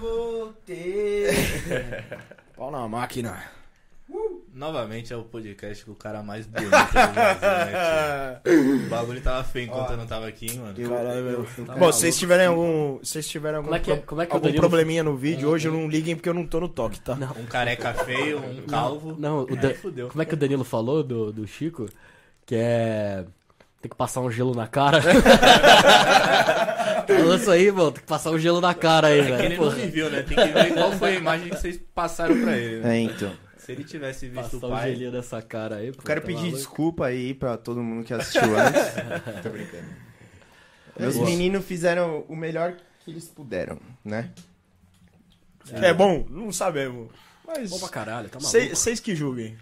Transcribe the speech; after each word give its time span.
voltei. 0.00 1.26
Pau 2.56 2.70
na 2.70 2.86
máquina. 2.88 3.42
Novamente 4.52 5.12
é 5.12 5.16
o 5.16 5.22
podcast 5.22 5.84
com 5.84 5.92
o 5.92 5.94
cara 5.94 6.22
mais 6.24 6.44
bonito 6.44 6.64
do 6.64 6.70
Brasil, 6.70 7.00
né? 7.64 8.40
O 8.86 8.88
bagulho 8.90 9.20
tava 9.20 9.44
feio 9.44 9.66
enquanto 9.66 9.92
eu 9.92 9.96
não 9.96 10.06
tava 10.06 10.26
aqui, 10.26 10.46
hein, 10.50 10.58
mano. 10.58 10.88
Caralho, 10.88 11.22
meu. 11.24 11.46
Tá 11.64 11.74
Bom, 11.76 11.92
se 11.92 12.00
vocês 12.00 12.18
tiverem 12.18 12.46
algum. 12.46 12.98
Se 13.04 13.12
vocês 13.12 13.28
tiverem 13.28 13.56
algum, 13.58 13.68
Como 13.68 13.76
é 13.76 13.80
que 13.80 13.92
é- 13.92 13.96
pro- 13.96 14.06
como 14.06 14.22
é 14.22 14.26
que 14.26 14.32
o 14.32 14.34
algum 14.34 14.46
Danilo- 14.48 14.60
probleminha 14.62 15.04
no 15.04 15.16
vídeo, 15.16 15.48
hoje 15.48 15.68
não 15.68 15.88
liguem 15.88 16.16
porque 16.16 16.28
eu 16.28 16.34
não 16.34 16.44
tô 16.44 16.58
no 16.60 16.68
toque, 16.68 17.00
tá? 17.00 17.16
Um 17.38 17.46
careca 17.46 17.94
feio, 17.94 18.40
um 18.40 18.62
calvo. 18.66 19.14
Não, 19.16 19.44
o 19.44 19.48
Aí 19.50 19.56
Dan- 19.56 19.74
fudeu. 19.74 20.08
como 20.08 20.20
é 20.20 20.24
que 20.24 20.34
o 20.34 20.36
Danilo 20.36 20.64
falou 20.64 21.04
do, 21.04 21.32
do 21.32 21.46
Chico? 21.46 21.88
Que 22.44 22.56
é. 22.56 23.24
Tem 23.80 23.88
que 23.88 23.96
passar 23.96 24.20
um 24.20 24.30
gelo 24.30 24.54
na 24.54 24.66
cara. 24.66 25.00
Falou 27.16 27.34
isso 27.36 27.50
aí, 27.50 27.70
mano. 27.72 27.92
Tem 27.92 28.00
que 28.02 28.06
passar 28.06 28.30
um 28.30 28.38
gelo 28.38 28.60
na 28.60 28.74
cara 28.74 29.08
aí, 29.08 29.20
É 29.20 29.24
que 29.24 29.30
ele 29.30 29.56
velho. 29.56 29.64
não 29.64 29.70
viu, 29.90 30.10
né? 30.10 30.22
Tem 30.22 30.36
que 30.36 30.46
ver 30.52 30.74
qual 30.74 30.92
foi 30.92 31.10
a 31.10 31.14
imagem 31.14 31.48
que 31.50 31.56
vocês 31.56 31.78
passaram 31.94 32.40
pra 32.40 32.56
ele. 32.56 32.80
né? 32.82 32.96
É, 32.96 33.00
então. 33.00 33.32
Se 33.58 33.72
ele 33.72 33.84
tivesse 33.84 34.26
visto 34.26 34.42
Passar 34.58 34.66
o 34.66 34.68
um 34.68 34.72
pai. 34.72 34.90
gelinho 34.92 35.12
nessa 35.12 35.42
cara 35.42 35.76
aí. 35.76 35.88
Eu 35.88 35.94
quero 35.94 36.22
pedir 36.22 36.50
desculpa 36.50 37.06
aí 37.06 37.34
pra 37.34 37.56
todo 37.56 37.82
mundo 37.82 38.04
que 38.04 38.14
assistiu 38.14 38.58
antes. 38.58 38.82
Tô 39.42 39.50
brincando. 39.50 39.84
Meus 40.98 41.14
Boa. 41.14 41.26
meninos 41.26 41.64
fizeram 41.64 42.24
o 42.28 42.34
melhor 42.36 42.74
que 43.04 43.10
eles 43.10 43.26
puderam, 43.28 43.78
né? 44.04 44.30
É, 45.72 45.92
bom, 45.94 46.26
não 46.28 46.50
sabemos. 46.52 47.08
Mas. 47.46 47.70
Bom 47.70 47.78
pra 47.78 47.88
caralho, 47.88 48.28
tá 48.28 48.38
maluco. 48.40 48.74
Vocês 48.76 48.98
que 49.00 49.14
julguem. 49.14 49.56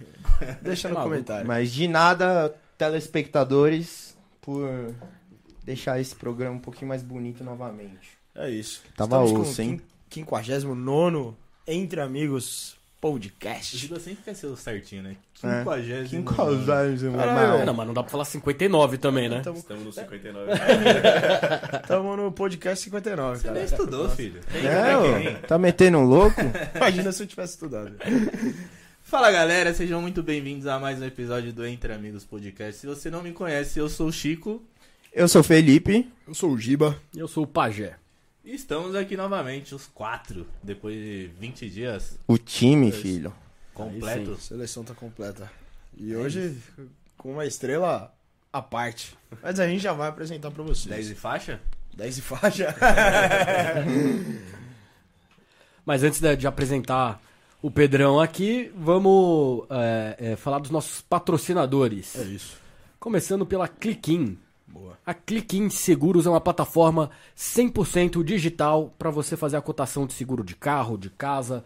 Deixa 0.63 0.89
no 0.89 0.95
Maluco. 0.95 1.11
comentário. 1.15 1.47
Mas 1.47 1.73
de 1.73 1.87
nada, 1.89 2.55
telespectadores, 2.79 4.17
por 4.41 4.95
deixar 5.69 6.01
esse 6.01 6.15
programa 6.15 6.57
um 6.57 6.61
pouquinho 6.61 6.89
mais 6.89 7.03
bonito 7.03 7.45
novamente. 7.45 8.17
É 8.35 8.49
isso. 8.49 8.83
Tava 8.97 9.23
Estamos 9.25 9.49
osso, 9.49 9.61
hein? 9.61 9.81
59 10.11 11.35
Entre 11.67 12.01
Amigos 12.01 12.73
O 12.73 13.01
Podcast. 13.03 13.77
Giba 13.77 14.01
sempre 14.01 14.25
quer 14.25 14.35
ser 14.35 14.47
o 14.47 14.57
certinho, 14.57 15.03
né? 15.03 15.17
É. 15.43 15.59
Quinquagésimo. 15.59 16.25
Quinquagésimo, 16.25 17.19
Caralho. 17.19 17.61
É, 17.61 17.65
não, 17.67 17.75
mas 17.75 17.87
não 17.87 17.93
dá 17.93 18.03
pra 18.03 18.11
falar 18.11 18.25
59 18.25 18.97
também, 18.97 19.29
né? 19.29 19.39
Estamos 19.39 19.61
Estamos 19.61 19.85
no 19.85 19.93
59. 19.93 20.53
no 22.17 22.33
podcast 22.33 22.85
59, 22.85 23.37
Você 23.37 23.43
cara. 23.43 23.55
nem 23.55 23.65
estudou, 23.65 24.09
filho. 24.09 24.41
Tem 24.51 24.67
É, 24.67 25.33
é 25.33 25.35
tá 25.47 25.59
metendo 25.59 25.99
um 25.99 26.05
louco? 26.05 26.41
Imagina 26.75 27.13
se 27.13 27.23
eu 27.23 27.27
tivesse 27.27 27.53
estudado. 27.53 27.93
Fala 29.05 29.31
galera, 29.31 29.73
sejam 29.75 30.01
muito 30.01 30.23
bem-vindos 30.23 30.67
a 30.67 30.79
mais 30.79 31.01
um 31.01 31.05
episódio 31.05 31.53
do 31.53 31.67
Entre 31.67 31.93
Amigos 31.93 32.25
Podcast. 32.25 32.81
Se 32.81 32.87
você 32.87 33.11
não 33.11 33.23
me 33.23 33.33
conhece, 33.33 33.79
eu 33.79 33.89
sou 33.89 34.09
o 34.09 34.13
Chico 34.13 34.63
Eu 35.19 35.27
sou 35.27 35.41
o 35.41 35.45
Felipe. 35.45 36.09
Eu 36.29 36.33
sou 36.33 36.53
o 36.53 36.57
Giba. 36.57 36.97
Eu 37.13 37.27
sou 37.27 37.43
o 37.43 37.47
pajé. 37.47 37.97
e 38.45 38.55
estamos 38.55 38.95
aqui 38.95 39.17
novamente, 39.17 39.75
os 39.75 39.85
quatro, 39.85 40.47
depois 40.63 40.95
de 40.95 41.29
20 41.41 41.69
dias 41.69 42.17
O 42.29 42.39
time, 42.39 42.93
filho. 42.93 43.35
completos. 43.75 44.39
A 44.39 44.41
seleção 44.41 44.85
tá 44.85 44.95
completa. 44.95 45.51
E 45.97 46.15
hoje, 46.15 46.57
com 47.17 47.33
uma 47.33 47.45
estrela 47.45 48.15
à 48.53 48.63
parte. 48.63 49.19
Mas 49.43 49.59
a 49.59 49.67
gente 49.67 49.83
já 49.83 49.93
vai 49.93 50.09
apresentar 50.09 50.53
pra 50.53 50.63
vocês. 50.63 50.87
10 50.87 51.11
e 51.11 51.15
faixa? 51.17 51.61
10 51.97 52.19
e 52.19 52.23
faixa. 52.23 52.77
Mas 55.85 56.05
antes 56.05 56.21
de, 56.21 56.37
de 56.37 56.47
apresentar 56.47 57.21
o 57.61 57.73
Pedrão 57.73 58.21
aqui, 58.21 58.71
vamos 58.77 59.67
é, 59.69 60.17
é, 60.17 60.37
falar 60.37 60.61
dos 60.61 60.71
nossos 60.71 61.01
patrocinadores. 61.01 62.15
É 62.15 62.23
isso. 62.23 62.57
Começando 63.01 63.45
pela 63.45 63.67
Clickin. 63.67 64.39
Boa. 64.69 64.99
A 65.05 65.15
Clickin 65.15 65.71
Seguros 65.71 66.27
é 66.27 66.31
uma 66.31 66.41
plataforma 66.41 67.11
100% 67.37 68.23
digital 68.23 68.95
para 68.99 69.11
você 69.11 69.37
fazer 69.37 69.57
a 69.57 69.63
cotação 69.63 70.07
de 70.07 70.13
seguro 70.13 70.45
de 70.45 70.55
carro, 70.55 70.99
de 70.99 71.11
casa, 71.11 71.65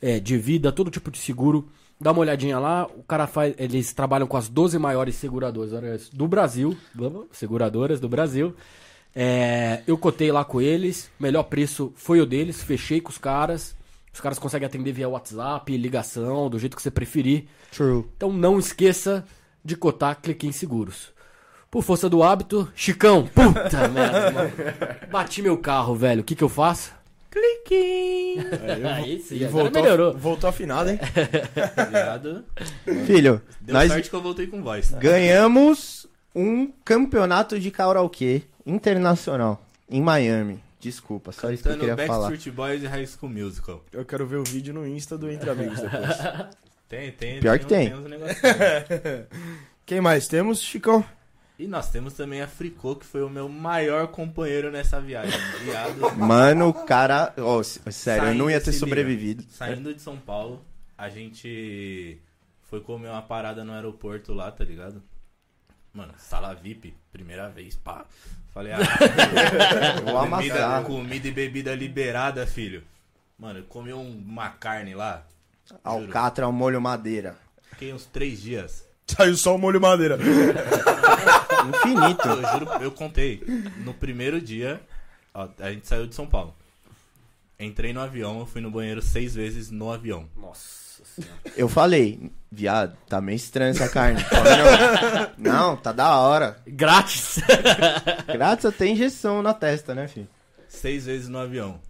é, 0.00 0.20
de 0.20 0.38
vida, 0.38 0.72
todo 0.72 0.90
tipo 0.90 1.10
de 1.10 1.18
seguro. 1.18 1.68
Dá 2.00 2.12
uma 2.12 2.20
olhadinha 2.20 2.58
lá, 2.58 2.86
o 2.86 3.02
cara 3.02 3.26
faz, 3.26 3.54
eles 3.56 3.92
trabalham 3.92 4.26
com 4.26 4.36
as 4.36 4.48
12 4.48 4.78
maiores 4.78 5.14
seguradoras 5.14 6.10
do 6.10 6.26
Brasil, 6.26 6.76
seguradoras 7.32 8.00
do 8.00 8.08
Brasil. 8.08 8.54
É, 9.14 9.82
eu 9.86 9.96
cotei 9.96 10.32
lá 10.32 10.44
com 10.44 10.60
eles, 10.60 11.08
melhor 11.20 11.44
preço 11.44 11.92
foi 11.94 12.20
o 12.20 12.26
deles, 12.26 12.62
fechei 12.62 13.00
com 13.00 13.10
os 13.10 13.18
caras. 13.18 13.76
Os 14.12 14.20
caras 14.20 14.38
conseguem 14.38 14.66
atender 14.66 14.92
via 14.92 15.08
WhatsApp, 15.08 15.76
ligação, 15.76 16.48
do 16.48 16.58
jeito 16.58 16.76
que 16.76 16.82
você 16.82 16.90
preferir. 16.90 17.46
True. 17.72 18.04
Então 18.16 18.32
não 18.32 18.58
esqueça 18.58 19.24
de 19.64 19.76
cotar 19.76 20.20
Clique 20.20 20.46
em 20.46 20.52
Seguros. 20.52 21.13
Por 21.74 21.82
força 21.82 22.08
do 22.08 22.22
hábito, 22.22 22.70
Chicão, 22.76 23.26
puta 23.26 23.88
merda, 23.90 24.30
mano. 24.30 24.52
Bati 25.10 25.42
meu 25.42 25.58
carro, 25.58 25.96
velho. 25.96 26.20
O 26.20 26.24
que 26.24 26.36
que 26.36 26.44
eu 26.44 26.48
faço? 26.48 26.92
Clique! 27.28 28.38
Aí 28.94 29.18
sim, 29.18 29.38
E 29.38 29.44
agora 29.44 29.64
voltou, 29.64 29.82
melhorou. 29.82 30.12
voltou 30.16 30.48
afinado, 30.48 30.88
hein? 30.90 31.00
Ligado? 31.88 32.44
Filho, 33.06 33.42
Deu 33.60 33.74
nós 33.74 33.90
sorte 33.90 34.08
que 34.08 34.14
eu 34.14 34.22
voltei 34.22 34.46
com 34.46 34.62
voz. 34.62 34.92
ganhamos 35.00 36.06
um 36.32 36.70
campeonato 36.84 37.58
de 37.58 37.72
karaokê 37.72 38.42
internacional 38.64 39.60
em 39.90 40.00
Miami. 40.00 40.62
Desculpa, 40.78 41.32
só 41.32 41.50
isso 41.50 41.64
que 41.64 41.70
eu 41.70 41.72
Cantando 41.72 41.90
queria 41.96 42.06
falar. 42.06 42.28
Backstreet 42.28 42.54
Boys 42.54 42.82
e 42.84 42.86
High 42.86 43.06
School 43.08 43.32
Musical. 43.32 43.82
Eu 43.92 44.04
quero 44.04 44.24
ver 44.28 44.36
o 44.36 44.44
vídeo 44.44 44.72
no 44.72 44.86
Insta 44.86 45.18
do 45.18 45.28
Entre 45.28 45.50
Amigos 45.50 45.80
depois. 45.80 46.06
Tem, 46.88 47.10
tem. 47.10 47.40
Pior 47.40 47.58
que 47.58 47.66
tem. 47.66 47.88
negocinhos. 47.90 48.36
Quem 49.84 50.00
mais 50.00 50.28
temos, 50.28 50.60
Chicão? 50.62 51.04
E 51.58 51.68
nós 51.68 51.88
temos 51.90 52.14
também 52.14 52.42
a 52.42 52.48
Fricô, 52.48 52.96
que 52.96 53.06
foi 53.06 53.22
o 53.22 53.30
meu 53.30 53.48
maior 53.48 54.08
companheiro 54.08 54.72
nessa 54.72 55.00
viagem. 55.00 55.38
Viado. 55.64 56.16
Mano, 56.16 56.68
o 56.68 56.74
cara. 56.74 57.32
S- 57.60 57.80
sério, 57.92 58.28
eu 58.28 58.34
não 58.34 58.46
Saindo, 58.46 58.50
ia 58.50 58.60
ter 58.60 58.70
liga. 58.72 58.78
sobrevivido. 58.80 59.44
Saindo 59.50 59.94
de 59.94 60.00
São 60.02 60.16
Paulo, 60.16 60.64
a 60.98 61.08
gente 61.08 62.18
foi 62.62 62.80
comer 62.80 63.08
uma 63.08 63.22
parada 63.22 63.62
no 63.64 63.72
aeroporto 63.72 64.32
lá, 64.34 64.50
tá 64.50 64.64
ligado? 64.64 65.00
Mano, 65.92 66.12
sala 66.18 66.52
VIP, 66.54 66.92
primeira 67.12 67.48
vez, 67.48 67.76
pá. 67.76 68.04
Falei, 68.52 68.72
ah, 68.72 68.78
Eu 69.98 70.04
vou 70.12 70.28
comida, 70.28 70.54
amassar. 70.64 70.82
comida 70.84 71.28
e 71.28 71.30
bebida 71.30 71.72
liberada, 71.74 72.44
filho. 72.48 72.82
Mano, 73.38 73.60
eu 73.60 73.64
comi 73.64 73.92
um- 73.92 74.18
uma 74.26 74.48
carne 74.50 74.92
lá, 74.94 75.24
Alcatra 75.84 76.46
ao 76.46 76.52
molho 76.52 76.80
madeira. 76.80 77.36
fiquei 77.70 77.92
uns 77.92 78.06
três 78.06 78.42
dias. 78.42 78.84
Saiu 79.06 79.36
só 79.36 79.54
o 79.54 79.58
molho 79.58 79.80
madeira. 79.80 80.18
Infinito. 81.68 82.28
Eu 82.28 82.52
juro, 82.52 82.70
eu 82.82 82.92
contei. 82.92 83.42
No 83.84 83.94
primeiro 83.94 84.40
dia, 84.40 84.80
ó, 85.32 85.48
a 85.58 85.70
gente 85.70 85.86
saiu 85.86 86.06
de 86.06 86.14
São 86.14 86.26
Paulo. 86.26 86.54
Entrei 87.58 87.92
no 87.92 88.00
avião, 88.00 88.40
eu 88.40 88.46
fui 88.46 88.60
no 88.60 88.70
banheiro 88.70 89.00
seis 89.00 89.34
vezes 89.34 89.70
no 89.70 89.90
avião. 89.90 90.28
Nossa 90.36 91.04
senhora. 91.04 91.40
Eu 91.56 91.68
falei, 91.68 92.30
viado, 92.50 92.96
tá 93.08 93.20
meio 93.20 93.36
estranho 93.36 93.70
essa 93.70 93.88
carne. 93.88 94.20
Não. 95.38 95.52
Não, 95.52 95.76
tá 95.76 95.92
da 95.92 96.18
hora. 96.18 96.56
Grátis! 96.66 97.38
Grátis 98.26 98.66
até 98.66 98.86
injeção 98.86 99.42
na 99.42 99.54
testa, 99.54 99.94
né, 99.94 100.08
filho? 100.08 100.28
Seis 100.68 101.06
vezes 101.06 101.28
no 101.28 101.38
avião. 101.38 101.80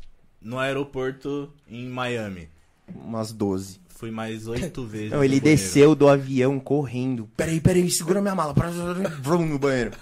No 0.41 0.59
aeroporto 0.59 1.51
em 1.67 1.89
Miami. 1.89 2.51
Umas 2.95 3.33
12. 3.33 3.81
Fui 3.95 4.11
mais 4.11 4.47
oito 4.49 4.85
vezes. 4.87 5.11
Não, 5.13 5.23
ele 5.25 5.41
banheiro. 5.41 5.45
desceu 5.45 5.95
do 5.95 6.09
avião 6.09 6.59
correndo. 6.61 7.29
Peraí, 7.37 7.61
peraí, 7.61 7.91
segura 7.91 8.21
minha 8.21 8.35
mala. 8.35 8.55
Vrum 9.23 9.47
no 9.47 9.59
banheiro. 9.59 9.93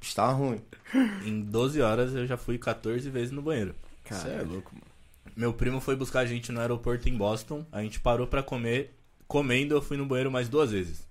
Estava 0.00 0.32
ruim. 0.32 0.60
Em 1.24 1.40
12 1.40 1.80
horas 1.80 2.14
eu 2.14 2.26
já 2.26 2.36
fui 2.36 2.58
14 2.58 3.08
vezes 3.10 3.30
no 3.32 3.42
banheiro. 3.42 3.74
Você 4.08 4.28
é 4.28 4.42
louco, 4.42 4.70
mano. 4.74 4.86
Meu 5.36 5.52
primo 5.52 5.80
foi 5.80 5.96
buscar 5.96 6.20
a 6.20 6.26
gente 6.26 6.52
no 6.52 6.60
aeroporto 6.60 7.08
em 7.08 7.16
Boston. 7.16 7.66
A 7.72 7.82
gente 7.82 7.98
parou 7.98 8.26
pra 8.26 8.42
comer. 8.42 8.94
Comendo, 9.26 9.74
eu 9.74 9.82
fui 9.82 9.96
no 9.96 10.06
banheiro 10.06 10.30
mais 10.30 10.48
duas 10.48 10.70
vezes. 10.70 11.02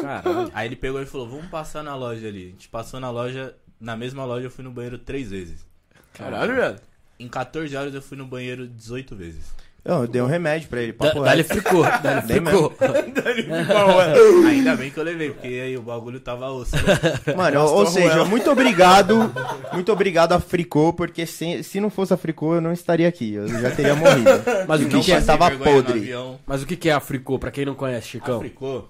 Caralho. 0.00 0.50
Aí 0.54 0.68
ele 0.68 0.76
pegou 0.76 1.02
e 1.02 1.06
falou: 1.06 1.28
Vamos 1.28 1.46
passar 1.46 1.82
na 1.82 1.96
loja 1.96 2.28
ali. 2.28 2.46
A 2.46 2.50
gente 2.50 2.68
passou 2.68 3.00
na 3.00 3.10
loja. 3.10 3.54
Na 3.80 3.96
mesma 3.96 4.24
loja 4.24 4.46
eu 4.46 4.50
fui 4.50 4.62
no 4.62 4.70
banheiro 4.70 4.98
três 4.98 5.30
vezes. 5.30 5.66
Caralho, 6.12 6.54
velho. 6.54 6.78
Em 7.18 7.28
14 7.28 7.74
horas 7.74 7.94
eu 7.94 8.02
fui 8.02 8.16
no 8.16 8.26
banheiro 8.26 8.66
18 8.68 9.16
vezes. 9.16 9.52
Eu 9.84 10.06
dei 10.06 10.20
um 10.20 10.26
remédio 10.26 10.68
pra 10.68 10.82
ele. 10.82 10.92
Da- 10.92 10.98
Papo 11.06 11.22
Dá-lhe 11.24 11.42
reto. 11.42 11.54
fricô, 11.54 11.82
dá-lhe 11.82 12.22
Dei 12.26 12.36
fricô. 12.40 12.72
Ainda 14.48 14.76
bem 14.76 14.90
que 14.90 14.98
eu 14.98 15.04
levei, 15.04 15.30
porque 15.30 15.46
aí 15.46 15.76
o 15.76 15.82
bagulho 15.82 16.20
tava 16.20 16.50
osso. 16.50 16.76
Mano, 17.36 17.58
Nossa, 17.60 17.72
ou 17.74 17.86
seja, 17.86 18.24
muito 18.24 18.50
obrigado. 18.50 19.32
Muito 19.72 19.92
obrigado 19.92 20.32
a 20.32 20.40
Fricô, 20.40 20.92
porque 20.92 21.24
se, 21.26 21.62
se 21.62 21.80
não 21.80 21.90
fosse 21.90 22.12
a 22.12 22.16
Fricô, 22.16 22.56
eu 22.56 22.60
não 22.60 22.72
estaria 22.72 23.08
aqui. 23.08 23.34
Eu 23.34 23.48
já 23.48 23.70
teria 23.70 23.94
morrido. 23.94 24.30
Mas 24.66 24.82
o 24.82 24.88
que, 24.88 25.00
que 25.00 25.12
é, 25.12 25.20
tava 25.20 25.50
podre. 25.56 26.10
mas 26.46 26.62
o 26.62 26.66
que, 26.66 26.76
que 26.76 26.88
é 26.88 26.92
a 26.92 27.00
fricô, 27.00 27.38
pra 27.38 27.50
quem 27.50 27.64
não 27.64 27.74
conhece, 27.74 28.08
Chicão? 28.08 28.38
Africô 28.38 28.84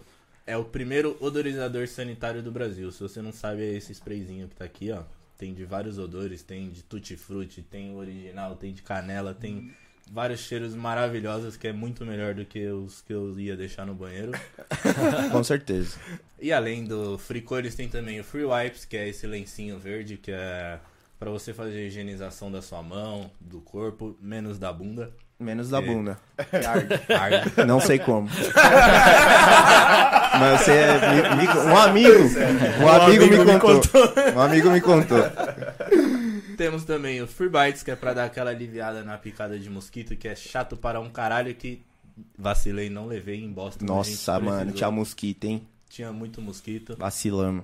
é 0.47 0.57
o 0.57 0.65
primeiro 0.65 1.17
odorizador 1.21 1.87
sanitário 1.87 2.43
do 2.43 2.51
Brasil. 2.51 2.91
Se 2.91 3.01
você 3.01 3.21
não 3.21 3.33
sabe, 3.33 3.63
é 3.63 3.75
esse 3.77 3.93
sprayzinho 3.93 4.49
que 4.49 4.57
tá 4.57 4.65
aqui, 4.65 4.91
ó. 4.91 5.03
Tem 5.37 5.55
de 5.55 5.65
vários 5.65 5.99
odores, 5.99 6.43
tem 6.43 6.69
de 6.71 6.83
tutti-frutti, 6.83 7.63
tem 7.63 7.93
o 7.93 7.99
original, 7.99 8.57
tem 8.57 8.73
de 8.73 8.83
canela, 8.83 9.33
tem 9.33 9.71
vários 10.13 10.41
cheiros 10.41 10.75
maravilhosos 10.75 11.57
que 11.57 11.69
é 11.69 11.73
muito 11.73 12.05
melhor 12.05 12.35
do 12.35 12.45
que 12.45 12.67
os 12.69 13.01
que 13.03 13.13
eu 13.13 13.39
ia 13.39 13.57
deixar 13.57 13.87
no 13.87 13.95
banheiro. 13.95 14.33
Com 15.33 15.43
certeza. 15.45 15.97
E 16.41 16.53
além 16.53 16.85
do 16.85 17.19
Fricô, 17.19 17.59
eles 17.59 17.75
têm 17.75 17.89
também 17.89 18.19
o 18.21 18.25
Free 18.25 18.45
Wipes, 18.45 18.85
que 18.85 18.97
é 18.97 19.09
esse 19.09 19.27
lencinho 19.27 19.79
verde, 19.79 20.17
que 20.17 20.31
é 20.33 20.79
Pra 21.19 21.31
você 21.33 21.53
fazer 21.53 21.79
a 21.79 21.81
higienização 21.81 22.49
da 22.49 22.63
sua 22.63 22.81
mão, 22.81 23.29
do 23.41 23.61
corpo, 23.61 24.17
menos 24.23 24.57
da 24.57 24.73
bunda. 24.73 25.11
Menos 25.37 25.69
da 25.69 25.81
E- 25.81 25.85
bunda. 25.85 26.17
Arde. 26.39 27.67
Não 27.67 27.81
sei 27.81 27.99
como. 27.99 28.29
Mas 30.39 30.61
você 30.61 30.73
me- 31.35 31.37
me- 31.37 31.49
um 31.73 31.77
amigo, 31.77 32.19
um 32.83 32.89
amigo 32.89 33.27
me 33.45 33.59
contou. 33.59 34.13
Um 34.37 34.41
amigo 34.41 34.71
me 34.71 34.81
contou. 34.81 35.19
Temos 36.59 36.85
também 36.85 37.23
o 37.23 37.27
Free 37.29 37.49
Bites, 37.49 37.85
que 37.85 37.91
é 37.93 37.95
pra 37.95 38.13
dar 38.13 38.25
aquela 38.25 38.51
aliviada 38.51 39.05
na 39.05 39.17
picada 39.17 39.57
de 39.57 39.71
mosquito, 39.71 40.17
que 40.17 40.27
é 40.27 40.35
chato 40.35 40.77
para 40.77 40.99
um 40.99 41.09
caralho 41.09 41.55
que 41.55 41.81
vacilei, 42.37 42.91
não 42.91 43.07
levei 43.07 43.41
em 43.41 43.53
Boston. 43.53 43.85
a 43.85 44.03
gente 44.03 44.11
Nossa, 44.11 44.41
mano, 44.41 44.73
tinha 44.73 44.91
mosquito, 44.91 45.45
hein? 45.45 45.63
Tinha 45.89 46.13
muito 46.13 46.43
mosquito. 46.43 46.97
Vacilamos. 46.99 47.63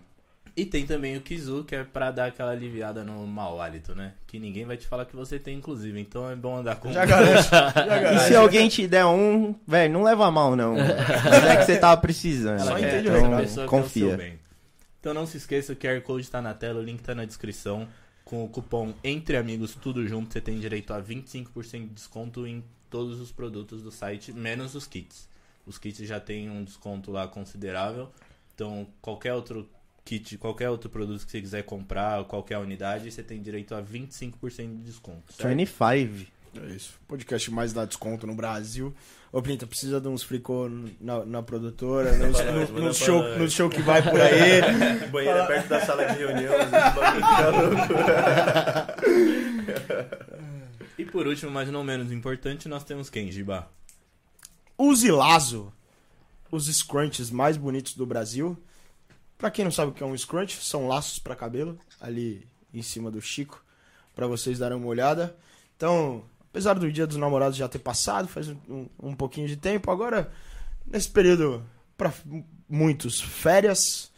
E 0.56 0.64
tem 0.64 0.86
também 0.86 1.16
o 1.16 1.20
Kizu, 1.20 1.64
que 1.64 1.74
é 1.74 1.82
pra 1.82 2.12
dar 2.12 2.26
aquela 2.26 2.52
aliviada 2.52 3.02
no 3.02 3.26
mau 3.26 3.60
hálito, 3.60 3.96
né? 3.96 4.12
Que 4.28 4.38
ninguém 4.38 4.64
vai 4.64 4.76
te 4.76 4.86
falar 4.86 5.04
que 5.06 5.16
você 5.16 5.40
tem, 5.40 5.56
inclusive. 5.58 5.98
Então 5.98 6.30
é 6.30 6.36
bom 6.36 6.58
andar 6.58 6.76
com 6.76 6.92
Já 6.92 7.04
garante. 7.04 7.50
Já 7.50 7.70
E 7.74 7.88
garante. 7.88 8.28
se 8.28 8.36
alguém 8.36 8.68
te 8.68 8.86
der 8.86 9.04
um, 9.04 9.56
velho, 9.66 9.92
não 9.92 10.04
leva 10.04 10.30
mal, 10.30 10.54
não. 10.54 10.76
Mas 10.78 11.44
é 11.44 11.56
que 11.56 11.64
você 11.64 11.76
tava 11.78 12.00
precisando. 12.00 12.60
Só 12.60 12.78
entende 12.78 13.10
pessoa 13.10 13.46
seu 13.48 13.66
confia. 13.66 14.16
bem. 14.16 14.38
Então 15.00 15.12
não 15.12 15.26
se 15.26 15.36
esqueça, 15.36 15.72
o 15.72 15.76
QR 15.76 16.00
Code 16.02 16.30
tá 16.30 16.40
na 16.40 16.54
tela, 16.54 16.78
o 16.78 16.82
link 16.84 17.02
tá 17.02 17.12
na 17.16 17.24
descrição. 17.24 17.88
Com 18.34 18.46
o 18.46 18.48
cupom 18.48 18.92
Entre 19.04 19.36
Amigos 19.36 19.76
Tudo 19.76 20.04
Junto, 20.08 20.32
você 20.32 20.40
tem 20.40 20.58
direito 20.58 20.92
a 20.92 21.00
25% 21.00 21.82
de 21.82 21.86
desconto 21.86 22.44
em 22.48 22.64
todos 22.90 23.20
os 23.20 23.30
produtos 23.30 23.80
do 23.80 23.92
site, 23.92 24.32
menos 24.32 24.74
os 24.74 24.88
kits. 24.88 25.28
Os 25.64 25.78
kits 25.78 26.04
já 26.04 26.18
tem 26.18 26.50
um 26.50 26.64
desconto 26.64 27.12
lá 27.12 27.28
considerável. 27.28 28.10
Então, 28.52 28.88
qualquer 29.00 29.34
outro 29.34 29.70
kit, 30.04 30.36
qualquer 30.36 30.68
outro 30.68 30.90
produto 30.90 31.24
que 31.24 31.30
você 31.30 31.40
quiser 31.40 31.62
comprar, 31.62 32.24
qualquer 32.24 32.58
unidade, 32.58 33.08
você 33.08 33.22
tem 33.22 33.40
direito 33.40 33.72
a 33.72 33.80
25% 33.80 34.78
de 34.78 34.82
desconto. 34.82 35.32
certo? 35.32 35.56
25. 35.56 36.32
É 36.62 36.66
isso. 36.75 36.99
Podcast 37.08 37.50
mais 37.50 37.73
dá 37.73 37.84
desconto 37.84 38.26
no 38.26 38.34
Brasil. 38.34 38.94
Ô, 39.32 39.42
Plinta, 39.42 39.66
precisa 39.66 40.00
de 40.00 40.06
uns 40.06 40.23
fricô 40.23 40.68
na, 41.00 41.25
na 41.25 41.42
produtora, 41.42 42.16
nos, 42.16 42.40
pra 42.40 42.52
nós, 42.52 42.70
no, 42.70 42.94
show, 42.94 43.20
nós. 43.20 43.38
nos 43.38 43.52
show 43.52 43.68
que 43.68 43.82
vai 43.82 44.00
por 44.00 44.20
aí. 44.20 44.61
Banheiro 45.11 45.38
é 45.38 45.46
perto 45.46 45.68
da 45.68 45.84
sala 45.84 46.04
de 46.06 46.18
reunião, 46.18 46.54
às 46.54 46.70
vezes. 46.70 46.94
E 50.96 51.04
por 51.04 51.26
último, 51.26 51.50
mas 51.50 51.68
não 51.68 51.82
menos 51.82 52.12
importante, 52.12 52.68
nós 52.68 52.84
temos 52.84 53.11
quem, 53.11 53.30
Giba? 53.30 53.68
Use 54.78 55.11
Lazo, 55.11 55.73
os 56.50 56.66
scrunchies 56.66 57.30
mais 57.30 57.56
bonitos 57.56 57.94
do 57.94 58.06
Brasil. 58.06 58.56
Pra 59.37 59.50
quem 59.50 59.64
não 59.64 59.73
sabe 59.73 59.90
o 59.90 59.94
que 59.94 60.02
é 60.02 60.06
um 60.06 60.16
scrunch, 60.16 60.62
são 60.62 60.87
laços 60.87 61.18
pra 61.18 61.34
cabelo, 61.34 61.78
ali 62.00 62.46
em 62.73 62.80
cima 62.80 63.11
do 63.11 63.20
Chico, 63.20 63.62
pra 64.14 64.28
vocês 64.28 64.61
darem 64.61 64.76
uma 64.76 64.87
olhada. 64.87 65.37
Então, 65.76 66.25
apesar 66.54 66.75
do 66.75 66.90
Dia 66.92 67.04
dos 67.04 67.16
Namorados 67.16 67.58
já 67.58 67.68
ter 67.68 67.80
passado, 67.80 68.28
faz 68.28 68.49
um, 68.49 68.87
um 69.02 69.12
pouquinho 69.12 69.49
de 69.49 69.56
tempo, 69.56 69.90
agora, 69.90 70.30
nesse 70.87 71.11
período, 71.11 71.64
pra 71.96 72.14
muitos, 72.68 73.20
férias, 73.20 74.08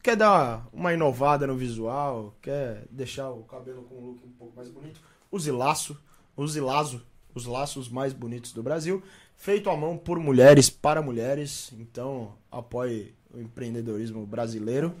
quer 0.00 0.14
dar 0.14 0.68
uma 0.72 0.94
inovada 0.94 1.48
no 1.48 1.56
visual, 1.56 2.32
quer 2.40 2.84
deixar 2.92 3.30
o 3.30 3.42
cabelo 3.42 3.82
com 3.82 3.96
um 3.96 4.06
look 4.06 4.24
um 4.24 4.30
pouco 4.38 4.56
mais 4.56 4.68
bonito, 4.68 5.00
use 5.32 5.50
laço, 5.50 6.00
use 6.36 6.60
lazo, 6.60 7.02
os 7.34 7.44
laços 7.44 7.88
mais 7.88 8.12
bonitos 8.12 8.52
do 8.52 8.62
Brasil, 8.62 9.02
feito 9.36 9.68
à 9.68 9.76
mão 9.76 9.98
por 9.98 10.20
mulheres 10.20 10.70
para 10.70 11.02
mulheres, 11.02 11.72
então 11.76 12.34
apoie 12.52 13.16
o 13.34 13.40
empreendedorismo 13.40 14.24
brasileiro 14.24 14.94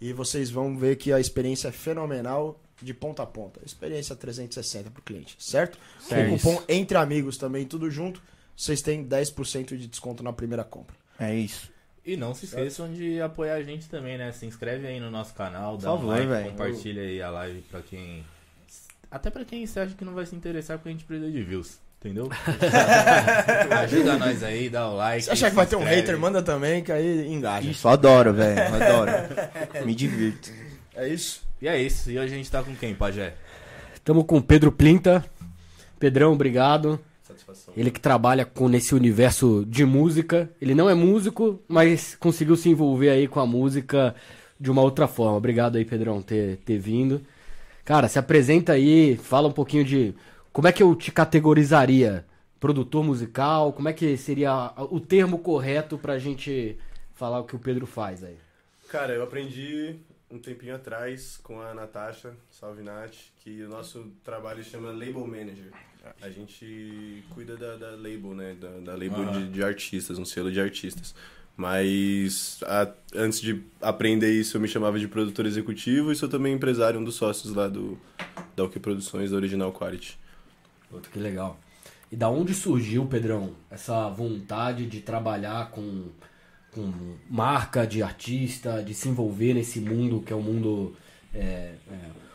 e 0.00 0.12
vocês 0.12 0.52
vão 0.52 0.78
ver 0.78 0.94
que 0.98 1.12
a 1.12 1.18
experiência 1.18 1.66
é 1.66 1.72
fenomenal 1.72 2.60
de 2.82 2.92
ponta 2.94 3.22
a 3.22 3.26
ponta, 3.26 3.60
experiência 3.64 4.14
360 4.14 4.90
para 4.90 5.00
o 5.00 5.02
cliente, 5.02 5.36
certo? 5.38 5.78
Certo. 6.00 6.28
Com 6.28 6.34
o 6.34 6.38
cupom 6.38 6.62
Entre 6.68 6.96
Amigos 6.96 7.36
também, 7.36 7.64
tudo 7.64 7.90
junto, 7.90 8.22
vocês 8.56 8.82
têm 8.82 9.04
10% 9.04 9.76
de 9.76 9.86
desconto 9.86 10.22
na 10.22 10.32
primeira 10.32 10.64
compra. 10.64 10.96
É 11.18 11.34
isso. 11.34 11.70
E 12.04 12.16
não 12.16 12.34
se 12.34 12.44
esqueçam 12.44 12.92
de 12.92 13.20
apoiar 13.20 13.54
a 13.54 13.62
gente 13.62 13.88
também, 13.88 14.16
né? 14.16 14.30
Se 14.30 14.46
inscreve 14.46 14.86
aí 14.86 15.00
no 15.00 15.10
nosso 15.10 15.34
canal, 15.34 15.76
dá 15.76 15.90
Por 15.90 16.04
um 16.04 16.06
like, 16.06 16.26
velho. 16.26 16.50
compartilha 16.50 17.02
aí 17.02 17.20
a 17.20 17.30
live 17.30 17.62
pra 17.62 17.80
quem. 17.82 18.24
Até 19.10 19.28
pra 19.30 19.44
quem 19.44 19.66
você 19.66 19.80
acha 19.80 19.94
que 19.94 20.04
não 20.04 20.14
vai 20.14 20.24
se 20.24 20.36
interessar 20.36 20.78
porque 20.78 20.90
a 20.90 20.92
gente 20.92 21.04
precisa 21.04 21.30
de 21.30 21.42
views. 21.42 21.78
Entendeu? 21.98 22.28
Ajuda 23.82 24.18
nós 24.18 24.42
aí, 24.42 24.68
dá 24.68 24.88
o 24.88 24.96
like. 24.96 25.24
Se 25.24 25.30
achar 25.30 25.50
que 25.50 25.56
vai 25.56 25.66
ter 25.66 25.76
um 25.76 25.82
hater, 25.82 26.16
manda 26.18 26.42
também, 26.42 26.84
que 26.84 26.92
aí 26.92 27.26
engaja. 27.26 27.68
Isso, 27.68 27.88
adoro, 27.88 28.32
velho. 28.32 28.60
Adoro. 28.74 29.10
Me 29.84 29.94
divirto. 29.94 30.52
É 30.94 31.08
isso? 31.08 31.45
E 31.60 31.68
é 31.68 31.80
isso. 31.80 32.10
E 32.10 32.18
hoje 32.18 32.34
a 32.34 32.36
gente 32.36 32.50
tá 32.50 32.62
com 32.62 32.74
quem, 32.74 32.94
Pajé? 32.94 33.34
Tamo 34.04 34.24
com 34.24 34.38
o 34.38 34.42
Pedro 34.42 34.70
Plinta. 34.70 35.24
Pedrão, 35.98 36.32
obrigado. 36.32 37.00
Satisfação. 37.22 37.74
Ele 37.76 37.90
que 37.90 38.00
trabalha 38.00 38.44
com 38.44 38.68
nesse 38.68 38.94
universo 38.94 39.64
de 39.66 39.84
música. 39.84 40.50
Ele 40.60 40.74
não 40.74 40.88
é 40.88 40.94
músico, 40.94 41.60
mas 41.66 42.14
conseguiu 42.14 42.56
se 42.56 42.68
envolver 42.68 43.10
aí 43.10 43.26
com 43.26 43.40
a 43.40 43.46
música 43.46 44.14
de 44.60 44.70
uma 44.70 44.82
outra 44.82 45.08
forma. 45.08 45.36
Obrigado 45.36 45.76
aí, 45.76 45.84
Pedrão, 45.84 46.22
ter, 46.22 46.58
ter 46.58 46.78
vindo. 46.78 47.20
Cara, 47.84 48.08
se 48.08 48.18
apresenta 48.18 48.72
aí, 48.72 49.16
fala 49.16 49.48
um 49.48 49.52
pouquinho 49.52 49.84
de 49.84 50.14
como 50.52 50.68
é 50.68 50.72
que 50.72 50.82
eu 50.82 50.94
te 50.94 51.12
categorizaria? 51.12 52.24
Produtor 52.58 53.04
musical? 53.04 53.72
Como 53.72 53.88
é 53.88 53.92
que 53.92 54.16
seria 54.16 54.72
o 54.90 54.98
termo 54.98 55.38
correto 55.38 55.98
pra 55.98 56.18
gente 56.18 56.78
falar 57.14 57.40
o 57.40 57.44
que 57.44 57.54
o 57.54 57.58
Pedro 57.58 57.86
faz 57.86 58.24
aí? 58.24 58.36
Cara, 58.88 59.12
eu 59.12 59.22
aprendi 59.22 59.96
um 60.30 60.38
tempinho 60.38 60.74
atrás 60.74 61.38
com 61.42 61.60
a 61.60 61.72
Natasha, 61.74 62.34
salve 62.50 62.82
Nath, 62.82 63.14
que 63.38 63.62
o 63.62 63.68
nosso 63.68 64.10
trabalho 64.24 64.62
chama 64.64 64.90
Label 64.90 65.26
Manager. 65.26 65.70
A 66.22 66.30
gente 66.30 67.24
cuida 67.30 67.56
da, 67.56 67.76
da 67.76 67.90
label, 67.90 68.34
né? 68.34 68.56
Da, 68.60 68.68
da 68.78 68.92
label 68.92 69.24
de, 69.32 69.48
de 69.48 69.62
artistas, 69.64 70.18
um 70.18 70.24
selo 70.24 70.52
de 70.52 70.60
artistas. 70.60 71.14
Mas 71.56 72.60
a- 72.64 72.92
antes 73.14 73.40
de 73.40 73.60
aprender 73.80 74.30
isso, 74.32 74.56
eu 74.56 74.60
me 74.60 74.68
chamava 74.68 74.98
de 75.00 75.08
produtor 75.08 75.46
executivo 75.46 76.12
e 76.12 76.16
sou 76.16 76.28
também 76.28 76.54
empresário, 76.54 77.00
um 77.00 77.04
dos 77.04 77.16
sócios 77.16 77.54
lá 77.54 77.66
do 77.68 77.98
da 78.54 78.64
OK 78.64 78.80
Produções, 78.80 79.30
da 79.30 79.36
Original 79.36 79.72
Quality. 79.72 80.18
Puta, 80.90 81.08
que 81.10 81.18
legal. 81.18 81.58
E 82.12 82.14
da 82.14 82.28
onde 82.28 82.54
surgiu, 82.54 83.06
Pedrão, 83.06 83.54
essa 83.70 84.08
vontade 84.10 84.86
de 84.86 85.00
trabalhar 85.00 85.70
com, 85.70 86.04
com 86.76 87.16
marca 87.30 87.86
de 87.86 88.02
artista, 88.02 88.82
de 88.82 88.94
se 88.94 89.08
envolver 89.08 89.54
nesse 89.54 89.80
mundo 89.80 90.20
que 90.20 90.32
é 90.32 90.36
um 90.36 90.42
mundo 90.42 90.94
é, 91.34 91.74
é, 91.90 91.94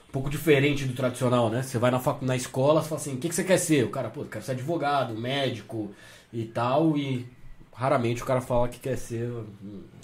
um 0.09 0.11
pouco 0.11 0.29
diferente 0.29 0.85
do 0.85 0.93
tradicional, 0.93 1.49
né? 1.49 1.63
Você 1.63 1.77
vai 1.77 1.91
na, 1.91 1.99
facu- 1.99 2.25
na 2.25 2.35
escola 2.35 2.81
e 2.81 2.83
fala 2.83 2.99
assim, 2.99 3.15
o 3.15 3.17
que, 3.17 3.29
que 3.29 3.35
você 3.35 3.43
quer 3.43 3.57
ser? 3.57 3.85
O 3.85 3.89
cara, 3.89 4.09
pô, 4.09 4.21
eu 4.21 4.25
quero 4.25 4.43
ser 4.43 4.51
advogado, 4.51 5.13
médico 5.15 5.91
e 6.33 6.45
tal, 6.45 6.97
e 6.97 7.25
raramente 7.73 8.21
o 8.23 8.25
cara 8.25 8.41
fala 8.41 8.67
que 8.69 8.79
quer 8.79 8.97
ser... 8.97 9.29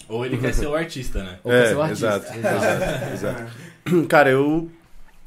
Ou 0.08 0.24
ele 0.24 0.38
quer 0.38 0.54
ser 0.54 0.66
o 0.66 0.74
artista, 0.74 1.22
né? 1.22 1.38
Ou 1.44 1.52
quer 1.52 1.64
É, 1.64 1.66
ser 1.66 1.76
o 1.76 1.82
artista. 1.82 2.24
exato, 2.24 2.32
exato, 2.38 3.12
exato. 3.12 3.52
Cara, 4.08 4.30
eu 4.30 4.70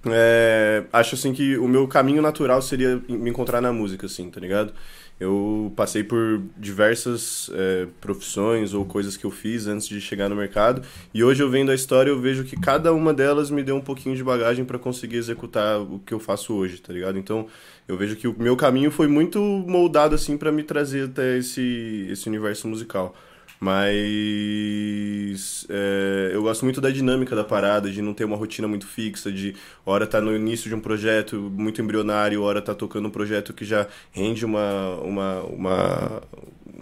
é, 0.08 0.84
acho 0.94 1.16
assim 1.16 1.34
que 1.34 1.58
o 1.58 1.68
meu 1.68 1.88
caminho 1.88 2.22
natural 2.22 2.62
seria 2.62 3.02
me 3.10 3.30
encontrar 3.30 3.62
na 3.62 3.74
música, 3.74 4.06
assim, 4.08 4.30
tá 4.30 4.40
ligado? 4.40 4.74
Eu 5.22 5.72
passei 5.76 6.04
por 6.04 6.42
diversas 6.58 7.48
é, 7.54 7.86
profissões 8.02 8.74
ou 8.74 8.84
coisas 8.84 9.16
que 9.16 9.24
eu 9.24 9.30
fiz 9.30 9.68
antes 9.68 9.88
de 9.88 10.02
chegar 10.02 10.28
no 10.28 10.36
mercado 10.36 10.82
e 11.14 11.24
hoje 11.24 11.44
eu 11.44 11.48
vendo 11.48 11.70
a 11.70 11.76
história 11.76 12.10
eu 12.10 12.20
vejo 12.20 12.44
que 12.44 12.60
cada 12.60 12.92
uma 12.92 13.14
delas 13.14 13.52
me 13.52 13.62
deu 13.62 13.76
um 13.76 13.82
pouquinho 13.82 14.16
de 14.16 14.24
bagagem 14.24 14.66
para 14.66 14.80
conseguir 14.80 15.18
executar 15.18 15.80
o 15.80 16.00
que 16.04 16.12
eu 16.12 16.20
faço 16.20 16.56
hoje, 16.56 16.82
tá 16.82 16.92
ligado? 16.92 17.20
Então 17.20 17.46
eu 17.88 17.96
vejo 17.96 18.16
que 18.16 18.28
o 18.28 18.36
meu 18.36 18.58
caminho 18.58 18.90
foi 18.90 19.06
muito 19.06 19.40
moldado 19.40 20.16
assim 20.16 20.36
para 20.36 20.52
me 20.52 20.64
trazer 20.64 21.06
até 21.06 21.38
esse 21.38 22.08
esse 22.10 22.28
universo 22.28 22.68
musical. 22.68 23.16
Mas 23.64 25.68
é, 25.70 26.32
eu 26.34 26.42
gosto 26.42 26.66
muito 26.66 26.82
da 26.82 26.90
dinâmica 26.90 27.36
da 27.36 27.44
parada, 27.44 27.92
de 27.92 28.02
não 28.02 28.12
ter 28.12 28.26
uma 28.26 28.36
rotina 28.36 28.68
muito 28.68 28.88
fixa, 28.88 29.32
de 29.32 29.56
hora 29.86 30.08
tá 30.08 30.20
no 30.20 30.36
início 30.36 30.68
de 30.68 30.74
um 30.74 30.80
projeto 30.80 31.36
muito 31.56 31.80
embrionário, 31.80 32.42
hora 32.42 32.60
tá 32.60 32.74
tocando 32.74 33.08
um 33.08 33.12
projeto 33.12 33.54
que 33.54 33.64
já 33.64 33.88
rende 34.12 34.44
uma, 34.46 34.96
uma, 35.04 35.44
uma 35.44 36.24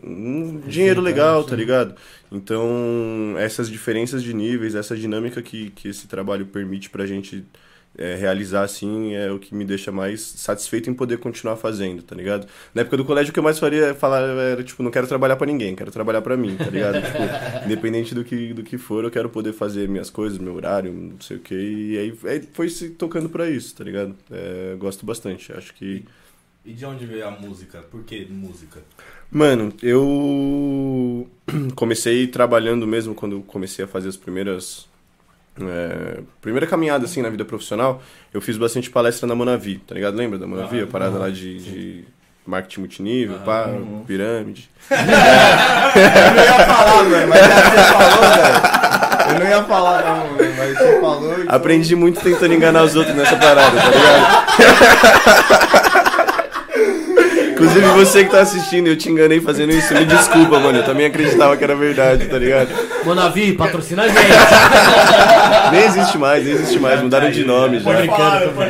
um 0.02 0.62
dinheiro 0.62 1.02
legal, 1.02 1.44
tá 1.44 1.54
ligado? 1.54 1.96
Então, 2.32 3.36
essas 3.38 3.70
diferenças 3.70 4.24
de 4.24 4.34
níveis, 4.34 4.74
essa 4.74 4.96
dinâmica 4.96 5.42
que, 5.42 5.72
que 5.72 5.90
esse 5.90 6.08
trabalho 6.08 6.46
permite 6.46 6.90
pra 6.90 7.06
gente 7.06 7.46
é, 7.98 8.16
realizar, 8.16 8.64
assim, 8.64 9.14
é 9.14 9.32
o 9.32 9.40
que 9.40 9.54
me 9.54 9.66
deixa 9.66 9.92
mais 9.92 10.22
satisfeito 10.22 10.90
em 10.90 10.94
poder 10.94 11.18
continuar 11.20 11.58
fazendo, 11.58 12.02
tá 12.02 12.16
ligado? 12.16 12.48
Na 12.74 12.82
época 12.82 12.98
do 12.98 13.06
colégio, 13.06 13.32
o 13.32 13.34
que 13.34 13.40
eu 13.40 13.44
mais 13.44 13.60
faria 13.60 13.88
é 13.88 13.94
falar, 13.94 14.22
era, 14.22 14.64
tipo, 14.64 14.82
não 14.82 14.92
quero 14.92 15.08
trabalhar 15.08 15.36
pra 15.36 15.48
ninguém, 15.48 15.76
quero 15.76 15.92
trabalhar 15.92 16.22
pra 16.22 16.38
mim, 16.38 16.56
tá 16.56 16.70
ligado? 16.70 16.96
tipo, 17.04 17.66
independente 17.66 18.16
do 18.16 18.24
que, 18.24 18.54
do 18.54 18.64
que 18.64 18.78
for, 18.78 19.04
eu 19.04 19.12
quero 19.12 19.30
poder 19.30 19.54
fazer 19.54 19.88
minhas 19.90 20.10
coisas, 20.10 20.38
meu 20.38 20.56
horário, 20.56 20.92
não 20.94 21.20
sei 21.20 21.38
o 21.38 21.40
que, 21.40 21.56
e 21.56 21.98
aí, 21.98 22.18
aí 22.26 22.48
foi 22.54 22.70
se 22.70 22.90
tocando 22.92 23.30
pra 23.30 23.50
isso, 23.50 23.76
tá 23.76 23.84
ligado? 23.84 24.16
É, 24.32 24.76
gosto 24.78 25.06
bastante, 25.06 25.52
acho 25.54 25.74
que... 25.74 26.06
E 26.66 26.74
de 26.74 26.86
onde 26.86 27.06
veio 27.06 27.26
a 27.26 27.32
música? 27.32 27.82
Por 27.82 28.04
que 28.04 28.26
música? 28.26 28.82
Mano, 29.32 29.74
eu 29.82 31.28
comecei 31.76 32.28
trabalhando 32.28 32.86
mesmo 32.86 33.16
quando 33.16 33.42
comecei 33.42 33.86
a 33.86 33.88
fazer 33.88 34.10
as 34.10 34.18
primeiras 34.18 34.89
É, 35.68 36.20
primeira 36.42 36.66
caminhada, 36.68 37.06
assim, 37.06 37.22
na 37.22 37.30
vida 37.30 37.44
profissional, 37.46 38.02
eu 38.34 38.40
fiz 38.42 38.58
bastante 38.58 38.90
palestra 38.90 39.28
na 39.28 39.36
Monavi, 39.36 39.78
tá 39.88 39.94
ligado? 39.96 40.16
Lembra 40.16 40.38
da 40.40 40.46
Monavi? 40.48 40.82
a 40.82 40.88
parada 40.88 41.18
lá 41.18 41.30
de, 41.30 41.58
de 41.60 42.04
marketing 42.46 42.80
multinível, 42.82 43.38
pá, 43.46 43.68
pirâmide. 44.08 44.70
Eu 44.90 44.96
não 46.36 46.44
ia 46.44 46.66
falar, 46.66 47.04
velho, 47.04 47.28
mas 47.30 47.40
você 47.42 47.84
falou, 47.94 48.22
velho. 48.36 48.60
Eu 49.30 49.40
não 49.40 49.48
ia 49.48 49.64
falar, 49.64 50.04
não, 50.04 50.36
velho, 50.38 50.54
mas 50.58 50.78
você 50.78 51.00
falou. 51.02 51.34
então- 51.42 51.56
Aprendi 51.56 51.96
muito 51.96 52.20
tentando 52.22 52.54
enganar 52.54 52.84
os 52.84 52.96
outros 52.96 53.16
nessa 53.16 53.36
parada, 53.36 53.76
tá 53.78 53.90
ligado? 53.90 55.80
Inclusive 57.60 57.88
você 57.90 58.24
que 58.24 58.32
tá 58.32 58.40
assistindo, 58.40 58.88
eu 58.88 58.96
te 58.96 59.10
enganei 59.10 59.42
fazendo 59.42 59.74
isso, 59.74 59.94
me 59.94 60.06
desculpa, 60.06 60.60
mano. 60.60 60.78
Eu 60.78 60.86
também 60.86 61.06
acreditava 61.06 61.58
que 61.58 61.64
era 61.64 61.76
verdade, 61.76 62.26
tá 62.26 62.38
ligado? 62.38 62.70
Monavi, 63.04 63.52
patrocina 63.52 64.04
a 64.04 64.08
gente. 64.08 64.18
Nem 65.72 65.84
existe 65.84 66.18
mais, 66.18 66.46
nem 66.46 66.54
existe 66.54 66.80
mais. 66.80 67.02
Mudaram 67.02 67.30
de 67.30 67.44
nome 67.44 67.82
já. 67.82 67.92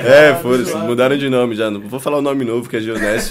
É, 0.04 0.36
foda-se, 0.42 0.76
mudaram 0.76 1.18
de 1.18 1.30
nome 1.30 1.56
já. 1.56 1.70
Não 1.70 1.80
vou 1.82 2.00
falar 2.00 2.18
o 2.18 2.22
nome 2.22 2.44
novo, 2.44 2.68
que 2.68 2.78
é 2.78 2.80
Geonésio. 2.80 3.30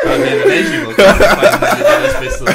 Tá 0.00 0.08
vendo, 0.16 0.48
né, 0.48 0.62
Gil? 0.62 0.88
O 0.90 0.94
que 0.94 1.02
você 1.02 1.28
faz 1.28 1.60
na 1.60 1.68
vida 1.74 2.00
das 2.00 2.16
pessoas. 2.16 2.50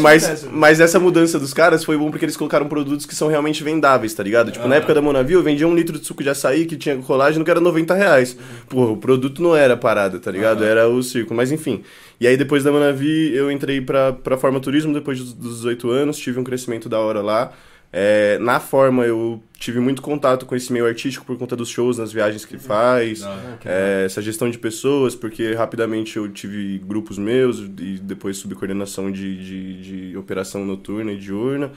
Mas, 0.00 0.28
essa. 0.28 0.48
mas 0.50 0.80
essa 0.80 0.98
mudança 0.98 1.38
dos 1.38 1.52
caras 1.54 1.84
foi 1.84 1.96
bom 1.96 2.10
porque 2.10 2.24
eles 2.24 2.36
colocaram 2.36 2.66
produtos 2.66 3.06
que 3.06 3.14
são 3.14 3.28
realmente 3.28 3.62
vendáveis, 3.62 4.14
tá 4.14 4.22
ligado? 4.22 4.50
Tipo, 4.50 4.66
na 4.68 4.76
época 4.76 4.94
da 4.94 5.02
Monavi, 5.02 5.34
eu 5.34 5.42
vendia 5.42 5.66
um 5.66 5.74
litro 5.74 5.98
de 5.98 6.06
suco 6.06 6.22
de 6.22 6.28
açaí 6.30 6.66
que 6.66 6.76
tinha 6.76 6.96
colágeno 6.96 7.44
que 7.44 7.50
era 7.50 7.60
90 7.60 7.94
reais. 7.94 8.36
Pô, 8.68 8.92
o 8.92 8.96
produto 8.96 9.42
não 9.42 9.56
era 9.56 9.76
parada, 9.76 10.18
tá 10.18 10.30
ligado? 10.30 10.64
Era 10.64 10.88
o 10.88 11.02
circo, 11.02 11.34
mas 11.34 11.52
enfim. 11.52 11.82
E 12.20 12.26
aí 12.26 12.36
depois 12.36 12.62
da 12.64 12.70
Monavi, 12.70 13.34
eu 13.34 13.50
entrei 13.50 13.80
pra, 13.80 14.12
pra 14.12 14.36
Forma 14.36 14.60
Turismo 14.60 14.92
depois 14.92 15.18
dos 15.18 15.56
18 15.56 15.90
anos, 15.90 16.18
tive 16.18 16.38
um 16.38 16.44
crescimento 16.44 16.88
da 16.88 16.98
hora 16.98 17.22
lá. 17.22 17.52
É, 17.92 18.38
na 18.38 18.60
Forma, 18.60 19.04
eu 19.04 19.42
tive 19.58 19.80
muito 19.80 20.00
contato 20.00 20.46
com 20.46 20.54
esse 20.54 20.72
meio 20.72 20.86
artístico 20.86 21.26
por 21.26 21.36
conta 21.36 21.56
dos 21.56 21.68
shows, 21.68 21.98
nas 21.98 22.12
viagens 22.12 22.44
que 22.44 22.54
ele 22.54 22.62
faz. 22.62 23.22
É, 23.64 24.04
essa 24.06 24.22
gestão 24.22 24.48
de 24.48 24.58
pessoas, 24.58 25.14
porque 25.14 25.54
rapidamente 25.54 26.16
eu 26.16 26.28
tive 26.28 26.78
grupos 26.78 27.18
meus 27.18 27.58
e 27.58 27.98
depois 28.00 28.36
subcoordenação 28.36 29.10
de, 29.10 29.44
de, 29.44 30.10
de 30.10 30.16
operação 30.16 30.64
noturna 30.64 31.12
e 31.12 31.18
diurna. 31.18 31.72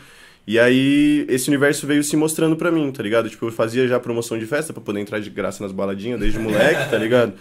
E 0.45 0.59
aí 0.59 1.25
esse 1.29 1.47
universo 1.49 1.87
veio 1.87 2.03
se 2.03 2.15
mostrando 2.17 2.55
pra 2.55 2.69
mim, 2.69 2.91
tá 2.91 3.01
ligado? 3.01 3.29
Tipo, 3.29 3.47
eu 3.47 3.51
fazia 3.51 3.87
já 3.87 3.99
promoção 3.99 4.37
de 4.37 4.45
festa 4.45 4.73
pra 4.73 4.81
poder 4.81 4.99
entrar 4.99 5.19
de 5.19 5.29
graça 5.29 5.63
nas 5.63 5.71
baladinhas 5.71 6.19
desde 6.19 6.37
moleque, 6.37 6.89
tá 6.89 6.97
ligado? 6.97 7.33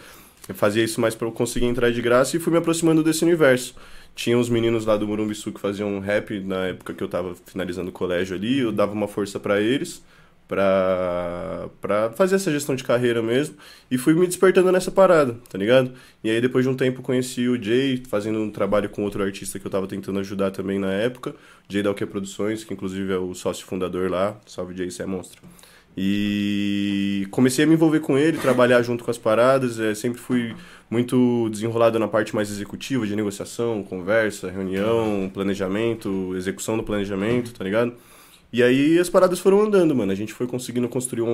Eu 0.49 0.55
fazia 0.55 0.83
isso 0.83 1.01
mais 1.01 1.15
pra 1.15 1.27
eu 1.27 1.33
conseguir 1.33 1.67
entrar 1.67 1.91
de 1.93 2.01
graça 2.01 2.37
e 2.37 2.41
fui 2.41 2.53
me 2.53 2.59
aproximando 2.59 3.03
desse 3.03 3.25
universo. 3.25 3.75
Tinha 4.15 4.37
uns 4.37 4.49
meninos 4.49 4.85
lá 4.85 4.97
do 4.97 5.07
Morumbiçu 5.07 5.53
que 5.53 5.61
faziam 5.61 5.99
rap 5.99 6.39
na 6.41 6.67
época 6.67 6.95
que 6.95 7.03
eu 7.03 7.09
tava 7.09 7.35
finalizando 7.47 7.91
o 7.91 7.93
colégio 7.93 8.37
ali, 8.37 8.59
eu 8.59 8.73
dava 8.73 8.93
uma 8.93 9.09
força 9.09 9.41
pra 9.41 9.61
eles 9.61 10.03
pra 10.47 12.13
fazer 12.15 12.37
essa 12.37 12.51
gestão 12.51 12.75
de 12.75 12.85
carreira 12.85 13.23
mesmo. 13.23 13.57
E 13.91 13.97
fui 13.97 14.15
me 14.15 14.27
despertando 14.27 14.71
nessa 14.71 14.91
parada, 14.91 15.37
tá 15.49 15.57
ligado? 15.57 15.93
E 16.23 16.31
aí 16.31 16.41
depois 16.41 16.65
de 16.65 16.71
um 16.71 16.75
tempo 16.75 17.03
conheci 17.03 17.49
o 17.49 17.63
Jay, 17.63 18.03
fazendo 18.09 18.39
um 18.41 18.51
trabalho 18.51 18.89
com 18.91 19.03
outro 19.03 19.23
artista 19.23 19.59
que 19.59 19.67
eu 19.67 19.71
tava 19.71 19.87
tentando 19.87 20.19
ajudar 20.21 20.51
também 20.51 20.79
na 20.79 20.93
época. 20.93 21.35
Jay 21.69 21.83
da 21.83 21.91
O 21.91 21.95
Que 21.95 22.05
Produções, 22.05 22.65
que 22.65 22.75
inclusive 22.75 23.13
é 23.13 23.17
o 23.17 23.35
sócio 23.35 23.65
fundador 23.67 24.11
lá. 24.11 24.39
Salve 24.47 24.77
Jay, 24.77 24.91
você 24.91 25.03
é 25.03 25.07
monstro. 25.07 25.43
E 25.97 27.27
comecei 27.31 27.65
a 27.65 27.69
me 27.69 27.75
envolver 27.75 28.01
com 28.01 28.17
ele, 28.17 28.39
trabalhar 28.39 28.83
junto 28.83 29.05
com 29.05 29.11
as 29.11 29.19
paradas. 29.19 29.79
É, 29.79 29.95
sempre 29.95 30.21
fui 30.21 30.55
muito 30.93 31.49
desenrolado 31.51 31.99
na 31.99 32.07
parte 32.09 32.35
mais 32.35 32.51
executiva, 32.51 33.07
de 33.07 33.17
negociação, 33.17 33.83
conversa, 33.83 34.51
reunião, 34.51 35.31
planejamento, 35.33 36.35
execução 36.37 36.77
do 36.77 36.83
planejamento, 36.85 37.53
tá 37.55 37.65
ligado? 37.65 37.95
E 38.53 38.63
aí 38.63 38.99
as 38.99 39.09
paradas 39.11 39.41
foram 39.41 39.63
andando, 39.63 39.95
mano. 39.95 40.13
A 40.13 40.15
gente 40.15 40.33
foi 40.35 40.47
conseguindo 40.47 40.89
construir 40.89 41.23
um, 41.23 41.29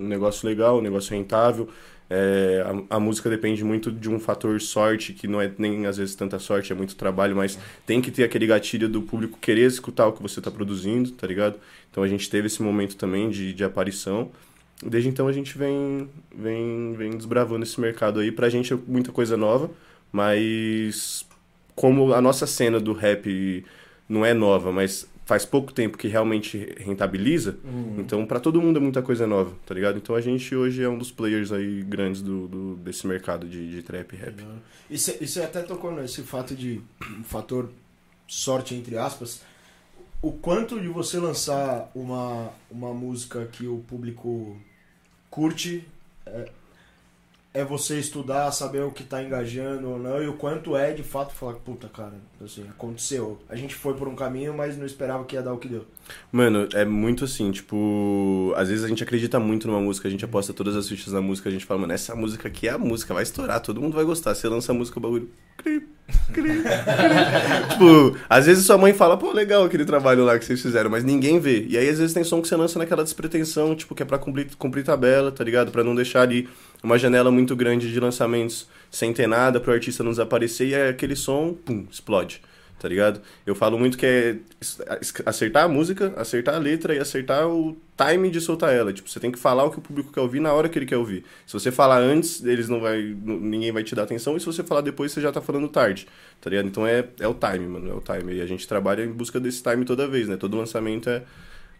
um- 0.00 0.08
negócio 0.08 0.48
legal, 0.48 0.78
um 0.78 0.82
negócio 0.82 1.14
rentável. 1.14 1.68
É, 2.10 2.64
a, 2.90 2.96
a 2.96 3.00
música 3.00 3.28
depende 3.28 3.62
muito 3.62 3.92
de 3.92 4.08
um 4.08 4.18
fator 4.18 4.58
sorte, 4.60 5.12
que 5.12 5.28
não 5.28 5.40
é 5.40 5.52
nem 5.58 5.86
às 5.86 5.98
vezes 5.98 6.14
tanta 6.14 6.38
sorte, 6.38 6.72
é 6.72 6.74
muito 6.76 6.96
trabalho, 6.96 7.36
mas 7.36 7.58
tem 7.86 8.00
que 8.00 8.10
ter 8.10 8.24
aquele 8.24 8.46
gatilho 8.46 8.88
do 8.88 9.02
público 9.02 9.38
querer 9.38 9.66
escutar 9.66 10.06
o 10.08 10.12
que 10.12 10.22
você 10.22 10.40
tá 10.40 10.50
produzindo, 10.50 11.10
tá 11.12 11.26
ligado? 11.26 11.56
Então 11.90 12.02
a 12.02 12.08
gente 12.08 12.28
teve 12.30 12.46
esse 12.46 12.62
momento 12.62 12.96
também 12.96 13.28
de, 13.30 13.52
de 13.52 13.62
aparição. 13.64 14.30
Desde 14.84 15.08
então 15.08 15.26
a 15.26 15.32
gente 15.32 15.58
vem, 15.58 16.08
vem, 16.34 16.92
vem 16.94 17.10
desbravando 17.16 17.64
esse 17.64 17.80
mercado 17.80 18.20
aí. 18.20 18.30
Pra 18.30 18.48
gente 18.48 18.72
é 18.72 18.76
muita 18.86 19.10
coisa 19.10 19.36
nova, 19.36 19.70
mas 20.12 21.26
como 21.74 22.12
a 22.12 22.20
nossa 22.20 22.46
cena 22.46 22.78
do 22.80 22.92
rap 22.92 23.64
não 24.08 24.24
é 24.24 24.32
nova, 24.34 24.70
mas 24.72 25.06
faz 25.26 25.44
pouco 25.44 25.72
tempo 25.72 25.98
que 25.98 26.08
realmente 26.08 26.74
rentabiliza, 26.78 27.58
então 27.98 28.24
pra 28.24 28.40
todo 28.40 28.62
mundo 28.62 28.78
é 28.78 28.80
muita 28.80 29.02
coisa 29.02 29.26
nova, 29.26 29.52
tá 29.66 29.74
ligado? 29.74 29.98
Então 29.98 30.16
a 30.16 30.20
gente 30.22 30.56
hoje 30.56 30.82
é 30.82 30.88
um 30.88 30.96
dos 30.96 31.10
players 31.10 31.52
aí 31.52 31.82
grandes 31.82 32.22
do, 32.22 32.48
do- 32.48 32.76
desse 32.76 33.06
mercado 33.06 33.46
de, 33.46 33.70
de 33.70 33.82
trap 33.82 34.12
e 34.14 34.16
rap. 34.16 34.42
E 34.90 34.96
você 34.96 35.42
até 35.42 35.60
tocou 35.60 35.92
nesse 35.92 36.22
fato 36.22 36.54
de 36.54 36.80
um 37.18 37.22
fator 37.24 37.68
sorte 38.26 38.74
entre 38.74 38.96
aspas. 38.96 39.42
O 40.22 40.32
quanto 40.32 40.80
de 40.80 40.88
você 40.88 41.18
lançar 41.18 41.90
uma, 41.94 42.50
uma 42.70 42.94
música 42.94 43.46
que 43.52 43.66
o 43.66 43.78
público 43.86 44.56
curte 45.30 45.84
é, 47.58 47.64
você 47.64 47.98
estudar, 47.98 48.50
saber 48.52 48.82
o 48.82 48.90
que 48.90 49.02
tá 49.02 49.22
engajando 49.22 49.90
ou 49.90 49.98
não, 49.98 50.22
e 50.22 50.28
o 50.28 50.34
quanto 50.34 50.76
é 50.76 50.92
de 50.92 51.02
fato 51.02 51.34
falar, 51.34 51.54
puta 51.54 51.88
cara, 51.88 52.14
assim, 52.44 52.64
aconteceu. 52.68 53.38
A 53.48 53.56
gente 53.56 53.74
foi 53.74 53.94
por 53.94 54.06
um 54.08 54.14
caminho, 54.14 54.54
mas 54.54 54.76
não 54.76 54.86
esperava 54.86 55.24
que 55.24 55.34
ia 55.34 55.42
dar 55.42 55.52
o 55.52 55.58
que 55.58 55.68
deu. 55.68 55.84
Mano, 56.30 56.68
é 56.72 56.84
muito 56.84 57.24
assim, 57.24 57.50
tipo, 57.50 58.52
às 58.56 58.68
vezes 58.68 58.84
a 58.84 58.88
gente 58.88 59.02
acredita 59.02 59.38
muito 59.38 59.66
numa 59.66 59.80
música, 59.80 60.08
a 60.08 60.10
gente 60.10 60.24
aposta 60.24 60.52
todas 60.52 60.76
as 60.76 60.88
fichas 60.88 61.12
na 61.12 61.20
música, 61.20 61.48
a 61.48 61.52
gente 61.52 61.64
fala, 61.64 61.80
mano, 61.80 61.92
essa 61.92 62.14
música 62.14 62.48
aqui 62.48 62.68
é 62.68 62.72
a 62.72 62.78
música, 62.78 63.12
vai 63.12 63.22
estourar, 63.22 63.60
todo 63.60 63.80
mundo 63.80 63.94
vai 63.94 64.04
gostar. 64.04 64.34
Você 64.34 64.48
lança 64.48 64.72
a 64.72 64.74
música, 64.74 64.98
o 64.98 65.02
bagulho. 65.02 65.28
cri, 65.56 65.86
cri, 66.32 66.42
cri. 66.42 66.62
tipo, 67.70 68.16
às 68.28 68.46
vezes 68.46 68.64
sua 68.64 68.78
mãe 68.78 68.92
fala, 68.92 69.16
pô, 69.16 69.32
legal 69.32 69.64
aquele 69.64 69.84
trabalho 69.84 70.24
lá 70.24 70.38
que 70.38 70.44
vocês 70.44 70.60
fizeram, 70.60 70.90
mas 70.90 71.04
ninguém 71.04 71.38
vê. 71.38 71.66
E 71.68 71.76
aí 71.76 71.88
às 71.88 71.98
vezes 71.98 72.14
tem 72.14 72.24
som 72.24 72.40
que 72.40 72.48
você 72.48 72.56
lança 72.56 72.78
naquela 72.78 73.02
despretensão, 73.02 73.74
tipo, 73.74 73.94
que 73.94 74.02
é 74.02 74.06
pra 74.06 74.18
cumprir, 74.18 74.48
cumprir 74.56 74.84
tabela, 74.84 75.32
tá 75.32 75.44
ligado? 75.44 75.70
Pra 75.70 75.84
não 75.84 75.94
deixar 75.94 76.22
ali 76.22 76.48
uma 76.82 76.98
janela 76.98 77.30
muito 77.30 77.54
grande 77.56 77.92
de 77.92 78.00
lançamentos 78.00 78.68
sem 78.90 79.12
ter 79.12 79.26
nada 79.26 79.60
pro 79.60 79.72
artista 79.72 80.02
não 80.02 80.10
desaparecer 80.10 80.68
e 80.68 80.74
aí 80.74 80.88
aquele 80.88 81.16
som, 81.16 81.52
pum, 81.52 81.86
explode 81.90 82.40
tá 82.78 82.88
ligado? 82.88 83.20
Eu 83.44 83.54
falo 83.54 83.78
muito 83.78 83.98
que 83.98 84.06
é 84.06 84.36
acertar 85.26 85.64
a 85.64 85.68
música, 85.68 86.12
acertar 86.16 86.54
a 86.54 86.58
letra 86.58 86.94
e 86.94 86.98
acertar 86.98 87.48
o 87.48 87.76
time 87.96 88.30
de 88.30 88.40
soltar 88.40 88.72
ela. 88.72 88.92
Tipo, 88.92 89.10
você 89.10 89.18
tem 89.18 89.32
que 89.32 89.38
falar 89.38 89.64
o 89.64 89.70
que 89.70 89.78
o 89.78 89.82
público 89.82 90.12
quer 90.12 90.20
ouvir 90.20 90.40
na 90.40 90.52
hora 90.52 90.68
que 90.68 90.78
ele 90.78 90.86
quer 90.86 90.96
ouvir. 90.96 91.24
Se 91.44 91.52
você 91.52 91.72
falar 91.72 91.98
antes, 91.98 92.44
eles 92.44 92.68
não 92.68 92.80
vai, 92.80 93.02
ninguém 93.02 93.72
vai 93.72 93.82
te 93.82 93.94
dar 93.94 94.04
atenção, 94.04 94.36
e 94.36 94.40
se 94.40 94.46
você 94.46 94.62
falar 94.62 94.80
depois, 94.80 95.10
você 95.12 95.20
já 95.20 95.32
tá 95.32 95.40
falando 95.40 95.68
tarde, 95.68 96.06
tá 96.40 96.48
ligado? 96.48 96.68
Então 96.68 96.86
é, 96.86 97.04
é 97.18 97.26
o 97.26 97.34
time, 97.34 97.66
mano, 97.66 97.90
é 97.90 97.94
o 97.94 98.00
time. 98.00 98.34
E 98.34 98.40
a 98.40 98.46
gente 98.46 98.66
trabalha 98.68 99.02
em 99.02 99.10
busca 99.10 99.40
desse 99.40 99.62
time 99.62 99.84
toda 99.84 100.06
vez, 100.06 100.28
né? 100.28 100.36
Todo 100.36 100.56
lançamento 100.56 101.10
é 101.10 101.24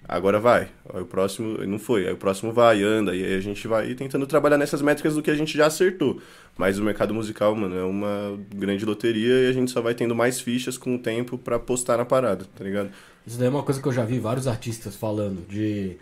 agora 0.08 0.40
vai, 0.40 0.70
aí 0.92 1.02
o 1.02 1.06
próximo 1.06 1.58
não 1.66 1.78
foi, 1.78 2.06
aí 2.06 2.12
o 2.14 2.16
próximo 2.16 2.50
vai, 2.52 2.82
anda, 2.82 3.14
e 3.14 3.22
aí 3.22 3.34
a 3.34 3.40
gente 3.40 3.68
vai 3.68 3.94
tentando 3.94 4.26
trabalhar 4.26 4.56
nessas 4.56 4.80
métricas 4.80 5.14
do 5.14 5.22
que 5.22 5.30
a 5.30 5.34
gente 5.34 5.56
já 5.56 5.66
acertou. 5.66 6.20
Mas 6.56 6.78
o 6.78 6.82
mercado 6.82 7.12
musical, 7.14 7.54
mano, 7.54 7.76
é 7.76 7.84
uma 7.84 8.38
grande 8.54 8.84
loteria 8.84 9.44
e 9.44 9.48
a 9.48 9.52
gente 9.52 9.70
só 9.70 9.80
vai 9.80 9.94
tendo 9.94 10.14
mais 10.14 10.40
fichas 10.40 10.78
com 10.78 10.94
o 10.94 10.98
tempo 10.98 11.36
pra 11.36 11.56
apostar 11.56 11.98
na 11.98 12.04
parada, 12.04 12.46
tá 12.56 12.64
ligado? 12.64 12.90
Isso 13.26 13.38
daí 13.38 13.46
é 13.46 13.50
uma 13.50 13.62
coisa 13.62 13.80
que 13.80 13.86
eu 13.86 13.92
já 13.92 14.04
vi 14.04 14.18
vários 14.18 14.48
artistas 14.48 14.96
falando, 14.96 15.46
de 15.46 15.96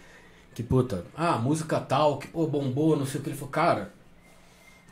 que, 0.55 0.63
puta, 0.63 1.05
ah, 1.15 1.37
música 1.37 1.79
tal, 1.79 2.19
que 2.19 2.29
pô, 2.29 2.47
bombou, 2.47 2.97
não 2.97 3.05
sei 3.05 3.21
o 3.21 3.23
que. 3.23 3.29
Ele 3.29 3.37
falou, 3.37 3.51
cara, 3.51 3.93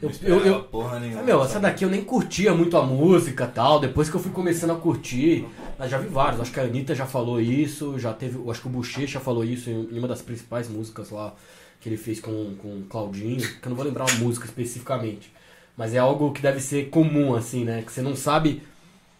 eu, 0.02 0.11
eu, 0.22 0.40
eu, 0.44 0.62
porra 0.64 1.00
nenhuma. 1.00 1.20
Ah, 1.20 1.24
meu, 1.24 1.42
essa 1.42 1.59
daqui 1.59 1.85
eu 1.85 1.90
nem 1.90 2.04
curtia 2.04 2.54
muito 2.54 2.76
a 2.76 2.83
música 2.85 3.46
tal. 3.46 3.80
Depois 3.80 4.11
que 4.11 4.16
eu 4.16 4.20
fui 4.20 4.33
começando 4.33 4.70
a 4.72 4.76
curtir, 4.76 5.46
já 5.88 5.98
vi 5.98 6.09
vários. 6.09 6.40
Acho 6.40 6.52
que 6.52 6.61
a 6.61 6.64
Anitta 6.64 6.94
já 6.94 7.07
falou 7.07 7.40
isso, 7.40 7.98
já 7.98 8.12
teve. 8.12 8.38
Acho 8.50 8.61
que 8.61 8.66
o 8.66 8.70
Bochecha 8.70 9.18
falou 9.20 9.44
isso 9.44 9.70
em 9.70 9.98
uma 9.98 10.09
das 10.09 10.20
principais 10.20 10.68
músicas 10.68 11.11
lá 11.11 11.35
que 11.80 11.88
ele 11.88 11.96
fez 11.96 12.18
com, 12.20 12.54
com 12.57 12.68
o 12.78 12.83
Claudinho, 12.88 13.40
que 13.40 13.66
eu 13.66 13.70
não 13.70 13.76
vou 13.76 13.85
lembrar 13.85 14.11
a 14.11 14.14
música 14.14 14.46
especificamente. 14.46 15.33
Mas 15.76 15.94
é 15.94 15.98
algo 15.98 16.33
que 16.33 16.40
deve 16.42 16.61
ser 16.61 16.88
comum, 16.90 17.35
assim, 17.35 17.64
né? 17.64 17.83
Que 17.83 17.92
você 17.92 18.02
não 18.02 18.14
sabe. 18.16 18.62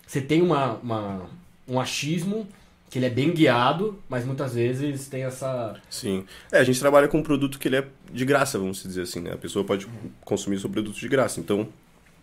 Você 0.07 0.21
tem 0.21 0.43
uma, 0.43 0.75
uma- 0.83 1.23
um 1.67 1.81
achismo 1.81 2.47
que 2.95 2.99
ele 3.01 3.07
é 3.07 3.11
bem 3.11 3.33
guiado, 3.33 3.99
mas 4.09 4.25
muitas 4.25 4.55
vezes 4.55 5.09
tem 5.09 5.25
essa. 5.25 5.75
Sim. 5.91 6.25
É, 6.53 6.61
a 6.61 6.63
gente 6.65 6.79
trabalha 6.79 7.09
com 7.09 7.19
um 7.19 7.25
produto 7.25 7.59
que 7.59 7.67
ele 7.67 7.75
é 7.79 7.85
de 8.13 8.25
graça, 8.25 8.57
vamos 8.57 8.85
dizer 8.85 9.03
assim, 9.03 9.19
né? 9.19 9.33
A 9.33 9.37
pessoa 9.37 9.65
pode 9.65 9.89
consumir 10.25 10.61
seu 10.61 10.71
produto 10.71 10.95
de 10.97 11.09
graça. 11.09 11.41
Então, 11.41 11.67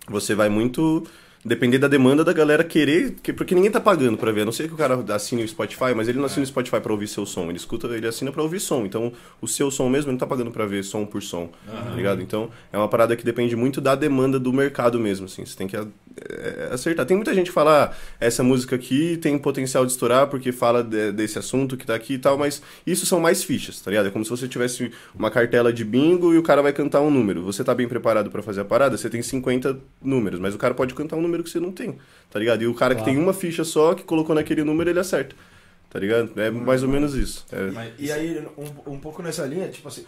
você 0.08 0.34
vai 0.34 0.48
muito 0.48 1.06
depender 1.44 1.78
da 1.78 1.90
demanda 1.90 2.24
da 2.24 2.32
galera 2.32 2.64
querer, 2.64 3.16
que- 3.22 3.34
porque 3.34 3.54
ninguém 3.54 3.70
tá 3.70 3.82
pagando 3.82 4.16
pra 4.18 4.32
ver. 4.32 4.44
A 4.44 4.46
não 4.46 4.52
ser 4.54 4.70
que 4.70 4.74
o 4.74 4.78
cara 4.78 5.04
assine 5.14 5.44
o 5.44 5.48
Spotify, 5.48 5.94
mas 5.94 6.08
ele 6.08 6.20
não 6.20 6.26
assina 6.26 6.44
o 6.44 6.48
Spotify 6.48 6.80
pra 6.80 6.94
ouvir 6.94 7.08
seu 7.10 7.26
som, 7.26 7.50
ele 7.50 7.58
escuta, 7.58 7.88
ele 7.88 8.08
assina 8.08 8.32
pra 8.32 8.42
ouvir 8.42 8.62
som. 8.62 8.86
Então, 8.86 9.12
o 9.42 9.48
seu 9.50 9.70
som 9.72 9.90
mesmo, 9.90 10.06
ele 10.10 10.14
não 10.14 10.20
tá 10.20 10.28
pagando 10.28 10.52
pra 10.52 10.66
ver 10.66 10.84
som 10.86 11.06
por 11.06 11.22
som, 11.22 11.50
tá 11.66 11.96
ligado? 11.96 12.22
Então, 12.22 12.50
é 12.72 12.78
uma 12.78 12.88
parada 12.88 13.14
que 13.18 13.26
depende 13.26 13.58
muito 13.58 13.82
da 13.82 13.94
demanda 13.94 14.40
do 14.40 14.54
mercado 14.54 14.98
mesmo, 15.00 15.26
assim. 15.26 15.44
Você 15.46 15.58
tem 15.58 15.68
que 15.68 15.76
acertar. 16.72 17.06
Tem 17.06 17.16
muita 17.16 17.34
gente 17.34 17.48
que 17.48 17.54
fala, 17.54 17.86
ah, 17.92 18.16
essa 18.20 18.44
música 18.44 18.76
aqui 18.76 19.18
tem 19.18 19.38
potencial 19.38 19.86
de 19.86 19.92
estourar 19.92 20.28
porque 20.28 20.52
fala 20.52 20.84
de- 20.84 21.12
desse 21.12 21.38
assunto 21.40 21.78
que 21.78 21.86
tá 21.86 21.96
aqui 21.96 22.14
e 22.16 22.20
tal, 22.20 22.38
mas 22.38 22.62
isso 22.86 23.06
são 23.06 23.20
mais 23.20 23.44
fichas, 23.44 23.80
tá 23.82 23.92
ligado? 23.92 24.08
É 24.08 24.12
como 24.12 24.24
se 24.26 24.32
você 24.32 24.48
tivesse 24.48 24.92
uma 25.16 25.30
cartela 25.32 25.72
de 25.72 25.84
bingo 25.86 26.34
e 26.34 26.38
o 26.38 26.44
cara 26.44 26.62
vai 26.62 26.74
cantar 26.74 27.02
um 27.02 27.10
número. 27.12 27.44
Você 27.44 27.64
tá 27.64 27.74
bem 27.74 27.88
preparado 27.88 28.30
pra 28.30 28.42
fazer 28.42 28.62
a 28.62 28.66
parada, 28.66 28.98
você 28.98 29.10
tem 29.10 29.22
50 29.22 29.78
números, 30.02 30.40
mas 30.40 30.54
o 30.56 30.58
cara 30.58 30.74
pode 30.74 30.94
cantar 30.94 31.16
um 31.16 31.22
número 31.22 31.44
que 31.44 31.50
você 31.50 31.60
não 31.60 31.72
tem, 31.72 31.98
tá 32.30 32.40
ligado? 32.40 32.62
E 32.64 32.68
o 32.68 32.74
cara 32.74 32.96
que 32.96 33.04
tem 33.04 33.18
uma 33.18 33.34
ficha 33.34 33.64
só, 33.64 33.94
que 33.94 34.04
colocou 34.04 34.36
naquele 34.36 34.64
número, 34.64 34.90
ele 34.90 35.00
acerta. 35.00 35.36
Tá 35.90 36.00
ligado? 36.00 36.32
É 36.38 36.50
mais 36.50 36.84
ou 36.84 36.90
menos 36.90 37.14
isso. 37.16 37.46
É. 37.52 37.92
E 38.00 38.10
aí, 38.14 38.42
um, 38.58 38.94
um 38.94 38.98
pouco 38.98 39.22
nessa 39.22 39.46
linha, 39.46 39.68
tipo 39.68 39.90
assim, 39.90 40.06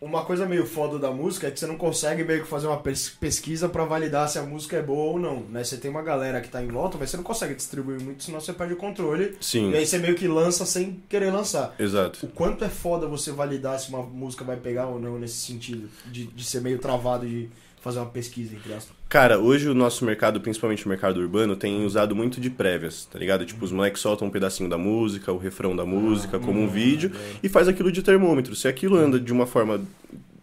uma 0.00 0.24
coisa 0.24 0.46
meio 0.46 0.64
foda 0.64 0.98
da 0.98 1.10
música 1.10 1.48
é 1.48 1.50
que 1.50 1.58
você 1.58 1.66
não 1.66 1.76
consegue 1.76 2.22
meio 2.22 2.42
que 2.42 2.48
fazer 2.48 2.68
uma 2.68 2.76
pes- 2.78 3.10
pesquisa 3.18 3.68
pra 3.68 3.84
validar 3.84 4.28
se 4.28 4.38
a 4.38 4.42
música 4.44 4.76
é 4.76 4.82
boa 4.82 5.12
ou 5.12 5.18
não, 5.18 5.40
né? 5.50 5.64
Você 5.64 5.76
tem 5.76 5.90
uma 5.90 6.02
galera 6.02 6.40
que 6.40 6.48
tá 6.48 6.62
em 6.62 6.68
volta, 6.68 6.96
mas 6.98 7.10
você 7.10 7.16
não 7.16 7.24
consegue 7.24 7.54
distribuir 7.54 8.00
muito, 8.00 8.22
senão 8.22 8.40
você 8.40 8.52
perde 8.52 8.74
o 8.74 8.76
controle. 8.76 9.36
Sim, 9.40 9.70
E 9.72 9.76
aí 9.76 9.84
você 9.86 9.98
meio 9.98 10.14
que 10.14 10.28
lança 10.28 10.64
sem 10.64 11.02
querer 11.08 11.32
lançar. 11.32 11.74
exato. 11.78 12.24
O 12.24 12.28
quanto 12.28 12.64
é 12.64 12.68
foda 12.68 13.06
você 13.08 13.32
validar 13.32 13.78
se 13.80 13.88
uma 13.88 14.02
música 14.02 14.44
vai 14.44 14.56
pegar 14.56 14.86
ou 14.86 15.00
não 15.00 15.18
nesse 15.18 15.38
sentido, 15.38 15.88
de, 16.06 16.26
de 16.26 16.44
ser 16.44 16.60
meio 16.60 16.78
travado 16.78 17.26
de 17.26 17.48
fazer 17.80 17.98
uma 17.98 18.06
pesquisa, 18.06 18.54
entre 18.54 18.72
aspas. 18.72 18.96
Cara, 19.08 19.38
hoje 19.38 19.68
o 19.68 19.74
nosso 19.74 20.04
mercado, 20.04 20.40
principalmente 20.40 20.84
o 20.84 20.88
mercado 20.88 21.20
urbano, 21.20 21.56
tem 21.56 21.84
usado 21.84 22.14
muito 22.14 22.40
de 22.40 22.50
prévias, 22.50 23.06
tá 23.06 23.18
ligado? 23.18 23.44
Tipo, 23.46 23.64
os 23.64 23.72
moleques 23.72 24.02
soltam 24.02 24.28
um 24.28 24.30
pedacinho 24.30 24.68
da 24.68 24.76
música, 24.78 25.32
o 25.32 25.38
refrão 25.38 25.74
da 25.74 25.86
música, 25.86 26.38
como 26.38 26.60
um 26.60 26.68
vídeo, 26.68 27.12
e 27.42 27.48
faz 27.48 27.68
aquilo 27.68 27.90
de 27.90 28.02
termômetro. 28.02 28.54
Se 28.54 28.68
aquilo 28.68 28.96
anda 28.96 29.18
de 29.18 29.32
uma 29.32 29.46
forma 29.46 29.80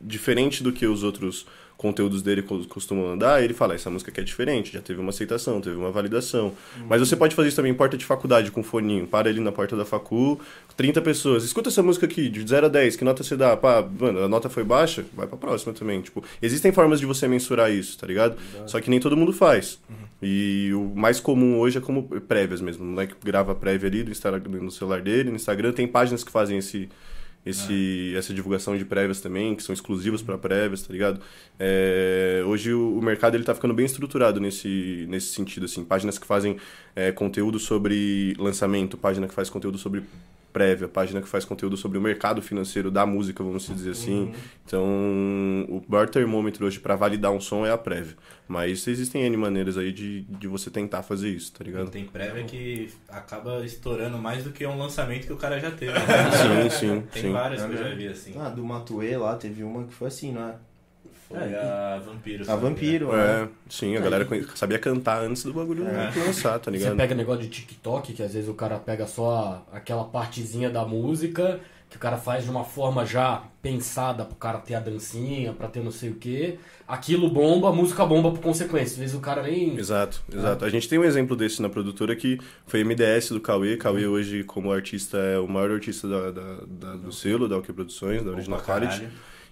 diferente 0.02 0.64
do 0.64 0.72
que 0.72 0.86
os 0.86 1.04
outros 1.04 1.46
conteúdos 1.86 2.22
dele 2.22 2.42
co- 2.42 2.66
costumam 2.68 3.12
andar, 3.12 3.44
ele 3.44 3.54
fala, 3.54 3.76
essa 3.76 3.90
música 3.90 4.10
aqui 4.12 4.20
é 4.22 4.24
diferente, 4.24 4.74
já 4.74 4.82
teve 4.82 5.00
uma 5.00 5.10
aceitação, 5.10 5.62
teve 5.62 5.76
uma 5.76 5.92
validação. 5.92 6.52
Mas 6.90 7.00
você 7.00 7.16
pode 7.16 7.36
fazer 7.36 7.50
isso 7.50 7.56
também 7.58 7.72
em 7.72 7.76
porta 7.76 7.96
de 7.98 8.04
faculdade, 8.06 8.50
com 8.52 8.64
foninho. 8.64 9.06
Para 9.06 9.30
ali 9.30 9.40
na 9.40 9.52
porta 9.52 9.76
da 9.76 9.86
facu, 9.86 10.40
30 10.76 11.02
pessoas. 11.02 11.44
Escuta 11.44 11.70
essa 11.70 11.84
música 11.84 12.06
aqui, 12.06 12.28
de 12.30 12.48
0 12.48 12.66
a 12.66 12.70
10, 12.70 12.96
que 12.96 13.04
nota 13.04 13.24
você 13.24 13.36
dá? 13.38 13.56
Pá, 13.56 13.88
mano, 14.00 14.24
a 14.24 14.28
nota 14.28 14.50
foi 14.50 14.64
baixa, 14.64 15.06
vai 15.14 15.28
pra 15.28 15.38
próxima 15.38 15.74
também. 15.74 16.02
Tipo, 16.02 16.24
existem 16.42 16.72
formas 16.72 17.00
de 17.00 17.06
você 17.06 17.28
mensurar 17.28 17.72
isso, 17.72 17.98
tá 17.98 18.08
ligado? 18.08 18.36
Só 18.68 18.82
que 18.82 18.90
nem 18.90 19.00
todo 19.00 19.16
mundo 19.16 19.32
faz. 19.32 19.80
E 20.22 20.72
o 20.74 20.94
mais 20.96 21.20
comum 21.20 21.60
hoje 21.60 21.78
é 21.78 21.82
como 21.82 22.04
prévias 22.22 22.62
mesmo. 22.62 22.84
O 22.84 22.88
moleque 22.88 23.14
grava 23.24 23.54
prévia 23.54 23.88
ali 23.90 24.02
do 24.04 24.12
Instagram, 24.12 24.42
no 24.62 24.72
celular 24.72 25.02
dele, 25.02 25.30
no 25.30 25.36
Instagram. 25.36 25.72
Tem 25.72 25.88
páginas 25.88 26.24
que 26.24 26.32
fazem 26.32 26.58
esse, 26.58 26.90
esse, 27.46 28.14
essa 28.18 28.34
divulgação 28.34 28.76
de 28.76 28.84
prévias 28.84 29.22
também, 29.22 29.56
que 29.56 29.62
são 29.62 29.74
exclusivas 29.74 30.22
para 30.22 30.38
prévias, 30.38 30.82
tá 30.82 30.92
ligado? 30.92 31.22
É, 31.60 32.42
hoje 32.46 32.74
o, 32.74 32.98
o 32.98 33.02
mercado 33.02 33.36
ele 33.36 33.44
tá 33.44 33.54
ficando 33.54 33.74
bem 33.74 33.86
estruturado 33.86 34.40
nesse, 34.40 35.06
nesse 35.08 35.28
sentido, 35.28 35.66
assim. 35.66 35.84
Páginas 35.84 36.18
que 36.18 36.26
fazem 36.26 36.58
é, 36.96 37.12
conteúdo 37.12 37.60
sobre 37.60 38.34
lançamento, 38.40 38.98
página 38.98 39.28
que 39.28 39.34
faz 39.34 39.50
conteúdo 39.50 39.78
sobre 39.78 40.04
prévia, 40.56 40.88
página 40.88 41.22
que 41.22 41.28
faz 41.28 41.44
conteúdo 41.44 41.76
sobre 41.76 41.98
o 41.98 42.02
mercado 42.02 42.42
financeiro 42.42 42.90
da 42.90 43.06
música, 43.06 43.44
vamos 43.44 43.68
dizer 43.68 43.92
assim. 43.92 44.32
Então, 44.66 44.86
o 45.68 45.84
maior 45.86 46.08
termômetro 46.08 46.66
hoje 46.66 46.80
para 46.80 46.96
validar 46.96 47.30
um 47.34 47.42
som 47.42 47.66
é 47.66 47.72
a 47.72 47.78
prévia. 47.78 48.16
Mas 48.48 48.88
existem 48.88 49.24
N 49.24 49.36
maneiras 49.36 49.78
aí 49.78 49.92
de, 49.92 50.22
de 50.22 50.48
você 50.48 50.72
tentar 50.72 51.04
fazer 51.04 51.28
isso, 51.30 51.52
tá 51.52 51.62
ligado? 51.62 51.90
tem 51.92 52.06
prévia 52.06 52.46
que 52.46 52.90
acaba 53.10 53.66
estourando 53.66 54.18
mais 54.18 54.46
do 54.46 54.52
que 54.52 54.66
um 54.66 54.78
lançamento 54.78 55.28
que 55.28 55.34
o 55.34 55.38
cara 55.38 55.60
já 55.60 55.72
teve. 55.72 55.92
né? 55.92 56.70
Sim, 56.70 56.70
sim, 56.70 57.04
Tem 57.12 57.24
sim. 57.24 57.32
várias 57.34 57.62
que 57.62 57.74
eu 57.74 57.78
já 57.78 57.94
vi 57.94 58.08
assim. 58.08 58.36
Ah, 58.40 58.48
do 58.48 58.64
Matuê 58.64 59.18
lá, 59.18 59.36
teve 59.36 59.62
uma 59.62 59.84
que 59.84 59.94
foi 59.94 60.08
assim, 60.08 60.32
né? 60.32 60.56
Foi 61.28 61.38
a 61.56 62.00
Vampiro. 62.06 62.44
A 62.44 62.46
sabe? 62.46 62.62
Vampiro, 62.62 63.12
né? 63.12 63.44
É, 63.44 63.48
sim, 63.70 63.96
a 63.96 64.00
galera 64.00 64.28
sabia 64.56 64.78
cantar 64.80 65.24
antes 65.24 65.44
do 65.44 65.54
bagulho 65.54 65.84
lançar, 65.84 66.60
tá 66.60 66.66
Você 66.72 66.78
ligado? 66.78 66.96
pega 66.98 67.16
negócio 67.16 67.42
de 67.42 67.50
TikTok, 67.50 68.14
que 68.14 68.22
às 68.24 68.34
vezes 68.34 68.50
o 68.50 68.54
cara 68.54 68.78
pega 68.78 69.08
só 69.08 69.66
aquela 69.72 70.04
partezinha 70.04 70.70
da 70.70 70.86
música, 70.86 71.60
que 71.90 71.98
o 71.98 72.00
cara 72.00 72.18
faz 72.18 72.44
de 72.44 72.50
uma 72.50 72.64
forma 72.64 73.06
já 73.06 73.44
pensada 73.62 74.24
pro 74.26 74.36
cara 74.36 74.60
ter 74.60 74.76
a 74.76 74.80
dancinha, 74.80 75.54
pra 75.54 75.68
ter 75.68 75.82
não 75.84 75.92
sei 75.92 76.10
o 76.12 76.16
quê. 76.16 76.58
Aquilo 76.88 77.30
bomba, 77.30 77.70
a 77.70 77.72
música 77.72 78.06
bomba 78.06 78.32
por 78.32 78.42
consequência. 78.42 78.94
Às 78.94 78.98
vezes 79.00 79.16
o 79.16 79.20
cara 79.20 79.42
nem. 79.44 79.76
Exato, 79.78 80.22
exato. 80.32 80.64
A 80.66 80.70
gente 80.70 80.88
tem 80.88 81.00
um 81.00 81.04
exemplo 81.04 81.36
desse 81.36 81.60
na 81.62 81.70
produtora 81.70 82.16
que 82.16 82.40
foi 82.68 82.84
MDS 82.84 83.30
do 83.30 83.40
Cauê. 83.40 83.78
Cauê 83.78 84.06
hoje, 84.06 84.44
como 84.44 84.72
artista, 84.72 85.18
é 85.18 85.40
o 85.40 85.48
maior 85.48 85.72
artista 85.72 86.08
da, 86.08 86.32
da- 86.32 86.58
da- 86.68 86.96
do 86.98 87.12
selo, 87.12 87.48
da 87.48 87.58
OK 87.58 87.74
Produções, 87.74 88.24
da 88.24 88.32
Original 88.32 88.60
Quality. 88.62 89.08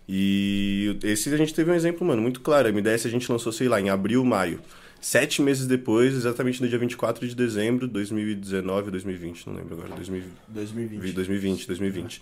E 0.08 0.98
esse 1.04 1.34
a 1.34 1.38
gente 1.38 1.54
teve 1.54 1.72
um 1.72 1.74
exemplo, 1.74 2.06
mano, 2.06 2.22
muito 2.22 2.42
claro. 2.42 2.68
A 2.68 2.72
MDS 2.72 3.06
a 3.06 3.10
gente 3.10 3.32
lançou, 3.32 3.52
sei 3.52 3.68
lá, 3.68 3.80
em 3.80 3.90
abril, 3.90 4.24
maio. 4.24 4.60
Sete 5.00 5.42
meses 5.42 5.68
depois, 5.68 6.14
exatamente 6.14 6.62
no 6.62 6.68
dia 6.68 6.78
24 6.78 7.28
de 7.28 7.36
dezembro 7.36 7.88
de 7.88 7.94
2019 7.94 8.86
ou 8.86 8.92
2020, 8.92 9.48
não 9.48 9.56
lembro 9.56 9.74
agora, 9.74 9.96
2020. 9.96 10.32
2020. 10.48 11.14
2020, 11.14 11.68
2020. 11.68 12.22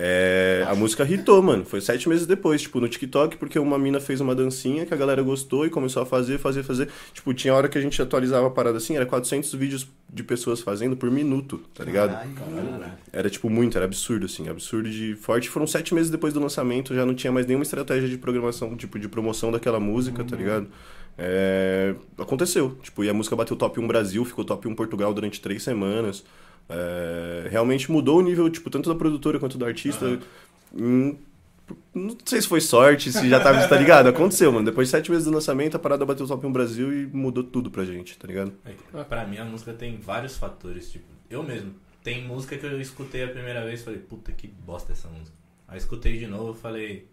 É, 0.00 0.64
a 0.68 0.76
música 0.76 1.02
hitou, 1.02 1.42
mano. 1.42 1.64
Foi 1.64 1.80
sete 1.80 2.08
meses 2.08 2.24
depois, 2.24 2.62
tipo, 2.62 2.78
no 2.78 2.88
TikTok, 2.88 3.36
porque 3.36 3.58
uma 3.58 3.76
mina 3.76 3.98
fez 3.98 4.20
uma 4.20 4.32
dancinha 4.32 4.86
que 4.86 4.94
a 4.94 4.96
galera 4.96 5.20
gostou 5.22 5.66
e 5.66 5.70
começou 5.70 6.00
a 6.00 6.06
fazer, 6.06 6.38
fazer, 6.38 6.62
fazer. 6.62 6.88
Tipo, 7.12 7.34
tinha 7.34 7.52
hora 7.52 7.68
que 7.68 7.76
a 7.76 7.80
gente 7.80 8.00
atualizava 8.00 8.46
a 8.46 8.50
parada 8.50 8.78
assim, 8.78 8.94
era 8.94 9.04
400 9.04 9.52
vídeos 9.54 9.88
de 10.08 10.22
pessoas 10.22 10.60
fazendo 10.60 10.96
por 10.96 11.10
minuto, 11.10 11.60
tá 11.74 11.82
ligado? 11.82 12.16
Era, 13.12 13.28
tipo, 13.28 13.50
muito, 13.50 13.76
era 13.76 13.86
absurdo, 13.86 14.26
assim, 14.26 14.48
absurdo 14.48 14.88
de 14.88 15.16
forte. 15.16 15.48
Foram 15.48 15.66
sete 15.66 15.92
meses 15.92 16.10
depois 16.12 16.32
do 16.32 16.38
lançamento, 16.38 16.94
já 16.94 17.04
não 17.04 17.12
tinha 17.12 17.32
mais 17.32 17.44
nenhuma 17.44 17.64
estratégia 17.64 18.08
de 18.08 18.16
programação, 18.16 18.76
tipo, 18.76 19.00
de 19.00 19.08
promoção 19.08 19.50
daquela 19.50 19.80
música, 19.80 20.22
tá 20.22 20.36
ligado? 20.36 20.68
É, 21.18 21.96
aconteceu, 22.16 22.78
tipo, 22.84 23.02
e 23.02 23.08
a 23.08 23.14
música 23.14 23.34
bateu 23.34 23.56
top 23.56 23.80
1 23.80 23.88
Brasil, 23.88 24.24
ficou 24.24 24.44
top 24.44 24.68
1 24.68 24.76
Portugal 24.76 25.12
durante 25.12 25.40
três 25.40 25.60
semanas. 25.64 26.22
É, 26.68 27.48
realmente 27.50 27.90
mudou 27.90 28.18
o 28.18 28.22
nível, 28.22 28.48
tipo, 28.50 28.68
tanto 28.68 28.88
da 28.88 28.94
produtora 28.94 29.38
quanto 29.38 29.56
do 29.56 29.64
artista. 29.64 30.18
Hum, 30.74 31.16
não 31.94 32.16
sei 32.24 32.40
se 32.40 32.48
foi 32.48 32.60
sorte, 32.60 33.12
se 33.12 33.28
já 33.28 33.40
tava, 33.40 33.66
tá 33.66 33.76
ligado? 33.76 34.08
Aconteceu, 34.08 34.52
mano. 34.52 34.66
Depois 34.66 34.88
de 34.88 34.92
sete 34.92 35.10
meses 35.10 35.26
do 35.26 35.32
lançamento, 35.32 35.76
a 35.76 35.78
parada 35.78 36.04
bateu 36.04 36.26
top 36.26 36.46
1 36.46 36.52
Brasil 36.52 36.92
e 36.92 37.06
mudou 37.06 37.42
tudo 37.44 37.70
pra 37.70 37.84
gente, 37.84 38.18
tá 38.18 38.26
ligado? 38.26 38.52
É 38.64 39.04
Pra 39.04 39.26
mim, 39.26 39.38
a 39.38 39.44
música 39.44 39.72
tem 39.72 39.98
vários 39.98 40.36
fatores. 40.36 40.90
Tipo, 40.90 41.06
eu 41.28 41.42
mesmo. 41.42 41.74
Tem 42.02 42.24
música 42.24 42.56
que 42.56 42.64
eu 42.64 42.80
escutei 42.80 43.24
a 43.24 43.28
primeira 43.28 43.64
vez 43.64 43.80
e 43.80 43.84
falei, 43.84 44.00
puta 44.00 44.32
que 44.32 44.46
bosta 44.46 44.92
essa 44.92 45.08
música. 45.08 45.36
Aí 45.66 45.76
escutei 45.78 46.18
de 46.18 46.26
novo 46.26 46.56
e 46.56 46.60
falei. 46.60 47.08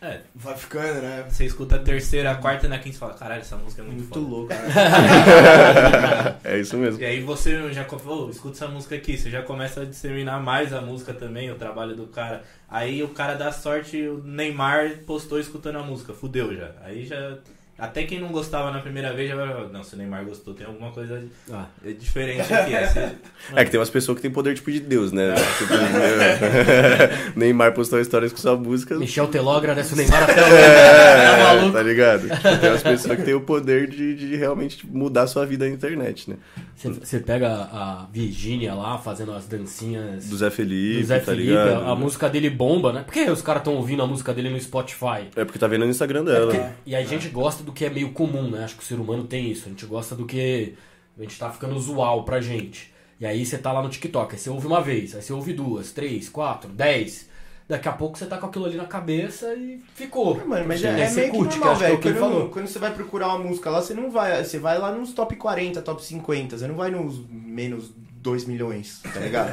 É, 0.00 0.20
Vai 0.34 0.54
ficando, 0.56 1.00
né? 1.00 1.24
você 1.28 1.46
escuta 1.46 1.76
a 1.76 1.78
terceira, 1.78 2.30
a 2.30 2.34
quarta 2.34 2.66
e 2.66 2.68
na 2.68 2.78
quinta 2.78 2.96
e 2.96 2.98
fala, 2.98 3.14
caralho, 3.14 3.40
essa 3.40 3.56
música 3.56 3.80
é 3.80 3.84
muito, 3.86 3.98
Muito 4.00 4.14
foda. 4.14 4.26
louco. 4.26 4.52
É 6.44 6.58
isso 6.60 6.76
mesmo. 6.76 7.00
E 7.00 7.04
aí 7.04 7.22
você 7.22 7.72
já 7.72 7.84
falou, 7.84 8.28
escuta 8.30 8.56
essa 8.56 8.68
música 8.68 8.94
aqui, 8.94 9.16
você 9.16 9.30
já 9.30 9.42
começa 9.42 9.80
a 9.80 9.84
disseminar 9.84 10.40
mais 10.42 10.72
a 10.72 10.80
música 10.80 11.12
também, 11.14 11.50
o 11.50 11.56
trabalho 11.56 11.96
do 11.96 12.06
cara. 12.06 12.44
Aí 12.68 13.02
o 13.02 13.08
cara 13.08 13.34
dá 13.34 13.50
sorte, 13.50 13.96
o 14.06 14.22
Neymar 14.22 14.98
postou 15.06 15.40
escutando 15.40 15.78
a 15.78 15.82
música, 15.82 16.12
fudeu 16.12 16.54
já. 16.54 16.72
Aí 16.84 17.04
já. 17.06 17.38
Até 17.78 18.04
quem 18.04 18.18
não 18.20 18.28
gostava 18.28 18.70
na 18.70 18.78
primeira 18.80 19.12
vez 19.12 19.28
já 19.28 19.36
vai 19.36 19.48
falar, 19.48 19.68
não, 19.68 19.84
se 19.84 19.94
o 19.94 19.98
Neymar 19.98 20.24
gostou, 20.24 20.54
tem 20.54 20.66
alguma 20.66 20.90
coisa 20.92 21.22
Ah, 21.52 21.66
diferente 21.98 22.52
aqui. 22.52 22.74
Aí 22.74 22.86
você- 22.88 23.12
É 23.54 23.64
que 23.64 23.70
tem 23.70 23.78
umas 23.78 23.90
pessoas 23.90 24.16
que 24.16 24.22
tem 24.22 24.30
poder 24.30 24.54
tipo 24.54 24.72
de 24.72 24.80
Deus, 24.80 25.12
né? 25.12 25.34
Tipo, 25.58 25.74
né? 25.74 27.32
Neymar 27.36 27.72
postou 27.74 28.00
histórias 28.00 28.32
com 28.32 28.38
sua 28.38 28.56
música. 28.56 28.94
Michel 28.96 29.28
Teló 29.28 29.56
agradece 29.56 29.92
o 29.94 29.96
Neymar 29.98 30.22
até 30.22 30.32
o 30.42 30.46
É, 30.46 31.26
Tá 31.36 31.44
maluco? 31.54 31.72
tá 31.72 31.82
ligado? 31.82 32.22
Tipo, 32.28 32.58
tem 32.60 32.70
umas 32.70 32.82
pessoas 32.82 33.16
que 33.18 33.22
tem 33.24 33.34
o 33.34 33.40
poder 33.42 33.88
de, 33.88 34.14
de 34.14 34.36
realmente 34.36 34.78
tipo, 34.78 34.96
mudar 34.96 35.22
a 35.22 35.26
sua 35.26 35.44
vida 35.44 35.66
na 35.68 35.72
internet, 35.74 36.30
né? 36.30 36.36
Você, 36.76 37.20
pega 37.20 37.48
a 37.72 38.06
Virgínia 38.12 38.74
lá 38.74 38.98
fazendo 38.98 39.32
as 39.32 39.46
dancinhas 39.46 40.28
Do 40.28 40.36
Zé 40.36 40.50
Felipe, 40.50 41.00
do 41.00 41.06
Zé 41.06 41.18
tá 41.18 41.24
Felipe, 41.26 41.48
ligado? 41.50 41.84
a 41.90 41.94
música 41.96 42.28
dele 42.28 42.50
bomba, 42.50 42.92
né? 42.92 43.02
Por 43.02 43.12
que 43.14 43.30
os 43.30 43.40
caras 43.42 43.60
estão 43.60 43.74
ouvindo 43.74 44.02
a 44.02 44.06
música 44.06 44.32
dele 44.34 44.50
no 44.50 44.60
Spotify? 44.60 45.28
É 45.34 45.44
porque 45.44 45.58
tá 45.58 45.66
vendo 45.66 45.84
no 45.84 45.90
Instagram 45.90 46.24
dela. 46.24 46.52
Porque- 46.52 46.66
e 46.84 46.94
a 46.94 47.02
gente 47.04 47.28
gosta 47.28 47.62
do 47.66 47.72
que 47.72 47.84
é 47.84 47.90
meio 47.90 48.12
comum, 48.12 48.48
né? 48.48 48.64
Acho 48.64 48.76
que 48.76 48.82
o 48.82 48.86
ser 48.86 48.98
humano 48.98 49.24
tem 49.24 49.50
isso. 49.50 49.66
A 49.66 49.68
gente 49.68 49.84
gosta 49.84 50.14
do 50.14 50.24
que 50.24 50.74
a 51.18 51.22
gente 51.22 51.38
tá 51.38 51.50
ficando 51.50 51.74
usual 51.74 52.24
pra 52.24 52.40
gente. 52.40 52.94
E 53.20 53.26
aí 53.26 53.44
você 53.44 53.58
tá 53.58 53.72
lá 53.72 53.82
no 53.82 53.88
TikTok, 53.88 54.34
aí 54.34 54.38
você 54.38 54.48
ouve 54.48 54.66
uma 54.66 54.80
vez, 54.80 55.14
aí 55.14 55.22
você 55.22 55.32
ouve 55.32 55.52
duas, 55.52 55.90
três, 55.90 56.28
quatro, 56.28 56.70
dez. 56.70 57.28
Daqui 57.68 57.88
a 57.88 57.92
pouco 57.92 58.16
você 58.16 58.26
tá 58.26 58.38
com 58.38 58.46
aquilo 58.46 58.66
ali 58.66 58.76
na 58.76 58.84
cabeça 58.84 59.52
e 59.54 59.82
ficou. 59.94 60.36
Mano, 60.46 60.68
mas 60.68 60.84
é, 60.84 61.00
é 61.00 61.08
você 61.08 61.20
meio 61.22 61.32
que 61.32 61.38
curte, 61.38 61.58
normal, 61.58 61.76
que 61.76 61.82
é 61.82 61.86
o 61.86 61.88
velho. 61.88 62.00
que 62.00 62.08
ele 62.08 62.18
Quando, 62.18 62.32
falou. 62.32 62.48
quando 62.50 62.66
você 62.68 62.78
vai 62.78 62.94
procurar 62.94 63.28
uma 63.34 63.38
música 63.40 63.70
lá, 63.70 63.82
você 63.82 63.92
não 63.92 64.10
vai. 64.10 64.44
Você 64.44 64.58
vai 64.58 64.78
lá 64.78 64.92
nos 64.92 65.12
top 65.12 65.34
40, 65.34 65.82
top 65.82 66.04
50. 66.04 66.58
Você 66.58 66.68
não 66.68 66.76
vai 66.76 66.92
nos 66.92 67.26
menos 67.28 67.90
2 67.96 68.44
milhões, 68.44 69.00
tá 69.12 69.18
ligado? 69.18 69.50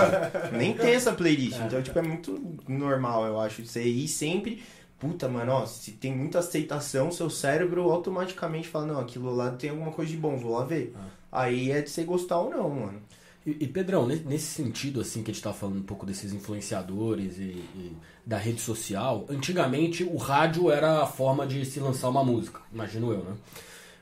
Nem 0.56 0.72
tem 0.72 0.94
essa 0.94 1.12
playlist. 1.12 1.58
Então, 1.66 1.82
tipo, 1.82 1.98
é 1.98 2.02
muito 2.02 2.58
normal, 2.66 3.26
eu 3.26 3.38
acho. 3.38 3.66
Você 3.66 3.82
ir 3.82 4.08
sempre 4.08 4.62
puta, 5.00 5.28
mano, 5.28 5.52
ó, 5.52 5.66
se 5.66 5.92
tem 5.92 6.14
muita 6.14 6.38
aceitação, 6.40 7.10
seu 7.10 7.30
cérebro 7.30 7.90
automaticamente 7.90 8.68
fala, 8.68 8.86
não, 8.86 9.00
aquilo 9.00 9.34
lá 9.34 9.50
tem 9.52 9.70
alguma 9.70 9.90
coisa 9.90 10.10
de 10.10 10.16
bom, 10.18 10.36
vou 10.36 10.52
lá 10.52 10.64
ver. 10.64 10.94
Aí 11.32 11.70
é 11.72 11.80
de 11.80 11.88
você 11.90 12.04
gostar 12.04 12.38
ou 12.38 12.50
não, 12.50 12.68
mano. 12.68 13.00
E, 13.46 13.56
e, 13.60 13.66
Pedrão, 13.66 14.06
ne- 14.06 14.16
nesse 14.26 14.46
sentido, 14.46 15.00
assim, 15.00 15.22
que 15.22 15.30
a 15.30 15.34
gente 15.34 15.42
tá 15.42 15.52
falando 15.52 15.78
um 15.78 15.82
pouco 15.82 16.04
desses 16.04 16.32
influenciadores 16.34 17.38
e, 17.38 17.42
e 17.74 17.96
da 18.26 18.36
rede 18.36 18.60
social, 18.60 19.24
antigamente 19.30 20.04
o 20.04 20.16
rádio 20.18 20.70
era 20.70 21.02
a 21.02 21.06
forma 21.06 21.46
de 21.46 21.64
se 21.64 21.80
lançar 21.80 22.10
uma 22.10 22.22
música, 22.22 22.60
imagino 22.70 23.10
eu, 23.10 23.24
né? 23.24 23.34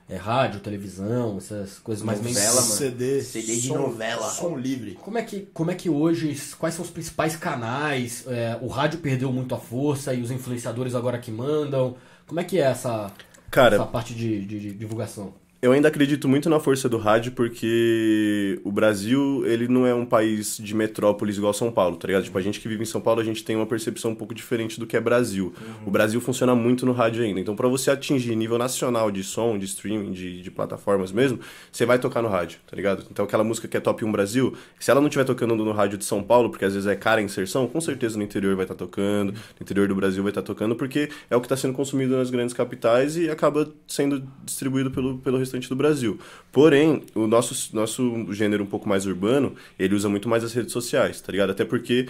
É 0.09 0.17
rádio, 0.17 0.61
televisão, 0.61 1.37
essas 1.37 1.79
coisas 1.81 2.03
mais 2.03 2.19
Novela, 2.23 2.55
mano. 2.63 2.67
CD, 2.75 3.21
CD 3.21 3.57
de 3.57 3.69
som- 3.69 3.77
novela. 3.79 4.31
Som 4.31 4.57
livre. 4.57 4.95
Como 4.95 5.19
é 5.19 5.23
que, 5.23 5.41
como 5.53 5.71
é 5.71 5.75
que 5.75 5.91
hoje, 5.91 6.35
quais 6.59 6.75
são 6.75 6.83
os 6.85 6.91
principais 6.91 7.37
canais? 7.37 8.25
É, 8.27 8.59
o 8.63 8.69
rádio 8.69 9.01
perdeu 9.01 9.31
muito 9.31 9.55
a 9.55 9.59
força 9.59 10.15
e 10.15 10.23
os 10.23 10.31
influenciadores 10.31 10.95
agora 10.95 11.19
que 11.19 11.31
mandam. 11.31 11.95
Como 12.27 12.41
é 12.41 12.45
que 12.45 12.59
é 12.59 12.63
essa, 12.63 13.13
Cara, 13.51 13.77
essa 13.77 13.85
parte 13.85 14.15
de, 14.15 14.45
de- 14.47 14.61
de 14.61 14.75
divulgação? 14.75 15.35
Eu 15.61 15.73
ainda 15.73 15.89
acredito 15.89 16.29
muito 16.29 16.49
na 16.49 16.61
força 16.61 16.89
do 16.89 16.99
rádio 16.99 17.33
porque 17.33 18.61
o 18.63 18.71
Brasil, 18.71 19.45
ele 19.45 19.67
não 19.67 19.85
é 19.85 19.93
um 19.93 20.07
país 20.07 20.57
de 20.57 20.73
metrópoles 20.73 21.37
igual 21.37 21.53
São 21.53 21.73
Paulo, 21.73 21.97
tá 21.97 22.07
ligado? 22.07 22.23
Tipo, 22.23 22.39
a 22.39 22.41
gente 22.41 22.61
que 22.61 22.69
vive 22.69 22.85
em 22.85 22.87
São 22.87 23.01
Paulo, 23.01 23.21
a 23.21 23.25
gente 23.25 23.43
tem 23.43 23.57
uma 23.57 23.67
percepção 23.67 24.13
um 24.13 24.15
pouco 24.15 24.33
diferente 24.33 24.79
do 24.79 24.87
que 24.87 24.97
é 24.97 25.01
Brasil. 25.01 25.53
O 25.85 25.91
Brasil 25.91 26.21
funciona 26.21 26.55
muito 26.55 26.87
no 26.87 26.93
rádio 26.93 27.25
ainda. 27.25 27.41
Então, 27.41 27.57
pra 27.57 27.67
você 27.67 27.91
atingir 27.91 28.37
nível 28.37 28.57
nacional 28.57 29.11
de 29.11 29.25
som, 29.25 29.59
de 29.59 29.65
streaming, 29.65 30.13
de, 30.13 30.43
de 30.43 30.49
plataformas 30.49 31.11
mesmo, 31.11 31.41
você 31.73 31.85
vai 31.85 31.99
tocar 31.99 32.23
no 32.23 32.29
rádio, 32.29 32.61
tá 32.65 32.77
ligado? 32.77 33.05
Então, 33.11 33.25
aquela 33.25 33.43
música 33.43 33.67
que 33.67 33.77
é 33.77 33.81
top 33.81 34.05
1 34.05 34.13
Brasil, 34.13 34.55
se 34.79 34.93
ela 34.93 35.01
não 35.01 35.09
estiver 35.09 35.25
tocando 35.25 35.57
no 35.57 35.73
rádio 35.73 35.99
de 35.99 36.05
São 36.05 36.23
Paulo, 36.23 36.51
porque 36.51 36.67
às 36.67 36.75
vezes 36.75 36.87
é 36.87 36.95
cara 36.95 37.21
a 37.21 37.25
inserção, 37.25 37.67
com 37.67 37.81
certeza 37.81 38.17
no 38.17 38.23
interior 38.23 38.55
vai 38.55 38.65
estar 38.65 38.77
tocando, 38.77 39.33
no 39.33 39.63
interior 39.63 39.89
do 39.89 39.95
Brasil 39.97 40.23
vai 40.23 40.31
estar 40.31 40.43
tocando, 40.43 40.77
porque 40.77 41.09
é 41.29 41.37
o 41.37 41.41
que 41.41 41.47
está 41.47 41.57
sendo 41.57 41.75
consumido 41.75 42.17
nas 42.17 42.31
grandes 42.31 42.55
capitais 42.55 43.17
e 43.17 43.29
acaba 43.29 43.69
sendo 43.89 44.23
distribuído 44.45 44.93
pelo, 44.93 45.19
pelo 45.19 45.48
restante 45.49 45.69
do 45.69 45.75
Brasil. 45.75 46.19
Porém, 46.53 47.03
o 47.15 47.27
nosso, 47.27 47.75
nosso 47.75 48.27
gênero 48.33 48.63
um 48.63 48.67
pouco 48.67 48.89
mais 48.89 49.07
urbano, 49.07 49.55
ele 49.79 49.95
usa 49.95 50.09
muito 50.09 50.29
mais 50.29 50.45
as 50.45 50.53
redes 50.53 50.73
sociais, 50.73 51.21
tá 51.21 51.33
ligado? 51.33 51.51
Até 51.51 51.65
porque 51.65 52.07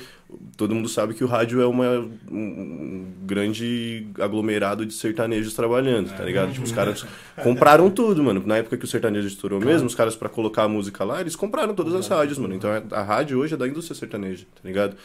todo 0.57 0.75
mundo 0.75 0.89
sabe 0.89 1.15
que 1.15 1.25
o 1.25 1.27
rádio 1.27 1.61
é 1.61 1.67
uma, 1.67 1.99
um, 2.31 3.07
grande 3.23 4.07
aglomerado 4.21 4.85
de 4.85 4.93
sertanejos 4.93 5.55
trabalhando, 5.55 6.15
tá 6.15 6.25
ligado? 6.25 6.53
Tipo, 6.53 6.65
os 6.65 6.73
caras 6.73 7.07
compraram 7.43 7.91
tudo, 7.91 8.23
mano. 8.23 8.43
Na 8.45 8.59
época 8.59 8.77
que 8.77 8.85
o 8.85 8.89
sertanejo 8.89 9.29
estourou 9.29 9.61
mesmo, 9.61 9.87
os 9.87 9.95
caras 9.95 10.17
pra 10.17 10.29
colocar 10.29 10.65
a 10.65 10.69
música 10.69 11.05
lá, 11.05 11.21
eles 11.21 11.37
compraram 11.37 11.75
todas 11.75 11.95
as 11.95 12.07
rádios, 12.09 12.39
mano. 12.39 12.55
Então 12.55 12.71
a, 12.71 13.01
a 13.01 13.03
rádio 13.03 13.39
hoje 13.39 13.55
é 13.55 13.57
da 13.57 13.67
indústria 13.67 13.95
sertaneja, 13.95 14.45
tá 14.55 14.67
ligado? 14.67 14.97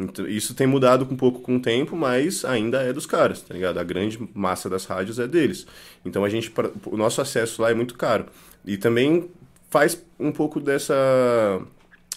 Então, 0.00 0.28
isso 0.28 0.54
tem 0.54 0.66
mudado 0.66 1.06
um 1.10 1.16
pouco 1.16 1.40
com 1.40 1.56
o 1.56 1.60
tempo, 1.60 1.96
mas 1.96 2.44
ainda 2.44 2.82
é 2.82 2.92
dos 2.92 3.04
caras, 3.04 3.42
tá 3.42 3.52
ligado? 3.52 3.78
A 3.78 3.84
grande 3.84 4.18
massa 4.32 4.70
das 4.70 4.84
rádios 4.84 5.18
é 5.18 5.26
deles. 5.26 5.66
Então 6.04 6.24
a 6.24 6.28
gente, 6.28 6.52
o 6.86 6.96
nosso 6.96 7.20
acesso 7.20 7.60
lá 7.62 7.70
é 7.70 7.74
muito 7.74 7.96
caro. 7.96 8.26
E 8.64 8.76
também 8.76 9.28
faz 9.70 10.00
um 10.18 10.30
pouco 10.30 10.60
dessa 10.60 10.94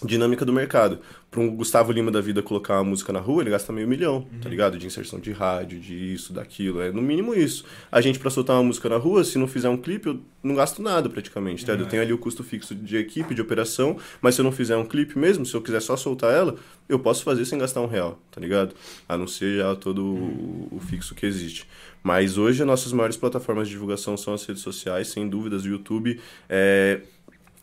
dinâmica 0.06 0.44
do 0.44 0.52
mercado. 0.52 0.98
Para 1.30 1.40
um 1.40 1.56
Gustavo 1.56 1.92
Lima 1.92 2.10
da 2.10 2.20
vida 2.20 2.42
colocar 2.42 2.74
uma 2.74 2.84
música 2.84 3.12
na 3.12 3.18
rua, 3.18 3.42
ele 3.42 3.50
gasta 3.50 3.72
meio 3.72 3.88
milhão, 3.88 4.26
tá 4.40 4.48
ligado? 4.48 4.76
De 4.76 4.86
inserção 4.86 5.18
de 5.18 5.32
rádio, 5.32 5.80
de 5.80 5.94
isso, 5.94 6.32
daquilo. 6.32 6.80
É 6.82 6.92
no 6.92 7.00
mínimo 7.00 7.34
isso. 7.34 7.64
A 7.90 8.00
gente, 8.00 8.18
para 8.18 8.28
soltar 8.28 8.56
uma 8.56 8.64
música 8.64 8.88
na 8.88 8.96
rua, 8.96 9.24
se 9.24 9.38
não 9.38 9.48
fizer 9.48 9.68
um 9.68 9.76
clipe, 9.76 10.08
eu 10.08 10.20
não 10.42 10.54
gasto 10.54 10.82
nada 10.82 11.08
praticamente, 11.08 11.64
tá? 11.64 11.72
ligado? 11.72 11.86
Eu 11.86 11.90
tenho 11.90 12.02
ali 12.02 12.12
o 12.12 12.18
custo 12.18 12.44
fixo 12.44 12.74
de 12.74 12.96
equipe, 12.96 13.34
de 13.34 13.40
operação, 13.40 13.96
mas 14.20 14.34
se 14.34 14.40
eu 14.40 14.44
não 14.44 14.52
fizer 14.52 14.76
um 14.76 14.84
clipe 14.84 15.18
mesmo, 15.18 15.46
se 15.46 15.54
eu 15.54 15.62
quiser 15.62 15.80
só 15.80 15.96
soltar 15.96 16.34
ela, 16.34 16.56
eu 16.88 16.98
posso 16.98 17.22
fazer 17.22 17.46
sem 17.46 17.58
gastar 17.58 17.80
um 17.80 17.86
real, 17.86 18.20
tá 18.30 18.40
ligado? 18.40 18.74
A 19.08 19.16
não 19.16 19.26
ser 19.26 19.58
já 19.58 19.74
todo 19.74 20.04
o, 20.04 20.68
o 20.72 20.80
fixo 20.80 21.14
que 21.14 21.24
existe. 21.24 21.66
Mas 22.02 22.36
hoje, 22.36 22.62
as 22.62 22.66
nossas 22.66 22.92
maiores 22.92 23.16
plataformas 23.16 23.68
de 23.68 23.74
divulgação 23.74 24.16
são 24.16 24.34
as 24.34 24.44
redes 24.44 24.62
sociais, 24.62 25.08
sem 25.08 25.28
dúvidas. 25.28 25.64
O 25.64 25.68
YouTube 25.68 26.20
é, 26.48 27.00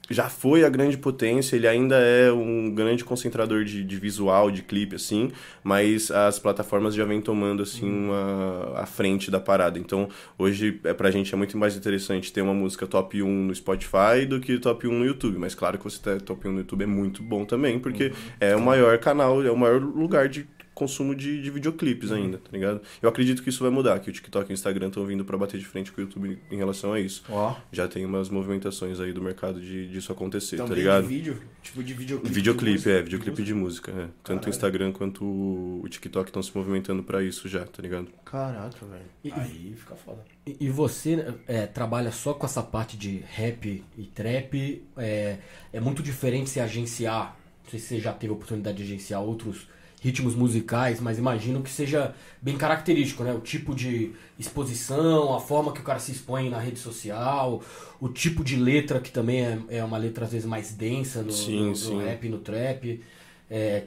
já 0.10 0.28
foi 0.30 0.63
a 0.63 0.69
grande 0.69 0.98
potência, 0.98 1.56
ele 1.56 1.67
ainda 1.67 1.95
é 1.98 2.32
um 2.32 2.74
grande 2.74 3.04
concentrador 3.06 3.63
de, 3.63 3.84
de 3.84 3.95
visual, 3.98 4.50
de 4.50 4.63
clipe, 4.63 4.95
assim, 4.95 5.32
mas 5.63 6.10
as 6.10 6.39
plataformas 6.39 6.95
já 6.95 7.06
vêm 7.06 7.22
tomando, 7.22 7.63
assim, 7.63 7.89
uma, 7.89 8.74
a 8.76 8.86
frente 8.86 9.30
da 9.30 9.39
parada. 9.39 9.78
Então, 9.78 10.10
hoje, 10.38 10.80
é, 10.84 10.93
pra 10.93 11.12
gente 11.12 11.34
é 11.34 11.38
muito 11.38 11.58
mais 11.58 11.76
interessante 11.76 12.34
ter 12.34 12.41
uma 12.41 12.54
música 12.54 12.88
top 12.88 13.22
1 13.22 13.28
no 13.28 13.54
Spotify 13.54 14.26
do 14.28 14.39
que 14.39 14.58
top 14.58 14.88
1 14.88 14.91
no 14.91 15.06
YouTube. 15.06 15.38
Mas 15.38 15.54
claro 15.54 15.78
que 15.78 15.84
você 15.84 16.00
ter 16.02 16.22
top 16.22 16.48
1 16.48 16.52
no 16.52 16.58
YouTube 16.60 16.84
é 16.84 16.88
muito 16.88 17.22
bom 17.22 17.45
também, 17.45 17.80
porque 17.80 18.12
é 18.39 18.56
o 18.56 18.62
maior 18.62 18.98
canal, 18.98 19.43
é 19.43 19.52
o 19.52 19.58
maior 19.58 19.82
lugar 19.82 20.28
de 20.28 20.48
consumo 20.79 21.13
de, 21.13 21.41
de 21.41 21.51
videoclipes 21.51 22.11
ainda, 22.11 22.37
tá 22.37 22.49
ligado? 22.51 22.81
Eu 23.01 23.09
acredito 23.09 23.43
que 23.43 23.49
isso 23.49 23.61
vai 23.63 23.71
mudar, 23.71 23.99
que 23.99 24.09
o 24.09 24.13
TikTok 24.13 24.49
e 24.49 24.53
o 24.53 24.55
Instagram 24.55 24.87
estão 24.87 25.05
vindo 25.05 25.23
pra 25.25 25.37
bater 25.37 25.59
de 25.59 25.65
frente 25.65 25.91
com 25.91 26.01
o 26.01 26.03
YouTube 26.05 26.39
em 26.49 26.55
relação 26.57 26.93
a 26.93 26.99
isso. 26.99 27.23
Ó. 27.29 27.55
Já 27.71 27.87
tem 27.87 28.05
umas 28.05 28.29
movimentações 28.29 28.99
aí 28.99 29.13
do 29.13 29.21
mercado 29.21 29.59
de 29.61 29.87
disso 29.89 30.11
acontecer, 30.11 30.57
tá 30.57 30.63
Também 30.63 30.79
ligado? 30.79 31.03
de 31.03 31.07
vídeo? 31.09 31.41
Tipo 31.61 31.83
de 31.83 31.93
videoclipe. 31.93 32.29
de 32.29 32.35
Videoclipe, 32.35 32.71
música? 32.73 32.89
é, 32.91 33.01
videoclipe 33.01 33.43
de 33.43 33.53
música, 33.53 33.91
é. 33.91 34.07
Tanto 34.23 34.47
o 34.47 34.49
Instagram 34.49 34.91
quanto 34.91 35.23
o 35.25 35.85
TikTok 35.89 36.29
estão 36.29 36.41
se 36.41 36.55
movimentando 36.55 37.03
pra 37.03 37.21
isso 37.21 37.47
já, 37.49 37.65
tá 37.65 37.81
ligado? 37.81 38.07
Caraca, 38.25 38.85
velho. 38.85 39.03
E- 39.23 39.31
Aí 39.31 39.73
fica 39.77 39.95
foda. 39.95 40.23
E, 40.47 40.55
e 40.61 40.69
você 40.69 41.33
é, 41.47 41.65
trabalha 41.67 42.11
só 42.11 42.33
com 42.33 42.45
essa 42.45 42.63
parte 42.63 42.95
de 42.97 43.23
rap 43.27 43.83
e 43.97 44.03
trap? 44.05 44.83
É, 44.97 45.37
é 45.73 45.79
muito 45.79 46.01
diferente 46.01 46.49
se 46.49 46.59
agenciar. 46.59 47.37
Não 47.63 47.69
sei 47.71 47.79
se 47.79 47.87
você 47.87 47.99
já 47.99 48.13
teve 48.13 48.31
a 48.31 48.35
oportunidade 48.35 48.77
de 48.77 48.83
agenciar 48.83 49.21
outros 49.21 49.67
ritmos 50.01 50.33
musicais, 50.35 50.99
mas 50.99 51.17
imagino 51.17 51.62
que 51.62 51.69
seja 51.69 52.15
bem 52.41 52.57
característico, 52.57 53.23
né? 53.23 53.33
O 53.33 53.39
tipo 53.41 53.75
de 53.75 54.12
exposição, 54.38 55.35
a 55.35 55.39
forma 55.39 55.73
que 55.73 55.81
o 55.81 55.83
cara 55.83 55.99
se 55.99 56.12
expõe 56.12 56.49
na 56.49 56.57
rede 56.59 56.79
social, 56.79 57.62
o 57.99 58.07
tipo 58.09 58.43
de 58.43 58.55
letra 58.55 58.99
que 58.99 59.12
também 59.12 59.41
é, 59.45 59.59
é 59.69 59.83
uma 59.83 59.97
letra 59.97 60.25
às 60.25 60.31
vezes 60.31 60.47
mais 60.47 60.71
densa 60.71 61.21
no, 61.21 61.31
Sim, 61.31 61.59
no- 61.62 61.67
no 61.69 61.75
sim. 61.75 62.01
rap 62.03 62.23
e 62.25 62.29
no 62.29 62.38
trap. 62.39 63.01
É, 63.49 63.83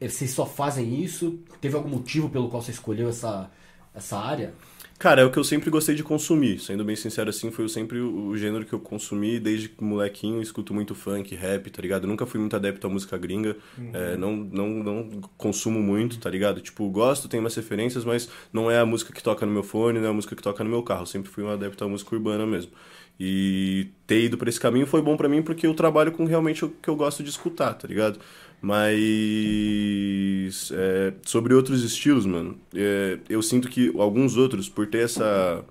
vocês 0.00 0.30
só 0.30 0.44
fazem 0.46 1.02
isso? 1.02 1.38
Teve 1.60 1.76
algum 1.76 1.88
motivo 1.88 2.28
pelo 2.28 2.48
qual 2.48 2.62
você 2.62 2.70
escolheu 2.70 3.08
essa, 3.08 3.50
essa 3.94 4.16
área? 4.18 4.52
Cara, 4.98 5.22
é 5.22 5.24
o 5.24 5.30
que 5.30 5.38
eu 5.38 5.44
sempre 5.44 5.70
gostei 5.70 5.94
de 5.94 6.02
consumir, 6.02 6.58
sendo 6.58 6.84
bem 6.84 6.96
sincero 6.96 7.30
assim, 7.30 7.52
foi 7.52 7.68
sempre 7.68 8.00
o, 8.00 8.30
o 8.30 8.36
gênero 8.36 8.64
que 8.64 8.72
eu 8.72 8.80
consumi 8.80 9.38
desde 9.38 9.70
molequinho, 9.80 10.42
escuto 10.42 10.74
muito 10.74 10.92
funk, 10.92 11.36
rap, 11.36 11.70
tá 11.70 11.80
ligado? 11.80 12.02
Eu 12.02 12.08
nunca 12.08 12.26
fui 12.26 12.40
muito 12.40 12.56
adepto 12.56 12.84
à 12.84 12.90
música 12.90 13.16
gringa, 13.16 13.56
é, 13.92 14.16
não, 14.16 14.34
não, 14.34 14.68
não 14.68 15.08
consumo 15.36 15.80
muito, 15.80 16.18
tá 16.18 16.28
ligado? 16.28 16.60
Tipo, 16.60 16.88
gosto, 16.90 17.28
tenho 17.28 17.44
umas 17.44 17.54
referências, 17.54 18.04
mas 18.04 18.28
não 18.52 18.68
é 18.68 18.80
a 18.80 18.84
música 18.84 19.12
que 19.12 19.22
toca 19.22 19.46
no 19.46 19.52
meu 19.52 19.62
fone, 19.62 20.00
não 20.00 20.06
é 20.06 20.10
a 20.10 20.12
música 20.12 20.34
que 20.34 20.42
toca 20.42 20.64
no 20.64 20.70
meu 20.70 20.82
carro, 20.82 21.02
eu 21.02 21.06
sempre 21.06 21.30
fui 21.30 21.44
um 21.44 21.48
adepto 21.48 21.84
à 21.84 21.88
música 21.88 22.16
urbana 22.16 22.44
mesmo. 22.44 22.72
E 23.20 23.88
ter 24.06 24.24
ido 24.24 24.38
pra 24.38 24.48
esse 24.48 24.60
caminho 24.60 24.86
foi 24.86 25.02
bom 25.02 25.16
pra 25.16 25.28
mim 25.28 25.42
porque 25.42 25.66
eu 25.66 25.74
trabalho 25.74 26.12
com 26.12 26.24
realmente 26.24 26.64
o 26.64 26.70
que 26.70 26.88
eu 26.88 26.94
gosto 26.94 27.22
de 27.22 27.30
escutar, 27.30 27.74
tá 27.74 27.86
ligado? 27.86 28.18
Mas 28.60 28.80
é, 30.72 31.12
sobre 31.24 31.54
outros 31.54 31.84
estilos, 31.84 32.26
mano, 32.26 32.58
é, 32.74 33.18
eu 33.28 33.40
sinto 33.40 33.68
que 33.68 33.92
alguns 33.96 34.36
outros, 34.36 34.68
por 34.68 34.86
ter 34.86 35.04
essa 35.04 35.64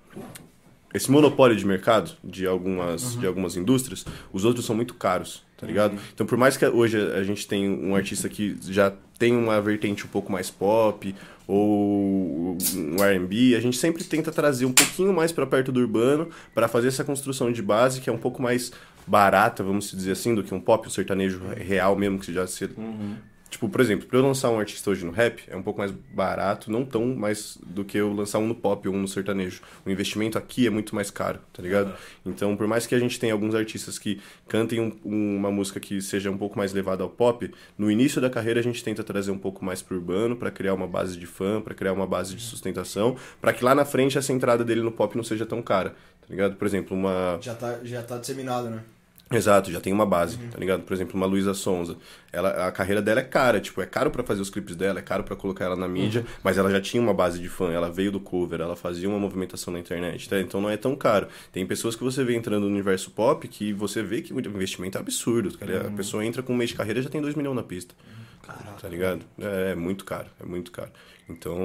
esse 0.94 1.10
monopólio 1.10 1.54
de 1.54 1.66
mercado 1.66 2.12
de 2.24 2.46
algumas 2.46 3.14
de 3.18 3.26
algumas 3.26 3.56
indústrias, 3.56 4.06
os 4.32 4.46
outros 4.46 4.64
são 4.64 4.74
muito 4.74 4.94
caros, 4.94 5.44
tá 5.58 5.66
ligado? 5.66 5.98
Então, 6.14 6.26
por 6.26 6.38
mais 6.38 6.56
que 6.56 6.66
hoje 6.66 6.96
a 7.12 7.22
gente 7.22 7.46
tenha 7.46 7.70
um 7.70 7.94
artista 7.94 8.26
que 8.28 8.56
já 8.62 8.92
tem 9.18 9.36
uma 9.36 9.60
vertente 9.60 10.06
um 10.06 10.08
pouco 10.08 10.32
mais 10.32 10.48
pop 10.48 11.14
ou 11.46 12.56
um 12.74 13.02
R&B, 13.02 13.54
a 13.56 13.60
gente 13.60 13.76
sempre 13.76 14.04
tenta 14.04 14.30
trazer 14.30 14.64
um 14.64 14.72
pouquinho 14.72 15.12
mais 15.12 15.32
para 15.32 15.46
perto 15.46 15.72
do 15.72 15.80
urbano 15.80 16.28
para 16.54 16.68
fazer 16.68 16.88
essa 16.88 17.04
construção 17.04 17.52
de 17.52 17.60
base 17.60 18.00
que 18.00 18.08
é 18.08 18.12
um 18.12 18.18
pouco 18.18 18.40
mais 18.40 18.72
barata, 19.08 19.62
vamos 19.62 19.90
dizer 19.90 20.12
assim, 20.12 20.34
do 20.34 20.42
que 20.42 20.54
um 20.54 20.60
pop, 20.60 20.86
um 20.86 20.90
sertanejo 20.90 21.40
real 21.56 21.96
mesmo 21.96 22.18
que 22.18 22.32
já 22.32 22.46
se 22.46 22.68
Tipo, 23.50 23.66
por 23.70 23.80
exemplo, 23.80 24.06
pra 24.06 24.18
eu 24.18 24.22
lançar 24.22 24.50
um 24.50 24.58
artista 24.58 24.90
hoje 24.90 25.06
no 25.06 25.10
rap, 25.10 25.42
é 25.48 25.56
um 25.56 25.62
pouco 25.62 25.78
mais 25.80 25.90
barato, 25.90 26.70
não 26.70 26.84
tão 26.84 27.06
mais 27.16 27.56
do 27.64 27.82
que 27.82 27.96
eu 27.96 28.12
lançar 28.12 28.38
um 28.40 28.46
no 28.46 28.54
pop 28.54 28.86
ou 28.86 28.94
um 28.94 29.00
no 29.00 29.08
sertanejo. 29.08 29.62
O 29.86 29.90
investimento 29.90 30.36
aqui 30.36 30.66
é 30.66 30.70
muito 30.70 30.94
mais 30.94 31.10
caro, 31.10 31.38
tá 31.50 31.62
ligado? 31.62 31.94
Então, 32.26 32.54
por 32.54 32.66
mais 32.66 32.86
que 32.86 32.94
a 32.94 32.98
gente 32.98 33.18
tenha 33.18 33.32
alguns 33.32 33.54
artistas 33.54 33.98
que 33.98 34.20
cantem 34.46 34.78
um- 34.78 34.92
uma 35.02 35.50
música 35.50 35.80
que 35.80 36.02
seja 36.02 36.30
um 36.30 36.36
pouco 36.36 36.58
mais 36.58 36.74
levada 36.74 37.02
ao 37.02 37.08
pop, 37.08 37.50
no 37.78 37.90
início 37.90 38.20
da 38.20 38.28
carreira 38.28 38.60
a 38.60 38.62
gente 38.62 38.84
tenta 38.84 39.02
trazer 39.02 39.30
um 39.30 39.38
pouco 39.38 39.64
mais 39.64 39.80
pro 39.80 39.96
urbano, 39.96 40.36
pra 40.36 40.50
criar 40.50 40.74
uma 40.74 40.86
base 40.86 41.16
de 41.16 41.26
fã, 41.26 41.58
pra 41.62 41.74
criar 41.74 41.94
uma 41.94 42.06
base 42.06 42.34
de 42.36 42.42
sustentação, 42.42 43.16
pra 43.40 43.54
que 43.54 43.64
lá 43.64 43.74
na 43.74 43.86
frente 43.86 44.18
essa 44.18 44.30
entrada 44.30 44.62
dele 44.62 44.82
no 44.82 44.92
pop 44.92 45.16
não 45.16 45.24
seja 45.24 45.46
tão 45.46 45.62
cara, 45.62 45.90
tá 46.20 46.26
ligado? 46.28 46.54
Por 46.56 46.66
exemplo, 46.66 46.94
uma 46.94 47.38
Já 47.40 47.54
tá, 47.54 47.78
já 47.82 48.02
tá 48.02 48.18
disseminado, 48.18 48.68
né? 48.68 48.82
Exato, 49.30 49.70
já 49.70 49.78
tem 49.78 49.92
uma 49.92 50.06
base, 50.06 50.38
tá 50.38 50.58
ligado? 50.58 50.82
Por 50.84 50.94
exemplo, 50.94 51.14
uma 51.14 51.26
Luísa 51.26 51.52
Sonza. 51.52 51.96
Ela, 52.32 52.66
a 52.66 52.72
carreira 52.72 53.02
dela 53.02 53.20
é 53.20 53.22
cara, 53.22 53.60
tipo, 53.60 53.80
é 53.82 53.86
caro 53.86 54.10
pra 54.10 54.22
fazer 54.24 54.40
os 54.40 54.48
clipes 54.48 54.74
dela, 54.74 55.00
é 55.00 55.02
caro 55.02 55.22
pra 55.22 55.36
colocar 55.36 55.66
ela 55.66 55.76
na 55.76 55.86
mídia, 55.86 56.24
mas 56.42 56.56
ela 56.56 56.70
já 56.70 56.80
tinha 56.80 57.02
uma 57.02 57.12
base 57.12 57.38
de 57.38 57.48
fã, 57.48 57.70
ela 57.70 57.90
veio 57.90 58.10
do 58.10 58.20
cover, 58.20 58.60
ela 58.60 58.74
fazia 58.74 59.06
uma 59.08 59.18
movimentação 59.18 59.72
na 59.72 59.78
internet, 59.80 60.28
tá? 60.28 60.40
Então 60.40 60.60
não 60.62 60.70
é 60.70 60.78
tão 60.78 60.96
caro. 60.96 61.28
Tem 61.52 61.66
pessoas 61.66 61.94
que 61.94 62.02
você 62.02 62.24
vê 62.24 62.36
entrando 62.36 62.62
no 62.62 62.68
universo 62.70 63.10
pop 63.10 63.46
que 63.48 63.72
você 63.72 64.02
vê 64.02 64.22
que 64.22 64.32
o 64.32 64.40
investimento 64.40 64.96
é 64.96 65.00
absurdo, 65.00 65.56
cara. 65.58 65.88
A 65.88 65.90
pessoa 65.90 66.24
entra 66.24 66.42
com 66.42 66.54
um 66.54 66.56
mês 66.56 66.70
de 66.70 66.76
carreira 66.76 67.00
e 67.00 67.02
já 67.02 67.10
tem 67.10 67.20
2 67.20 67.34
milhões 67.34 67.56
na 67.56 67.62
pista. 67.62 67.94
Tá 68.80 68.88
ligado? 68.88 69.20
É, 69.38 69.72
é 69.72 69.74
muito 69.74 70.06
caro, 70.06 70.28
é 70.40 70.46
muito 70.46 70.70
caro. 70.72 70.90
Então, 71.28 71.58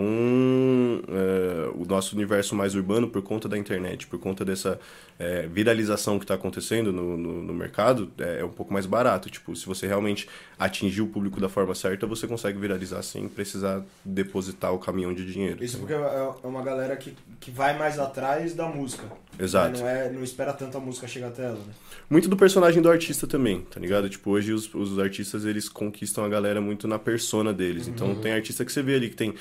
é, 1.08 1.71
o 1.76 1.86
nosso 1.86 2.15
universo 2.15 2.56
mais 2.56 2.76
urbano, 2.76 3.08
por 3.08 3.21
conta 3.21 3.47
da 3.47 3.58
internet, 3.58 4.08
por 4.08 4.19
conta 4.19 4.43
dessa 4.43 4.80
é, 5.17 5.47
viralização 5.47 6.19
que 6.19 6.26
está 6.26 6.34
acontecendo 6.34 6.91
no, 6.91 7.17
no, 7.17 7.43
no 7.43 7.54
mercado, 7.54 8.12
é, 8.17 8.39
é, 8.39 8.45
um 8.45 8.49
pouco 8.49 8.73
mais 8.73 8.86
barato. 8.86 9.30
Tipo, 9.30 9.56
se 9.56 9.65
você 9.65 9.88
realmente 9.88 10.28
atingir 10.60 11.02
o 11.02 11.08
público 11.08 11.39
da 11.39 11.47
forma 11.47 11.73
certa, 11.73 12.06
você 12.06 12.28
consegue 12.28 12.60
viralizar 12.60 13.02
sem 13.04 13.28
precisar 13.28 13.82
depositar 14.04 14.73
o 14.73 14.80
caminhão 14.80 15.13
de 15.13 15.26
dinheiro. 15.32 15.63
Isso 15.63 15.78
porque 15.78 15.93
é 15.93 16.34
é 16.43 16.47
uma 16.47 16.62
galera 16.62 16.95
que, 16.95 17.15
que 17.39 17.52
vai 17.52 17.78
mais 17.78 17.97
atrás 17.99 18.54
da 18.54 18.67
música. 18.67 19.06
Exato. 19.39 19.80
Não, 19.80 19.88
é, 19.88 20.12
não 20.12 20.23
espera 20.23 20.54
tanto 20.54 20.78
a 20.78 20.80
música 20.80 21.08
chegar 21.08 21.28
até 21.28 21.43
ela, 21.43 21.56
né? 21.56 21.73
Muito 22.10 22.30
do 22.30 22.38
personagem 22.38 22.82
do 22.82 22.89
artista 22.89 23.26
também, 23.26 23.62
tá 23.62 23.80
ligado? 23.80 24.10
Tipo, 24.10 24.32
hoje 24.32 24.54
os, 24.54 24.71
os 24.73 24.99
artistas, 24.99 25.45
eles 25.45 25.67
conquistam 25.67 26.23
a 26.23 26.30
galera 26.30 26.62
muito 26.62 26.88
na 26.88 26.99
persona 26.99 27.54
deles. 27.54 27.88
Então, 27.88 28.10
uhum. 28.10 28.21
tem 28.21 28.34
artista 28.34 28.63
que 28.63 28.71
você 28.71 28.84
vê 28.84 28.95
ali 28.95 29.10
que 29.10 29.15
tem 29.15 29.34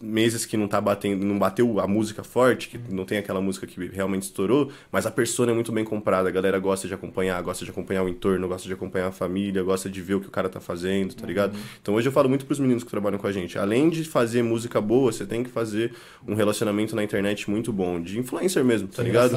meses 0.00 0.46
que 0.46 0.56
não 0.56 0.68
tá 0.68 0.80
batendo, 0.80 1.24
não 1.24 1.38
bateu 1.38 1.80
a 1.80 1.86
música 1.86 2.22
forte, 2.22 2.68
que 2.68 2.78
não 2.90 3.04
tem 3.04 3.18
aquela 3.18 3.40
música 3.40 3.66
que 3.66 3.86
realmente 3.88 4.22
estourou, 4.22 4.70
mas 4.90 5.06
a 5.06 5.10
persona 5.10 5.52
é 5.52 5.54
muito 5.54 5.72
bem 5.72 5.84
comprada, 5.84 6.28
a 6.28 6.32
galera 6.32 6.58
gosta 6.58 6.88
de 6.88 6.94
acompanhar, 6.94 7.40
gosta 7.42 7.64
de 7.64 7.70
acompanhar 7.70 8.02
o 8.02 8.08
entorno, 8.08 8.48
gosta 8.48 8.66
de 8.66 8.74
acompanhar 8.74 9.08
a 9.08 9.12
família, 9.12 9.62
gosta 9.62 9.88
de 9.90 10.00
ver 10.00 10.14
o 10.14 10.20
que 10.20 10.28
o 10.28 10.30
cara 10.30 10.48
tá 10.48 10.60
fazendo, 10.60 11.14
tá 11.14 11.26
ligado? 11.26 11.54
Uhum. 11.54 11.60
Então 11.80 11.94
hoje 11.94 12.08
eu 12.08 12.12
falo 12.12 12.28
muito 12.28 12.46
pros 12.46 12.58
meninos 12.58 12.84
que 12.84 12.90
trabalham 12.90 13.18
com 13.18 13.26
a 13.26 13.32
gente, 13.32 13.58
além 13.58 13.90
de 13.90 14.04
fazer 14.04 14.42
música 14.42 14.80
boa, 14.80 15.12
você 15.12 15.26
tem 15.26 15.42
que 15.42 15.50
fazer 15.50 15.92
um 16.26 16.34
relacionamento 16.34 16.94
na 16.96 17.02
internet 17.02 17.50
muito 17.50 17.72
bom, 17.72 18.00
de 18.00 18.18
influencer 18.18 18.64
mesmo, 18.64 18.88
tá 18.88 19.02
ligado? 19.02 19.32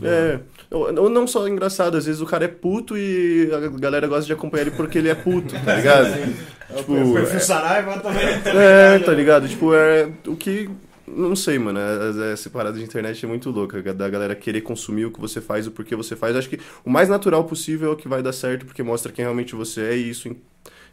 Né? 0.00 0.08
É, 0.08 0.40
ou 0.70 1.08
não 1.08 1.26
só 1.26 1.46
engraçado, 1.48 1.96
às 1.96 2.06
vezes 2.06 2.20
o 2.20 2.26
cara 2.26 2.44
é 2.44 2.48
puto 2.48 2.96
e 2.96 3.50
a 3.52 3.68
galera 3.78 4.06
gosta 4.06 4.26
de 4.26 4.32
acompanhar 4.32 4.62
ele 4.62 4.70
porque 4.72 4.98
ele 4.98 5.08
é 5.08 5.14
puto, 5.14 5.54
tá 5.64 5.74
ligado? 5.76 6.08
Tipo, 6.76 6.92
o 6.92 7.14
perfil 7.14 7.36
é, 7.36 7.40
Saraiva 7.40 7.98
também. 8.00 8.26
É, 8.26 8.98
tá 8.98 9.12
ligado? 9.12 9.48
Tipo, 9.48 9.74
é 9.74 10.10
o 10.26 10.36
que 10.36 10.70
não 11.06 11.34
sei, 11.34 11.58
mano. 11.58 11.78
É, 11.78 12.32
essa 12.32 12.50
parada 12.50 12.78
de 12.78 12.84
internet 12.84 13.24
é 13.24 13.28
muito 13.28 13.50
louca. 13.50 13.82
Da 13.94 14.08
galera 14.08 14.34
querer 14.34 14.60
consumir 14.60 15.06
o 15.06 15.10
que 15.10 15.20
você 15.20 15.40
faz, 15.40 15.66
o 15.66 15.70
porquê 15.70 15.96
você 15.96 16.14
faz. 16.14 16.36
Acho 16.36 16.48
que 16.48 16.60
o 16.84 16.90
mais 16.90 17.08
natural 17.08 17.44
possível 17.44 17.90
é 17.90 17.92
o 17.92 17.96
que 17.96 18.08
vai 18.08 18.22
dar 18.22 18.32
certo, 18.32 18.66
porque 18.66 18.82
mostra 18.82 19.10
quem 19.10 19.24
realmente 19.24 19.54
você 19.54 19.82
é 19.82 19.96
e 19.96 20.10
isso 20.10 20.34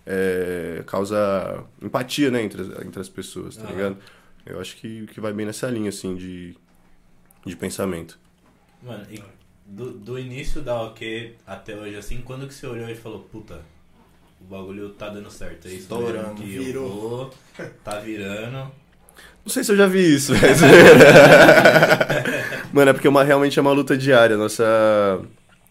é, 0.05 0.83
causa 0.85 1.63
empatia, 1.81 2.29
né, 2.29 2.43
entre, 2.43 2.61
entre 2.85 3.01
as 3.01 3.09
pessoas, 3.09 3.57
tá 3.57 3.69
ligado? 3.69 3.97
Eu 4.45 4.61
acho 4.61 4.77
que, 4.77 5.07
que 5.07 5.19
vai 5.19 5.33
bem 5.33 5.45
nessa 5.45 5.67
linha, 5.67 5.89
assim, 5.89 6.15
de, 6.15 6.55
de 7.45 7.55
pensamento. 7.55 8.19
Mano, 8.83 9.05
e 9.09 9.21
do, 9.65 9.91
do 9.91 10.19
início 10.19 10.61
da 10.61 10.79
OK 10.83 11.35
até 11.45 11.75
hoje, 11.75 11.95
assim, 11.95 12.21
quando 12.21 12.47
que 12.47 12.53
você 12.53 12.67
olhou 12.67 12.88
e 12.88 12.95
falou, 12.95 13.21
puta, 13.21 13.61
o 14.39 14.43
bagulho 14.43 14.89
tá 14.89 15.09
dando 15.09 15.29
certo, 15.31 15.67
é 15.67 15.71
isso 15.71 15.81
Estourando, 15.81 16.35
que 16.35 16.43
virou. 16.43 16.85
eu 16.85 16.93
vou, 16.93 17.33
tá 17.83 17.99
virando 17.99 18.71
não 19.45 19.51
sei 19.51 19.63
se 19.63 19.71
eu 19.71 19.77
já 19.77 19.85
vi 19.85 20.15
isso, 20.15 20.33
mas... 20.41 20.59
Mano, 22.73 22.89
é 22.89 22.93
porque 22.93 23.07
uma, 23.07 23.23
realmente 23.23 23.59
é 23.59 23.61
uma 23.61 23.71
luta 23.71 23.95
diária. 23.95 24.35
Nossa, 24.35 25.21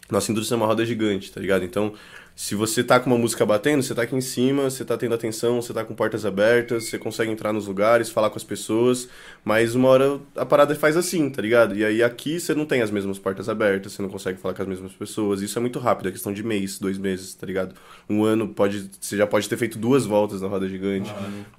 nossa 0.09 0.31
indústria 0.31 0.55
é 0.55 0.57
uma 0.57 0.65
roda 0.65 0.85
gigante, 0.85 1.29
tá 1.29 1.41
ligado? 1.41 1.65
Então, 1.65 1.93
se 2.35 2.53
você 2.53 2.83
tá 2.83 2.99
com 2.99 3.09
uma 3.09 3.17
música 3.17 3.45
batendo, 3.45 3.81
você 3.81 3.95
tá 3.95 4.01
aqui 4.01 4.13
em 4.13 4.19
cima, 4.19 4.69
você 4.69 4.83
tá 4.83 4.97
tendo 4.97 5.15
atenção, 5.15 5.61
você 5.61 5.73
tá 5.73 5.85
com 5.85 5.95
portas 5.95 6.25
abertas, 6.25 6.89
você 6.89 6.99
consegue 6.99 7.31
entrar 7.31 7.53
nos 7.53 7.65
lugares, 7.65 8.09
falar 8.09 8.29
com 8.29 8.35
as 8.37 8.43
pessoas, 8.43 9.07
mas 9.41 9.73
uma 9.73 9.87
hora 9.87 10.19
a 10.35 10.45
parada 10.45 10.75
faz 10.75 10.97
assim, 10.97 11.29
tá 11.29 11.41
ligado? 11.41 11.77
E 11.77 11.85
aí 11.85 12.03
aqui 12.03 12.37
você 12.37 12.53
não 12.53 12.65
tem 12.65 12.81
as 12.81 12.91
mesmas 12.91 13.17
portas 13.17 13.47
abertas, 13.47 13.93
você 13.93 14.01
não 14.01 14.09
consegue 14.09 14.37
falar 14.37 14.53
com 14.53 14.61
as 14.63 14.67
mesmas 14.67 14.91
pessoas. 14.91 15.41
Isso 15.41 15.57
é 15.57 15.61
muito 15.61 15.79
rápido, 15.79 16.09
é 16.09 16.11
questão 16.11 16.33
de 16.33 16.43
mês, 16.43 16.77
dois 16.77 16.97
meses, 16.97 17.33
tá 17.33 17.47
ligado? 17.47 17.73
Um 18.09 18.25
ano 18.25 18.49
pode. 18.49 18.89
Você 18.99 19.15
já 19.15 19.25
pode 19.25 19.47
ter 19.47 19.55
feito 19.55 19.79
duas 19.79 20.05
voltas 20.05 20.41
na 20.41 20.47
roda 20.49 20.67
gigante. 20.67 21.09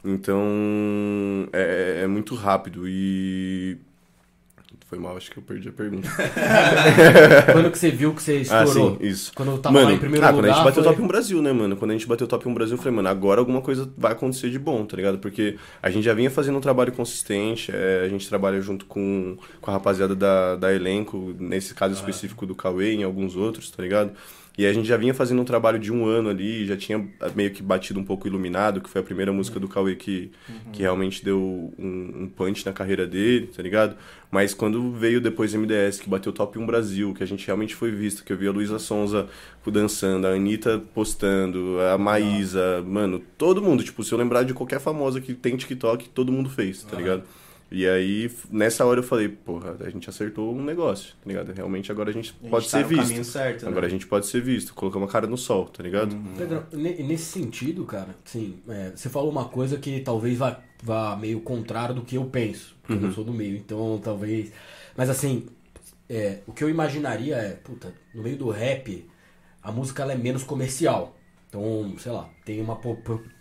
Então 0.04 1.48
é, 1.54 2.02
é 2.04 2.06
muito 2.06 2.34
rápido. 2.34 2.86
E 2.86 3.78
foi 4.87 5.01
mal, 5.01 5.16
acho 5.16 5.33
que 5.33 5.37
eu 5.37 5.42
perdi 5.42 5.68
a 5.68 5.72
pergunta. 5.72 6.09
quando 7.53 7.72
que 7.72 7.79
você 7.79 7.90
viu 7.90 8.14
que 8.14 8.22
você 8.22 8.38
estourou? 8.38 8.94
Ah, 8.94 8.96
sim, 9.01 9.07
isso. 9.07 9.33
Quando 9.35 9.59
tava 9.59 9.72
mano, 9.72 9.87
lá 9.88 9.92
em 9.92 9.99
primeiro 9.99 10.25
ah, 10.25 10.31
lugar. 10.31 10.42
Quando 10.42 10.53
a 10.53 10.55
gente 10.55 10.64
bateu 10.64 10.85
foi... 10.85 10.92
top 10.92 11.03
1 11.03 11.09
Brasil, 11.09 11.42
né, 11.42 11.53
mano? 11.53 11.77
Quando 11.77 11.90
a 11.90 11.94
gente 11.94 12.07
bateu 12.07 12.27
top 12.29 12.49
1 12.49 12.55
Brasil, 12.55 12.75
eu 12.77 12.79
falei, 12.79 12.94
mano, 12.94 13.09
agora 13.09 13.40
alguma 13.40 13.61
coisa 13.61 13.90
vai 13.99 14.12
acontecer 14.12 14.49
de 14.49 14.61
bom, 14.61 14.87
tá 14.87 14.96
ligado? 14.96 15.18
Porque 15.18 15.57
a 15.83 15.90
gente 15.90 16.05
já 16.05 16.14
vinha 16.14 16.31
fazendo 16.31 16.57
um 16.57 16.61
trabalho 16.61 16.92
consistente, 16.92 17.72
é, 17.75 18.05
a 18.05 18.09
gente 18.09 18.29
trabalha 18.29 18.61
junto 18.61 18.87
com, 18.87 19.37
com 19.61 19.70
a 19.72 19.75
rapaziada 19.75 20.14
da, 20.14 20.55
da 20.55 20.72
elenco, 20.72 21.35
nesse 21.37 21.75
caso 21.75 21.94
ah. 21.94 21.96
específico 21.96 22.46
do 22.46 22.55
Cauê 22.55 22.92
e 22.92 22.96
em 22.99 23.03
alguns 23.03 23.35
outros, 23.35 23.68
tá 23.68 23.83
ligado? 23.83 24.12
E 24.58 24.64
a 24.66 24.72
gente 24.72 24.88
já 24.88 24.96
vinha 24.96 25.12
fazendo 25.12 25.42
um 25.42 25.44
trabalho 25.44 25.78
de 25.78 25.92
um 25.92 26.06
ano 26.06 26.30
ali, 26.30 26.66
já 26.66 26.76
tinha 26.76 27.06
meio 27.34 27.50
que 27.50 27.62
batido 27.62 28.00
um 28.00 28.04
pouco 28.04 28.26
Iluminado, 28.26 28.80
que 28.80 28.88
foi 28.88 29.02
a 29.02 29.04
primeira 29.04 29.30
música 29.30 29.60
do 29.60 29.68
Cauê 29.68 29.94
que, 29.94 30.30
uhum. 30.48 30.72
que 30.72 30.80
realmente 30.80 31.22
deu 31.22 31.74
um, 31.78 32.22
um 32.22 32.28
punch 32.34 32.64
na 32.64 32.72
carreira 32.72 33.06
dele, 33.06 33.48
tá 33.54 33.62
ligado? 33.62 33.96
Mas 34.30 34.54
quando 34.54 34.92
veio 34.92 35.20
depois 35.20 35.54
MDS, 35.54 36.00
que 36.00 36.08
bateu 36.08 36.32
top 36.32 36.58
1 36.58 36.66
Brasil, 36.66 37.12
que 37.12 37.22
a 37.22 37.26
gente 37.26 37.46
realmente 37.46 37.74
foi 37.74 37.90
visto, 37.90 38.24
que 38.24 38.32
eu 38.32 38.36
vi 38.36 38.48
a 38.48 38.52
Luísa 38.52 38.78
Sonza 38.78 39.28
dançando, 39.66 40.26
a 40.26 40.30
Anitta 40.30 40.80
postando, 40.94 41.78
a 41.92 41.98
Maísa, 41.98 42.82
mano, 42.86 43.20
todo 43.36 43.60
mundo, 43.60 43.82
tipo, 43.82 44.04
se 44.04 44.12
eu 44.12 44.18
lembrar 44.18 44.44
de 44.44 44.54
qualquer 44.54 44.80
famosa 44.80 45.20
que 45.20 45.34
tem 45.34 45.56
TikTok, 45.56 46.08
todo 46.10 46.30
mundo 46.32 46.48
fez, 46.48 46.84
tá 46.84 46.96
ligado? 46.96 47.24
E 47.70 47.87
aí, 47.87 48.31
nessa 48.48 48.85
hora 48.85 49.00
eu 49.00 49.05
falei, 49.05 49.29
porra, 49.29 49.76
a 49.81 49.90
gente 49.90 50.09
acertou 50.09 50.55
um 50.55 50.62
negócio, 50.62 51.14
tá 51.14 51.29
ligado? 51.29 51.52
Realmente 51.52 51.90
agora 51.90 52.11
a 52.11 52.12
gente 52.12 52.33
a 52.44 52.48
pode 52.48 52.64
gente 52.64 52.72
tá 52.72 52.79
ser 52.79 52.85
visto. 52.87 53.24
Certo, 53.24 53.64
né? 53.64 53.70
Agora 53.70 53.87
a 53.87 53.90
gente 53.90 54.07
pode 54.07 54.26
ser 54.26 54.40
visto, 54.40 54.72
colocar 54.72 54.98
uma 54.98 55.09
cara 55.09 55.26
no 55.26 55.37
sol, 55.37 55.66
tá 55.66 55.83
ligado? 55.83 56.12
Uhum. 56.12 56.35
Pedro, 56.37 56.64
nesse 56.72 57.24
sentido, 57.24 57.85
cara, 57.85 58.14
sim, 58.24 58.61
é, 58.68 58.92
você 58.94 59.09
falou 59.09 59.31
uma 59.31 59.46
coisa 59.46 59.79
que 59.79 60.00
talvez 60.00 60.38
vá, 60.38 60.61
vá 60.81 61.16
meio 61.16 61.40
contrário 61.40 61.94
do 61.94 62.02
que 62.02 62.16
eu 62.16 62.24
penso, 62.26 62.76
porque 62.83 63.02
uhum. 63.02 63.11
eu 63.11 63.14
sou 63.14 63.24
do 63.24 63.33
meio, 63.33 63.57
então 63.57 64.00
talvez. 64.02 64.52
Mas 64.96 65.11
assim, 65.11 65.46
é, 66.09 66.38
o 66.46 66.52
que 66.52 66.62
eu 66.62 66.70
imaginaria 66.70 67.35
é, 67.35 67.50
puta, 67.50 67.92
no 68.14 68.22
meio 68.22 68.37
do 68.37 68.48
rap, 68.48 69.05
a 69.61 69.72
música 69.72 70.05
ela 70.05 70.12
é 70.12 70.16
menos 70.16 70.44
comercial. 70.44 71.16
Então, 71.48 71.94
sei 71.98 72.12
lá, 72.12 72.29
tem 72.44 72.61
uma 72.61 72.79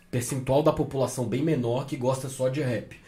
percentual 0.10 0.64
da 0.64 0.72
população 0.72 1.28
bem 1.28 1.44
menor 1.44 1.86
que 1.86 1.96
gosta 1.96 2.28
só 2.28 2.50
de 2.50 2.62
rap. 2.62 3.05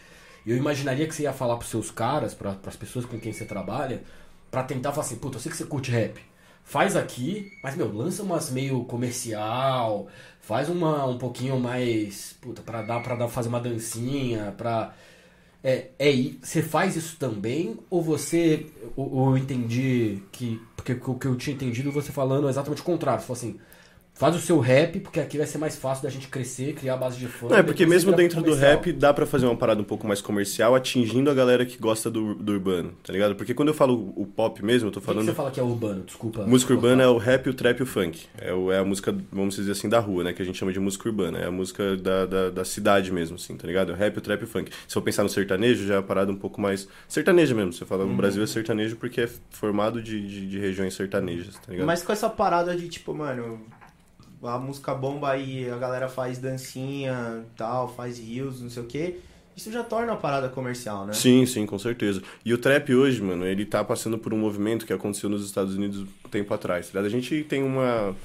Eu 0.47 0.55
imaginaria 0.55 1.05
que 1.05 1.13
você 1.13 1.23
ia 1.23 1.33
falar 1.33 1.57
pros 1.57 1.69
seus 1.69 1.91
caras, 1.91 2.33
para 2.33 2.57
as 2.65 2.75
pessoas 2.77 3.05
com 3.05 3.19
quem 3.19 3.33
você 3.33 3.43
trabalha, 3.43 4.01
para 4.49 4.63
tentar 4.63 4.93
falar 4.93 5.05
assim, 5.05 5.17
puta, 5.17 5.35
eu 5.35 5.41
sei 5.41 5.51
que 5.51 5.57
você 5.57 5.65
curte 5.65 5.91
rap. 5.91 6.21
Faz 6.63 6.95
aqui, 6.95 7.51
mas, 7.61 7.75
meu, 7.75 7.93
lança 7.93 8.23
umas 8.23 8.49
meio 8.49 8.83
comercial, 8.85 10.07
faz 10.39 10.69
uma 10.69 11.05
um 11.05 11.17
pouquinho 11.17 11.59
mais, 11.59 12.33
puta, 12.41 12.61
pra, 12.61 12.81
dar, 12.81 13.01
pra 13.01 13.15
dar, 13.15 13.27
fazer 13.27 13.49
uma 13.49 13.59
dancinha, 13.59 14.53
pra... 14.57 14.93
É, 15.63 15.89
é, 15.99 16.11
você 16.41 16.61
faz 16.61 16.95
isso 16.95 17.17
também 17.17 17.77
ou 17.89 18.01
você, 18.01 18.67
ou, 18.95 19.11
ou 19.11 19.29
eu 19.31 19.37
entendi 19.37 20.21
que, 20.31 20.61
porque 20.77 20.93
o 20.93 21.15
que 21.15 21.25
eu 21.27 21.35
tinha 21.35 21.55
entendido 21.55 21.91
você 21.91 22.11
falando 22.11 22.47
é 22.47 22.49
exatamente 22.49 22.81
o 22.81 22.85
contrário, 22.85 23.21
você 23.21 23.27
falou 23.27 23.37
assim, 23.37 23.59
Faz 24.17 24.35
o 24.35 24.39
seu 24.39 24.59
rap, 24.59 24.99
porque 24.99 25.19
aqui 25.19 25.37
vai 25.37 25.45
ser 25.45 25.59
mais 25.59 25.75
fácil 25.75 26.03
da 26.03 26.09
gente 26.09 26.27
crescer, 26.27 26.73
criar 26.73 26.95
a 26.95 26.97
base 26.97 27.19
de 27.19 27.27
fã. 27.27 27.49
Não, 27.49 27.57
é 27.57 27.61
porque 27.61 27.85
mesmo 27.85 28.11
dentro 28.11 28.41
do 28.41 28.55
rap 28.55 28.91
dá 28.91 29.13
para 29.13 29.27
fazer 29.27 29.45
uma 29.45 29.55
parada 29.55 29.79
um 29.79 29.83
pouco 29.83 30.07
mais 30.07 30.21
comercial, 30.21 30.73
atingindo 30.73 31.29
a 31.29 31.35
galera 31.35 31.63
que 31.63 31.77
gosta 31.77 32.09
do, 32.09 32.33
do 32.33 32.51
urbano, 32.53 32.93
tá 33.03 33.13
ligado? 33.13 33.35
Porque 33.35 33.53
quando 33.53 33.67
eu 33.67 33.75
falo 33.75 34.11
o 34.15 34.25
pop 34.25 34.65
mesmo, 34.65 34.87
eu 34.87 34.91
tô 34.91 34.99
falando. 34.99 35.19
O 35.19 35.25
que, 35.25 35.31
você 35.31 35.35
fala 35.35 35.51
que 35.51 35.59
é 35.59 35.63
urbano? 35.63 36.03
Desculpa. 36.03 36.47
Música 36.47 36.73
urbana 36.73 37.03
é 37.03 37.07
o 37.07 37.17
rap, 37.17 37.47
o 37.47 37.53
trap 37.53 37.79
e 37.79 37.83
o 37.83 37.85
funk. 37.85 38.25
É, 38.39 38.51
o, 38.51 38.71
é 38.71 38.79
a 38.79 38.83
música, 38.83 39.15
vamos 39.31 39.55
dizer 39.55 39.71
assim, 39.71 39.87
da 39.87 39.99
rua, 39.99 40.23
né? 40.23 40.33
Que 40.33 40.41
a 40.41 40.45
gente 40.45 40.57
chama 40.57 40.73
de 40.73 40.79
música 40.79 41.07
urbana. 41.07 41.37
É 41.37 41.45
a 41.45 41.51
música 41.51 41.95
da, 41.95 42.25
da, 42.25 42.49
da 42.49 42.65
cidade 42.65 43.11
mesmo, 43.11 43.35
assim, 43.35 43.55
tá 43.55 43.67
ligado? 43.67 43.91
É 43.91 43.93
o 43.93 43.97
rap, 43.97 44.17
o 44.17 44.21
trap 44.21 44.41
e 44.41 44.45
o 44.45 44.47
funk. 44.47 44.71
Se 44.87 44.97
eu 44.97 45.01
pensar 45.03 45.21
no 45.21 45.29
sertanejo, 45.29 45.85
já 45.85 45.93
é 45.93 45.97
uma 45.97 46.03
parada 46.03 46.31
um 46.31 46.35
pouco 46.35 46.59
mais. 46.59 46.87
Sertaneja 47.07 47.53
mesmo. 47.53 47.71
Você 47.71 47.85
fala, 47.85 48.03
uhum. 48.03 48.13
o 48.13 48.15
Brasil 48.15 48.41
é 48.41 48.47
sertanejo 48.47 48.95
porque 48.95 49.21
é 49.21 49.29
formado 49.51 50.01
de, 50.01 50.27
de, 50.27 50.47
de 50.47 50.59
regiões 50.59 50.95
sertanejas, 50.95 51.53
tá 51.53 51.71
ligado? 51.71 51.85
Mas 51.85 52.01
com 52.01 52.11
essa 52.11 52.27
parada 52.27 52.75
de 52.75 52.89
tipo, 52.89 53.13
mano 53.13 53.61
a 54.43 54.57
música 54.57 54.93
bomba 54.93 55.31
aí, 55.31 55.69
a 55.69 55.77
galera 55.77 56.07
faz 56.07 56.37
dancinha, 56.37 57.43
tal, 57.55 57.93
faz 57.93 58.19
rios, 58.19 58.61
não 58.61 58.69
sei 58.69 58.83
o 58.83 58.85
que. 58.85 59.19
Isso 59.55 59.71
já 59.71 59.83
torna 59.83 60.13
a 60.13 60.15
parada 60.15 60.49
comercial, 60.49 61.07
né? 61.07 61.13
Sim, 61.13 61.43
sim, 61.47 61.65
com 61.65 61.79
certeza. 61.79 62.21
E 62.45 62.53
o 62.53 62.59
trap 62.59 62.93
hoje, 62.93 63.19
mano, 63.23 63.43
ele 63.43 63.65
tá 63.65 63.83
passando 63.83 64.17
por 64.17 64.31
um 64.31 64.37
movimento 64.37 64.85
que 64.85 64.93
aconteceu 64.93 65.27
nos 65.29 65.43
Estados 65.43 65.75
Unidos 65.75 66.01
um 66.01 66.29
tempo 66.29 66.53
atrás. 66.53 66.89
Tá 66.89 66.99
a 66.99 67.09
gente 67.09 67.43
tem 67.43 67.63
uma 67.63 68.15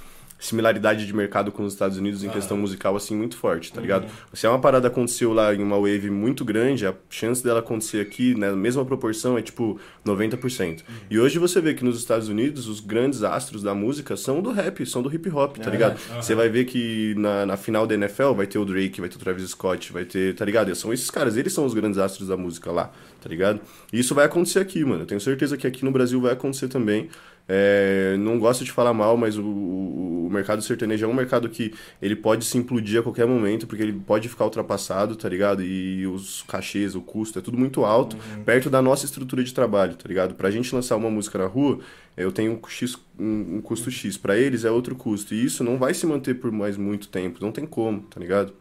similaridade 0.42 1.06
de 1.06 1.14
mercado 1.14 1.52
com 1.52 1.62
os 1.62 1.72
Estados 1.72 1.96
Unidos 1.96 2.24
em 2.24 2.28
ah. 2.28 2.32
questão 2.32 2.56
musical, 2.56 2.96
assim, 2.96 3.14
muito 3.14 3.36
forte, 3.36 3.72
tá 3.72 3.80
ligado? 3.80 4.04
Uhum. 4.04 4.10
Se 4.34 4.44
é 4.44 4.48
uma 4.48 4.58
parada 4.58 4.88
aconteceu 4.88 5.32
lá 5.32 5.54
em 5.54 5.62
uma 5.62 5.76
wave 5.76 6.10
muito 6.10 6.44
grande, 6.44 6.84
a 6.84 6.94
chance 7.08 7.42
dela 7.42 7.60
acontecer 7.60 8.00
aqui, 8.00 8.34
na 8.34 8.50
né, 8.50 8.56
mesma 8.56 8.84
proporção, 8.84 9.38
é 9.38 9.42
tipo 9.42 9.78
90%. 10.04 10.68
Uhum. 10.68 10.94
E 11.08 11.18
hoje 11.18 11.38
você 11.38 11.60
vê 11.60 11.74
que 11.74 11.84
nos 11.84 11.96
Estados 11.96 12.28
Unidos, 12.28 12.66
os 12.66 12.80
grandes 12.80 13.22
astros 13.22 13.62
da 13.62 13.72
música 13.72 14.16
são 14.16 14.42
do 14.42 14.50
rap, 14.50 14.84
são 14.84 15.00
do 15.00 15.14
hip 15.14 15.30
hop, 15.30 15.58
tá 15.58 15.70
ligado? 15.70 15.92
Uhum. 16.10 16.22
Você 16.22 16.34
vai 16.34 16.48
ver 16.48 16.64
que 16.64 17.14
na, 17.16 17.46
na 17.46 17.56
final 17.56 17.86
da 17.86 17.94
NFL 17.94 18.32
vai 18.32 18.48
ter 18.48 18.58
o 18.58 18.64
Drake, 18.64 19.00
vai 19.00 19.08
ter 19.08 19.16
o 19.16 19.20
Travis 19.20 19.48
Scott, 19.50 19.92
vai 19.92 20.04
ter, 20.04 20.34
tá 20.34 20.44
ligado? 20.44 20.74
São 20.74 20.92
esses 20.92 21.08
caras, 21.08 21.36
eles 21.36 21.52
são 21.52 21.64
os 21.64 21.72
grandes 21.72 21.98
astros 21.98 22.26
da 22.26 22.36
música 22.36 22.72
lá, 22.72 22.90
tá 23.20 23.28
ligado? 23.28 23.60
E 23.92 24.00
isso 24.00 24.12
vai 24.12 24.24
acontecer 24.24 24.58
aqui, 24.58 24.84
mano. 24.84 25.02
Eu 25.02 25.06
tenho 25.06 25.20
certeza 25.20 25.56
que 25.56 25.68
aqui 25.68 25.84
no 25.84 25.92
Brasil 25.92 26.20
vai 26.20 26.32
acontecer 26.32 26.66
também. 26.66 27.08
É, 27.48 28.16
não 28.18 28.38
gosto 28.38 28.64
de 28.64 28.72
falar 28.72 28.94
mal, 28.94 29.16
mas 29.16 29.36
o, 29.36 29.44
o 29.44 30.28
mercado 30.30 30.62
sertanejo 30.62 31.04
é 31.04 31.08
um 31.08 31.14
mercado 31.14 31.48
que 31.48 31.74
ele 32.00 32.16
pode 32.16 32.44
se 32.44 32.56
implodir 32.56 33.00
a 33.00 33.02
qualquer 33.02 33.26
momento, 33.26 33.66
porque 33.66 33.82
ele 33.82 33.92
pode 33.92 34.28
ficar 34.28 34.44
ultrapassado, 34.44 35.16
tá 35.16 35.28
ligado? 35.28 35.62
E 35.62 36.06
os 36.06 36.42
cachês, 36.42 36.94
o 36.94 37.00
custo, 37.00 37.38
é 37.38 37.42
tudo 37.42 37.58
muito 37.58 37.84
alto, 37.84 38.16
perto 38.44 38.70
da 38.70 38.80
nossa 38.80 39.04
estrutura 39.04 39.42
de 39.42 39.52
trabalho, 39.52 39.94
tá 39.94 40.08
ligado? 40.08 40.34
Pra 40.34 40.50
gente 40.50 40.74
lançar 40.74 40.96
uma 40.96 41.10
música 41.10 41.38
na 41.38 41.46
rua, 41.46 41.80
eu 42.16 42.30
tenho 42.30 42.52
um, 42.52 42.68
X, 42.68 42.96
um, 43.18 43.56
um 43.56 43.60
custo 43.60 43.90
X. 43.90 44.16
Pra 44.16 44.36
eles 44.36 44.64
é 44.64 44.70
outro 44.70 44.94
custo. 44.94 45.34
E 45.34 45.44
isso 45.44 45.64
não 45.64 45.78
vai 45.78 45.94
se 45.94 46.06
manter 46.06 46.34
por 46.34 46.52
mais 46.52 46.76
muito 46.76 47.08
tempo. 47.08 47.38
Não 47.40 47.50
tem 47.50 47.66
como, 47.66 48.02
tá 48.02 48.20
ligado? 48.20 48.52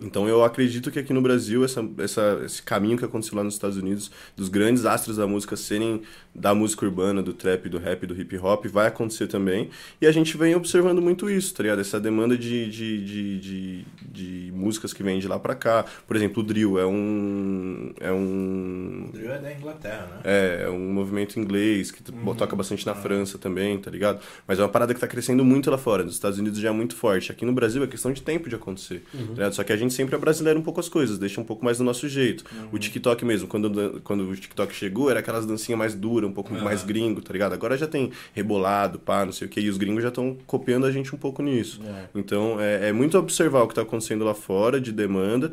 Então 0.00 0.28
eu 0.28 0.42
acredito 0.42 0.90
que 0.90 0.98
aqui 0.98 1.12
no 1.12 1.22
Brasil 1.22 1.64
essa, 1.64 1.88
essa, 1.98 2.42
esse 2.44 2.62
caminho 2.62 2.98
que 2.98 3.04
aconteceu 3.04 3.36
lá 3.36 3.44
nos 3.44 3.54
Estados 3.54 3.76
Unidos, 3.76 4.10
dos 4.36 4.48
grandes 4.48 4.84
astros 4.84 5.16
da 5.16 5.26
música 5.26 5.56
serem 5.56 6.02
da 6.34 6.52
música 6.52 6.84
urbana, 6.84 7.22
do 7.22 7.32
trap, 7.32 7.68
do 7.68 7.78
rap, 7.78 8.04
do 8.06 8.20
hip 8.20 8.36
hop, 8.38 8.66
vai 8.66 8.88
acontecer 8.88 9.28
também. 9.28 9.70
E 10.00 10.06
a 10.06 10.10
gente 10.10 10.36
vem 10.36 10.54
observando 10.56 11.00
muito 11.00 11.30
isso, 11.30 11.54
tá 11.54 11.62
ligado? 11.62 11.80
Essa 11.80 12.00
demanda 12.00 12.36
de, 12.36 12.68
de, 12.68 13.04
de, 13.04 13.38
de, 13.38 13.84
de 14.10 14.52
músicas 14.52 14.92
que 14.92 15.02
vem 15.02 15.20
de 15.20 15.28
lá 15.28 15.38
pra 15.38 15.54
cá. 15.54 15.84
Por 16.06 16.16
exemplo, 16.16 16.42
o 16.42 16.46
drill 16.46 16.76
é 16.78 16.84
um. 16.84 17.92
É 18.00 18.10
um. 18.12 19.06
O 19.08 19.12
drill 19.12 19.30
é 19.32 19.38
da 19.38 19.52
Inglaterra, 19.52 20.06
né? 20.12 20.20
É, 20.24 20.62
é 20.64 20.70
um 20.70 20.92
movimento 20.92 21.38
inglês 21.38 21.92
que 21.92 22.02
toca 22.02 22.56
bastante 22.56 22.84
na 22.84 22.94
França 22.96 23.38
também, 23.38 23.78
tá 23.78 23.90
ligado? 23.92 24.20
Mas 24.46 24.58
é 24.58 24.62
uma 24.62 24.68
parada 24.68 24.92
que 24.92 24.98
tá 24.98 25.06
crescendo 25.06 25.44
muito 25.44 25.70
lá 25.70 25.78
fora. 25.78 26.02
Nos 26.02 26.14
Estados 26.14 26.38
Unidos 26.38 26.58
já 26.58 26.70
é 26.70 26.72
muito 26.72 26.96
forte. 26.96 27.30
Aqui 27.30 27.44
no 27.44 27.52
Brasil 27.52 27.82
é 27.84 27.86
questão 27.86 28.12
de 28.12 28.22
tempo 28.22 28.48
de 28.48 28.56
acontecer. 28.56 29.04
tá 29.12 29.18
ligado? 29.18 29.54
Só 29.54 29.62
que 29.62 29.72
a 29.72 29.76
gente 29.76 29.93
sempre 29.94 30.14
abrasileira 30.14 30.58
um 30.58 30.62
pouco 30.62 30.80
as 30.80 30.88
coisas, 30.88 31.18
deixa 31.18 31.40
um 31.40 31.44
pouco 31.44 31.64
mais 31.64 31.78
do 31.78 31.84
nosso 31.84 32.08
jeito. 32.08 32.44
O 32.72 32.78
TikTok 32.78 33.24
mesmo, 33.24 33.48
quando, 33.48 34.00
quando 34.04 34.28
o 34.28 34.34
TikTok 34.36 34.74
chegou, 34.74 35.10
era 35.10 35.20
aquelas 35.20 35.46
dancinhas 35.46 35.78
mais 35.78 35.94
duras, 35.94 36.28
um 36.28 36.32
pouco 36.32 36.52
mais 36.64 36.82
gringo, 36.82 37.22
tá 37.22 37.32
ligado? 37.32 37.52
Agora 37.52 37.76
já 37.76 37.86
tem 37.86 38.10
rebolado, 38.34 38.98
pá, 38.98 39.24
não 39.24 39.32
sei 39.32 39.46
o 39.46 39.50
que, 39.50 39.60
e 39.60 39.68
os 39.68 39.76
gringos 39.78 40.02
já 40.02 40.08
estão 40.08 40.36
copiando 40.46 40.84
a 40.86 40.90
gente 40.90 41.14
um 41.14 41.18
pouco 41.18 41.42
nisso. 41.42 41.80
Então 42.14 42.60
é, 42.60 42.88
é 42.88 42.92
muito 42.92 43.16
observar 43.18 43.62
o 43.62 43.68
que 43.68 43.74
tá 43.74 43.82
acontecendo 43.82 44.24
lá 44.24 44.34
fora 44.34 44.80
de 44.80 44.92
demanda. 44.92 45.52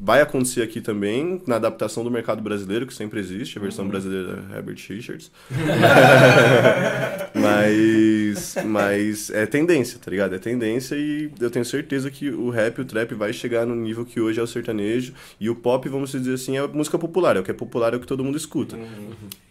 Vai 0.00 0.20
acontecer 0.20 0.62
aqui 0.62 0.80
também, 0.80 1.42
na 1.44 1.56
adaptação 1.56 2.04
do 2.04 2.10
mercado 2.10 2.40
brasileiro, 2.40 2.86
que 2.86 2.94
sempre 2.94 3.18
existe, 3.18 3.58
a 3.58 3.60
versão 3.60 3.88
brasileira 3.88 4.44
é 4.52 4.56
Herbert 4.56 4.78
Richards. 4.88 5.28
mas, 7.34 8.54
mas 8.64 9.30
é 9.30 9.44
tendência, 9.44 9.98
tá 9.98 10.08
ligado? 10.08 10.36
É 10.36 10.38
tendência 10.38 10.94
e 10.94 11.32
eu 11.40 11.50
tenho 11.50 11.64
certeza 11.64 12.12
que 12.12 12.30
o 12.30 12.48
rap 12.48 12.78
e 12.78 12.82
o 12.82 12.84
trap 12.84 13.12
vai 13.14 13.32
chegar 13.32 13.66
no 13.66 13.74
nível 13.74 14.06
que 14.06 14.20
hoje 14.20 14.38
é 14.38 14.42
o 14.42 14.46
sertanejo. 14.46 15.14
E 15.40 15.50
o 15.50 15.56
pop, 15.56 15.88
vamos 15.88 16.12
dizer 16.12 16.34
assim, 16.34 16.56
é 16.56 16.64
música 16.66 16.96
popular. 16.96 17.36
É 17.36 17.40
o 17.40 17.42
que 17.42 17.50
é 17.50 17.54
popular, 17.54 17.92
é 17.92 17.96
o 17.96 18.00
que 18.00 18.06
todo 18.06 18.22
mundo 18.22 18.36
escuta. 18.36 18.78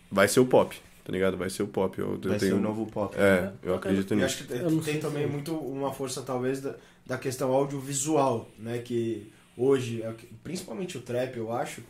Vai 0.09 0.29
ser 0.29 0.39
o 0.39 0.45
pop, 0.45 0.73
tá 1.03 1.11
ligado? 1.11 1.35
Vai 1.35 1.49
ser 1.49 1.63
o 1.63 1.67
pop. 1.67 1.99
Eu, 1.99 2.13
eu 2.23 2.29
Vai 2.29 2.39
tenho... 2.39 2.53
ser 2.53 2.57
o 2.57 2.61
novo 2.61 2.85
pop. 2.85 3.13
É, 3.17 3.51
eu 3.61 3.75
acredito 3.75 4.13
Eu 4.13 4.15
nisso. 4.15 4.27
acho 4.27 4.37
que 4.37 4.43
tem, 4.45 4.61
Eu 4.61 4.81
tem 4.81 4.97
também 4.97 5.27
muito 5.27 5.53
uma 5.53 5.91
força, 5.91 6.21
talvez, 6.21 6.61
da, 6.61 6.75
da 7.05 7.17
questão 7.17 7.51
audiovisual, 7.51 8.49
né? 8.57 8.77
Que 8.77 9.29
hoje, 9.57 10.03
principalmente 10.43 10.97
o 10.97 11.01
trap, 11.01 11.35
eu 11.35 11.51
acho, 11.51 11.81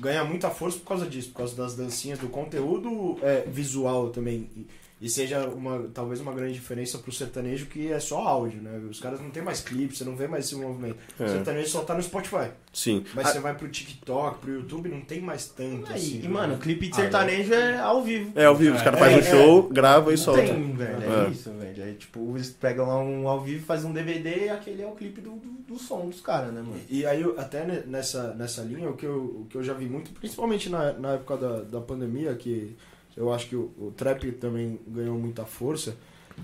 ganha 0.00 0.24
muita 0.24 0.50
força 0.50 0.78
por 0.78 0.86
causa 0.86 1.06
disso, 1.06 1.28
por 1.30 1.38
causa 1.38 1.54
das 1.54 1.76
dancinhas, 1.76 2.18
do 2.18 2.28
conteúdo 2.28 3.18
é, 3.22 3.42
visual 3.42 4.10
também. 4.10 4.48
E, 4.56 4.66
e 5.02 5.08
seja 5.10 5.46
uma, 5.48 5.88
talvez 5.92 6.20
uma 6.20 6.32
grande 6.32 6.54
diferença 6.54 6.96
pro 6.96 7.10
sertanejo 7.12 7.66
que 7.66 7.90
é 7.92 7.98
só 8.00 8.18
áudio, 8.26 8.62
né? 8.62 8.80
Os 8.88 9.00
caras 9.00 9.20
não 9.20 9.30
tem 9.30 9.42
mais 9.42 9.60
clipe, 9.60 9.96
você 9.96 10.04
não 10.04 10.14
vê 10.16 10.28
mais 10.28 10.44
esse 10.46 10.54
movimento. 10.54 10.96
O 11.18 11.24
É. 11.24 11.28
sertanejo 11.28 11.68
só 11.68 11.82
tá 11.82 11.94
no 11.94 12.02
Spotify. 12.02 12.50
Sim. 12.72 13.04
Mas 13.14 13.26
Ah, 13.26 13.32
você 13.32 13.40
vai 13.40 13.54
pro 13.54 13.68
TikTok, 13.68 14.38
pro 14.38 14.52
YouTube, 14.52 14.88
não 14.88 15.00
tem 15.02 15.20
mais 15.20 15.46
tanto 15.48 15.90
Aí, 15.92 15.96
assim. 15.98 16.18
e, 16.20 16.22
né? 16.22 16.28
mano, 16.28 16.56
clipe 16.58 16.86
de 16.86 16.92
Ah, 16.92 16.96
sertanejo 16.96 17.52
é 17.52 17.78
ao 17.80 18.02
vivo. 18.02 18.32
É 18.34 18.44
ao 18.46 18.54
vivo, 18.54 18.76
os 18.76 18.82
caras 18.82 19.00
É, 19.00 19.04
fazem 19.04 19.16
um 19.18 19.20
é. 19.20 19.44
show, 19.44 19.62
grava 19.68 20.10
e 20.10 20.16
Não 20.16 20.22
solta. 20.22 20.42
tem, 20.42 20.72
velho. 20.72 21.02
É, 21.02 21.26
É. 21.26 21.30
isso, 21.30 21.50
velho. 21.52 21.82
É 21.82 21.92
tipo, 21.94 22.32
eles 22.36 22.50
pegam 22.50 22.86
lá 22.86 22.98
um 23.02 23.26
ao 23.28 23.40
vivo, 23.40 23.66
fazem 23.66 23.90
um 23.90 23.92
DVD 23.92 24.44
e 24.46 24.48
aquele 24.50 24.82
é 24.82 24.86
o 24.86 24.92
clipe 24.92 25.20
do, 25.20 25.30
do, 25.32 25.48
do 25.74 25.78
som 25.78 26.06
dos 26.08 26.20
caras, 26.20 26.52
né, 26.54 26.62
mano? 26.62 26.80
E 26.88 27.04
aí, 27.04 27.20
eu- 27.20 27.38
até 27.38 27.66
ne- 27.66 27.82
nessa, 27.86 28.32
nessa 28.34 28.62
linha, 28.62 28.88
o 28.88 28.96
que, 28.96 29.04
eu, 29.04 29.18
o 29.42 29.46
que 29.50 29.56
eu 29.56 29.62
já 29.64 29.74
vi 29.74 29.86
muito, 29.86 30.12
principalmente 30.12 30.68
na, 30.70 30.92
na 30.92 31.14
época 31.14 31.36
da, 31.36 31.60
da 31.62 31.80
pandemia, 31.80 32.34
que 32.34 32.76
eu 33.16 33.32
acho 33.32 33.46
que 33.48 33.56
o, 33.56 33.70
o 33.78 33.92
trap 33.96 34.30
também 34.32 34.78
ganhou 34.86 35.18
muita 35.18 35.44
força, 35.44 35.96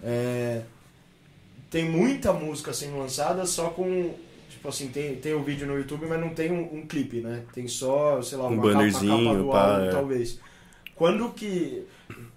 é, 0.02 0.62
tem 1.70 1.88
muita 1.88 2.32
música 2.32 2.72
sendo 2.72 2.98
lançada 2.98 3.44
só 3.46 3.70
com. 3.70 4.14
Tipo 4.50 4.68
assim, 4.70 4.88
tem, 4.88 5.14
tem 5.16 5.34
o 5.34 5.42
vídeo 5.42 5.66
no 5.66 5.76
YouTube, 5.76 6.06
mas 6.06 6.18
não 6.18 6.30
tem 6.30 6.50
um, 6.50 6.78
um 6.78 6.86
clipe, 6.86 7.20
né? 7.20 7.44
Tem 7.52 7.68
só, 7.68 8.20
sei 8.22 8.38
lá, 8.38 8.44
Um 8.48 8.54
uma 8.54 8.56
capa- 8.62 8.74
bannerzinho, 8.74 9.24
capa, 9.28 9.38
do 9.38 9.48
pá, 9.50 9.72
álbum, 9.74 9.84
é. 9.84 9.90
talvez. 9.90 10.40
Quando 10.94 11.28
que. 11.30 11.84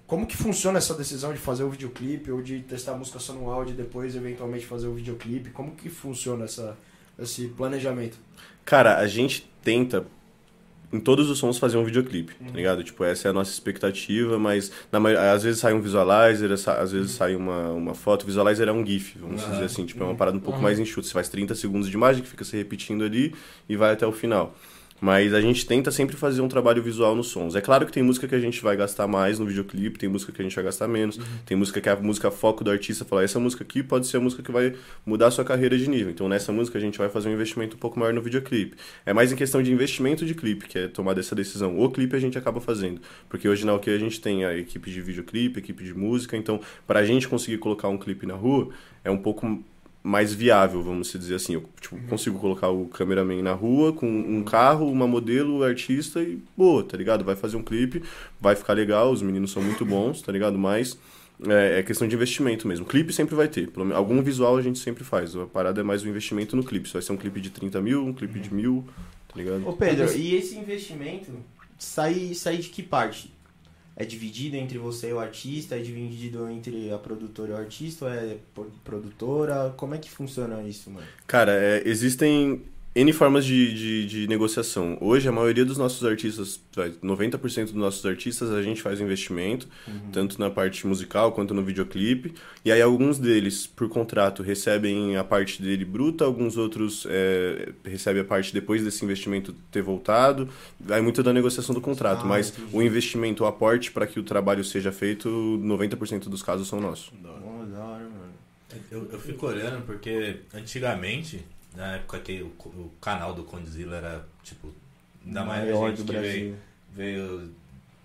Como 0.05 0.27
que 0.27 0.35
funciona 0.35 0.77
essa 0.77 0.93
decisão 0.93 1.31
de 1.31 1.39
fazer 1.39 1.63
o 1.63 1.69
videoclipe 1.69 2.29
ou 2.29 2.41
de 2.41 2.59
testar 2.59 2.91
a 2.91 2.97
música 2.97 3.17
só 3.17 3.31
no 3.31 3.49
áudio 3.49 3.73
e 3.73 3.77
depois 3.77 4.13
eventualmente 4.13 4.65
fazer 4.65 4.87
o 4.87 4.93
videoclipe? 4.93 5.51
Como 5.51 5.71
que 5.71 5.87
funciona 5.89 6.43
essa, 6.43 6.77
esse 7.17 7.47
planejamento? 7.47 8.17
Cara, 8.65 8.97
a 8.97 9.07
gente 9.07 9.49
tenta 9.63 10.05
em 10.93 10.99
todos 10.99 11.29
os 11.29 11.37
sons 11.39 11.57
fazer 11.57 11.77
um 11.77 11.83
videoclipe, 11.85 12.33
tá 12.33 12.51
ligado? 12.53 12.83
Tipo, 12.83 13.03
essa 13.03 13.27
é 13.27 13.31
a 13.31 13.33
nossa 13.33 13.51
expectativa, 13.51 14.37
mas 14.37 14.71
na 14.91 14.99
mai- 14.99 15.15
às 15.15 15.43
vezes 15.43 15.59
sai 15.61 15.73
um 15.73 15.81
visualizer, 15.81 16.51
às 16.51 16.91
vezes 16.91 17.11
sai 17.11 17.35
uma, 17.35 17.69
uma 17.71 17.93
foto. 17.93 18.25
Visualizer 18.25 18.67
é 18.67 18.71
um 18.71 18.85
GIF, 18.85 19.17
vamos 19.19 19.41
dizer 19.51 19.63
assim. 19.65 19.85
Tipo, 19.85 20.03
é 20.03 20.07
uma 20.07 20.15
parada 20.15 20.35
um 20.37 20.41
pouco 20.41 20.59
mais 20.61 20.79
enxuta. 20.79 21.07
Você 21.07 21.13
faz 21.13 21.29
30 21.29 21.55
segundos 21.55 21.87
de 21.89 21.95
imagem 21.95 22.21
que 22.23 22.29
fica 22.29 22.43
se 22.43 22.57
repetindo 22.57 23.03
ali 23.03 23.33
e 23.69 23.75
vai 23.77 23.93
até 23.93 24.05
o 24.05 24.11
final. 24.11 24.55
Mas 25.01 25.33
a 25.33 25.41
gente 25.41 25.65
tenta 25.65 25.89
sempre 25.89 26.15
fazer 26.15 26.41
um 26.41 26.47
trabalho 26.47 26.81
visual 26.83 27.15
nos 27.15 27.29
sons. 27.29 27.55
É 27.55 27.61
claro 27.61 27.87
que 27.87 27.91
tem 27.91 28.03
música 28.03 28.27
que 28.27 28.35
a 28.35 28.39
gente 28.39 28.61
vai 28.61 28.77
gastar 28.77 29.07
mais 29.07 29.39
no 29.39 29.47
videoclipe, 29.47 29.97
tem 29.97 30.07
música 30.07 30.31
que 30.31 30.39
a 30.39 30.43
gente 30.43 30.53
vai 30.53 30.63
gastar 30.63 30.87
menos, 30.87 31.19
tem 31.43 31.57
música 31.57 31.81
que 31.81 31.89
é 31.89 31.91
a 31.91 31.95
música 31.95 32.29
foco 32.29 32.63
do 32.63 32.69
artista 32.69 33.03
falar, 33.03 33.23
essa 33.23 33.39
música 33.39 33.63
aqui 33.63 33.81
pode 33.81 34.05
ser 34.05 34.17
a 34.17 34.19
música 34.19 34.43
que 34.43 34.51
vai 34.51 34.75
mudar 35.03 35.27
a 35.27 35.31
sua 35.31 35.43
carreira 35.43 35.75
de 35.75 35.89
nível. 35.89 36.11
Então 36.11 36.29
nessa 36.29 36.51
música 36.51 36.77
a 36.77 36.81
gente 36.81 36.99
vai 36.99 37.09
fazer 37.09 37.29
um 37.29 37.33
investimento 37.33 37.75
um 37.75 37.79
pouco 37.79 37.99
maior 37.99 38.13
no 38.13 38.21
videoclipe. 38.21 38.77
É 39.03 39.11
mais 39.11 39.31
em 39.31 39.35
questão 39.35 39.63
de 39.63 39.73
investimento 39.73 40.23
de 40.23 40.35
clipe, 40.35 40.67
que 40.67 40.77
é 40.77 40.87
tomar 40.87 41.17
essa 41.17 41.33
decisão. 41.33 41.79
O 41.79 41.89
clipe 41.89 42.15
a 42.15 42.19
gente 42.19 42.37
acaba 42.37 42.61
fazendo. 42.61 43.01
Porque 43.27 43.49
hoje 43.49 43.65
na 43.65 43.73
OK 43.73 43.91
a 43.91 43.97
gente 43.97 44.21
tem 44.21 44.45
a 44.45 44.55
equipe 44.55 44.91
de 44.91 45.01
videoclipe, 45.01 45.57
equipe 45.57 45.83
de 45.83 45.95
música, 45.95 46.37
então 46.37 46.59
pra 46.85 47.03
gente 47.03 47.27
conseguir 47.27 47.57
colocar 47.57 47.87
um 47.87 47.97
clipe 47.97 48.27
na 48.27 48.35
rua, 48.35 48.69
é 49.03 49.09
um 49.09 49.17
pouco 49.17 49.63
mais 50.03 50.33
viável, 50.33 50.81
vamos 50.81 51.11
dizer 51.11 51.35
assim. 51.35 51.53
Eu 51.53 51.63
tipo, 51.79 51.97
consigo 52.07 52.39
colocar 52.39 52.69
o 52.69 52.87
cameraman 52.87 53.41
na 53.41 53.53
rua 53.53 53.93
com 53.93 54.07
um 54.07 54.43
carro, 54.43 54.89
uma 54.91 55.07
modelo, 55.07 55.63
artista 55.63 56.21
e 56.21 56.41
boa, 56.57 56.83
tá 56.83 56.97
ligado? 56.97 57.23
Vai 57.23 57.35
fazer 57.35 57.57
um 57.57 57.63
clipe, 57.63 58.01
vai 58.39 58.55
ficar 58.55 58.73
legal, 58.73 59.11
os 59.11 59.21
meninos 59.21 59.51
são 59.51 59.61
muito 59.61 59.85
bons, 59.85 60.21
tá 60.21 60.31
ligado? 60.31 60.57
Mas 60.57 60.97
é, 61.47 61.79
é 61.79 61.83
questão 61.83 62.07
de 62.07 62.15
investimento 62.15 62.67
mesmo. 62.67 62.85
Clipe 62.85 63.13
sempre 63.13 63.35
vai 63.35 63.47
ter. 63.47 63.67
Pelo 63.69 63.93
algum 63.93 64.21
visual 64.21 64.57
a 64.57 64.61
gente 64.61 64.79
sempre 64.79 65.03
faz. 65.03 65.35
A 65.35 65.45
parada 65.45 65.81
é 65.81 65.83
mais 65.83 66.03
o 66.03 66.07
investimento 66.07 66.55
no 66.55 66.63
clipe. 66.63 66.87
Se 66.87 66.93
vai 66.93 67.01
ser 67.01 67.11
um 67.11 67.17
clipe 67.17 67.39
de 67.39 67.49
30 67.49 67.81
mil, 67.81 68.05
um 68.05 68.13
clipe 68.13 68.39
de 68.39 68.53
mil, 68.53 68.85
tá 69.27 69.35
ligado? 69.35 69.67
Ô 69.67 69.73
Pedro, 69.73 70.11
e 70.17 70.35
esse 70.35 70.57
investimento 70.57 71.31
sai, 71.77 72.33
sai 72.33 72.57
de 72.57 72.69
que 72.69 72.83
parte? 72.83 73.31
É 74.01 74.05
dividido 74.05 74.55
entre 74.55 74.79
você 74.79 75.09
e 75.09 75.13
o 75.13 75.19
artista? 75.19 75.75
É 75.75 75.79
dividido 75.79 76.49
entre 76.49 76.91
a 76.91 76.97
produtora 76.97 77.51
e 77.51 77.53
o 77.53 77.57
artista? 77.57 78.05
Ou 78.05 78.11
é 78.11 78.37
produtora? 78.83 79.71
Como 79.77 79.93
é 79.93 79.99
que 79.99 80.09
funciona 80.09 80.59
isso, 80.63 80.89
mano? 80.89 81.05
Cara, 81.27 81.51
é, 81.51 81.83
existem 81.85 82.63
N 82.93 83.13
formas 83.13 83.45
de, 83.45 83.73
de, 83.73 84.05
de 84.05 84.27
negociação. 84.27 84.97
Hoje, 84.99 85.25
a 85.25 85.31
maioria 85.31 85.63
dos 85.63 85.77
nossos 85.77 86.03
artistas, 86.03 86.59
vai, 86.75 86.89
90% 86.89 87.63
dos 87.67 87.73
nossos 87.73 88.05
artistas, 88.05 88.51
a 88.51 88.61
gente 88.61 88.81
faz 88.81 88.99
investimento, 88.99 89.65
tanto 90.11 90.37
na 90.37 90.49
parte 90.49 90.85
musical 90.85 91.31
quanto 91.31 91.53
no 91.53 91.63
videoclipe. 91.63 92.33
E 92.65 92.71
aí, 92.71 92.81
alguns 92.81 93.17
deles, 93.17 93.65
por 93.65 93.87
contrato, 93.87 94.43
recebem 94.43 95.15
a 95.15 95.23
parte 95.23 95.61
dele 95.61 95.85
bruta, 95.85 96.25
alguns 96.25 96.57
outros 96.57 97.07
é, 97.09 97.69
recebem 97.85 98.23
a 98.23 98.25
parte 98.25 98.53
depois 98.53 98.83
desse 98.83 99.05
investimento 99.05 99.55
ter 99.71 99.81
voltado. 99.81 100.49
Vai 100.77 100.99
muito 100.99 101.23
da 101.23 101.31
negociação 101.31 101.73
do 101.73 101.79
contrato, 101.79 102.23
Ah, 102.23 102.27
mas 102.27 102.49
entendi. 102.49 102.75
o 102.75 102.81
investimento, 102.81 103.45
o 103.45 103.47
aporte 103.47 103.89
para 103.89 104.05
que 104.05 104.19
o 104.19 104.23
trabalho 104.23 104.65
seja 104.65 104.91
feito, 104.91 105.29
90% 105.63 106.27
dos 106.27 106.43
casos 106.43 106.67
são 106.67 106.81
nossos. 106.81 107.09
Eu, 108.91 109.07
eu 109.13 109.19
fico 109.19 109.47
olhando 109.47 109.85
porque 109.85 110.39
antigamente, 110.53 111.41
na 111.75 111.95
época 111.95 112.19
que 112.19 112.41
o, 112.41 112.47
o 112.47 112.91
canal 113.01 113.33
do 113.33 113.43
Condzilla 113.43 113.97
era, 113.97 114.25
tipo, 114.43 114.73
ainda 115.25 115.43
mais 115.43 115.63
a 115.63 115.65
Maior 115.65 115.89
gente 115.89 115.97
do 115.97 116.05
que 116.05 116.11
Brasil. 116.11 116.55
veio, 116.91 117.37
veio, 117.39 117.51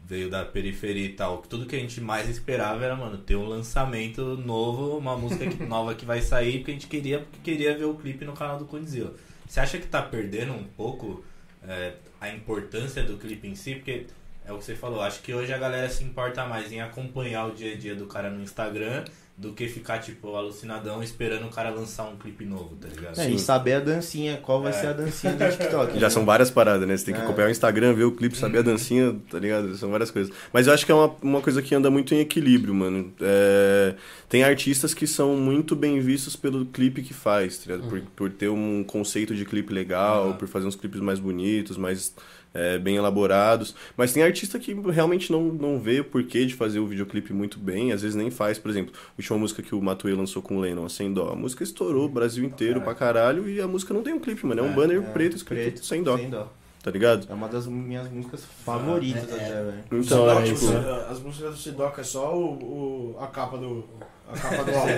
veio 0.06 0.30
da 0.30 0.44
periferia 0.44 1.04
e 1.06 1.12
tal, 1.14 1.38
tudo 1.38 1.66
que 1.66 1.74
a 1.74 1.78
gente 1.78 2.00
mais 2.00 2.28
esperava 2.28 2.84
era, 2.84 2.94
mano, 2.94 3.18
ter 3.18 3.34
um 3.36 3.46
lançamento 3.48 4.36
novo, 4.36 4.96
uma 4.96 5.16
música 5.16 5.46
que- 5.48 5.62
nova 5.66 5.94
que 5.94 6.04
vai 6.04 6.20
sair, 6.20 6.58
porque 6.58 6.70
a 6.70 6.74
gente 6.74 6.86
queria, 6.86 7.18
porque 7.20 7.38
queria 7.42 7.76
ver 7.76 7.84
o 7.86 7.94
clipe 7.94 8.24
no 8.24 8.32
canal 8.34 8.58
do 8.58 8.64
Condzilla. 8.66 9.12
Você 9.48 9.60
acha 9.60 9.78
que 9.78 9.86
tá 9.86 10.02
perdendo 10.02 10.52
um 10.52 10.64
pouco 10.64 11.24
é, 11.66 11.94
a 12.20 12.28
importância 12.30 13.02
do 13.02 13.16
clipe 13.16 13.48
em 13.48 13.54
si? 13.54 13.74
Porque 13.76 14.06
é 14.44 14.52
o 14.52 14.58
que 14.58 14.64
você 14.64 14.76
falou, 14.76 15.00
acho 15.02 15.22
que 15.22 15.34
hoje 15.34 15.52
a 15.52 15.58
galera 15.58 15.88
se 15.88 16.04
importa 16.04 16.46
mais 16.46 16.70
em 16.70 16.80
acompanhar 16.80 17.46
o 17.46 17.50
dia 17.54 17.72
a 17.74 17.76
dia 17.76 17.94
do 17.96 18.06
cara 18.06 18.30
no 18.30 18.40
Instagram 18.42 19.04
do 19.38 19.52
que 19.52 19.68
ficar, 19.68 19.98
tipo, 19.98 20.34
alucinadão 20.34 21.02
esperando 21.02 21.44
o 21.46 21.50
cara 21.50 21.68
lançar 21.68 22.04
um 22.04 22.16
clipe 22.16 22.42
novo, 22.46 22.74
tá 22.80 22.88
ligado? 22.88 23.18
É, 23.20 23.28
e 23.30 23.38
saber 23.38 23.74
a 23.74 23.80
dancinha, 23.80 24.38
qual 24.38 24.62
vai 24.62 24.72
ser 24.72 24.86
a 24.86 24.92
dancinha 24.94 25.34
do 25.34 25.44
TikTok. 25.50 25.98
Já 26.00 26.08
são 26.08 26.24
várias 26.24 26.50
paradas, 26.50 26.88
né? 26.88 26.96
Você 26.96 27.04
tem 27.04 27.14
que 27.14 27.20
É. 27.20 27.24
acompanhar 27.24 27.48
o 27.48 27.50
Instagram, 27.50 27.92
ver 27.92 28.04
o 28.04 28.12
clipe, 28.12 28.34
saber 28.34 28.60
a 28.60 28.62
dancinha, 28.62 29.14
tá 29.30 29.38
ligado? 29.38 29.76
São 29.76 29.90
várias 29.90 30.10
coisas. 30.10 30.32
Mas 30.54 30.66
eu 30.66 30.72
acho 30.72 30.86
que 30.86 30.90
é 30.90 30.94
uma, 30.94 31.14
uma 31.20 31.40
coisa 31.42 31.60
que 31.60 31.74
anda 31.74 31.90
muito 31.90 32.14
em 32.14 32.20
equilíbrio, 32.20 32.74
mano. 32.74 33.12
É, 33.20 33.94
Tem 34.26 34.42
artistas 34.42 34.94
que 34.94 35.06
são 35.06 35.36
muito 35.36 35.76
bem 35.76 36.00
vistos 36.00 36.34
pelo 36.34 36.64
clipe 36.64 37.02
que 37.02 37.12
faz, 37.12 37.58
tá 37.58 37.72
ligado? 37.74 37.90
Por, 37.90 38.00
por 38.16 38.30
ter 38.32 38.48
um 38.48 38.82
conceito 38.84 39.34
de 39.34 39.44
clipe 39.44 39.70
legal, 39.72 40.32
por 40.34 40.48
fazer 40.48 40.66
uns 40.66 40.76
clipes 40.76 41.00
mais 41.00 41.18
bonitos, 41.18 41.76
mais 41.76 42.14
é, 42.58 42.78
bem 42.78 42.96
elaborados. 42.96 43.74
Mas 43.96 44.12
tem 44.12 44.22
artista 44.22 44.58
que 44.58 44.72
realmente 44.90 45.30
não, 45.30 45.42
não 45.44 45.78
vê 45.78 46.00
o 46.00 46.04
porquê 46.04 46.46
de 46.46 46.54
fazer 46.54 46.78
o 46.78 46.86
videoclipe 46.86 47.32
muito 47.32 47.58
bem, 47.58 47.92
às 47.92 48.00
vezes 48.02 48.16
nem 48.16 48.30
faz. 48.30 48.58
Por 48.58 48.70
exemplo, 48.70 48.92
a 48.96 49.12
última 49.18 49.38
música 49.38 49.62
que 49.62 49.74
o 49.74 49.82
Matuê 49.82 50.14
lançou 50.14 50.40
com 50.40 50.56
o 50.56 50.60
Lennon, 50.60 50.84
a 50.86 50.88
Sem 50.88 51.12
Dó. 51.12 51.30
A 51.32 51.36
música 51.36 51.62
estourou 51.62 52.06
o 52.06 52.08
Brasil 52.08 52.44
inteiro 52.44 52.80
pra 52.80 52.94
caralho 52.94 53.48
e 53.48 53.60
a 53.60 53.66
música 53.68 53.92
não 53.92 54.02
tem 54.02 54.14
um 54.14 54.20
clipe, 54.20 54.46
mano. 54.46 54.60
É 54.60 54.64
um 54.64 54.72
banner 54.74 55.02
preto 55.12 55.36
escrito 55.36 55.62
Preto, 55.72 55.84
Sem 55.84 56.02
Dó, 56.02 56.16
Sem 56.16 56.30
dó. 56.30 56.50
tá 56.82 56.90
ligado? 56.90 57.26
É 57.30 57.34
uma 57.34 57.48
das 57.48 57.66
minhas 57.66 58.10
músicas 58.10 58.44
favoritas 58.64 59.24
até, 59.24 59.38
velho. 59.62 59.74
Então, 59.92 60.02
Sidoca, 60.02 60.42
tipo, 60.44 60.60
tipo, 60.60 60.72
as 61.10 61.20
músicas 61.20 61.50
do 61.54 61.60
Sidoca 61.60 62.00
é 62.00 62.04
só 62.04 62.36
o, 62.36 63.14
o- 63.14 63.16
a 63.20 63.26
capa 63.26 63.58
do. 63.58 63.84
A 64.28 64.36
capa 64.38 64.64
do 64.64 64.70
álbum. 64.76 64.90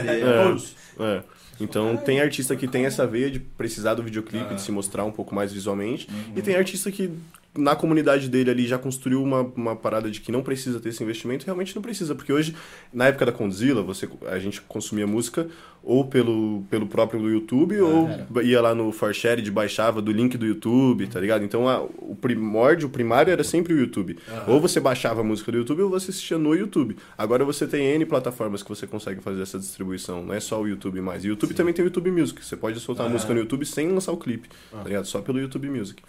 É. 1.01 1.17
É. 1.17 1.23
Então 1.61 1.97
tem 1.97 2.21
artista 2.21 2.55
que 2.55 2.69
tem 2.69 2.87
essa 2.87 3.05
veia 3.07 3.29
de 3.31 3.41
precisar 3.41 3.95
do 3.95 4.03
videoclipe, 4.03 4.55
de 4.55 4.61
se 4.63 4.71
mostrar 4.71 5.05
um 5.05 5.11
pouco 5.11 5.35
mais 5.35 5.53
visualmente. 5.53 6.09
E 6.37 6.41
tem 6.41 6.55
artista 6.55 6.91
que 6.93 7.11
na 7.57 7.75
comunidade 7.75 8.29
dele 8.29 8.51
ali 8.51 8.67
já 8.67 8.79
construiu 8.79 9.21
uma, 9.23 9.41
uma 9.41 9.75
parada 9.75 10.09
de 10.11 10.21
que 10.21 10.31
não 10.31 10.43
precisa 10.43 10.79
ter 10.79 10.91
esse 10.91 11.03
investimento, 11.03 11.45
realmente 11.45 11.75
não 11.75 11.83
precisa. 11.83 12.15
Porque 12.15 12.33
hoje, 12.33 12.55
na 12.93 13.07
época 13.09 13.27
da 13.27 13.33
Condzilla, 13.33 13.83
você, 13.83 14.09
a 14.27 14.39
gente 14.39 14.61
consumia 14.63 15.07
música 15.07 15.49
ou 15.83 16.05
pelo, 16.05 16.63
pelo 16.71 16.87
próprio 16.87 17.21
do 17.21 17.31
YouTube, 17.31 17.81
ou 17.81 18.09
ia 18.43 18.61
lá 18.61 18.75
no 18.75 18.93
ForShare, 18.93 19.49
baixava 19.51 20.01
do 20.03 20.13
link 20.13 20.37
do 20.37 20.45
YouTube, 20.47 21.07
tá 21.07 21.19
ligado? 21.19 21.45
Então 21.45 21.69
a- 21.69 21.83
o 21.83 22.15
primórdio, 22.21 22.87
o 22.89 22.91
primário 22.91 23.33
era 23.33 23.43
sempre 23.43 23.73
o 23.73 23.79
YouTube. 23.79 24.19
Ou 24.47 24.61
você 24.61 24.79
baixava 24.79 25.21
a 25.23 25.25
música 25.25 25.51
do 25.51 25.59
YouTube 25.59 25.83
ou 25.83 25.91
você 25.91 26.11
assistia 26.11 26.37
no 26.39 26.55
YouTube. 26.55 26.97
Agora 27.17 27.45
você 27.45 27.67
tem 27.67 27.87
N 27.95 28.05
plataformas 28.07 28.63
que 28.63 28.69
você 28.69 28.87
consegue 28.87 29.21
fazer 29.21 29.43
essa 29.43 29.59
distribuição, 29.59 30.23
não 30.25 30.35
é 30.35 30.41
só 30.41 30.61
o 30.61 30.69
YouTube 30.69 31.01
mais. 31.01 31.25
E 31.25 31.29
o 31.29 31.31
YouTube 31.31 31.55
também 31.55 31.73
tem 31.75 31.85
o 31.85 31.89
YouTube 31.89 32.11
Music. 32.11 32.45
Você 32.45 32.57
pode 32.57 32.79
soltar 32.79 33.07
a 33.07 33.09
música 33.09 33.33
no 33.35 33.41
YouTube 33.41 33.65
sem 33.65 33.89
lançar 33.89 34.13
o 34.13 34.17
clipe, 34.17 34.49
tá 34.71 34.85
ligado? 34.85 35.07
Só 35.07 35.21
pelo 35.23 35.41
YouTube 35.41 35.69
Music. 35.71 36.03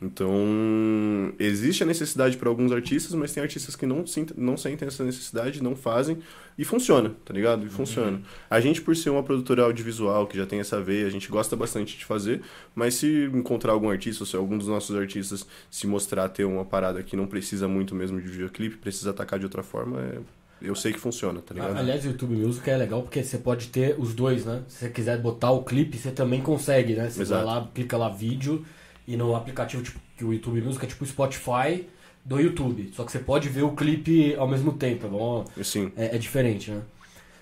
Então, 0.00 1.32
existe 1.40 1.82
a 1.82 1.86
necessidade 1.86 2.36
para 2.36 2.48
alguns 2.48 2.70
artistas, 2.70 3.12
mas 3.14 3.32
tem 3.32 3.42
artistas 3.42 3.74
que 3.74 3.84
não, 3.84 4.04
não 4.36 4.56
sentem 4.56 4.86
essa 4.86 5.04
necessidade, 5.04 5.62
não 5.62 5.74
fazem, 5.74 6.18
e 6.56 6.64
funciona, 6.64 7.12
tá 7.24 7.34
ligado? 7.34 7.66
E 7.66 7.68
funciona. 7.68 8.20
A 8.48 8.60
gente, 8.60 8.80
por 8.80 8.94
ser 8.94 9.10
uma 9.10 9.24
produtora 9.24 9.64
audiovisual 9.64 10.26
que 10.26 10.36
já 10.36 10.46
tem 10.46 10.60
essa 10.60 10.80
veia, 10.80 11.06
a 11.06 11.10
gente 11.10 11.28
gosta 11.28 11.56
bastante 11.56 11.98
de 11.98 12.04
fazer, 12.04 12.42
mas 12.74 12.94
se 12.94 13.24
encontrar 13.34 13.72
algum 13.72 13.90
artista, 13.90 14.22
ou 14.22 14.26
se 14.26 14.36
algum 14.36 14.56
dos 14.56 14.68
nossos 14.68 14.94
artistas 14.94 15.44
se 15.68 15.86
mostrar 15.86 16.28
ter 16.28 16.44
uma 16.44 16.64
parada 16.64 17.02
que 17.02 17.16
não 17.16 17.26
precisa 17.26 17.66
muito 17.66 17.92
mesmo 17.94 18.20
de 18.20 18.28
videoclipe, 18.28 18.76
precisa 18.76 19.10
atacar 19.10 19.38
de 19.38 19.46
outra 19.46 19.64
forma, 19.64 20.00
é- 20.00 20.18
eu 20.60 20.74
sei 20.74 20.92
que 20.92 20.98
funciona, 20.98 21.40
tá 21.40 21.54
ligado? 21.54 21.76
Aliás, 21.76 22.04
o 22.04 22.08
YouTube 22.08 22.34
Music 22.34 22.68
é 22.68 22.76
legal 22.76 23.02
porque 23.02 23.22
você 23.22 23.38
pode 23.38 23.68
ter 23.68 23.94
os 23.96 24.12
dois, 24.12 24.44
né? 24.44 24.62
Se 24.66 24.78
você 24.78 24.88
quiser 24.90 25.20
botar 25.20 25.52
o 25.52 25.62
clipe, 25.62 25.96
você 25.96 26.10
também 26.10 26.40
consegue, 26.40 26.94
né? 26.94 27.08
Você 27.08 27.22
Exato. 27.22 27.44
vai 27.46 27.54
lá, 27.54 27.68
clica 27.72 27.96
lá 27.96 28.08
vídeo 28.08 28.64
e 29.08 29.16
no 29.16 29.34
aplicativo 29.34 29.82
tipo, 29.82 29.98
que 30.16 30.24
o 30.24 30.32
YouTube 30.32 30.60
Music 30.60 30.84
é 30.84 30.88
tipo 30.88 31.02
o 31.02 31.06
Spotify 31.06 31.86
do 32.24 32.38
YouTube. 32.38 32.90
Só 32.94 33.04
que 33.04 33.10
você 33.10 33.18
pode 33.18 33.48
ver 33.48 33.62
o 33.62 33.72
clipe 33.72 34.34
ao 34.36 34.46
mesmo 34.46 34.72
tempo, 34.74 35.06
é 35.06 35.08
bom? 35.08 35.44
Sim. 35.64 35.90
É, 35.96 36.14
é 36.14 36.18
diferente, 36.18 36.70
né? 36.70 36.82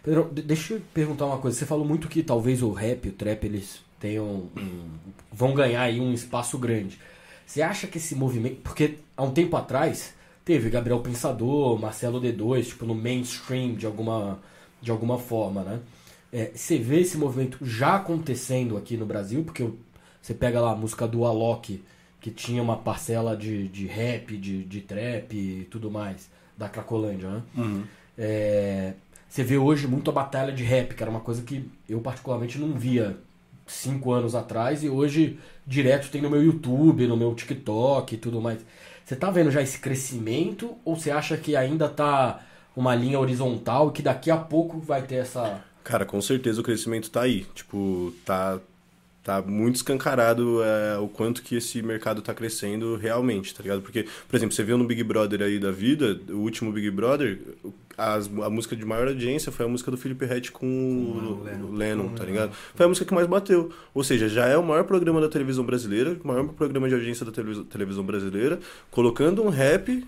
Pedro, 0.02 0.30
de- 0.32 0.42
deixa 0.42 0.74
eu 0.74 0.82
perguntar 0.94 1.26
uma 1.26 1.38
coisa. 1.38 1.58
Você 1.58 1.66
falou 1.66 1.84
muito 1.84 2.06
que 2.08 2.22
talvez 2.22 2.62
o 2.62 2.70
rap, 2.70 3.08
o 3.08 3.12
trap, 3.12 3.44
eles 3.44 3.80
tenham 3.98 4.24
um- 4.56 4.88
vão 5.32 5.52
ganhar 5.54 5.82
aí 5.82 6.00
um 6.00 6.12
espaço 6.14 6.56
grande. 6.56 6.98
Você 7.44 7.60
acha 7.62 7.86
que 7.88 7.98
esse 7.98 8.14
movimento, 8.14 8.60
porque 8.62 8.98
há 9.16 9.24
um 9.24 9.32
tempo 9.32 9.56
atrás 9.56 10.14
teve 10.44 10.70
Gabriel 10.70 11.00
Pensador, 11.00 11.76
Marcelo 11.80 12.20
D2, 12.20 12.68
tipo 12.68 12.86
no 12.86 12.94
mainstream 12.94 13.74
de 13.74 13.84
alguma 13.86 14.38
de 14.80 14.90
alguma 14.92 15.18
forma, 15.18 15.62
né? 15.62 15.80
É, 16.32 16.50
você 16.54 16.78
vê 16.78 17.00
esse 17.00 17.16
movimento 17.16 17.58
já 17.62 17.96
acontecendo 17.96 18.76
aqui 18.76 18.96
no 18.96 19.06
Brasil, 19.06 19.42
porque 19.42 19.62
o- 19.64 19.76
você 20.27 20.35
pega 20.35 20.61
lá 20.61 20.72
a 20.72 20.74
música 20.74 21.07
do 21.07 21.24
Alok, 21.24 21.81
que 22.20 22.33
tinha 22.33 22.61
uma 22.61 22.77
parcela 22.77 23.37
de, 23.37 23.68
de 23.68 23.87
rap, 23.87 24.37
de, 24.37 24.64
de 24.64 24.81
trap 24.81 25.33
e 25.37 25.68
tudo 25.70 25.89
mais, 25.89 26.29
da 26.59 26.68
Cracolândia, 26.68 27.31
né? 27.31 27.43
É, 28.18 28.95
você 29.29 29.45
vê 29.45 29.57
hoje 29.57 29.87
muito 29.87 30.11
a 30.11 30.12
batalha 30.12 30.53
de 30.53 30.64
rap, 30.64 30.97
que 30.97 31.03
era 31.03 31.09
uma 31.09 31.20
coisa 31.20 31.43
que 31.43 31.70
eu 31.89 32.01
particularmente 32.01 32.59
não 32.59 32.72
via 32.72 33.16
cinco 33.68 34.11
anos 34.11 34.35
atrás 34.35 34.83
e 34.83 34.89
hoje 34.89 35.39
direto 35.64 36.11
tem 36.11 36.20
no 36.20 36.29
meu 36.29 36.43
YouTube, 36.43 37.07
no 37.07 37.16
meu 37.16 37.33
TikTok 37.33 38.16
e 38.16 38.18
tudo 38.18 38.41
mais. 38.41 38.59
Você 39.05 39.14
tá 39.14 39.31
vendo 39.31 39.53
já 39.53 39.62
esse 39.62 39.79
crescimento 39.79 40.74
ou 40.85 40.97
você 40.97 41.12
acha 41.12 41.37
que 41.37 41.55
ainda 41.55 41.89
tá 41.89 42.45
uma 42.74 42.97
linha 42.97 43.20
horizontal 43.20 43.91
e 43.91 43.93
que 43.93 44.03
daqui 44.03 44.33
a 44.33 44.37
pouco 44.37 44.81
vai 44.81 45.03
ter 45.03 45.16
essa. 45.16 45.62
Cara, 45.85 46.05
com 46.05 46.20
certeza 46.20 46.61
o 46.61 46.64
crescimento 46.64 47.12
tá 47.12 47.22
aí. 47.22 47.47
Tipo, 47.55 48.12
tá, 48.24 48.59
tá 49.27 49.43
muito 49.43 49.74
escancarado 49.74 50.62
é, 50.62 50.97
o 50.99 51.09
quanto 51.09 51.43
que 51.43 51.57
esse 51.57 51.83
mercado 51.83 52.22
tá 52.22 52.33
crescendo 52.33 52.95
realmente, 52.95 53.53
tá 53.53 53.61
ligado? 53.61 53.83
Porque, 53.83 54.07
por 54.29 54.37
exemplo, 54.37 54.55
você 54.55 54.62
viu 54.62 54.79
no 54.79 54.85
Big 54.85 55.03
Brother 55.03 55.43
aí 55.43 55.59
da 55.59 55.72
vida, 55.72 56.16
o 56.29 56.37
último 56.37 56.70
Big 56.70 56.89
Brother, 56.93 57.41
as- 57.99 58.31
a 58.41 58.49
música 58.49 58.77
de 58.77 58.85
maior 58.85 59.09
audiência 59.09 59.51
foi 59.51 59.66
a 59.66 59.68
música 59.68 59.91
do 59.91 59.97
Felipe 59.97 60.24
Rett 60.24 60.53
com, 60.53 60.66
o 60.66 61.43
Lennon, 61.45 61.72
Lennon, 61.72 62.09
tá 62.11 62.24
ligado? 62.24 62.53
Foi 62.77 62.87
a 62.87 62.89
música 62.89 63.05
que 63.05 63.12
mais 63.12 63.27
bateu. 63.27 63.72
Ou 63.93 64.05
seja, 64.05 64.29
já 64.29 64.47
é 64.47 64.57
o 64.57 64.62
maior 64.62 64.85
programa 64.85 65.20
da 65.20 65.29
televisão 65.29 65.64
brasileira, 65.64 66.16
o 66.22 66.29
maior 66.29 66.45
programa 66.49 66.89
de 66.89 66.95
audiência 66.95 67.27
da 67.27 67.33
televisão 67.68 68.05
brasileira, 68.05 68.61
colocando 68.93 69.43
um 69.43 69.49
rap 69.49 70.07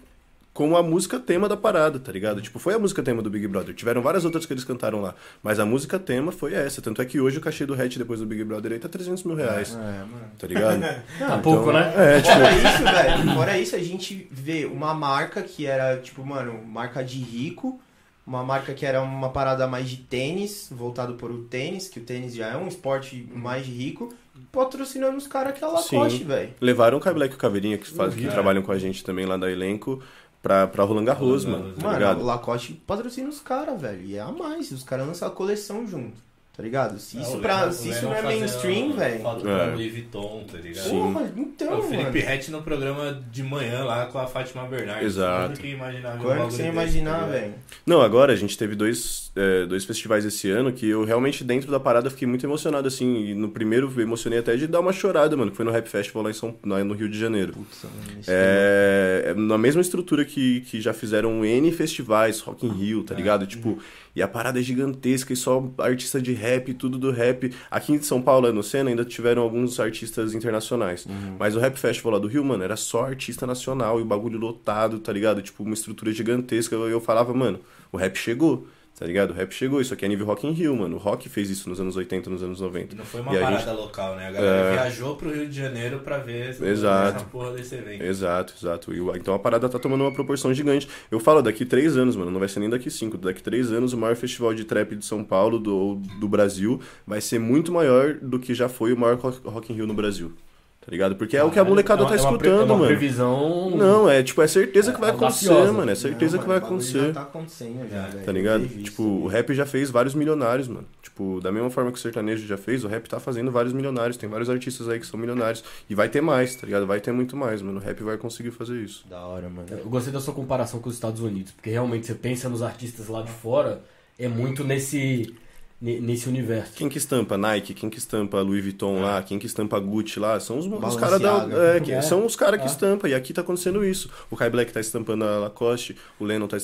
com 0.58 0.76
a 0.76 0.82
música 0.82 1.20
tema 1.20 1.48
da 1.48 1.56
parada, 1.56 2.00
tá 2.00 2.10
ligado? 2.10 2.42
Tipo, 2.42 2.58
foi 2.58 2.74
a 2.74 2.80
música 2.80 3.00
tema 3.00 3.22
do 3.22 3.30
Big 3.30 3.46
Brother. 3.46 3.72
Tiveram 3.72 4.02
várias 4.02 4.24
outras 4.24 4.44
que 4.44 4.52
eles 4.52 4.64
cantaram 4.64 5.00
lá. 5.00 5.14
Mas 5.40 5.60
a 5.60 5.64
música 5.64 6.00
tema 6.00 6.32
foi 6.32 6.52
essa. 6.52 6.82
Tanto 6.82 7.00
é 7.00 7.04
que 7.04 7.20
hoje 7.20 7.38
o 7.38 7.40
cachê 7.40 7.64
do 7.64 7.80
Hatch 7.80 7.96
depois 7.96 8.18
do 8.18 8.26
Big 8.26 8.42
Brother 8.42 8.72
aí 8.72 8.78
tá 8.80 8.88
300 8.88 9.22
mil 9.22 9.36
reais. 9.36 9.72
É, 9.72 10.00
mano. 10.00 10.32
Tá 10.36 10.48
ligado? 10.48 10.80
Tá 11.16 11.38
pouco, 11.38 11.70
né? 11.70 11.92
É, 11.96 12.20
tipo, 12.20 12.34
Fora 12.34 12.52
isso, 12.56 12.82
velho, 12.82 13.34
fora 13.34 13.58
isso, 13.58 13.76
a 13.76 13.78
gente 13.78 14.28
vê 14.32 14.64
uma 14.64 14.92
marca 14.92 15.42
que 15.42 15.64
era, 15.64 15.96
tipo, 15.98 16.26
mano, 16.26 16.60
marca 16.66 17.04
de 17.04 17.18
rico, 17.18 17.80
uma 18.26 18.42
marca 18.42 18.74
que 18.74 18.84
era 18.84 19.00
uma 19.00 19.28
parada 19.30 19.64
mais 19.68 19.88
de 19.88 19.98
tênis, 19.98 20.68
voltado 20.72 21.14
para 21.14 21.32
o 21.32 21.44
tênis, 21.44 21.86
que 21.88 22.00
o 22.00 22.02
tênis 22.02 22.34
já 22.34 22.48
é 22.48 22.56
um 22.56 22.66
esporte 22.66 23.28
mais 23.32 23.64
de 23.64 23.70
rico, 23.70 24.12
patrocinando 24.50 25.16
os 25.16 25.28
caras 25.28 25.56
que 25.56 25.62
é 25.62 25.66
Lacoste, 25.68 26.24
velho. 26.24 26.50
levaram 26.60 26.98
o 26.98 27.00
Cableck 27.00 27.34
e 27.34 27.36
o 27.36 27.38
Caveirinha, 27.38 27.78
que, 27.78 27.88
faz, 27.88 28.12
que 28.12 28.26
trabalham 28.26 28.62
com 28.62 28.72
a 28.72 28.78
gente 28.78 29.04
também 29.04 29.24
lá 29.24 29.36
da 29.36 29.48
elenco, 29.50 30.02
pra, 30.48 30.66
pra 30.66 30.84
Roland 30.84 31.04
Garros, 31.04 31.44
Roland 31.44 31.62
mano. 31.62 31.74
Tá 31.74 31.86
Mano, 31.86 32.20
o? 32.20 32.24
Lacoste 32.24 32.72
patrocina 32.86 33.28
os 33.28 33.40
caras, 33.40 33.80
velho, 33.80 34.02
e 34.02 34.16
é 34.16 34.20
a 34.20 34.32
mais, 34.32 34.70
os 34.72 34.82
caras 34.82 35.06
lançam 35.06 35.28
a 35.28 35.30
coleção 35.30 35.86
junto, 35.86 36.16
tá 36.56 36.62
ligado? 36.62 36.98
Se 36.98 37.20
isso, 37.20 37.38
pra, 37.38 37.70
se 37.70 37.90
isso 37.90 38.04
não 38.04 38.14
é 38.14 38.22
mainstream, 38.22 38.92
velho... 38.92 39.20
Foto 39.22 39.48
É. 39.48 39.66
Louis 39.66 39.92
Vuitton, 39.92 40.44
tá 40.50 40.58
ligado? 40.58 40.88
Porra, 40.90 41.32
então, 41.36 41.78
o 41.78 41.82
Felipe. 41.82 42.20
Rett 42.20 42.50
no 42.50 42.62
programa 42.62 43.22
de 43.30 43.42
manhã 43.42 43.84
lá 43.84 44.06
com 44.06 44.18
a 44.18 44.26
Fátima 44.26 44.64
Bernardes. 44.66 45.04
Exato. 45.06 45.50
Quando 45.50 45.58
que 45.60 45.68
imaginava 45.68 46.18
que 46.18 46.24
você 46.52 46.62
ia 46.62 46.68
imaginar, 46.68 47.20
tá 47.20 47.26
velho? 47.26 47.54
Não, 47.86 48.00
agora 48.00 48.32
a 48.32 48.36
gente 48.36 48.56
teve 48.58 48.74
dois, 48.74 49.27
é, 49.38 49.66
dois 49.66 49.84
festivais 49.84 50.24
esse 50.24 50.50
ano 50.50 50.72
que 50.72 50.88
eu 50.88 51.04
realmente, 51.04 51.44
dentro 51.44 51.70
da 51.70 51.78
parada, 51.78 52.10
fiquei 52.10 52.26
muito 52.26 52.44
emocionado, 52.44 52.88
assim. 52.88 53.26
E 53.26 53.34
no 53.34 53.48
primeiro 53.48 53.92
eu 53.96 54.02
emocionei 54.02 54.40
até 54.40 54.56
de 54.56 54.66
dar 54.66 54.80
uma 54.80 54.92
chorada, 54.92 55.36
mano, 55.36 55.52
que 55.52 55.56
foi 55.56 55.64
no 55.64 55.70
Rap 55.70 55.86
Festival 55.88 56.24
lá 56.24 56.30
em 56.30 56.32
São, 56.32 56.56
lá 56.66 56.82
no 56.82 56.92
Rio 56.92 57.08
de 57.08 57.18
Janeiro. 57.18 57.52
Putz, 57.52 57.84
esse 58.18 58.30
É, 58.30 59.22
é 59.26 59.34
na 59.34 59.56
mesma 59.56 59.80
estrutura 59.80 60.24
que, 60.24 60.62
que 60.62 60.80
já 60.80 60.92
fizeram 60.92 61.44
N 61.44 61.70
festivais, 61.70 62.40
Rock 62.40 62.66
in 62.66 62.70
Rio, 62.70 63.04
tá 63.04 63.14
ligado? 63.14 63.46
Tipo, 63.46 63.78
e 64.16 64.22
a 64.22 64.26
parada 64.26 64.58
é 64.58 64.62
gigantesca 64.62 65.32
e 65.32 65.36
só 65.36 65.72
artista 65.78 66.20
de 66.20 66.32
rap, 66.32 66.74
tudo 66.74 66.98
do 66.98 67.12
rap. 67.12 67.54
Aqui 67.70 67.92
em 67.92 68.02
São 68.02 68.20
Paulo, 68.20 68.52
no 68.52 68.64
Senna, 68.64 68.90
ainda 68.90 69.04
tiveram 69.04 69.42
alguns 69.42 69.78
artistas 69.78 70.34
internacionais. 70.34 71.06
Mas 71.38 71.54
o 71.54 71.60
Rap 71.60 71.76
Festival 71.78 72.14
lá 72.14 72.18
do 72.18 72.26
Rio, 72.26 72.44
mano, 72.44 72.64
era 72.64 72.74
só 72.74 73.04
artista 73.04 73.46
nacional 73.46 74.00
e 74.00 74.02
o 74.02 74.04
bagulho 74.04 74.36
lotado, 74.38 74.98
tá 74.98 75.12
ligado? 75.12 75.40
Tipo, 75.40 75.62
uma 75.62 75.74
estrutura 75.74 76.12
gigantesca. 76.12 76.74
Eu 76.74 77.00
falava, 77.00 77.32
mano, 77.32 77.60
o 77.92 77.96
rap 77.96 78.16
chegou. 78.16 78.66
Tá 78.98 79.06
ligado? 79.06 79.30
O 79.30 79.32
rap 79.32 79.52
chegou, 79.52 79.80
isso 79.80 79.94
aqui 79.94 80.04
é 80.04 80.08
nível 80.08 80.26
Rock 80.26 80.44
in 80.44 80.50
Rio, 80.50 80.74
mano. 80.76 80.96
O 80.96 80.98
rock 80.98 81.28
fez 81.28 81.48
isso 81.50 81.68
nos 81.68 81.78
anos 81.80 81.96
80, 81.96 82.28
nos 82.28 82.42
anos 82.42 82.60
90. 82.60 82.94
E 82.94 82.98
não 82.98 83.04
foi 83.04 83.20
uma 83.20 83.32
E 83.32 83.38
parada 83.38 83.64
gente- 83.64 83.76
local, 83.76 84.16
né? 84.16 84.26
A 84.26 84.32
galera 84.32 84.56
É. 84.56 84.72
viajou 84.72 85.14
pro 85.14 85.30
Rio 85.32 85.48
de 85.48 85.56
Janeiro 85.56 86.00
pra 86.00 86.18
ver 86.18 86.50
essa, 86.50 86.66
Exato. 86.66 87.16
essa 87.18 87.24
porra 87.26 87.52
desse 87.52 87.76
evento. 87.76 88.02
Exato, 88.02 88.54
exato. 88.60 88.92
E 88.92 88.98
então 89.16 89.34
a 89.34 89.38
parada 89.38 89.68
tá 89.68 89.78
tomando 89.78 90.00
uma 90.00 90.12
proporção 90.12 90.52
gigante. 90.52 90.88
Eu 91.12 91.20
falo, 91.20 91.40
daqui 91.42 91.64
três 91.64 91.96
anos, 91.96 92.16
mano, 92.16 92.30
não 92.32 92.40
vai 92.40 92.48
ser 92.48 92.58
nem 92.58 92.68
daqui 92.68 92.90
cinco. 92.90 93.16
Daqui 93.16 93.40
três 93.40 93.70
anos, 93.70 93.92
o 93.92 93.96
maior 93.96 94.16
festival 94.16 94.52
de 94.52 94.64
trap 94.64 94.96
de 94.96 95.04
São 95.04 95.22
Paulo, 95.22 95.60
do, 95.60 95.94
do 96.18 96.26
Brasil, 96.28 96.80
vai 97.06 97.20
ser 97.20 97.38
muito 97.38 97.70
maior 97.70 98.14
do 98.14 98.38
que 98.40 98.52
já 98.52 98.68
foi 98.68 98.92
o 98.92 98.96
maior 98.96 99.16
Rock 99.44 99.72
in 99.72 99.76
Rio 99.76 99.86
no 99.86 99.94
Brasil. 99.94 100.32
Tá 100.80 100.90
ligado? 100.92 101.16
Porque 101.16 101.36
é 101.36 101.44
o 101.44 101.50
que 101.50 101.58
a 101.58 101.64
molecada 101.64 102.00
É 102.00 102.04
uma- 102.06 102.10
tá 102.10 102.16
é 102.16 102.20
uma 102.22 102.38
pre- 102.38 102.48
escutando, 102.48 102.60
é 102.70 102.72
uma 102.72 102.74
mano. 102.76 102.86
previsão. 102.86 103.70
Não, 103.76 104.08
é 104.08 104.22
tipo, 104.22 104.40
é 104.40 104.46
certeza 104.46 104.90
que 104.92 104.98
vai 104.98 105.10
acontecer, 105.10 105.50
mano. 105.70 105.90
É 105.90 105.94
certeza 105.94 106.36
Não, 106.36 106.42
que 106.42 106.48
vai 106.48 106.56
mano, 106.58 106.66
acontecer. 106.66 107.06
Já 107.08 107.12
tá 107.12 107.22
acontecendo 107.22 107.88
já, 107.90 108.06
velho. 108.06 108.24
Tá 108.24 108.32
ligado? 108.32 108.66
Tipo, 108.66 108.80
isso. 109.02 109.02
o 109.02 109.26
rap 109.26 109.52
já 109.54 109.66
fez 109.66 109.90
vários 109.90 110.14
milionários, 110.14 110.66
mano. 110.66 110.86
Tipo, 111.02 111.40
da 111.42 111.52
mesma 111.52 111.68
forma 111.68 111.92
que 111.92 111.98
o 111.98 112.00
sertanejo 112.00 112.46
já 112.46 112.56
fez, 112.56 112.84
o 112.84 112.88
rap 112.88 113.06
tá 113.06 113.20
fazendo 113.20 113.50
vários 113.50 113.74
milionários. 113.74 114.16
Tem 114.16 114.30
vários 114.30 114.48
artistas 114.48 114.88
aí 114.88 114.98
que 114.98 115.06
são 115.06 115.20
milionários. 115.20 115.62
E 115.90 115.94
vai 115.94 116.08
ter 116.08 116.22
mais, 116.22 116.54
tá 116.56 116.64
ligado? 116.66 116.86
Vai 116.86 117.00
ter 117.00 117.12
muito 117.12 117.36
mais, 117.36 117.60
mano. 117.60 117.78
O 117.78 117.82
rap 117.82 118.02
vai 118.02 118.16
conseguir 118.16 118.50
fazer 118.52 118.80
isso. 118.80 119.06
Da 119.10 119.20
hora, 119.26 119.48
mano. 119.50 119.66
Eu 119.70 119.90
gostei 119.90 120.12
da 120.12 120.20
sua 120.20 120.32
comparação 120.32 120.80
com 120.80 120.88
os 120.88 120.94
Estados 120.94 121.20
Unidos, 121.20 121.52
porque 121.52 121.68
realmente 121.68 122.06
você 122.06 122.14
pensa 122.14 122.48
nos 122.48 122.62
artistas 122.62 123.08
lá 123.08 123.20
de 123.20 123.30
fora, 123.30 123.82
é 124.18 124.26
muito 124.26 124.64
nesse, 124.64 124.96
ne- 125.26 125.34
nesse 125.80 126.28
universo. 126.28 126.72
Quem 126.74 126.88
que 126.88 126.98
estampa 126.98 127.38
Nike, 127.38 127.72
quem 127.72 127.88
que 127.88 127.98
estampa 127.98 128.40
Louis 128.40 128.62
Vuitton 128.62 129.00
lá, 129.00 129.22
quem 129.22 129.38
que 129.38 129.46
estampa 129.46 129.78
Gucci 129.78 130.18
lá, 130.18 130.40
são 130.40 130.58
os, 130.58 130.66
os 130.66 130.96
caras 130.96 131.20
da. 131.20 131.46
É, 131.76 131.80
que- 131.80 131.92
É. 131.92 132.02
São 132.02 132.26
os 132.26 132.34
caras 132.34 132.58
que 132.60 132.66
É. 132.66 132.70
estampam. 132.70 133.08
E 133.08 133.14
aqui 133.14 133.32
tá 133.32 133.42
acontecendo 133.42 133.84
isso. 133.84 134.10
O 134.30 134.36
Kai 134.36 134.50
Black 134.50 134.72
tá 134.72 134.80
estampando 134.80 135.24
a 135.24 135.38
Lacoste, 135.38 135.96
o 136.18 136.24
Lennon 136.24 136.48
tá 136.48 136.56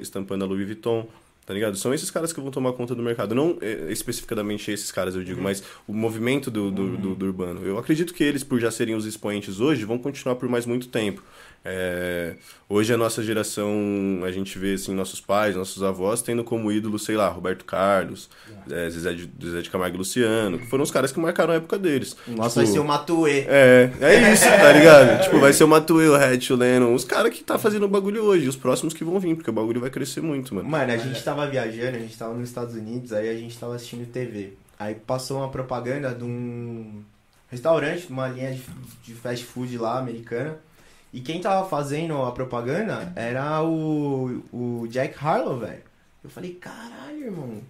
estampando, 0.00 0.44
a 0.44 0.48
Louis 0.48 0.66
Vuitton. 0.66 1.06
Tá 1.46 1.54
ligado? 1.54 1.76
São 1.76 1.94
esses 1.94 2.10
caras 2.10 2.32
que 2.32 2.40
vão 2.40 2.50
tomar 2.50 2.72
conta 2.72 2.92
do 2.92 3.04
mercado. 3.04 3.32
Não 3.32 3.56
é, 3.60 3.92
especificamente 3.92 4.68
esses 4.72 4.90
caras, 4.90 5.14
eu 5.14 5.22
digo, 5.22 5.40
mas 5.40 5.62
o 5.86 5.94
movimento 5.94 6.50
do, 6.50 6.72
do, 6.72 6.96
do- 6.96 7.14
do 7.14 7.24
urbano. 7.26 7.60
Eu 7.64 7.78
acredito 7.78 8.12
que 8.12 8.24
eles, 8.24 8.42
por 8.42 8.58
já 8.58 8.68
serem 8.68 8.96
os 8.96 9.06
expoentes 9.06 9.60
hoje, 9.60 9.84
vão 9.84 9.96
continuar 9.96 10.34
por 10.34 10.48
mais 10.48 10.66
muito 10.66 10.88
tempo. 10.88 11.22
É, 11.68 12.36
hoje 12.68 12.94
a 12.94 12.96
nossa 12.96 13.22
geração, 13.22 13.68
a 14.24 14.30
gente 14.30 14.56
vê 14.56 14.74
assim, 14.74 14.94
nossos 14.94 15.20
pais, 15.20 15.56
nossos 15.56 15.82
avós 15.82 16.22
tendo 16.22 16.44
como 16.44 16.70
ídolo, 16.70 16.98
sei 16.98 17.16
lá, 17.16 17.28
Roberto 17.28 17.64
Carlos, 17.64 18.30
é, 18.70 18.88
Zezé, 18.88 19.14
de, 19.14 19.28
Zezé 19.42 19.62
de 19.62 19.70
Camargo 19.70 19.96
e 19.96 19.98
Luciano, 19.98 20.58
que 20.58 20.66
foram 20.66 20.84
os 20.84 20.90
caras 20.90 21.10
que 21.10 21.18
marcaram 21.18 21.52
a 21.52 21.56
época 21.56 21.76
deles. 21.78 22.16
Nossa, 22.28 22.48
Tipo, 22.50 22.54
vai 22.54 22.66
ser 22.66 22.78
o 22.78 22.84
Matuê. 22.84 23.40
é, 23.48 23.90
é 24.00 24.32
isso, 24.32 24.44
tá 24.44 24.72
ligado? 24.72 25.22
tipo, 25.24 25.40
vai 25.40 25.52
ser 25.52 25.64
o 25.64 25.68
Matuê, 25.68 26.08
o 26.08 26.14
Hatch, 26.14 26.50
o 26.50 26.56
Lennon, 26.56 26.94
os 26.94 27.04
caras 27.04 27.32
que 27.32 27.42
tá 27.42 27.58
fazendo 27.58 27.84
o 27.84 27.88
bagulho 27.88 28.22
hoje, 28.22 28.48
os 28.48 28.56
próximos 28.56 28.94
que 28.94 29.02
vão 29.04 29.18
vir, 29.18 29.34
porque 29.34 29.50
o 29.50 29.52
bagulho 29.52 29.80
vai 29.80 29.90
crescer 29.90 30.20
muito, 30.20 30.54
mano. 30.54 30.68
Mano, 30.68 30.92
a 30.92 30.96
gente 30.96 31.22
tava 31.22 31.46
viajando, 31.48 31.96
a 31.96 32.00
gente 32.00 32.16
tava 32.16 32.34
nos 32.34 32.48
Estados 32.48 32.74
Unidos, 32.74 33.12
aí 33.12 33.28
a 33.28 33.34
gente 33.34 33.58
tava 33.58 33.74
assistindo 33.74 34.06
TV. 34.06 34.52
Aí 34.78 34.94
passou 34.94 35.38
uma 35.38 35.48
propaganda 35.48 36.14
de 36.14 36.22
um 36.22 37.02
restaurante, 37.50 38.06
de 38.06 38.12
uma 38.12 38.28
linha 38.28 38.52
de, 38.52 38.62
de 39.02 39.14
fast 39.14 39.44
food 39.44 39.76
lá, 39.78 39.98
americana. 39.98 40.58
E 41.16 41.20
quem 41.22 41.40
tava 41.40 41.66
fazendo 41.66 42.20
a 42.20 42.30
propaganda 42.30 43.10
era 43.16 43.62
o, 43.64 44.42
o 44.52 44.86
Jack 44.86 45.16
Harlow, 45.18 45.58
velho. 45.58 45.82
Eu 46.22 46.28
falei, 46.28 46.52
caralho, 46.56 47.24
irmão. 47.24 47.62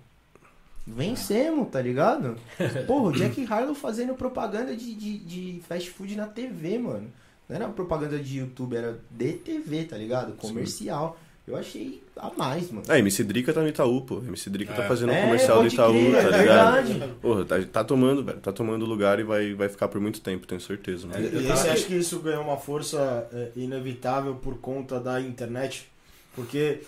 Vencemos, 0.85 1.69
tá 1.71 1.81
ligado? 1.81 2.37
Porra, 2.89 3.05
o 3.05 3.13
Jack 3.13 3.47
Harlow 3.47 3.73
fazendo 3.73 4.15
propaganda 4.15 4.75
de, 4.75 4.93
de, 4.93 5.19
de 5.19 5.63
fast 5.69 5.89
food 5.91 6.17
na 6.17 6.27
TV, 6.27 6.77
mano. 6.77 7.09
Não 7.49 7.55
era 7.55 7.69
propaganda 7.69 8.19
de 8.19 8.39
YouTube, 8.39 8.75
era 8.75 8.99
de 9.09 9.35
TV, 9.35 9.85
tá 9.85 9.97
ligado? 9.97 10.33
Comercial. 10.33 11.17
Eu 11.47 11.57
achei 11.57 12.03
a 12.17 12.29
mais, 12.37 12.71
mano. 12.73 12.83
A 12.89 12.99
MC 12.99 13.23
Drica 13.23 13.53
tá 13.53 13.61
no 13.61 13.69
Itaú, 13.69 14.01
pô. 14.03 14.19
MC 14.19 14.51
Drica 14.51 14.73
tá 14.75 14.83
É. 14.85 14.89
fazendo 14.89 15.11
um 15.13 15.15
É, 15.15 15.23
comercial 15.23 15.63
do 15.63 15.69
Itaú, 15.69 15.93
crer, 15.93 16.13
tá 16.13 16.19
é 16.19 16.41
ligado? 16.41 16.87
verdade. 16.89 17.15
Porra, 17.23 17.45
tá, 17.45 17.57
tá 17.73 17.85
tomando, 17.85 18.25
velho. 18.25 18.41
Tá 18.41 18.53
tomando 18.53 18.85
lugar 18.85 19.21
e 19.21 19.23
vai, 19.23 19.55
vai 19.55 19.69
ficar 19.69 19.87
por 19.87 20.01
muito 20.01 20.21
tempo, 20.21 20.45
tenho 20.47 20.61
certeza. 20.61 21.07
Mano. 21.07 21.25
É, 21.25 21.29
E 21.29 21.47
tava- 21.47 21.57
você 21.57 21.69
acha 21.69 21.85
que 21.87 21.95
isso 21.95 22.19
ganhou 22.19 22.43
uma 22.43 22.57
força 22.57 23.29
é, 23.33 23.51
inevitável 23.55 24.35
por 24.35 24.59
conta 24.59 24.99
da 24.99 25.21
internet? 25.21 25.89
Porque 26.35 26.81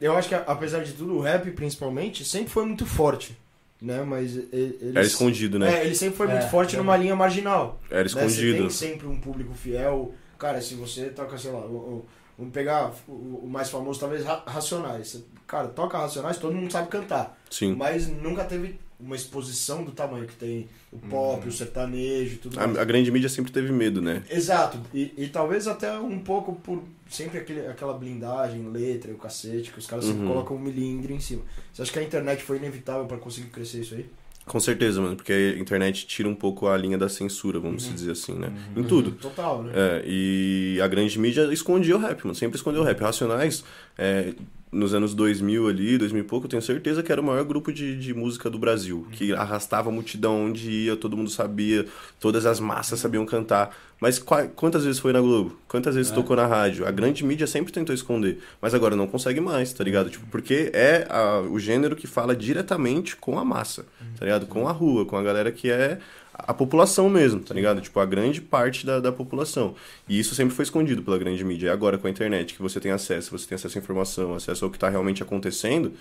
eu 0.00 0.16
acho 0.16 0.28
que, 0.30 0.34
apesar 0.34 0.82
de 0.82 0.92
tudo, 0.92 1.14
o 1.14 1.20
rap, 1.20 1.50
principalmente, 1.50 2.24
sempre 2.24 2.48
foi 2.50 2.64
muito 2.64 2.86
forte. 2.86 3.36
Né? 3.82 4.02
Mas 4.04 4.34
e- 4.36 4.48
eles... 4.52 4.96
Era 4.96 5.04
escondido, 5.04 5.58
né? 5.58 5.80
É, 5.80 5.84
ele 5.84 5.94
sempre 5.94 6.16
foi 6.16 6.28
É, 6.28 6.30
muito 6.32 6.48
forte 6.48 6.74
é. 6.74 6.78
numa 6.78 6.96
linha 6.96 7.14
marginal. 7.14 7.78
Era 7.90 8.04
né? 8.04 8.08
Você 8.08 8.18
escondido. 8.24 8.58
tem 8.58 8.70
sempre 8.70 9.06
um 9.06 9.20
público 9.20 9.52
fiel. 9.54 10.14
Cara, 10.38 10.62
se 10.62 10.74
você 10.74 11.04
toca, 11.10 11.36
sei 11.36 11.50
lá, 11.50 11.58
o- 11.60 11.74
o- 11.76 12.06
vamos 12.38 12.52
pegar 12.52 12.92
o, 13.08 13.46
mais 13.46 13.70
famoso, 13.70 13.98
talvez 14.00 14.24
Ra- 14.24 14.42
Racionais. 14.46 15.22
Cara, 15.46 15.68
toca 15.68 15.96
Racionais, 15.98 16.38
todo 16.38 16.54
mundo 16.54 16.70
sabe 16.72 16.88
cantar. 16.88 17.38
Sim. 17.50 17.74
Mas 17.74 18.08
nunca 18.08 18.44
teve 18.44 18.78
uma 18.98 19.14
exposição 19.14 19.84
do 19.84 19.92
tamanho 19.92 20.26
que 20.26 20.34
tem 20.36 20.66
o 20.90 20.98
pop, 20.98 21.46
o 21.46 21.52
sertanejo 21.52 22.38
tudo 22.38 22.56
mais. 22.56 22.76
A, 22.78 22.80
a 22.80 22.84
grande 22.84 23.10
mídia 23.10 23.28
sempre 23.28 23.52
teve 23.52 23.70
medo, 23.70 24.00
né? 24.00 24.22
Exato, 24.30 24.78
e, 24.94 25.12
e 25.18 25.28
talvez 25.28 25.68
até 25.68 25.92
um 25.98 26.18
pouco 26.18 26.54
por 26.54 26.82
sempre 27.10 27.38
aquele, 27.38 27.66
aquela 27.66 27.92
blindagem, 27.92 28.66
letra 28.70 29.10
e 29.10 29.14
o 29.14 29.18
cacete, 29.18 29.70
que 29.70 29.78
os 29.78 29.86
caras 29.86 30.06
sempre 30.06 30.22
Uhum. 30.22 30.28
colocam 30.28 30.56
um 30.56 30.60
milímetro 30.60 31.12
em 31.12 31.20
cima. 31.20 31.42
Você 31.72 31.82
acha 31.82 31.92
que 31.92 31.98
a 31.98 32.02
internet 32.02 32.42
foi 32.42 32.56
inevitável 32.56 33.04
pra 33.04 33.18
conseguir 33.18 33.48
crescer 33.50 33.80
isso 33.82 33.94
aí? 33.94 34.06
Com 34.46 34.60
certeza, 34.60 35.00
mano. 35.02 35.16
Porque 35.16 35.32
a 35.32 35.58
internet 35.60 36.06
tira 36.06 36.28
um 36.28 36.34
pouco 36.34 36.68
a 36.68 36.76
linha 36.76 36.96
da 36.96 37.08
censura, 37.08 37.58
vamos 37.58 37.84
Uhum. 37.84 37.90
se 37.90 37.94
dizer 37.96 38.12
assim, 38.12 38.34
né? 38.38 38.52
Em 38.76 38.82
tudo. 38.84 39.10
Total, 39.12 39.62
né? 39.64 39.72
É, 39.74 40.04
e 40.06 40.78
a 40.80 40.86
grande 40.86 41.18
mídia 41.18 41.52
escondia 41.52 41.96
o 41.96 41.98
rap, 41.98 42.22
mano. 42.24 42.34
Sempre 42.34 42.56
escondeu 42.56 42.82
o 42.82 42.84
rap. 42.84 43.00
Racionais, 43.00 43.64
é, 43.98 44.32
nos 44.72 44.92
anos 44.94 45.14
2000 45.14 45.68
ali, 45.68 45.96
2000 45.96 46.22
e 46.22 46.26
pouco, 46.26 46.46
eu 46.46 46.50
tenho 46.50 46.60
certeza 46.62 47.02
que 47.02 47.10
era 47.12 47.20
o 47.20 47.24
maior 47.24 47.44
grupo 47.44 47.72
de, 47.72 47.96
de 47.98 48.12
música 48.12 48.50
do 48.50 48.58
Brasil. 48.58 49.06
Que 49.12 49.32
arrastava 49.32 49.88
a 49.88 49.92
multidão 49.92 50.46
onde 50.46 50.68
ia, 50.70 50.96
todo 50.96 51.16
mundo 51.16 51.30
sabia, 51.30 51.86
todas 52.20 52.44
as 52.44 52.58
massas 52.60 52.98
sabiam 53.00 53.24
cantar. 53.24 53.74
Mas 54.00 54.18
qua- 54.18 54.46
quantas 54.48 54.84
vezes 54.84 54.98
foi 55.00 55.12
na 55.12 55.20
Globo? 55.20 55.56
Quantas 55.68 55.94
vezes 55.94 56.12
tocou 56.12 56.36
na 56.36 56.46
rádio? 56.46 56.86
A 56.86 56.90
grande 56.90 57.24
mídia 57.24 57.46
sempre 57.46 57.72
tentou 57.72 57.94
esconder. 57.94 58.40
Mas 58.60 58.74
agora 58.74 58.94
não 58.94 59.06
consegue 59.06 59.40
mais, 59.40 59.72
tá 59.72 59.82
ligado? 59.82 60.10
Tipo, 60.10 60.26
porque 60.26 60.70
é 60.74 61.06
a- 61.08 61.40
o 61.40 61.58
gênero 61.58 61.96
que 61.96 62.06
fala 62.06 62.36
diretamente 62.36 63.16
com 63.16 63.38
a 63.38 63.44
massa, 63.44 63.86
tá 64.18 64.24
ligado? 64.26 64.46
Com 64.46 64.68
a 64.68 64.72
rua, 64.72 65.06
com 65.06 65.16
a 65.16 65.22
galera 65.22 65.50
que 65.50 65.70
é 65.70 65.98
a 66.38 66.52
população 66.52 67.08
mesmo, 67.08 67.40
tá 67.40 67.54
ligado? 67.54 67.80
Tipo, 67.80 67.98
a 68.00 68.06
grande 68.06 68.40
parte 68.40 68.84
da, 68.84 69.00
da 69.00 69.10
população. 69.10 69.74
E 70.08 70.18
isso 70.18 70.34
sempre 70.34 70.54
foi 70.54 70.64
escondido 70.64 71.02
pela 71.02 71.18
grande 71.18 71.42
mídia. 71.44 71.68
E 71.68 71.70
agora 71.70 71.96
com 71.96 72.06
a 72.06 72.10
internet, 72.10 72.54
que 72.54 72.62
você 72.62 72.78
tem 72.78 72.92
acesso, 72.92 73.30
você 73.30 73.46
tem 73.48 73.56
acesso 73.56 73.78
à 73.78 73.80
informação, 73.80 74.34
acesso 74.34 74.64
ao 74.64 74.70
que 74.70 74.78
tá 74.78 74.88
realmente 74.88 75.22
acontecendo, 75.22 75.92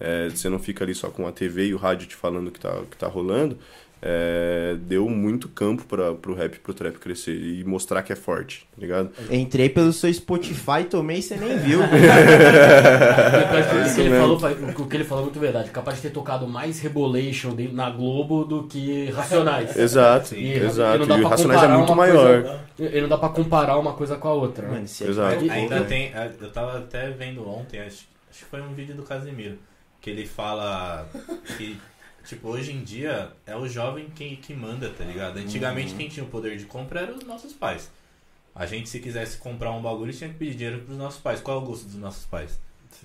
é, 0.00 0.28
você 0.28 0.48
não 0.48 0.58
fica 0.58 0.84
ali 0.84 0.94
só 0.94 1.08
com 1.08 1.26
a 1.26 1.32
TV 1.32 1.66
e 1.66 1.74
o 1.74 1.76
rádio 1.76 2.08
te 2.08 2.16
falando 2.16 2.48
o 2.48 2.50
que 2.50 2.58
tá, 2.58 2.80
o 2.80 2.86
que 2.86 2.96
tá 2.96 3.06
rolando, 3.06 3.56
é, 4.02 4.76
deu 4.80 5.08
muito 5.08 5.48
campo 5.48 5.84
para 5.84 6.12
pro 6.14 6.34
rap 6.34 6.56
e 6.56 6.58
pro 6.58 6.74
trap 6.74 6.98
crescer 6.98 7.34
e 7.34 7.64
mostrar 7.64 8.02
que 8.02 8.12
é 8.12 8.16
forte, 8.16 8.66
tá 8.74 8.80
ligado? 8.80 9.10
Entrei 9.30 9.68
pelo 9.70 9.92
seu 9.92 10.12
Spotify, 10.12 10.84
tomei 10.88 11.18
e 11.18 11.22
você 11.22 11.36
nem 11.36 11.56
viu. 11.58 11.80
o, 11.80 11.84
que 13.94 14.00
ele 14.00 14.18
falou, 14.18 14.38
foi- 14.38 14.52
o 14.52 14.86
que 14.86 14.96
ele 14.96 15.04
falou 15.04 15.22
é 15.22 15.26
muito 15.26 15.40
verdade. 15.40 15.70
Capaz 15.70 15.96
de 15.96 16.02
ter 16.02 16.10
tocado 16.10 16.46
mais 16.46 16.80
Rebolation 16.80 17.54
na 17.72 17.90
Globo 17.90 18.44
do 18.44 18.64
que 18.64 19.10
Racionais. 19.10 19.76
Exato, 19.76 20.34
E- 20.34 20.52
exato. 20.52 20.96
e 20.96 20.98
não 21.00 21.06
dá 21.06 21.18
E 21.18 21.22
o 21.22 21.28
Racionais 21.28 21.60
é 21.60 21.62
comparar 21.66 21.78
muito 21.78 21.90
uma 21.92 21.96
maior. 21.96 22.42
coisa- 22.42 22.96
e 22.96 23.00
não 23.00 23.08
dá 23.08 23.18
pra 23.18 23.28
comparar 23.28 23.78
uma 23.78 23.92
coisa 23.92 24.16
com 24.16 24.28
a 24.28 24.32
outra. 24.34 24.66
né? 24.66 24.74
Mano, 24.74 24.88
se 24.88 25.04
Exato. 25.04 25.44
é 25.44 25.50
Ainda 25.50 25.84
tem. 25.84 26.12
Eu 26.40 26.50
tava 26.50 26.78
até 26.78 27.10
vendo 27.10 27.48
ontem, 27.48 27.80
acho, 27.80 28.06
acho 28.30 28.40
que 28.40 28.44
foi 28.50 28.60
um 28.60 28.74
vídeo 28.74 28.94
do 28.94 29.02
Casimiro, 29.02 29.56
que 30.00 30.10
ele 30.10 30.26
fala 30.26 31.06
que, 31.56 31.78
tipo, 32.24 32.48
hoje 32.48 32.72
em 32.72 32.82
dia 32.82 33.32
é 33.46 33.56
o 33.56 33.68
jovem 33.68 34.08
que, 34.10 34.36
que 34.36 34.54
manda, 34.54 34.90
tá 34.90 35.04
ligado? 35.04 35.38
Antigamente 35.38 35.94
quem 35.94 36.08
tinha 36.08 36.24
o 36.24 36.28
poder 36.28 36.56
de 36.56 36.64
compra 36.64 37.00
eram 37.00 37.16
os 37.16 37.24
nossos 37.24 37.52
pais. 37.52 37.90
A 38.54 38.66
gente, 38.66 38.88
se 38.88 39.00
quisesse 39.00 39.38
comprar 39.38 39.72
um 39.72 39.82
bagulho, 39.82 40.12
tinha 40.12 40.30
que 40.30 40.36
pedir 40.36 40.54
dinheiro 40.54 40.82
pros 40.82 40.96
nossos 40.96 41.20
pais. 41.20 41.40
Qual 41.40 41.58
é 41.58 41.62
o 41.62 41.64
gosto 41.64 41.86
dos 41.86 41.96
nossos 41.96 42.24
pais? 42.24 42.58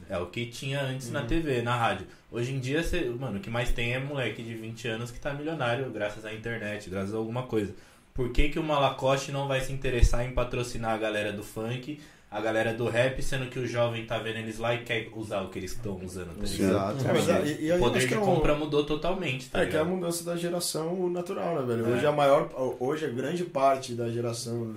É 0.08 0.18
o 0.18 0.28
que 0.28 0.46
tinha 0.46 0.82
antes 0.82 1.12
na 1.12 1.24
TV, 1.24 1.62
na 1.62 1.76
rádio. 1.76 2.06
Hoje 2.32 2.54
em 2.54 2.60
dia, 2.60 2.84
cê, 2.84 3.06
mano, 3.06 3.40
o 3.40 3.42
que 3.42 3.50
mais 3.50 3.72
tem 3.72 3.94
é 3.94 4.00
moleque 4.00 4.44
de 4.44 4.54
20 4.54 4.88
anos 4.88 5.12
que 5.12 5.20
tá 5.20 5.34
milionário 5.34 5.90
graças 5.90 6.24
à 6.24 6.34
internet, 6.34 6.90
graças 6.90 7.14
a 7.14 7.18
alguma 7.18 7.44
coisa. 7.44 7.74
Por 8.14 8.32
que, 8.32 8.50
que 8.50 8.60
o 8.60 8.64
Malacoste 8.64 9.32
não 9.32 9.48
vai 9.48 9.62
se 9.62 9.72
interessar 9.72 10.26
em 10.26 10.32
patrocinar 10.32 10.92
a 10.92 10.98
galera 10.98 11.34
do 11.34 11.42
funk, 11.42 12.00
a 12.32 12.40
galera 12.42 12.74
do 12.74 12.88
rap, 12.88 13.22
sendo 13.24 13.50
que 13.50 13.58
o 13.58 13.66
jovem 13.68 14.06
tá 14.06 14.20
vendo 14.20 14.38
eles 14.38 14.60
lá 14.60 14.76
e 14.76 14.84
quer 14.84 15.10
usar 15.16 15.42
o 15.42 15.50
que 15.50 15.58
eles 15.58 15.72
estão 15.72 16.00
usando, 16.04 16.36
tá 16.40 16.46
ligado? 16.46 16.70
Exato. 16.98 17.08
É, 17.08 17.14
mas, 17.14 17.28
mano. 17.28 17.46
e- 17.48 17.66
e 17.66 17.72
aí 17.72 17.78
O 17.80 17.84
poder 17.84 18.00
de 18.00 18.08
que 18.08 18.14
é 18.14 18.20
um- 18.20 18.26
compra 18.26 18.56
mudou 18.56 18.86
totalmente, 18.86 19.50
tá 19.50 19.62
É 19.64 19.66
que 19.66 19.76
é 19.76 19.80
a 19.80 19.84
ligado? 19.84 19.96
mudança 19.96 20.24
da 20.24 20.36
geração 20.36 21.10
natural, 21.10 21.56
né, 21.56 21.66
velho? 21.76 21.88
É. 21.90 21.96
Hoje 21.96 22.06
a 22.06 22.12
maior. 22.12 22.50
Hoje 22.80 23.06
a 23.06 23.10
grande 23.10 23.44
parte 23.46 23.94
da 23.94 24.10
geração 24.12 24.76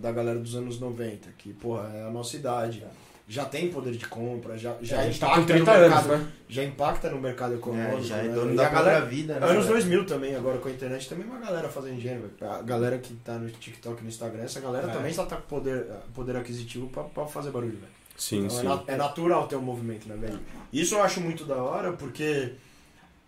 da 0.00 0.12
galera 0.12 0.38
dos 0.38 0.54
anos 0.54 0.78
90, 0.78 1.28
que, 1.38 1.52
porra, 1.52 1.88
é 1.94 2.06
a 2.06 2.10
nossa 2.10 2.36
idade, 2.36 2.84
já 3.32 3.44
tem 3.44 3.70
poder 3.70 3.92
de 3.92 4.06
compra, 4.08 4.58
já, 4.58 4.74
já 4.82 5.04
gente 5.04 5.20
tá 5.20 5.26
impacta 5.28 5.40
com 5.40 5.46
30 5.46 5.64
no 5.64 5.70
anos, 5.78 5.88
mercado, 5.94 6.08
né? 6.18 6.32
já 6.48 6.64
impacta 6.64 7.10
no 7.10 7.20
mercado 7.20 7.54
econômico. 7.54 7.98
É, 7.98 8.02
já 8.02 8.16
é 8.16 8.22
né? 8.24 8.34
dono 8.34 8.52
E 8.52 8.56
da 8.56 8.66
a 8.66 8.70
galera, 8.70 9.04
vida, 9.06 9.34
né? 9.38 9.46
Anos 9.46 9.66
velho? 9.66 9.76
2000 9.76 10.04
também, 10.06 10.34
agora 10.34 10.58
com 10.58 10.68
a 10.68 10.72
internet, 10.72 11.08
também 11.08 11.24
uma 11.26 11.38
galera 11.38 11.68
fazendo 11.68 11.96
dinheiro. 12.00 12.22
velho. 12.38 12.52
A 12.52 12.60
galera 12.62 12.98
que 12.98 13.14
tá 13.14 13.34
no 13.34 13.48
TikTok 13.48 14.00
e 14.00 14.02
no 14.02 14.08
Instagram, 14.08 14.42
essa 14.42 14.58
galera 14.60 14.88
É. 14.88 14.92
também 14.92 15.12
só 15.12 15.24
tá 15.26 15.36
com 15.36 15.42
poder, 15.42 15.86
poder 16.12 16.36
aquisitivo 16.36 16.88
pra, 16.88 17.04
pra 17.04 17.26
fazer 17.26 17.50
barulho, 17.52 17.78
velho. 17.78 17.92
Sim, 18.18 18.46
Então, 18.46 18.56
é 18.58 18.60
sim. 18.62 18.66
na- 18.66 18.82
É, 18.88 18.96
natural 18.96 19.46
ter 19.46 19.54
um 19.56 19.62
movimento, 19.62 20.08
né, 20.08 20.16
velho? 20.16 20.40
Isso 20.72 20.96
eu 20.96 21.02
acho 21.02 21.20
muito 21.20 21.44
da 21.44 21.62
hora, 21.62 21.92
porque 21.92 22.52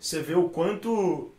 você 0.00 0.20
vê 0.20 0.34
o 0.34 0.48
quanto 0.48 1.30
é, 1.30 1.32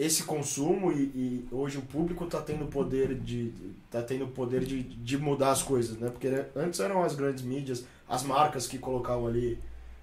esse 0.00 0.22
consumo 0.22 0.90
e, 0.90 1.02
e 1.14 1.48
hoje 1.52 1.76
o 1.76 1.82
público 1.82 2.24
tá 2.24 2.40
tendo 2.40 2.64
poder 2.66 3.14
de 3.14 3.52
tá 3.90 4.00
tendo 4.00 4.26
poder 4.28 4.64
de, 4.64 4.82
de 4.82 5.18
mudar 5.18 5.50
as 5.50 5.62
coisas, 5.62 5.98
né? 5.98 6.08
Porque 6.08 6.26
antes 6.56 6.80
eram 6.80 7.02
as 7.02 7.14
grandes 7.14 7.44
mídias, 7.44 7.84
as 8.08 8.22
marcas 8.22 8.66
que 8.66 8.78
colocavam 8.78 9.26
ali 9.26 9.58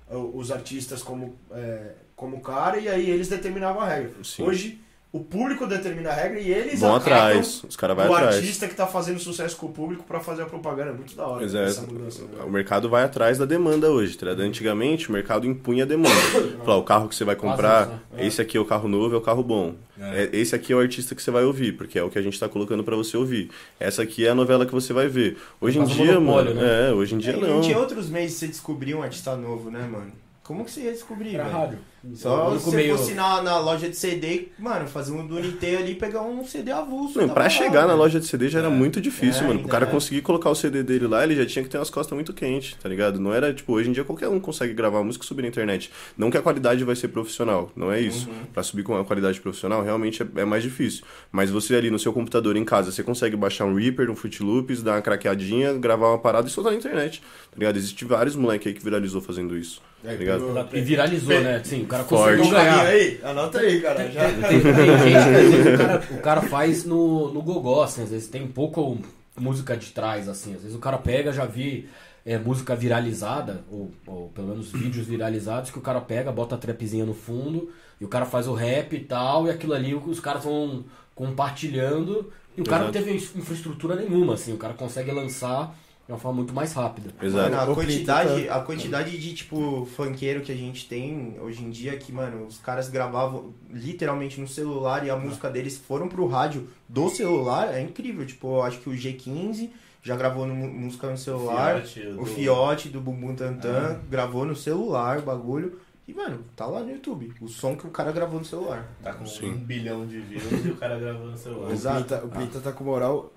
os 0.09 0.51
artistas 0.51 1.01
como 1.01 1.35
é, 1.51 1.95
como 2.15 2.39
cara 2.41 2.77
e 2.79 2.87
aí 2.87 3.09
eles 3.09 3.27
determinavam 3.27 3.81
a 3.81 3.87
regra. 3.87 4.23
Sim. 4.23 4.43
Hoje 4.43 4.79
o 5.11 5.21
público 5.21 5.65
determina 5.65 6.09
a 6.09 6.13
regra 6.13 6.39
e 6.39 6.51
eles 6.51 6.79
Vão 6.81 6.95
atrás, 6.95 7.63
os 7.67 7.75
caras 7.77 7.95
vão 7.95 8.09
o 8.09 8.13
atrás. 8.13 8.35
artista 8.35 8.67
que 8.67 8.75
tá 8.75 8.85
fazendo 8.85 9.19
sucesso 9.19 9.55
com 9.55 9.67
o 9.67 9.71
público 9.71 10.03
pra 10.03 10.19
fazer 10.19 10.43
a 10.43 10.45
propaganda. 10.45 10.91
É 10.91 10.93
muito 10.93 11.15
da 11.15 11.25
hora 11.25 11.43
é, 11.43 11.63
essa 11.65 11.81
mudança. 11.81 12.23
né? 12.23 12.43
o 12.45 12.49
mercado 12.51 12.89
vai 12.89 13.03
atrás 13.03 13.37
da 13.37 13.45
demanda 13.45 13.89
hoje, 13.89 14.17
tá 14.17 14.25
ligado? 14.25 14.41
Antigamente 14.41 15.09
o 15.09 15.13
mercado 15.13 15.47
impunha 15.47 15.83
a 15.85 15.87
demanda. 15.87 16.09
Falar, 16.63 16.77
o 16.77 16.83
carro 16.83 17.07
que 17.07 17.15
você 17.15 17.23
vai 17.23 17.35
comprar, 17.35 17.87
né? 17.87 17.99
esse 18.19 18.41
aqui 18.41 18.57
é 18.57 18.59
o 18.59 18.65
carro 18.65 18.87
novo, 18.89 19.15
é 19.15 19.17
o 19.17 19.21
carro 19.21 19.41
bom. 19.43 19.75
É, 19.99 20.29
esse 20.33 20.53
aqui 20.53 20.71
é 20.73 20.75
o 20.75 20.79
artista 20.79 21.15
que 21.15 21.23
você 21.23 21.31
vai 21.31 21.43
ouvir, 21.43 21.71
porque 21.75 21.97
é 21.97 22.03
o 22.03 22.09
que 22.09 22.19
a 22.19 22.21
gente 22.21 22.39
tá 22.39 22.47
colocando 22.47 22.83
pra 22.83 22.95
você 22.95 23.17
ouvir. 23.17 23.49
Essa 23.79 24.03
aqui 24.03 24.27
é 24.27 24.29
a 24.29 24.35
novela 24.35 24.65
que 24.65 24.71
você 24.73 24.93
vai 24.93 25.07
ver. 25.07 25.37
Hoje 25.59 25.79
em 25.79 25.83
Quase 25.83 25.99
um 25.99 26.03
dia, 26.05 26.19
mano, 26.19 26.53
né? 26.53 26.89
é, 26.89 26.93
hoje 26.93 27.15
em 27.15 27.17
dia 27.17 27.33
É, 27.33 27.37
e 27.37 27.41
não. 27.41 27.61
tinha 27.61 27.79
outros 27.79 28.07
meios 28.09 28.33
de 28.33 28.37
você 28.37 28.47
descobrir 28.47 28.93
um 28.93 29.01
artista 29.01 29.35
novo, 29.35 29.71
né, 29.71 29.87
mano? 29.91 30.11
Como 30.43 30.63
que 30.63 30.71
você 30.71 30.81
ia 30.81 30.91
descobrir, 30.91 31.33
Era 31.35 31.45
velho? 31.45 31.57
rádio. 31.57 31.79
Só 32.13 32.45
O 32.45 32.45
se 32.45 32.51
único 32.55 32.69
você 32.71 32.75
meio- 32.75 32.97
fosse 32.97 33.13
na, 33.13 33.41
na 33.41 33.59
loja 33.59 33.89
de 33.89 33.95
CD, 33.95 34.47
mano, 34.57 34.87
fazer 34.87 35.11
um 35.11 35.25
Dunité 35.27 35.77
ali 35.77 35.91
e 35.91 35.95
pegar 35.95 36.21
um 36.21 36.45
CD 36.45 36.71
avulso. 36.71 37.15
Não, 37.17 37.23
tava 37.27 37.33
pra 37.33 37.43
lá, 37.43 37.49
chegar 37.49 37.87
na 37.87 37.93
loja 37.95 38.19
de 38.19 38.25
CD 38.27 38.47
já 38.49 38.59
era 38.59 38.69
muito 38.69 39.01
difícil, 39.01 39.43
É, 39.43 39.47
mano. 39.47 39.61
O 39.65 39.67
cara 39.67 39.85
é. 39.85 39.89
conseguir 39.89 40.21
colocar 40.21 40.49
o 40.49 40.55
CD 40.55 40.83
dele 40.83 41.07
lá, 41.07 41.23
ele 41.23 41.35
já 41.35 41.45
tinha 41.45 41.63
que 41.63 41.69
ter 41.69 41.77
umas 41.77 41.89
costas 41.89 42.13
muito 42.15 42.33
quentes, 42.33 42.75
tá 42.81 42.87
ligado? 42.87 43.19
Não 43.19 43.33
era, 43.33 43.53
tipo, 43.53 43.73
hoje 43.73 43.89
em 43.89 43.91
dia 43.91 44.03
qualquer 44.03 44.27
um 44.29 44.39
consegue 44.39 44.73
gravar 44.73 45.03
música 45.03 45.25
e 45.25 45.27
subir 45.27 45.41
na 45.41 45.47
internet. 45.49 45.91
Não 46.17 46.29
que 46.31 46.37
a 46.37 46.41
qualidade 46.41 46.83
vai 46.83 46.95
ser 46.95 47.09
profissional, 47.09 47.71
não 47.75 47.91
é 47.91 47.99
isso. 47.99 48.29
Uhum. 48.29 48.45
Pra 48.53 48.63
subir 48.63 48.83
com 48.83 48.93
uma 48.93 49.03
qualidade 49.03 49.41
profissional, 49.41 49.83
realmente 49.83 50.21
é, 50.23 50.27
é 50.41 50.45
mais 50.45 50.63
difícil. 50.63 51.03
Mas 51.31 51.49
você 51.49 51.75
ali 51.75 51.89
no 51.91 51.99
seu 51.99 52.13
computador 52.13 52.55
em 52.55 52.63
casa, 52.63 52.91
você 52.91 53.03
consegue 53.03 53.35
baixar 53.35 53.65
um 53.65 53.75
Reaper, 53.75 54.09
um 54.09 54.15
Fruit 54.15 54.41
Loops, 54.41 54.81
dar 54.83 54.93
uma 54.93 55.01
craqueadinha, 55.01 55.73
gravar 55.73 56.09
uma 56.09 56.19
parada 56.19 56.47
e 56.47 56.51
soltar 56.51 56.71
na 56.71 56.77
internet, 56.79 57.21
tá 57.51 57.57
ligado? 57.57 57.75
Existem 57.77 58.07
vários 58.07 58.35
moleques 58.35 58.67
aí 58.67 58.73
que 58.73 58.83
viralizou 58.83 59.21
fazendo 59.21 59.57
isso, 59.57 59.81
tá 60.03 60.13
ligado? 60.13 60.67
E 60.73 60.81
viralizou, 60.81 61.39
né? 61.41 61.61
Sim, 61.63 61.85
o 61.87 61.89
cara 61.89 62.03
Forte. 62.03 62.37
conseguiu 62.37 62.43
Tem 62.43 62.51
um 62.51 62.65
ganhar. 62.65 62.85
aí? 62.85 63.19
Anota 63.23 63.59
aí, 63.59 63.81
cara. 63.81 64.11
Já. 64.11 64.21
Tem, 64.25 64.41
tem 64.41 64.61
gente 64.61 65.09
que 65.09 65.15
às 65.17 65.25
vezes 65.25 65.65
o 65.73 65.77
cara, 65.77 66.03
o 66.11 66.21
cara 66.21 66.41
faz 66.43 66.85
no, 66.85 67.33
no 67.33 67.41
gogó, 67.41 67.83
assim, 67.83 68.03
às 68.03 68.09
vezes 68.09 68.27
tem 68.27 68.47
pouco 68.47 68.97
música 69.39 69.75
de 69.75 69.91
trás, 69.91 70.27
assim. 70.29 70.53
Às 70.53 70.61
vezes 70.61 70.75
o 70.75 70.79
cara 70.79 70.97
pega, 70.97 71.31
já 71.31 71.45
vi 71.45 71.89
é, 72.25 72.37
música 72.37 72.75
viralizada, 72.75 73.63
ou, 73.71 73.91
ou 74.05 74.29
pelo 74.29 74.49
menos 74.49 74.71
vídeos 74.71 75.07
viralizados, 75.07 75.71
que 75.71 75.77
o 75.77 75.81
cara 75.81 76.01
pega, 76.01 76.31
bota 76.31 76.55
a 76.55 76.57
trapzinha 76.57 77.05
no 77.05 77.13
fundo, 77.13 77.71
e 78.01 78.05
o 78.05 78.07
cara 78.09 78.25
faz 78.25 78.47
o 78.47 78.53
rap 78.53 78.93
e 78.95 78.99
tal, 78.99 79.47
e 79.47 79.49
aquilo 79.49 79.73
ali 79.73 79.95
os 79.95 80.19
caras 80.19 80.43
vão 80.43 80.83
compartilhando, 81.15 82.31
e 82.57 82.61
o 82.61 82.65
cara 82.65 82.83
não 82.83 82.89
Exato. 82.89 83.05
teve 83.05 83.39
infraestrutura 83.39 83.95
nenhuma, 83.95 84.33
assim, 84.33 84.53
o 84.53 84.57
cara 84.57 84.73
consegue 84.73 85.11
lançar 85.11 85.73
de 86.07 86.13
uma 86.13 86.17
forma 86.17 86.37
muito 86.37 86.53
mais 86.53 86.71
rápida. 86.73 87.09
Exato. 87.21 87.51
Mano, 87.51 87.61
a 87.61 87.71
O 87.71 87.75
quantidade, 87.75 88.33
Plita 88.33 88.53
a 88.55 88.61
quantidade 88.61 89.17
de, 89.17 89.33
tipo, 89.35 89.85
funkeiro 89.85 90.39
que 90.41 90.51
a 90.51 90.55
gente 90.55 90.87
tem 90.87 91.35
hoje 91.41 91.61
em 91.63 91.69
dia, 91.69 91.97
que, 91.97 92.13
mano, 92.13 92.45
os 92.47 92.57
caras 92.59 92.87
gravavam 92.89 93.53
literalmente 93.69 94.39
no 94.39 94.47
celular 94.47 95.05
e 95.05 95.09
a 95.09 95.15
música 95.17 95.49
deles 95.49 95.77
foram 95.77 96.07
pro 96.07 96.25
rádio 96.25 96.67
do 96.87 97.09
celular, 97.09 97.73
é 97.73 97.81
incrível. 97.81 98.25
Tipo, 98.25 98.55
eu 98.55 98.63
acho 98.63 98.79
que 98.79 98.89
o 98.89 98.93
G15 98.93 99.69
já 100.01 100.15
gravou 100.15 100.45
no- 100.47 100.55
música 100.55 101.09
no 101.11 101.17
celular, 101.17 101.81
Fiote, 101.81 102.07
o 102.07 102.15
do- 102.15 102.25
Fiote 102.25 102.89
do 102.89 103.01
Bumbum 103.01 103.35
Tantan 103.35 103.99
gravou 104.09 104.45
no 104.45 104.55
celular 104.55 105.19
o 105.19 105.23
bagulho. 105.23 105.77
E, 106.07 106.13
mano, 106.13 106.39
tá 106.55 106.65
lá 106.65 106.79
no 106.79 106.89
YouTube. 106.89 107.33
O 107.41 107.49
som 107.49 107.75
que 107.75 107.85
o 107.85 107.89
cara 107.89 108.13
gravou 108.13 108.39
no 108.39 108.45
celular. 108.45 108.87
Tá 109.03 109.11
com 109.11 109.25
Sim. 109.25 109.49
um 109.51 109.57
bilhão 109.57 110.05
de 110.07 110.19
views 110.21 110.65
e 110.65 110.69
o 110.69 110.75
cara 110.77 110.97
gravou 110.97 111.27
no 111.27 111.37
celular. 111.37 111.67
O 111.69 111.73
Exato. 111.73 112.01
Pinta, 112.03 112.23
o 112.25 112.29
Pinta 112.29 112.59
tá 112.61 112.71
com 112.71 112.85
moral. 112.85 113.33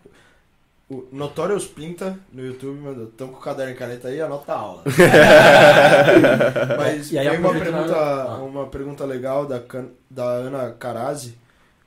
O 0.90 1.06
Notorious 1.12 1.66
Pinta 1.66 2.18
no 2.32 2.44
YouTube 2.44 2.80
mandou. 2.80 3.06
Tão 3.06 3.28
com 3.28 3.36
o 3.36 3.40
caderno 3.40 3.72
e 3.72 3.76
caneta 3.76 4.08
aí, 4.08 4.20
anota 4.20 4.52
a 4.52 4.56
aula. 4.58 4.82
Mas 6.76 7.12
E 7.12 7.18
aí 7.18 7.28
tem 7.30 7.38
uma 7.38 7.52
pergunta, 7.52 7.86
na- 7.92 8.22
ah. 8.24 8.38
uma 8.42 8.66
pergunta 8.66 9.04
legal 9.04 9.46
da, 9.46 9.60
Can- 9.60 9.90
da 10.10 10.24
Ana 10.24 10.70
Carazzi. 10.78 11.38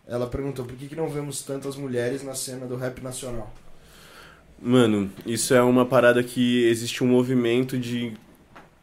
Ela 0.07 0.27
perguntou 0.27 0.65
por 0.65 0.75
que, 0.75 0.87
que 0.87 0.95
não 0.95 1.09
vemos 1.09 1.41
tantas 1.43 1.75
mulheres 1.75 2.23
na 2.23 2.33
cena 2.33 2.65
do 2.65 2.75
rap 2.75 3.01
nacional. 3.01 3.53
Mano, 4.61 5.09
isso 5.25 5.53
é 5.53 5.61
uma 5.61 5.85
parada 5.85 6.23
que 6.23 6.65
existe 6.69 7.03
um 7.03 7.07
movimento 7.07 7.77
de 7.77 8.13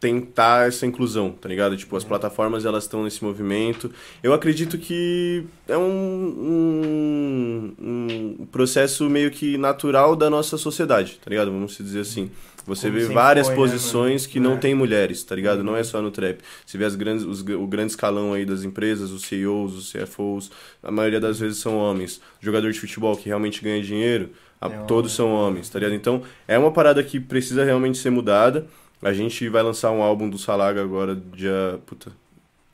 tentar 0.01 0.67
essa 0.67 0.87
inclusão, 0.87 1.31
tá 1.33 1.49
ligado? 1.49 1.77
Tipo, 1.77 1.95
as 1.97 2.05
plataformas 2.05 2.65
elas 2.65 2.85
estão 2.85 3.05
nesse 3.05 3.23
movimento. 3.23 3.91
Eu 4.23 4.33
acredito 4.33 4.79
que 4.79 5.45
é 5.69 5.77
um, 5.77 7.75
um, 7.81 8.37
um 8.41 8.47
processo 8.47 9.09
meio 9.09 9.31
que 9.31 9.57
natural 9.59 10.17
da 10.17 10.31
nossa 10.31 10.57
sociedade, 10.57 11.19
tá 11.23 11.29
ligado? 11.31 11.51
Vamos 11.51 11.77
dizer 11.77 12.01
assim. 12.01 12.31
Você 12.67 12.89
Como 12.89 13.01
vê 13.01 13.07
várias 13.07 13.47
foi, 13.47 13.57
né, 13.57 13.63
posições 13.63 14.23
mano? 14.23 14.33
que 14.33 14.41
não 14.41 14.53
É. 14.53 14.57
tem 14.59 14.75
mulheres, 14.75 15.25
tá 15.25 15.35
ligado? 15.35 15.65
Não 15.65 15.75
é 15.77 15.83
só 15.83 16.01
no 16.03 16.11
trap. 16.11 16.41
Você 16.65 16.77
vê 16.77 16.85
as 16.85 16.95
grandes, 16.95 17.25
os, 17.25 17.41
o 17.41 17.67
grande 17.67 17.93
escalão 17.93 18.35
aí 18.35 18.45
das 18.45 18.63
empresas, 18.65 19.11
os 19.11 19.23
CEOs, 19.23 19.75
os 19.75 19.93
CFOs, 19.93 20.51
a 20.83 20.91
maioria 20.91 21.19
das 21.19 21.39
vezes 21.41 21.59
são 21.59 21.77
homens. 21.79 22.21
Jogador 22.41 22.71
de 22.71 22.79
futebol 22.79 23.17
que 23.17 23.27
realmente 23.29 23.63
ganha 23.65 23.83
dinheiro, 23.83 24.31
a- 24.61 24.67
É 24.69 24.79
todos 24.87 25.13
são 25.13 25.33
homens, 25.33 25.71
tá 25.71 25.79
ligado? 25.79 25.95
Então, 25.95 26.23
é 26.47 26.59
uma 26.59 26.71
parada 26.71 27.03
que 27.03 27.19
precisa 27.19 27.65
realmente 27.65 27.97
ser 27.97 28.11
mudada. 28.11 28.67
A 29.03 29.13
gente 29.13 29.49
vai 29.49 29.63
lançar 29.63 29.91
um 29.91 30.03
álbum 30.03 30.29
do 30.29 30.39
Salaga 30.39 30.83
agora, 30.83 31.17
dia. 31.35 31.79
Puta. 31.87 32.13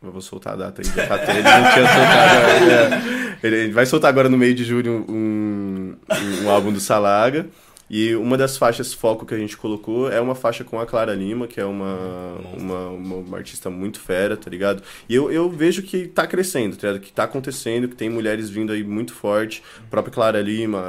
Eu 0.03 0.13
vou 0.13 0.21
soltar 0.21 0.53
a 0.53 0.57
data 0.57 0.83
aí, 0.83 0.89
dia 0.89 1.07
14. 1.07 1.31
Ele 1.39 1.43
não 1.43 1.73
tinha 1.73 1.87
soltado. 1.87 2.71
é. 2.71 3.37
Ele 3.43 3.57
ele 3.57 3.73
vai 3.73 3.87
soltar 3.87 4.09
agora 4.09 4.29
no 4.29 4.37
meio 4.37 4.55
de 4.55 4.65
julho 4.65 5.05
um, 5.09 5.97
um, 6.13 6.45
um 6.45 6.51
álbum 6.51 6.73
do 6.73 6.81
Salaga. 6.81 7.47
E 7.89 8.15
uma 8.17 8.37
das 8.37 8.57
faixas 8.57 8.93
foco 8.93 9.25
que 9.25 9.35
a 9.35 9.39
gente 9.39 9.57
colocou 9.57 10.11
é 10.11 10.21
uma 10.21 10.35
faixa 10.35 10.65
com 10.65 10.81
a 10.81 10.87
Clara 10.87 11.15
Lima, 11.15 11.47
que 11.47 11.61
é 11.61 11.65
uma, 11.65 12.37
uma, 12.59 12.89
uma, 12.89 13.37
artista 13.37 13.71
muito 13.71 14.01
fera, 14.01 14.37
tá 14.37 14.51
ligado? 14.51 14.83
E 15.09 15.15
eu, 15.15 15.31
eu 15.31 15.49
vejo 15.49 15.83
que 15.83 16.09
tá 16.09 16.27
crescendo, 16.27 16.77
tá 16.77 16.89
ligado? 16.89 17.03
Que 17.03 17.13
tá 17.13 17.25
acontecendo, 17.25 17.89
que 17.89 17.95
tem 17.95 18.11
mulheres 18.11 18.51
vindo 18.51 18.73
aí 18.73 18.83
muito 18.83 19.15
forte. 19.15 19.63
A 19.79 19.91
própria 19.91 20.13
Clara 20.13 20.41
Lima, 20.41 20.83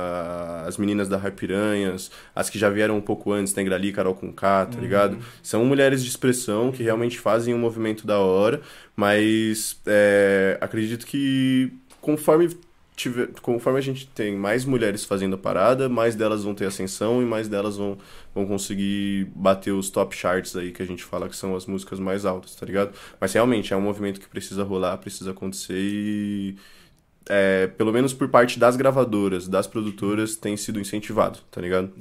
as 0.65 0.77
meninas 0.77 1.07
da 1.07 1.17
Piranhas, 1.29 2.09
as 2.33 2.49
que 2.49 2.57
já 2.57 2.69
vieram 2.69 2.97
um 2.97 3.01
pouco 3.01 3.31
antes, 3.31 3.53
tem 3.53 3.65
Grali, 3.65 3.91
Carol 3.91 4.15
com 4.15 4.31
K, 4.31 4.65
tá 4.65 4.79
ligado? 4.79 5.17
São 5.43 5.63
mulheres 5.65 6.03
de 6.03 6.09
expressão 6.09 6.71
que 6.71 6.81
realmente 6.81 7.19
fazem 7.19 7.53
um 7.53 7.59
movimento 7.59 8.07
da 8.07 8.19
hora, 8.19 8.61
mas 8.95 9.79
é, 9.85 10.57
acredito 10.59 11.05
que 11.05 11.71
conforme 12.01 12.49
tiver, 12.97 13.27
conforme 13.41 13.79
a 13.79 13.81
gente 13.81 14.07
tem 14.09 14.35
mais 14.35 14.65
mulheres 14.65 15.05
fazendo 15.05 15.35
a 15.35 15.37
parada, 15.37 15.87
mais 15.87 16.15
delas 16.15 16.43
vão 16.43 16.53
ter 16.55 16.65
ascensão 16.65 17.21
e 17.21 17.25
mais 17.25 17.47
delas 17.47 17.77
vão, 17.77 17.97
vão 18.35 18.45
conseguir 18.45 19.25
bater 19.35 19.71
os 19.71 19.89
top 19.89 20.13
charts 20.15 20.55
aí 20.57 20.71
que 20.73 20.81
a 20.81 20.85
gente 20.85 21.03
fala 21.03 21.29
que 21.29 21.35
são 21.35 21.55
as 21.55 21.65
músicas 21.67 21.99
mais 21.99 22.25
altas, 22.25 22.55
tá 22.55 22.65
ligado? 22.65 22.91
Mas 23.21 23.31
realmente 23.33 23.73
é 23.73 23.77
um 23.77 23.81
movimento 23.81 24.19
que 24.19 24.27
precisa 24.27 24.63
rolar, 24.63 24.97
precisa 24.97 25.31
acontecer 25.31 25.77
e 25.77 26.55
é, 27.29 27.67
pelo 27.67 27.93
menos 27.93 28.13
por 28.13 28.29
parte 28.29 28.57
das 28.57 28.75
gravadoras, 28.75 29.47
das 29.47 29.67
produtoras, 29.67 30.35
tem 30.35 30.57
sido 30.57 30.79
incentivado, 30.79 31.39
tá 31.51 31.61
ligado? 31.61 31.91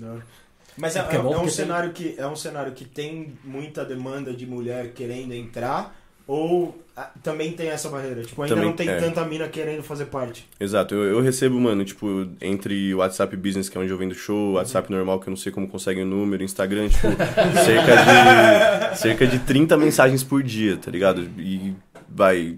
Mas 0.78 0.96
É 0.96 1.00
é, 1.00 1.02
é 1.02 1.12
é- 1.12 1.16
é 1.16 1.20
um 1.20 1.40
tem- 1.40 1.48
cenário 1.48 1.92
que 1.92 2.14
é 2.18 2.26
um 2.26 2.36
cenário 2.36 2.72
que 2.72 2.84
tem 2.84 3.36
muita 3.44 3.84
demanda 3.84 4.32
de 4.32 4.46
mulher 4.46 4.92
querendo 4.92 5.32
entrar 5.34 5.94
ou 6.26 6.76
ah, 6.96 7.10
também 7.22 7.52
tem 7.52 7.68
essa 7.68 7.90
barreira. 7.90 8.22
Tipo, 8.22 8.42
ainda 8.42 8.54
Também, 8.54 8.70
não 8.70 8.76
tem 8.76 8.88
é. 8.88 8.96
tanta 8.96 9.22
mina 9.26 9.46
querendo 9.48 9.82
fazer 9.82 10.06
parte. 10.06 10.48
Exato, 10.58 10.94
eu, 10.94 11.04
eu 11.04 11.20
recebo, 11.20 11.60
mano, 11.60 11.84
tipo, 11.84 12.26
entre 12.40 12.94
o 12.94 12.98
WhatsApp 12.98 13.36
Business, 13.36 13.68
que 13.68 13.76
é 13.76 13.80
onde 13.80 13.90
eu 13.90 13.98
vendo 13.98 14.14
show, 14.14 14.52
o 14.52 14.52
WhatsApp 14.54 14.90
normal, 14.90 15.20
que 15.20 15.28
eu 15.28 15.32
não 15.32 15.36
sei 15.36 15.52
como 15.52 15.68
conseguem 15.68 16.04
o 16.04 16.06
número, 16.06 16.42
Instagram, 16.42 16.88
tipo, 16.88 17.08
cerca 17.64 17.96
de, 17.96 18.98
cerca 18.98 19.26
de 19.26 19.38
30 19.40 19.76
mensagens 19.76 20.24
por 20.24 20.42
dia, 20.42 20.78
tá 20.78 20.90
ligado? 20.90 21.28
E 21.38 21.74
vai, 22.08 22.56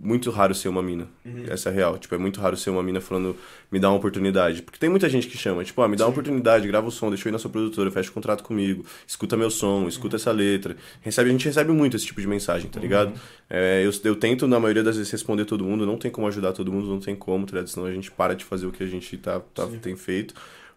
muito 0.00 0.30
raro 0.30 0.54
ser 0.54 0.68
uma 0.68 0.82
mina, 0.82 1.08
essa 1.48 1.68
é 1.68 1.72
a 1.72 1.74
real. 1.74 1.98
Tipo, 1.98 2.14
é 2.14 2.18
muito 2.18 2.40
raro 2.40 2.56
ser 2.56 2.70
uma 2.70 2.82
mina 2.82 3.00
falando, 3.00 3.34
me 3.72 3.78
dá 3.78 3.88
uma 3.88 3.96
oportunidade. 3.96 4.62
Porque 4.62 4.78
tem 4.78 4.90
muita 4.90 5.08
gente 5.08 5.26
que 5.26 5.38
chama, 5.38 5.64
tipo, 5.64 5.80
ah, 5.80 5.88
me 5.88 5.96
dá 5.96 6.04
uma 6.04 6.10
oportunidade, 6.10 6.66
grava 6.68 6.86
o 6.86 6.90
som, 6.90 7.08
deixa 7.08 7.26
eu 7.26 7.30
ir 7.30 7.32
na 7.32 7.38
sua 7.38 7.50
produtora, 7.50 7.90
fecha 7.90 8.10
o 8.10 8.12
contrato 8.12 8.44
comigo, 8.44 8.84
escuta 9.06 9.36
meu 9.36 9.50
som, 9.50 9.88
escuta 9.88 10.16
essa 10.16 10.30
letra. 10.30 10.76
Recebe, 11.00 11.30
a 11.30 11.32
gente 11.32 11.46
recebe 11.46 11.72
muito 11.72 11.96
esse 11.96 12.04
tipo 12.06 12.20
de 12.20 12.26
mensagem, 12.26 12.70
tá 12.70 12.78
ligado? 12.78 13.12
É, 13.48 13.82
eu, 13.84 13.90
eu 14.04 14.16
tento, 14.16 14.46
na 14.46 14.60
maioria 14.60 14.82
das 14.82 14.96
vezes, 14.96 15.10
responder 15.10 15.44
todo 15.44 15.64
mundo, 15.64 15.86
não 15.86 15.96
tem 15.96 16.10
como 16.10 16.26
ajudar 16.28 16.52
todo 16.52 16.70
mundo, 16.70 16.86
não 16.88 17.00
tem 17.00 17.16
como, 17.16 17.46
tá 17.46 17.52
ligado? 17.52 17.68
Senão 17.68 17.86
a 17.86 17.92
gente 17.92 18.10
para 18.10 18.34
de 18.34 18.44
fazer 18.44 18.66
o 18.66 18.70
que 18.72 18.82
a 18.84 18.86
gente 18.86 19.16
tá, 19.16 19.40
tá- 19.54 19.66
tem 19.80 19.96
feito. 19.96 20.34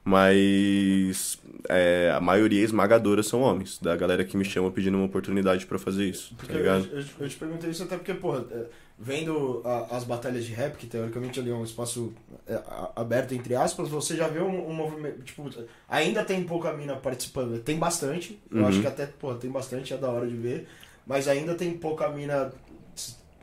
Mas 0.07 1.37
é, 1.67 2.11
a 2.15 2.21
maioria 2.21 2.63
esmagadora 2.63 3.21
são 3.21 3.41
homens, 3.41 3.77
da 3.79 3.93
galera 3.95 4.23
que 4.23 4.37
me 4.37 4.45
chama 4.45 4.71
pedindo 4.71 4.95
uma 4.97 5.05
oportunidade 5.05 5.65
pra 5.65 5.77
fazer 5.77 6.05
isso, 6.05 6.29
tá 6.31 6.37
Porque 6.37 6.53
eu, 6.53 6.57
ligado? 6.59 6.87
eu- 6.93 7.03
eu 7.19 7.29
te 7.29 7.35
perguntei 7.35 7.69
isso 7.69 7.83
até 7.83 7.97
porque, 7.97 8.13
porra, 8.13 8.45
é, 8.51 8.65
vendo 8.97 9.61
a- 9.65 9.97
as 9.97 10.05
batalhas 10.05 10.45
de 10.45 10.53
rap, 10.53 10.77
que 10.77 10.87
teoricamente 10.87 11.41
ali 11.41 11.49
é 11.49 11.53
um 11.53 11.63
espaço 11.63 12.13
é, 12.47 12.57
aberto, 12.95 13.33
entre 13.33 13.53
aspas, 13.55 13.89
você 13.89 14.15
já 14.15 14.29
vê 14.29 14.39
um, 14.39 14.69
um 14.69 14.73
movimento, 14.73 15.21
tipo, 15.23 15.43
ainda 15.89 16.23
tem 16.23 16.41
pouca 16.45 16.71
mina 16.71 16.95
participando, 16.95 17.59
tem 17.61 17.77
bastante, 17.77 18.39
eu 18.49 18.59
Uhum. 18.59 18.67
acho 18.67 18.79
que 18.79 18.87
até, 18.87 19.05
porra, 19.07 19.35
tem 19.35 19.51
bastante, 19.51 19.93
é 19.93 19.97
da 19.97 20.09
hora 20.09 20.25
de 20.25 20.35
ver, 20.37 20.67
mas 21.05 21.27
ainda 21.27 21.53
tem 21.53 21.77
pouca 21.77 22.07
mina, 22.09 22.53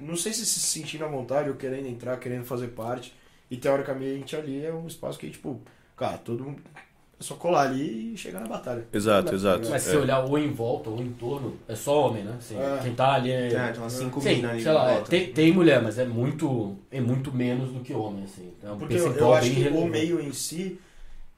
não 0.00 0.16
sei 0.16 0.32
se 0.32 0.46
se 0.46 0.60
sentindo 0.60 1.04
à 1.04 1.08
vontade 1.08 1.50
ou 1.50 1.56
querendo 1.56 1.86
entrar, 1.86 2.16
querendo 2.18 2.44
fazer 2.46 2.68
parte, 2.68 3.14
e 3.50 3.56
teoricamente 3.58 4.34
ali 4.34 4.64
é 4.64 4.72
um 4.72 4.86
espaço 4.86 5.18
que, 5.18 5.28
tipo, 5.28 5.60
cara, 5.96 6.18
todo 6.18 6.44
mundo 6.44 6.62
É 7.20 7.22
só 7.22 7.36
colar 7.36 7.68
ali 7.68 8.12
e 8.14 8.16
chegar 8.18 8.40
na 8.40 8.46
batalha. 8.48 8.86
Exato, 8.92 9.32
exato. 9.34 9.68
Mas 9.70 9.82
se 9.82 9.88
É. 9.88 9.92
você 9.92 9.98
olhar 9.98 10.24
o 10.28 10.36
em 10.36 10.50
volta, 10.52 10.90
o 10.90 11.00
entorno, 11.00 11.56
é 11.68 11.74
só 11.76 12.08
homem, 12.08 12.24
né? 12.24 12.34
Assim, 12.38 12.56
É. 12.58 12.80
Quem 12.82 12.94
tá 12.94 13.14
ali 13.14 13.30
é. 13.30 13.46
É, 13.52 13.68
tem 13.70 13.80
umas 13.80 13.92
cinco 13.92 14.20
Sim, 14.20 14.34
minas 14.36 14.50
ali 14.50 14.62
sei 14.62 14.72
na 14.72 14.78
lá, 14.78 14.90
é, 14.92 15.00
tem, 15.02 15.32
tem 15.32 15.52
mulher, 15.52 15.80
mas 15.80 15.96
é 15.98 16.04
muito, 16.04 16.76
é 16.90 17.00
muito 17.00 17.32
menos 17.32 17.70
do 17.70 17.80
que 17.80 17.94
homem, 17.94 18.24
assim. 18.24 18.52
É 18.62 18.70
um 18.70 18.78
Porque 18.78 18.94
eu, 18.94 19.12
eu 19.14 19.32
acho 19.32 19.46
bem 19.46 19.54
que 19.54 19.60
o 19.60 19.64
relevante. 19.64 19.90
meio 19.90 20.20
em 20.20 20.32
si, 20.32 20.78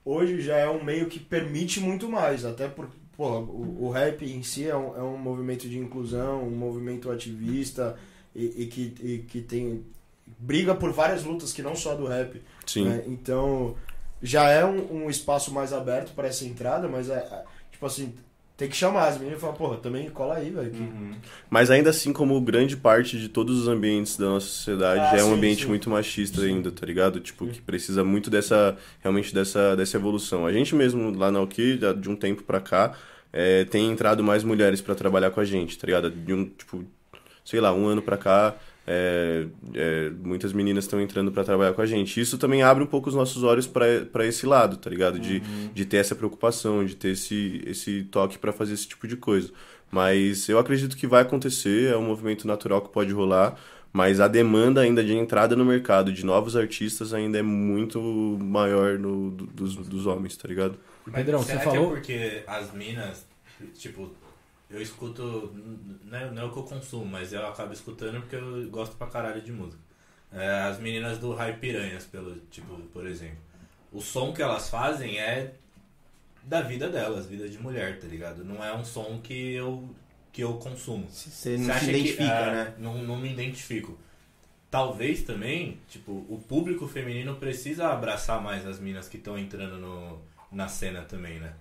hoje 0.05 0.41
já 0.41 0.57
é 0.57 0.69
um 0.69 0.83
meio 0.83 1.07
que 1.07 1.21
permite 1.21 1.79
muito 1.79 2.09
mais. 2.09 2.45
Até 2.47 2.67
porque, 2.69 2.97
pô, 3.17 3.39
o, 3.41 3.85
o 3.85 3.91
rap 3.91 4.25
em 4.25 4.43
si 4.43 4.67
é 4.67 4.75
um, 4.77 4.97
é 4.97 5.03
um 5.03 5.19
movimento 5.19 5.69
de 5.69 5.79
inclusão, 5.79 6.43
um 6.43 6.51
movimento 6.57 7.11
ativista 7.11 7.97
e, 8.35 8.63
e 8.63 8.67
que, 8.67 8.95
e 9.03 9.19
que 9.29 9.41
tem. 9.43 9.85
briga 10.39 10.75
por 10.75 10.91
várias 10.91 11.23
lutas 11.23 11.53
que 11.53 11.63
não 11.63 11.77
só 11.77 11.95
do 11.95 12.07
rap. 12.07 12.41
Sim. 12.65 12.87
né? 12.87 13.05
Então, 13.07 13.77
já 14.23 14.49
é 14.51 14.65
um, 14.65 15.05
um 15.05 15.11
espaço 15.11 15.53
mais 15.53 15.73
aberto 15.73 16.13
para 16.15 16.29
essa 16.29 16.45
entrada, 16.45 16.89
mas 16.89 17.09
é, 17.11 17.15
é, 17.19 17.45
tipo 17.71 17.85
assim, 17.87 18.15
tem 18.57 18.69
que 18.69 18.77
chamar 18.77 19.09
as 19.09 19.19
meninas 19.19 19.37
e 19.39 19.41
falar, 19.41 19.53
porra, 19.53 19.77
também 19.77 20.09
cola 20.09 20.37
aí, 20.37 20.49
velho. 20.49 20.73
Uhum. 20.73 21.15
Mas 21.51 21.71
ainda 21.71 21.91
assim, 21.91 22.11
como 22.13 22.41
grande 22.41 22.75
parte 22.77 23.19
de 23.19 23.29
todos 23.29 23.61
os 23.61 23.69
ambientes 23.69 24.17
da 24.17 24.25
nossa 24.27 24.47
sociedade, 24.47 25.01
Ah, 25.15 25.19
é 25.19 25.23
um 25.23 25.29
sim, 25.29 25.35
ambiente 25.35 25.63
sim. 25.65 25.69
muito 25.69 25.91
machista 25.91 26.41
ainda, 26.41 26.71
tá 26.73 26.87
ligado? 26.87 27.21
Tipo, 27.21 27.47
que 27.47 27.61
precisa 27.61 28.03
muito 28.03 28.31
dessa, 28.31 28.75
realmente 29.03 29.35
dessa, 29.35 29.77
dessa 29.77 29.99
evolução. 29.99 30.47
A 30.47 30.53
gente 30.53 30.75
mesmo, 30.75 31.11
lá 31.15 31.31
na 31.31 31.39
Alki, 31.39 31.79
já 31.79 31.93
de 31.93 32.09
um 32.09 32.17
tempo 32.17 32.43
pra 32.45 32.59
cá, 32.59 32.95
é, 33.31 33.65
tem 33.67 33.91
entrado 33.91 34.25
mais 34.25 34.43
mulheres 34.43 34.81
pra 34.81 34.95
trabalhar 34.95 35.31
com 35.31 35.41
a 35.41 35.45
gente, 35.45 35.79
tá 35.79 35.87
ligado? 35.87 36.11
De 36.11 36.33
um, 36.33 36.47
tipo, 36.47 36.83
sei 37.45 37.61
lá, 37.61 37.75
um 37.75 37.87
ano 37.87 38.01
pra 38.01 38.17
cá, 38.17 38.55
é, 38.87 39.47
é, 39.75 40.11
muitas 40.23 40.53
meninas 40.53 40.85
estão 40.85 41.01
entrando 41.01 41.33
pra 41.33 41.43
trabalhar 41.45 41.73
com 41.73 41.83
a 41.83 41.87
gente. 41.87 42.21
Isso 42.21 42.39
também 42.39 42.63
abre 42.63 42.83
um 42.85 42.87
pouco 42.87 43.09
os 43.09 43.15
nossos 43.15 43.43
olhos 43.43 43.67
pra 43.67 43.85
pra 44.13 44.25
esse 44.27 44.47
lado, 44.47 44.77
tá 44.77 44.89
ligado? 44.89 45.19
De, 45.19 45.41
de 45.75 45.85
ter 45.85 45.97
essa 45.99 46.15
preocupação, 46.15 46.85
de 46.85 46.95
ter 46.95 47.11
esse, 47.11 47.63
esse 47.67 48.03
toque 48.05 48.39
pra 48.39 48.53
fazer 48.53 48.75
esse 48.75 48.87
tipo 48.89 49.07
de 49.09 49.17
coisa. 49.17 49.51
Mas 49.91 50.49
eu 50.49 50.59
acredito 50.59 50.97
que 50.97 51.07
vai 51.07 51.23
acontecer, 51.23 51.93
é 51.93 51.97
um 51.97 52.03
movimento 52.03 52.47
natural 52.47 52.81
que 52.83 52.89
pode 52.93 53.13
rolar, 53.13 53.57
mas 53.93 54.21
a 54.21 54.29
demanda 54.29 54.81
ainda 54.83 55.03
de 55.03 55.13
entrada 55.15 55.55
no 55.57 55.65
mercado 55.65 56.13
de 56.13 56.25
novos 56.27 56.57
artistas 56.57 57.15
ainda 57.15 57.39
é 57.39 57.43
muito 57.43 58.01
maior 58.41 58.99
no, 58.99 59.31
do- 59.31 59.47
dos, 59.47 59.77
dos 59.77 60.07
homens, 60.07 60.37
tá 60.37 60.47
ligado? 60.49 60.77
Pedrão, 61.13 61.39
você 61.41 61.57
que 61.57 61.65
falou- 61.65 61.87
é 61.87 61.89
porque 61.95 62.43
as 62.47 62.73
minas, 62.75 63.25
tipo, 63.75 64.11
eu 64.69 64.83
escuto, 64.83 65.55
não 66.05 66.19
é, 66.19 66.31
não 66.31 66.43
é 66.43 66.45
o 66.45 66.53
que 66.53 66.59
eu 66.59 66.65
consumo, 66.65 67.07
mas 67.07 67.33
eu 67.33 67.47
acabo 67.47 67.73
escutando 67.73 68.21
porque 68.21 68.37
eu 68.37 68.69
gosto 68.69 68.97
pra 68.97 69.07
caralho 69.07 69.41
de 69.41 69.53
música. 69.53 69.81
É, 70.33 70.63
as 70.63 70.79
meninas 70.79 71.19
do 71.19 71.33
Rai 71.33 71.57
Piranhas, 71.57 72.05
pelo, 72.05 72.37
tipo, 72.51 72.77
por 72.93 73.07
exemplo. 73.07 73.39
O 73.93 74.01
som 74.01 74.33
que 74.33 74.43
elas 74.43 74.69
fazem 74.69 75.19
é 75.19 75.55
da 76.43 76.61
vida 76.61 76.89
delas, 76.89 77.27
vida 77.27 77.49
de 77.49 77.59
mulher, 77.59 77.99
tá 78.01 78.07
ligado? 78.07 78.45
Não 78.45 78.63
é 78.63 78.75
um 78.75 78.85
som 78.85 79.21
que 79.23 79.53
eu, 79.55 79.89
que 80.33 80.43
eu 80.43 80.55
consumo. 80.55 81.07
Você 81.09 81.57
não 81.57 81.75
se 81.75 81.85
que, 81.85 81.91
identifica, 81.91 82.25
é, 82.25 82.53
né? 82.53 82.75
Não, 82.79 83.03
não 83.03 83.17
me 83.17 83.33
identifico. 83.33 83.97
Talvez 84.69 85.23
também, 85.23 85.79
tipo, 85.89 86.13
o 86.29 86.43
público 86.49 86.89
feminino 86.89 87.37
precisa 87.37 87.89
abraçar 87.89 88.43
mais 88.43 88.67
as 88.67 88.81
minas 88.81 89.09
que 89.09 89.17
estão 89.17 89.39
entrando 89.39 89.79
no, 89.79 90.21
na 90.51 90.69
cena 90.69 91.03
também, 91.03 91.39
né? 91.39 91.55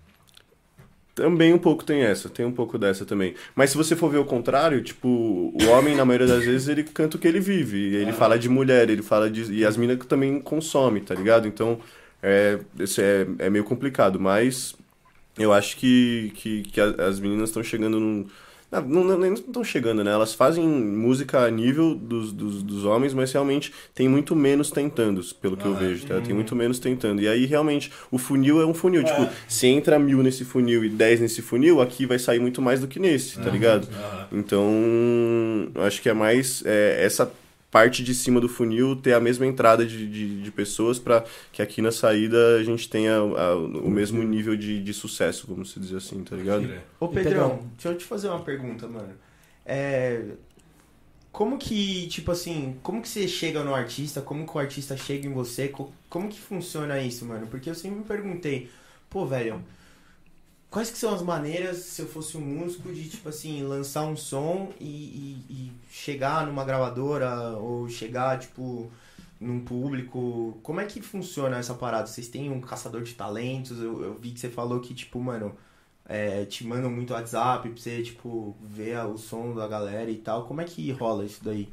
Também 1.16 1.53
um 1.53 1.57
pouco 1.57 1.86
tem 1.86 2.01
essa, 2.01 2.28
tem 2.28 2.45
um 2.45 2.51
pouco 2.51 2.78
dessa 2.78 3.05
também. 3.05 3.36
Mas 3.55 3.70
se 3.70 3.78
você 3.78 3.95
for 3.95 4.11
ver 4.11 4.18
o 4.18 4.26
contrário, 4.26 4.84
tipo, 4.84 5.07
o 5.07 5.66
homem, 5.70 5.95
na 5.95 6.03
maioria 6.03 6.28
das 6.28 6.43
vezes, 6.43 6.68
ele 6.68 6.84
canta 6.84 7.16
o 7.16 7.20
que 7.20 7.26
ele 7.26 7.39
vive. 7.39 7.95
Ele 7.95 8.11
fala 8.11 8.38
de 8.38 8.49
mulher, 8.49 8.89
ele 8.89 9.01
fala 9.01 9.30
de. 9.30 9.49
E 9.53 9.63
as 9.66 9.78
minas 9.78 9.97
também 10.07 10.41
consomem, 10.41 11.01
tá 11.01 11.16
ligado? 11.16 11.47
Então, 11.47 11.80
é, 12.22 12.59
isso 12.78 12.99
é, 12.99 13.26
é 13.39 13.49
meio 13.49 13.63
complicado. 13.63 14.20
Mas 14.20 14.76
eu 15.39 15.53
acho 15.53 15.78
que, 15.78 16.34
que, 16.36 16.63
que 16.63 16.82
as 16.82 17.18
meninas 17.18 17.49
estão 17.49 17.63
chegando 17.63 17.97
num. 17.97 18.28
Não, 18.82 19.04
não, 19.04 19.18
nem 19.18 19.34
estão 19.34 19.64
chegando, 19.64 20.04
né? 20.04 20.12
Elas 20.12 20.34
fazem 20.34 20.68
música 20.68 21.40
a 21.46 21.50
nível 21.52 21.96
dos, 21.96 22.32
dos, 22.32 22.64
dos 22.64 22.86
homens, 22.86 23.14
mas 23.14 23.32
realmente 23.32 23.74
tem 23.94 24.08
muito 24.08 24.36
menos 24.36 24.72
tentando, 24.72 25.22
pelo 25.42 25.58
que 25.58 25.66
eu 25.66 25.74
Ah, 25.74 25.76
vejo, 25.76 26.06
tá? 26.06 26.22
Tem 26.22 26.34
muito 26.36 26.56
menos 26.56 26.80
tentando. 26.80 27.22
E 27.22 27.28
aí, 27.28 27.46
realmente, 27.46 27.92
o 28.12 28.18
funil 28.18 28.62
é 28.62 28.66
um 28.66 28.74
funil. 28.74 29.04
Tipo, 29.04 29.30
se 29.48 29.68
entra 29.68 29.98
mil 30.00 30.22
nesse 30.24 30.46
funil 30.46 30.84
e 30.84 30.90
dez 30.90 31.20
nesse 31.20 31.42
funil, 31.42 31.82
aqui 31.82 32.06
vai 32.06 32.20
sair 32.20 32.40
muito 32.40 32.62
mais 32.62 32.80
do 32.82 32.88
que 32.88 33.00
nesse, 33.00 33.40
tá 33.40 33.50
ligado? 33.50 33.88
Aham. 33.92 34.28
Então, 34.32 35.72
eu 35.74 35.84
acho 35.84 36.02
que 36.02 36.10
é 36.10 36.14
mais 36.14 36.64
é, 36.66 37.04
essa 37.04 37.32
parte 37.76 38.04
de 38.04 38.14
cima 38.16 38.40
do 38.40 38.48
funil 38.48 38.96
ter 38.96 39.14
a 39.14 39.20
mesma 39.20 39.46
entrada 39.46 39.86
de, 39.86 40.08
de, 40.08 40.42
de 40.42 40.52
pessoas 40.52 40.98
para 41.00 41.26
que 41.52 41.62
aqui 41.62 41.82
na 41.82 41.92
saída 41.92 42.58
a 42.58 42.64
gente 42.64 42.90
tenha 42.90 43.18
a- 43.18 43.56
o 43.56 43.90
mesmo 43.90 44.24
nível 44.24 44.56
de, 44.56 44.82
de 44.82 44.94
sucesso, 44.94 45.46
vamos 45.48 45.72
se 45.72 45.80
dizer 45.80 45.98
assim, 45.98 46.24
tá 46.24 46.36
ligado? 46.36 46.72
Ô 47.00 47.08
Pedrão, 47.10 47.60
deixa 47.76 47.90
eu 47.90 47.98
te 47.98 48.06
fazer 48.06 48.30
uma 48.30 48.42
pergunta, 48.44 48.88
mano. 48.88 49.14
É. 49.66 50.22
Como 51.32 51.58
que, 51.58 52.08
tipo 52.08 52.32
assim, 52.32 52.80
como 52.82 53.02
que 53.02 53.10
você 53.10 53.28
chega 53.28 53.64
no 53.64 53.76
artista? 53.76 54.22
Como 54.22 54.46
que 54.48 54.56
o 54.56 54.60
artista 54.60 54.96
chega 54.96 55.28
em 55.28 55.34
você? 55.34 55.68
Co- 55.68 55.92
Como 56.10 56.30
que 56.30 56.40
funciona 56.40 57.00
isso, 57.02 57.26
mano? 57.26 57.48
Porque 57.48 57.70
eu 57.70 57.76
sempre 57.76 58.00
me 58.00 58.06
perguntei, 58.06 58.70
pô, 59.10 59.26
velho, 59.26 59.62
quais 60.70 60.89
que 60.91 60.97
são 60.97 61.13
as 61.13 61.22
maneiras, 61.22 61.78
se 61.78 62.01
eu 62.01 62.07
fosse 62.07 62.38
um 62.38 62.41
músico, 62.41 62.91
de, 62.91 63.07
tipo 63.09 63.30
assim, 63.30 63.63
lançar 63.63 64.03
um 64.05 64.16
som 64.18 64.72
e, 64.80 64.86
e- 64.86 65.45
e 65.53 65.72
chegar 65.89 66.45
numa 66.45 66.63
gravadora 66.66 67.51
ou 67.57 67.88
chegar, 67.89 68.39
tipo, 68.39 68.91
num 69.39 69.59
público? 69.61 70.57
Como 70.63 70.82
é 70.82 70.86
que 70.86 71.01
funciona 71.01 71.57
essa 71.57 71.74
parada? 71.74 72.07
Vocês 72.07 72.28
têm 72.28 72.51
um 72.51 72.59
caçador 72.61 73.03
de 73.03 73.13
talentos? 73.13 73.80
Eu, 73.80 74.01
eu 74.03 74.13
vi 74.16 74.32
que 74.32 74.39
você 74.39 74.49
falou 74.49 74.80
que, 74.82 74.93
tipo, 74.93 75.20
mano, 75.20 75.55
é, 76.07 76.45
te 76.45 76.66
mandam 76.66 76.89
muito 76.91 77.13
WhatsApp 77.13 77.70
pra 77.70 77.78
você, 77.82 78.03
tipo, 78.03 78.55
ver 78.61 78.97
o 79.05 79.18
som 79.18 79.53
da 79.55 79.68
galera 79.68 80.09
e 80.11 80.18
tal. 80.18 80.45
Como 80.45 80.61
é 80.61 80.66
que 80.66 80.91
rola 80.91 81.26
isso 81.26 81.43
daí? 81.43 81.70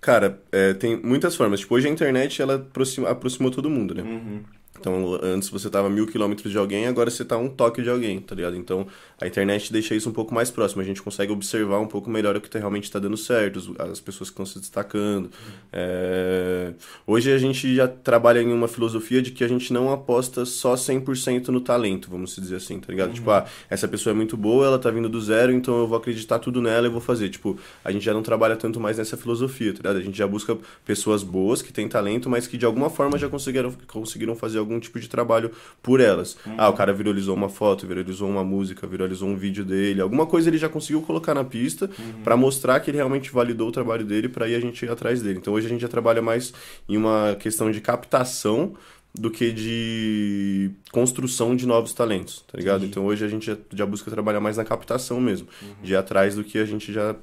Cara, 0.00 0.40
é, 0.52 0.74
tem 0.74 1.00
muitas 1.02 1.34
formas. 1.34 1.60
Tipo, 1.60 1.74
hoje 1.76 1.88
a 1.88 1.90
internet, 1.90 2.40
ela 2.42 2.56
aproxima- 2.56 3.08
aproximou 3.10 3.50
todo 3.50 3.70
mundo, 3.70 3.94
né? 3.94 4.02
Uhum. 4.02 4.42
Então, 4.78 5.18
antes 5.22 5.48
você 5.48 5.70
tava 5.70 5.86
a 5.86 5.90
mil 5.90 6.06
quilômetros 6.06 6.50
de 6.52 6.58
alguém, 6.58 6.86
agora 6.86 7.10
você 7.10 7.24
tá 7.24 7.36
a 7.36 7.38
um 7.38 7.48
toque 7.48 7.80
de 7.82 7.88
alguém, 7.88 8.20
tá 8.20 8.34
ligado? 8.34 8.56
Então, 8.56 8.86
a 9.20 9.26
internet 9.26 9.72
deixa 9.72 9.94
isso 9.94 10.08
um 10.10 10.12
pouco 10.12 10.34
mais 10.34 10.50
próximo. 10.50 10.82
A 10.82 10.84
gente 10.84 11.00
consegue 11.00 11.32
observar 11.32 11.78
um 11.80 11.86
pouco 11.86 12.10
melhor 12.10 12.36
o 12.36 12.40
que 12.40 12.50
tá- 12.50 12.58
realmente 12.58 12.90
tá 12.90 12.98
dando 12.98 13.16
certo, 13.16 13.74
as 13.78 14.00
pessoas 14.00 14.28
que 14.28 14.34
estão 14.34 14.44
se 14.46 14.58
destacando. 14.58 15.30
É, 15.72 16.72
Hoje 17.06 17.32
a 17.32 17.38
gente 17.38 17.74
já 17.74 17.86
trabalha 17.88 18.40
em 18.40 18.52
uma 18.52 18.68
filosofia 18.68 19.20
de 19.22 19.30
que 19.30 19.42
a 19.44 19.48
gente 19.48 19.72
não 19.72 19.92
aposta 19.92 20.44
só 20.44 20.74
100% 20.76 21.48
no 21.48 21.60
talento, 21.60 22.08
vamos 22.10 22.34
dizer 22.36 22.56
assim, 22.56 22.78
tá 22.80 22.86
ligado? 22.90 23.12
Tipo, 23.12 23.30
ah, 23.30 23.44
essa 23.70 23.86
pessoa 23.88 24.12
é 24.12 24.16
muito 24.16 24.36
boa, 24.36 24.66
ela 24.66 24.78
tá 24.78 24.90
vindo 24.90 25.08
do 25.08 25.20
zero, 25.20 25.52
então 25.52 25.78
eu 25.78 25.86
vou 25.86 25.96
acreditar 25.98 26.38
tudo 26.38 26.60
nela 26.60 26.86
e 26.86 26.90
vou 26.90 27.00
fazer. 27.00 27.28
Tipo, 27.28 27.58
a 27.84 27.90
gente 27.92 28.04
já 28.04 28.12
não 28.12 28.22
trabalha 28.22 28.56
tanto 28.56 28.80
mais 28.80 28.98
nessa 28.98 29.16
filosofia, 29.16 29.72
tá 29.72 29.78
ligado? 29.78 29.96
A 29.96 30.00
gente 30.02 30.16
já 30.16 30.26
busca 30.26 30.56
pessoas 30.84 31.22
boas, 31.22 31.62
que 31.62 31.72
têm 31.72 31.88
talento, 31.88 32.28
mas 32.28 32.46
que 32.46 32.56
de 32.56 32.64
alguma 32.66 32.90
forma 32.90 33.18
já 33.18 33.28
conseguiram, 33.28 33.72
conseguiram 33.86 34.34
fazer 34.34 34.58
algum 34.64 34.80
tipo 34.80 34.98
de 34.98 35.08
trabalho 35.08 35.50
por 35.82 36.00
elas. 36.00 36.36
Ah, 36.58 36.68
o 36.68 36.72
cara 36.72 36.92
viralizou 36.92 37.34
uma 37.34 37.48
foto, 37.48 37.86
viralizou 37.86 38.28
uma 38.28 38.42
música, 38.42 38.86
viralizou 38.86 39.28
um 39.28 39.36
vídeo 39.36 39.64
dele, 39.64 40.00
alguma 40.00 40.26
coisa 40.26 40.50
ele 40.50 40.58
já 40.58 40.68
conseguiu 40.68 41.02
colocar 41.02 41.34
na 41.34 41.44
pista 41.44 41.88
pra 42.24 42.36
mostrar 42.36 42.80
que 42.80 42.90
ele 42.90 42.96
realmente 42.98 43.30
validou 43.30 43.68
o 43.68 43.72
trabalho 43.72 44.04
dele 44.04 44.28
pra 44.28 44.48
ir 44.48 44.54
a 44.56 44.60
gente 44.60 44.84
ir 44.84 44.90
atrás 44.90 45.22
dele. 45.22 45.38
Então 45.38 45.52
hoje 45.54 45.66
a 45.66 45.70
gente 45.70 45.80
já 45.82 45.88
trabalha 45.88 46.20
mais 46.22 46.52
em 46.88 46.96
uma 46.96 47.36
questão 47.38 47.70
de 47.70 47.80
captação 47.80 48.74
do 49.16 49.30
que 49.30 49.52
de 49.52 50.70
construção 50.90 51.54
de 51.54 51.66
novos 51.66 51.92
talentos, 51.92 52.44
tá 52.50 52.58
ligado? 52.58 52.78
Entendi. 52.78 52.90
Então 52.90 53.06
hoje 53.06 53.24
a 53.24 53.28
gente 53.28 53.46
já, 53.46 53.56
já 53.72 53.86
busca 53.86 54.10
trabalhar 54.10 54.40
mais 54.40 54.56
na 54.56 54.64
captação 54.64 55.20
mesmo, 55.20 55.46
de 55.82 55.92
ir 55.92 55.96
atrás 55.96 56.34
do 56.34 56.42
que 56.42 56.58
a 56.58 56.64
gente 56.64 56.92
já 56.92 57.14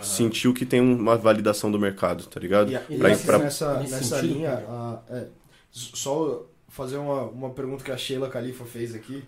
sentiu 0.00 0.52
que 0.52 0.66
tem 0.66 0.80
uma 0.80 1.16
validação 1.16 1.70
do 1.70 1.78
mercado, 1.78 2.24
tá 2.24 2.40
ligado? 2.40 2.72
E, 2.72 2.94
e 2.94 2.98
Pra- 2.98 3.12
assim, 3.12 3.26
pra- 3.26 3.38
nessa, 3.38 3.74
nessa 3.80 4.20
linha, 4.20 4.64
a- 4.66 4.98
é, 5.10 5.26
só 5.70 6.44
fazer 6.76 6.96
uma, 6.98 7.22
uma 7.22 7.50
pergunta 7.50 7.82
que 7.82 7.90
a 7.90 7.96
Sheila 7.96 8.28
Khalifa 8.28 8.64
fez 8.64 8.94
aqui. 8.94 9.24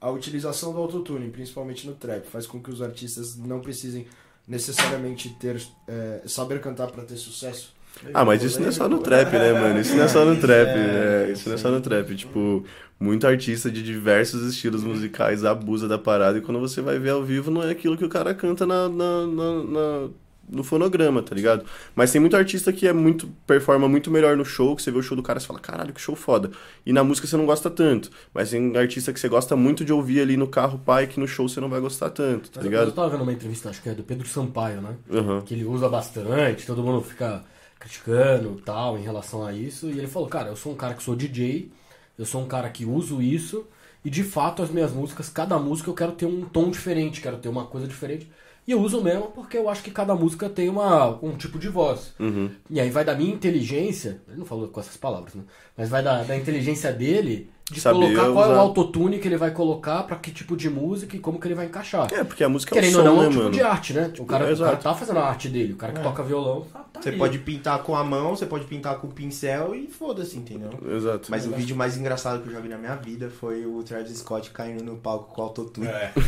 A 0.00 0.10
utilização 0.10 0.72
do 0.72 0.78
autotune, 0.78 1.30
principalmente 1.30 1.86
no 1.86 1.94
trap, 1.94 2.26
faz 2.26 2.46
com 2.46 2.60
que 2.62 2.70
os 2.70 2.80
artistas 2.82 3.36
não 3.36 3.60
precisem 3.60 4.06
necessariamente 4.46 5.30
ter 5.40 5.60
é, 5.88 6.22
saber 6.26 6.60
cantar 6.60 6.88
para 6.90 7.02
ter 7.04 7.16
sucesso. 7.16 7.74
Ah, 8.12 8.24
mas 8.24 8.42
isso 8.42 8.60
não 8.60 8.68
é 8.68 8.72
só 8.72 8.88
no 8.88 8.98
trap, 8.98 9.32
né, 9.32 9.52
mano? 9.54 9.80
Isso 9.80 9.96
não 9.96 10.04
é 10.04 10.08
só 10.08 10.24
no 10.24 10.38
trap, 10.38 10.68
é, 10.76 11.30
isso 11.32 11.48
não 11.48 11.54
é 11.54 11.58
só 11.58 11.70
no 11.70 11.80
trap. 11.80 12.14
Tipo, 12.14 12.62
muito 13.00 13.26
artista 13.26 13.70
de 13.70 13.82
diversos 13.82 14.42
estilos 14.42 14.84
musicais 14.84 15.44
abusa 15.44 15.88
da 15.88 15.98
parada 15.98 16.36
e 16.38 16.42
quando 16.42 16.60
você 16.60 16.80
vai 16.82 16.98
ver 16.98 17.10
ao 17.10 17.24
vivo 17.24 17.50
não 17.50 17.62
é 17.62 17.70
aquilo 17.70 17.96
que 17.96 18.04
o 18.04 18.08
cara 18.08 18.34
canta 18.34 18.66
na, 18.66 18.88
na- 18.88 19.26
na- 19.26 19.64
na- 19.64 20.08
no 20.48 20.62
fonograma, 20.62 21.22
tá 21.22 21.34
ligado? 21.34 21.64
Mas 21.94 22.12
tem 22.12 22.20
muito 22.20 22.36
artista 22.36 22.72
que 22.72 22.86
é 22.86 22.92
muito 22.92 23.28
performa 23.46 23.88
muito 23.88 24.10
melhor 24.10 24.36
no 24.36 24.44
show, 24.44 24.74
que 24.76 24.82
você 24.82 24.90
vê 24.90 24.98
o 24.98 25.02
show 25.02 25.16
do 25.16 25.22
cara 25.22 25.38
e 25.38 25.42
fala, 25.42 25.58
caralho, 25.58 25.92
que 25.92 26.00
show 26.00 26.14
foda. 26.14 26.50
E 26.84 26.92
na 26.92 27.02
música 27.02 27.26
você 27.26 27.36
não 27.36 27.46
gosta 27.46 27.70
tanto. 27.70 28.10
Mas 28.32 28.50
tem 28.50 28.76
artista 28.76 29.12
que 29.12 29.20
você 29.20 29.28
gosta 29.28 29.56
muito 29.56 29.84
de 29.84 29.92
ouvir 29.92 30.20
ali 30.20 30.36
no 30.36 30.46
carro 30.48 30.78
pai 30.78 31.06
que 31.06 31.18
no 31.18 31.26
show 31.26 31.48
você 31.48 31.60
não 31.60 31.68
vai 31.68 31.80
gostar 31.80 32.10
tanto, 32.10 32.50
tá 32.50 32.60
Mas 32.60 32.64
ligado? 32.64 32.88
Eu 32.88 32.92
tava 32.92 33.10
vendo 33.10 33.22
uma 33.22 33.32
entrevista, 33.32 33.70
acho 33.70 33.82
que 33.82 33.88
é 33.88 33.94
do 33.94 34.02
Pedro 34.02 34.26
Sampaio, 34.26 34.80
né? 34.80 34.96
Aham. 35.10 35.42
Que 35.42 35.54
ele 35.54 35.64
usa 35.64 35.88
bastante, 35.88 36.66
todo 36.66 36.82
mundo 36.82 37.02
fica 37.02 37.44
criticando 37.78 38.60
tal 38.64 38.98
em 38.98 39.02
relação 39.02 39.44
a 39.44 39.52
isso. 39.52 39.86
E 39.88 39.98
ele 39.98 40.06
falou, 40.06 40.28
cara, 40.28 40.48
eu 40.48 40.56
sou 40.56 40.72
um 40.72 40.76
cara 40.76 40.94
que 40.94 41.02
sou 41.02 41.14
DJ, 41.14 41.70
eu 42.18 42.24
sou 42.24 42.42
um 42.42 42.46
cara 42.46 42.68
que 42.70 42.84
uso 42.84 43.20
isso 43.20 43.66
E 44.04 44.10
de 44.10 44.22
fato, 44.22 44.62
as 44.62 44.70
minhas 44.70 44.92
músicas, 44.92 45.28
cada 45.28 45.58
música 45.58 45.90
eu 45.90 45.94
quero 45.94 46.12
ter 46.12 46.26
um 46.26 46.44
tom 46.44 46.70
diferente, 46.70 47.20
quero 47.20 47.38
ter 47.38 47.48
uma 47.48 47.66
coisa 47.66 47.86
diferente. 47.88 48.30
E 48.66 48.72
eu 48.72 48.80
uso 48.80 49.00
mesmo 49.00 49.28
porque 49.28 49.56
eu 49.56 49.68
acho 49.68 49.82
que 49.82 49.90
cada 49.90 50.14
música 50.14 50.50
tem 50.50 50.68
uma, 50.68 51.22
um 51.24 51.36
tipo 51.36 51.58
de 51.58 51.68
voz. 51.68 52.12
Uhum. 52.18 52.50
E 52.68 52.80
aí 52.80 52.90
vai 52.90 53.04
da 53.04 53.14
minha 53.14 53.32
inteligência, 53.32 54.20
ele 54.26 54.38
não 54.38 54.46
falou 54.46 54.68
com 54.68 54.80
essas 54.80 54.96
palavras, 54.96 55.34
né? 55.34 55.44
Mas 55.76 55.88
vai 55.88 56.02
da, 56.02 56.24
da 56.24 56.36
inteligência 56.36 56.92
dele 56.92 57.48
de 57.68 57.80
Saber 57.80 57.98
colocar 58.14 58.30
qual 58.32 58.44
é 58.44 58.48
o 58.48 58.52
usar. 58.52 58.60
autotune 58.60 59.18
que 59.18 59.26
ele 59.26 59.36
vai 59.36 59.50
colocar 59.50 60.04
pra 60.04 60.14
que 60.14 60.30
tipo 60.30 60.56
de 60.56 60.70
música 60.70 61.16
e 61.16 61.18
como 61.18 61.40
que 61.40 61.48
ele 61.48 61.54
vai 61.56 61.66
encaixar. 61.66 62.06
É, 62.14 62.22
porque 62.22 62.44
a 62.44 62.48
música 62.48 62.72
é 62.72 62.80
Querendo 62.80 63.00
o 63.00 63.02
som, 63.02 63.08
ou 63.10 63.16
não, 63.16 63.18
é 63.18 63.22
né, 63.22 63.26
um 63.26 63.30
tipo 63.30 63.42
mano? 63.42 63.50
de 63.54 63.60
arte, 63.62 63.92
né? 63.92 64.12
O 64.20 64.24
cara, 64.24 64.48
É, 64.48 64.52
o 64.52 64.56
cara 64.58 64.76
tá 64.76 64.94
fazendo 64.94 65.18
a 65.18 65.24
arte 65.28 65.48
dele, 65.48 65.72
o 65.72 65.76
cara 65.76 65.92
que 65.92 66.00
toca 66.00 66.22
violão 66.22 66.64
tá, 66.72 66.78
tá 66.92 67.02
Você 67.02 67.08
ali. 67.08 67.18
pode 67.18 67.38
pintar 67.40 67.80
com 67.80 67.96
a 67.96 68.04
mão, 68.04 68.36
você 68.36 68.46
pode 68.46 68.66
pintar 68.66 68.94
com 68.98 69.08
o 69.08 69.10
pincel 69.10 69.74
e 69.74 69.88
foda-se, 69.88 70.36
entendeu? 70.38 70.70
Exato. 70.96 71.28
Mas 71.28 71.44
o 71.44 71.50
vídeo 71.50 71.74
mais 71.74 71.96
engraçado 71.96 72.40
que 72.40 72.48
eu 72.48 72.52
já 72.52 72.60
vi 72.60 72.68
na 72.68 72.78
minha 72.78 72.94
vida 72.94 73.30
foi 73.40 73.66
o 73.66 73.82
Travis 73.82 74.16
Scott 74.18 74.50
caindo 74.50 74.84
no 74.84 74.96
palco 74.96 75.34
com 75.34 75.42
autotune. 75.42 75.88
É. 75.88 76.12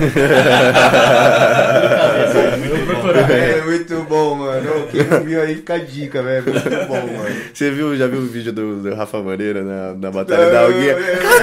É 3.28 3.60
muito 3.62 4.02
bom, 4.08 4.34
mano. 4.34 4.86
Quem 4.90 5.04
não 5.04 5.20
viu 5.22 5.40
aí 5.40 5.56
fica 5.56 5.74
a 5.74 5.78
dica, 5.78 6.22
velho. 6.22 6.44
Muito 6.52 6.86
bom, 6.88 6.94
mano. 7.06 7.36
Você 7.52 7.70
viu, 7.70 7.96
já 7.96 8.06
viu 8.06 8.20
o 8.20 8.26
vídeo 8.26 8.52
do, 8.52 8.82
do 8.82 8.94
Rafa 8.94 9.22
Maneira 9.22 9.62
na, 9.62 9.94
na 9.94 10.10
Batalha 10.10 10.50
da 10.50 10.62
Alguinha? 10.62 10.94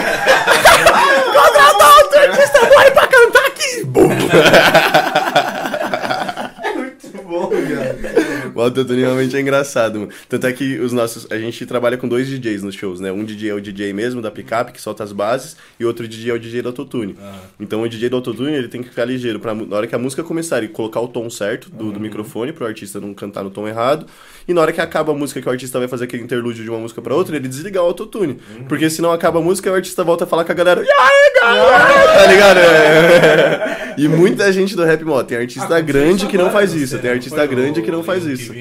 É 6.64 6.74
muito 6.74 7.08
bom, 7.24 7.50
cara. 7.50 8.26
O 8.56 8.62
autotune 8.62 9.02
realmente 9.02 9.36
é 9.36 9.42
engraçado, 9.42 10.00
mano. 10.00 10.12
Tanto 10.30 10.48
é 10.48 10.54
que 10.54 10.80
os 10.80 10.94
nossos. 10.94 11.30
A 11.30 11.38
gente 11.38 11.66
trabalha 11.66 11.98
com 11.98 12.08
dois 12.08 12.26
DJs 12.28 12.64
nos 12.64 12.74
shows, 12.74 13.02
né? 13.02 13.12
Um 13.12 13.26
DJ 13.26 13.50
é 13.50 13.54
o 13.54 13.60
DJ 13.60 13.92
mesmo 13.92 14.22
da 14.22 14.32
picape, 14.32 14.72
que 14.72 14.82
solta 14.82 15.04
as 15.04 15.12
bases, 15.12 15.58
e 15.78 15.84
outro 15.86 16.08
DJ 16.08 16.32
é 16.32 16.34
o 16.34 16.40
DJ 16.40 16.62
do 16.62 16.70
autotune. 16.70 17.18
Então 17.60 17.82
o 17.82 17.90
DJ 17.90 18.08
do 18.10 18.16
autotune 18.16 18.54
ele 18.54 18.70
tem 18.70 18.82
que 18.82 18.88
ficar 18.90 19.04
ligeiro. 19.04 19.40
Pra, 19.42 19.54
na 19.54 19.76
hora 19.76 19.88
que 19.88 19.94
a 19.94 20.00
música 20.00 20.24
começar, 20.24 20.60
ele 20.60 20.70
colocar 20.70 21.02
o 21.02 21.08
tom 21.08 21.30
certo 21.30 21.70
do, 21.70 21.92
do 21.92 22.00
microfone, 22.00 22.54
pro 22.54 22.66
artista 22.66 23.00
não 23.02 23.14
cantar 23.14 23.44
no 23.44 23.50
tom 23.50 23.68
errado. 23.68 24.06
E 24.48 24.54
na 24.54 24.62
hora 24.62 24.72
que 24.72 24.80
acaba 24.80 25.12
a 25.12 25.16
música, 25.16 25.41
que 25.41 25.48
o 25.48 25.52
artista 25.52 25.80
vai 25.80 25.88
fazer 25.88 26.04
aquele 26.06 26.24
interlúdio 26.24 26.64
de 26.64 26.70
uma 26.70 26.80
música 26.80 27.02
pra 27.02 27.16
outra, 27.16 27.36
ele 27.36 27.48
desligar 27.48 27.84
o 27.84 27.88
autotune. 27.88 28.39
Porque 28.68 28.89
senão 28.89 29.12
acaba 29.12 29.39
a 29.39 29.41
música 29.41 29.70
e 29.70 29.72
o 29.72 29.76
artista 29.76 30.04
volta 30.04 30.24
a 30.24 30.28
falar 30.28 30.46
com 30.46 30.52
a 30.52 30.56
galera. 30.56 30.84
E 30.84 30.89
aí, 30.89 31.34
galera? 31.41 32.14
Tá 32.20 32.26
ligado? 32.28 32.60
É. 32.60 33.76
E 33.98 34.10
muita 34.10 34.52
gente 34.52 34.76
do 34.76 34.84
rap, 34.84 35.06
mó, 35.06 35.24
tem 35.24 35.38
artista 35.38 35.80
grande 35.80 36.28
que 36.28 36.38
não 36.38 36.52
faz 36.52 36.74
isso. 36.74 37.00
Tem 37.00 37.12
artista 37.12 37.46
grande 37.46 37.82
que 37.82 37.89
não 37.89 38.04
faz 38.04 38.26
isso. 38.26 38.52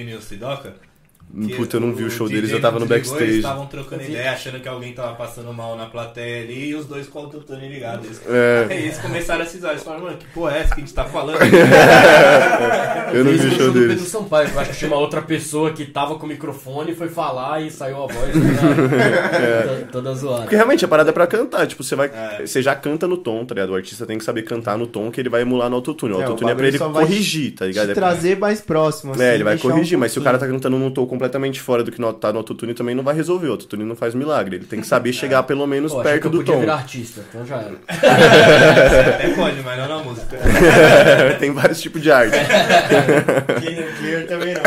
O 1.37 1.49
Puta, 1.57 1.77
eu 1.77 1.81
não 1.81 1.93
vi 1.93 2.05
o 2.05 2.11
show 2.11 2.29
deles, 2.29 2.51
eu 2.51 2.61
tava 2.61 2.79
no 2.79 2.87
desligou, 2.87 2.97
Eles 2.97 3.11
backstage. 3.11 3.39
estavam 3.39 3.67
trocando 3.67 4.03
ideia, 4.05 4.33
achando 4.33 4.61
que 4.61 4.69
alguém 4.69 4.93
tava 4.93 5.15
passando 5.15 5.53
mal 5.53 5.77
na 5.77 5.87
plateia 5.87 6.43
ali 6.45 6.69
e 6.69 6.75
os 6.77 6.87
dois 6.87 7.09
com 7.09 7.19
o 7.19 7.23
autotune 7.23 7.69
ligado. 7.69 8.05
Eles, 8.05 8.21
É. 8.29 8.67
Aí 8.71 8.83
eles 8.85 8.99
começaram 8.99 9.43
a 9.43 9.47
cisar. 9.47 9.71
Eles 9.71 9.83
falaram, 9.83 10.05
mano, 10.05 10.17
que 10.17 10.27
porra 10.29 10.57
é 10.57 10.61
essa 10.61 10.75
que 10.75 10.81
a 10.81 10.85
gente 10.85 10.95
tá 10.95 11.05
falando? 11.05 11.39
Eu 13.13 13.25
não 13.25 13.33
vi 13.33 13.47
o 13.47 13.51
show 13.51 13.67
do 13.67 13.73
Pedro 13.73 13.89
deles. 13.89 14.09
Sampaio, 14.09 14.49
eu 14.49 14.61
acho 14.61 14.71
que 14.71 14.77
tinha 14.79 14.91
uma 14.91 14.99
outra 14.99 15.23
pessoa 15.23 15.73
que 15.73 15.85
tava 15.85 16.17
com 16.19 16.27
o 16.27 16.29
microfone, 16.29 16.95
foi 16.95 17.09
falar 17.09 17.61
e 17.63 17.71
saiu 17.71 17.97
a 18.03 18.07
voz 18.07 18.33
toda, 18.33 19.89
toda 19.93 20.15
zoada. 20.15 20.43
Porque 20.43 20.57
realmente 20.57 20.85
a 20.85 20.89
parada 20.89 21.11
é 21.11 21.13
pra 21.13 21.27
cantar. 21.27 21.67
Tipo, 21.67 21.83
você 21.83 21.95
vai. 21.95 22.09
É. 22.09 22.47
Você 22.47 22.63
já 22.63 22.75
canta 22.75 23.07
no 23.07 23.17
tom, 23.17 23.45
tá 23.45 23.55
ligado? 23.55 23.71
O 23.71 23.75
artista 23.75 24.07
tem 24.07 24.19
que 24.19 24.25
saber 24.25 24.43
cantar 24.43 24.77
no 24.79 24.87
tom 24.87 25.11
que 25.11 25.21
ele 25.21 25.29
vai 25.29 25.43
emular 25.43 25.69
no 25.71 25.77
autotune. 25.77 26.15
O 26.15 26.17
É, 26.17 26.19
o 26.21 26.23
autotune 26.23 26.51
é, 26.51 26.55
pra 26.55 26.65
bagulho 26.65 26.77
ele 26.87 27.07
corrigir, 27.07 27.53
tá 27.55 27.67
ligado? 27.67 27.87
Te 27.87 27.91
É, 27.93 27.95
trazer 27.95 28.39
mais 28.39 28.61
próximo. 28.61 29.13
é, 29.13 29.15
assim, 29.17 29.25
ele 29.35 29.45
vai 29.45 29.55
deixar 29.55 29.69
um 29.69 29.71
corrigir, 29.73 29.99
mas 29.99 30.13
se 30.13 30.19
o 30.19 30.23
cara 30.23 30.39
tá 30.39 30.47
cantando 30.47 30.79
num 30.79 30.91
tom 30.91 31.07
completamente 31.07 31.24
fora 31.61 31.83
do 31.85 31.91
que 31.93 32.01
no- 32.01 32.13
tá 32.13 32.33
no 32.33 32.39
autotune, 32.39 32.75
também 32.75 32.95
não 32.95 33.03
vai 33.03 33.15
resolver. 33.15 33.49
O 33.49 33.53
autotune 33.53 33.85
não 33.85 33.97
faz 33.97 34.15
milagre. 34.15 34.57
Ele 34.57 34.65
tem 34.67 34.81
que 34.81 34.87
saber 34.87 35.13
chegar 35.13 35.43
pelo 35.45 35.67
menos 35.67 35.93
Pô, 35.93 36.03
perto 36.03 36.27
eu 36.27 36.31
do 36.31 36.39
podia 36.39 36.55
tom. 36.55 36.61
virar 36.61 36.75
artista, 36.75 37.23
então 37.29 37.45
já 37.47 37.57
era. 37.57 37.75
Até 39.15 39.29
pode, 39.35 39.61
mas 39.63 39.79
não 39.79 39.89
na 39.89 39.99
música. 40.05 40.37
tem 41.41 41.53
vários 41.53 41.81
tipos 41.81 42.01
de 42.03 42.11
arte. 42.11 42.37
Clear, 43.61 43.85
clear 43.99 44.27
também 44.27 44.55
não. 44.55 44.63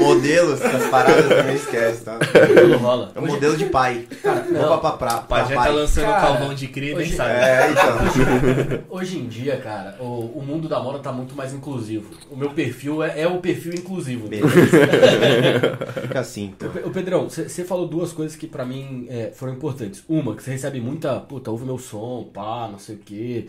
Modelos, 0.00 0.60
essas 0.60 0.88
paradas 0.90 1.28
também 1.28 1.54
esquece, 1.54 2.02
tá? 2.04 2.18
Não 2.68 2.78
rola. 2.78 3.12
É 3.14 3.20
um 3.20 3.26
modelo 3.26 3.56
de 3.56 3.66
pai. 3.66 4.06
Cara, 4.22 4.44
não. 4.44 4.68
Roupa 4.68 4.92
pra, 4.92 5.08
pra, 5.08 5.18
O 5.20 5.24
Pajé 5.24 5.46
pra 5.54 5.56
tá 5.56 5.62
pai. 5.62 5.72
lançando 5.72 6.04
Cara, 6.06 6.20
calvão 6.20 6.54
de 6.54 6.66
cria 6.68 6.92
e 6.92 6.94
nem 6.94 7.06
hoje- 7.06 7.16
sabe. 7.16 7.30
É, 7.32 7.70
então. 7.70 8.80
Hoje 8.90 9.18
em 9.18 9.26
dia, 9.28 9.56
cara, 9.58 9.96
o, 10.00 10.38
o 10.38 10.42
mundo 10.44 10.68
da 10.68 10.80
moda 10.80 10.98
tá 10.98 11.12
muito 11.12 11.34
mais 11.36 11.52
inclusivo. 11.52 12.10
O 12.30 12.36
meu 12.36 12.50
perfil 12.50 13.02
é, 13.02 13.20
é 13.22 13.26
o 13.28 13.38
perfil 13.38 13.74
inclusivo. 13.74 14.28
Fica 16.02 16.20
assim, 16.20 16.44
então. 16.56 16.68
Ô, 16.68 16.72
Pe- 16.72 16.80
Ô 16.86 16.90
Pedrão, 16.90 17.28
você 17.28 17.64
falou 17.64 17.86
duas 17.86 18.12
coisas 18.12 18.36
que 18.36 18.46
pra 18.46 18.64
mim 18.64 19.06
é, 19.08 19.30
foram 19.34 19.52
importantes. 19.54 20.02
Uma, 20.08 20.34
que 20.34 20.42
você 20.42 20.50
recebe 20.52 20.80
muita, 20.80 21.20
puta, 21.20 21.50
ouve 21.50 21.64
meu 21.64 21.78
som, 21.78 22.28
pá, 22.32 22.68
não 22.70 22.78
sei 22.78 22.96
o 22.96 22.98
quê. 22.98 23.46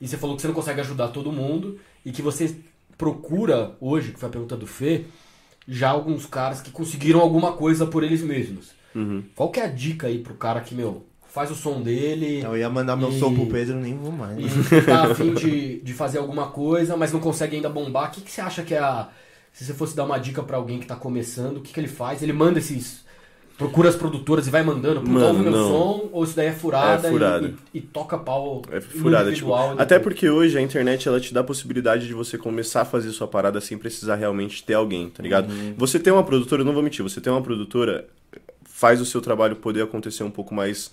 E 0.00 0.08
você 0.08 0.16
falou 0.16 0.34
que 0.36 0.42
você 0.42 0.48
não 0.48 0.54
consegue 0.54 0.80
ajudar 0.80 1.08
todo 1.08 1.30
mundo 1.30 1.78
e 2.04 2.10
que 2.10 2.22
você 2.22 2.54
procura 2.98 3.72
hoje, 3.80 4.12
que 4.12 4.18
foi 4.20 4.28
a 4.28 4.32
pergunta 4.32 4.56
do 4.56 4.66
Fê, 4.66 5.04
já 5.72 5.90
alguns 5.90 6.26
caras 6.26 6.60
que 6.60 6.70
conseguiram 6.70 7.20
alguma 7.20 7.52
coisa 7.52 7.86
por 7.86 8.02
eles 8.04 8.22
mesmos. 8.22 8.70
Qual 9.34 9.50
que 9.50 9.58
é 9.58 9.64
a 9.64 9.68
dica 9.68 10.06
aí 10.06 10.18
pro 10.18 10.34
cara 10.34 10.60
que, 10.60 10.74
meu, 10.74 11.06
faz 11.28 11.50
o 11.50 11.54
som 11.54 11.80
dele 11.80 12.42
Eu 12.42 12.56
ia 12.58 12.68
mandar 12.68 12.94
meu 12.94 13.08
E- 13.10 13.18
som 13.18 13.32
pro 13.34 13.46
Pedro, 13.46 13.76
nem 13.76 13.96
vou 13.96 14.12
mais. 14.12 14.38
e 14.70 14.82
tá 14.82 15.04
afim 15.10 15.32
de, 15.32 15.80
de 15.80 15.92
fazer 15.94 16.18
alguma 16.18 16.48
coisa, 16.48 16.94
mas 16.96 17.10
não 17.12 17.20
consegue 17.20 17.56
ainda 17.56 17.70
bombar, 17.70 18.08
o 18.08 18.12
que, 18.12 18.20
que 18.20 18.30
você 18.30 18.40
acha 18.42 18.62
que 18.62 18.74
é 18.74 18.78
a. 18.78 19.08
Se 19.50 19.64
você 19.64 19.72
fosse 19.74 19.96
dar 19.96 20.04
uma 20.04 20.18
dica 20.18 20.42
pra 20.42 20.56
alguém 20.58 20.78
que 20.78 20.86
tá 20.86 20.94
começando, 20.96 21.56
o 21.56 21.60
que, 21.60 21.72
que 21.72 21.80
ele 21.80 21.88
faz? 21.88 22.22
Ele 22.22 22.32
manda 22.34 22.58
esses. 22.58 23.02
Procura 23.58 23.88
as 23.88 23.96
produtoras 23.96 24.46
e 24.46 24.50
vai 24.50 24.62
mandando, 24.62 25.00
puta, 25.00 25.12
Mano, 25.12 25.26
ouve 25.28 25.40
meu 25.42 25.52
não. 25.52 25.68
som, 25.68 26.08
ou 26.12 26.24
isso 26.24 26.34
daí 26.34 26.46
é 26.48 26.52
furada, 26.52 27.06
É 27.06 27.10
furada. 27.10 27.46
E, 27.72 27.78
e- 27.78 27.78
e 27.78 27.80
toca 27.80 28.18
pau 28.18 28.62
É 28.70 28.80
furada, 28.80 29.32
tipo, 29.32 29.46
individual. 29.50 29.72
até 29.78 29.96
depois. 29.98 30.02
porque 30.02 30.28
hoje 30.30 30.58
a 30.58 30.60
internet 30.60 31.06
ela 31.06 31.20
te 31.20 31.32
dá 31.32 31.40
a 31.40 31.44
possibilidade 31.44 32.06
de 32.06 32.14
você 32.14 32.36
começar 32.36 32.80
a 32.80 32.84
fazer 32.84 33.10
sua 33.12 33.28
parada 33.28 33.60
sem 33.60 33.78
precisar 33.78 34.16
realmente 34.16 34.64
ter 34.64 34.74
alguém, 34.74 35.08
tá 35.10 35.22
ligado? 35.22 35.50
Uhum. 35.52 35.74
Você 35.76 35.98
tem 36.00 36.12
uma 36.12 36.24
produtora, 36.24 36.62
eu 36.62 36.66
não 36.66 36.72
vou 36.72 36.82
mentir, 36.82 37.02
você 37.02 37.20
tem 37.20 37.32
uma 37.32 37.42
produtora, 37.42 38.06
faz 38.64 39.00
o 39.00 39.04
seu 39.04 39.20
trabalho 39.20 39.54
poder 39.56 39.82
acontecer 39.82 40.24
um 40.24 40.30
pouco 40.30 40.54
mais 40.54 40.90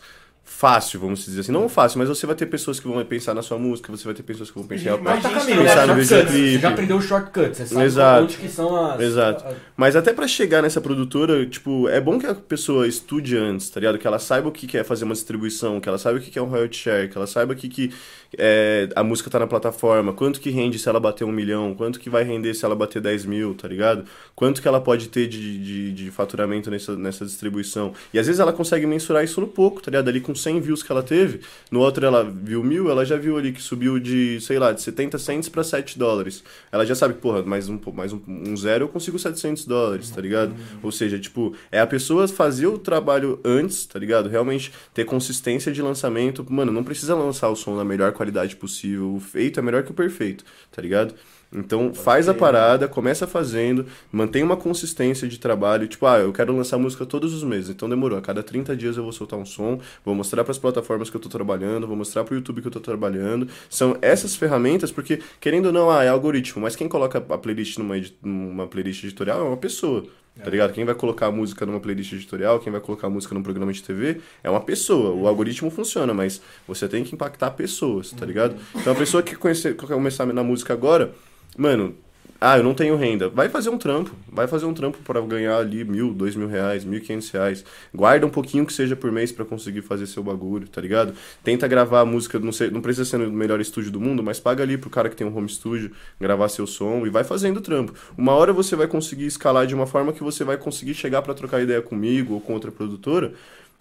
fácil, 0.50 1.00
vamos 1.00 1.24
dizer 1.24 1.42
assim. 1.42 1.52
Não 1.52 1.70
fácil, 1.70 2.00
mas 2.00 2.10
você 2.10 2.26
vai 2.26 2.36
ter 2.36 2.46
pessoas 2.48 2.80
que 2.80 2.88
vão 2.88 3.04
pensar 3.06 3.34
na 3.34 3.42
sua 3.42 3.58
música, 3.58 3.92
você 3.92 4.04
vai 4.04 4.14
ter 4.14 4.24
pessoas 4.24 4.50
que 4.50 4.58
vão 4.58 4.68
pensar, 4.68 4.98
Mas 4.98 5.22
tá 5.22 5.30
caminho, 5.30 5.40
também 5.40 5.56
né? 5.58 5.64
pensar 5.64 5.88
no 5.88 5.94
Shortcuts. 6.04 6.08
Você 6.10 6.24
videoclipe. 6.26 6.60
já 6.62 6.70
aprendeu 6.70 6.98
o 6.98 7.02
shortcut, 7.02 7.56
você 7.56 7.66
sabe 7.66 7.86
Exato. 7.86 8.24
onde 8.24 8.38
que 8.38 8.50
são 8.50 8.86
as. 8.86 9.00
Exato. 9.00 9.56
Mas 9.78 9.96
até 9.96 10.12
pra 10.12 10.28
chegar 10.28 10.62
nessa 10.62 10.82
produtora, 10.82 11.46
tipo, 11.46 11.88
é 11.88 12.02
bom 12.02 12.20
que 12.20 12.26
a 12.26 12.36
pessoa 12.36 12.88
estude 12.88 13.38
antes, 13.38 13.70
tá 13.70 13.80
ligado? 13.80 13.98
Que 13.98 14.08
ela 14.08 14.20
saiba 14.20 14.50
o 14.50 14.52
que 14.52 14.68
que 14.68 14.78
é 14.78 14.84
fazer 14.84 15.06
uma 15.06 15.14
distribuição, 15.14 15.80
que 15.80 15.88
ela 15.88 15.98
saiba 15.98 16.18
o 16.20 16.22
que 16.22 16.30
que 16.32 16.40
é 16.40 16.42
um 16.42 16.46
royalty 16.48 16.78
share, 16.78 17.08
que 17.08 17.18
ela 17.18 17.28
saiba 17.28 17.54
o 17.54 17.56
que 17.56 17.70
que 17.70 17.92
é, 18.38 18.90
a 18.96 19.04
música 19.04 19.30
tá 19.30 19.40
na 19.40 19.48
plataforma, 19.48 20.14
quanto 20.14 20.40
que 20.40 20.50
rende 20.50 20.78
se 20.78 20.88
ela 20.88 21.00
bater 21.00 21.24
um 21.24 21.32
milhão, 21.32 21.74
quanto 21.74 22.00
que 22.00 22.10
vai 22.10 22.24
render 22.24 22.54
se 22.54 22.64
ela 22.64 22.76
bater 22.76 23.02
10 23.02 23.26
mil, 23.26 23.56
tá 23.56 23.68
ligado? 23.68 24.06
Quanto 24.36 24.62
que 24.62 24.68
ela 24.68 24.80
pode 24.80 25.10
ter 25.10 25.28
de, 25.28 25.58
de, 25.58 25.92
de 25.92 26.12
faturamento 26.12 26.70
nessa, 26.70 26.96
nessa 26.96 27.26
distribuição. 27.26 27.94
E 28.14 28.20
às 28.20 28.28
vezes 28.28 28.40
ela 28.40 28.54
consegue 28.54 28.86
mensurar 28.86 29.24
isso 29.24 29.42
no 29.42 29.48
pouco, 29.48 29.82
tá 29.82 29.92
ligado? 29.92 30.08
Ali 30.10 30.22
com 30.22 30.36
100 30.36 30.62
views 30.62 30.84
que 30.84 30.92
ela 30.92 31.04
teve, 31.04 31.42
no 31.72 31.80
outro 31.80 32.06
ela 32.06 32.24
viu 32.24 32.64
mil, 32.64 32.90
ela 32.90 33.06
já 33.06 33.18
viu 33.18 33.38
ali 33.38 33.52
que 33.52 33.62
subiu 33.62 34.00
de, 34.00 34.40
sei 34.42 34.60
lá, 34.60 34.72
de 34.72 34.82
70 34.82 35.18
cents 35.18 35.50
pra 35.50 35.64
7 35.64 35.98
dólares. 35.98 36.44
Ela 36.72 36.86
já 36.86 36.96
sabe, 36.96 37.16
porra, 37.16 37.42
mais 37.44 37.70
um, 37.70 37.80
mais 37.94 38.14
um, 38.14 38.20
um 38.28 38.56
zero 38.56 38.86
eu 38.86 38.90
consigo 38.90 39.18
700 39.18 39.66
dólares, 39.66 40.10
tá 40.10 40.22
ligado? 40.22 40.54
Ou 40.84 40.92
seja, 40.92 41.18
tipo, 41.18 41.56
é 41.72 41.80
a 41.80 41.88
pessoa 41.88 42.28
fazer 42.28 42.68
o 42.68 42.78
trabalho 42.78 43.40
antes, 43.44 43.86
tá 43.86 43.98
ligado? 43.98 44.30
Realmente 44.30 44.72
ter 44.94 45.06
consistência 45.06 45.72
de 45.72 45.82
lançamento. 45.82 46.46
Mano, 46.50 46.72
não 46.72 46.84
precisa 46.84 47.16
lançar 47.16 47.50
o 47.50 47.56
som 47.56 47.76
na 47.76 47.84
melhor 47.84 48.14
qualidade 48.20 48.58
possível. 48.58 49.16
O 49.16 49.20
feito 49.20 49.62
é 49.62 49.64
melhor 49.64 49.84
que 49.84 49.92
o 49.92 49.94
perfeito, 49.94 50.44
tá 50.70 50.82
ligado? 50.82 51.16
Então 51.52 51.94
faz 51.94 52.30
a 52.30 52.34
parada, 52.34 52.88
começa 52.88 53.26
fazendo, 53.26 53.86
mantém 54.12 54.44
uma 54.44 54.58
consistência 54.58 55.26
de 55.28 55.40
trabalho. 55.40 55.88
Tipo, 55.88 56.06
ah, 56.06 56.20
eu 56.20 56.34
quero 56.34 56.56
lançar 56.56 56.78
música 56.78 57.06
todos 57.06 57.34
os 57.34 57.44
meses. 57.44 57.70
Então 57.70 57.90
demorou. 57.90 58.20
A 58.20 58.22
cada 58.22 58.44
30 58.44 58.76
dias 58.76 58.98
eu 58.98 59.04
vou 59.04 59.14
soltar 59.14 59.40
um 59.40 59.46
som, 59.46 59.80
vou 60.04 60.14
mostrar 60.14 60.44
para 60.44 60.52
as 60.52 60.58
plataformas 60.58 61.10
que 61.10 61.16
eu 61.16 61.22
tô 61.22 61.30
trabalhando, 61.30 61.88
vou 61.88 61.96
mostrar 61.96 62.26
pro 62.26 62.36
YouTube 62.36 62.62
que 62.62 62.68
eu 62.68 62.72
tô 62.72 62.82
trabalhando. 62.82 63.48
São 63.70 63.98
essas 64.02 64.36
ferramentas, 64.36 64.92
porque, 64.92 65.22
querendo 65.40 65.68
ou 65.68 65.72
não, 65.72 65.90
ah, 65.90 66.04
é 66.04 66.10
algoritmo, 66.10 66.62
mas 66.62 66.76
quem 66.76 66.90
coloca 66.90 67.18
a 67.18 67.38
playlist 67.38 67.78
numa, 67.78 67.96
numa 68.22 68.68
playlist 68.68 69.04
editorial 69.06 69.40
é 69.40 69.44
uma 69.44 69.58
pessoa. 69.58 70.06
Tá 70.42 70.50
ligado? 70.50 70.72
Quem 70.72 70.86
vai 70.86 70.96
colocar 70.96 71.28
a 71.28 71.32
música 71.32 71.66
numa 71.66 71.80
playlist 71.80 72.14
editorial, 72.14 72.60
quem 72.60 72.72
vai 72.72 72.80
colocar 72.80 73.08
a 73.08 73.10
música 73.10 73.36
num 73.36 73.44
programa 73.44 73.74
de 73.74 73.84
TV, 73.84 74.22
é 74.42 74.50
uma 74.50 74.62
pessoa. 74.62 75.14
O 75.14 75.28
algoritmo 75.28 75.70
funciona, 75.70 76.14
mas 76.14 76.42
você 76.68 76.88
tem 76.88 77.04
que 77.04 77.14
impactar 77.14 77.52
pessoas, 77.52 78.12
tá 78.12 78.26
ligado? 78.26 78.56
Então 78.76 78.94
a 78.94 78.96
pessoa 78.96 79.22
que 79.22 79.36
conhecer, 79.36 79.76
que 79.76 79.86
começar 79.86 80.26
na 80.26 80.44
música 80.44 80.74
agora, 80.74 81.14
mano, 81.58 81.94
ah, 82.42 82.58
eu 82.58 82.64
não 82.64 82.74
tenho 82.74 82.96
renda. 82.96 83.28
Vai 83.28 83.50
fazer 83.50 83.70
um 83.70 83.78
trampo. 83.78 84.16
Vai 84.32 84.48
fazer 84.48 84.66
um 84.66 84.74
trampo 84.74 84.98
para 85.00 85.20
ganhar 85.22 85.58
ali 85.58 85.84
mil, 85.84 86.14
dois 86.14 86.36
mil 86.38 86.48
reais, 86.48 86.86
mil 86.86 87.00
e 87.00 87.02
quinhentos 87.02 87.30
reais. 87.32 87.66
Guarda 87.94 88.26
um 88.26 88.30
pouquinho 88.30 88.66
que 88.66 88.72
seja 88.72 88.96
por 88.96 89.12
mês 89.12 89.30
para 89.30 89.44
conseguir 89.44 89.82
fazer 89.82 90.08
seu 90.08 90.24
bagulho, 90.24 90.66
tá 90.68 90.80
ligado? 90.80 91.14
Tenta 91.44 91.68
gravar 91.68 92.00
a 92.00 92.06
música, 92.06 92.40
não, 92.40 92.54
sei, 92.54 92.72
não 92.72 92.82
precisa 92.82 93.04
ser 93.04 93.18
no 93.18 93.30
melhor 93.30 93.60
estúdio 93.60 93.92
do 93.92 94.00
mundo, 94.00 94.24
mas 94.24 94.40
paga 94.40 94.64
ali 94.64 94.78
pro 94.78 94.90
cara 94.90 95.10
que 95.10 95.18
tem 95.18 95.28
um 95.28 95.36
home 95.36 95.50
studio 95.50 95.92
gravar 96.18 96.48
seu 96.48 96.66
som 96.66 97.06
e 97.06 97.10
vai 97.10 97.26
fazendo 97.26 97.60
trampo. 97.60 97.94
Uma 98.18 98.34
hora 98.34 98.54
você 98.54 98.74
vai 98.74 98.88
conseguir 98.88 99.26
escalar 99.26 99.68
de 99.68 99.76
uma 99.76 99.86
forma 99.86 100.14
que 100.14 100.24
você 100.24 100.46
vai 100.46 100.56
conseguir 100.58 100.94
chegar 100.94 101.22
para 101.22 101.34
trocar 101.34 101.62
ideia 101.62 101.82
comigo 101.82 102.36
ou 102.36 102.42
com 102.42 102.54
outra 102.54 102.72
produtora 102.72 103.34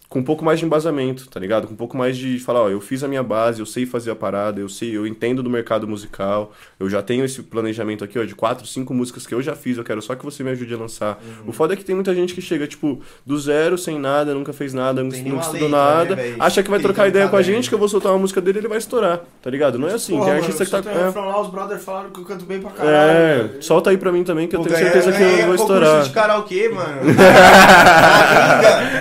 com 0.08 0.20
um 0.20 0.24
pouco 0.24 0.42
mais 0.42 0.58
de 0.58 0.64
embasamento, 0.64 1.28
tá 1.28 1.38
ligado? 1.38 1.66
Com 1.66 1.74
um 1.74 1.76
pouco 1.76 1.94
mais 1.94 2.16
de 2.16 2.38
falar, 2.38 2.62
ó, 2.62 2.68
eu 2.70 2.80
fiz 2.80 3.04
a 3.04 3.08
minha 3.08 3.22
base, 3.22 3.60
eu 3.60 3.66
sei 3.66 3.84
fazer 3.84 4.10
a 4.10 4.14
parada, 4.16 4.58
eu 4.58 4.66
sei, 4.68 4.96
eu 4.96 5.06
entendo 5.06 5.42
do 5.42 5.50
mercado 5.50 5.86
musical, 5.86 6.50
eu 6.80 6.88
já 6.88 7.02
tenho 7.02 7.26
esse 7.26 7.42
planejamento 7.42 8.02
aqui, 8.02 8.18
ó, 8.18 8.24
de 8.24 8.34
quatro, 8.34 8.66
cinco 8.66 8.94
músicas 8.94 9.26
que 9.26 9.34
eu 9.34 9.42
já 9.42 9.54
fiz, 9.54 9.76
eu 9.76 9.84
quero 9.84 10.00
só 10.00 10.14
que 10.14 10.24
você 10.24 10.42
me 10.42 10.48
ajude 10.50 10.72
a 10.72 10.78
lançar. 10.78 11.18
Uhum. 11.22 11.48
O 11.50 11.52
foda 11.52 11.74
é 11.74 11.76
que 11.76 11.84
tem 11.84 11.94
muita 11.94 12.14
gente 12.14 12.32
que 12.34 12.40
chega, 12.40 12.66
tipo, 12.66 13.02
do 13.26 13.38
zero, 13.38 13.76
sem 13.76 13.98
nada, 13.98 14.32
nunca 14.32 14.50
fez 14.54 14.72
nada, 14.72 15.02
não 15.02 15.10
nenhuma 15.10 15.42
estudou 15.42 15.68
nada, 15.68 16.16
né, 16.16 16.36
acha 16.40 16.62
que 16.62 16.70
vai 16.70 16.80
trocar 16.80 17.06
ideia 17.08 17.28
com 17.28 17.36
a 17.36 17.42
gente, 17.42 17.68
que 17.68 17.74
eu 17.74 17.78
vou 17.78 17.88
soltar 17.88 18.10
uma 18.12 18.18
música 18.18 18.40
dele, 18.40 18.60
ele 18.60 18.68
vai 18.68 18.78
estourar, 18.78 19.20
tá 19.42 19.50
ligado? 19.50 19.78
Não 19.78 19.88
é 19.88 19.92
assim, 19.92 20.12
Porra, 20.14 20.24
tem 20.24 20.34
mano, 20.36 20.46
artista 20.46 20.64
que 20.64 20.70
tá... 20.88 21.04
refrão 21.04 21.26
lá, 21.28 21.38
os 21.38 21.50
brothers 21.50 21.84
falaram 21.84 22.08
que 22.08 22.18
eu 22.20 22.24
canto 22.24 22.46
bem 22.46 22.60
pra 22.60 22.70
É, 22.70 22.72
caralho. 22.72 23.50
é, 23.58 23.60
solta 23.60 23.90
aí 23.90 23.98
pra 23.98 24.10
mim 24.10 24.24
também, 24.24 24.48
que 24.48 24.56
eu 24.56 24.60
Pô, 24.60 24.66
tenho 24.66 24.78
ganhei- 24.78 24.90
certeza 24.90 25.14
que 25.14 25.22
eu 25.22 25.28
ganhei 25.28 25.44
vou 25.44 25.54
estourar. 25.54 26.02
de 26.02 26.10
karaokê, 26.10 26.70
mano. 26.70 27.00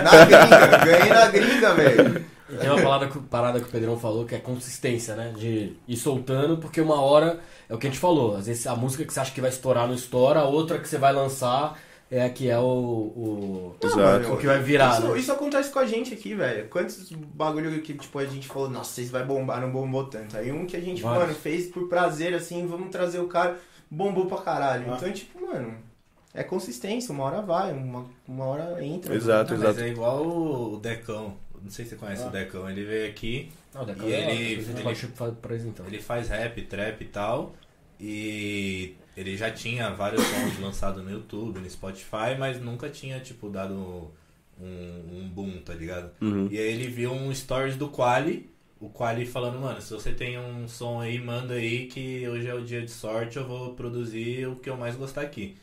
na 0.04 0.24
gringa, 0.26 0.58
na 0.58 0.66
gringa. 0.78 0.97
Ganhei 0.98 1.14
na 1.14 1.26
gringa, 1.30 1.74
velho. 1.74 2.24
E 2.50 2.56
tem 2.56 2.70
uma 2.70 2.82
parada 2.82 3.06
que, 3.08 3.18
parada 3.20 3.60
que 3.60 3.68
o 3.68 3.70
Pedrão 3.70 3.98
falou 3.98 4.24
que 4.24 4.34
é 4.34 4.38
consistência, 4.38 5.14
né? 5.14 5.32
De 5.36 5.74
ir 5.86 5.96
soltando, 5.96 6.56
porque 6.56 6.80
uma 6.80 7.00
hora 7.00 7.40
é 7.68 7.74
o 7.74 7.78
que 7.78 7.86
a 7.86 7.90
gente 7.90 8.00
falou. 8.00 8.36
Às 8.36 8.46
vezes 8.46 8.66
a 8.66 8.74
música 8.74 9.04
que 9.04 9.12
você 9.12 9.20
acha 9.20 9.32
que 9.32 9.40
vai 9.40 9.50
estourar 9.50 9.86
não 9.86 9.94
estoura, 9.94 10.40
a 10.40 10.44
outra 10.44 10.78
que 10.78 10.88
você 10.88 10.96
vai 10.96 11.12
lançar 11.12 11.78
é 12.10 12.24
a 12.24 12.30
que 12.30 12.48
é 12.48 12.58
o. 12.58 12.62
o... 12.62 13.76
Exato. 13.82 14.32
O 14.32 14.38
que 14.38 14.46
vai 14.46 14.60
virar, 14.62 14.98
Isso, 14.98 15.08
né? 15.08 15.18
isso 15.18 15.32
acontece 15.32 15.70
com 15.70 15.78
a 15.78 15.86
gente 15.86 16.14
aqui, 16.14 16.34
velho. 16.34 16.66
Quantos 16.68 17.10
bagulho 17.12 17.82
que, 17.82 17.92
tipo, 17.92 18.18
a 18.18 18.24
gente 18.24 18.48
falou, 18.48 18.70
nossa, 18.70 18.92
vocês 18.92 19.10
vai 19.10 19.24
bombar, 19.24 19.60
não 19.60 19.70
bombou 19.70 20.04
tanto. 20.04 20.34
Aí 20.36 20.50
um 20.50 20.64
que 20.64 20.76
a 20.76 20.80
gente, 20.80 21.02
Vários. 21.02 21.22
mano, 21.22 21.34
fez 21.34 21.66
por 21.66 21.86
prazer, 21.86 22.32
assim, 22.32 22.66
vamos 22.66 22.88
trazer 22.88 23.18
o 23.18 23.26
cara, 23.28 23.58
bombou 23.90 24.24
pra 24.24 24.38
caralho. 24.38 24.90
Ah. 24.90 24.96
Então, 24.96 25.12
tipo, 25.12 25.46
mano, 25.46 25.74
é 26.40 26.44
consistência, 26.44 27.12
uma 27.12 27.24
hora 27.24 27.42
vai, 27.42 27.72
uma, 27.72 28.06
uma 28.26 28.44
hora 28.44 28.84
entra. 28.84 29.14
Exato, 29.14 29.52
Não, 29.54 29.60
mas 29.60 29.70
exato. 29.70 29.84
é 29.86 29.90
igual 29.90 30.26
o 30.26 30.78
Decão. 30.80 31.36
Não 31.62 31.70
sei 31.70 31.84
se 31.84 31.90
você 31.90 31.96
conhece 31.96 32.22
Ah. 32.22 32.28
o 32.28 32.30
Decão. 32.30 32.70
Ele 32.70 32.84
veio 32.84 33.08
aqui, 33.10 33.50
Não, 33.74 33.84
daqui 33.84 34.06
E 34.06 34.14
a 34.14 34.30
ele- 34.30 34.52
ele- 34.52 34.94
fa- 35.14 35.26
apresentar. 35.28 35.84
ele 35.86 36.00
faz 36.00 36.28
rap, 36.28 36.62
trap 36.62 37.02
e 37.02 37.04
tal. 37.06 37.54
E 38.00 38.94
ele 39.16 39.36
já 39.36 39.50
tinha 39.50 39.90
vários 39.90 40.22
sons 40.22 40.58
lançados 40.60 41.02
no 41.04 41.10
YouTube, 41.10 41.58
no 41.60 41.68
Spotify, 41.68 42.36
mas 42.38 42.60
nunca 42.60 42.88
tinha, 42.88 43.18
tipo, 43.20 43.48
dado 43.50 44.10
um, 44.60 45.18
um 45.18 45.28
boom, 45.28 45.58
tá 45.64 45.74
ligado? 45.74 46.10
Uhum. 46.20 46.48
E 46.50 46.58
aí 46.58 46.72
ele 46.72 46.86
viu 46.88 47.12
um 47.12 47.34
stories 47.34 47.76
do 47.76 47.88
Quali, 47.88 48.48
o 48.80 48.88
Quali 48.88 49.26
falando, 49.26 49.58
mano, 49.60 49.80
se 49.80 49.92
você 49.92 50.12
tem 50.12 50.38
um 50.38 50.68
som 50.68 51.00
aí, 51.00 51.18
manda 51.20 51.54
aí 51.54 51.86
que 51.86 52.26
hoje 52.28 52.46
é 52.48 52.54
o 52.54 52.62
dia 52.64 52.82
de 52.82 52.90
sorte, 52.90 53.36
eu 53.36 53.46
vou 53.46 53.74
produzir 53.74 54.46
o 54.46 54.56
que 54.56 54.70
eu 54.70 54.76
mais 54.76 54.94
gostar 54.94 55.22
aqui. 55.22 55.56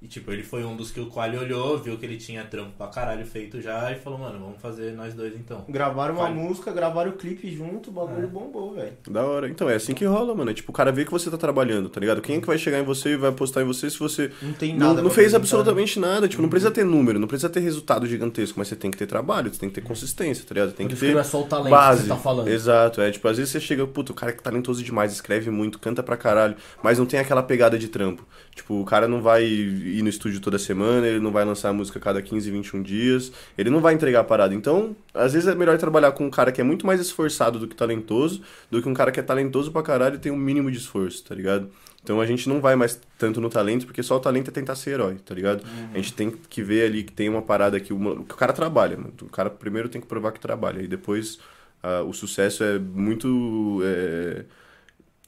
E 0.00 0.06
tipo, 0.06 0.30
ele 0.30 0.42
foi 0.42 0.62
um 0.62 0.76
dos 0.76 0.90
que 0.90 1.00
o 1.00 1.06
Quali 1.06 1.38
olhou, 1.38 1.78
viu 1.78 1.96
que 1.96 2.04
ele 2.04 2.18
tinha 2.18 2.44
trampo 2.44 2.72
pra 2.76 2.86
caralho 2.88 3.24
feito 3.24 3.62
já 3.62 3.90
e 3.90 3.94
falou, 3.94 4.18
mano, 4.18 4.38
vamos 4.38 4.60
fazer 4.60 4.92
nós 4.92 5.14
dois 5.14 5.34
então. 5.34 5.64
Gravaram 5.70 6.12
uma 6.14 6.24
Vai. 6.24 6.34
música, 6.34 6.70
gravaram 6.70 7.12
o 7.12 7.14
clipe 7.14 7.50
junto, 7.50 7.88
o 7.88 7.92
bagulho 7.94 8.24
É. 8.24 8.26
bombou, 8.26 8.74
velho. 8.74 8.92
Da 9.08 9.24
hora. 9.24 9.48
Então, 9.48 9.70
é 9.70 9.74
assim 9.74 9.94
que 9.94 10.04
rola, 10.04 10.34
mano. 10.34 10.50
É 10.50 10.54
tipo, 10.54 10.70
o 10.70 10.74
cara 10.74 10.92
vê 10.92 11.06
que 11.06 11.10
você 11.10 11.30
tá 11.30 11.38
trabalhando, 11.38 11.88
tá 11.88 11.98
ligado? 11.98 12.20
Quem 12.20 12.36
é 12.36 12.40
que 12.42 12.46
vai 12.46 12.58
chegar 12.58 12.78
em 12.78 12.84
você 12.84 13.14
e 13.14 13.16
vai 13.16 13.30
apostar 13.30 13.62
em 13.62 13.66
você 13.66 13.88
se 13.88 13.98
você 13.98 14.30
Não 14.42 14.52
tem 14.52 14.72
não, 14.76 14.88
nada 14.88 15.00
não 15.00 15.08
pra 15.08 15.14
fez 15.14 15.32
absolutamente 15.34 15.98
nada? 15.98 16.28
Tipo, 16.28 16.42
não 16.42 16.50
precisa 16.50 16.70
ter 16.70 16.84
número, 16.84 17.18
não 17.18 17.26
precisa 17.26 17.48
ter 17.48 17.60
resultado 17.60 18.06
gigantesco, 18.06 18.58
mas 18.58 18.68
você 18.68 18.76
tem 18.76 18.90
que 18.90 18.98
ter 18.98 19.06
trabalho, 19.06 19.50
você 19.52 19.58
tem 19.60 19.70
que 19.70 19.76
ter 19.76 19.80
consistência, 19.86 20.44
tá 20.46 20.52
ligado? 20.54 20.72
Tem 20.74 20.86
Por 20.86 20.94
que 20.94 21.00
ter 21.00 21.14
não 21.14 21.20
é 21.20 21.24
só 21.24 21.40
o 21.40 21.44
talento 21.46 21.70
base. 21.70 22.02
que 22.02 22.08
você 22.08 22.14
tá 22.14 22.20
falando. 22.20 22.48
Exato, 22.48 23.00
é 23.00 23.10
tipo, 23.10 23.26
às 23.28 23.38
vezes 23.38 23.50
você 23.50 23.60
chega, 23.60 23.86
puta, 23.86 24.12
o 24.12 24.14
cara 24.14 24.30
que 24.32 24.40
é 24.40 24.42
talentoso 24.42 24.84
demais, 24.84 25.10
escreve 25.10 25.50
muito, 25.50 25.78
canta 25.78 26.02
pra 26.02 26.18
caralho, 26.18 26.54
mas 26.82 26.98
não 26.98 27.06
tem 27.06 27.18
aquela 27.18 27.42
pegada 27.42 27.78
de 27.78 27.88
trampo. 27.88 28.26
Tipo, 28.56 28.80
o 28.80 28.84
cara 28.86 29.06
não 29.06 29.20
vai 29.20 29.44
ir 29.44 30.02
no 30.02 30.08
estúdio 30.08 30.40
toda 30.40 30.58
semana, 30.58 31.06
ele 31.06 31.20
não 31.20 31.30
vai 31.30 31.44
lançar 31.44 31.74
música 31.74 32.00
cada 32.00 32.22
15, 32.22 32.50
21 32.50 32.82
dias, 32.82 33.30
ele 33.56 33.68
não 33.68 33.80
vai 33.80 33.92
entregar 33.92 34.20
a 34.20 34.24
parada. 34.24 34.54
Então, 34.54 34.96
às 35.12 35.34
vezes 35.34 35.46
é 35.46 35.54
melhor 35.54 35.76
trabalhar 35.76 36.12
com 36.12 36.24
um 36.24 36.30
cara 36.30 36.50
que 36.50 36.58
é 36.58 36.64
muito 36.64 36.86
mais 36.86 36.98
esforçado 36.98 37.58
do 37.58 37.68
que 37.68 37.76
talentoso, 37.76 38.40
do 38.70 38.80
que 38.80 38.88
um 38.88 38.94
cara 38.94 39.12
que 39.12 39.20
é 39.20 39.22
talentoso 39.22 39.70
pra 39.70 39.82
caralho 39.82 40.16
e 40.16 40.18
tem 40.18 40.32
um 40.32 40.36
mínimo 40.36 40.70
de 40.70 40.78
esforço, 40.78 41.22
tá 41.22 41.34
ligado? 41.34 41.70
Então 42.02 42.18
a 42.18 42.24
gente 42.24 42.48
não 42.48 42.58
vai 42.58 42.74
mais 42.74 42.98
tanto 43.18 43.40
no 43.42 43.50
talento, 43.50 43.84
porque 43.84 44.02
só 44.02 44.16
o 44.16 44.20
talento 44.20 44.48
é 44.48 44.52
tentar 44.52 44.74
ser 44.74 44.92
herói, 44.92 45.16
tá 45.16 45.34
ligado? 45.34 45.62
A 45.92 45.96
gente 45.98 46.14
tem 46.14 46.30
que 46.30 46.62
ver 46.62 46.86
ali 46.86 47.04
que 47.04 47.12
tem 47.12 47.28
uma 47.28 47.42
parada 47.42 47.78
que 47.78 47.92
o, 47.92 48.24
que 48.24 48.32
o 48.32 48.36
cara 48.38 48.54
trabalha, 48.54 48.96
mano. 48.96 49.12
O 49.20 49.28
cara 49.28 49.50
primeiro 49.50 49.88
tem 49.88 50.00
que 50.00 50.06
provar 50.06 50.32
que 50.32 50.40
trabalha, 50.40 50.80
e 50.80 50.86
depois 50.86 51.38
ah, 51.82 52.02
o 52.02 52.12
sucesso 52.12 52.64
é 52.64 52.78
muito. 52.78 53.80
é, 53.84 54.44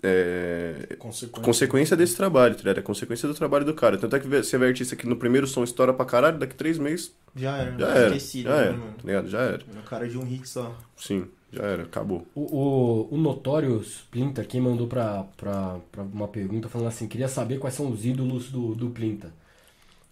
é, 0.03 0.96
Consequência. 0.99 1.42
consequência 1.44 1.96
desse 1.96 2.16
trabalho, 2.16 2.55
tá 2.55 2.61
ligado? 2.61 2.78
É 2.78 2.82
consequência 2.82 3.28
do 3.28 3.34
trabalho 3.34 3.64
do 3.64 3.74
cara. 3.74 3.99
Tanto 3.99 4.14
é 4.16 4.20
que 4.20 4.26
você 4.28 4.57
vê 4.59 4.66
artista 4.66 4.96
que 4.96 5.07
no 5.07 5.16
primeiro 5.16 5.46
som 5.46 5.64
estoura 5.64 5.92
pra 5.92 6.05
caralho, 6.05 6.38
daqui 6.38 6.55
três 6.55 6.78
meses 6.78 7.12
Já 7.34 7.57
era, 7.59 7.78
já 7.78 7.88
era. 7.88 8.07
esquecido, 8.16 8.49
Já 8.49 8.57
né, 8.57 8.62
era, 8.68 8.76
mano? 8.76 8.92
tá 8.94 9.03
ligado? 9.05 9.28
Já 9.28 9.40
era. 9.40 9.64
O 9.78 9.82
cara 9.82 10.09
de 10.09 10.18
um 10.18 10.24
hit 10.24 10.49
só. 10.49 10.74
Sim, 10.96 11.26
já 11.53 11.62
era, 11.64 11.82
acabou. 11.84 12.26
O, 12.34 12.42
o, 12.42 13.14
o 13.14 13.18
Notorious 13.18 14.03
Plinta 14.11 14.40
aqui 14.42 14.61
mandou 14.61 14.86
pra, 14.86 15.24
pra, 15.36 15.78
pra 15.90 16.03
uma 16.03 16.28
pergunta 16.28 16.68
falando 16.68 16.88
assim, 16.88 17.09
queria 17.09 17.28
saber 17.28 17.59
quais 17.59 17.74
são 17.74 17.90
os 17.90 18.05
ídolos 18.05 18.51
do, 18.51 18.74
do 18.74 18.90
Plinta. 18.90 19.32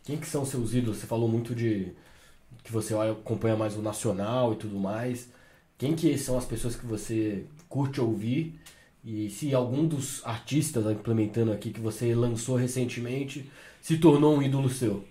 Quem 0.04 0.16
que 0.18 0.26
são 0.26 0.44
seus 0.44 0.74
ídolos? 0.74 0.98
Você 0.98 1.06
falou 1.06 1.28
muito 1.28 1.54
de 1.54 1.92
que 2.64 2.72
você 2.72 2.94
acompanha 2.94 3.56
mais 3.56 3.76
o 3.76 3.82
nacional 3.82 4.52
e 4.52 4.56
tudo 4.56 4.78
mais. 4.78 5.28
Quem 5.78 5.94
que 5.94 6.16
são 6.18 6.38
as 6.38 6.44
pessoas 6.44 6.76
que 6.76 6.86
você 6.86 7.44
curte 7.68 8.00
ouvir? 8.00 8.58
E 9.06 9.30
se 9.30 9.54
algum 9.54 9.86
dos 9.86 10.20
artistas 10.24 10.84
implementando 10.90 11.52
aqui 11.52 11.70
que 11.70 11.80
você 11.80 12.12
lançou 12.14 12.56
recentemente 12.56 13.48
se 13.80 13.98
tornou 13.98 14.36
um 14.36 14.42
ídolo 14.42 14.68
seu? 14.68 15.04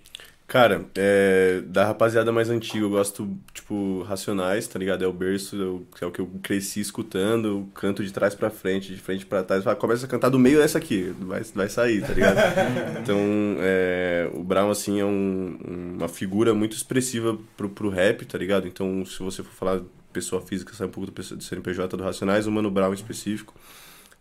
Cara, 0.48 0.86
é, 0.96 1.62
da 1.66 1.86
rapaziada 1.86 2.32
mais 2.32 2.52
antiga, 2.52 2.86
eu 2.86 2.90
gosto, 2.92 3.28
tipo, 3.52 4.04
Racionais, 4.04 4.68
tá 4.68 4.78
ligado? 4.78 5.04
É 5.04 5.08
o 5.08 5.14
berço, 5.14 5.56
eu- 5.56 5.88
que 5.98 6.04
é 6.04 6.08
o 6.08 6.12
que 6.12 6.20
eu 6.22 6.30
cresci 6.44 6.80
escutando, 6.82 7.48
eu 7.48 7.70
canto 7.74 8.04
de 8.04 8.12
trás 8.14 8.36
pra 8.36 8.52
frente, 8.52 8.94
de 8.94 9.02
frente 9.02 9.26
pra 9.26 9.44
trás, 9.44 9.64
fala, 9.64 9.76
começa 9.76 10.06
a 10.06 10.10
cantar 10.10 10.30
do 10.30 10.38
meio 10.38 10.60
dessa 10.60 10.78
aqui, 10.78 11.12
vai, 11.22 11.42
vai 11.56 11.68
sair, 11.68 12.02
tá 12.02 12.14
ligado? 12.14 12.38
então, 13.02 13.18
é, 13.60 14.30
o 14.36 14.44
Brown, 14.44 14.70
assim, 14.70 15.00
é 15.00 15.06
um- 15.06 15.58
uma 15.98 16.08
figura 16.08 16.54
muito 16.54 16.76
expressiva 16.76 17.36
pro, 17.58 17.68
pro 17.70 17.90
rap, 17.90 18.24
tá 18.26 18.38
ligado? 18.38 18.68
Então, 18.68 19.04
se 19.04 19.24
você 19.24 19.42
for 19.42 19.52
falar 19.54 19.82
pessoa 20.14 20.42
física, 20.44 20.74
sai 20.76 20.86
um 20.86 20.92
pouco 20.92 21.10
do, 21.10 21.14
do 21.36 21.44
CNPJ 21.44 21.98
do 21.98 22.04
Racionais, 22.04 22.46
o 22.46 22.52
Mano 22.52 22.70
Brown 22.70 22.92
em 22.92 22.94
específico. 22.96 23.54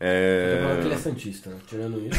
Eu 0.06 0.56
tô 0.58 0.62
falando 0.64 0.80
que 0.80 0.86
ele 0.86 0.94
é 0.94 0.96
É, 0.96 1.00
santista, 1.00 1.50
né? 1.50 1.56
Tirando 1.66 2.02
isso. 2.10 2.18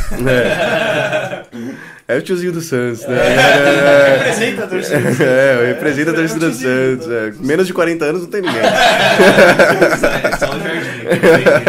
é 2.07 2.17
o 2.17 2.21
tiozinho 2.21 2.51
do 2.51 2.61
Santos, 2.61 3.05
né? 3.05 3.15
É, 3.15 4.17
Representa 4.17 4.63
a 4.63 4.67
torcida. 4.67 4.99
do 4.99 5.23
É, 5.23 5.55
eu 5.55 5.65
represento 5.67 6.09
a 6.09 6.13
É, 6.13 6.15
torcida 6.15 6.49
do 6.49 6.55
Santos. 6.55 7.07
é. 7.11 7.33
Menos 7.39 7.67
de 7.67 7.73
40 7.73 8.05
anos 8.05 8.21
não 8.23 8.29
tem 8.29 8.41
ninguém. 8.41 8.61
É 8.61 10.37
só 10.37 10.49
o 10.49 10.59
jardim. 10.59 11.05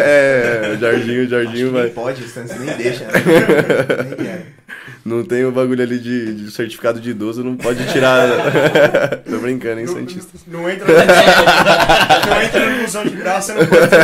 É, 0.01 0.73
o 0.75 0.79
Jardim, 0.81 1.65
o 1.65 1.67
que 1.67 1.73
vai. 1.73 1.83
nem 1.85 1.93
pode, 1.93 2.23
o 2.23 2.29
Santos 2.29 2.59
nem 2.61 2.75
deixa. 2.77 3.05
Né? 3.05 3.13
nem 4.09 4.17
quer. 4.27 4.47
Não 5.05 5.23
tem 5.25 5.45
o 5.45 5.53
bagulho 5.53 5.83
ali 5.83 5.99
de, 6.01 6.35
de 6.35 6.51
certificado 6.51 6.99
de 7.01 7.11
idoso, 7.11 7.45
não 7.45 7.57
pode 7.57 7.87
tirar. 7.93 8.27
Tô 9.29 9.39
brincando, 9.39 9.81
hein, 9.81 9.87
Santista. 9.87 10.37
Não, 10.49 10.63
não 10.63 10.71
entra 10.71 10.87
no, 10.89 10.95
não 12.31 12.43
entra 12.43 12.71
no 12.71 12.83
busão 12.83 13.05
de 13.05 13.11
graça, 13.17 13.55
não 13.55 13.65
pode 13.67 13.89
ter 13.89 13.99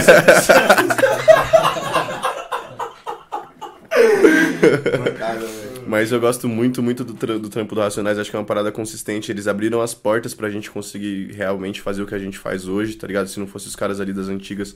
Mas 5.86 6.12
eu 6.12 6.20
gosto 6.20 6.48
muito, 6.48 6.82
muito 6.82 7.04
do, 7.04 7.12
do 7.38 7.48
trampo 7.48 7.74
do 7.74 7.80
Racionais. 7.80 8.18
Acho 8.18 8.30
que 8.30 8.36
é 8.36 8.38
uma 8.38 8.44
parada 8.44 8.70
consistente. 8.70 9.30
Eles 9.30 9.46
abriram 9.46 9.80
as 9.80 9.94
portas 9.94 10.34
pra 10.34 10.48
gente 10.48 10.70
conseguir 10.70 11.32
realmente 11.32 11.80
fazer 11.80 12.02
o 12.02 12.06
que 12.06 12.14
a 12.14 12.18
gente 12.18 12.38
faz 12.38 12.66
hoje, 12.66 12.94
tá 12.94 13.06
ligado? 13.06 13.26
Se 13.28 13.38
não 13.40 13.46
fosse 13.46 13.66
os 13.66 13.76
caras 13.76 14.00
ali 14.00 14.12
das 14.12 14.28
antigas, 14.28 14.74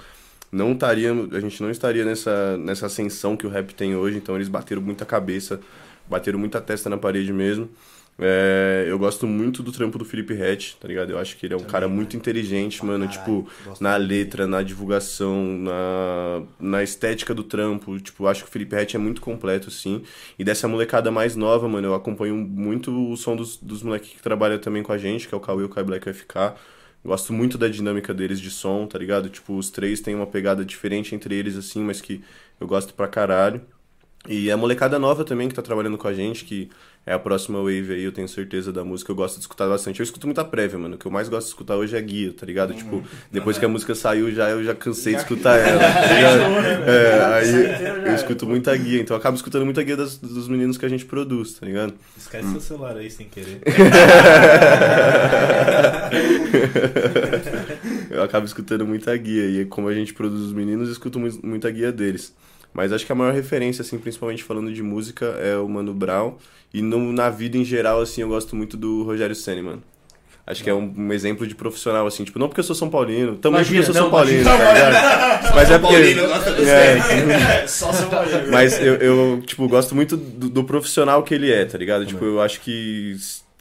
não 0.51 0.73
estaríamos, 0.73 1.35
a 1.35 1.41
gente 1.41 1.63
não 1.63 1.71
estaria 1.71 2.05
nessa, 2.05 2.57
nessa 2.57 2.87
ascensão 2.87 3.37
que 3.37 3.47
o 3.47 3.51
rap 3.51 3.75
tem 3.75 3.97
hoje. 3.97 4.19
Então 4.19 4.35
eles 4.35 4.49
bateram 4.49 4.83
muita 4.83 5.05
cabeça, 5.05 5.61
bateram 6.09 6.39
muita 6.39 6.61
testa 6.61 6.91
na 6.91 6.97
parede 6.97 7.33
mesmo. 7.33 7.69
É, 8.19 8.87
eu 8.89 8.99
gosto 8.99 9.27
muito 9.27 9.63
do 9.63 9.71
trampo 9.71 9.99
do 9.99 10.05
Felipe 10.05 10.33
Hatch, 10.41 10.75
tá 10.77 10.89
ligado? 10.89 11.11
Eu 11.11 11.19
acho 11.19 11.37
que 11.37 11.45
ele 11.47 11.53
é 11.55 11.57
um 11.57 11.65
cara 11.65 11.87
muito 11.87 12.17
inteligente, 12.17 12.85
mano. 12.85 13.07
caralho, 13.07 13.09
tipo, 13.09 13.47
na 13.79 13.99
muito 13.99 14.07
dele. 14.09 14.25
letra, 14.25 14.47
na 14.47 14.63
divulgação, 14.63 15.45
na, 15.59 16.43
na 16.59 16.83
estética 16.83 17.35
do 17.35 17.45
trampo. 17.45 17.99
Tipo, 18.01 18.27
acho 18.27 18.43
que 18.45 18.49
o 18.49 18.53
Felipe 18.53 18.75
Hatch 18.75 18.95
é 18.95 18.99
muito 18.99 19.21
completo, 19.21 19.69
assim. 19.69 20.03
E 20.39 20.45
dessa 20.45 20.67
molecada 20.67 21.11
mais 21.11 21.37
nova, 21.37 21.69
mano, 21.69 21.89
eu 21.89 21.95
acompanho 21.95 22.37
muito 22.37 22.91
o 23.13 23.17
som 23.17 23.37
dos, 23.37 23.59
dos 23.59 23.83
moleques 23.83 24.11
que 24.11 24.23
trabalham 24.23 24.59
também 24.59 24.83
com 24.83 24.93
a 24.93 24.99
gente, 24.99 25.29
que 25.29 25.35
é 25.35 25.37
o 25.37 25.41
Cauê, 25.41 25.65
o 25.65 25.69
Kai 25.69 25.85
Black 25.85 26.09
e 26.09 26.13
FK. 26.15 26.55
Gosto 27.05 27.33
muito 27.33 27.59
da 27.59 27.69
dinâmica 27.69 28.15
deles 28.15 28.41
de 28.41 28.51
som, 28.51 28.87
tá 28.87 28.99
ligado? 28.99 29.29
Tipo, 29.29 29.57
os 29.57 29.71
três 29.71 30.01
têm 30.01 30.15
uma 30.15 30.27
pegada 30.27 30.65
diferente 30.65 31.15
entre 31.15 31.35
eles, 31.35 31.57
assim, 31.57 31.83
mas 31.85 32.01
que 32.01 32.23
eu 32.59 32.67
gosto 32.67 32.95
pra 32.95 33.07
caralho. 33.07 33.61
E 34.29 34.51
a 34.51 34.57
molecada 34.57 34.99
nova 34.99 35.25
também 35.25 35.49
que 35.49 35.55
tá 35.55 35.63
trabalhando 35.63 35.97
com 35.97 36.09
a 36.09 36.13
gente, 36.15 36.45
que 36.45 36.69
é 37.07 37.13
a 37.15 37.19
próxima 37.21 37.61
wave 37.61 37.93
aí, 37.95 38.03
eu 38.03 38.11
tenho 38.11 38.27
certeza 38.29 38.73
da 38.73 38.85
música, 38.85 39.13
eu 39.13 39.17
gosto 39.17 39.37
de 39.37 39.43
escutar 39.43 39.69
bastante. 39.69 40.01
Eu 40.01 40.05
escuto 40.05 40.27
muita 40.27 40.45
prévia, 40.45 40.77
mano. 40.77 40.97
O 40.97 40.99
que 40.99 41.07
eu 41.07 41.11
mais 41.11 41.29
gosto 41.29 41.47
de 41.47 41.53
escutar 41.53 41.77
hoje 41.77 41.97
é 41.97 42.03
guia, 42.03 42.33
tá 42.33 42.45
ligado? 42.45 42.71
Uhum. 42.73 42.77
Tipo, 42.77 43.05
depois 43.31 43.57
que 43.57 43.65
a 43.65 43.69
música 43.69 43.95
saiu, 43.95 44.33
já 44.33 44.51
eu 44.51 44.65
já 44.65 44.75
cansei 44.75 45.15
de 45.15 45.21
escutar 45.21 45.55
ela, 45.57 45.79
tá 45.79 46.15
ligado? 46.15 46.41
É, 46.91 47.25
aí 47.35 48.07
eu 48.09 48.15
escuto 48.17 48.45
muita 48.47 48.77
guia, 48.77 49.01
então 49.01 49.15
eu 49.15 49.21
acabo 49.21 49.37
escutando 49.37 49.65
muita 49.65 49.83
guia 49.85 49.97
das- 49.97 50.19
dos 50.19 50.49
meninos 50.49 50.77
que 50.77 50.85
a 50.85 50.89
gente 50.89 51.05
produz, 51.05 51.53
tá 51.55 51.65
ligado? 51.65 51.95
Esquece 52.19 52.51
seu 52.51 52.61
celular 52.61 52.97
aí 52.97 53.09
sem 53.11 53.29
querer. 53.29 53.61
eu 58.11 58.23
acabo 58.23 58.47
escutando 58.47 58.87
muita 58.87 59.17
guia. 59.17 59.63
E 59.63 59.65
como 59.65 59.89
a 59.89 59.95
gente 59.95 60.15
produz 60.15 60.41
os 60.41 60.53
meninos, 60.53 60.87
eu 60.89 60.93
escuto 60.93 61.19
mu- 61.19 61.39
muita 61.43 61.71
guia 61.71 61.93
deles. 61.93 62.35
Mas 62.77 62.93
acho 62.93 63.07
que 63.07 63.13
a 63.13 63.15
maior 63.15 63.33
referência, 63.33 63.81
assim, 63.81 63.97
principalmente 63.97 64.45
falando 64.45 64.71
de 64.71 64.83
música, 64.83 65.25
é 65.41 65.57
o 65.57 65.67
Mano 65.67 65.95
Brown. 65.95 66.35
E 66.75 66.83
no, 66.83 67.11
na 67.11 67.31
vida 67.31 67.57
em 67.57 67.65
geral, 67.65 68.03
assim, 68.03 68.21
eu 68.21 68.29
gosto 68.29 68.55
muito 68.55 68.77
do 68.77 69.03
Rogério 69.03 69.35
Senna, 69.35 69.63
mano. 69.63 69.83
Acho 70.47 70.63
que 70.63 70.69
é 70.69 70.75
um, 70.75 70.93
um 70.95 71.11
exemplo 71.11 71.47
de 71.47 71.55
profissional, 71.55 72.07
assim, 72.07 72.23
tipo, 72.23 72.39
não 72.39 72.49
porque 72.49 72.61
eu 72.61 72.65
sou 72.65 72.77
São 72.77 72.91
Paulino, 72.91 73.37
também 73.37 73.61
Imagina, 73.61 73.83
porque 73.83 73.91
eu 73.91 73.95
sou 73.95 73.95
não, 73.95 74.03
São 74.03 74.11
Paulino, 74.11 74.45
tá 74.45 74.57
ligado? 74.57 75.55
Mas 75.57 75.71
é 75.71 75.79
porque. 75.79 75.95
Paulino 75.95 76.27
gosta 76.29 76.53
do 76.53 76.63
É, 76.69 77.67
Só 77.67 77.93
São 77.95 78.11
Paulo. 78.11 78.29
mas 78.51 78.79
eu, 78.79 78.95
eu, 78.97 79.43
tipo, 79.47 79.67
gosto 79.67 79.95
muito 79.95 80.15
do, 80.15 80.51
do 80.51 80.63
profissional 80.63 81.23
que 81.23 81.35
ele 81.35 81.51
é, 81.51 81.65
tá 81.65 81.79
ligado? 81.79 82.05
Tipo, 82.05 82.27
eu 82.27 82.43
acho 82.43 82.61
que. 82.61 83.17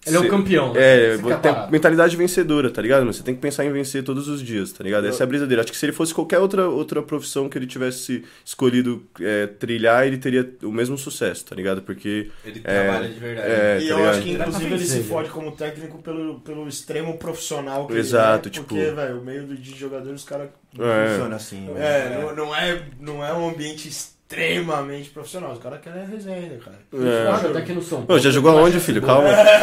Ele 0.06 0.15
é 0.18 0.19
o 0.19 0.27
campeão, 0.30 0.73
né? 0.73 0.80
É, 0.82 1.18
tem 1.18 1.72
mentalidade 1.72 2.15
vencedora, 2.15 2.69
tá 2.69 2.82
ligado? 2.82 3.06
Mas 3.06 3.15
você 3.18 3.23
tem 3.23 3.34
que 3.36 3.41
pensar 3.41 3.65
em 3.65 3.72
vencer 3.72 4.03
todos 4.03 4.27
os 4.27 4.41
dias, 4.41 4.72
tá 4.72 4.84
ligado? 4.84 5.07
Essa 5.07 5.23
é 5.23 5.26
a 5.26 5.27
brisa 5.27 5.48
dele. 5.48 5.61
Acho 5.61 5.72
que 5.72 5.77
se 5.77 5.86
ele 5.86 5.94
fosse 5.94 6.14
qualquer 6.14 6.40
outra, 6.40 6.68
outra 6.69 7.02
profissão 7.02 7.49
que 7.49 7.57
ele 7.57 7.68
tivesse 7.68 8.23
escolhido 8.45 9.03
é, 9.19 9.48
trilhar, 9.48 10.06
ele 10.06 10.18
teria 10.18 10.49
o 10.64 10.72
mesmo 10.72 10.98
sucesso, 10.98 11.45
tá 11.45 11.56
ligado? 11.56 11.82
Porque. 11.82 12.30
Ele 12.45 12.61
É, 12.64 12.84
trabalha 12.84 13.07
de 13.10 13.19
verdade. 13.19 13.48
é, 13.52 13.77
E 13.82 13.88
tá 13.88 13.94
eu 13.94 13.98
ligado? 13.98 14.10
acho 14.15 14.22
que, 14.22 14.32
inclusive, 14.32 14.73
ele 14.73 14.86
se 14.86 15.03
fode 15.03 15.30
como 15.30 15.52
técnico 15.52 15.98
pelo, 16.02 16.40
pelo 16.41 16.68
extremo 16.68 17.18
profissional 17.18 17.88
que 17.88 17.94
Exato, 17.98 18.48
ele 18.48 18.56
é. 18.56 18.60
tipo- 18.60 18.68
Porque, 18.76 18.91
velho, 18.91 19.19
o 19.22 19.26
meio 19.26 19.44
do- 19.48 19.57
de 19.57 19.76
jogadores, 19.76 20.22
os 20.22 20.27
caras... 20.27 20.49
É. 20.77 21.07
Funciona 21.10 21.36
assim. 21.38 21.61
né? 21.61 21.73
É, 21.77 22.19
não, 22.22 22.36
não 22.36 22.56
é, 22.56 22.82
não 22.99 23.26
é 23.26 23.34
um 23.34 23.49
ambiente 23.49 23.90
extremamente 24.27 25.10
profissional. 25.11 25.52
Os 25.53 25.60
caras 25.60 25.80
querem 25.81 26.06
resenha, 26.06 26.57
cara. 26.57 26.80
É. 26.93 27.26
Eu 27.27 27.31
acho 27.34 27.47
até 27.47 27.61
que 27.61 27.73
no 27.73 27.81
São 27.81 27.99
Ô, 27.99 28.03
Paulo. 28.03 28.22
já 28.22 28.30
jogou 28.31 28.52
ele 28.53 28.61
aonde, 28.61 28.80
filho? 28.80 29.02
boa. 29.02 29.14
Calma. 29.14 29.30
Cara? 29.30 29.56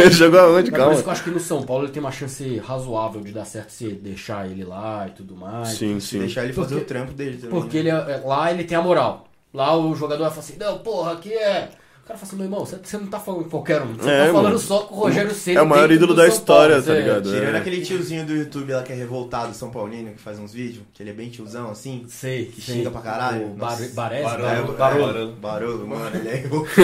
jogou 0.10 0.40
aonde? 0.40 0.70
Mas 0.70 0.72
por 0.72 0.76
Calma. 0.78 0.92
isso 0.94 1.02
que 1.02 1.08
eu 1.08 1.12
acho 1.12 1.24
que 1.24 1.30
no 1.30 1.40
São 1.40 1.62
Paulo 1.62 1.84
ele 1.84 1.92
tem 1.92 2.00
uma 2.02 2.12
chance 2.12 2.58
razoável 2.58 3.20
de 3.22 3.32
dar 3.32 3.44
certo 3.44 3.70
se 3.70 3.88
deixar 3.88 4.46
ele 4.48 4.64
lá 4.64 5.06
e 5.08 5.10
tudo 5.10 5.34
mais. 5.36 5.68
Sim, 5.70 5.98
Se 6.00 6.06
sim. 6.08 6.18
deixar 6.20 6.44
ele 6.44 6.52
fazer 6.52 6.76
Porque- 6.76 6.84
o 6.84 6.86
trampo 6.86 7.12
dele 7.12 7.36
também. 7.38 7.50
Porque 7.60 7.82
né? 7.82 7.90
ele 7.90 8.12
é- 8.12 8.22
lá 8.24 8.50
ele 8.52 8.64
tem 8.64 8.76
a 8.78 8.82
moral. 8.82 9.26
Lá 9.52 9.76
o 9.76 9.94
jogador 9.96 10.22
vai 10.24 10.30
falar 10.30 10.42
assim, 10.42 10.56
não, 10.58 10.78
porra, 10.78 11.12
aqui 11.14 11.32
é. 11.32 11.70
O 12.04 12.06
cara 12.10 12.18
fala 12.18 12.28
assim, 12.28 12.36
meu 12.36 12.46
irmão, 12.46 12.66
você, 12.66 12.98
não 12.98 13.06
tá 13.06 13.20
falando 13.20 13.44
com 13.44 13.50
qualquer 13.50 13.80
um. 13.82 13.94
Você 13.94 14.10
É, 14.10 14.18
tá 14.26 14.32
falando 14.32 14.44
mano. 14.46 14.58
só 14.58 14.80
com 14.80 14.94
o 14.96 14.98
Rogério 14.98 15.30
Senna. 15.32 15.60
É 15.60 15.62
o 15.62 15.66
maior 15.68 15.88
ídolo 15.92 16.08
do 16.12 16.16
da 16.16 16.26
São 16.26 16.34
história, 16.34 16.74
Paulo, 16.76 16.86
tá 16.86 16.92
você- 16.92 17.00
ligado? 17.00 17.30
Tirando 17.30 17.54
É. 17.54 17.58
aquele 17.58 17.80
tiozinho 17.82 18.26
do 18.26 18.34
YouTube 18.34 18.72
lá 18.72 18.82
que 18.82 18.92
é 18.92 18.96
revoltado, 18.96 19.54
São 19.54 19.70
Paulino, 19.70 20.10
que 20.12 20.20
faz 20.20 20.36
uns 20.40 20.52
vídeos, 20.52 20.82
que 20.92 21.02
ele 21.04 21.10
é 21.10 21.12
bem 21.12 21.28
tiozão 21.30 21.70
assim, 21.70 22.04
Sei, 22.08 22.46
que 22.46 22.60
sei. 22.60 22.76
xinga 22.76 22.90
pra 22.90 23.00
caralho. 23.00 23.46
O 23.46 23.54
Bar 23.54 23.70
Nossa. 23.78 23.94
Baresi, 23.94 24.24
Barolo, 25.40 25.86
mano, 25.86 26.10
ele 26.16 26.28
é 26.28 26.34
revoltado. 26.34 26.80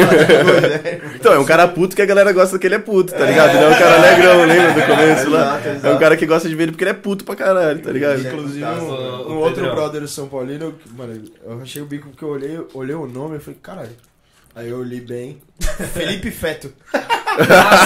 Então, 1.16 1.32
é 1.32 1.38
um 1.38 1.44
cara 1.44 1.66
puto 1.68 1.96
que 1.96 2.02
a 2.02 2.06
galera 2.06 2.32
gosta 2.32 2.56
que 2.58 2.66
ele 2.66 2.76
é 2.76 2.78
puto, 2.78 3.12
tá 3.12 3.24
ligado? 3.26 3.54
Não 3.54 3.62
é 3.62 3.68
um 3.68 3.78
cara 3.78 4.00
negrão, 4.00 4.44
lembra 4.46 4.72
do 4.74 4.86
começo 4.86 5.30
lá? 5.30 5.60
Exato, 5.60 5.86
É 5.86 5.90
um 5.92 5.98
cara 5.98 6.16
que 6.16 6.26
gosta 6.26 6.48
de 6.48 6.54
ver 6.54 6.64
ele 6.64 6.72
porque 6.72 6.84
ele 6.84 6.90
é 6.90 6.94
puto 6.94 7.24
pra 7.24 7.34
caralho, 7.34 7.80
tá 7.82 7.90
ligado? 7.90 8.18
Ele 8.18 8.28
é 8.28 8.32
Inclusive, 8.32 8.64
um, 8.64 9.32
um 9.32 9.36
outro 9.38 9.68
brother 9.70 10.00
do 10.02 10.08
São 10.08 10.28
Paulino, 10.28 10.74
mano, 10.96 11.20
eu 11.44 11.60
achei 11.60 11.82
o 11.82 11.86
bico 11.86 12.08
porque 12.10 12.24
eu 12.24 12.28
olhei, 12.28 12.60
olhei 12.74 12.94
o 12.94 13.06
nome 13.08 13.36
e 13.38 13.40
falei, 13.40 13.58
caralho. 13.62 13.90
Aí 14.56 14.70
eu 14.70 14.82
li 14.82 15.02
bem. 15.02 15.42
Felipe 15.92 16.30
Feto. 16.30 16.72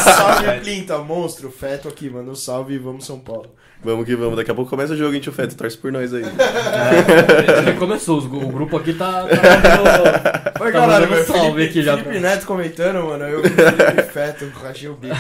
salve, 0.05 0.61
Plinta, 0.61 0.99
monstro. 0.99 1.51
Feto 1.51 1.89
aqui, 1.89 2.09
um 2.09 2.35
salve 2.37 2.75
e 2.75 2.79
vamos 2.79 3.05
São 3.05 3.19
Paulo. 3.19 3.51
Vamos 3.83 4.05
que 4.05 4.15
vamos, 4.15 4.37
daqui 4.37 4.51
a 4.51 4.55
pouco 4.55 4.71
começa 4.71 4.93
o 4.93 4.97
jogo, 4.97 5.15
hein, 5.15 5.21
tio 5.21 5.33
Feto, 5.33 5.57
torce 5.57 5.77
por 5.77 5.91
nós 5.91 6.15
aí. 6.15 6.23
Já 7.65 7.75
começou, 7.77 8.19
o 8.19 8.53
grupo 8.53 8.77
aqui 8.77 8.93
tá. 8.93 9.27
tá 9.27 10.53
Tá 10.53 10.71
caralho, 10.71 11.09
mandando 11.09 11.09
meu 11.09 11.25
salve 11.25 11.51
Felipe, 11.53 11.71
aqui 11.71 11.83
já 11.83 11.97
Felipe 11.97 12.21
Neto 12.21 12.47
comentando, 12.47 13.05
mano. 13.07 13.25
Eu 13.25 13.43
Felipe 13.43 14.03
Feto, 14.13 14.49
rachei 14.51 14.89
o 14.91 14.95
bico. 14.95 15.15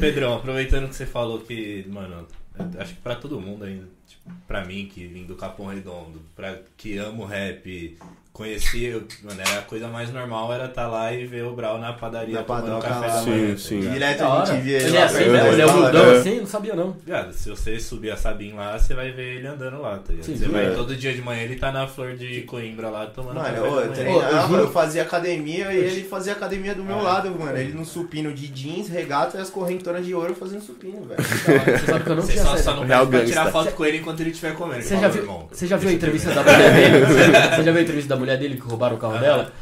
Pedrão, 0.00 0.36
aproveitando 0.36 0.88
que 0.88 0.96
você 0.96 1.06
falou 1.06 1.38
que, 1.40 1.86
mano, 1.88 2.26
eu 2.58 2.80
acho 2.80 2.94
que 2.94 3.00
pra 3.00 3.14
todo 3.14 3.38
mundo 3.38 3.64
ainda, 3.64 3.84
tipo, 4.06 4.30
pra 4.46 4.64
mim 4.64 4.88
que 4.92 5.06
vim 5.06 5.24
do 5.24 5.34
Capão 5.36 5.66
Redondo, 5.66 6.20
pra 6.36 6.56
que 6.76 6.96
amo 6.98 7.24
rap, 7.24 7.96
conheci, 8.32 8.90
mano, 9.22 9.40
era 9.40 9.60
a 9.60 9.62
coisa 9.62 9.86
mais 9.86 10.12
normal 10.12 10.52
era 10.52 10.64
estar 10.64 10.88
lá 10.88 11.12
e 11.12 11.24
ver 11.24 11.44
o 11.44 11.54
Brau 11.54 11.78
na 11.78 11.92
padaria 11.92 12.34
Na 12.34 12.42
tomando 12.42 12.80
café 12.82 13.06
lá, 13.06 13.14
da 13.14 13.22
sim, 13.22 13.30
manhã. 13.30 13.50
tá 13.52 13.58
sim. 13.60 13.76
ligado? 13.78 13.92
Direto 13.94 14.18
Da 14.18 14.26
a 14.26 14.28
hora. 14.34 14.46
gente 14.46 14.62
via 14.62 14.76
Ele 14.82 14.96
é 14.96 15.02
assim 15.04 15.18
mesmo? 15.18 15.36
Ele 15.36 15.62
é 15.62 15.66
fala, 15.68 15.78
humildão 15.78 16.10
É. 16.10 16.18
assim? 16.18 16.40
Não 16.40 16.46
sabia 16.46 16.74
não. 16.74 16.90
Viado, 17.06 17.32
se 17.32 17.48
você 17.50 17.78
subir 17.78 18.10
a 18.10 18.16
Sabim 18.16 18.52
lá, 18.54 18.76
você 18.76 18.92
vai 18.92 19.12
ver 19.12 19.36
ele 19.36 19.46
andando 19.46 19.80
lá, 19.80 19.98
tá 19.98 20.10
ligado? 20.12 20.26
Sim, 20.26 20.36
você 20.36 20.46
sim. 20.46 20.50
vai 20.50 20.66
É. 20.66 20.70
todo 20.74 20.96
dia 20.96 21.14
de 21.14 21.22
manhã, 21.22 21.42
ele 21.42 21.54
tá 21.56 21.70
na 21.70 21.86
flor 21.86 22.16
de 22.16 22.40
Coimbra 22.42 22.88
lá 22.90 23.06
tomando 23.06 23.36
Mano, 23.36 23.44
café 23.48 23.60
da 23.60 23.66
eu, 23.66 23.72
manhã. 23.72 23.92
treinava, 23.92 24.56
eu 24.56 24.70
fazia 24.72 25.02
academia 25.02 25.72
e 25.72 25.76
ele 25.76 26.02
fazia 26.02 26.32
academia 26.32 26.74
do 26.74 26.82
meu 26.82 26.98
É. 26.98 27.02
lado, 27.02 27.30
mano. 27.30 27.56
Ele 27.56 27.72
no 27.72 27.84
supino 27.84 28.32
de 28.34 28.48
jeans, 28.48 28.88
regata 28.88 29.38
e 29.38 29.40
as 29.40 29.48
correntonas 29.50 30.04
de 30.04 30.12
ouro 30.12 30.34
fazendo 30.34 30.60
supino, 30.60 31.04
velho. 31.06 31.22
Você 31.22 31.86
sabe 31.86 32.02
que 32.04 32.10
eu 32.10 32.16
não 32.16 32.22
Você 32.22 32.32
tinha 32.32 32.44
só, 32.44 32.56
só 32.56 32.74
não 32.84 32.84
gangsta. 33.06 33.26
tirar 33.26 33.52
foto 33.52 33.70
com 33.74 33.84
ele 33.84 33.93
enquanto 33.96 34.20
ele 34.20 34.30
estiver 34.30 34.54
comendo. 34.54 34.82
Você 34.82 34.96
já, 34.96 35.08
viu, 35.08 35.22
irmão, 35.22 35.48
você 35.50 35.66
já 35.66 35.76
viu 35.76 35.88
a 35.88 35.92
entrevista 35.92 36.30
da 36.32 36.42
mulher 36.42 36.72
dele? 36.72 37.06
Você 37.56 37.62
já 37.62 37.72
viu 37.72 37.78
a 37.80 37.82
entrevista 37.82 38.08
da 38.14 38.16
mulher 38.20 38.38
dele 38.38 38.56
que 38.56 38.62
roubaram 38.62 38.96
o 38.96 38.98
carro 38.98 39.18
dela? 39.18 39.52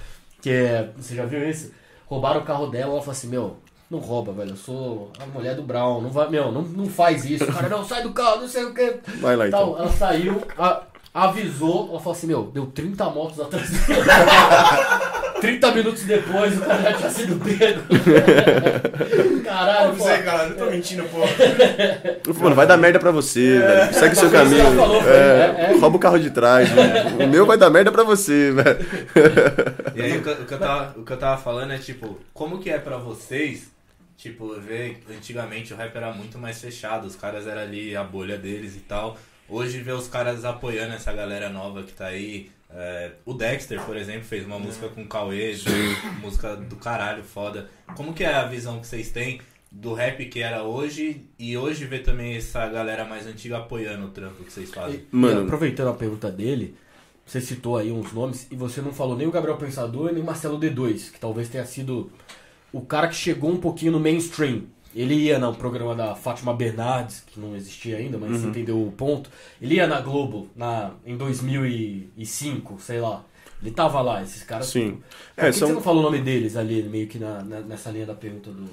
Que 0.41 0.51
é. 0.51 0.89
Você 0.97 1.15
já 1.15 1.25
viu 1.25 1.49
isso? 1.49 1.73
Roubaram 2.07 2.41
o 2.41 2.45
carro 2.45 2.67
dela, 2.67 2.93
ela 2.93 3.01
falou 3.01 3.13
assim, 3.13 3.29
meu, 3.29 3.57
não 3.91 3.99
rouba, 3.99 4.33
velho. 4.33 4.51
Eu 4.51 4.57
sou 4.57 5.11
a 5.21 5.27
mulher 5.27 5.55
do 5.55 5.63
Brown. 5.63 6.01
Não 6.01 6.11
vai, 6.11 6.29
meu, 6.29 6.51
não, 6.53 6.63
não 6.63 6.87
faz 6.87 7.25
isso. 7.25 7.45
O 7.45 7.53
cara, 7.53 7.69
não, 7.69 7.85
sai 7.85 8.03
do 8.03 8.13
carro, 8.13 8.41
não 8.41 8.49
sei 8.49 8.65
o 8.65 8.75
que. 8.75 8.97
Vai 9.21 9.37
lá 9.37 9.49
então. 9.49 9.77
Ela 9.79 9.91
saiu, 9.93 10.43
a- 10.59 10.83
avisou, 11.15 11.89
ela 11.91 11.99
falou 11.99 12.13
assim, 12.17 12.27
meu, 12.27 12.45
deu 12.45 12.67
30 12.67 13.05
motos 13.11 13.39
atrás 13.41 13.69
dela. 13.71 15.23
30 15.43 15.73
minutos 15.73 16.03
depois, 16.05 16.57
o 16.57 16.61
cara 16.61 16.83
já 16.83 16.93
tinha 16.95 17.11
sido 17.11 17.37
pego. 17.45 17.81
Caralho, 19.45 19.89
Não 19.89 19.97
pô. 19.97 20.05
sei, 20.05 20.19
cara, 20.23 20.49
não 20.49 20.57
tô 20.57 20.67
mentindo, 20.67 21.05
pô. 21.05 21.19
Mano, 22.41 22.55
vai 22.55 22.67
dar 22.67 22.77
merda 22.77 22.99
pra 23.01 23.11
você, 23.11 23.59
velho. 23.59 23.93
Segue 23.95 24.15
seu 24.15 24.29
isso 24.29 24.31
que 24.31 24.37
caminho. 24.37 24.77
falou, 24.77 25.03
É, 25.03 25.11
é, 25.11 25.73
é. 25.73 25.77
Rouba 25.79 25.97
o 25.97 26.01
carro 26.01 26.19
de 26.21 26.31
trás. 26.31 26.71
mano. 26.73 27.25
O 27.25 27.29
meu 27.29 27.45
vai 27.45 27.59
dar 27.59 27.71
merda 27.71 27.91
pra 27.91 28.05
você, 28.05 28.53
velho. 28.53 28.79
E 29.97 30.03
aí 30.03 30.17
o 30.19 30.23
que, 30.23 30.29
eu- 30.29 30.35
o 30.35 30.45
que 30.47 30.55
eu 30.55 30.59
tava, 30.59 30.95
o 31.01 31.05
que 31.05 31.13
eu 31.13 31.17
tava 31.19 31.41
falando 31.43 31.73
é 31.73 31.79
tipo, 31.79 32.19
como 32.33 32.59
que 32.61 32.71
é 32.71 32.79
pra 32.79 32.97
vocês, 32.97 33.65
tipo, 34.17 34.55
ver 34.61 35.03
antigamente 35.11 35.75
o 35.75 35.77
rap 35.77 35.95
era 35.97 36.13
muito 36.13 36.39
mais 36.39 36.61
fechado, 36.61 37.07
os 37.07 37.17
caras 37.17 37.47
eram 37.49 37.63
ali 37.63 37.97
a 37.97 38.05
bolha 38.05 38.39
deles 38.39 38.77
e 38.77 38.81
tal. 38.81 39.19
Hoje 39.49 39.81
ver 39.81 39.93
os 39.93 40.09
caras 40.09 40.45
apoiando 40.45 40.95
essa 40.95 41.13
galera 41.13 41.49
nova 41.49 41.83
que 41.83 41.93
tá 41.93 42.07
aí. 42.07 42.51
é, 42.71 43.13
o 43.27 43.35
Dexter, 43.35 43.81
por 43.83 43.97
exemplo, 43.97 44.25
fez 44.25 44.47
uma 44.47 44.59
música 44.59 44.89
com 44.89 45.03
o 45.03 45.07
Cauê, 45.07 45.55
música 46.21 46.57
do 46.57 46.77
caralho, 46.77 47.23
foda. 47.23 47.69
Como 47.95 48.15
que 48.15 48.25
é 48.25 48.35
a 48.35 48.45
visão 48.45 48.81
que 48.81 48.87
vocês 48.87 49.11
têm 49.11 49.41
do 49.71 49.95
rap 49.95 50.25
que 50.27 50.41
era 50.41 50.63
hoje 50.63 51.27
e 51.39 51.57
hoje 51.57 51.87
ver 51.87 52.01
também 52.01 52.37
essa 52.37 52.67
galera 52.69 53.05
mais 53.05 53.27
antiga 53.27 53.59
apoiando 53.59 54.07
o 54.07 54.11
trampo 54.11 54.45
que 54.45 54.53
vocês 54.53 54.71
fazem? 54.71 55.01
E, 55.13 55.17
Mano. 55.17 55.41
e 55.41 55.45
aproveitando 55.45 55.89
a 55.89 55.95
pergunta 55.95 56.31
dele, 56.31 56.77
você 57.25 57.41
citou 57.41 57.77
aí 57.77 57.91
uns 57.91 58.13
nomes 58.13 58.47
e 58.51 58.57
você 58.57 58.81
não 58.81 58.93
falou 58.93 59.17
nem 59.17 59.27
o 59.27 59.31
Gabriel 59.31 59.57
Pensador 59.57 60.13
nem 60.13 60.23
o 60.23 60.27
Marcelo 60.27 60.59
D2, 60.59 61.13
que 61.13 61.21
talvez 61.21 61.49
tenha 61.49 61.65
sido 61.65 62.11
o 62.73 62.81
cara 62.81 63.09
que 63.09 63.15
chegou 63.15 63.51
um 63.51 63.59
pouquinho 63.59 63.93
no 63.93 64.01
mainstream. 64.01 64.63
Ele 64.95 65.15
ia 65.15 65.39
no 65.39 65.55
programa 65.55 65.95
da 65.95 66.15
Fátima 66.15 66.53
Bernardes, 66.53 67.23
que 67.27 67.41
não 67.41 67.57
existia 67.57 67.97
ainda, 67.97 68.19
mas 68.19 68.31
Uhum. 68.33 68.39
você 68.39 68.47
entendeu 68.49 68.83
o 68.87 68.93
ponto. 68.93 69.31
Ele 69.61 69.77
ia 69.77 69.87
na 69.87 70.01
Globo 70.01 70.49
na, 70.55 70.91
em 71.07 71.17
2005, 71.17 72.79
sei 72.81 73.01
lá. 73.01 73.25
Ele 73.63 73.71
tava 73.71 74.01
lá, 74.01 74.23
esses 74.23 74.43
caras. 74.43 74.67
Sim. 74.67 74.99
Por 75.37 75.45
É, 75.45 75.47
que, 75.47 75.53
que 75.53 75.59
são- 75.59 75.69
você 75.69 75.75
não 75.75 75.83
falou 75.83 76.01
o 76.01 76.05
nome 76.05 76.19
deles 76.21 76.57
ali, 76.57 76.83
meio 76.83 77.07
que 77.07 77.19
na, 77.19 77.43
na- 77.43 77.61
nessa 77.61 77.91
linha 77.91 78.07
da 78.07 78.15
pergunta 78.15 78.51
do. 78.51 78.65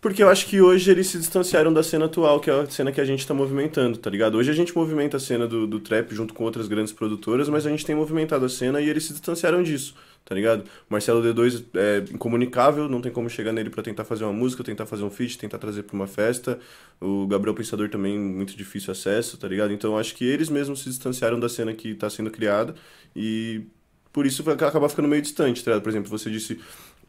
Porque 0.00 0.22
eu 0.22 0.30
acho 0.30 0.46
que 0.46 0.62
hoje 0.62 0.90
eles 0.90 1.08
se 1.08 1.18
distanciaram 1.18 1.70
da 1.70 1.82
cena 1.82 2.06
atual, 2.06 2.40
que 2.40 2.48
é 2.50 2.54
a 2.54 2.66
cena 2.70 2.90
que 2.90 3.02
a 3.02 3.04
gente 3.04 3.26
tá 3.26 3.34
movimentando, 3.34 3.98
tá 3.98 4.08
ligado? 4.08 4.38
Hoje 4.38 4.50
a 4.50 4.54
gente 4.54 4.74
movimenta 4.74 5.18
a 5.18 5.20
cena 5.20 5.46
do, 5.46 5.66
do 5.66 5.78
trap 5.78 6.14
junto 6.14 6.32
com 6.32 6.42
outras 6.44 6.66
grandes 6.68 6.90
produtoras, 6.90 7.50
mas 7.50 7.66
a 7.66 7.70
gente 7.70 7.84
tem 7.84 7.94
movimentado 7.94 8.46
a 8.46 8.48
cena 8.48 8.80
e 8.80 8.88
eles 8.88 9.04
se 9.04 9.12
distanciaram 9.12 9.62
disso, 9.62 9.94
tá 10.24 10.34
ligado? 10.34 10.64
Marcelo 10.88 11.22
D2 11.22 11.64
é 11.74 12.04
incomunicável, 12.12 12.88
não 12.88 13.00
tem 13.00 13.10
como 13.10 13.28
chegar 13.28 13.52
nele 13.52 13.70
pra 13.70 13.82
tentar 13.82 14.04
fazer 14.04 14.24
uma 14.24 14.32
música, 14.32 14.62
tentar 14.62 14.86
fazer 14.86 15.02
um 15.02 15.10
feat, 15.10 15.36
tentar 15.36 15.58
trazer 15.58 15.82
pra 15.82 15.94
uma 15.96 16.06
festa. 16.06 16.58
O 17.00 17.26
Gabriel 17.26 17.54
Pensador 17.54 17.88
também, 17.88 18.18
muito 18.18 18.56
difícil 18.56 18.92
acesso, 18.92 19.36
tá 19.36 19.48
ligado? 19.48 19.72
Então 19.72 19.98
acho 19.98 20.14
que 20.14 20.24
eles 20.24 20.48
mesmos 20.48 20.82
se 20.82 20.88
distanciaram 20.88 21.40
da 21.40 21.48
cena 21.48 21.72
que 21.72 21.94
tá 21.94 22.08
sendo 22.08 22.30
criada 22.30 22.74
e 23.14 23.62
por 24.12 24.26
isso 24.26 24.42
vai 24.42 24.54
acabar 24.54 24.88
ficando 24.88 25.08
meio 25.08 25.22
distante, 25.22 25.64
tá 25.64 25.72
ligado? 25.72 25.82
Por 25.82 25.90
exemplo, 25.90 26.08
você 26.08 26.30
disse 26.30 26.60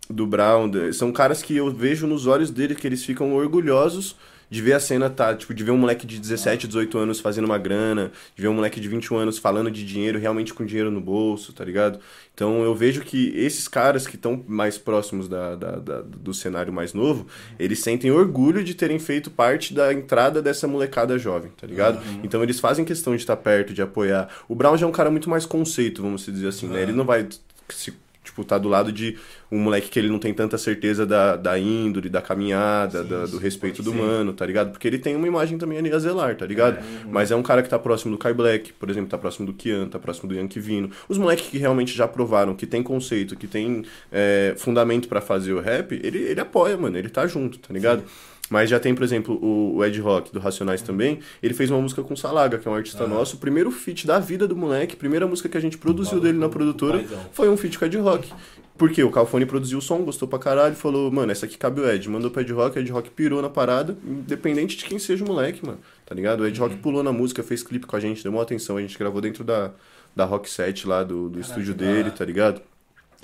do 0.09 0.25
Brown, 0.25 0.71
são 0.93 1.11
caras 1.11 1.41
que 1.41 1.55
eu 1.55 1.71
vejo 1.71 2.07
nos 2.07 2.27
olhos 2.27 2.51
dele 2.51 2.75
que 2.75 2.85
eles 2.87 3.03
ficam 3.05 3.33
orgulhosos 3.33 4.15
de 4.51 4.61
ver 4.61 4.73
a 4.73 4.79
cena, 4.81 5.09
tá? 5.09 5.33
Tipo, 5.33 5.53
de 5.53 5.63
ver 5.63 5.71
um 5.71 5.77
moleque 5.77 6.05
de 6.05 6.19
17, 6.19 6.67
18 6.67 6.97
anos 6.97 7.21
fazendo 7.21 7.45
uma 7.45 7.57
grana, 7.57 8.11
de 8.35 8.41
ver 8.41 8.49
um 8.49 8.53
moleque 8.53 8.81
de 8.81 8.89
21 8.89 9.15
anos 9.17 9.37
falando 9.37 9.71
de 9.71 9.85
dinheiro, 9.85 10.19
realmente 10.19 10.53
com 10.53 10.65
dinheiro 10.65 10.91
no 10.91 10.99
bolso, 10.99 11.53
tá 11.53 11.63
ligado? 11.63 11.99
Então 12.35 12.61
eu 12.61 12.75
vejo 12.75 12.99
que 13.01 13.31
esses 13.33 13.67
caras 13.69 14.05
que 14.05 14.17
estão 14.17 14.43
mais 14.45 14.77
próximos 14.77 15.29
da, 15.29 15.55
da- 15.55 15.77
da- 15.77 16.01
do 16.01 16.33
cenário 16.33 16.73
mais 16.73 16.93
novo, 16.93 17.25
eles 17.57 17.79
sentem 17.79 18.11
orgulho 18.11 18.61
de 18.61 18.73
terem 18.73 18.99
feito 18.99 19.31
parte 19.31 19.73
da 19.73 19.93
entrada 19.93 20.41
dessa 20.41 20.67
molecada 20.67 21.17
jovem, 21.17 21.49
tá 21.59 21.65
ligado? 21.65 22.01
Então 22.21 22.43
eles 22.43 22.59
fazem 22.59 22.83
questão 22.83 23.15
de 23.15 23.21
estar 23.21 23.37
perto, 23.37 23.73
de 23.73 23.81
apoiar. 23.81 24.27
O 24.49 24.53
Brown 24.55 24.75
já 24.77 24.85
é 24.85 24.89
um 24.89 24.91
cara 24.91 25.09
muito 25.09 25.29
mais 25.29 25.45
conceito, 25.45 26.01
vamos 26.01 26.25
dizer 26.25 26.49
assim, 26.49 26.67
né? 26.67 26.81
Ele 26.81 26.91
não 26.91 27.05
vai 27.05 27.25
se 27.69 27.93
tipo, 28.23 28.43
tá 28.43 28.57
do 28.57 28.67
lado 28.69 28.91
de 28.91 29.17
um 29.51 29.59
moleque 29.59 29.89
que 29.89 29.99
ele 29.99 30.07
não 30.07 30.17
tem 30.17 30.33
tanta 30.33 30.57
certeza 30.57 31.05
da, 31.05 31.35
da 31.35 31.59
índole, 31.59 32.07
da 32.07 32.21
caminhada, 32.21 33.03
da- 33.03 33.25
do 33.25 33.37
respeito 33.37 33.83
do 33.83 33.91
mano, 33.93 34.31
tá 34.33 34.45
ligado? 34.45 34.71
Porque 34.71 34.87
ele 34.87 34.97
tem 34.97 35.15
uma 35.15 35.27
imagem 35.27 35.57
também 35.57 35.77
ali 35.77 35.91
a 35.91 35.99
zelar, 35.99 36.35
tá 36.37 36.45
ligado? 36.45 36.77
Mas 37.11 37.31
é 37.31 37.35
um 37.35 37.43
cara 37.43 37.61
que 37.61 37.67
tá 37.69 37.77
próximo 37.77 38.11
do 38.13 38.17
Kai 38.17 38.33
Black, 38.33 38.71
por 38.73 38.89
exemplo, 38.89 39.09
tá 39.09 39.17
próximo 39.17 39.45
do 39.45 39.53
Kian, 39.53 39.87
tá 39.89 39.99
próximo 39.99 40.29
do 40.29 40.35
Yankee 40.35 40.59
Vino. 40.59 40.89
Os 41.09 41.17
moleques 41.17 41.47
que 41.47 41.57
realmente 41.57 41.93
já 41.95 42.07
provaram, 42.07 42.55
que 42.55 42.65
tem 42.65 42.81
conceito, 42.81 43.35
que 43.35 43.45
tem 43.47 43.83
é, 44.11 44.53
fundamento 44.57 45.07
pra 45.09 45.19
fazer 45.19 45.51
o 45.53 45.59
rap, 45.59 45.99
ele, 46.01 46.19
ele 46.19 46.39
apoia, 46.39 46.77
mano, 46.77 46.97
ele 46.97 47.09
tá 47.09 47.27
junto, 47.27 47.59
tá 47.59 47.73
ligado? 47.73 48.03
Mas 48.51 48.69
já 48.69 48.81
tem, 48.81 48.93
por 48.93 49.01
exemplo, 49.01 49.39
o, 49.41 49.77
o 49.77 49.85
Ed 49.85 49.97
Rock, 50.01 50.29
do 50.33 50.37
Racionais 50.37 50.81
também. 50.81 51.19
Ele 51.41 51.53
fez 51.53 51.71
uma 51.71 51.79
música 51.79 52.03
com 52.03 52.13
o 52.13 52.17
Salaga, 52.17 52.57
que 52.57 52.67
é 52.67 52.71
um 52.71 52.75
artista 52.75 53.07
nosso. 53.07 53.37
O 53.37 53.39
primeiro 53.39 53.71
feat 53.71 54.05
da 54.05 54.19
vida 54.19 54.45
do 54.45 54.57
moleque, 54.57 54.97
primeira 54.97 55.25
música 55.25 55.47
que 55.47 55.57
a 55.57 55.61
gente 55.61 55.77
produziu 55.77 56.19
dele 56.19 56.37
na 56.37 56.49
produtora, 56.49 57.01
foi 57.31 57.47
um 57.47 57.55
feat 57.55 57.79
com 57.79 57.85
o 57.85 57.87
Ed 57.87 57.97
Rock. 57.97 58.29
Porque 58.77 59.01
o 59.01 59.09
Calfone 59.09 59.45
produziu 59.45 59.77
o 59.77 59.81
som, 59.81 59.99
gostou 59.99 60.27
pra 60.27 60.37
caralho, 60.37 60.75
falou, 60.75 61.09
mano, 61.09 61.31
essa 61.31 61.45
aqui 61.45 61.57
cabe 61.57 61.79
o 61.79 61.89
Ed. 61.89 62.09
Mandou 62.09 62.29
pro 62.29 62.41
Ed 62.41 62.51
Rock, 62.51 62.77
o 62.77 62.81
Ed 62.81 62.91
Rock 62.91 63.09
pirou 63.11 63.41
na 63.41 63.49
parada, 63.49 63.95
independente 64.05 64.75
de 64.75 64.83
quem 64.83 64.99
seja 64.99 65.23
o 65.23 65.27
moleque, 65.27 65.65
mano. 65.65 65.79
Tá 66.05 66.13
ligado? 66.13 66.41
O 66.41 66.45
Ed 66.45 66.59
Rock 66.59 66.75
pulou 66.75 67.01
na 67.01 67.13
música, 67.13 67.41
fez 67.41 67.63
clipe 67.63 67.85
com 67.85 67.95
a 67.95 68.01
gente, 68.01 68.21
deu 68.21 68.33
uma 68.33 68.41
atenção. 68.41 68.75
A 68.75 68.81
gente 68.81 68.99
gravou 68.99 69.21
dentro 69.21 69.45
da, 69.45 69.71
da 70.13 70.25
Rock 70.25 70.49
Set 70.49 70.85
lá, 70.85 71.03
do, 71.03 71.29
do 71.29 71.39
estúdio 71.39 71.73
dele, 71.73 72.11
tá 72.11 72.25
ligado? 72.25 72.61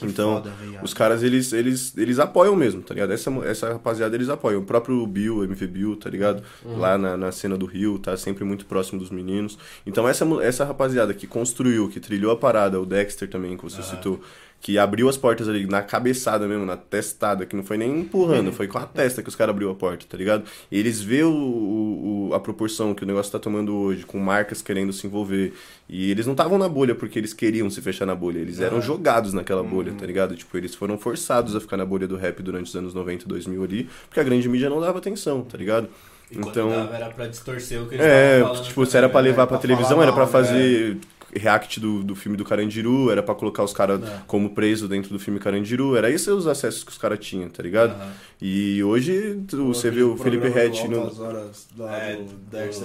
Então, 0.06 0.36
foda, 0.36 0.54
os 0.84 0.94
caras, 0.94 1.24
eles, 1.24 1.52
eles, 1.54 1.98
eles 1.98 2.20
apoiam 2.20 2.56
mesmo, 2.56 2.82
tá 2.82 2.94
ligado? 2.94 3.12
Essa, 3.12 3.32
essa 3.46 3.74
rapaziada, 3.74 4.16
eles 4.16 4.30
apoiam. 4.30 4.62
O 4.62 4.66
próprio 4.66 5.06
Bill, 5.08 5.44
MV 5.44 5.68
Bill, 5.68 5.96
tá 5.96 6.10
ligado? 6.10 6.44
Lá 6.64 6.98
na, 6.98 7.18
na 7.18 7.32
cena 7.32 7.58
do 7.58 7.66
Rio, 7.66 7.98
tá 7.98 8.16
sempre 8.16 8.44
muito 8.44 8.66
próximo 8.66 9.00
dos 9.00 9.10
meninos. 9.10 9.58
Então, 9.86 10.08
essa, 10.08 10.26
essa 10.44 10.66
rapaziada 10.66 11.14
que 11.14 11.26
construiu, 11.26 11.90
que 11.90 12.00
trilhou 12.00 12.32
a 12.32 12.38
parada, 12.38 12.80
o 12.80 12.86
Dexter 12.86 13.28
também, 13.28 13.58
que 13.58 13.64
você 13.64 13.82
citou, 13.82 14.22
que 14.60 14.78
abriu 14.78 15.08
as 15.08 15.16
portas 15.16 15.48
ali 15.48 15.66
na 15.68 15.82
cabeçada 15.82 16.48
mesmo, 16.48 16.66
na 16.66 16.76
testada, 16.76 17.46
que 17.46 17.56
não 17.56 17.64
foi 17.64 17.78
nem 17.78 18.00
empurrando, 18.02 18.52
foi 18.52 18.68
com 18.68 18.78
a 18.80 18.86
testa 18.86 19.22
que 19.22 19.30
os 19.30 19.36
caras 19.36 19.52
abriu 19.54 19.70
a 19.70 19.76
porta, 19.76 20.06
tá 20.10 20.18
ligado? 20.18 20.44
E 20.72 20.78
eles 20.80 21.02
vê 21.02 21.24
o, 21.24 21.32
o- 21.32 22.34
a 22.34 22.40
proporção 22.40 22.94
que 22.94 23.04
o 23.04 23.06
negócio 23.08 23.32
tá 23.32 23.40
tomando 23.40 23.74
hoje, 23.76 24.06
com 24.06 24.18
marcas 24.20 24.62
querendo 24.62 24.92
se 24.92 25.06
envolver. 25.08 25.54
E 25.88 26.12
eles 26.12 26.26
não 26.26 26.34
estavam 26.34 26.58
na 26.58 26.68
bolha 26.68 26.94
porque 26.96 27.18
eles 27.18 27.34
queriam 27.34 27.70
se 27.70 27.82
fechar 27.82 28.06
na 28.06 28.16
bolha, 28.16 28.40
eles 28.40 28.60
eram 28.60 28.82
jogados 28.82 29.32
naquela 29.32 29.64
bolha, 29.64 29.94
tá 29.94 30.06
ligado? 30.06 30.36
Tipo, 30.36 30.58
eles 30.58 30.76
foram 30.76 30.98
forçados 30.98 31.56
a 31.56 31.62
ficar 31.62 31.78
na 31.78 31.86
bolha 31.86 32.08
do 32.08 32.18
rap 32.18 32.42
durante 32.44 32.66
os 32.68 32.76
anos 32.76 32.94
90 32.94 33.26
2000 33.28 33.64
ali, 33.64 33.90
porque 34.10 34.20
a 34.20 34.24
grande 34.24 34.50
mídia 34.50 34.70
não 34.70 34.82
dava 34.82 34.98
atenção, 34.98 35.42
tá 35.44 35.58
ligado? 35.58 35.88
E 36.30 36.38
Então, 36.38 36.70
dava 36.70 36.96
era 36.96 37.10
pra 37.10 37.28
distorcer 37.28 37.82
o 37.82 37.88
que 37.88 37.96
eles 37.96 38.06
é, 38.06 38.44
tipo, 38.64 38.86
se 38.86 38.98
era 38.98 39.08
pra 39.08 39.20
também, 39.20 39.32
levar 39.32 39.44
né? 39.44 39.48
pra 39.48 39.58
pra 39.58 39.58
televisão, 39.60 40.02
era 40.02 40.12
pra 40.12 40.24
mal, 40.24 40.32
fazer 40.32 40.98
react 41.38 41.80
do, 41.80 42.04
do 42.04 42.16
filme 42.16 42.38
do 42.38 42.44
Carandiru, 42.46 43.10
era 43.12 43.22
pra 43.24 43.34
colocar 43.36 43.64
os 43.64 43.74
caras 43.74 44.02
É. 44.04 44.22
como 44.28 44.50
preso 44.52 44.88
dentro 44.88 45.12
do 45.12 45.20
filme 45.20 45.40
Carandiru, 45.40 45.96
era 45.96 46.10
esses 46.10 46.28
os 46.28 46.48
acessos 46.48 46.84
que 46.84 46.92
os 46.92 46.98
caras 46.98 47.20
tinham, 47.20 47.50
tá 47.50 47.62
ligado? 47.64 47.92
Aham. 47.92 48.12
E 48.42 48.84
hoje 48.84 49.42
tu- 49.48 49.68
você 49.68 49.90
vê 49.90 50.04
o 50.04 50.16
Felipe 50.18 50.48
Rett 50.50 50.88
no, 50.88 51.00
horas 51.20 51.68
lá 51.78 51.98
É, 51.98 52.16
do 52.18 52.24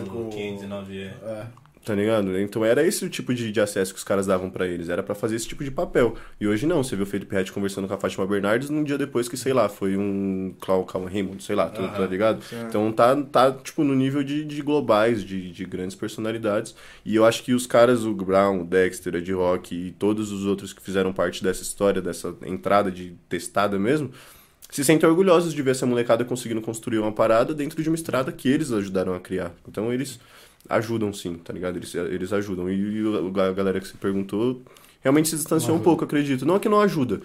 do 0.05 0.11
com... 0.11 0.29
509 0.31 0.99
é. 1.03 1.47
Tá 1.85 1.97
ligado? 1.97 2.39
Então 2.39 2.65
era 2.65 2.87
esse 2.87 3.05
o 3.05 3.11
tipo 3.11 3.35
de, 3.35 3.51
de 3.51 3.61
acesso 3.61 3.93
que 3.93 3.99
os 3.99 4.05
caras 4.05 4.25
davam 4.25 4.49
pra 4.49 4.69
eles. 4.69 4.89
Era 4.89 5.03
pra 5.03 5.17
fazer 5.17 5.35
esse 5.35 5.49
tipo 5.49 5.65
de 5.65 5.71
papel. 5.71 6.15
E 6.41 6.47
hoje 6.47 6.65
não. 6.65 6.81
Você 6.85 6.95
viu 6.95 7.03
o 7.03 7.07
Felipe 7.09 7.35
Rett 7.35 7.51
conversando 7.51 7.89
com 7.89 7.95
a 7.95 7.99
Fátima 7.99 8.25
Bernardes 8.25 8.71
num 8.71 8.85
dia 8.85 8.97
depois 8.97 9.29
que, 9.29 9.37
sei 9.37 9.53
lá, 9.53 9.69
foi 9.69 9.97
um 9.97 10.55
Clau 10.61 10.85
Calma 10.85 11.11
Raymond, 11.11 11.43
sei 11.43 11.57
lá, 11.57 11.69
tu- 11.69 11.83
tá 11.89 12.07
ligado? 12.07 12.41
Então 12.69 12.93
tá, 12.93 13.17
tá, 13.23 13.51
tipo, 13.51 13.83
no 13.83 13.97
nível 13.97 14.23
de, 14.23 14.45
de 14.45 14.63
globais, 14.63 15.25
de, 15.25 15.51
de 15.51 15.65
grandes 15.65 15.97
personalidades. 15.97 16.73
E 17.05 17.17
eu 17.17 17.25
acho 17.25 17.43
que 17.43 17.53
os 17.53 17.67
caras, 17.67 18.05
o 18.05 18.15
Brown, 18.15 18.61
o 18.61 18.65
Dexter, 18.65 19.17
Ed 19.17 19.33
Rock 19.33 19.75
e 19.75 19.91
todos 19.91 20.31
os 20.31 20.47
outros 20.47 20.73
que 20.73 20.81
fizeram 20.81 21.13
parte 21.13 21.43
dessa 21.43 21.63
história, 21.63 22.01
dessa 22.01 22.33
entrada 22.47 22.93
de 22.93 23.15
testada 23.29 23.77
mesmo, 23.77 24.13
se 24.71 24.85
sentem 24.85 25.09
orgulhosos 25.09 25.53
de 25.53 25.61
ver 25.61 25.73
essa 25.73 25.85
molecada 25.85 26.25
conseguindo 26.25 26.61
construir 26.63 26.99
uma 27.01 27.11
parada 27.13 27.53
dentro 27.53 27.83
de 27.83 27.89
uma 27.91 27.97
estrada 27.97 28.31
que 28.31 28.49
eles 28.49 28.71
ajudaram 28.73 29.15
a 29.15 29.21
criar. 29.21 29.53
Então 29.69 29.93
eles 29.93 30.19
ajudam 30.69 31.13
sim, 31.13 31.35
tá 31.35 31.53
ligado? 31.53 31.77
Eles, 31.77 31.95
eles 31.95 32.33
ajudam. 32.33 32.71
E, 32.71 32.75
e 32.75 33.03
o- 33.05 33.33
a 33.41 33.53
galera 33.53 33.81
que 33.81 33.87
se 33.89 33.97
perguntou 33.97 34.63
realmente 35.01 35.29
se 35.29 35.37
distanciou 35.37 35.77
um 35.77 35.81
pouco, 35.81 36.05
acredito. 36.05 36.47
Não 36.47 36.57
é 36.57 36.59
que 36.59 36.69
não 36.69 36.81
ajuda. 36.81 37.21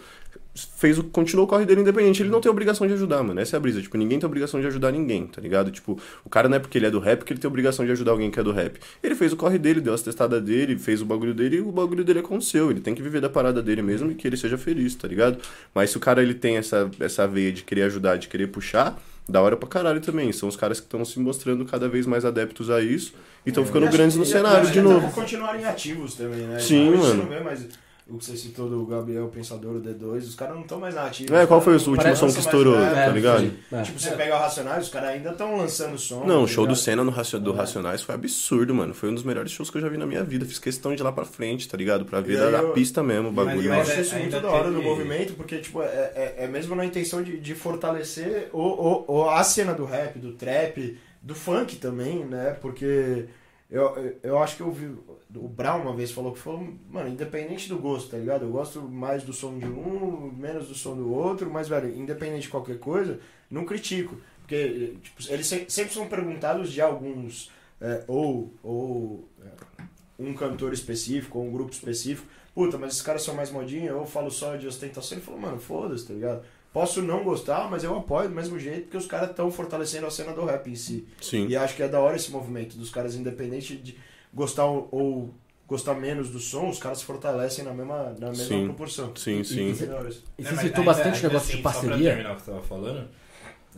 Fez 0.75 0.97
o, 0.97 1.03
continuou 1.03 1.45
o 1.45 1.47
corre 1.47 1.67
dele 1.67 1.81
independente. 1.81 2.23
Ele 2.23 2.29
não 2.31 2.41
tem 2.41 2.49
obrigação 2.51 2.87
de 2.87 2.93
ajudar, 2.93 3.21
mano. 3.21 3.39
Essa 3.39 3.55
é 3.55 3.57
a 3.57 3.59
brisa. 3.59 3.79
Tipo, 3.79 3.95
ninguém 3.95 4.17
tem 4.17 4.25
obrigação 4.25 4.59
de 4.59 4.65
ajudar 4.65 4.91
ninguém, 4.91 5.27
tá 5.27 5.39
ligado? 5.39 5.69
Tipo, 5.69 5.99
o 6.25 6.29
cara 6.31 6.49
não 6.49 6.55
é 6.57 6.59
porque 6.59 6.79
ele 6.79 6.87
é 6.87 6.89
do 6.89 6.97
rap 6.99 7.23
que 7.23 7.31
ele 7.31 7.39
tem 7.39 7.47
obrigação 7.47 7.85
de 7.85 7.91
ajudar 7.91 8.09
alguém 8.13 8.31
que 8.31 8.39
é 8.39 8.43
do 8.43 8.51
rap. 8.51 8.79
Ele 9.03 9.13
fez 9.13 9.31
o 9.31 9.37
corre 9.37 9.59
dele, 9.59 9.79
deu 9.79 9.93
as 9.93 10.01
testadas 10.01 10.41
dele, 10.41 10.75
fez 10.79 10.99
o 10.99 11.05
bagulho 11.05 11.35
dele 11.35 11.57
e 11.57 11.61
o 11.61 11.71
bagulho 11.71 12.03
dele 12.03 12.19
aconteceu. 12.19 12.71
Ele 12.71 12.79
tem 12.81 12.95
que 12.95 13.03
viver 13.03 13.21
da 13.21 13.29
parada 13.29 13.61
dele 13.61 13.83
mesmo 13.83 14.09
e 14.09 14.15
que 14.15 14.25
ele 14.27 14.35
seja 14.35 14.57
feliz, 14.57 14.95
tá 14.95 15.07
ligado? 15.07 15.37
Mas 15.75 15.91
se 15.91 15.97
o 15.97 15.99
cara 15.99 16.23
ele 16.23 16.33
tem 16.33 16.57
essa, 16.57 16.89
essa 16.99 17.27
veia 17.27 17.51
de 17.51 17.61
querer 17.63 17.83
ajudar, 17.83 18.15
de 18.17 18.27
querer 18.27 18.47
puxar, 18.47 18.99
da 19.27 19.41
hora 19.41 19.57
pra 19.57 19.67
caralho 19.67 19.99
também. 20.01 20.31
São 20.31 20.47
os 20.49 20.55
caras 20.55 20.79
que 20.79 20.85
estão 20.85 21.03
se 21.03 21.19
mostrando 21.19 21.65
cada 21.65 21.87
vez 21.89 22.05
mais 22.05 22.23
adeptos 22.25 22.69
a 22.69 22.81
isso 22.81 23.13
e 23.45 23.49
estão 23.49 23.65
ficando 23.65 23.83
É, 23.83 23.85
E 23.85 23.89
acho 23.89 23.97
grandes 23.97 24.17
no 24.17 24.23
e 24.23 24.27
cenário 24.27 24.69
de 24.71 24.81
novo. 24.81 25.11
continuarem 25.11 25.65
ativos 25.65 26.15
também, 26.15 26.41
né? 26.47 26.59
Sim, 26.59 26.91
você 26.91 26.97
mano. 27.07 27.23
não 27.23 27.29
vê 27.29 27.39
mais 27.39 27.65
o 28.09 28.17
que 28.17 28.25
você 28.25 28.37
citou 28.37 28.69
do 28.69 28.85
Gabriel 28.85 29.25
o 29.25 29.29
Pensador, 29.29 29.75
o 29.75 29.81
D2, 29.81 30.17
os 30.19 30.35
caras 30.35 30.55
não 30.55 30.61
estão 30.61 30.79
mais 30.79 30.95
na 30.95 31.05
ativa. 31.05 31.35
É, 31.37 31.45
qual 31.45 31.59
caras 31.59 31.63
foi 31.63 31.73
o 31.75 31.79
não 31.79 31.91
último 31.97 32.15
som 32.15 32.27
que 32.27 32.33
mais 32.33 32.45
estourou, 32.45 32.79
nada, 32.79 32.95
tá 32.95 33.09
ligado? 33.09 33.39
sim. 33.41 33.57
É. 33.71 33.81
Tipo, 33.81 33.99
você 33.99 34.11
pega 34.11 34.35
o 34.35 34.39
Racionais, 34.39 34.83
os 34.85 34.89
caras 34.89 35.09
ainda 35.09 35.29
estão 35.31 35.57
lançando 35.57 35.97
som. 35.97 36.23
Não, 36.25 36.43
o 36.43 36.47
tá 36.47 36.53
show 36.53 36.65
do? 36.65 36.75
Senna 36.75 37.03
no 37.03 37.11
do 37.39 37.51
Racionais 37.53 38.01
foi 38.01 38.15
absurdo, 38.15 38.73
mano. 38.73 38.93
Foi 38.93 39.09
um 39.09 39.13
dos 39.13 39.23
melhores 39.23 39.51
shows 39.51 39.69
que 39.69 39.77
eu 39.77 39.81
já 39.81 39.89
vi 39.89 39.97
na 39.97 40.05
minha 40.05 40.23
vida. 40.23 40.45
Fiz 40.45 40.57
questão 40.59 40.95
de 40.95 41.01
ir 41.01 41.03
lá 41.03 41.11
pra 41.11 41.25
frente, 41.25 41.67
tá 41.67 41.75
ligado? 41.77 42.05
Pra 42.05 42.21
ver 42.21 42.37
da, 42.37 42.59
eu- 42.61 42.71
pista 42.73 43.03
mesmo 43.03 43.29
o 43.29 43.33
Mas 43.33 43.45
bagulho. 43.45 43.65
eu 43.67 43.75
Mas 43.75 43.89
acho 43.89 43.99
é- 43.99 44.01
isso 44.01 44.15
muito 44.15 44.39
da 44.39 44.49
hora 44.49 44.69
do 44.69 44.75
teve- 44.77 44.87
movimento, 44.87 45.33
porque 45.33 45.57
tipo, 45.57 45.81
é, 45.83 45.85
é, 46.15 46.35
é 46.39 46.47
mesmo 46.47 46.75
na 46.75 46.85
intenção 46.85 47.21
de, 47.21 47.37
de 47.39 47.55
fortalecer 47.55 48.49
o, 48.53 48.59
o, 48.61 49.05
o- 49.23 49.29
a 49.29 49.43
cena 49.43 49.73
do 49.73 49.85
rap, 49.85 50.17
do 50.19 50.31
trap, 50.33 50.97
do 51.21 51.35
funk 51.35 51.75
também, 51.75 52.25
né? 52.25 52.55
Porque 52.61 53.25
eu, 53.69 54.15
eu 54.23 54.37
acho 54.39 54.55
que 54.55 54.61
eu 54.63 54.71
vi. 54.71 54.89
O 55.35 55.47
Brown 55.47 55.81
uma 55.81 55.93
vez 55.95 56.11
falou 56.11 56.31
que 56.31 56.39
falou, 56.39 56.67
mano, 56.89 57.09
independente 57.09 57.67
do 57.67 57.77
gosto, 57.77 58.11
tá 58.11 58.17
ligado? 58.17 58.45
Eu 58.45 58.51
gosto 58.51 58.81
mais 58.81 59.23
do 59.23 59.33
som 59.33 59.57
de 59.59 59.65
um, 59.65 60.31
menos 60.37 60.67
do 60.69 60.73
som 60.73 60.95
do 60.95 61.11
outro, 61.13 61.49
mas, 61.51 61.67
velho, 61.67 61.93
independente 61.95 62.43
de 62.43 62.49
qualquer 62.49 62.79
coisa, 62.79 63.19
não 63.51 63.65
critico. 63.65 64.15
Porque 64.41 64.95
tipo, 65.03 65.21
eles 65.31 65.45
se- 65.45 65.65
sempre 65.67 65.93
são 65.93 66.07
perguntados 66.07 66.71
de 66.71 66.79
alguns, 66.81 67.51
é, 67.81 68.03
ou, 68.07 68.53
ou 68.63 69.27
é, 69.43 69.83
um 70.17 70.33
cantor 70.33 70.71
específico, 70.71 71.37
ou 71.39 71.45
um 71.45 71.51
grupo 71.51 71.71
específico. 71.73 72.25
Puta, 72.55 72.77
mas 72.77 72.93
esses 72.93 73.01
caras 73.03 73.21
são 73.21 73.35
mais 73.35 73.51
modinha, 73.51 73.89
eu 73.89 74.05
falo 74.05 74.31
só 74.31 74.55
de 74.55 74.65
ostentação. 74.65 75.17
Ele 75.17 75.25
falou, 75.25 75.39
mano, 75.41 75.59
foda-se, 75.59 76.07
tá 76.07 76.13
ligado? 76.13 76.43
Posso 76.71 77.01
não 77.01 77.23
gostar, 77.23 77.69
mas 77.69 77.83
eu 77.83 77.95
apoio 77.97 78.29
do 78.29 78.35
mesmo 78.35 78.57
jeito, 78.57 78.83
porque 78.83 78.97
os 78.97 79.05
caras 79.07 79.29
estão 79.31 79.51
fortalecendo 79.51 80.07
a 80.07 80.11
cena 80.11 80.31
do 80.31 80.45
rap 80.45 80.69
em 80.69 80.75
si. 80.75 81.05
Sim. 81.21 81.47
E 81.47 81.55
acho 81.55 81.75
que 81.75 81.83
é 81.83 81.87
da 81.87 81.99
hora 81.99 82.15
esse 82.15 82.31
movimento 82.31 82.77
dos 82.77 82.89
caras, 82.89 83.15
independente 83.15 83.75
de 83.75 83.97
gostar 84.33 84.65
ou, 84.65 85.33
gostar 85.67 85.93
menos 85.95 86.29
do 86.29 86.39
som, 86.39 86.69
os 86.69 86.79
caras 86.79 86.99
se 86.99 87.05
fortalecem 87.05 87.65
na 87.65 87.73
mesma, 87.73 88.15
na 88.19 88.27
mesma 88.29 88.45
Sim. 88.45 88.65
proporção. 88.65 89.13
Sim, 89.15 89.43
sim. 89.43 89.71
Isso 89.71 89.83
é. 89.83 89.87
E 89.87 89.89
É, 89.89 90.43
você 90.49 90.51
mas 90.55 90.59
citou 90.61 90.83
bastante 90.83 91.15
ainda 91.15 91.27
negócio 91.27 91.37
assim, 91.49 91.57
de 91.57 91.63
Só 91.63 91.69
pra 91.71 91.71
parceria. 91.81 92.09
terminar 92.09 92.31
o 92.31 92.35
que 92.35 92.41
você 92.41 92.51
tava 92.51 92.63
falando, 92.63 93.07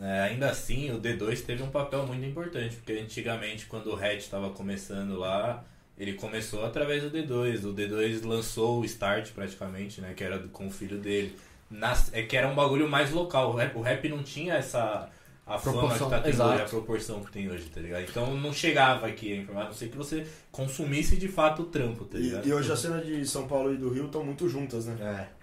é, 0.00 0.20
ainda 0.22 0.48
assim 0.50 0.90
o 0.92 1.00
D2 1.00 1.44
teve 1.44 1.62
um 1.62 1.70
papel 1.70 2.06
muito 2.06 2.24
importante, 2.24 2.76
porque 2.76 2.92
antigamente 2.92 3.66
quando 3.66 3.88
o 3.90 3.94
Red 3.96 4.16
estava 4.18 4.50
começando 4.50 5.18
lá, 5.18 5.64
ele 5.98 6.14
começou 6.14 6.64
através 6.64 7.02
do 7.02 7.10
D2. 7.10 7.64
O 7.64 7.72
D2 7.74 8.24
lançou 8.24 8.80
o 8.80 8.84
Start 8.84 9.32
praticamente, 9.32 10.00
né, 10.00 10.14
que 10.16 10.22
era 10.24 10.38
do- 10.38 10.48
com 10.48 10.66
o 10.68 10.70
filho 10.70 10.96
dele. 10.98 11.36
Nas- 11.70 12.12
é 12.14 12.22
que 12.22 12.36
era 12.36 12.48
um 12.48 12.54
bagulho 12.54 12.88
mais 12.88 13.10
local. 13.10 13.50
O 13.50 13.54
rap, 13.56 13.76
o 13.76 13.80
rap 13.82 14.08
não 14.08 14.22
tinha 14.22 14.54
essa 14.54 15.08
a 15.54 15.58
fama 15.58 15.74
que 15.74 15.78
Proporção, 15.80 16.10
tá 16.10 16.18
tendo 16.20 16.32
exato. 16.34 16.50
hoje, 16.52 16.62
a 16.62 16.66
proporção 16.66 17.24
que 17.24 17.32
tem 17.32 17.50
hoje, 17.50 17.64
tá 17.74 17.80
ligado? 17.80 18.02
Então 18.08 18.36
não 18.36 18.52
chegava 18.52 19.06
aqui 19.06 19.32
a 19.32 19.36
informação, 19.36 19.66
a 19.68 19.70
não 19.70 19.76
ser 19.76 19.88
que 19.88 19.96
você 19.96 20.26
consumisse 20.52 21.16
de 21.16 21.28
fato 21.28 21.62
o 21.62 21.64
trampo, 21.66 22.04
tá 22.04 22.18
ligado? 22.18 22.46
E, 22.46 22.50
e 22.50 22.52
hoje 22.52 22.70
a 22.72 22.76
cena 22.76 22.98
de 23.00 23.26
São 23.26 23.46
Paulo 23.46 23.72
e 23.72 23.76
do 23.76 23.90
Rio 23.90 24.06
estão 24.06 24.24
muito 24.24 24.48
juntas, 24.48 24.86
né? 24.86 24.96
É. 25.00 25.40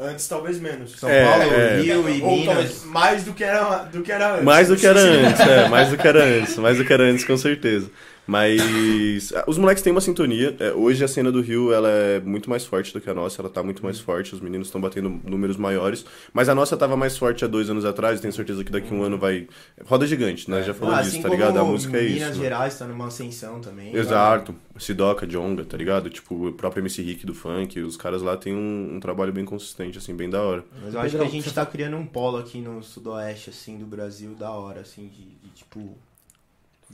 Antes 0.00 0.26
talvez 0.26 0.58
menos. 0.58 0.98
São 0.98 1.08
É, 1.10 1.24
Paulo, 1.24 1.52
é. 1.52 1.80
Rio 1.82 2.08
e 2.08 2.22
Ou 2.22 2.30
Minas. 2.30 2.46
talvez 2.46 2.84
mais 2.84 3.24
do 3.24 3.34
que 3.34 3.44
era, 3.44 3.84
do 3.84 4.02
que 4.02 4.10
era 4.10 4.32
antes. 4.34 4.44
Mais 4.44 4.68
do 4.68 4.76
que 4.76 4.86
era 4.86 5.00
antes, 5.04 5.40
é, 5.40 5.68
mais 5.68 5.90
do 5.90 5.96
que 5.98 6.08
era 6.08 6.24
antes, 6.24 6.56
mais 6.56 6.78
do 6.78 6.84
que 6.84 6.92
era 6.92 7.02
antes, 7.04 7.24
com 7.24 7.36
certeza. 7.36 7.90
Mas 8.26 9.32
ah, 9.34 9.44
os 9.46 9.56
moleques 9.58 9.82
têm 9.82 9.92
uma 9.92 10.00
sintonia. 10.00 10.56
É, 10.58 10.72
hoje 10.72 11.04
a 11.04 11.08
cena 11.08 11.30
do 11.30 11.40
Rio 11.40 11.72
ela 11.72 11.88
é 11.88 12.20
muito 12.20 12.50
mais 12.50 12.64
forte 12.64 12.92
do 12.92 13.00
que 13.00 13.08
a 13.08 13.14
nossa, 13.14 13.40
ela 13.40 13.48
tá 13.48 13.62
muito 13.62 13.82
mais 13.82 14.00
forte, 14.00 14.34
os 14.34 14.40
meninos 14.40 14.68
estão 14.68 14.80
batendo 14.80 15.08
números 15.24 15.56
maiores. 15.56 16.04
Mas 16.32 16.48
a 16.48 16.54
nossa 16.54 16.76
tava 16.76 16.96
mais 16.96 17.16
forte 17.16 17.44
há 17.44 17.48
dois 17.48 17.70
anos 17.70 17.84
atrás, 17.84 18.20
tenho 18.20 18.32
certeza 18.32 18.64
que 18.64 18.72
daqui 18.72 18.92
a 18.92 18.96
um 18.96 19.02
ano 19.02 19.18
vai. 19.18 19.46
Roda 19.84 20.06
gigante, 20.06 20.50
né? 20.50 20.62
Já 20.62 20.74
falou 20.74 20.94
Ah, 20.94 21.02
disso, 21.02 21.14
assim 21.16 21.22
tá 21.22 21.28
ligado? 21.28 21.58
A 21.58 21.64
música 21.64 21.96
é 21.96 22.04
isso. 22.04 22.20
Minas. 22.20 22.36
Gerais 22.36 22.78
tá 22.78 22.86
numa 22.86 23.06
ascensão 23.06 23.60
também. 23.60 23.94
Exato. 23.94 24.54
Sidoca, 24.78 25.26
Jonga, 25.26 25.64
tá 25.64 25.76
ligado? 25.76 26.10
Tipo, 26.10 26.48
o 26.48 26.52
próprio 26.52 26.82
MC 26.82 27.02
Rick 27.02 27.24
do 27.24 27.34
funk, 27.34 27.80
os 27.80 27.96
caras 27.96 28.22
lá 28.22 28.36
têm 28.36 28.54
um, 28.54 28.96
um 28.96 29.00
trabalho 29.00 29.32
bem 29.32 29.44
consistente, 29.44 29.96
assim, 29.98 30.14
bem 30.14 30.28
da 30.28 30.42
hora. 30.42 30.64
Mas 30.82 30.94
eu 30.94 31.00
acho 31.00 31.16
que 31.16 31.24
a 31.24 31.28
gente 31.28 31.52
tá 31.52 31.64
criando 31.64 31.96
um 31.96 32.04
polo 32.04 32.36
aqui 32.38 32.60
no 32.60 32.82
sudoeste, 32.82 33.50
assim, 33.50 33.78
do 33.78 33.86
Brasil, 33.86 34.34
da 34.34 34.50
hora, 34.50 34.80
assim, 34.80 35.08
de, 35.08 35.24
de, 35.24 35.54
tipo. 35.54 35.96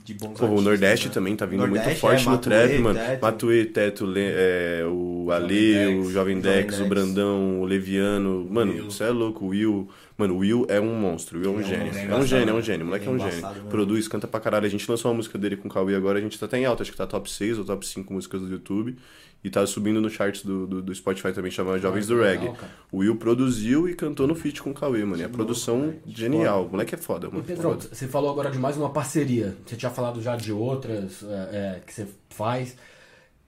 De 0.03 0.13
bons 0.15 0.37
Pô, 0.37 0.47
o 0.47 0.61
Nordeste 0.61 1.07
né? 1.07 1.13
também 1.13 1.35
tá 1.35 1.45
vindo 1.45 1.59
muito 1.61 1.75
Nordeste, 1.75 1.99
forte 2.01 2.27
é, 2.27 2.31
no 2.31 2.37
trap, 2.37 2.61
Matuê, 2.61 2.79
mano. 2.79 2.99
Teto. 2.99 3.21
Matuê, 3.21 3.65
Teto, 3.65 4.05
Le- 4.05 4.19
é, 4.21 4.83
o 4.85 5.29
Ale, 5.31 5.47
Dex, 5.47 5.89
o 6.07 6.11
Jovem 6.11 6.11
Jovem 6.11 6.39
Dex, 6.41 6.75
o 6.75 6.77
Dex. 6.79 6.89
Brandão, 6.89 7.61
o 7.61 7.65
Leviano. 7.65 8.47
Mano, 8.49 8.83
você 8.85 9.05
é 9.05 9.09
louco, 9.09 9.45
o 9.45 9.49
Will. 9.49 9.87
Mano, 10.17 10.35
o 10.35 10.37
Will 10.39 10.65
é 10.69 10.79
um 10.79 10.93
monstro, 10.93 11.37
o 11.39 11.41
Will 11.41 11.51
é 11.51 11.53
um 11.53 11.59
Ele 11.61 11.73
é 11.73 11.77
um 11.77 11.93
gênio. 11.93 12.11
É 12.11 12.17
um 12.17 12.25
gênio, 12.25 12.49
é 12.49 12.53
um 12.53 12.61
gênio. 12.61 12.83
O 12.83 12.87
moleque 12.87 13.07
é 13.07 13.11
um 13.11 13.15
é 13.15 13.31
gênio. 13.31 13.63
Produz, 13.69 14.07
canta 14.07 14.27
pra 14.27 14.39
caralho. 14.39 14.65
A 14.65 14.69
gente 14.69 14.89
lançou 14.89 15.09
uma 15.09 15.15
música 15.17 15.37
dele 15.37 15.55
com 15.55 15.67
o 15.67 15.71
Cauê 15.71 15.95
agora, 15.95 16.19
a 16.19 16.21
gente 16.21 16.37
tá 16.39 16.45
até 16.47 16.57
em 16.57 16.65
alta, 16.65 16.81
acho 16.83 16.91
que 16.91 16.97
tá 16.97 17.07
top 17.07 17.31
6 17.31 17.59
ou 17.59 17.65
top 17.65 17.85
5 17.87 18.11
músicas 18.13 18.41
do 18.41 18.49
YouTube. 18.51 18.97
E 19.43 19.49
tá 19.49 19.67
subindo 19.67 19.99
no 19.99 20.09
charts 20.09 20.41
do, 20.43 20.65
do, 20.65 20.81
do 20.81 20.95
Spotify 20.95 21.33
também, 21.33 21.51
chama 21.51 21.77
Jovens 21.77 22.07
do 22.07 22.15
legal, 22.15 22.43
Reggae. 22.45 22.57
cara. 22.57 22.71
O 22.89 22.99
Will 22.99 23.17
produziu 23.17 23.89
e 23.89 23.93
cantou 23.93 24.25
no 24.25 24.35
feat 24.35 24.61
com 24.61 24.71
o 24.71 24.73
Cauê, 24.73 25.03
mano. 25.03 25.21
E 25.21 25.25
a 25.25 25.29
produção 25.29 25.93
genial. 26.07 26.65
O 26.65 26.69
moleque 26.71 26.95
é 26.95 26.97
foda, 26.97 27.27
E 27.27 27.31
mano. 27.31 27.43
Pedrão, 27.43 27.71
Foda. 27.71 27.87
você 27.91 28.07
falou 28.07 28.31
agora 28.31 28.49
de 28.49 28.57
mais 28.57 28.77
uma 28.77 28.89
parceria. 28.89 29.53
Você 29.65 29.75
tinha 29.75 29.91
falado 29.91 30.21
já 30.21 30.37
de 30.37 30.53
outras 30.53 31.21
é, 31.23 31.75
é, 31.77 31.81
que 31.85 31.93
você 31.93 32.07
faz. 32.29 32.77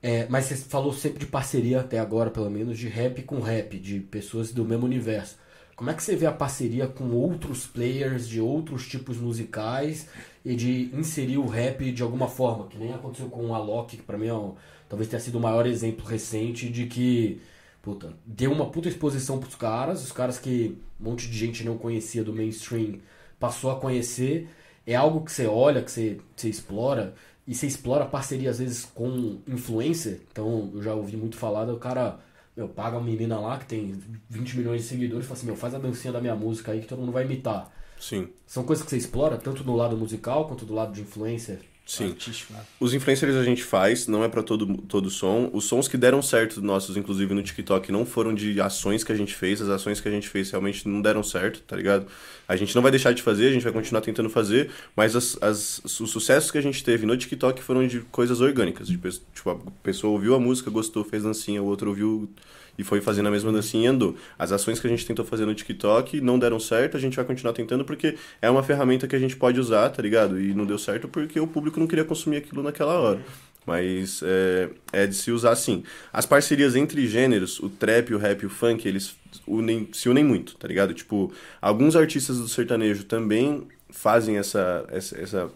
É, 0.04 0.28
mas 0.30 0.46
você 0.46 0.56
falou 0.58 0.92
sempre 0.94 1.20
de 1.20 1.26
parceria 1.28 1.80
até 1.80 1.98
agora, 1.98 2.30
pelo 2.30 2.50
menos, 2.50 2.78
de 2.78 2.88
rap 2.90 3.24
com 3.24 3.40
rap, 3.40 3.80
de 3.80 4.00
pessoas 4.02 4.52
do 4.52 4.66
mesmo 4.66 4.86
universo. 4.86 5.38
Como 5.78 5.90
é 5.90 5.94
que 5.94 6.04
você 6.04 6.16
vê 6.16 6.26
a 6.26 6.32
parceria 6.32 6.88
com 6.88 7.10
outros 7.12 7.66
players 7.66 8.28
de 8.28 8.40
outros 8.40 8.88
tipos 8.88 9.18
musicais 9.18 10.08
e 10.44 10.56
de 10.56 10.90
inserir 10.94 11.38
o 11.38 11.48
rap 11.48 11.90
de 11.92 12.04
alguma 12.04 12.28
forma? 12.28 12.68
Que 12.68 12.78
nem 12.78 12.94
aconteceu 12.94 13.28
com 13.30 13.48
o 13.48 13.56
Alok, 13.56 13.98
que 13.98 14.04
pra 14.04 14.18
mim 14.18 14.28
é 14.28 14.34
um- 14.34 14.54
talvez 14.90 15.10
tenha 15.10 15.20
sido 15.20 15.38
o 15.38 15.41
maior 15.41 15.66
exemplo 15.66 16.06
recente 16.06 16.70
de 16.70 16.86
que 16.86 17.41
puta, 17.86 18.14
deu 18.26 18.52
uma 18.52 18.72
puta 18.72 18.90
exposição 18.90 19.38
pros 19.38 19.53
caras, 19.53 20.03
os 20.03 20.12
caras 20.12 20.40
que 20.40 20.76
um 20.99 21.03
monte 21.03 21.30
de 21.30 21.38
gente 21.38 21.64
não 21.64 21.78
conhecia 21.78 22.24
do 22.24 22.34
mainstream 22.34 22.99
passou 23.40 23.70
a 23.70 23.80
conhecer. 23.80 24.49
É 24.88 24.95
algo 24.95 25.24
que 25.24 25.32
você 25.32 25.45
olha, 25.45 25.84
que 25.84 25.91
você, 25.91 26.20
você 26.36 26.49
explora, 26.49 27.14
e 27.45 27.53
você 27.53 27.68
explora 27.68 28.06
parceria 28.06 28.49
às 28.49 28.57
vezes 28.57 28.86
com 28.86 29.40
influencer. 29.48 30.22
Então, 30.32 30.72
eu 30.74 30.82
já 30.82 30.95
ouvi 30.95 31.16
muito 31.16 31.38
falar 31.38 31.66
do 31.66 31.78
cara, 31.78 32.20
meu, 32.57 32.68
paga 32.68 32.98
uma 32.98 33.06
menina 33.06 33.40
lá 33.40 33.60
que 33.60 33.66
tem 33.66 33.94
20 34.30 34.57
milhões 34.57 34.82
de 34.82 34.88
seguidores 34.88 35.26
e 35.26 35.28
fala 35.28 35.38
assim, 35.38 35.45
meu, 35.45 35.56
faz 35.56 35.76
a 35.76 35.80
dancinha 35.80 36.12
da 36.12 36.20
minha 36.22 36.36
música 36.36 36.72
aí 36.72 36.82
que 36.82 36.88
todo 36.88 36.99
mundo 36.99 37.12
vai 37.12 37.24
imitar. 37.24 37.72
Sim. 37.99 38.30
São 38.48 38.64
coisas 38.64 38.84
que 38.84 38.90
você 38.90 38.98
explora, 38.98 39.38
tanto 39.38 39.64
no 39.64 39.76
lado 39.76 39.95
musical 39.95 40.48
quanto 40.48 40.66
do 40.66 40.74
lado 40.74 40.91
de 40.91 41.02
influencer. 41.02 41.60
Sim. 41.86 42.07
Artístico, 42.10 42.52
né? 42.52 42.60
Os 42.80 42.95
influencers 42.95 43.36
a 43.36 43.44
gente 43.44 43.64
faz, 43.64 44.07
não 44.07 44.24
é 44.24 44.28
pra 44.28 44.41
todo, 44.41 44.66
todo 44.88 45.07
som. 45.12 45.52
Os 45.53 45.66
sons 45.66 45.88
que 45.88 45.95
deram 45.98 46.20
certo 46.20 46.60
nossos, 46.60 46.98
inclusive 46.98 47.32
no 47.36 47.44
TikTok, 47.44 47.91
não 47.91 48.03
foram 48.07 48.34
de 48.34 48.60
ações 48.60 49.03
que 49.03 49.12
a 49.12 49.16
gente 49.16 49.36
fez. 49.36 49.62
As 49.62 49.70
ações 49.70 50.02
que 50.02 50.07
a 50.07 50.12
gente 50.12 50.28
fez 50.28 50.49
realmente 50.49 50.88
não 50.90 50.99
deram 50.99 51.22
certo, 51.22 51.62
tá 51.62 51.76
ligado? 51.76 52.07
A 52.48 52.56
gente 52.56 52.74
não 52.74 52.82
vai 52.82 52.90
deixar 52.90 53.14
de 53.14 53.22
fazer, 53.22 53.49
a 53.49 53.52
gente 53.52 53.62
vai 53.64 53.72
continuar 53.72 54.02
tentando 54.02 54.32
fazer, 54.32 54.72
mas 54.95 55.16
as, 55.16 55.38
as- 55.41 55.80
os 55.86 56.10
sucessos 56.10 56.49
que 56.49 56.57
a 56.57 56.62
gente 56.62 56.84
teve 56.84 57.06
no 57.06 57.16
TikTok 57.16 57.62
foram 57.62 57.86
de 57.86 57.99
coisas 58.12 58.41
orgânicas. 58.41 58.88
De, 58.88 58.98
tipo, 58.98 59.49
a 59.52 59.56
pessoa 59.84 60.12
ouviu 60.14 60.34
a 60.34 60.40
música, 60.40 60.72
gostou, 60.72 61.03
fez 61.03 61.22
dancinha, 61.22 61.62
o 61.62 61.66
outro 61.68 61.90
ouviu 61.91 62.28
e 62.77 62.84
foi 62.84 63.02
fazendo 63.02 63.27
a 63.27 63.31
mesma 63.31 63.52
dancinha 63.52 63.85
e 63.85 63.88
andou. 63.88 64.15
As 64.38 64.52
ações 64.52 64.80
que 64.80 64.88
a 64.88 64.89
gente 64.89 65.06
tentou 65.06 65.26
fazer 65.26 65.45
no 65.45 65.53
TikTok 65.53 66.19
não 66.22 66.38
deram 66.38 66.60
certo, 66.60 66.97
a 66.97 66.99
gente 66.99 67.15
vai 67.15 67.26
continuar 67.26 67.53
tentando 67.53 67.85
porque 67.85 68.15
é 68.41 68.49
uma 68.49 68.64
ferramenta 68.64 69.07
que 69.07 69.15
a 69.15 69.19
gente 69.19 69.35
pode 69.35 69.60
usar, 69.60 69.89
tá 69.89 70.02
ligado? 70.02 70.39
E 70.39 70.53
não 70.53 70.65
deu 70.65 70.77
certo 70.77 71.07
porque 71.07 71.39
o 71.39 71.47
público 71.47 71.80
não 71.80 71.88
queria 71.88 72.06
consumir 72.06 72.38
aquilo 72.38 72.61
naquela 72.61 72.99
hora. 72.99 73.19
Mas 73.65 74.22
é, 74.23 74.69
é 74.93 75.07
de 75.07 75.15
se 75.15 75.31
usar 75.31 75.52
assim. 75.52 75.84
As 76.14 76.26
parcerias 76.26 76.76
entre 76.76 77.07
gêneros, 77.07 77.60
o 77.60 77.68
trap, 77.68 78.14
o 78.14 78.18
rap 78.18 78.43
e 78.43 78.45
o 78.45 78.49
funk, 78.49 78.88
eles 78.88 79.15
unem, 79.47 79.89
se 79.91 80.07
unem 80.07 80.23
muito, 80.23 80.56
tá 80.56 80.68
ligado? 80.68 80.93
Tipo, 80.93 81.34
alguns 81.60 81.95
artistas 81.95 82.38
do 82.38 82.47
sertanejo 82.47 83.06
também 83.06 83.68
fazem 83.89 84.38
essa. 84.38 84.85
essa, 84.89 85.19
essa... 85.19 85.49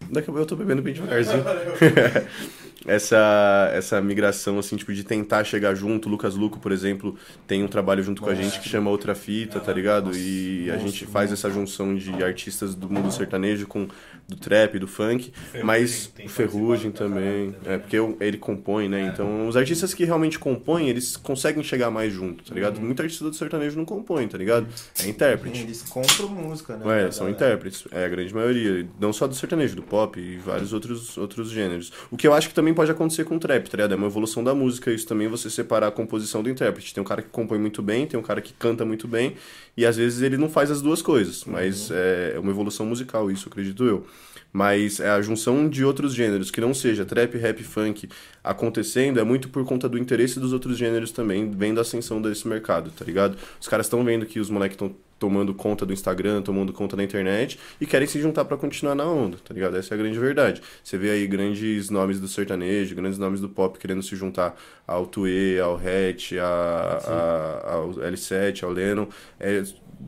Daqui 0.00 0.30
a 0.30 0.32
pouco 0.32 0.38
eu 0.38 0.46
tô 0.46 0.54
bebendo 0.54 0.80
bem 0.80 0.94
devagarzinho. 0.94 1.42
essa, 2.86 3.70
essa 3.72 4.00
migração, 4.00 4.58
assim, 4.58 4.76
tipo, 4.76 4.92
de 4.92 5.02
tentar 5.02 5.44
chegar 5.44 5.74
junto. 5.74 6.08
O 6.08 6.10
Lucas 6.10 6.34
Luco, 6.34 6.58
por 6.58 6.72
exemplo, 6.72 7.16
tem 7.46 7.62
um 7.64 7.68
trabalho 7.68 8.02
junto 8.02 8.22
com 8.22 8.30
a 8.30 8.34
gente 8.34 8.60
que 8.60 8.68
chama 8.68 8.90
Outra 8.90 9.14
Fita, 9.14 9.58
tá 9.58 9.72
ligado? 9.72 10.16
E 10.16 10.70
a 10.70 10.76
gente 10.76 11.04
faz 11.06 11.32
essa 11.32 11.50
junção 11.50 11.94
de 11.96 12.22
artistas 12.22 12.74
do 12.74 12.88
mundo 12.88 13.10
sertanejo 13.10 13.66
com 13.66 13.88
do 14.28 14.36
trap, 14.36 14.78
do 14.78 14.86
funk, 14.86 15.32
mas 15.64 16.08
tem 16.08 16.26
o 16.26 16.28
Ferrugem 16.28 16.90
também, 16.90 17.28
caralho 17.28 17.52
também, 17.52 17.74
é, 17.74 17.78
porque 17.78 17.96
ele 18.20 18.36
compõe, 18.36 18.88
né? 18.88 19.10
Então, 19.12 19.48
os 19.48 19.56
artistas 19.56 19.94
que 19.94 20.04
realmente 20.04 20.38
compõem, 20.38 20.88
eles 20.88 21.16
conseguem 21.16 21.62
chegar 21.62 21.90
mais 21.90 22.12
junto, 22.12 22.44
tá 22.44 22.54
ligado? 22.54 22.80
Muito 22.80 23.00
artista 23.00 23.24
do 23.24 23.34
sertanejo 23.34 23.76
não 23.76 23.84
compõe, 23.84 24.26
tá 24.28 24.36
ligado? 24.36 24.66
É 25.02 25.08
intérprete. 25.08 25.60
Eles 25.62 25.82
compram 25.82 26.28
música, 26.28 26.76
né? 26.76 26.86
Ué, 26.86 27.04
da 27.04 27.12
são 27.12 27.28
intérpretes, 27.28 27.84
é 27.90 28.04
a 28.04 28.08
grande 28.08 28.34
maioria. 28.34 28.86
Não 29.00 29.12
só 29.12 29.26
do 29.26 29.34
sertanejo, 29.34 29.76
do 29.76 29.82
pop 29.82 30.18
e 30.20 30.36
vários 30.36 30.72
outros, 30.72 31.16
outros 31.16 31.50
gêneros. 31.50 31.92
O 32.10 32.16
que 32.16 32.26
eu 32.26 32.34
acho 32.34 32.48
que 32.48 32.54
também 32.54 32.74
pode 32.74 32.90
acontecer 32.90 33.24
com 33.24 33.36
o 33.36 33.38
trap, 33.38 33.68
tá 33.68 33.76
ligado? 33.76 33.92
É 33.92 33.96
uma 33.96 34.06
evolução 34.06 34.42
da 34.44 34.54
música, 34.54 34.92
isso 34.92 35.06
também 35.06 35.28
você 35.28 35.48
separar 35.50 35.88
a 35.88 35.90
composição 35.90 36.42
do 36.42 36.50
intérprete. 36.50 36.94
Tem 36.94 37.02
um 37.02 37.06
cara 37.06 37.22
que 37.22 37.28
compõe 37.28 37.58
muito 37.58 37.82
bem, 37.82 38.06
tem 38.06 38.18
um 38.18 38.22
cara 38.22 38.40
que 38.40 38.52
canta 38.52 38.84
muito 38.84 39.08
bem, 39.08 39.34
e 39.78 39.86
às 39.86 39.96
vezes 39.96 40.22
ele 40.22 40.36
não 40.36 40.48
faz 40.48 40.72
as 40.72 40.82
duas 40.82 41.00
coisas, 41.00 41.44
mas 41.44 41.88
é 41.92 42.36
uma 42.36 42.50
evolução 42.50 42.84
musical, 42.84 43.30
isso 43.30 43.48
acredito 43.48 43.84
eu. 43.84 44.04
Mas 44.52 44.98
é 44.98 45.10
a 45.10 45.20
junção 45.20 45.68
de 45.68 45.84
outros 45.84 46.14
gêneros, 46.14 46.50
que 46.50 46.60
não 46.60 46.72
seja 46.72 47.04
trap, 47.04 47.36
rap, 47.36 47.62
funk, 47.62 48.08
acontecendo, 48.42 49.20
é 49.20 49.24
muito 49.24 49.48
por 49.50 49.64
conta 49.64 49.88
do 49.88 49.98
interesse 49.98 50.40
dos 50.40 50.52
outros 50.52 50.78
gêneros 50.78 51.12
também, 51.12 51.50
vendo 51.50 51.78
a 51.78 51.82
ascensão 51.82 52.20
desse 52.20 52.48
mercado, 52.48 52.90
tá 52.90 53.04
ligado? 53.04 53.36
Os 53.60 53.68
caras 53.68 53.86
estão 53.86 54.02
vendo 54.04 54.24
que 54.24 54.40
os 54.40 54.48
moleques 54.50 54.74
estão 54.74 54.94
tomando 55.18 55.52
conta 55.52 55.84
do 55.84 55.92
Instagram, 55.92 56.42
tomando 56.42 56.72
conta 56.72 56.96
da 56.96 57.02
internet 57.02 57.58
e 57.80 57.84
querem 57.86 58.06
se 58.06 58.20
juntar 58.20 58.44
pra 58.44 58.56
continuar 58.56 58.94
na 58.94 59.04
onda, 59.04 59.36
tá 59.44 59.52
ligado? 59.52 59.76
Essa 59.76 59.92
é 59.92 59.96
a 59.96 59.98
grande 59.98 60.18
verdade. 60.18 60.62
Você 60.82 60.96
vê 60.96 61.10
aí 61.10 61.26
grandes 61.26 61.90
nomes 61.90 62.20
do 62.20 62.28
sertanejo, 62.28 62.94
grandes 62.94 63.18
nomes 63.18 63.40
do 63.40 63.48
pop 63.48 63.78
querendo 63.78 64.02
se 64.02 64.14
juntar 64.14 64.56
ao 64.86 65.06
Tuê, 65.06 65.58
ao 65.60 65.74
Hatch, 65.76 66.32
a, 66.40 66.98
a- 67.04 67.72
ao 67.74 67.90
L7, 67.94 68.62
ao 68.62 68.70
Lennon, 68.70 69.08
é, 69.40 69.62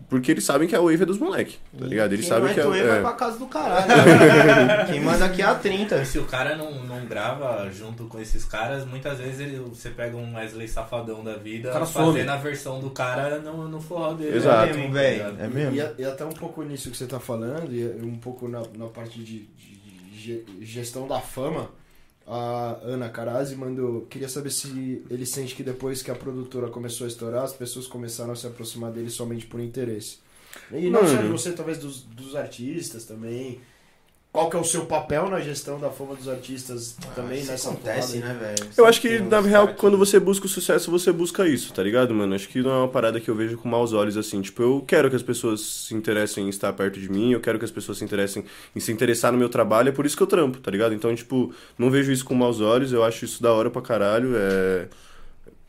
porque 0.09 0.31
eles 0.31 0.45
sabem 0.45 0.69
que 0.69 0.75
a 0.77 0.81
wave 0.81 1.03
é 1.03 1.07
dos 1.07 1.19
moleques, 1.19 1.59
tá 1.79 1.85
ligado? 1.87 2.12
Eles 2.12 2.25
Quem 2.27 2.29
sabem 2.29 2.49
não 2.49 2.55
que 2.55 2.61
é 2.61 2.62
é, 2.62 2.67
Tuê 2.67 2.83
vai 2.85 2.99
é, 2.99 3.01
pra 3.01 3.12
casa 3.12 3.39
do 3.39 3.47
caralho. 3.47 3.87
né? 3.89 4.87
Quem 4.91 5.01
manda 5.01 5.25
aqui 5.25 5.43
é 5.43 5.45
a 5.45 5.55
30. 5.55 6.03
E 6.03 6.07
se 6.07 6.19
o 6.19 6.25
cara 6.25 6.57
não, 6.57 6.85
não 6.85 7.05
grava 7.07 7.69
junto 7.73 8.05
com 8.05 8.21
esses 8.21 8.45
caras, 8.45 8.85
muitas 8.85 9.19
vezes 9.19 9.41
ele, 9.41 9.59
você 9.59 9.91
pega 9.91 10.17
um 10.17 10.35
Wesley 10.37 10.69
Safadão 10.69 11.23
da 11.25 11.37
vida 11.37 11.73
fazendo 11.73 11.93
some. 12.19 12.29
a 12.29 12.37
versão 12.37 12.81
do 12.81 12.91
cara 12.91 13.39
no, 13.39 13.69
no 13.69 13.81
forró 13.81 14.12
dele. 14.15 14.37
Exato. 14.37 14.71
É 14.71 14.73
mesmo, 14.75 14.87
Tá 14.87 14.93
velho. 15.01 15.37
É 15.41 15.49
mesmo. 15.49 15.75
E, 15.77 15.81
a- 15.81 15.93
e 15.99 16.05
até 16.05 16.25
um 16.25 16.33
pouco 16.33 16.62
nisso 16.62 16.91
que 16.91 16.97
você 16.97 17.07
tá 17.07 17.19
falando, 17.21 17.73
e 17.75 17.85
um 18.05 18.17
pouco 18.17 18.49
na, 18.49 18.62
na 18.77 18.87
parte 18.87 19.19
de, 19.19 19.41
de 19.47 19.81
ge- 20.15 20.45
gestão 20.61 21.07
da 21.09 21.21
fama, 21.21 21.69
a 22.31 22.78
Ana 22.85 23.09
Carazzi 23.09 23.57
mandou. 23.57 24.02
Queria 24.02 24.28
saber 24.28 24.51
se 24.51 25.02
ele 25.11 25.27
sente 25.27 25.55
que 25.57 25.65
depois 25.65 26.01
que 26.01 26.12
a 26.12 26.15
produtora 26.15 26.69
começou 26.69 27.05
a 27.05 27.09
estourar, 27.09 27.43
as 27.43 27.52
pessoas 27.52 27.89
começaram 27.89 28.32
a 28.32 28.36
se 28.36 28.47
aproximar 28.47 28.93
dele 28.93 29.11
somente 29.11 29.47
por 29.47 29.61
interesse. 29.61 30.19
E 30.70 30.89
não 30.89 31.02
Mano. 31.02 31.16
só 31.16 31.23
de 31.23 31.28
você, 31.28 31.52
talvez 31.52 31.78
dos, 31.78 32.02
dos 32.02 32.36
artistas 32.36 33.05
também. 33.05 33.61
Qual 34.32 34.48
que 34.48 34.57
é 34.57 34.61
o 34.61 34.65
seu 34.65 34.86
papel 34.86 35.28
na 35.28 35.40
gestão 35.40 35.81
da 35.81 35.90
fama 35.90 36.15
dos 36.15 36.28
artistas 36.28 36.97
também 37.16 37.40
Isso 37.40 37.51
nessa 37.51 37.70
acontece, 37.70 38.19
né, 38.19 38.36
velho? 38.40 38.70
Eu 38.77 38.86
acho 38.86 39.01
que, 39.01 39.19
na 39.19 39.40
real, 39.40 39.74
quando 39.74 39.98
você 39.98 40.20
busca 40.20 40.47
o 40.47 40.48
sucesso, 40.48 40.89
você 40.89 41.11
busca 41.11 41.48
isso, 41.48 41.73
tá 41.73 41.82
ligado, 41.82 42.15
mano? 42.15 42.32
Acho 42.32 42.48
que 42.48 42.62
não 42.62 42.70
é 42.70 42.77
uma 42.77 42.89
parada 42.89 43.20
que 43.20 43.28
eu 43.28 43.35
vejo 43.35 43.59
com 43.59 43.69
maus 43.69 43.93
olhos, 43.93 44.16
assim. 44.16 44.40
Tipo, 44.40 44.62
eu 44.62 44.85
quero 44.86 45.11
que 45.11 45.16
as 45.16 45.23
pessoas 45.23 45.61
se 45.61 45.94
interessem 45.97 46.47
em 46.47 46.48
estar 46.48 46.73
perto 46.74 47.01
de 47.01 47.11
mim, 47.11 47.32
eu 47.32 47.40
quero 47.40 47.59
que 47.59 47.65
as 47.65 47.73
pessoas 47.73 47.98
se 47.98 48.05
interessem 48.05 48.44
em 48.74 48.78
se 48.78 48.93
interessar 48.93 49.32
no 49.32 49.39
meu 49.39 49.48
trabalho, 49.48 49.89
é 49.89 49.93
por 49.93 50.07
isso 50.07 50.16
que 50.16 50.23
eu 50.23 50.28
trampo, 50.28 50.59
tá 50.59 50.70
ligado? 50.70 50.94
Então, 50.94 51.12
tipo, 51.12 51.52
não 51.77 51.90
vejo 51.90 52.12
isso 52.12 52.24
com 52.24 52.32
maus 52.32 52.61
olhos, 52.61 52.93
eu 52.93 53.02
acho 53.02 53.24
isso 53.24 53.43
da 53.43 53.52
hora 53.52 53.69
pra 53.69 53.82
caralho, 53.82 54.35
é... 54.36 54.86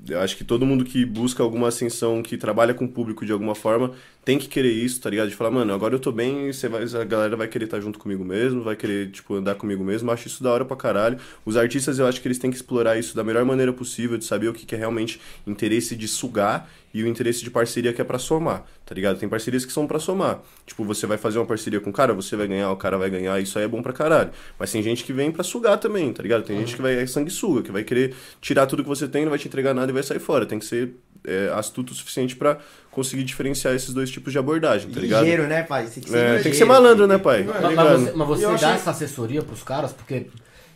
Eu 0.08 0.20
acho 0.20 0.36
que 0.36 0.44
todo 0.44 0.66
mundo 0.66 0.84
que 0.84 1.06
busca 1.06 1.44
alguma 1.44 1.68
ascensão, 1.68 2.24
que 2.24 2.36
trabalha 2.36 2.74
com 2.74 2.86
o 2.86 2.88
público 2.88 3.24
de 3.24 3.32
alguma 3.32 3.54
forma, 3.54 3.92
tem 4.24 4.38
que 4.38 4.48
querer 4.48 4.72
isso, 4.72 5.02
tá 5.02 5.10
ligado? 5.10 5.30
De 5.30 5.36
falar, 5.36 5.50
mano, 5.50 5.74
agora 5.74 5.96
eu 5.96 6.00
tô 6.00 6.12
bem, 6.12 6.54
você 6.54 6.70
vai, 6.70 6.84
a 6.84 7.04
galera 7.04 7.36
vai 7.36 7.48
querer 7.48 7.66
estar 7.66 7.80
junto 7.80 7.98
comigo 7.98 8.24
mesmo, 8.24 8.62
vai 8.62 8.76
querer, 8.76 9.10
tipo, 9.10 9.34
andar 9.36 9.56
comigo 9.56 9.84
mesmo. 9.84 10.10
Eu 10.10 10.14
acho 10.14 10.28
isso 10.28 10.44
da 10.44 10.52
hora 10.52 10.64
pra 10.64 10.78
caralho. 10.78 11.18
Os 11.44 11.58
artistas, 11.58 11.98
eu 11.98 12.06
acho 12.06 12.22
que 12.22 12.28
eles 12.28 12.38
têm 12.38 12.52
que 12.52 12.56
explorar 12.56 12.98
isso 12.98 13.16
da 13.16 13.24
melhor 13.24 13.44
maneira 13.46 13.74
possível, 13.74 14.18
de 14.18 14.26
saber 14.26 14.48
o 14.48 14.54
que 14.54 14.66
que 14.66 14.76
é 14.76 14.78
realmente 14.78 15.20
interesse 15.48 15.96
de 15.96 16.08
sugar 16.08 16.70
e 16.94 17.04
o 17.04 17.08
interesse 17.08 17.44
de 17.44 17.50
parceria 17.50 17.94
que 17.94 18.02
é 18.02 18.04
pra 18.04 18.20
somar, 18.20 18.66
tá 18.86 18.94
ligado? 18.94 19.18
Tem 19.18 19.28
parcerias 19.28 19.66
que 19.66 19.72
são 19.72 19.88
pra 19.88 19.98
somar. 19.98 20.42
Tipo, 20.66 20.84
você 20.84 21.08
vai 21.08 21.18
fazer 21.18 21.40
uma 21.40 21.46
parceria 21.46 21.80
com 21.80 21.90
o 21.90 21.94
cara, 21.94 22.14
você 22.14 22.36
vai 22.36 22.48
ganhar, 22.48 22.72
o 22.72 22.76
cara 22.76 22.98
vai 22.98 23.10
ganhar, 23.10 23.40
isso 23.42 23.58
aí 23.58 23.66
é 23.66 23.68
bom 23.68 23.82
pra 23.82 23.94
caralho. 23.94 24.30
Mas 24.60 24.72
tem 24.72 24.84
gente 24.84 25.04
que 25.04 25.14
vem 25.14 25.32
pra 25.32 25.44
sugar 25.44 25.78
também, 25.78 26.12
tá 26.14 26.22
ligado? 26.22 26.44
Tem 26.44 26.60
gente 26.60 26.76
que 26.76 26.82
vai 26.82 26.96
é 26.96 27.08
sanguessuga, 27.08 27.64
que 27.64 27.72
vai 27.72 27.84
querer 27.84 28.14
tirar 28.42 28.68
tudo 28.68 28.84
que 28.84 28.90
você 28.90 29.08
tem, 29.08 29.24
não 29.24 29.30
vai 29.30 29.40
te 29.40 29.48
entregar 29.48 29.74
nada 29.74 29.92
e 29.92 29.94
vai 29.94 30.04
sair 30.04 30.20
fora. 30.20 30.46
Tem 30.46 30.60
que 30.60 30.66
ser 30.66 30.94
é, 31.24 31.52
astuto 31.54 31.94
o 31.94 31.96
suficiente 31.96 32.36
pra 32.36 32.58
conseguir 32.92 33.24
diferenciar 33.24 33.74
esses 33.74 33.94
dois 33.94 34.12
tipos 34.12 34.32
de 34.34 34.38
abordagem, 34.40 34.90
tá 34.92 35.00
ligado? 35.00 35.22
Ligeiro, 35.24 35.48
né, 35.48 35.64
pai? 35.64 35.86
Tem 35.88 36.04
que 36.04 36.10
ser, 36.10 36.18
É, 36.18 36.20
ligeiro. 36.22 36.44
tem 36.44 36.52
que 36.52 36.58
ser 36.58 36.66
malandro, 36.66 37.08
né, 37.08 37.18
pai? 37.18 37.44
Mas, 37.44 37.56
Tá 37.56 37.62
mas 37.62 37.70
ligado? 37.72 38.00
você, 38.00 38.12
mas 38.16 38.28
você 38.28 38.42
E 38.44 38.48
dá 38.48 38.54
achei- 38.54 38.70
essa 38.72 38.90
assessoria 38.92 39.42
pros 39.42 39.64
caras, 39.64 39.92
porque. 39.94 40.28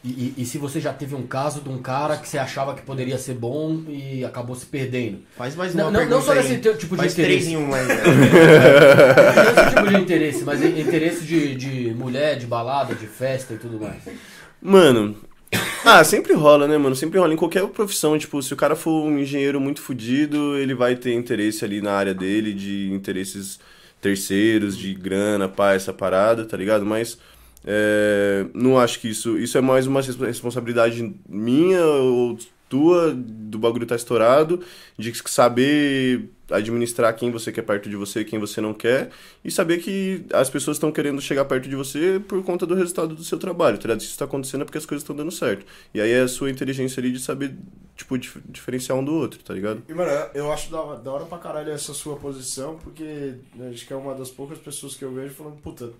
E, 0.03 0.07
e- 0.07 0.33
e 0.43 0.45
se 0.45 0.59
você 0.59 0.79
já 0.79 0.93
teve 0.93 1.15
um 1.15 1.23
caso 1.25 1.61
de 1.61 1.67
um 1.69 1.79
cara 1.79 2.15
que 2.15 2.27
você 2.29 2.37
achava 2.37 2.75
que 2.75 2.83
poderia 2.83 3.17
ser 3.17 3.33
bom 3.33 3.81
e 3.89 4.23
acabou 4.23 4.55
se 4.55 4.65
perdendo? 4.67 5.17
Faz 5.35 5.55
mais 5.55 5.73
Não- 5.73 5.89
uma 5.89 5.99
não- 5.99 6.07
não 6.09 6.21
só 6.21 6.31
aí. 6.33 6.37
nesse 6.47 6.57
tipo 6.59 6.95
de 6.95 7.01
Faz 7.01 7.13
interesse. 7.13 7.15
três 7.15 7.47
em 7.47 7.57
um 7.57 7.73
aí. 7.73 7.85
né? 7.87 7.95
Não 9.35 9.63
esse 9.63 9.75
tipo 9.75 9.87
de 9.89 9.95
interesse, 9.97 10.43
mas 10.43 10.61
in- 10.63 10.79
interesse 10.79 11.23
de, 11.25 11.55
de 11.55 11.93
mulher, 11.95 12.37
de 12.37 12.45
balada, 12.45 12.93
de 12.93 13.07
festa 13.07 13.55
e 13.55 13.57
tudo 13.57 13.79
mais. 13.79 13.97
Mano. 14.61 15.15
Ah, 15.83 16.03
sempre 16.03 16.33
rola, 16.33 16.67
né, 16.67 16.77
mano? 16.77 16.95
Sempre 16.95 17.19
rola 17.19 17.33
em 17.33 17.37
qualquer 17.37 17.65
profissão. 17.67 18.17
Tipo, 18.17 18.41
se 18.41 18.53
o 18.53 18.57
cara 18.57 18.75
for 18.75 19.03
um 19.05 19.19
engenheiro 19.19 19.59
muito 19.61 19.81
fudido, 19.81 20.57
ele 20.57 20.73
vai 20.73 20.95
ter 20.95 21.13
interesse 21.13 21.63
ali 21.63 21.81
na 21.81 21.91
área 21.93 22.13
dele, 22.13 22.53
de 22.53 22.91
interesses 22.91 23.59
terceiros, 24.01 24.77
de 24.77 24.93
grana, 24.93 25.47
pá, 25.47 25.73
essa 25.73 25.93
parada, 25.93 26.45
tá 26.45 26.57
ligado? 26.57 26.85
Mas 26.85 27.17
é, 27.63 28.45
não 28.53 28.77
acho 28.79 28.99
que 28.99 29.09
isso. 29.09 29.37
Isso 29.37 29.57
é 29.57 29.61
mais 29.61 29.87
uma 29.87 30.01
res- 30.01 30.15
responsabilidade 30.15 31.13
minha 31.27 31.83
ou 31.85 32.37
tua, 32.69 33.13
do 33.15 33.59
bagulho 33.59 33.85
tá 33.85 33.95
estourado, 33.95 34.59
de 34.97 35.13
saber 35.29 36.29
administrar 36.51 37.15
quem 37.15 37.31
você 37.31 37.51
quer 37.51 37.63
perto 37.63 37.89
de 37.89 37.95
você, 37.95 38.23
quem 38.23 38.39
você 38.39 38.61
não 38.61 38.73
quer, 38.73 39.09
e 39.43 39.49
saber 39.49 39.79
que 39.79 40.25
as 40.31 40.49
pessoas 40.49 40.77
estão 40.77 40.91
querendo 40.91 41.21
chegar 41.21 41.45
perto 41.45 41.67
de 41.67 41.75
você 41.75 42.21
por 42.27 42.43
conta 42.43 42.65
do 42.65 42.75
resultado 42.75 43.15
do 43.15 43.23
seu 43.23 43.37
trabalho, 43.37 43.77
tá 43.77 43.83
ligado? 43.83 44.01
Isso 44.01 44.17
tá 44.17 44.25
acontecendo 44.25 44.61
é 44.61 44.65
porque 44.65 44.77
as 44.77 44.85
coisas 44.85 45.03
estão 45.03 45.15
dando 45.15 45.31
certo. 45.31 45.65
E 45.93 45.99
aí 45.99 46.11
é 46.11 46.21
a 46.21 46.27
sua 46.27 46.49
inteligência 46.49 46.99
ali 46.99 47.11
de 47.11 47.19
saber, 47.19 47.55
tipo, 47.95 48.17
dif- 48.17 48.41
diferenciar 48.47 48.97
um 48.97 49.03
do 49.03 49.13
outro, 49.13 49.43
tá 49.43 49.53
ligado? 49.53 49.83
E, 49.87 49.93
mano, 49.93 50.11
eu 50.33 50.51
acho 50.51 50.69
da, 50.71 50.95
da 50.95 51.11
hora 51.11 51.25
pra 51.25 51.37
caralho 51.37 51.71
essa 51.71 51.93
sua 51.93 52.15
posição, 52.15 52.77
porque 52.83 53.35
né, 53.55 53.71
acho 53.73 53.85
que 53.85 53.93
é 53.93 53.95
uma 53.95 54.13
das 54.13 54.29
poucas 54.29 54.59
pessoas 54.59 54.95
que 54.95 55.03
eu 55.03 55.11
vejo 55.11 55.33
falando, 55.33 55.57
puta, 55.61 55.91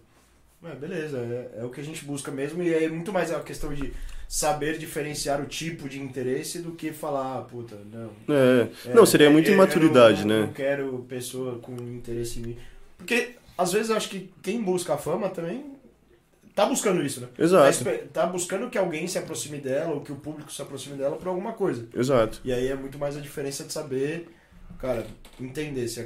é, 0.64 0.76
beleza, 0.76 1.18
é, 1.18 1.62
é 1.62 1.64
o 1.66 1.70
que 1.70 1.82
a 1.82 1.84
gente 1.84 2.06
busca 2.06 2.32
mesmo, 2.32 2.62
e 2.64 2.74
é 2.74 2.90
muito 2.90 3.12
mais 3.12 3.32
a 3.32 3.40
questão 3.40 3.74
de 3.74 3.92
saber 4.28 4.78
diferenciar 4.78 5.42
o 5.42 5.46
tipo 5.46 5.88
de 5.88 6.00
interesse 6.02 6.60
do 6.60 6.72
que 6.74 6.92
falar, 6.92 7.38
ah, 7.40 7.42
puta, 7.42 7.78
não. 7.92 8.12
É. 8.34 8.68
É, 8.90 8.94
não, 8.94 9.06
seria 9.06 9.28
é, 9.28 9.30
muita 9.30 9.50
eu- 9.50 9.54
eu 9.54 9.58
imaturidade, 9.58 10.26
não, 10.26 10.36
né? 10.42 10.46
Não 10.48 10.54
quero 10.54 11.06
pessoa 11.08 11.60
com 11.60 11.74
interesse 11.76 12.40
em 12.40 12.44
mim. 12.44 12.58
Porque, 12.98 13.36
às 13.58 13.72
vezes, 13.74 13.90
eu 13.90 13.96
acho 13.98 14.10
que 14.10 14.32
quem 14.42 14.62
busca 14.62 14.94
a 14.94 14.98
fama 14.98 15.30
também 15.30 15.74
tá 16.56 16.66
buscando 16.66 17.04
isso, 17.04 17.20
né? 17.22 17.28
Tá, 17.36 17.44
Exato, 17.44 17.70
espe- 17.70 17.98
tá 18.14 18.26
buscando 18.26 18.70
que 18.70 18.78
alguém 18.78 19.08
se 19.08 19.18
aproxime 19.18 19.58
dela, 19.60 19.94
ou 19.94 20.02
que 20.02 20.12
o 20.12 20.16
público 20.16 20.52
se 20.52 20.62
aproxime 20.62 20.98
dela 20.98 21.18
por 21.18 21.28
alguma 21.28 21.54
coisa. 21.54 21.88
exato. 21.94 22.42
E 22.44 22.52
aí 22.54 22.68
é 22.68 22.76
muito 22.76 22.98
mais 22.98 23.16
a 23.18 23.20
diferença 23.20 23.64
de 23.66 23.74
saber, 23.74 24.30
cara, 24.80 25.06
entender 25.40 25.88
se 25.88 26.00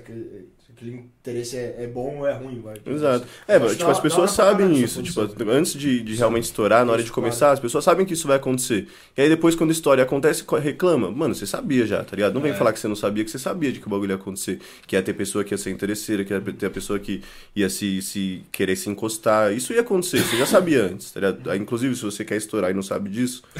aquele, 0.79 0.91
se 0.91 0.97
aquele 0.97 1.09
interesse 1.21 1.57
é, 1.57 1.75
é 1.83 1.87
bom 1.87 2.17
ou 2.19 2.27
é 2.27 2.33
ruim, 2.33 2.61
vai. 2.61 2.75
Exato. 2.85 3.25
É, 3.47 3.59
tipo, 3.59 3.75
da- 3.85 3.91
as 3.91 3.99
pessoas 3.99 4.31
sabem 4.31 4.71
isso. 4.73 5.01
Tipo, 5.03 5.21
antes 5.49 5.73
de, 5.73 6.01
de 6.01 6.15
realmente 6.15 6.45
estourar, 6.45 6.85
na 6.85 6.91
hora 6.93 7.03
de 7.03 7.11
começar, 7.11 7.39
claro. 7.47 7.53
as 7.53 7.59
pessoas 7.59 7.83
sabem 7.83 8.05
que 8.05 8.13
isso 8.13 8.27
vai 8.27 8.37
acontecer. 8.37 8.87
E 9.17 9.21
aí 9.21 9.29
depois, 9.29 9.55
quando 9.55 9.69
a 9.69 9.73
história 9.73 10.03
acontece, 10.03 10.43
co- 10.43 10.57
reclama. 10.57 11.11
Mano, 11.11 11.35
você 11.35 11.45
sabia 11.45 11.85
já, 11.85 12.03
tá 12.03 12.15
ligado? 12.15 12.33
Não 12.33 12.41
vem 12.41 12.51
É. 12.51 12.55
falar 12.55 12.73
que 12.73 12.79
você 12.79 12.87
não 12.87 12.95
sabia, 12.95 13.23
que 13.23 13.31
você 13.31 13.39
sabia 13.39 13.71
de 13.71 13.79
que 13.79 13.87
o 13.87 13.89
bagulho 13.89 14.11
ia 14.11 14.15
acontecer. 14.15 14.59
Que 14.87 14.95
ia 14.95 15.01
ter 15.01 15.13
pessoa 15.13 15.43
que 15.43 15.53
ia 15.53 15.57
ser 15.57 15.69
interesseira, 15.71 16.23
que 16.23 16.33
ia 16.33 16.39
ter 16.41 16.65
a 16.65 16.69
pessoa 16.69 16.97
que 16.99 17.21
ia 17.55 17.69
se, 17.69 18.01
se 18.01 18.41
querer 18.51 18.75
se 18.75 18.89
encostar. 18.89 19.53
Isso 19.53 19.73
ia 19.73 19.81
acontecer, 19.81 20.19
você 20.19 20.37
já 20.37 20.45
sabia 20.45 20.83
antes, 20.83 21.11
tá 21.11 21.19
ligado? 21.19 21.55
Inclusive, 21.55 21.95
se 21.95 22.03
você 22.03 22.23
quer 22.25 22.37
estourar 22.37 22.71
e 22.71 22.73
não 22.73 22.81
sabe 22.83 23.09
disso, 23.09 23.43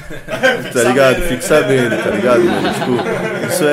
tá 0.73 0.83
ligado? 0.83 1.15
sabendo, 1.15 1.19
né? 1.19 1.27
Fique 1.29 1.43
sabendo, 1.43 2.03
tá 2.03 2.09
ligado, 2.11 2.43
mano? 2.43 2.73
Tipo, 2.73 3.49
isso 3.53 3.63
é, 3.63 3.67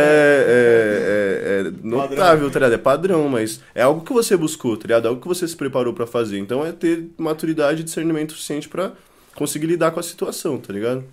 é, 0.48 1.62
é- 1.64 1.66
é 1.68 1.72
notável, 1.82 2.50
tá 2.50 2.58
ligado? 2.58 2.74
É 2.74 2.78
padrão, 2.78 3.28
mas 3.38 3.60
é 3.74 3.82
algo 3.82 4.00
que 4.04 4.12
você 4.12 4.36
buscou, 4.36 4.76
tá 4.76 4.82
ligado? 4.84 5.06
É 5.06 5.08
algo 5.08 5.20
que 5.20 5.28
você 5.28 5.46
se 5.46 5.56
preparou 5.56 5.92
pra 5.94 6.06
fazer. 6.06 6.38
Então 6.38 6.64
é 6.64 6.72
ter 6.72 7.08
maturidade 7.18 7.80
e 7.80 7.84
discernimento 7.84 8.32
suficiente 8.32 8.68
pra 8.68 8.92
conseguir 9.34 9.66
lidar 9.66 9.90
com 9.90 10.00
a 10.00 10.02
situação, 10.02 10.58
tá 10.58 10.72
ligado? 10.72 11.04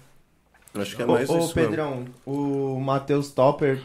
Acho 0.76 0.96
que 0.96 1.02
é 1.04 1.06
mais 1.06 1.30
ô, 1.30 1.34
ô, 1.34 1.38
isso. 1.40 1.54
mesmo. 1.56 1.70
Pedrão, 1.70 2.06
o 2.26 2.80
Matheus 2.80 3.30
Topper 3.32 3.80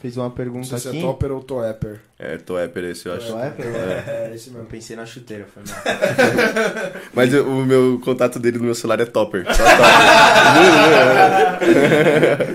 fez 0.00 0.16
uma 0.16 0.24
Não 0.24 0.30
pergunta 0.32 0.66
sei 0.66 0.78
se 0.78 0.88
aqui. 0.88 0.98
é 0.98 1.02
topper 1.02 1.30
ou 1.32 1.42
toepper. 1.42 2.00
É, 2.18 2.36
Toepper 2.38 2.84
esse, 2.84 3.06
eu 3.06 3.14
acho. 3.14 3.26
Topper? 3.28 3.66
É, 3.66 4.28
é 4.30 4.34
esse 4.34 4.48
Eu 4.48 4.54
mesmo. 4.54 4.68
pensei 4.68 4.96
na 4.96 5.04
chuteira, 5.04 5.46
foi 5.52 5.62
mal. 5.66 5.76
Mas 7.14 7.32
eu- 7.34 7.46
o 7.46 7.64
meu 7.64 8.00
contato 8.04 8.38
dele 8.38 8.58
no 8.58 8.64
meu 8.64 8.74
celular 8.74 9.00
é 9.00 9.04
Topper. 9.04 9.44
Só 9.44 9.62
Topper. 9.62 9.82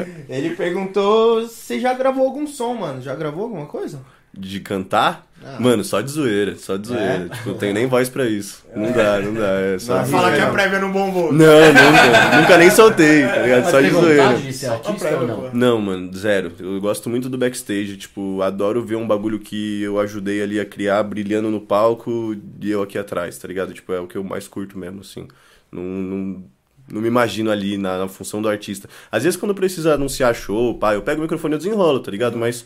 Ele 0.29 0.51
perguntou 0.55 1.47
se 1.47 1.79
já 1.79 1.93
gravou 1.93 2.25
algum 2.25 2.45
som, 2.47 2.73
mano. 2.73 3.01
Já 3.01 3.15
gravou 3.15 3.43
alguma 3.43 3.65
coisa? 3.65 3.99
De 4.33 4.59
cantar? 4.59 5.25
Ah. 5.43 5.57
Mano, 5.59 5.83
só 5.83 6.01
de 6.01 6.11
zoeira, 6.11 6.55
só 6.57 6.77
de 6.77 6.87
zoeira. 6.87 7.27
É? 7.31 7.35
Tipo, 7.35 7.49
não 7.49 7.57
tenho 7.57 7.73
nem 7.73 7.87
voz 7.87 8.09
pra 8.09 8.25
isso. 8.25 8.63
Não 8.75 8.91
dá, 8.91 9.19
não 9.19 9.33
dá. 9.33 9.47
É 9.61 9.79
só 9.79 9.97
Não, 9.99 10.05
Fala 10.05 10.35
que 10.35 10.41
a 10.41 10.49
prévia 10.51 10.79
não 10.79 10.91
bombou. 10.91 11.31
Não, 11.31 11.67
nunca. 11.67 12.41
Nunca 12.41 12.57
nem 12.57 12.69
soltei, 12.69 13.23
tá 13.25 13.37
ligado? 13.41 13.61
Mas 13.63 13.71
Só 13.71 13.81
de 13.81 13.89
zoeira. 13.89 14.33
de 14.37 14.53
ser 14.53 14.67
artista 14.67 15.07
pra 15.07 15.17
ou 15.19 15.27
não? 15.27 15.53
Não, 15.53 15.81
mano, 15.81 16.13
zero. 16.15 16.51
Eu 16.59 16.79
gosto 16.81 17.09
muito 17.09 17.29
do 17.29 17.37
backstage, 17.37 17.97
tipo, 17.97 18.41
adoro 18.41 18.83
ver 18.83 18.95
um 18.95 19.07
bagulho 19.07 19.39
que 19.39 19.81
eu 19.81 19.99
ajudei 19.99 20.41
ali 20.41 20.59
a 20.59 20.65
criar, 20.65 21.01
brilhando 21.03 21.49
no 21.49 21.61
palco 21.61 22.35
e 22.59 22.69
eu 22.69 22.81
aqui 22.81 22.97
atrás, 22.97 23.37
tá 23.37 23.47
ligado? 23.47 23.73
Tipo, 23.73 23.93
é 23.93 23.99
o 23.99 24.07
que 24.07 24.17
eu 24.17 24.23
mais 24.23 24.47
curto 24.47 24.77
mesmo, 24.77 25.01
assim. 25.01 25.27
Não, 25.71 25.81
não, 25.83 26.43
não 26.91 27.01
me 27.01 27.07
imagino 27.07 27.51
ali 27.51 27.77
na, 27.77 27.97
na 27.99 28.07
função 28.07 28.41
do 28.41 28.49
artista. 28.49 28.87
Às 29.11 29.23
vezes 29.23 29.39
quando 29.39 29.53
precisa 29.53 29.93
anunciar 29.95 30.33
show, 30.33 30.75
pá, 30.75 30.93
eu 30.93 31.01
pego 31.01 31.19
o 31.19 31.21
microfone 31.23 31.55
e 31.55 31.57
desenrolo, 31.57 31.99
tá 31.99 32.11
ligado? 32.11 32.37
Mas 32.37 32.65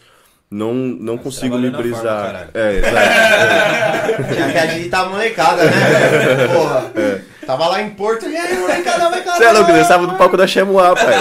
não, 0.49 0.73
não 0.73 1.15
Mas 1.15 1.23
consigo 1.23 1.57
me 1.57 1.71
forma, 1.71 1.77
brisar. 1.83 2.25
caralho. 2.25 2.49
é, 2.53 2.77
exato. 2.77 4.33
Já 4.35 4.51
que 4.51 4.57
a 4.57 4.67
gente 4.67 4.89
tá 4.89 5.05
molecada, 5.05 5.63
né? 5.63 6.47
Porra. 6.53 6.91
Tava 7.45 7.67
lá 7.69 7.81
em 7.81 7.89
Porto 7.91 8.27
e 8.27 8.35
aí, 8.35 8.57
molecada, 8.59 9.09
vai 9.09 9.23
Você 9.23 9.43
é 9.45 9.51
louco, 9.51 9.71
eu 9.71 9.75
dançava 9.77 10.05
no 10.05 10.17
palco 10.17 10.37
da 10.37 10.45
Chemuá, 10.45 10.93
pai. 10.93 11.13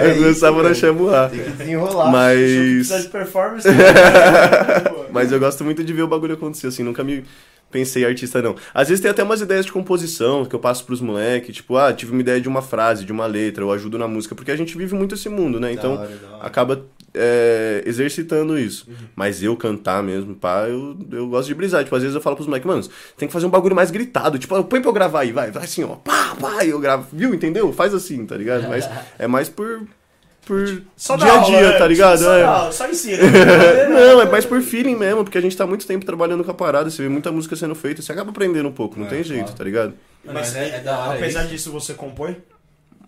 É 0.00 0.04
Eu 0.08 0.12
isso, 0.12 0.22
dançava 0.22 0.62
na. 0.62 0.74
Chemuá. 0.74 1.28
Tem 1.28 1.40
que 1.40 1.50
desenrolar. 1.50 2.10
Mas. 2.10 2.88
De 2.88 3.08
performance. 3.08 3.66
pô. 4.90 5.04
Mas 5.10 5.32
eu 5.32 5.40
gosto 5.40 5.64
muito 5.64 5.82
de 5.82 5.92
ver 5.92 6.02
o 6.02 6.08
bagulho 6.08 6.34
acontecer, 6.34 6.66
assim, 6.66 6.82
nunca 6.82 7.02
me 7.02 7.24
pensei 7.70 8.04
artista, 8.04 8.40
não. 8.42 8.56
Às 8.72 8.88
vezes 8.88 9.00
tem 9.02 9.10
até 9.10 9.22
umas 9.22 9.40
ideias 9.40 9.66
de 9.66 9.72
composição 9.72 10.44
que 10.44 10.54
eu 10.54 10.58
passo 10.60 10.84
pros 10.84 11.00
moleques, 11.00 11.56
tipo, 11.56 11.76
ah, 11.76 11.92
tive 11.92 12.12
uma 12.12 12.20
ideia 12.20 12.40
de 12.40 12.48
uma 12.48 12.62
frase, 12.62 13.04
de 13.04 13.12
uma 13.12 13.26
letra, 13.26 13.62
eu 13.64 13.70
ajudo 13.72 13.98
na 13.98 14.08
música, 14.08 14.34
porque 14.34 14.50
a 14.50 14.56
gente 14.56 14.76
vive 14.76 14.94
muito 14.94 15.14
esse 15.14 15.28
mundo, 15.28 15.58
né? 15.60 15.72
Então, 15.72 15.96
Da 15.96 16.02
hora, 16.02 16.16
da 16.16 16.36
hora. 16.36 16.46
acaba 16.46 16.86
é, 17.14 17.82
exercitando 17.86 18.58
isso. 18.58 18.86
Mas 19.16 19.42
eu 19.42 19.56
cantar 19.56 20.02
mesmo, 20.02 20.34
pá, 20.34 20.66
eu, 20.68 20.96
eu 21.10 21.28
gosto 21.28 21.48
de 21.48 21.54
brisar. 21.54 21.82
Tipo, 21.84 21.96
às 21.96 22.02
vezes 22.02 22.14
eu 22.14 22.20
falo 22.20 22.36
pros 22.36 22.46
moleques, 22.46 22.66
mano, 22.66 22.82
tem 23.16 23.26
que 23.28 23.32
fazer 23.32 23.46
um 23.46 23.50
bagulho 23.50 23.74
mais 23.74 23.90
gritado. 23.90 24.38
Tipo, 24.38 24.62
põe 24.64 24.80
pra 24.80 24.88
eu 24.90 24.94
gravar 24.94 25.20
aí, 25.20 25.32
vai, 25.32 25.50
vai 25.50 25.64
assim, 25.64 25.82
ó, 25.84 25.96
pá, 25.96 26.36
pá, 26.40 26.64
eu 26.64 26.78
gravo. 26.78 27.06
Viu, 27.12 27.34
entendeu? 27.34 27.72
Faz 27.72 27.92
assim, 27.94 28.24
tá 28.26 28.36
ligado? 28.36 28.68
Mas 28.68 28.88
é 29.18 29.26
mais 29.26 29.48
por... 29.48 29.82
Por 30.48 30.82
Só 30.96 31.14
dia 31.16 31.30
a 31.32 31.38
dia, 31.44 31.60
né? 31.72 31.78
tá 31.78 31.86
ligado? 31.86 32.18
Só, 32.20 32.32
É. 32.34 32.42
aula, 32.42 32.72
só 32.72 32.88
ensina. 32.88 33.18
Não, 33.88 34.22
é 34.22 34.24
mais 34.30 34.46
por 34.46 34.60
feeling 34.62 34.96
mesmo, 34.96 35.22
porque 35.22 35.36
a 35.38 35.40
gente 35.42 35.54
tá 35.56 35.66
muito 35.66 35.86
tempo 35.86 36.04
trabalhando 36.06 36.42
com 36.42 36.50
a 36.50 36.54
parada, 36.54 36.88
você 36.90 37.02
vê 37.02 37.08
muita 37.08 37.30
música 37.30 37.54
sendo 37.54 37.74
feita, 37.74 38.00
você 38.02 38.12
acaba 38.12 38.30
aprendendo 38.30 38.66
um 38.68 38.72
pouco, 38.72 38.98
não 38.98 39.06
É, 39.06 39.10
tem 39.10 39.22
jeito, 39.22 39.42
claro. 39.44 39.56
tá 39.58 39.64
ligado? 39.64 39.92
Mas 40.24 40.34
Mas 40.34 40.56
é- 40.56 40.76
é 40.76 40.80
da 40.80 40.98
hora 40.98 41.18
apesar 41.18 41.42
isso. 41.42 41.50
disso, 41.50 41.70
você 41.70 41.92
compõe? 41.94 42.36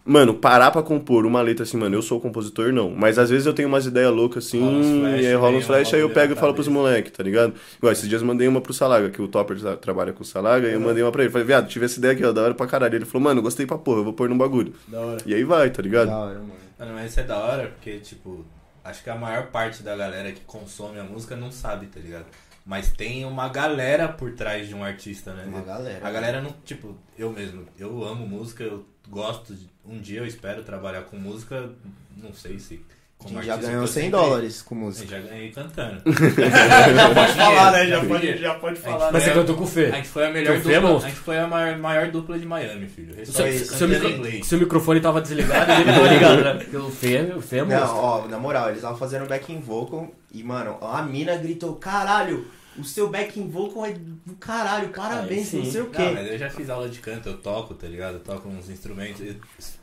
Mano, 0.05 0.35
parar 0.35 0.71
pra 0.71 0.83
compor 0.83 1.25
uma 1.27 1.41
letra 1.43 1.63
assim, 1.63 1.77
mano, 1.77 1.95
eu 1.95 2.03
sou 2.03 2.19
compositor, 2.21 2.73
não. 2.73 2.91
Mas 2.91 3.19
às 3.19 3.29
vezes 3.31 3.47
eu 3.47 3.53
tenho 3.53 3.69
umas 3.69 3.85
ideias 3.87 4.11
loucas 4.13 4.47
assim, 4.47 4.59
flash, 5.01 5.21
e 5.23 5.27
aí 5.27 5.35
rola 5.35 5.57
uns 5.59 5.67
flash, 5.67 5.95
aí 5.95 6.01
eu 6.01 6.11
pego 6.11 6.33
e 6.33 6.37
falo 6.37 6.55
pros 6.55 6.69
moleques, 6.69 7.13
tá 7.13 7.23
ligado? 7.23 7.53
Igual, 7.79 7.93
esses 7.93 8.09
dias 8.09 8.21
eu 8.23 8.27
mandei 8.27 8.49
uma 8.49 8.61
pro 8.61 8.73
Salaga, 8.73 9.11
que 9.11 9.21
o 9.21 9.29
Topper 9.29 9.59
tra- 9.61 9.77
trabalha 9.77 10.13
com 10.13 10.23
o 10.23 10.27
Salaga, 10.27 10.69
e 10.69 10.73
eu 10.73 10.81
mandei 10.81 11.03
uma 11.03 11.13
pra 11.13 11.23
ele. 11.23 11.31
Falei, 11.31 11.47
viado, 11.47 11.69
tive 11.69 11.85
essa 11.85 11.99
ideia 11.99 12.13
aqui, 12.15 12.25
ó, 12.25 12.33
da 12.33 12.43
hora 12.43 12.55
pra 12.55 12.67
caralho. 12.67 12.95
Ele 12.97 13.05
falou, 13.05 13.25
mano, 13.25 13.41
gostei 13.43 13.67
pra 13.67 13.77
porra, 13.79 14.01
eu 14.01 14.05
vou 14.05 14.13
pôr 14.15 14.29
num 14.29 14.39
bagulho. 14.39 14.73
Da 14.89 15.01
hora. 15.01 15.19
E 15.27 15.35
aí 15.35 15.45
vai, 15.45 15.71
tá 15.71 15.83
ligado? 15.83 16.09
Da 16.09 16.17
hora, 16.19 16.35
mano. 16.35 16.61
Mano, 16.81 16.95
mas 16.95 17.11
isso 17.11 17.21
é 17.21 17.25
da 17.25 17.39
hora 17.39 17.69
porque, 17.69 17.99
tipo, 17.99 18.43
acho 18.83 19.05
que 19.05 19.11
a 19.11 19.15
maior 19.15 19.49
parte 19.49 19.83
da 19.83 19.95
galera 19.95 20.33
que 20.33 20.41
consome 20.41 20.99
a 20.99 21.05
música 21.05 21.37
não 21.37 21.53
sabe, 21.53 21.87
tá 21.89 22.01
ligado? 22.01 22.25
Mas 22.65 22.91
tem 22.91 23.27
uma 23.27 23.51
galera 23.51 24.09
por 24.09 24.33
trás 24.33 24.67
de 24.67 24.75
um 24.75 24.83
artista, 24.83 25.35
né? 25.35 25.45
Uma 25.45 25.61
galera. 25.61 26.07
A 26.07 26.11
galera 26.11 26.41
não, 26.41 26.53
tipo, 26.65 26.97
eu 27.19 27.31
mesmo, 27.31 27.67
eu 27.79 28.03
amo 28.03 28.27
música, 28.27 28.65
eu 28.65 28.87
gosto, 29.11 29.55
de, 29.55 29.69
um 29.85 30.01
dia 30.01 30.21
eu 30.21 30.27
espero 30.27 30.65
trabalhar 30.65 31.03
com 31.03 31.19
música, 31.19 31.71
não 32.17 32.33
sei 32.33 32.59
se 32.59 32.83
A 33.23 33.29
gente 33.29 33.45
já 33.47 33.57
ganhou 33.57 33.79
que 33.83 33.85
eu 33.85 33.87
100 33.87 34.03
sempre- 34.05 34.11
dólares 34.11 34.63
com 34.63 34.75
Eu 34.75 34.81
música. 34.81 35.21
já 35.21 35.29
ganhei 35.29 35.51
cantando. 35.51 36.03
Já 36.97 37.15
pode 37.15 37.33
falar, 37.35 37.73
né? 37.73 37.87
Já 37.87 38.05
pode, 38.05 38.39
já 38.39 38.55
pode 38.55 38.79
A 38.79 38.83
falar, 38.83 38.99
gente 39.05 39.13
Mas 39.13 39.23
né? 39.27 39.29
você 39.33 39.39
cantou 39.39 39.55
com 39.57 39.61
o 39.63 39.67
A 39.67 39.71
Fê. 39.71 39.91
gente 39.93 40.09
foi 40.09 40.27
a 40.27 40.31
melhor 40.31 40.57
é 40.57 40.59
dupla. 40.59 40.97
A 40.97 41.01
gente 41.01 41.15
foi 41.17 41.39
a 41.39 41.47
maior, 41.47 41.79
maior 41.79 42.11
dupla 42.11 42.39
de 42.39 42.47
Miami, 42.47 42.89
filho. 42.89 43.15
Seu, 43.27 43.53
seu, 43.53 43.89
micro- 43.89 44.45
seu 44.45 44.59
microfone 44.59 45.01
tava 45.01 45.21
desligado 45.21 45.71
e 45.71 45.75
ele 45.83 45.85
tava 45.93 46.09
ligado, 46.09 46.43
né? 46.45 46.55
Porque 46.55 46.77
o 46.77 46.91
Fê, 46.91 47.33
o 47.37 47.41
Fê 47.43 47.59
é 47.59 47.65
Não, 47.65 47.97
ó, 47.97 48.27
na 48.27 48.39
moral, 48.39 48.67
eles 48.69 48.79
estavam 48.79 48.97
fazendo 48.97 49.29
backing 49.29 49.61
vocal 49.61 50.09
e, 50.33 50.43
mano, 50.43 50.79
a 50.81 51.03
mina 51.03 51.37
gritou, 51.37 51.75
caralho, 51.77 52.47
o 52.79 52.85
seu 52.85 53.09
backing 53.11 53.49
vocal 53.51 53.85
é 53.87 53.93
do 53.93 54.35
caralho, 54.39 54.89
parabéns, 54.91 55.53
Aí 55.53 55.61
não 55.65 55.71
sei 55.71 55.81
o 55.81 55.85
Não, 55.85 55.91
quê. 55.91 56.11
mas 56.15 56.27
eu 56.31 56.39
já 56.39 56.49
fiz 56.49 56.71
aula 56.71 56.89
de 56.89 56.99
canto, 57.01 57.29
eu 57.29 57.37
toco, 57.37 57.75
tá 57.75 57.87
ligado? 57.87 58.15
Eu 58.15 58.21
toco 58.21 58.49
uns 58.49 58.69
instrumentos. 58.71 59.21
Eu- 59.21 59.35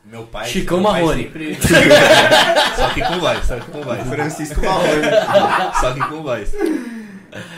Meu 0.04 0.22
pai. 0.24 0.48
Chicão 0.48 0.80
meu 0.80 0.90
pai 0.90 1.02
Marrone. 1.02 1.22
sempre- 1.24 1.58
só 2.76 2.88
que 2.94 3.02
com 3.04 3.18
voz, 3.20 3.46
só 3.46 3.58
que 3.60 3.70
com 3.70 3.82
voz. 3.82 4.08
Francisco 4.08 4.60
Marrone. 4.60 5.74
Só 5.80 5.92
que 5.94 6.00
com 6.08 6.22
voz. 6.22 6.52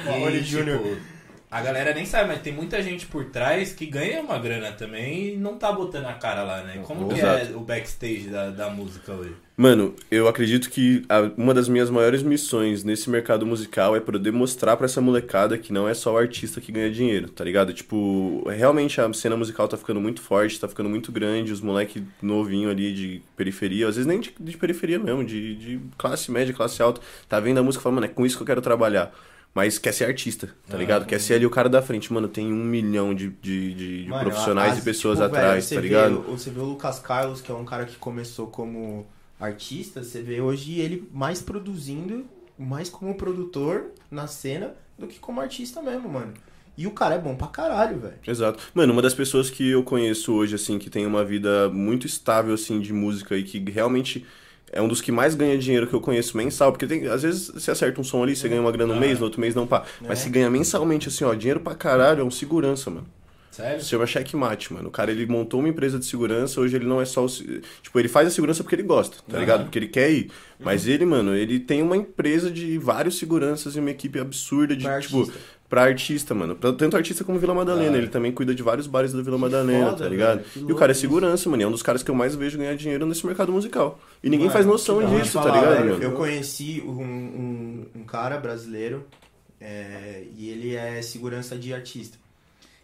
Marrone 0.04 0.42
Júnior. 0.42 0.78
tipo, 0.78 1.09
a 1.50 1.60
galera 1.62 1.92
nem 1.92 2.06
sabe, 2.06 2.28
mas 2.28 2.42
tem 2.42 2.52
muita 2.52 2.80
gente 2.82 3.06
por 3.06 3.24
trás 3.26 3.72
que 3.72 3.84
ganha 3.86 4.20
uma 4.22 4.38
grana 4.38 4.70
também 4.72 5.34
e 5.34 5.36
não 5.36 5.56
tá 5.56 5.72
botando 5.72 6.06
a 6.06 6.12
cara 6.12 6.42
lá, 6.44 6.62
né? 6.62 6.80
Como 6.86 7.08
que 7.08 7.20
é 7.20 7.42
Exato. 7.42 7.56
o 7.58 7.60
backstage 7.60 8.28
da, 8.28 8.50
da 8.50 8.70
música 8.70 9.12
hoje? 9.12 9.34
Mano, 9.56 9.94
eu 10.10 10.26
acredito 10.28 10.70
que 10.70 11.04
a- 11.08 11.30
uma 11.36 11.52
das 11.52 11.68
minhas 11.68 11.90
maiores 11.90 12.22
missões 12.22 12.82
nesse 12.84 13.10
mercado 13.10 13.44
musical 13.44 13.94
é 13.96 14.00
poder 14.00 14.30
mostrar 14.32 14.76
pra 14.76 14.86
essa 14.86 15.00
molecada 15.00 15.58
que 15.58 15.72
não 15.72 15.88
é 15.88 15.92
só 15.92 16.14
o 16.14 16.16
artista 16.16 16.60
que 16.60 16.70
ganha 16.72 16.90
dinheiro, 16.90 17.28
tá 17.28 17.44
ligado? 17.44 17.72
Tipo, 17.74 18.42
realmente 18.48 19.00
a 19.00 19.12
cena 19.12 19.36
musical 19.36 19.66
tá 19.68 19.76
ficando 19.76 20.00
muito 20.00 20.22
forte, 20.22 20.58
tá 20.58 20.68
ficando 20.68 20.88
muito 20.88 21.10
grande, 21.12 21.52
os 21.52 21.60
moleque 21.60 22.02
novinho 22.22 22.70
ali 22.70 22.94
de 22.94 23.22
periferia, 23.36 23.88
às 23.88 23.96
vezes 23.96 24.06
nem 24.06 24.20
de, 24.20 24.32
de 24.38 24.56
periferia 24.56 24.98
mesmo, 24.98 25.24
de, 25.24 25.56
de 25.56 25.80
classe 25.98 26.30
média, 26.30 26.54
classe 26.54 26.80
alta, 26.80 27.00
tá 27.28 27.38
vendo 27.40 27.58
a 27.58 27.62
música 27.62 27.82
e 27.82 27.84
fala, 27.84 27.96
mano, 27.96 28.06
é 28.06 28.08
com 28.08 28.24
isso 28.24 28.36
que 28.36 28.42
eu 28.42 28.46
quero 28.46 28.62
trabalhar. 28.62 29.12
Mas 29.54 29.78
quer 29.78 29.92
ser 29.92 30.04
artista, 30.04 30.54
tá 30.68 30.76
ligado? 30.76 31.06
Quer 31.06 31.18
ser 31.20 31.34
ali 31.34 31.44
o 31.44 31.50
cara 31.50 31.68
da 31.68 31.82
frente. 31.82 32.12
Mano, 32.12 32.28
tem 32.28 32.52
um 32.52 32.64
milhão 32.64 33.12
de, 33.14 33.28
de, 33.30 33.74
de- 33.74 34.04
de 34.04 34.08
Mano, 34.08 34.22
profissionais 34.22 34.78
e 34.78 34.82
pessoas 34.82 35.18
tipo, 35.18 35.30
velho, 35.30 35.42
atrás, 35.42 35.64
você 35.64 35.74
tá 35.74 35.80
vê 35.80 35.88
ligado? 35.88 36.18
o- 36.20 36.36
Você 36.38 36.50
vê 36.50 36.60
o 36.60 36.64
Lucas 36.64 36.98
Carlos, 37.00 37.40
que 37.40 37.50
é 37.50 37.54
um 37.54 37.64
cara 37.64 37.84
que 37.84 37.96
começou 37.96 38.46
como 38.46 39.06
artista, 39.40 40.04
você 40.04 40.22
vê 40.22 40.40
hoje 40.40 40.78
ele 40.78 41.08
mais 41.12 41.42
produzindo, 41.42 42.24
mais 42.58 42.88
como 42.88 43.14
produtor 43.14 43.86
na 44.10 44.26
cena 44.26 44.74
do 44.98 45.06
que 45.08 45.18
como 45.18 45.40
artista 45.40 45.82
mesmo, 45.82 46.08
mano. 46.08 46.32
E 46.76 46.86
o 46.86 46.92
cara 46.92 47.16
é 47.16 47.18
bom 47.18 47.34
pra 47.34 47.48
caralho, 47.48 47.98
velho. 47.98 48.14
Exato. 48.26 48.62
Mano, 48.72 48.92
uma 48.92 49.02
das 49.02 49.14
pessoas 49.14 49.50
que 49.50 49.68
eu 49.68 49.82
conheço 49.82 50.32
hoje, 50.32 50.54
assim, 50.54 50.78
que 50.78 50.88
tem 50.88 51.04
uma 51.06 51.24
vida 51.24 51.68
muito 51.68 52.06
estável, 52.06 52.54
assim, 52.54 52.80
de 52.80 52.92
música 52.92 53.36
e 53.36 53.42
que 53.42 53.58
realmente 53.70 54.24
é 54.72 54.80
um 54.80 54.88
dos 54.88 55.00
que 55.00 55.10
mais 55.12 55.34
ganha 55.34 55.56
dinheiro 55.58 55.86
que 55.86 55.94
eu 55.94 56.00
conheço 56.00 56.36
mensal, 56.36 56.72
porque 56.72 56.86
tem, 56.86 57.06
às 57.08 57.22
vezes 57.22 57.48
você 57.48 57.70
acerta 57.70 58.00
um 58.00 58.04
som 58.04 58.22
ali, 58.22 58.36
você 58.36 58.48
ganha 58.48 58.60
uma 58.60 58.70
grana 58.72 58.94
no 58.94 59.00
mês, 59.00 59.18
no 59.18 59.24
outro 59.24 59.40
mês 59.40 59.54
não 59.54 59.66
pá. 59.66 59.84
Mas 60.00 60.20
É. 60.20 60.22
se 60.22 60.30
ganha 60.30 60.48
mensalmente, 60.50 61.08
assim, 61.08 61.24
ó, 61.24 61.34
dinheiro 61.34 61.60
pra 61.60 61.74
caralho, 61.74 62.20
é 62.20 62.24
um 62.24 62.30
segurança, 62.30 62.90
mano. 62.90 63.06
Sério? 63.50 63.82
Se 63.82 63.88
chama 63.88 64.06
checkmate, 64.06 64.72
mano. 64.72 64.88
O 64.88 64.90
cara, 64.92 65.10
ele 65.10 65.26
montou 65.26 65.58
uma 65.58 65.68
empresa 65.68 65.98
de 65.98 66.06
segurança, 66.06 66.60
hoje 66.60 66.76
ele 66.76 66.86
não 66.86 67.00
é 67.00 67.04
só 67.04 67.24
o... 67.24 67.28
Tipo, 67.28 67.98
ele 67.98 68.08
faz 68.08 68.28
a 68.28 68.30
segurança 68.30 68.62
porque 68.62 68.76
ele 68.76 68.84
gosta, 68.84 69.16
tá 69.16 69.22
Aham. 69.32 69.40
ligado? 69.40 69.62
Porque 69.64 69.76
ele 69.78 69.88
quer 69.88 70.08
ir. 70.10 70.30
Mas 70.60 70.86
ele, 70.86 71.04
mano, 71.04 71.34
ele 71.34 71.58
tem 71.58 71.82
uma 71.82 71.96
empresa 71.96 72.48
de 72.48 72.78
vários 72.78 73.18
seguranças 73.18 73.74
e 73.74 73.80
uma 73.80 73.90
equipe 73.90 74.20
absurda 74.20 74.76
de, 74.76 74.86
tipo... 75.00 75.30
Pra 75.70 75.82
artista, 75.84 76.34
mano. 76.34 76.56
Pra- 76.56 76.72
tanto 76.72 76.96
artista 76.96 77.22
como 77.24 77.38
Vila 77.38 77.54
Madalena. 77.54 77.94
Ah. 77.94 77.98
Ele 77.98 78.08
também 78.08 78.32
cuida 78.32 78.52
de 78.54 78.60
vários 78.62 78.86
bares 78.88 79.12
da 79.12 79.22
Vila 79.22 79.38
Madalena, 79.38 79.90
foda, 79.92 80.02
tá 80.04 80.08
ligado? 80.10 80.42
velho. 80.42 80.68
E 80.68 80.72
o 80.72 80.74
cara 80.76 80.90
é 80.90 80.94
segurança, 80.94 81.48
mano. 81.48 81.62
e 81.62 81.64
É 81.64 81.68
um 81.68 81.70
dos 81.70 81.82
caras 81.82 82.02
que 82.02 82.10
eu 82.10 82.14
mais 82.14 82.34
vejo 82.34 82.58
ganhar 82.58 82.74
dinheiro 82.74 83.06
nesse 83.06 83.24
mercado 83.24 83.52
musical. 83.52 83.98
E 84.22 84.28
ninguém 84.28 84.46
Mano, 84.48 84.52
faz 84.52 84.66
noção 84.66 84.98
disso, 85.06 85.34
tá 85.38 85.44
falar, 85.44 85.54
ligado, 85.60 85.76
velho, 85.76 85.90
mano? 85.92 86.02
Eu 86.02 86.12
conheci 86.12 86.82
um, 86.84 87.00
um, 87.00 87.86
um 88.00 88.04
cara 88.04 88.36
brasileiro 88.36 89.06
é, 89.60 90.24
e 90.36 90.48
ele 90.50 90.74
é 90.74 91.00
segurança 91.02 91.56
de 91.56 91.72
artista. 91.72 92.18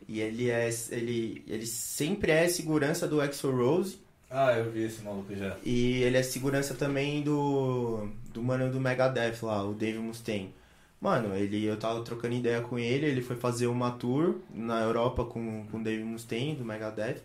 E 0.09 0.21
ele 0.21 0.49
é 0.49 0.71
ele, 0.93 1.43
ele 1.49 1.67
sempre 1.67 2.31
é 2.31 2.47
segurança 2.47 3.09
do 3.09 3.21
Exo 3.21 3.51
Rose 3.51 3.99
Ah, 4.31 4.53
eu 4.57 4.71
vi 4.71 4.85
esse 4.85 5.03
maluco 5.03 5.35
já. 5.35 5.57
e 5.65 6.03
ele 6.05 6.17
é 6.17 6.23
segurança 6.23 6.75
também 6.75 7.21
do 7.23 8.09
do 8.33 8.41
mano 8.41 8.71
do 8.71 8.79
Megadeth 8.79 9.39
lá, 9.43 9.65
o 9.65 9.75
Dave 9.75 9.99
Mustaine. 9.99 10.55
Mano, 11.01 11.35
ele 11.35 11.65
eu 11.65 11.77
tava 11.77 12.03
trocando 12.03 12.35
ideia 12.35 12.61
com 12.63 12.79
ele, 12.79 13.07
ele 13.07 13.21
foi 13.23 13.37
fazer 13.37 13.67
uma 13.67 13.91
tour 13.93 14.37
na 14.53 14.81
Europa 14.83 15.25
com 15.25 15.67
com 15.71 15.79
o 15.79 15.83
Dave 15.85 16.03
Mustaine 16.03 16.55
do 16.57 16.65
Megadeth. 16.65 17.19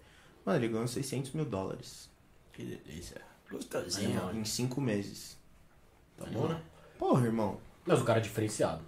Mano, 0.45 0.59
ele 0.59 0.67
ganhou 0.67 0.87
600 0.87 1.31
mil 1.33 1.45
dólares 1.45 2.09
Que 2.51 2.63
delícia. 2.63 3.21
Gostosinho. 3.49 4.19
em 4.33 4.43
cinco 4.45 4.79
meses. 4.81 5.37
Tá 6.17 6.25
bom, 6.31 6.47
né? 6.47 6.57
Porra, 6.97 7.25
irmão. 7.25 7.57
Mas 7.85 7.99
o 8.01 8.03
cara 8.03 8.19
é 8.19 8.21
diferenciado. 8.21 8.81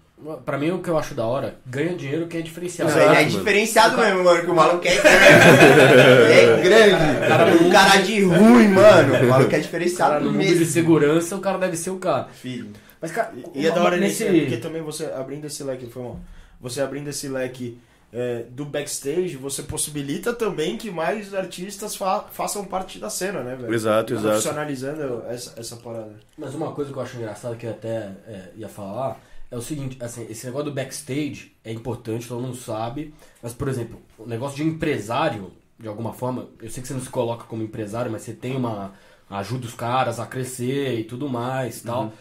Pra 0.46 0.58
mim, 0.58 0.70
o 0.72 0.80
que 0.82 0.90
eu 0.90 0.98
acho 0.98 1.16
da 1.16 1.26
hora, 1.26 1.58
ganha 1.66 1.96
dinheiro 1.98 2.28
quem 2.28 2.40
é 2.40 2.44
diferenciado. 2.44 2.92
Não, 2.92 2.98
ele 2.98 3.10
é 3.12 3.26
mano. 3.26 3.30
diferenciado 3.30 3.98
mesmo, 3.98 4.24
mano, 4.24 4.42
que 4.42 4.52
o 4.52 4.56
maluco 4.56 4.88
é 4.88 4.96
grande. 4.96 5.12
é 6.32 6.62
grande. 6.62 7.68
O 7.68 7.72
cara 7.72 8.02
de 8.02 8.24
ruim, 8.24 8.68
mano. 8.70 9.16
O 9.16 9.30
maluco 9.30 9.48
é 9.50 9.52
Cara, 9.52 9.62
diferenciado 9.64 10.26
no 10.26 10.32
mundo 10.32 10.44
de 10.44 10.50
mesmo. 10.52 10.66
segurança, 10.66 11.36
o 11.36 11.40
cara 11.42 11.58
deve 11.58 11.76
ser 11.76 11.90
o 11.90 11.98
cara. 11.98 12.26
Filho. 12.30 12.72
Mas, 13.04 13.12
cara, 13.12 13.34
E 13.54 13.68
é 13.68 13.72
da 13.72 13.84
hora 13.84 13.98
nesse... 13.98 14.24
nesse... 14.24 14.40
porque 14.46 14.58
também 14.58 14.82
você 14.82 15.08
abrindo 15.08 15.44
esse 15.46 15.62
leque, 15.62 15.88
foi 15.88 16.02
mal. 16.04 16.20
Você 16.62 16.80
abrindo 16.80 17.10
esse 17.10 17.28
leque 17.28 17.78
é, 18.14 18.46
do 18.50 18.64
backstage, 18.64 19.36
você 19.36 19.62
possibilita 19.62 20.32
também 20.32 20.78
que 20.78 20.90
mais 20.90 21.34
artistas 21.34 21.98
fa- 21.98 22.28
façam 22.32 22.64
parte 22.64 23.00
da 23.00 23.10
cena, 23.10 23.44
né, 23.44 23.58
velho? 23.58 23.74
Exato, 23.74 24.14
exato. 24.14 24.28
Profissionalizando 24.30 25.24
essa, 25.28 25.60
essa 25.60 25.76
parada. 25.76 26.14
Mas 26.38 26.56
uma 26.56 26.72
coisa 26.72 26.94
que 26.94 26.98
eu 26.98 27.04
acho 27.04 27.18
engraçada 27.18 27.58
que 27.58 27.66
eu 27.66 27.72
até 27.72 28.12
é, 28.26 28.52
ia 28.56 28.70
falar 28.70 29.20
é 29.52 29.58
o 29.58 29.62
seguinte, 29.62 29.98
assim, 30.00 30.26
esse 30.30 30.46
negócio 30.46 30.70
do 30.70 30.74
backstage 30.74 31.52
é 31.62 31.74
importante, 31.74 32.26
todo 32.26 32.42
mundo 32.42 32.56
sabe, 32.56 33.14
mas, 33.42 33.52
por 33.54 33.68
exemplo, 33.68 34.00
o 34.18 34.26
negócio 34.26 34.56
de 34.56 34.64
empresário, 34.64 35.52
de 35.78 35.90
alguma 35.90 36.14
forma, 36.14 36.48
eu 36.62 36.70
sei 36.70 36.82
que 36.82 36.88
você 36.88 36.94
não 36.94 37.02
se 37.02 37.10
coloca 37.10 37.44
como 37.44 37.62
empresário, 37.64 38.10
mas 38.10 38.22
você 38.22 38.32
tem 38.34 38.56
uma... 38.56 38.94
ajuda 39.30 39.66
os 39.68 39.74
caras 39.74 40.20
a 40.22 40.26
crescer 40.26 41.00
e 41.00 41.04
tudo 41.04 41.28
mais 41.28 41.82
e 41.82 41.84
tal. 41.84 42.14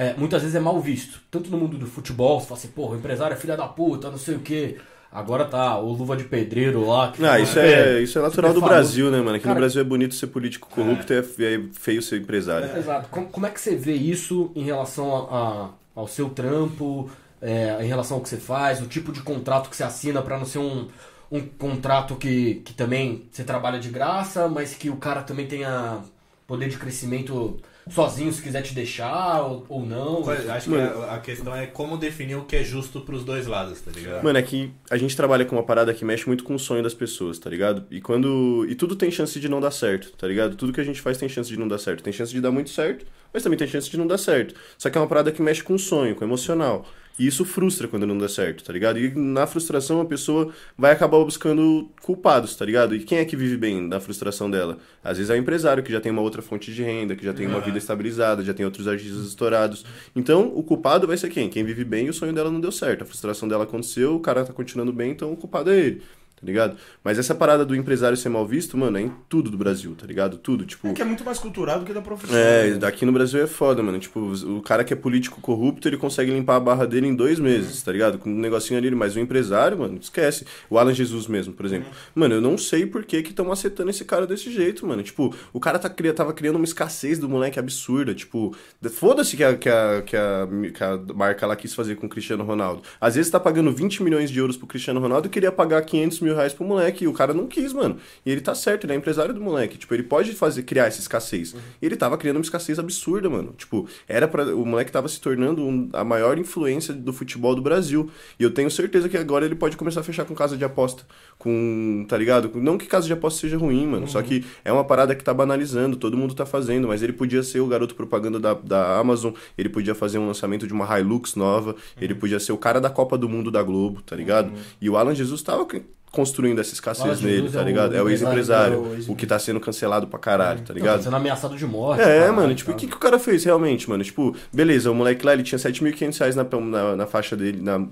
É, 0.00 0.14
muitas 0.16 0.42
vezes 0.42 0.54
é 0.54 0.60
mal 0.60 0.80
visto. 0.80 1.20
Tanto 1.28 1.50
no 1.50 1.58
mundo 1.58 1.76
do 1.76 1.86
futebol, 1.86 2.38
você 2.38 2.46
fala 2.46 2.58
assim, 2.60 2.68
porra, 2.68 2.94
o 2.94 2.98
empresário 2.98 3.34
é 3.34 3.36
filha 3.36 3.56
da 3.56 3.66
puta, 3.66 4.08
não 4.10 4.16
sei 4.18 4.36
o 4.36 4.38
quê. 4.38 4.76
Agora 5.10 5.44
tá 5.44 5.76
o 5.78 5.90
Luva 5.92 6.16
de 6.16 6.22
Pedreiro 6.24 6.86
lá. 6.86 7.10
Que 7.10 7.24
Ah, 7.26 7.40
isso 7.40 7.58
é, 7.58 8.00
isso 8.00 8.16
é 8.18 8.22
natural 8.22 8.52
do 8.52 8.60
famoso. 8.60 8.74
Brasil, 8.74 9.10
né, 9.10 9.18
mano? 9.18 9.30
Aqui 9.36 9.44
Cara- 9.44 9.54
no 9.54 9.60
Brasil 9.60 9.80
é 9.80 9.84
bonito 9.84 10.14
ser 10.14 10.28
político 10.28 10.68
corrupto 10.70 11.12
e 11.12 11.16
é 11.16 11.54
é 11.54 11.60
feio 11.72 12.00
ser 12.00 12.20
empresário. 12.20 12.76
Exato. 12.78 13.08
Como, 13.08 13.26
como 13.28 13.46
é 13.46 13.50
que 13.50 13.60
você 13.60 13.74
vê 13.74 13.94
isso 13.94 14.52
em 14.54 14.62
relação 14.62 15.12
a- 15.14 15.38
a- 15.38 15.68
ao 15.96 16.06
seu 16.06 16.28
trampo, 16.30 17.10
é, 17.42 17.78
em 17.82 17.88
relação 17.88 18.18
ao 18.18 18.22
que 18.22 18.28
você 18.28 18.36
faz, 18.36 18.80
o 18.80 18.86
tipo 18.86 19.10
de 19.10 19.20
contrato 19.22 19.68
que 19.70 19.76
você 19.76 19.82
assina 19.82 20.22
pra 20.22 20.38
não 20.38 20.44
ser 20.44 20.58
um, 20.58 20.86
um 21.32 21.40
contrato 21.40 22.14
que, 22.14 22.56
que 22.64 22.72
também 22.74 23.24
você 23.32 23.42
trabalha 23.42 23.80
de 23.80 23.88
graça, 23.88 24.46
mas 24.46 24.74
que 24.74 24.90
o 24.90 24.96
cara 24.96 25.22
também 25.22 25.46
tenha 25.46 25.98
poder 26.46 26.68
de 26.68 26.76
crescimento 26.76 27.56
sozinho 27.90 28.32
se 28.32 28.42
quiser 28.42 28.62
te 28.62 28.74
deixar 28.74 29.42
ou, 29.42 29.64
ou 29.68 29.86
não? 29.86 30.28
Acho 30.28 30.70
que 30.70 30.76
a, 30.76 31.14
a 31.14 31.18
questão 31.18 31.54
é 31.54 31.66
como 31.66 31.96
definir 31.96 32.36
o 32.36 32.44
que 32.44 32.56
é 32.56 32.62
justo 32.62 33.00
pros 33.00 33.24
dois 33.24 33.46
lados, 33.46 33.80
tá 33.80 33.90
ligado? 33.90 34.22
Mano, 34.22 34.38
é 34.38 34.42
que 34.42 34.72
a 34.90 34.96
gente 34.96 35.16
trabalha 35.16 35.44
com 35.44 35.56
uma 35.56 35.62
parada 35.62 35.92
que 35.94 36.04
mexe 36.04 36.26
muito 36.26 36.44
com 36.44 36.54
o 36.54 36.58
sonho 36.58 36.82
das 36.82 36.94
pessoas, 36.94 37.38
tá 37.38 37.48
ligado? 37.50 37.84
E 37.90 38.00
quando. 38.00 38.66
E 38.68 38.74
tudo 38.74 38.96
tem 38.96 39.10
chance 39.10 39.38
de 39.38 39.48
não 39.48 39.60
dar 39.60 39.70
certo, 39.70 40.12
tá 40.12 40.26
ligado? 40.26 40.56
Tudo 40.56 40.72
que 40.72 40.80
a 40.80 40.84
gente 40.84 41.00
faz 41.00 41.18
tem 41.18 41.28
chance 41.28 41.48
de 41.48 41.58
não 41.58 41.68
dar 41.68 41.78
certo. 41.78 42.02
Tem 42.02 42.12
chance 42.12 42.32
de 42.32 42.40
dar 42.40 42.50
muito 42.50 42.70
certo, 42.70 43.06
mas 43.32 43.42
também 43.42 43.58
tem 43.58 43.68
chance 43.68 43.90
de 43.90 43.96
não 43.96 44.06
dar 44.06 44.18
certo. 44.18 44.54
Só 44.76 44.90
que 44.90 44.98
é 44.98 45.00
uma 45.00 45.06
parada 45.06 45.32
que 45.32 45.42
mexe 45.42 45.62
com 45.62 45.74
o 45.74 45.78
sonho, 45.78 46.14
com 46.14 46.24
o 46.24 46.28
emocional. 46.28 46.86
E 47.18 47.26
isso 47.26 47.44
frustra 47.44 47.88
quando 47.88 48.06
não 48.06 48.16
dá 48.16 48.28
certo, 48.28 48.62
tá 48.62 48.72
ligado? 48.72 48.98
E 48.98 49.12
na 49.14 49.46
frustração 49.46 50.00
a 50.00 50.04
pessoa 50.04 50.52
vai 50.76 50.92
acabar 50.92 51.18
buscando 51.24 51.90
culpados, 52.00 52.54
tá 52.54 52.64
ligado? 52.64 52.94
E 52.94 53.00
quem 53.00 53.18
é 53.18 53.24
que 53.24 53.36
vive 53.36 53.56
bem 53.56 53.88
da 53.88 53.98
frustração 53.98 54.50
dela? 54.50 54.78
Às 55.02 55.18
vezes 55.18 55.30
é 55.30 55.34
o 55.34 55.36
empresário 55.36 55.82
que 55.82 55.90
já 55.90 56.00
tem 56.00 56.12
uma 56.12 56.22
outra 56.22 56.40
fonte 56.40 56.72
de 56.72 56.82
renda, 56.82 57.16
que 57.16 57.24
já 57.24 57.32
tem 57.32 57.46
uma 57.46 57.60
vida 57.60 57.76
estabilizada, 57.78 58.44
já 58.44 58.54
tem 58.54 58.64
outros 58.64 58.86
artistas 58.86 59.26
estourados. 59.26 59.84
Então, 60.14 60.52
o 60.54 60.62
culpado 60.62 61.06
vai 61.06 61.16
ser 61.16 61.28
quem? 61.28 61.48
Quem 61.48 61.64
vive 61.64 61.84
bem 61.84 62.06
e 62.06 62.10
o 62.10 62.14
sonho 62.14 62.32
dela 62.32 62.50
não 62.50 62.60
deu 62.60 62.70
certo. 62.70 63.02
A 63.02 63.06
frustração 63.06 63.48
dela 63.48 63.64
aconteceu, 63.64 64.14
o 64.14 64.20
cara 64.20 64.44
tá 64.44 64.52
continuando 64.52 64.92
bem, 64.92 65.10
então 65.10 65.32
o 65.32 65.36
culpado 65.36 65.70
é 65.70 65.78
ele. 65.78 66.02
Tá 66.40 66.46
ligado? 66.46 66.76
Mas 67.02 67.18
essa 67.18 67.34
parada 67.34 67.64
do 67.64 67.74
empresário 67.74 68.16
ser 68.16 68.28
mal 68.28 68.46
visto, 68.46 68.76
mano, 68.76 68.96
é 68.96 69.02
em 69.02 69.12
tudo 69.28 69.50
do 69.50 69.58
Brasil, 69.58 69.94
tá 69.96 70.06
ligado? 70.06 70.38
Tudo, 70.38 70.64
tipo. 70.64 70.86
É 70.86 70.92
que 70.92 71.02
é 71.02 71.04
muito 71.04 71.24
mais 71.24 71.38
cultural 71.38 71.80
do 71.80 71.84
que 71.84 71.92
da 71.92 72.00
profissão. 72.00 72.36
É, 72.36 72.70
né? 72.70 72.76
daqui 72.76 73.04
no 73.04 73.12
Brasil 73.12 73.42
é 73.42 73.46
foda, 73.46 73.82
mano. 73.82 73.98
Tipo, 73.98 74.20
o 74.20 74.62
cara 74.62 74.84
que 74.84 74.92
é 74.92 74.96
político 74.96 75.40
corrupto, 75.40 75.88
ele 75.88 75.96
consegue 75.96 76.30
limpar 76.30 76.56
a 76.56 76.60
barra 76.60 76.86
dele 76.86 77.08
em 77.08 77.14
dois 77.14 77.40
meses, 77.40 77.82
tá 77.82 77.90
ligado? 77.90 78.18
Com 78.18 78.30
um 78.30 78.38
negocinho 78.38 78.78
ali, 78.78 78.88
mas 78.92 79.16
o 79.16 79.20
empresário, 79.20 79.78
mano, 79.78 79.98
esquece. 80.00 80.46
O 80.70 80.78
Alan 80.78 80.94
Jesus 80.94 81.26
mesmo, 81.26 81.52
por 81.52 81.66
exemplo. 81.66 81.88
Mano, 82.14 82.36
eu 82.36 82.40
não 82.40 82.56
sei 82.56 82.86
por 82.86 83.04
que 83.04 83.22
que 83.22 83.30
estão 83.30 83.50
acetando 83.50 83.90
esse 83.90 84.04
cara 84.04 84.26
desse 84.26 84.52
jeito, 84.52 84.86
mano. 84.86 85.02
Tipo, 85.02 85.34
o 85.52 85.58
cara 85.58 85.78
tá, 85.78 85.90
tava 86.14 86.32
criando 86.32 86.56
uma 86.56 86.64
escassez 86.64 87.18
do 87.18 87.28
moleque 87.28 87.58
absurda. 87.58 88.14
Tipo, 88.14 88.54
foda-se 88.90 89.36
que 89.36 89.42
a, 89.42 89.56
que, 89.56 89.68
a, 89.68 90.02
que, 90.02 90.16
a, 90.16 90.48
que 90.72 90.84
a 90.84 90.98
marca 91.14 91.46
lá 91.46 91.56
quis 91.56 91.74
fazer 91.74 91.96
com 91.96 92.06
o 92.06 92.08
Cristiano 92.08 92.44
Ronaldo. 92.44 92.82
Às 93.00 93.16
vezes 93.16 93.30
tá 93.30 93.40
pagando 93.40 93.72
20 93.72 94.02
milhões 94.02 94.30
de 94.30 94.38
euros 94.38 94.56
pro 94.56 94.66
Cristiano 94.66 95.00
Ronaldo 95.00 95.26
e 95.26 95.30
queria 95.30 95.50
pagar 95.50 95.82
500 95.82 96.20
mil 96.20 96.27
mil 96.28 96.36
reais 96.36 96.52
pro 96.52 96.64
moleque. 96.64 97.04
E 97.04 97.08
o 97.08 97.12
cara 97.12 97.34
não 97.34 97.46
quis, 97.46 97.72
mano. 97.72 97.96
E 98.24 98.30
ele 98.30 98.40
tá 98.40 98.54
certo, 98.54 98.84
ele 98.84 98.92
é 98.92 98.96
empresário 98.96 99.34
do 99.34 99.40
moleque. 99.40 99.78
Tipo, 99.78 99.94
ele 99.94 100.02
pode 100.02 100.32
fazer, 100.32 100.62
criar 100.62 100.86
essa 100.86 101.00
escassez. 101.00 101.54
E 101.80 101.86
ele 101.86 101.96
tava 101.96 102.16
criando 102.16 102.36
uma 102.36 102.42
escassez 102.42 102.78
absurda, 102.78 103.28
mano. 103.28 103.54
Tipo, 103.56 103.88
era 104.06 104.28
para 104.28 104.54
O 104.54 104.64
moleque 104.64 104.92
tava 104.92 105.08
se 105.08 105.20
tornando 105.20 105.62
um, 105.62 105.88
a 105.92 106.04
maior 106.04 106.38
influência 106.38 106.92
do 106.94 107.12
futebol 107.12 107.54
do 107.54 107.62
Brasil. 107.62 108.10
E 108.38 108.42
eu 108.42 108.50
tenho 108.50 108.70
certeza 108.70 109.08
que 109.08 109.16
agora 109.16 109.44
ele 109.44 109.54
pode 109.54 109.76
começar 109.76 110.00
a 110.00 110.04
fechar 110.04 110.24
com 110.24 110.34
casa 110.34 110.56
de 110.56 110.64
aposta. 110.64 111.04
Com. 111.38 112.04
Tá 112.08 112.16
ligado? 112.16 112.50
Não 112.54 112.76
que 112.76 112.86
casa 112.86 113.06
de 113.06 113.12
aposta 113.12 113.40
seja 113.40 113.56
ruim, 113.56 113.86
mano. 113.86 114.08
Só 114.08 114.22
que 114.22 114.44
é 114.64 114.72
uma 114.72 114.84
parada 114.84 115.14
que 115.14 115.24
tá 115.24 115.32
banalizando, 115.32 115.96
todo 115.96 116.16
mundo 116.16 116.34
tá 116.34 116.44
fazendo. 116.44 116.88
Mas 116.88 117.02
ele 117.02 117.12
podia 117.12 117.42
ser 117.42 117.60
o 117.60 117.66
garoto 117.66 117.94
propaganda 117.94 118.38
da, 118.38 118.54
da 118.54 118.98
Amazon, 118.98 119.32
ele 119.56 119.68
podia 119.68 119.94
fazer 119.94 120.18
um 120.18 120.26
lançamento 120.26 120.66
de 120.66 120.72
uma 120.72 120.98
Hilux 120.98 121.34
nova, 121.34 121.74
ele 122.00 122.14
podia 122.14 122.40
ser 122.40 122.52
o 122.52 122.56
cara 122.56 122.80
da 122.80 122.90
Copa 122.90 123.16
do 123.16 123.28
Mundo 123.28 123.50
da 123.50 123.62
Globo, 123.62 124.02
tá 124.02 124.16
ligado? 124.16 124.52
E 124.80 124.88
o 124.88 124.96
Alan 124.96 125.14
Jesus 125.14 125.42
tava 125.42 125.64
construindo 126.10 126.58
essa 126.60 126.72
escassez 126.74 127.20
nele, 127.20 127.50
tá 127.50 127.60
é 127.60 127.64
ligado? 127.64 127.94
É 127.94 128.02
o 128.02 128.08
ex-empresário, 128.08 128.74
empresário, 128.74 128.74
é 128.74 128.94
o 128.94 128.94
ex- 128.98 129.08
o 129.08 129.14
que 129.14 129.26
tá 129.26 129.38
sendo 129.38 129.60
cancelado 129.60 130.06
pra 130.06 130.18
caralho, 130.18 130.60
tá 130.60 130.72
Não, 130.72 130.74
ligado? 130.78 130.96
tá 130.98 131.02
sendo 131.04 131.16
ameaçado 131.16 131.56
de 131.56 131.66
morte. 131.66 132.00
É, 132.00 132.04
caralho, 132.20 132.34
mano, 132.34 132.54
tipo, 132.54 132.70
o 132.72 132.74
que, 132.74 132.86
que 132.86 132.94
o 132.96 132.98
cara 132.98 133.18
fez 133.18 133.44
realmente, 133.44 133.88
mano? 133.88 134.02
Tipo, 134.02 134.34
beleza, 134.52 134.90
o 134.90 134.94
moleque 134.94 135.24
lá, 135.24 135.32
ele 135.34 135.42
tinha 135.42 135.58
7.500 135.58 136.18
reais 136.18 136.36
na, 136.36 136.44
na, 136.44 136.96
na 136.96 137.06
faixa 137.06 137.36
dele, 137.36 137.60
na, 137.62 137.78
na, 137.78 137.86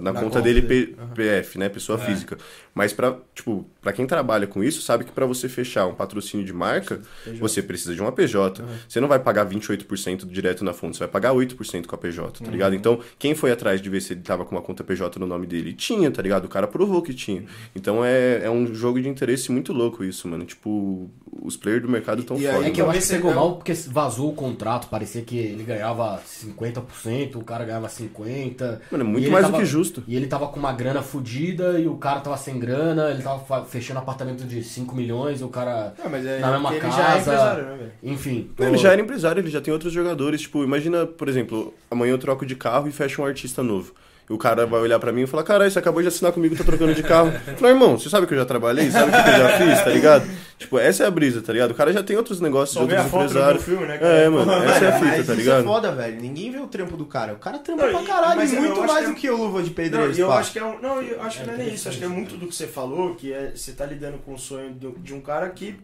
na 0.00 0.12
conta, 0.12 0.20
conta 0.24 0.42
dele, 0.42 0.60
dele. 0.62 0.86
P- 1.14 1.14
PF, 1.14 1.58
né, 1.58 1.68
pessoa 1.68 1.98
física. 1.98 2.38
Mas 2.74 2.92
pra, 2.92 3.16
tipo, 3.34 3.66
pra 3.80 3.92
quem 3.92 4.06
trabalha 4.06 4.46
com 4.46 4.62
isso, 4.62 4.80
sabe 4.82 5.04
que 5.04 5.10
pra 5.12 5.26
você 5.26 5.48
fechar 5.48 5.86
um 5.86 5.94
patrocínio 5.94 6.46
de 6.46 6.52
marca, 6.52 7.00
você 7.38 7.62
precisa 7.62 7.94
de 7.94 8.00
uma 8.00 8.12
PJ. 8.12 8.62
Você 8.88 9.00
não 9.00 9.08
vai 9.08 9.18
pagar 9.18 9.44
28% 9.46 10.26
direto 10.26 10.64
na 10.64 10.72
fonte, 10.72 10.96
você 10.96 11.00
vai 11.04 11.08
pagar 11.08 11.32
8% 11.34 11.86
com 11.86 11.94
a 11.94 11.98
PJ, 11.98 12.44
tá 12.44 12.50
ligado? 12.50 12.74
Então, 12.74 13.00
quem 13.18 13.34
foi 13.34 13.50
atrás 13.50 13.80
de 13.80 13.90
ver 13.90 14.00
se 14.00 14.12
ele 14.12 14.20
tava 14.22 14.44
com 14.44 14.54
uma 14.54 14.62
conta 14.62 14.84
PJ 14.84 15.18
no 15.18 15.26
nome 15.26 15.46
dele? 15.46 15.72
Tinha, 15.72 16.10
tá 16.10 16.22
ligado? 16.22 16.44
O 16.44 16.48
cara 16.48 16.66
provou 16.68 17.02
que 17.02 17.12
tinha. 17.12 17.44
Então 17.74 18.04
é, 18.04 18.44
é 18.44 18.50
um 18.50 18.72
jogo 18.74 19.00
de 19.00 19.08
interesse 19.08 19.50
muito 19.50 19.72
louco 19.72 20.04
isso, 20.04 20.28
mano. 20.28 20.44
Tipo, 20.44 21.10
os 21.42 21.56
players 21.56 21.82
do 21.82 21.88
mercado 21.88 22.22
tão 22.22 22.36
E 22.38 22.46
aí 22.46 22.54
foda. 22.54 22.68
É 22.68 22.70
que 22.70 22.80
eu 22.80 22.88
acho 22.90 23.00
que 23.00 23.06
pegou 23.14 23.30
seja- 23.30 23.40
mal 23.40 23.56
porque 23.56 23.72
vazou 23.88 24.30
o 24.30 24.34
contrato, 24.34 24.88
parecia 24.88 25.22
que 25.22 25.36
ele 25.36 25.64
ganhava 25.64 26.20
50%, 26.24 27.36
o 27.36 27.44
cara 27.44 27.64
ganhava 27.64 27.88
50%. 27.88 28.80
Mano, 28.90 29.04
é 29.04 29.06
muito 29.06 29.30
mais 29.30 29.44
do 29.46 29.50
tava- 29.52 29.62
que 29.62 29.68
justo. 29.68 30.02
E 30.06 30.16
ele 30.16 30.26
tava 30.26 30.48
com 30.48 30.58
uma 30.58 30.72
grana 30.72 31.02
fodida 31.02 31.78
e 31.80 31.86
o 31.86 31.96
cara 31.96 32.20
tava 32.20 32.36
sem 32.36 32.58
grana, 32.60 33.10
ele 33.10 33.22
tava 33.22 33.64
fechando 33.64 33.98
apartamento 34.00 34.44
de 34.44 34.62
5 34.62 34.94
milhões 34.94 35.42
o 35.42 35.48
cara 35.48 35.94
Ah, 36.04 36.08
mas 36.08 36.24
é 36.24 36.38
na 36.38 36.52
mesma 36.52 36.68
porque 36.70 36.80
casa. 36.80 36.96
ele 37.00 37.02
já 37.02 37.14
é 37.14 37.20
empresário, 37.20 37.64
né, 37.64 37.76
velho? 37.76 37.92
Enfim. 38.02 38.50
Ele 38.58 38.70
tô- 38.72 38.76
já 38.76 38.92
era 38.92 39.00
empresário, 39.00 39.40
ele 39.40 39.50
já 39.50 39.60
tem 39.60 39.72
outros 39.72 39.92
jogadores. 39.92 40.42
Tipo, 40.42 40.62
imagina, 40.62 41.06
por 41.06 41.28
exemplo, 41.28 41.74
amanhã 41.90 42.12
eu 42.12 42.18
troco 42.18 42.44
de 42.46 42.54
carro 42.54 42.86
e 42.88 42.92
fecho 42.92 43.22
um 43.22 43.24
artista 43.26 43.62
novo. 43.62 43.92
O 44.30 44.38
cara 44.38 44.64
vai 44.64 44.80
olhar 44.80 44.98
pra 45.00 45.12
mim 45.12 45.22
e 45.22 45.26
falar, 45.26 45.42
caralho, 45.42 45.68
você 45.70 45.78
acabou 45.80 46.00
de 46.00 46.06
assinar 46.06 46.32
comigo, 46.32 46.54
tá 46.56 46.62
trocando 46.62 46.94
de 46.94 47.02
carro. 47.02 47.32
Eu 47.48 47.56
falo, 47.56 47.72
irmão, 47.72 47.98
você 47.98 48.08
sabe 48.08 48.28
que 48.28 48.32
eu 48.34 48.38
já 48.38 48.44
trabalhei? 48.46 48.88
Sabe 48.88 49.10
o 49.10 49.12
que, 49.14 49.22
que 49.24 49.28
eu 49.28 49.38
já 49.38 49.58
fiz, 49.58 49.84
tá 49.84 49.90
ligado? 49.90 50.30
Tipo, 50.56 50.78
essa 50.78 51.02
é 51.02 51.06
a 51.06 51.10
brisa, 51.10 51.42
tá 51.42 51.52
ligado? 51.52 51.72
O 51.72 51.74
cara 51.74 51.92
já 51.92 52.00
tem 52.02 52.16
outros 52.16 52.40
negócios 52.40 52.74
Só 52.78 52.84
de 52.84 52.92
outros 52.94 53.10
foto 53.10 53.22
do 53.24 53.30
empresários. 53.30 53.64
filme, 53.64 53.86
né, 53.86 53.98
cara? 53.98 54.12
É, 54.12 54.28
mano, 54.28 54.52
essa 54.64 54.84
é 54.84 54.88
a 54.88 54.92
fita, 54.92 55.10
tá 55.10 55.20
isso 55.22 55.32
ligado? 55.34 55.60
é 55.60 55.64
foda, 55.64 55.92
velho. 55.92 56.20
Ninguém 56.20 56.52
vê 56.52 56.58
o 56.58 56.68
trampo 56.68 56.96
do 56.96 57.06
cara. 57.06 57.32
O 57.32 57.38
cara 57.38 57.58
trampa 57.58 57.86
Não, 57.90 58.04
pra 58.04 58.14
caralho, 58.14 58.36
mas 58.36 58.52
eu 58.52 58.60
muito 58.62 58.80
mais 58.82 58.92
que 58.92 59.04
é- 59.04 59.08
do 59.08 59.14
que 59.16 59.30
o 59.30 59.36
Luva 59.36 59.62
de 59.62 59.68
Não, 59.70 59.74
Pedreiro. 59.74 60.12
e 60.16 60.20
eu 60.20 60.28
pá. 60.28 60.38
acho 60.38 60.52
que 60.52 60.58
é 60.60 60.64
um. 60.64 60.80
Não, 60.80 61.02
eu 61.02 61.20
acho 61.22 61.40
que 61.40 61.46
não 61.48 61.54
é 61.54 61.56
nem 61.56 61.74
isso. 61.74 61.88
Acho 61.88 61.98
que 61.98 62.04
é 62.04 62.08
muito 62.08 62.36
do 62.36 62.46
que 62.46 62.54
você 62.54 62.66
falou, 62.68 63.16
que 63.16 63.32
é 63.32 63.50
você 63.54 63.72
tá 63.72 63.84
lidando 63.84 64.18
com 64.18 64.34
o 64.34 64.38
sonho 64.38 64.70
do- 64.70 64.96
de 65.00 65.12
um 65.12 65.20
cara 65.20 65.48
que, 65.48 65.74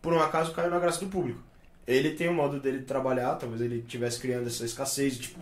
por 0.00 0.12
um 0.12 0.20
acaso, 0.20 0.52
caiu 0.52 0.70
na 0.70 0.78
graça 0.78 1.00
do 1.00 1.06
público. 1.06 1.40
Ele 1.86 2.10
tem 2.10 2.28
o 2.28 2.34
modo 2.34 2.60
dele 2.60 2.78
de 2.78 2.84
trabalhar, 2.84 3.34
talvez 3.36 3.60
ele 3.62 3.78
estivesse 3.78 4.20
criando 4.20 4.46
essa 4.46 4.64
escassez, 4.64 5.16
tipo, 5.18 5.40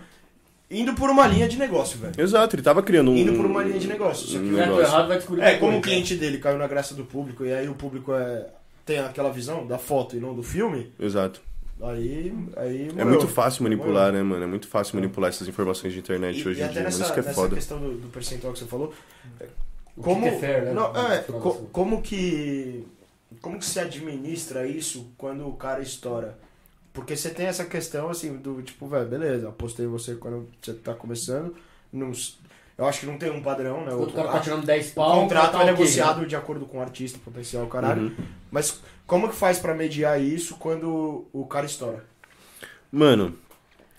indo 0.70 0.94
por 0.94 1.08
uma 1.10 1.26
linha 1.26 1.48
de 1.48 1.56
negócio, 1.58 1.98
velho. 1.98 2.14
Exato, 2.18 2.56
ele 2.56 2.62
tava 2.62 2.82
criando 2.82 3.10
um. 3.10 3.16
Indo 3.16 3.34
por 3.34 3.46
uma 3.46 3.62
linha 3.62 3.78
de 3.78 3.86
negócio. 3.88 4.26
Só 4.26 4.38
que 4.38 4.44
um 4.44 4.52
negócio. 4.52 4.82
errado 4.82 5.08
vai 5.08 5.16
descobrir 5.18 5.42
É, 5.42 5.56
como 5.58 5.72
o 5.72 5.74
né? 5.76 5.80
cliente 5.80 6.14
dele 6.16 6.38
caiu 6.38 6.58
na 6.58 6.66
graça 6.66 6.94
do 6.94 7.04
público 7.04 7.44
e 7.44 7.52
aí 7.52 7.68
o 7.68 7.74
público 7.74 8.12
é, 8.12 8.46
tem 8.84 8.98
aquela 8.98 9.30
visão 9.30 9.66
da 9.66 9.78
foto 9.78 10.16
e 10.16 10.20
não 10.20 10.34
do 10.34 10.42
filme, 10.42 10.92
Exato. 10.98 11.40
aí. 11.82 12.32
aí 12.56 12.90
É 12.96 13.04
muito 13.04 13.28
fácil 13.28 13.62
manipular, 13.62 14.12
né, 14.12 14.22
mano? 14.22 14.42
É 14.42 14.46
muito 14.46 14.66
fácil 14.68 14.96
manipular 14.96 15.30
essas 15.30 15.46
informações 15.48 15.92
de 15.92 15.98
internet 16.00 16.38
E, 16.40 16.48
hoje 16.48 16.60
e 16.60 16.64
em 16.64 16.68
dia, 16.68 16.82
nessa, 16.82 17.02
Isso 17.02 17.12
que 17.12 17.20
é 17.20 17.22
nessa 17.22 17.34
foda. 17.34 17.54
questão 17.54 17.78
do, 17.78 17.92
do 17.98 18.08
percentual 18.08 18.52
que 18.52 18.58
você 18.58 18.64
falou, 18.66 18.92
O 19.96 20.02
que 20.02 20.02
como, 20.02 20.22
que 20.22 20.28
é 20.28 20.38
fair, 20.38 20.62
né? 20.64 20.72
não, 20.72 20.86
é, 21.12 21.18
co- 21.22 21.68
como 21.72 22.02
que 22.02 22.84
como 23.40 23.58
que 23.58 23.64
se 23.66 23.78
administra 23.80 24.66
isso 24.66 25.08
quando 25.18 25.46
o 25.48 25.52
cara 25.54 25.82
estoura? 25.82 26.38
Porque 26.96 27.14
você 27.14 27.28
tem 27.28 27.44
essa 27.44 27.66
questão 27.66 28.08
assim 28.08 28.38
do 28.38 28.62
tipo, 28.62 28.88
velho, 28.88 29.06
beleza, 29.06 29.50
apostei 29.50 29.84
em 29.84 29.88
você 29.88 30.14
quando 30.14 30.48
você 30.60 30.72
tá 30.72 30.94
começando, 30.94 31.54
não, 31.92 32.10
eu 32.78 32.86
acho 32.86 33.00
que 33.00 33.06
não 33.06 33.18
tem 33.18 33.30
um 33.30 33.42
padrão, 33.42 33.82
né? 33.84 33.90
Quando 33.90 34.08
o 34.08 34.12
cara 34.12 34.28
tá 34.28 34.40
tirando 34.40 34.64
10 34.64 34.90
o 34.92 34.94
pau, 34.94 35.20
contrato 35.20 35.52
tá 35.52 35.62
é 35.62 35.66
negociado 35.66 36.22
né? 36.22 36.26
de 36.26 36.34
acordo 36.34 36.64
com 36.64 36.78
o 36.78 36.80
artista 36.80 37.18
potencial, 37.22 37.66
caralho. 37.66 38.04
Uhum. 38.04 38.16
Mas 38.50 38.80
como 39.06 39.28
que 39.28 39.36
faz 39.36 39.58
pra 39.58 39.74
mediar 39.74 40.18
isso 40.18 40.56
quando 40.56 41.26
o 41.34 41.44
cara 41.44 41.66
estoura? 41.66 42.02
Mano, 42.90 43.36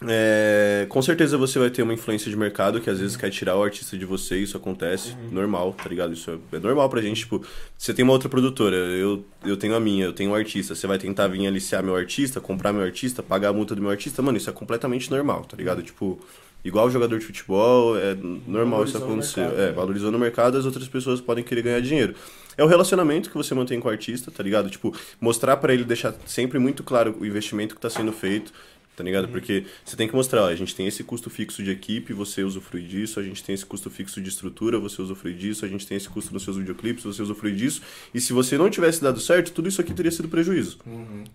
é, 0.05 0.85
com 0.89 1.01
certeza 1.01 1.37
você 1.37 1.57
vai 1.57 1.71
ter 1.71 1.81
uma 1.81 1.93
influência 1.93 2.29
de 2.29 2.37
mercado 2.37 2.79
que 2.79 2.89
às 2.89 2.99
vezes 2.99 3.17
quer 3.17 3.31
tirar 3.31 3.55
o 3.57 3.63
artista 3.63 3.97
de 3.97 4.05
você, 4.05 4.37
isso 4.37 4.55
acontece, 4.55 5.15
normal, 5.31 5.73
tá 5.73 5.89
ligado? 5.89 6.13
Isso 6.13 6.29
é, 6.29 6.57
é 6.57 6.59
normal 6.59 6.87
pra 6.87 7.01
gente, 7.01 7.21
tipo, 7.21 7.43
você 7.75 7.93
tem 7.93 8.03
uma 8.03 8.13
outra 8.13 8.29
produtora, 8.29 8.75
eu, 8.75 9.25
eu 9.43 9.57
tenho 9.57 9.75
a 9.75 9.79
minha, 9.79 10.05
eu 10.05 10.13
tenho 10.13 10.31
um 10.31 10.35
artista, 10.35 10.75
você 10.75 10.85
vai 10.85 10.99
tentar 10.99 11.27
vir 11.27 11.47
aliciar 11.47 11.83
meu 11.83 11.95
artista, 11.95 12.39
comprar 12.39 12.71
meu 12.71 12.83
artista, 12.83 13.23
pagar 13.23 13.49
a 13.49 13.53
multa 13.53 13.73
do 13.73 13.81
meu 13.81 13.89
artista, 13.89 14.21
mano, 14.21 14.37
isso 14.37 14.49
é 14.49 14.53
completamente 14.53 15.09
normal, 15.09 15.43
tá 15.45 15.57
ligado? 15.57 15.81
Tipo, 15.81 16.19
igual 16.63 16.91
jogador 16.91 17.17
de 17.17 17.25
futebol, 17.25 17.97
é 17.97 18.15
normal 18.45 18.83
isso 18.83 18.93
Valorizou 18.93 19.01
acontecer. 19.01 19.39
mercado, 19.41 19.59
é, 19.61 19.65
né? 19.65 19.71
valorizou 19.71 20.11
no 20.11 20.19
mercado, 20.19 20.57
as 20.59 20.65
outras 20.65 20.87
pessoas 20.87 21.19
podem 21.19 21.43
querer 21.43 21.63
ganhar 21.63 21.81
dinheiro. 21.81 22.13
É 22.55 22.63
o 22.63 22.67
relacionamento 22.67 23.29
que 23.29 23.37
você 23.37 23.53
mantém 23.53 23.79
com 23.79 23.87
o 23.87 23.91
artista, 23.91 24.31
tá 24.31 24.43
ligado? 24.43 24.69
Tipo, 24.69 24.95
mostrar 25.21 25.57
pra 25.57 25.73
ele, 25.73 25.83
deixar 25.83 26.13
sempre 26.25 26.57
muito 26.59 26.83
claro 26.83 27.15
o 27.19 27.25
investimento 27.25 27.75
que 27.75 27.81
tá 27.81 27.89
sendo 27.89 28.11
feito, 28.11 28.51
tá 28.97 29.03
ligado? 29.03 29.27
Porque 29.29 29.63
você 29.85 29.95
tem 29.95 30.07
que 30.09 30.15
mostrar, 30.15 30.41
ó, 30.41 30.47
a 30.47 30.55
gente 30.55 30.75
tem 30.75 30.87
esse 30.87 31.03
custo 31.03 31.29
fixo 31.29 31.63
de 31.63 31.69
equipe, 31.71 32.11
você 32.13 32.43
usufrui 32.43 32.81
disso, 32.81 33.19
a 33.19 33.23
gente 33.23 33.41
tem 33.43 33.53
esse 33.55 33.65
custo 33.65 33.89
fixo 33.91 34.19
de 34.19 34.27
estrutura, 34.27 34.79
você 34.79 35.01
usufrui 35.01 35.33
disso, 35.35 35.63
a 35.63 35.67
gente 35.69 35.85
tem 35.87 35.95
esse 35.95 36.09
custo 36.09 36.33
nos 36.33 36.43
seus 36.43 36.57
videoclipes, 36.57 37.03
você 37.03 37.21
usufrui 37.21 37.53
disso. 37.53 37.81
E 38.13 38.19
se 38.19 38.33
você 38.33 38.57
não 38.57 38.69
tivesse 38.69 39.01
dado 39.01 39.19
certo, 39.21 39.51
tudo 39.53 39.69
isso 39.69 39.79
aqui 39.79 39.93
teria 39.93 40.11
sido 40.11 40.27
prejuízo, 40.27 40.79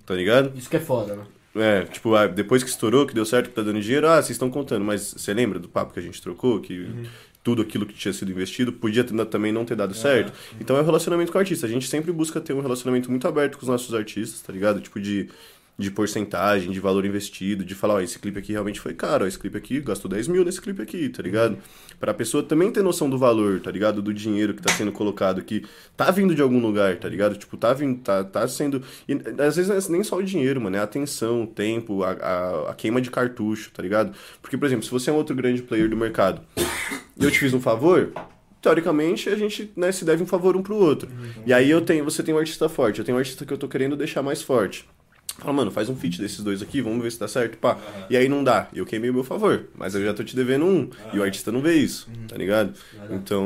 tá 0.05 0.15
ligado? 0.15 0.53
Isso 0.59 0.69
que 0.69 0.77
é 0.77 0.81
foda, 0.81 1.15
né? 1.17 1.25
É, 1.55 1.83
tipo, 1.85 2.15
ah, 2.15 2.27
depois 2.27 2.63
que 2.65 2.71
estourou, 2.71 3.07
que 3.07 3.15
deu 3.15 3.25
certo, 3.27 3.51
que 3.51 3.55
tá 3.55 3.63
dando 3.63 3.81
dinheiro, 3.81 4.09
ah, 4.09 4.17
vocês 4.17 4.31
estão 4.31 4.51
contando, 4.51 4.85
mas 4.85 5.15
você 5.17 5.33
lembra 5.33 5.59
do 5.59 5.69
papo 5.69 5.93
que 5.93 6.01
a 6.01 6.03
gente 6.03 6.21
trocou? 6.21 6.61
Que 6.61 6.89
tudo 7.45 7.61
aquilo 7.61 7.85
que 7.85 7.93
tinha 7.93 8.15
sido 8.15 8.31
investido 8.31 8.73
podia 8.73 9.03
ter- 9.05 9.25
também 9.27 9.53
não 9.53 9.65
ter 9.65 9.75
dado 9.77 9.93
certo? 9.95 10.33
Então 10.61 10.77
é 10.77 10.81
o 10.81 10.85
relacionamento 10.85 11.31
com 11.33 11.37
o 11.39 11.41
artista. 11.41 11.67
A 11.67 11.69
gente 11.69 11.89
sempre 11.89 12.11
busca 12.13 12.41
ter 12.41 12.53
um 12.55 12.61
relacionamento 12.61 13.11
muito 13.11 13.27
aberto 13.29 13.57
com 13.59 13.63
os 13.65 13.69
nossos 13.69 13.93
artistas, 13.95 14.41
tá 14.41 14.53
ligado? 14.53 14.81
Tipo, 14.81 14.99
de, 15.01 15.29
de 15.79 15.91
porcentagem, 15.91 16.71
de 16.71 16.79
valor 16.79 17.05
investido, 17.05 17.65
de 17.65 17.75
falar, 17.75 17.95
ó, 17.95 18.01
esse 18.01 18.19
clipe 18.19 18.39
aqui 18.39 18.53
realmente 18.53 18.79
foi 18.79 18.95
caro, 18.95 19.25
ó, 19.25 19.29
esse 19.29 19.39
clipe 19.39 19.57
aqui 19.57 19.81
gastou 19.81 20.11
10 20.11 20.29
mil 20.29 20.45
nesse 20.45 20.61
clipe 20.61 20.83
aqui, 20.83 21.09
tá 21.09 21.23
ligado? 21.23 21.59
Pra 21.99 22.13
pessoa 22.13 22.43
também 22.43 22.71
ter 22.71 22.83
noção 22.83 23.09
do 23.09 23.19
valor, 23.19 23.61
tá 23.61 23.71
ligado? 23.71 24.03
Do 24.03 24.13
dinheiro 24.13 24.55
que 24.55 24.63
tá 24.63 24.73
sendo 24.73 24.93
colocado, 24.93 25.43
que 25.43 25.65
tá 25.97 26.11
vindo 26.11 26.35
de 26.35 26.43
algum 26.43 26.61
lugar, 26.61 26.97
tá 26.97 27.09
ligado? 27.09 27.37
Tipo, 27.37 27.57
tá 27.57 27.73
vindo, 27.73 28.01
tá, 28.01 28.23
tá 28.23 28.47
sendo. 28.47 28.83
E 29.09 29.15
às 29.43 29.57
vezes 29.57 29.89
é 29.89 29.93
nem 29.93 30.05
só 30.05 30.17
o 30.17 30.23
dinheiro, 30.23 30.61
mano, 30.61 30.77
é 30.77 30.79
a 30.79 30.83
atenção, 30.83 31.45
o 31.45 31.47
tempo, 31.47 32.03
a, 32.03 32.13
a, 32.13 32.71
a 32.71 32.75
queima 32.75 33.01
de 33.01 33.11
cartucho, 33.11 33.71
tá 33.73 33.83
ligado? 33.83 34.15
Porque, 34.41 34.59
por 34.59 34.67
exemplo, 34.67 34.85
se 34.85 34.91
você 34.91 35.11
é 35.11 35.13
um 35.13 35.17
outro 35.17 35.35
grande 35.35 35.63
player 35.63 35.89
do 35.89 35.97
mercado 35.97 36.43
e 37.17 37.25
eu 37.25 37.31
te 37.31 37.39
fiz 37.39 37.55
um 37.55 37.61
favor, 37.61 38.13
teoricamente 38.61 39.29
a 39.29 39.37
gente 39.37 39.73
né, 39.77 39.91
se 39.91 40.05
deve 40.05 40.23
um 40.23 40.27
favor 40.27 40.57
um 40.57 40.63
pro 40.63 40.77
outro. 40.77 41.09
E 41.45 41.53
aí 41.53 41.71
eu 41.71 41.81
tenho, 41.81 42.05
você 42.05 42.23
tem 42.23 42.35
um 42.35 42.39
artista 42.39 42.69
forte, 42.69 43.01
eu 43.01 43.05
tenho 43.05 43.17
um 43.17 43.19
artista 43.19 43.45
que 43.45 43.53
eu 43.53 43.59
tô 43.59 43.69
querendo 43.69 43.97
deixar 43.97 44.23
mais 44.23 44.43
forte. 44.43 44.87
Fala, 45.39 45.53
mano, 45.53 45.71
faz 45.71 45.89
um 45.89 45.97
feat 45.97 46.21
desses 46.21 46.41
dois 46.41 46.63
aqui, 46.63 46.81
vamos 46.81 47.03
ver 47.03 47.11
se 47.11 47.19
dá 47.19 47.27
certo, 47.27 47.57
pá. 47.59 47.79
E 48.09 48.17
aí 48.17 48.29
não 48.29 48.45
dá, 48.45 48.69
eu 48.75 48.85
queimei 48.87 49.11
o 49.11 49.15
meu 49.15 49.25
favor, 49.25 49.67
mas 49.75 49.95
eu 49.95 50.05
já 50.05 50.13
tô 50.15 50.23
te 50.23 50.37
devendo 50.37 50.67
um, 50.67 50.89
e 51.13 51.19
o 51.19 51.23
artista 51.23 51.51
não 51.51 51.61
vê 51.61 51.75
isso, 51.75 52.09
tá 52.29 52.37
ligado? 52.37 52.75
Então, 53.11 53.45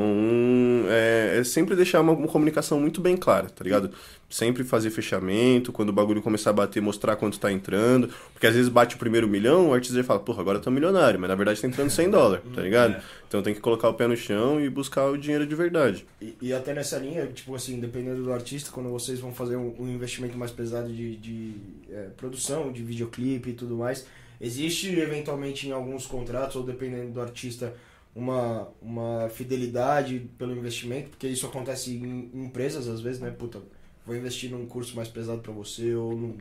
é, 0.89 1.39
é 1.39 1.45
sempre 1.45 1.75
deixar 1.77 2.01
uma, 2.01 2.13
uma 2.13 2.29
comunicação 2.29 2.79
muito 2.81 3.01
bem 3.01 3.17
clara, 3.17 3.49
tá 3.49 3.65
ligado? 3.65 3.91
Sempre 4.29 4.65
fazer 4.65 4.91
fechamento, 4.91 5.71
quando 5.73 5.91
o 5.91 5.93
bagulho 5.93 6.21
começar 6.21 6.51
a 6.51 6.53
bater, 6.53 6.83
mostrar 6.83 7.15
quanto 7.15 7.39
tá 7.39 7.53
entrando, 7.53 8.09
porque 8.33 8.47
às 8.47 8.55
vezes 8.55 8.69
bate 8.69 8.97
o 8.97 8.99
primeiro 8.99 9.29
milhão, 9.29 9.71
o 9.71 9.75
artista 9.75 9.97
já 9.97 10.03
fala, 10.03 10.19
porra, 10.19 10.41
agora 10.41 10.59
eu 10.59 10.63
tô 10.63 10.71
milionário, 10.71 11.21
mas 11.21 11.29
na 11.29 11.37
verdade 11.37 11.61
tá 11.61 11.69
entrando 11.69 11.91
100 11.91 12.11
dólares, 12.11 12.45
tá 12.53 12.61
ligado? 12.63 13.01
Então 13.29 13.41
tem 13.41 13.55
que 13.55 13.61
colocar 13.61 13.89
o 13.89 13.95
pé 13.95 14.09
no 14.09 14.17
chão 14.17 14.61
e 14.61 14.69
buscar 14.69 15.07
o 15.07 15.17
dinheiro 15.17 15.47
de 15.47 15.55
verdade. 15.55 16.05
E, 16.21 16.37
e 16.43 16.53
até 16.53 16.75
nessa 16.75 16.99
linha, 16.99 17.27
tipo 17.29 17.55
assim, 17.55 17.79
dependendo 17.79 18.25
do 18.25 18.33
artista, 18.33 18.71
quando 18.73 18.89
vocês 18.91 19.21
vão 19.21 19.33
fazer 19.33 19.57
um, 19.57 19.75
um 19.79 19.89
investimento 19.89 20.37
mais 20.37 20.51
pesado 20.51 20.93
de, 20.93 21.17
de 21.17 21.55
é, 21.89 22.09
produção, 22.17 22.73
de 22.73 22.83
videoclipe 22.83 23.51
e 23.51 23.53
tudo 23.53 23.77
mais, 23.77 24.07
existe 24.41 24.89
eventualmente 24.99 25.69
em 25.69 25.73
alguns 25.73 26.05
contratos, 26.05 26.57
ou 26.57 26.65
dependendo 26.65 27.13
do 27.13 27.21
artista, 27.21 27.73
uma, 28.17 28.69
uma 28.81 29.29
fidelidade 29.29 30.29
pelo 30.39 30.57
investimento, 30.57 31.11
porque 31.11 31.29
isso 31.29 31.47
acontece 31.47 31.95
em, 31.95 32.31
em 32.33 32.45
empresas 32.47 32.89
às 32.89 33.01
vezes, 33.01 33.21
né? 33.21 33.31
Puta, 33.31 33.61
vou 34.07 34.17
investir 34.17 34.51
num 34.51 34.67
curso 34.67 34.95
mais 34.95 35.09
pesado 35.09 35.41
pra 35.41 35.53
você 35.53 35.95
ou 35.95 36.17
num, 36.17 36.37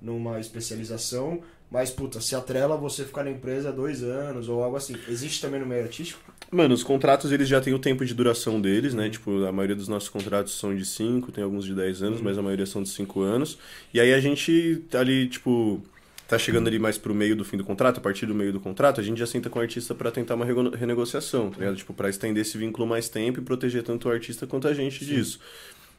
numa 0.00 0.38
especialização, 0.38 1.40
mas 1.70 1.90
puta, 1.90 2.20
se 2.20 2.34
atrela 2.34 2.76
você 2.76 3.04
ficar 3.04 3.24
na 3.24 3.30
empresa 3.30 3.72
dois 3.72 4.02
anos 4.02 4.48
ou 4.48 4.62
algo 4.62 4.76
assim. 4.76 4.96
Existe 5.08 5.40
também 5.40 5.60
no 5.60 5.66
meio 5.66 5.82
artístico? 5.82 6.20
Mano, 6.50 6.74
os 6.74 6.82
contratos 6.82 7.30
eles 7.30 7.46
já 7.46 7.60
têm 7.60 7.74
o 7.74 7.78
tempo 7.78 8.04
de 8.04 8.14
duração 8.14 8.60
deles, 8.60 8.94
né? 8.94 9.10
Tipo, 9.10 9.44
a 9.44 9.52
maioria 9.52 9.76
dos 9.76 9.88
nossos 9.88 10.08
contratos 10.08 10.58
são 10.58 10.74
de 10.74 10.84
5, 10.84 11.30
tem 11.30 11.44
alguns 11.44 11.64
de 11.64 11.74
10 11.74 12.02
anos, 12.02 12.20
mas 12.22 12.38
a 12.38 12.42
maioria 12.42 12.64
são 12.64 12.82
de 12.82 12.88
5 12.88 13.20
anos. 13.20 13.58
E 13.92 14.00
aí 14.00 14.14
a 14.14 14.20
gente 14.20 14.82
tá 14.90 15.00
ali, 15.00 15.28
tipo, 15.28 15.82
tá 16.26 16.38
chegando 16.38 16.68
ali 16.68 16.78
mais 16.78 16.96
pro 16.96 17.14
meio 17.14 17.36
do 17.36 17.44
fim 17.44 17.58
do 17.58 17.64
contrato, 17.64 17.98
a 17.98 18.00
partir 18.00 18.24
do 18.24 18.34
meio 18.34 18.52
do 18.52 18.60
contrato, 18.60 18.98
a 18.98 19.04
gente 19.04 19.18
já 19.18 19.26
senta 19.26 19.50
com 19.50 19.58
o 19.58 19.62
artista 19.62 19.94
para 19.94 20.10
tentar 20.10 20.36
uma 20.36 20.46
renegociação, 20.74 21.50
tá 21.50 21.58
ligado? 21.58 21.76
Tipo, 21.76 21.92
pra 21.92 22.08
estender 22.08 22.40
esse 22.40 22.56
vínculo 22.56 22.86
mais 22.86 23.10
tempo 23.10 23.40
e 23.40 23.42
proteger 23.42 23.82
tanto 23.82 24.08
o 24.08 24.12
artista 24.12 24.46
quanto 24.46 24.68
a 24.68 24.72
gente 24.72 25.04
disso. 25.04 25.38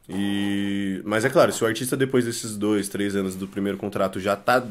E... 0.10 1.02
Mas 1.06 1.23
é 1.23 1.30
claro, 1.30 1.52
se 1.52 1.64
o 1.64 1.68
artista 1.68 1.95
depois 1.95 2.26
desses 2.26 2.57
dois, 2.57 2.90
três 2.90 3.15
anos 3.15 3.36
do 3.36 3.48
primeiro 3.48 3.77
contrato 3.77 4.19
já 4.19 4.36
tá 4.36 4.65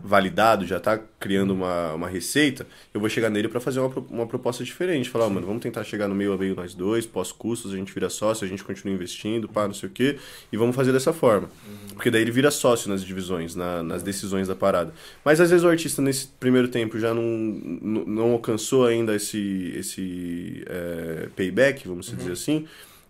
validado, 0.00 0.64
já 0.64 0.78
tá 0.78 0.96
criando 1.18 1.52
uma, 1.52 1.94
uma 1.94 2.08
receita, 2.08 2.64
eu 2.94 3.00
vou 3.00 3.08
chegar 3.08 3.30
nele 3.30 3.48
para 3.48 3.58
fazer 3.58 3.80
uma, 3.80 3.92
uma 4.10 4.26
proposta 4.28 4.62
diferente. 4.62 5.10
Falar, 5.10 5.26
ó, 5.26 5.30
mano, 5.30 5.44
vamos 5.46 5.60
tentar 5.60 5.82
chegar 5.82 6.06
no 6.06 6.14
meio 6.14 6.32
a 6.32 6.38
meio 6.38 6.54
nós 6.54 6.72
dois, 6.72 7.04
pós-custos, 7.04 7.72
a 7.72 7.76
gente 7.76 7.92
vira 7.92 8.08
sócio, 8.08 8.44
a 8.44 8.48
gente 8.48 8.62
continua 8.62 8.94
investindo, 8.94 9.48
pá, 9.48 9.66
não 9.66 9.74
sei 9.74 9.88
o 9.88 9.92
quê, 9.92 10.16
e 10.52 10.56
vamos 10.56 10.76
fazer 10.76 10.92
dessa 10.92 11.12
forma. 11.12 11.50
Porque 11.94 12.12
daí 12.12 12.22
ele 12.22 12.30
vira 12.30 12.48
sócio 12.50 12.88
nas 12.88 13.04
divisões, 13.04 13.56
na- 13.56 13.82
nas 13.82 14.02
decisões 14.04 14.46
da 14.46 14.54
parada. 14.54 14.94
Mas 15.24 15.40
às 15.40 15.50
vezes 15.50 15.64
o 15.64 15.68
artista 15.68 16.00
nesse 16.00 16.28
primeiro 16.38 16.68
tempo 16.68 16.96
já 17.00 17.12
não, 17.12 17.22
não, 17.24 18.04
não 18.04 18.32
alcançou 18.34 18.86
ainda 18.86 19.16
esse, 19.16 19.72
esse 19.76 20.62
é, 20.66 21.28
payback, 21.34 21.88
vamos 21.88 22.14
dizer 22.14 22.32
assim. 22.32 22.66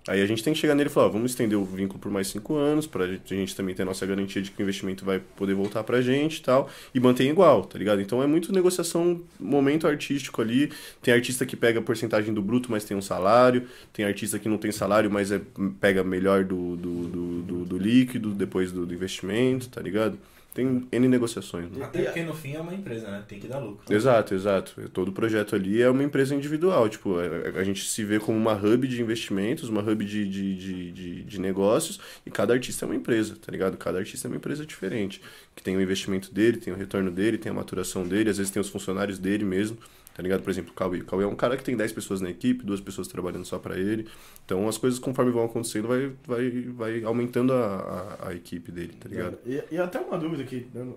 Aí 0.09 0.23
a 0.23 0.27
gente 0.27 0.43
tem 0.43 0.55
que 0.55 0.59
chegar 0.59 0.75
nele 0.75 0.89
e 0.89 0.93
falar, 0.93 1.07
ó, 1.07 1.11
vamos 1.11 1.33
estender 1.33 1.59
o 1.59 1.65
vínculo 1.65 1.99
por 2.01 2.11
mais 2.11 2.29
cinco 2.29 2.55
anos, 2.55 2.89
gente, 3.09 3.35
a 3.35 3.37
gente 3.37 3.55
também 3.55 3.75
ter 3.75 3.83
a 3.83 3.85
nossa 3.85 4.07
garantia 4.07 4.41
de 4.41 4.51
que 4.51 4.61
o 4.61 4.65
investimento 4.65 5.05
vai 5.05 5.19
poder 5.37 5.53
voltar 5.55 5.85
pra 5.85 6.01
gente 6.01 6.39
e 6.39 6.43
tal, 6.43 6.71
e 6.95 6.99
manter 7.01 7.29
igual, 7.29 7.63
tá 7.65 7.79
ligado? 7.79 8.01
Então 8.01 8.23
é 8.23 8.27
muito 8.27 8.53
negociação, 8.53 9.21
momento 9.39 9.87
artístico 9.87 10.41
ali. 10.41 10.73
Tem 11.03 11.13
artista 11.13 11.45
que 11.45 11.55
pega 11.57 11.79
a 11.81 11.83
porcentagem 11.83 12.33
do 12.33 12.41
bruto, 12.41 12.71
mas 12.71 12.85
tem 12.85 12.97
um 12.97 13.03
salário. 13.03 13.67
Tem 13.93 14.05
artista 14.05 14.39
que 14.39 14.49
não 14.49 14.57
tem 14.59 14.73
salário, 14.73 15.11
mas 15.11 15.31
é, 15.31 15.41
pega 15.81 16.03
melhor 16.03 16.45
do, 16.45 16.77
do, 16.77 17.03
do, 17.09 17.43
do- 17.43 17.65
do 17.67 17.79
líquido 17.79 18.31
depois 18.31 18.73
do, 18.73 18.87
do 18.87 18.95
investimento, 18.95 19.69
tá 19.69 19.81
ligado? 19.83 20.19
Tem 20.59 20.89
N 20.91 21.07
negociações. 21.07 21.71
Né? 21.71 21.85
Até 21.85 22.03
porque 22.03 22.25
no 22.25 22.35
fim 22.35 22.55
é 22.55 22.61
uma 22.61 22.75
empresa, 22.75 23.09
né? 23.09 23.23
Tem 23.29 23.39
que 23.39 23.47
dar 23.47 23.61
lucro. 23.61 23.95
Exato, 23.95 24.35
exato. 24.35 24.89
Todo 24.89 25.13
projeto 25.13 25.55
ali 25.55 25.81
é 25.81 25.89
uma 25.89 26.03
empresa 26.03 26.35
individual. 26.35 26.89
Tipo, 26.89 27.15
a, 27.17 27.61
a 27.61 27.63
gente 27.63 27.89
se 27.89 28.03
vê 28.03 28.19
como 28.19 28.37
uma 28.37 28.55
hub 28.55 28.89
de 28.89 29.01
investimentos, 29.01 29.69
uma 29.69 29.81
hub 29.81 30.05
de, 30.05 30.29
de, 30.29 30.57
de, 30.57 30.91
de, 30.91 31.23
de 31.23 31.41
negócios, 31.41 32.01
e 32.27 32.31
cada 32.33 32.55
artista 32.55 32.85
é 32.85 32.87
uma 32.87 32.97
empresa, 32.97 33.37
tá 33.37 33.53
ligado? 33.53 33.77
Cada 33.77 33.99
artista 33.99 34.27
é 34.27 34.29
uma 34.29 34.37
empresa 34.37 34.67
diferente. 34.67 35.23
Que 35.55 35.63
tem 35.63 35.77
o 35.77 35.81
investimento 35.81 36.35
dele, 36.35 36.57
tem 36.57 36.73
o 36.73 36.77
retorno 36.77 37.13
dele, 37.13 37.39
tem 37.39 37.53
a 37.53 37.55
maturação 37.55 38.05
dele, 38.05 38.29
às 38.29 38.39
vezes 38.39 38.51
tem 38.51 38.61
os 38.61 38.69
funcionários 38.69 39.17
dele 39.17 39.45
mesmo. 39.45 39.79
Tá 40.19 40.23
ligado? 40.25 40.43
Por 40.43 40.51
exemplo, 40.51 40.73
o 40.73 40.75
Cauê. 40.75 40.99
O 40.99 41.05
Cauê 41.05 41.23
é 41.23 41.27
um 41.29 41.37
cara 41.37 41.57
que 41.57 41.63
tem 41.63 41.77
10 41.77 41.93
pessoas 41.93 42.21
na 42.21 42.29
equipe, 42.29 42.65
duas 42.67 42.81
pessoas 42.81 43.07
trabalhando 43.07 43.45
só 43.45 43.57
pra 43.57 43.79
ele. 43.79 44.09
Então 44.45 44.69
as 44.69 44.77
coisas, 44.77 44.99
conforme 44.99 45.31
vão 45.31 45.45
acontecendo, 45.45 45.87
vai, 45.87 46.13
vai, 46.27 46.51
vai 46.75 47.05
aumentando 47.05 47.53
a, 47.53 48.17
a, 48.21 48.29
a 48.31 48.35
equipe 48.35 48.73
dele, 48.73 48.95
tá 48.99 49.09
ligado? 49.09 49.39
E, 49.47 49.63
e 49.71 49.79
até 49.79 50.01
uma 50.01 50.19
dúvida 50.19 50.43
que 50.43 50.67
eu- 50.75 50.97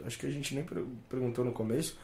eu 0.00 0.06
acho 0.06 0.18
que 0.18 0.24
a 0.24 0.30
gente 0.30 0.54
nem 0.54 0.64
per- 0.64 0.82
perguntou 1.10 1.44
no 1.44 1.52
começo. 1.52 1.98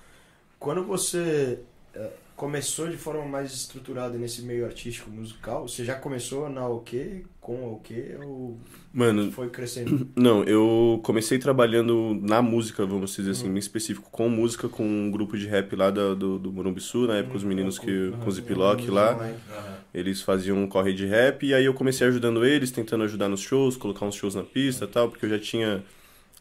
Quando 0.58 0.84
você 0.84 1.60
eh, 1.94 2.10
começou 2.40 2.88
de 2.88 2.96
forma 2.96 3.26
mais 3.26 3.52
estruturada 3.52 4.16
nesse 4.16 4.40
meio 4.40 4.64
artístico 4.64 5.10
musical, 5.10 5.68
você 5.68 5.84
já 5.84 5.94
começou 5.94 6.48
na 6.48 6.66
OK, 6.66 7.22
com 7.38 7.66
a 7.66 7.68
OK, 7.72 8.16
ou 8.24 8.58
Mano, 8.90 9.30
foi 9.30 9.50
crescendo? 9.50 10.08
Não, 10.16 10.42
eu 10.44 10.98
comecei 11.02 11.38
trabalhando 11.38 12.18
na 12.22 12.40
música, 12.40 12.86
vamos 12.86 13.14
dizer 13.14 13.32
assim, 13.32 13.46
em 13.46 13.58
específico, 13.58 14.08
com 14.10 14.30
música, 14.30 14.70
com 14.70 14.82
um 14.82 15.10
grupo 15.10 15.36
de 15.36 15.46
rap 15.46 15.76
lá 15.76 15.90
do, 15.90 16.16
do, 16.16 16.38
do 16.38 16.50
Morumbiçu, 16.50 17.06
na 17.06 17.18
época 17.18 17.36
os 17.36 17.44
meninos 17.44 17.78
que, 17.78 18.10
com 18.22 18.30
o 18.30 18.32
Ziploc 18.32 18.88
lá, 18.88 19.18
eles 19.92 20.22
faziam 20.22 20.56
um 20.56 20.66
corre 20.66 20.94
de 20.94 21.04
rap, 21.04 21.44
e 21.44 21.52
aí 21.52 21.66
eu 21.66 21.74
comecei 21.74 22.06
ajudando 22.06 22.42
eles, 22.42 22.70
tentando 22.70 23.04
ajudar 23.04 23.28
nos 23.28 23.40
shows, 23.40 23.76
colocar 23.76 24.06
uns 24.06 24.14
shows 24.14 24.34
na 24.34 24.44
pista 24.44 24.86
e 24.86 24.88
tal, 24.88 25.10
porque 25.10 25.26
eu 25.26 25.30
já 25.30 25.38
tinha 25.38 25.84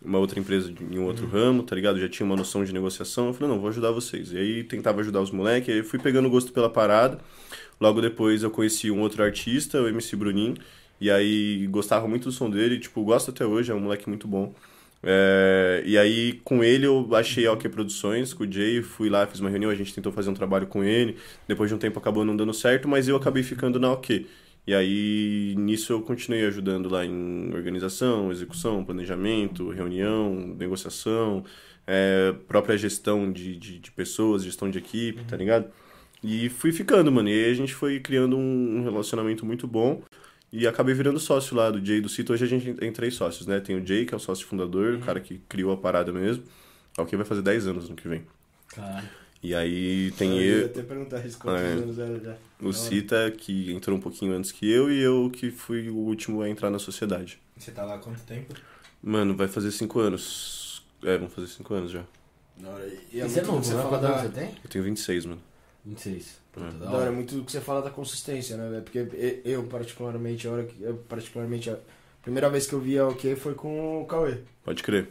uma 0.01 0.17
outra 0.17 0.39
empresa 0.39 0.73
em 0.91 0.97
um 0.97 1.05
outro 1.05 1.27
ramo, 1.27 1.63
tá 1.63 1.75
ligado? 1.75 1.99
Já 1.99 2.07
tinha 2.07 2.25
uma 2.25 2.35
noção 2.35 2.63
de 2.63 2.73
negociação, 2.73 3.27
eu 3.27 3.33
falei, 3.33 3.53
não, 3.53 3.59
vou 3.59 3.69
ajudar 3.69 3.91
vocês. 3.91 4.31
E 4.31 4.37
aí 4.37 4.63
tentava 4.63 5.01
ajudar 5.01 5.21
os 5.21 5.31
moleques, 5.31 5.73
aí 5.73 5.83
fui 5.83 5.99
pegando 5.99 6.29
gosto 6.29 6.53
pela 6.53 6.69
parada, 6.69 7.19
logo 7.79 8.01
depois 8.01 8.43
eu 8.43 8.51
conheci 8.51 8.89
um 8.89 9.01
outro 9.01 9.23
artista, 9.23 9.81
o 9.81 9.87
MC 9.87 10.15
Bruninho, 10.15 10.55
e 11.01 11.09
aí 11.11 11.67
gostava 11.67 12.07
muito 12.07 12.25
do 12.25 12.31
som 12.31 12.49
dele, 12.49 12.79
tipo, 12.79 13.03
gosto 13.03 13.31
até 13.31 13.45
hoje, 13.45 13.71
é 13.71 13.75
um 13.75 13.79
moleque 13.79 14.07
muito 14.07 14.27
bom. 14.27 14.53
É, 15.01 15.81
e 15.85 15.97
aí, 15.97 16.41
com 16.43 16.63
ele, 16.63 16.85
eu 16.85 17.07
achei 17.15 17.47
a 17.47 17.53
OK 17.53 17.69
Produções, 17.69 18.33
com 18.33 18.43
o 18.43 18.51
Jay, 18.51 18.81
fui 18.81 19.09
lá, 19.09 19.25
fiz 19.25 19.39
uma 19.39 19.49
reunião, 19.49 19.71
a 19.71 19.75
gente 19.75 19.93
tentou 19.93 20.11
fazer 20.11 20.29
um 20.29 20.33
trabalho 20.33 20.67
com 20.67 20.83
ele. 20.83 21.17
Depois 21.47 21.69
de 21.69 21.75
um 21.75 21.77
tempo 21.77 21.99
acabou 21.99 22.25
não 22.25 22.35
dando 22.35 22.53
certo, 22.53 22.87
mas 22.87 23.07
eu 23.07 23.15
acabei 23.15 23.43
ficando 23.43 23.79
na 23.79 23.91
OK. 23.91 24.27
E 24.69 24.75
aí, 24.75 25.55
nisso 25.57 25.91
eu 25.91 25.99
continuei 25.99 26.45
ajudando 26.45 26.87
lá 26.89 27.03
em 27.03 27.51
organização, 27.55 28.31
execução, 28.31 28.85
planejamento, 28.85 29.67
reunião, 29.71 30.55
negociação, 30.55 31.43
é, 31.87 32.35
própria 32.47 32.77
gestão 32.77 33.33
de, 33.33 33.55
de, 33.57 33.79
de 33.79 33.91
pessoas, 33.91 34.43
gestão 34.43 34.69
de 34.69 34.77
equipe, 34.77 35.23
tá 35.23 35.35
ligado? 35.35 35.71
E 36.23 36.49
fui 36.49 36.71
ficando, 36.71 37.11
mano. 37.11 37.29
E 37.29 37.45
aí 37.45 37.49
a 37.49 37.55
gente 37.55 37.73
foi 37.73 37.99
criando 37.99 38.37
um 38.37 38.83
relacionamento 38.83 39.43
muito 39.43 39.67
bom. 39.67 40.03
E 40.53 40.67
acabei 40.67 40.93
virando 40.93 41.19
sócio 41.19 41.55
lá 41.57 41.71
do 41.71 41.83
Jay 41.83 41.99
do 41.99 42.07
Cito. 42.07 42.31
Hoje 42.31 42.45
a 42.45 42.47
gente 42.47 42.71
tem 42.75 42.91
três 42.93 43.15
sócios, 43.15 43.47
né? 43.47 43.59
Tem 43.59 43.75
o 43.75 43.83
Jay, 43.83 44.05
que 44.05 44.13
é 44.13 44.17
o 44.17 44.19
sócio 44.19 44.45
fundador, 44.45 44.93
o 44.93 44.99
cara 44.99 45.19
que 45.19 45.41
criou 45.49 45.71
a 45.73 45.77
parada 45.77 46.13
mesmo. 46.13 46.43
É 46.95 47.01
o 47.01 47.07
que 47.07 47.17
vai 47.17 47.25
fazer 47.25 47.41
10 47.41 47.65
anos 47.65 47.89
no 47.89 47.95
que 47.95 48.07
vem. 48.07 48.21
Caralho. 48.67 49.09
E 49.41 49.55
aí 49.55 50.11
tem 50.17 50.31
eu 50.37 50.41
ia 50.43 50.51
eu, 50.61 50.65
até 50.65 50.81
perguntar 50.83 51.25
isso 51.25 51.37
quantos 51.39 51.61
É. 51.61 51.65
anos 51.67 51.97
era 51.97 52.19
já. 52.19 52.35
o 52.61 52.73
Cita, 52.73 53.31
que 53.31 53.71
entrou 53.71 53.97
um 53.97 54.01
pouquinho 54.01 54.33
antes 54.33 54.51
que 54.51 54.69
eu, 54.69 54.91
e 54.91 54.99
eu 55.01 55.29
que 55.33 55.49
fui 55.49 55.89
o 55.89 55.95
último 55.95 56.41
a 56.41 56.49
entrar 56.49 56.69
na 56.69 56.77
sociedade. 56.79 57.39
Você 57.57 57.71
tá 57.71 57.85
lá 57.85 57.95
há 57.95 57.99
quanto 57.99 58.19
tempo? 58.23 58.53
Mano, 59.01 59.35
vai 59.35 59.47
fazer 59.47 59.71
5 59.71 59.97
anos. 59.99 60.83
É, 61.03 61.17
vão 61.17 61.29
fazer 61.29 61.47
5 61.47 61.73
anos 61.73 61.91
já. 61.91 62.03
Da 62.57 62.69
hora. 62.69 62.85
E 62.85 63.17
E 63.17 63.21
é 63.21 63.27
você 63.27 63.39
é 63.39 63.43
muito 63.43 63.53
novo, 63.53 63.69
que 63.69 63.75
né? 63.75 63.81
fala 63.83 63.97
da... 63.99 64.17
você 64.23 64.29
tem? 64.29 64.49
Eu 64.61 64.69
tenho 64.69 64.83
26, 64.83 65.25
mano. 65.25 65.41
26. 65.85 66.37
Puta, 66.51 66.65
É. 66.67 66.71
da 66.71 66.85
hora, 66.87 66.95
é 66.97 66.99
hora. 67.03 67.11
muito 67.13 67.35
do 67.35 67.43
que 67.45 67.51
você 67.53 67.61
fala 67.61 67.81
da 67.81 67.89
consistência, 67.89 68.57
né, 68.57 68.69
velho? 68.69 68.83
Porque 68.83 68.99
e- 69.15 69.41
eu, 69.45 69.63
particularmente, 69.63 70.45
a 70.45 70.51
hora 70.51 70.63
que. 70.65 70.83
Eu, 70.83 70.95
particularmente, 71.07 71.69
a 71.69 71.77
primeira 72.21 72.49
vez 72.49 72.67
que 72.67 72.73
eu 72.73 72.81
vi 72.81 72.97
a 72.99 73.07
OK 73.07 73.37
foi 73.37 73.53
com 73.55 74.01
o 74.01 74.05
Cauê. 74.05 74.39
Pode 74.65 74.83
crer. 74.83 75.07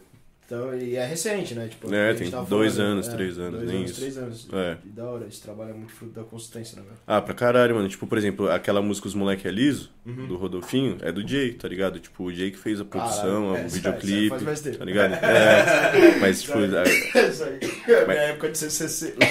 Então, 0.51 0.75
e 0.75 0.97
é 0.97 1.05
recente, 1.05 1.55
né? 1.55 1.69
Tipo, 1.69 1.95
É, 1.95 2.15
tem 2.15 2.31
tava 2.31 2.49
dois 2.49 2.77
falando, 2.77 2.93
anos, 2.93 3.07
é, 3.09 3.11
três 3.13 3.39
anos, 3.39 3.53
dois 3.59 3.67
nem 3.69 3.77
anos, 3.81 3.91
isso. 3.91 4.01
três 4.01 4.17
anos. 4.17 4.49
É. 4.51 4.77
E 4.83 4.89
da 4.89 5.05
hora, 5.05 5.27
esse 5.29 5.43
trabalho 5.43 5.73
é 5.73 5.75
muito 5.75 5.93
fruto 5.93 6.15
da 6.15 6.25
consistência, 6.25 6.77
né, 6.77 6.85
velho? 6.89 6.97
Ah, 7.07 7.21
pra 7.21 7.35
caralho, 7.35 7.75
mano. 7.75 7.87
Tipo, 7.87 8.07
por 8.07 8.17
exemplo, 8.17 8.51
aquela 8.51 8.81
música 8.81 9.07
Os 9.09 9.15
Moleque 9.15 9.47
é 9.47 9.51
Liso, 9.51 9.91
Uhum. 10.07 10.27
do 10.27 10.37
Rodolfinho, 10.39 10.97
é 11.03 11.13
do 11.13 11.21
Jay, 11.29 11.53
tá 11.53 11.69
ligado? 11.69 12.01
Tipo, 12.01 12.25
o 12.25 12.33
Jay 12.33 12.51
que 12.51 12.57
fez 12.57 12.81
a 12.81 12.85
produção, 12.87 13.49
Caralho, 13.49 13.63
é, 13.63 13.67
o 13.67 13.69
videoclipe, 13.69 14.39
faz 14.39 14.61
tá 14.63 14.85
ligado? 14.87 15.13
É, 15.23 16.17
mas, 16.19 16.41
tipo... 16.43 16.57
a- 16.57 16.83
Isso 17.29 17.45
aí. 17.45 17.59
A 17.95 18.07
minha 18.07 18.21
época 18.23 18.49
de 18.49 18.57
CCC. 18.57 19.15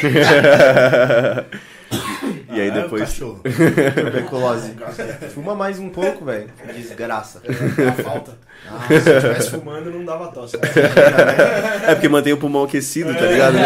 e 2.58 2.62
aí 2.62 2.70
é 2.70 2.72
depois... 2.72 3.04
cachorro. 3.04 3.42
Tuberculose. 3.96 4.74
Fuma 5.34 5.56
mais 5.56 5.80
um 5.80 5.90
pouco, 5.90 6.26
velho. 6.26 6.50
Desgraça. 6.76 7.42
É 7.46 8.04
falta. 8.04 8.38
Ah, 8.70 8.88
se 8.88 8.94
eu 9.10 9.18
estivesse 9.18 9.50
fumando, 9.52 9.92
não 9.92 10.04
dava 10.04 10.28
tosse. 10.32 10.58
É 11.88 11.94
porque 11.94 12.10
mantém 12.10 12.34
o 12.34 12.38
pulmão 12.38 12.64
aquecido, 12.64 13.14
tá 13.14 13.26
ligado? 13.26 13.58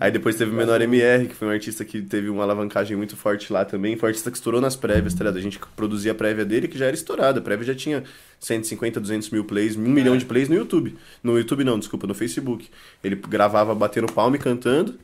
Aí 0.00 0.10
depois 0.10 0.36
teve 0.36 0.50
o 0.50 0.54
Menor 0.54 0.82
MR, 0.82 1.28
que 1.28 1.34
foi 1.34 1.48
um 1.48 1.50
artista 1.50 1.84
que 1.84 2.02
teve 2.02 2.28
uma 2.28 2.42
alavancagem 2.42 2.96
muito 2.96 3.16
forte 3.16 3.52
lá 3.52 3.64
também. 3.64 3.96
Foi 3.96 4.08
um 4.08 4.10
artista 4.10 4.30
que 4.30 4.36
estourou 4.36 4.60
nas 4.60 4.74
prévias, 4.74 5.14
tá 5.14 5.20
ligado? 5.20 5.38
A 5.38 5.40
gente 5.40 5.58
produzia 5.76 6.12
a 6.12 6.14
prévia 6.14 6.44
dele, 6.44 6.66
que 6.68 6.76
já 6.76 6.86
era 6.86 6.94
estourada. 6.94 7.38
A 7.38 7.42
prévia 7.42 7.66
já 7.66 7.74
tinha 7.74 8.02
150, 8.40 9.00
200 9.00 9.30
mil 9.30 9.44
plays, 9.44 9.76
um 9.76 9.82
milhão 9.82 10.16
de 10.16 10.24
plays 10.24 10.48
no 10.48 10.56
YouTube. 10.56 10.96
No 11.22 11.38
YouTube 11.38 11.64
não, 11.64 11.78
desculpa, 11.78 12.06
no 12.06 12.14
Facebook. 12.14 12.68
Ele 13.02 13.16
gravava 13.16 13.74
batendo 13.74 14.12
palma 14.12 14.36
e 14.36 14.38
cantando, 14.38 14.98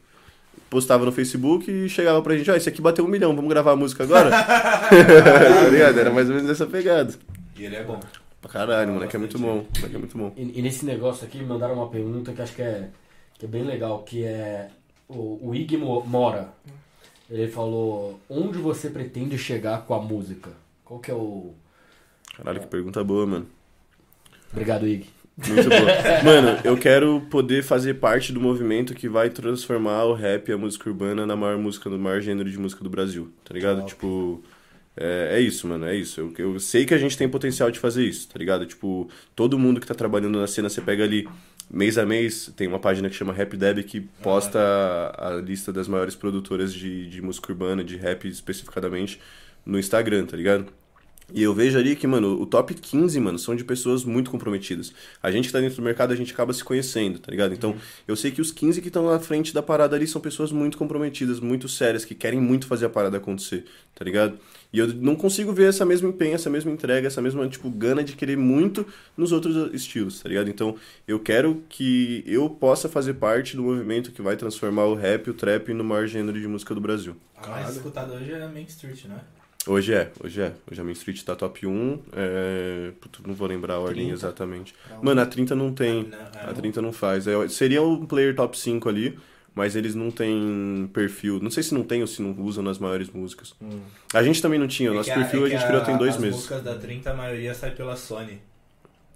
postava 0.71 1.05
no 1.05 1.13
Facebook 1.13 1.71
e 1.71 1.89
chegava 1.89 2.23
pra 2.23 2.37
gente, 2.37 2.51
ó, 2.51 2.55
esse 2.55 2.69
aqui 2.69 2.81
bateu 2.81 3.05
um 3.05 3.09
milhão, 3.09 3.35
vamos 3.35 3.51
gravar 3.51 3.73
a 3.73 3.77
música 3.77 4.05
agora? 4.05 4.31
tá 4.31 5.69
ligado? 5.71 5.99
Era 5.99 6.11
mais 6.11 6.29
ou 6.29 6.37
menos 6.37 6.51
essa 6.51 6.67
pegada. 6.67 7.13
E 7.59 7.65
ele 7.65 7.77
é 7.77 7.85
bom. 7.85 7.99
Pra 8.41 8.51
caralho, 8.51 8.93
moleque 8.93 9.17
é 9.17 9.19
muito 9.19 9.39
bom. 9.39 9.67
Moleque 9.77 9.95
é 9.95 9.99
muito 9.99 10.17
bom. 10.17 10.33
E, 10.37 10.59
e 10.59 10.63
nesse 10.63 10.87
negócio 10.87 11.27
aqui, 11.27 11.43
mandaram 11.43 11.75
uma 11.75 11.89
pergunta 11.89 12.33
que 12.33 12.41
acho 12.41 12.55
que 12.55 12.63
é, 12.63 12.89
que 13.39 13.45
é 13.45 13.49
bem 13.49 13.65
legal, 13.65 14.03
que 14.03 14.25
é 14.25 14.69
o, 15.09 15.39
o 15.49 15.55
Ig 15.55 15.77
Mo- 15.77 16.05
Mora. 16.07 16.49
Ele 17.29 17.49
falou, 17.49 18.19
onde 18.29 18.59
você 18.59 18.89
pretende 18.91 19.37
chegar 19.37 19.83
com 19.83 19.95
a 19.95 20.01
música? 20.01 20.51
Qual 20.85 20.99
que 20.99 21.11
é 21.11 21.15
o... 21.15 21.53
Caralho, 22.37 22.61
que 22.61 22.67
pergunta 22.67 23.05
boa, 23.05 23.27
mano. 23.27 23.47
Obrigado, 24.53 24.87
Ig. 24.87 25.07
Muito 25.49 25.69
boa. 25.69 26.23
Mano, 26.25 26.61
eu 26.65 26.77
quero 26.77 27.21
poder 27.31 27.63
fazer 27.63 27.95
parte 27.95 28.33
do 28.33 28.41
movimento 28.41 28.95
que 28.95 29.09
vai 29.09 29.31
transformar 29.31 30.05
o 30.05 30.15
rap 30.15 30.49
e 30.49 30.53
a 30.53 30.59
música 30.59 30.89
urbana 30.89 31.27
na 31.27 31.37
maior 31.37 31.59
música, 31.59 31.89
no 31.89 31.99
maior 31.99 32.21
gênero 32.21 32.51
de 32.51 32.59
música 32.59 32.83
do 32.85 32.91
Brasil, 32.91 33.33
tá 33.45 33.55
ligado? 33.55 33.85
Tipo, 33.87 34.43
é, 34.97 35.37
é 35.37 35.41
isso, 35.41 35.67
mano, 35.67 35.87
é 35.87 35.97
isso. 35.97 36.21
Eu, 36.21 36.33
eu 36.39 36.61
sei 36.61 36.85
que 36.85 36.95
a 36.95 36.99
gente 36.99 37.17
tem 37.17 37.29
potencial 37.29 37.71
de 37.71 37.79
fazer 37.79 38.05
isso, 38.05 38.29
tá 38.29 38.39
ligado? 38.39 38.67
Tipo, 38.67 39.09
todo 39.35 39.59
mundo 39.59 39.81
que 39.81 39.87
tá 39.87 39.95
trabalhando 39.95 40.39
na 40.39 40.47
cena, 40.47 40.69
você 40.69 40.81
pega 40.81 41.05
ali 41.05 41.27
mês 41.71 41.97
a 41.97 42.05
mês 42.05 42.53
tem 42.57 42.67
uma 42.67 42.81
página 42.81 43.09
que 43.09 43.15
chama 43.15 43.33
Rap 43.33 43.57
Deb 43.57 43.85
que 43.85 44.01
posta 44.01 44.59
a, 44.59 45.29
a 45.29 45.37
lista 45.37 45.73
das 45.73 45.87
maiores 45.87 46.17
produtoras 46.17 46.75
de, 46.75 47.09
de 47.09 47.23
música 47.23 47.53
urbana, 47.53 47.85
de 47.85 47.97
rap 47.97 48.27
especificadamente, 48.27 49.21
no 49.65 49.79
Instagram, 49.79 50.27
tá 50.27 50.37
ligado? 50.37 50.67
E 51.33 51.43
eu 51.43 51.55
vejo 51.55 51.79
ali 51.79 51.97
que, 51.97 52.07
mano, 52.07 52.41
o 52.41 52.47
top 52.47 52.75
15, 52.75 53.21
mano, 53.21 53.39
são 53.39 53.55
de 53.55 53.65
pessoas 53.65 54.05
muito 54.05 54.31
comprometidas. 54.31 54.93
A 55.23 55.31
gente 55.31 55.47
que 55.47 55.53
tá 55.53 55.61
dentro 55.61 55.77
do 55.77 55.83
mercado, 55.83 56.13
a 56.13 56.17
gente 56.17 56.33
acaba 56.33 56.53
se 56.53 56.63
conhecendo, 56.63 57.19
tá 57.19 57.31
ligado? 57.31 57.55
Então, 57.55 57.77
eu 58.07 58.17
sei 58.17 58.31
que 58.31 58.41
os 58.41 58.51
15 58.53 58.81
que 58.81 58.89
estão 58.89 59.07
na 59.07 59.19
frente 59.19 59.53
da 59.55 59.63
parada 59.63 59.97
ali 59.97 60.07
são 60.07 60.21
pessoas 60.21 60.53
muito 60.53 60.77
comprometidas, 60.77 61.41
muito 61.41 61.69
sérias, 61.69 62.05
que 62.05 62.15
querem 62.15 62.41
muito 62.41 62.67
fazer 62.67 62.87
a 62.87 62.91
parada 62.91 63.17
acontecer, 63.17 63.65
tá 63.95 64.05
ligado? 64.05 64.39
E 64.73 64.79
eu 64.79 64.87
não 64.95 65.17
consigo 65.17 65.53
ver 65.53 65.69
essa 65.69 65.85
mesma 65.85 66.09
empenho, 66.09 66.35
essa 66.35 66.49
mesma 66.49 66.71
entrega, 66.71 67.07
essa 67.07 67.21
mesma, 67.21 67.49
tipo, 67.49 67.69
gana 67.71 68.05
de 68.05 68.15
querer 68.15 68.37
muito 68.37 68.87
nos 69.17 69.33
outros 69.33 69.75
estilos, 69.75 70.21
tá 70.21 70.29
ligado? 70.29 70.49
Então, 70.49 70.77
eu 71.09 71.19
quero 71.19 71.63
que 71.69 72.23
eu 72.27 72.49
possa 72.49 72.89
fazer 72.89 73.15
parte 73.15 73.57
do 73.57 73.63
movimento 73.63 74.13
que 74.13 74.23
vai 74.23 74.37
transformar 74.37 74.85
o 74.85 74.95
rap, 74.95 75.29
o 75.29 75.35
trap 75.35 75.73
no 75.75 75.83
maior 75.83 76.07
gênero 76.07 76.41
de 76.41 76.47
música 76.47 76.75
do 76.75 76.81
Brasil. 76.81 77.17
A 77.37 77.49
mais 77.49 77.75
escutada 77.75 78.13
hoje 78.15 78.33
é 78.33 78.47
Main 78.47 78.65
Street, 78.65 79.07
né? 79.07 79.21
Hoje 79.67 79.93
é, 79.93 80.11
hoje 80.25 80.41
é. 80.41 80.53
Hoje 80.71 80.81
a 80.81 80.85
Main 80.85 80.93
Street 80.93 81.23
tá 81.23 81.37
top 81.37 81.67
1. 81.67 81.99
É... 82.15 82.93
Puta, 83.01 83.19
não 83.27 83.35
vou 83.35 83.47
lembrar 83.47 83.75
a 83.75 83.79
ordem 83.79 84.07
30? 84.07 84.13
exatamente. 84.15 84.75
Mano, 85.03 85.21
a 85.21 85.27
30 85.27 85.55
não 85.55 85.73
tem. 85.73 86.05
Não, 86.05 86.19
é, 86.19 86.51
A 86.51 86.53
30 86.55 86.81
não 86.81 86.93
faz. 86.93 87.27
É, 87.27 87.47
seria 87.49 87.83
um 87.83 88.07
player 88.07 88.35
top 88.35 88.59
5 88.59 88.89
ali, 88.89 89.19
mas 89.55 89.77
eles 89.77 89.95
não 89.95 90.11
têm 90.11 90.89
perfil. 90.95 91.41
Não 91.43 91.51
sei 91.51 91.63
se 91.63 91.75
não 91.75 91.83
tem 91.83 92.01
ou 92.01 92.07
se 92.07 92.23
não 92.23 92.33
usam 92.43 92.65
nas 92.65 92.79
maiores 92.79 93.11
músicas. 93.11 93.55
A 94.15 94.23
gente 94.23 94.41
também 94.41 94.59
não 94.59 94.67
tinha. 94.67 94.93
Nosso 94.93 95.11
É 95.11 95.15
que 95.15 95.19
perfil 95.21 95.45
a, 95.45 95.47
é 95.47 95.51
que 95.51 95.57
gente 95.59 95.67
criou 95.67 95.85
tem 95.85 95.97
dois 95.99 96.15
as 96.15 96.21
meses. 96.21 96.37
músicas 96.37 96.63
da 96.63 96.75
30, 96.77 97.11
a 97.11 97.15
maioria 97.15 97.53
sai 97.55 97.73
pela 97.73 97.97
Sony. 97.97 98.41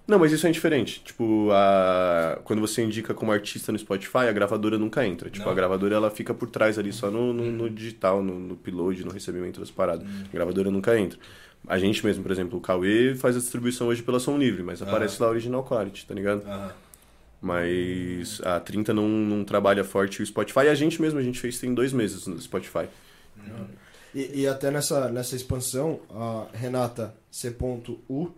Não, 0.07 0.19
mas 0.19 0.33
isso 0.33 0.47
é 0.47 0.51
diferente. 0.51 1.01
Tipo, 1.03 1.49
a... 1.51 2.39
quando 2.45 2.61
você 2.61 2.83
indica 2.83 3.15
como 3.15 3.33
artista 3.33 3.73
no 3.73 3.79
Spotify, 3.79 4.29
a 4.29 4.33
gravadora 4.33 4.79
nunca 4.79 5.07
entra. 5.07 5.31
Tipo, 5.31 5.47
Não. 5.47 5.53
a 5.53 5.55
gravadora 5.55 5.95
ela 5.95 6.11
fica 6.11 6.35
por 6.35 6.51
trás 6.51 6.79
ali, 6.79 6.93
só 6.93 7.11
no, 7.11 7.33
no, 7.33 7.51
no 7.51 7.71
digital, 7.71 8.23
no, 8.23 8.39
no 8.39 8.55
upload, 8.55 9.03
no 9.05 9.11
recebimento 9.11 9.61
das 9.61 9.71
paradas. 9.71 10.07
A 10.07 10.33
gravadora 10.33 10.71
nunca 10.71 10.99
entra. 10.99 11.19
A 11.67 11.79
gente 11.79 12.05
mesmo, 12.05 12.23
por 12.23 12.31
exemplo, 12.31 12.59
o 12.59 12.61
Cauê 12.61 13.15
faz 13.15 13.35
a 13.37 13.39
distribuição 13.39 13.87
hoje 13.87 14.03
pela 14.03 14.21
Som 14.21 14.37
Livre, 14.37 14.63
mas 14.63 14.83
aparece 14.83 15.23
lá 15.23 15.31
original 15.31 15.65
quality, 15.65 16.07
tá 16.07 16.15
ligado? 16.15 16.47
Aham. 16.47 16.73
Mas 17.41 18.41
a 18.43 18.59
30 18.59 18.95
não, 18.95 19.07
não 19.07 19.45
trabalha 19.45 19.85
forte 19.85 20.23
o 20.23 20.27
Spotify. 20.27 20.61
E 20.61 20.69
a 20.69 20.75
gente 20.75 21.01
mesmo, 21.01 21.19
a 21.19 21.23
gente 21.23 21.39
fez 21.39 21.59
tem 21.59 21.75
dois 21.75 21.93
meses 21.93 22.27
no 22.27 22.41
Spotify. 22.41 22.89
E, 24.15 24.43
e 24.43 24.47
até 24.47 24.71
nessa, 24.71 25.11
nessa 25.11 25.37
expansão, 25.37 26.01
a 26.11 26.47
Renata 26.55 27.15
C.U 27.31 28.35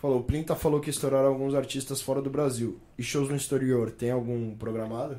falou, 0.00 0.20
o 0.20 0.22
Plinta 0.22 0.54
falou 0.54 0.80
que 0.80 0.90
estouraram 0.90 1.28
alguns 1.28 1.54
artistas 1.54 2.00
fora 2.00 2.22
do 2.22 2.30
Brasil. 2.30 2.78
E 2.96 3.02
shows 3.02 3.28
no 3.28 3.36
exterior, 3.36 3.90
tem 3.90 4.10
algum 4.10 4.54
programado? 4.54 5.18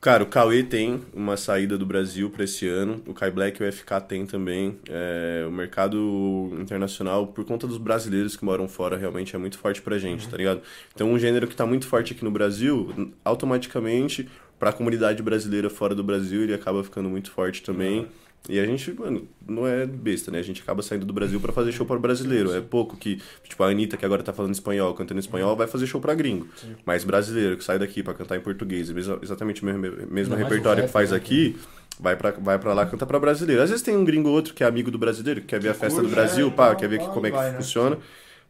Cara, 0.00 0.22
o 0.22 0.26
Cauê 0.26 0.62
tem 0.62 1.02
uma 1.14 1.36
saída 1.36 1.76
do 1.76 1.84
Brasil 1.84 2.30
para 2.30 2.44
esse 2.44 2.68
ano. 2.68 3.02
O 3.06 3.14
Kai 3.14 3.30
Black 3.30 3.60
e 3.60 3.66
o 3.66 3.72
FK 3.72 4.00
tem 4.06 4.26
também. 4.26 4.78
É, 4.88 5.44
o 5.48 5.50
mercado 5.50 6.50
internacional, 6.60 7.26
por 7.26 7.44
conta 7.44 7.66
dos 7.66 7.78
brasileiros 7.78 8.36
que 8.36 8.44
moram 8.44 8.68
fora, 8.68 8.96
realmente 8.96 9.34
é 9.34 9.38
muito 9.38 9.58
forte 9.58 9.82
pra 9.82 9.98
gente, 9.98 10.28
tá 10.28 10.36
ligado? 10.36 10.60
Então, 10.94 11.10
um 11.10 11.18
gênero 11.18 11.48
que 11.48 11.56
tá 11.56 11.66
muito 11.66 11.88
forte 11.88 12.12
aqui 12.12 12.22
no 12.22 12.30
Brasil, 12.30 13.10
automaticamente, 13.24 14.28
pra 14.58 14.72
comunidade 14.72 15.22
brasileira 15.22 15.68
fora 15.68 15.94
do 15.94 16.04
Brasil, 16.04 16.42
ele 16.42 16.54
acaba 16.54 16.84
ficando 16.84 17.08
muito 17.08 17.30
forte 17.30 17.62
também. 17.62 18.06
E 18.48 18.60
a 18.60 18.64
gente, 18.66 18.92
mano, 18.92 19.26
não 19.46 19.66
é 19.66 19.86
besta, 19.86 20.30
né? 20.30 20.38
A 20.38 20.42
gente 20.42 20.62
acaba 20.62 20.80
saindo 20.82 21.04
do 21.04 21.12
Brasil 21.12 21.40
pra 21.40 21.52
fazer 21.52 21.72
show 21.72 21.84
para 21.84 21.98
brasileiro. 21.98 22.52
É 22.54 22.60
pouco 22.60 22.96
que, 22.96 23.20
tipo, 23.42 23.62
a 23.64 23.68
Anitta, 23.68 23.96
que 23.96 24.04
agora 24.04 24.22
tá 24.22 24.32
falando 24.32 24.54
espanhol, 24.54 24.94
cantando 24.94 25.18
espanhol, 25.18 25.56
vai 25.56 25.66
fazer 25.66 25.86
show 25.86 26.00
pra 26.00 26.14
gringo. 26.14 26.46
Mas 26.84 27.02
brasileiro, 27.04 27.56
que 27.56 27.64
sai 27.64 27.78
daqui 27.78 28.02
pra 28.02 28.14
cantar 28.14 28.36
em 28.36 28.40
português, 28.40 28.88
exatamente 29.22 29.62
o 29.62 29.66
mesmo, 29.66 29.80
mesmo 30.10 30.34
mais 30.34 30.44
repertório 30.44 30.82
rap, 30.82 30.88
que 30.88 30.92
faz 30.92 31.10
né? 31.10 31.16
aqui, 31.16 31.56
vai 31.98 32.14
pra, 32.16 32.30
vai 32.32 32.58
pra 32.58 32.72
lá 32.72 32.86
canta 32.86 33.04
pra 33.04 33.18
brasileiro. 33.18 33.62
Às 33.62 33.70
vezes 33.70 33.82
tem 33.84 33.96
um 33.96 34.04
gringo 34.04 34.28
ou 34.28 34.34
outro 34.34 34.54
que 34.54 34.62
é 34.62 34.66
amigo 34.66 34.90
do 34.90 34.98
brasileiro, 34.98 35.40
que 35.40 35.48
quer 35.48 35.60
ver 35.60 35.70
a 35.70 35.74
festa 35.74 36.00
do 36.00 36.08
Brasil, 36.08 36.46
é, 36.48 36.50
pá, 36.50 36.66
vai, 36.68 36.76
quer 36.76 36.88
ver 36.88 36.98
que- 37.00 37.08
como 37.08 37.26
é 37.26 37.30
que 37.30 37.36
né? 37.36 37.54
funciona. 37.56 37.98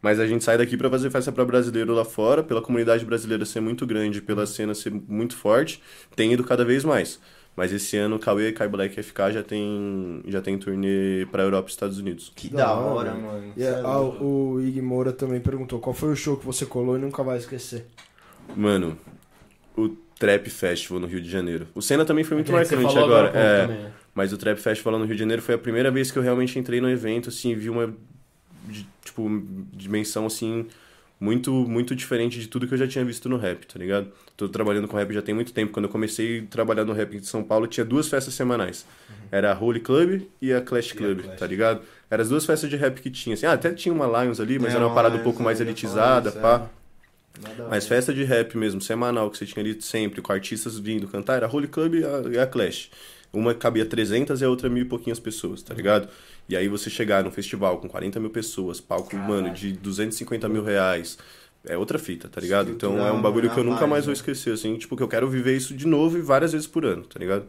Mas 0.03 0.21
a 0.21 0.27
gente 0.27 0.45
sai 0.45 0.59
daqui 0.59 0.77
pra 0.77 0.91
fazer 0.91 1.09
festa 1.11 1.33
pra 1.33 1.43
brasileiro 1.45 1.95
lá 1.95 2.05
fora, 2.05 2.43
pela 2.43 2.61
comunidade 2.61 3.03
brasileira 3.05 3.47
ser 3.47 3.61
muito 3.61 3.87
grande, 3.87 4.21
pela 4.21 4.47
cena 4.47 4.75
ser 4.75 4.93
muito 5.09 5.35
forte, 5.35 5.83
tem 6.15 6.33
ido 6.33 6.45
cada 6.45 6.65
vez 6.67 6.85
mais. 6.85 7.19
Mas 7.57 7.73
esse 7.73 7.97
ano 7.97 8.17
o 8.17 8.19
Cauê, 8.19 8.53
Kai 8.53 8.69
Black 8.69 9.01
e 9.01 9.03
FK 9.03 9.33
já 9.33 9.43
tem, 9.43 10.23
já 10.29 10.43
tem 10.43 10.59
turnê 10.59 11.27
pra 11.33 11.43
Europa 11.43 11.69
e 11.69 11.73
Estados 11.73 11.99
Unidos. 11.99 12.31
Que 12.35 12.51
Da 12.51 12.67
da 12.67 12.75
hora, 12.75 13.11
hora, 13.11 13.15
mano. 13.15 13.53
E 13.57 13.63
é 13.63 13.81
ah, 13.83 14.01
o 14.01 14.61
Ig 14.61 14.81
Moura 14.83 15.13
também 15.13 15.41
perguntou 15.41 15.79
qual 15.81 15.95
foi 15.95 16.11
o 16.13 16.17
show 16.17 16.37
que 16.37 16.45
você 16.45 16.67
colou 16.67 16.97
e 16.97 17.01
nunca 17.01 17.23
vai 17.23 17.39
esquecer. 17.39 17.87
Mano, 18.55 18.99
o 19.77 19.89
Trap 20.19 20.49
Festival 20.51 21.01
no 21.01 21.07
Rio 21.07 21.21
de 21.21 21.29
Janeiro. 21.31 21.67
O 21.75 21.83
Senna 21.83 22.05
também 22.05 22.25
foi 22.25 22.37
muito 22.37 22.55
Aquele 22.55 22.65
que 22.69 22.77
você 22.77 22.77
marcante 22.77 22.99
agora. 23.05 23.29
é. 23.39 23.63
também, 23.63 23.83
né? 23.85 23.93
Mas 24.15 24.33
o 24.33 24.39
Trap 24.39 24.59
Festival 24.59 24.93
lá 24.95 24.99
no 24.99 25.05
Rio 25.05 25.15
de 25.15 25.21
Janeiro 25.21 25.43
foi 25.43 25.55
a 25.55 25.59
primeira 25.59 25.91
vez 25.91 26.11
que 26.11 26.19
eu 26.19 26.23
realmente 26.23 26.59
entrei 26.59 26.81
no 26.81 26.89
evento, 26.91 27.29
assim, 27.29 27.51
e 27.51 27.55
vi 27.55 27.69
uma, 27.71 27.95
de- 28.67 28.87
tipo, 29.05 29.29
dimensão, 29.73 30.27
assim, 30.27 30.67
muito, 31.19 31.53
muito 31.53 31.95
diferente 31.97 32.39
de 32.39 32.47
tudo 32.49 32.67
que 32.69 32.75
eu 32.75 32.79
já 32.79 32.87
tinha 32.87 33.05
visto 33.05 33.29
no 33.29 33.37
rap, 33.39 33.67
tá 33.67 33.79
ligado? 33.79 34.13
Tô 34.37 34.49
trabalhando 34.49 34.87
com 34.89 34.97
rap 34.97 35.13
já 35.13 35.23
tem 35.23 35.35
muito 35.35 35.53
tempo. 35.53 35.73
Quando 35.73 35.87
eu 35.87 35.91
comecei 35.91 36.41
a 36.41 36.47
trabalhar 36.47 36.85
no 36.85 36.93
rap 36.93 37.17
em 37.17 37.23
São 37.23 37.43
Paulo, 37.43 37.67
tinha 37.67 37.85
duas 37.85 38.09
festas 38.09 38.35
semanais. 38.35 38.87
Era 39.31 39.53
a 39.53 39.59
Holy 39.59 39.81
Club 39.81 40.23
e 40.41 40.53
a 40.53 40.61
Clash 40.61 40.93
E 40.93 40.93
a 40.93 40.97
Club, 40.97 41.21
Clash. 41.23 41.39
tá 41.39 41.47
ligado? 41.47 41.83
Eram 42.11 42.23
as 42.23 42.29
duas 42.29 42.45
festas 42.47 42.69
de 42.71 42.77
rap 42.77 43.01
que 43.01 43.11
tinha, 43.11 43.35
assim. 43.35 43.47
Ah, 43.47 43.53
até 43.53 43.73
tinha 43.73 43.93
uma 43.95 44.07
Lions 44.23 44.41
ali, 44.41 44.59
mas 44.59 44.73
É, 44.73 44.77
era 44.77 44.87
uma 44.87 44.95
parada 44.95 45.15
um 45.15 45.19
Lions, 45.19 45.25
pouco 45.25 45.43
mais 45.43 45.61
elitizada, 45.61 46.33
pá. 46.33 46.71
Nada 47.41 47.67
a 47.67 47.69
Mas 47.69 47.87
festa 47.87 48.15
de 48.15 48.25
rap 48.25 48.57
mesmo, 48.57 48.81
semanal, 48.81 49.31
que 49.31 49.37
você 49.39 49.47
tinha 49.47 49.63
ali 49.63 49.81
sempre, 49.83 50.23
com 50.23 50.33
artistas 50.33 50.79
vindo 50.79 51.07
cantar, 51.09 51.37
era 51.37 51.49
Holy 51.49 51.69
Club 51.69 51.95
e 51.97 52.05
a, 52.05 52.23
e 52.33 52.39
a 52.39 52.47
Clash. 52.47 52.91
Uma 53.37 53.55
cabia 53.55 53.85
300 53.85 54.41
e 54.41 54.45
a 54.45 54.49
outra 54.49 54.69
mil 54.69 54.83
e 54.83 54.87
pouquinhas 54.87 55.19
pessoas, 55.19 55.63
tá 55.63 55.75
ligado? 55.75 56.09
E 56.49 56.57
aí 56.57 56.69
você 56.69 56.89
chegar 56.89 57.23
num 57.23 57.31
festival 57.31 57.79
com 57.79 57.89
40 57.89 58.19
mil 58.21 58.31
pessoas, 58.31 58.81
palco, 58.81 59.17
mano, 59.17 59.51
de 59.51 59.73
250 59.73 60.49
mil 60.49 60.65
reais, 60.65 61.19
é 61.67 61.77
outra 61.77 61.99
fita, 61.99 62.29
tá 62.29 62.41
ligado? 62.41 62.71
Então 62.71 63.05
é 63.05 63.13
um 63.13 63.21
bagulho 63.21 63.51
que 63.51 63.59
eu 63.59 63.65
nunca 63.65 63.87
mais 63.87 64.05
vou 64.05 64.13
esquecer, 64.13 64.53
assim, 64.53 64.77
tipo, 64.77 64.97
que 64.97 65.03
eu 65.03 65.09
quero 65.09 65.29
viver 65.29 65.57
isso 65.57 65.75
de 65.75 65.87
novo 65.87 66.17
e 66.17 66.23
várias 66.23 66.53
vezes 66.53 66.67
por 66.67 66.85
ano, 66.85 67.03
tá 67.03 67.19
ligado? 67.19 67.47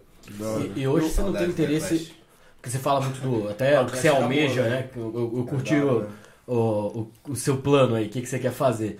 E, 0.75 0.81
e 0.81 0.87
hoje 0.87 1.09
você 1.09 1.21
não 1.21 1.33
tem 1.33 1.45
do 1.45 1.51
interesse. 1.51 2.11
Porque 2.55 2.69
você 2.69 2.79
fala 2.79 3.01
muito 3.01 3.21
do. 3.21 3.47
Até 3.49 3.79
o 3.79 3.85
que 3.85 3.97
você 3.97 4.09
Flash 4.09 4.21
almeja, 4.21 4.61
acabou, 4.61 4.79
né? 4.79 4.89
Eu, 4.95 5.13
eu, 5.13 5.37
eu 5.37 5.43
curti 5.45 5.75
o, 5.75 5.97
hora. 5.97 6.09
o, 6.47 6.53
o, 6.55 7.11
o 7.29 7.35
seu 7.35 7.57
plano 7.57 7.95
aí, 7.95 8.07
o 8.07 8.09
que, 8.09 8.21
que 8.21 8.27
você 8.27 8.39
quer 8.39 8.51
fazer. 8.51 8.99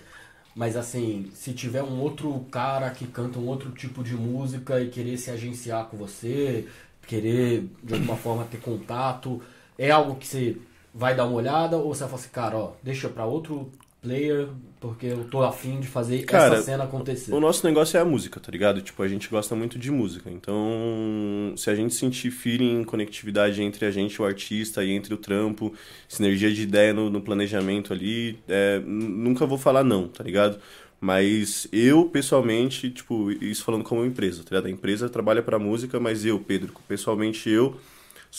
Mas 0.57 0.75
assim, 0.75 1.29
se 1.35 1.53
tiver 1.53 1.84
um 1.84 1.99
outro 2.01 2.34
cara 2.49 2.89
que 2.89 3.05
canta 3.05 3.38
um 3.38 3.45
outro 3.45 3.69
tipo 3.69 4.03
de 4.03 4.15
música 4.15 4.81
e 4.81 4.89
querer 4.89 5.15
se 5.15 5.29
agenciar 5.29 5.85
com 5.85 5.95
você, 5.95 6.67
querer 7.05 7.69
de 7.84 7.93
alguma 7.93 8.17
forma 8.17 8.43
ter 8.45 8.59
contato, 8.59 9.39
é 9.77 9.91
algo 9.91 10.15
que 10.15 10.25
você 10.25 10.57
vai 10.91 11.15
dar 11.15 11.25
uma 11.25 11.35
olhada 11.35 11.77
ou 11.77 11.93
você 11.93 11.99
vai 11.99 12.09
falar 12.09 12.21
assim, 12.21 12.31
cara, 12.31 12.57
ó, 12.57 12.71
deixa 12.81 13.07
pra 13.07 13.23
outro 13.23 13.71
player, 14.02 14.48
porque 14.80 15.07
eu 15.07 15.26
tô 15.26 15.44
afim 15.44 15.80
de 15.80 15.88
fazer 15.88 16.24
Cara, 16.24 16.56
essa 16.56 16.64
cena 16.64 16.84
acontecer. 16.84 17.34
O 17.34 17.40
nosso 17.40 17.65
negócio 17.65 17.98
é 17.98 18.02
a 18.02 18.06
música, 18.06 18.40
tá 18.40 18.52
ligado? 18.52 18.82
Tipo, 18.82 19.02
a 19.03 19.07
gente 19.07 19.28
gosta 19.30 19.56
muito 19.56 19.78
de 19.78 19.91
música. 19.91 20.30
Então, 20.30 21.53
se 21.56 21.69
a 21.69 21.76
gente 21.76 21.94
sentir 21.94 22.32
feeling, 22.32 22.84
conectividade 22.84 23.61
entre 23.61 23.86
a 23.86 23.91
gente, 23.91 24.22
o 24.22 24.26
artista, 24.26 24.84
e 24.84 24.91
entre 24.91 25.14
o 25.14 25.18
trampo, 25.18 25.74
sinergia 26.07 26.52
de 26.52 26.61
ideia 26.61 26.94
no, 26.94 27.10
no 27.10 27.22
planejamento 27.22 27.91
ali, 27.91 28.40
é, 28.48 28.80
nunca 28.86 29.45
vou 29.45 29.57
falar 29.57 29.84
não, 29.84 30.07
tá 30.07 30.24
ligado? 30.24 30.60
Mas 30.99 31.68
eu, 31.72 32.06
pessoalmente, 32.06 32.90
tipo, 32.90 33.32
isso 33.32 33.64
falando 33.64 33.84
como 33.84 34.03
empresa, 34.03 34.44
tá 34.44 34.56
ligado? 34.56 34.68
A 34.68 34.72
empresa 34.72 35.10
trabalha 35.10 35.44
pra 35.44 35.60
música, 35.60 35.99
mas 35.99 36.26
eu, 36.26 36.40
Pedro, 36.40 36.74
pessoalmente 36.88 37.49
eu 37.49 37.78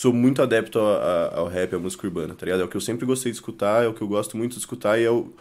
sou 0.01 0.13
muito 0.13 0.41
adepto 0.41 0.79
a- 0.79 0.97
a- 1.35 1.39
ao 1.41 1.49
rap, 1.49 1.75
à 1.75 1.79
música 1.79 2.07
urbana, 2.07 2.33
tá 2.33 2.45
ligado? 2.47 2.61
É 2.63 2.65
o 2.65 2.69
que 2.69 2.77
eu 2.77 2.81
sempre 2.81 3.05
gostei 3.05 3.33
de 3.33 3.37
escutar, 3.39 3.85
é 3.85 3.89
o 3.89 3.93
que 3.95 4.01
eu 4.03 4.07
gosto 4.07 4.37
muito 4.37 4.53
de 4.53 4.59
escutar 4.61 4.97
e 5.01 5.05
é 5.05 5.11
o, 5.11 5.33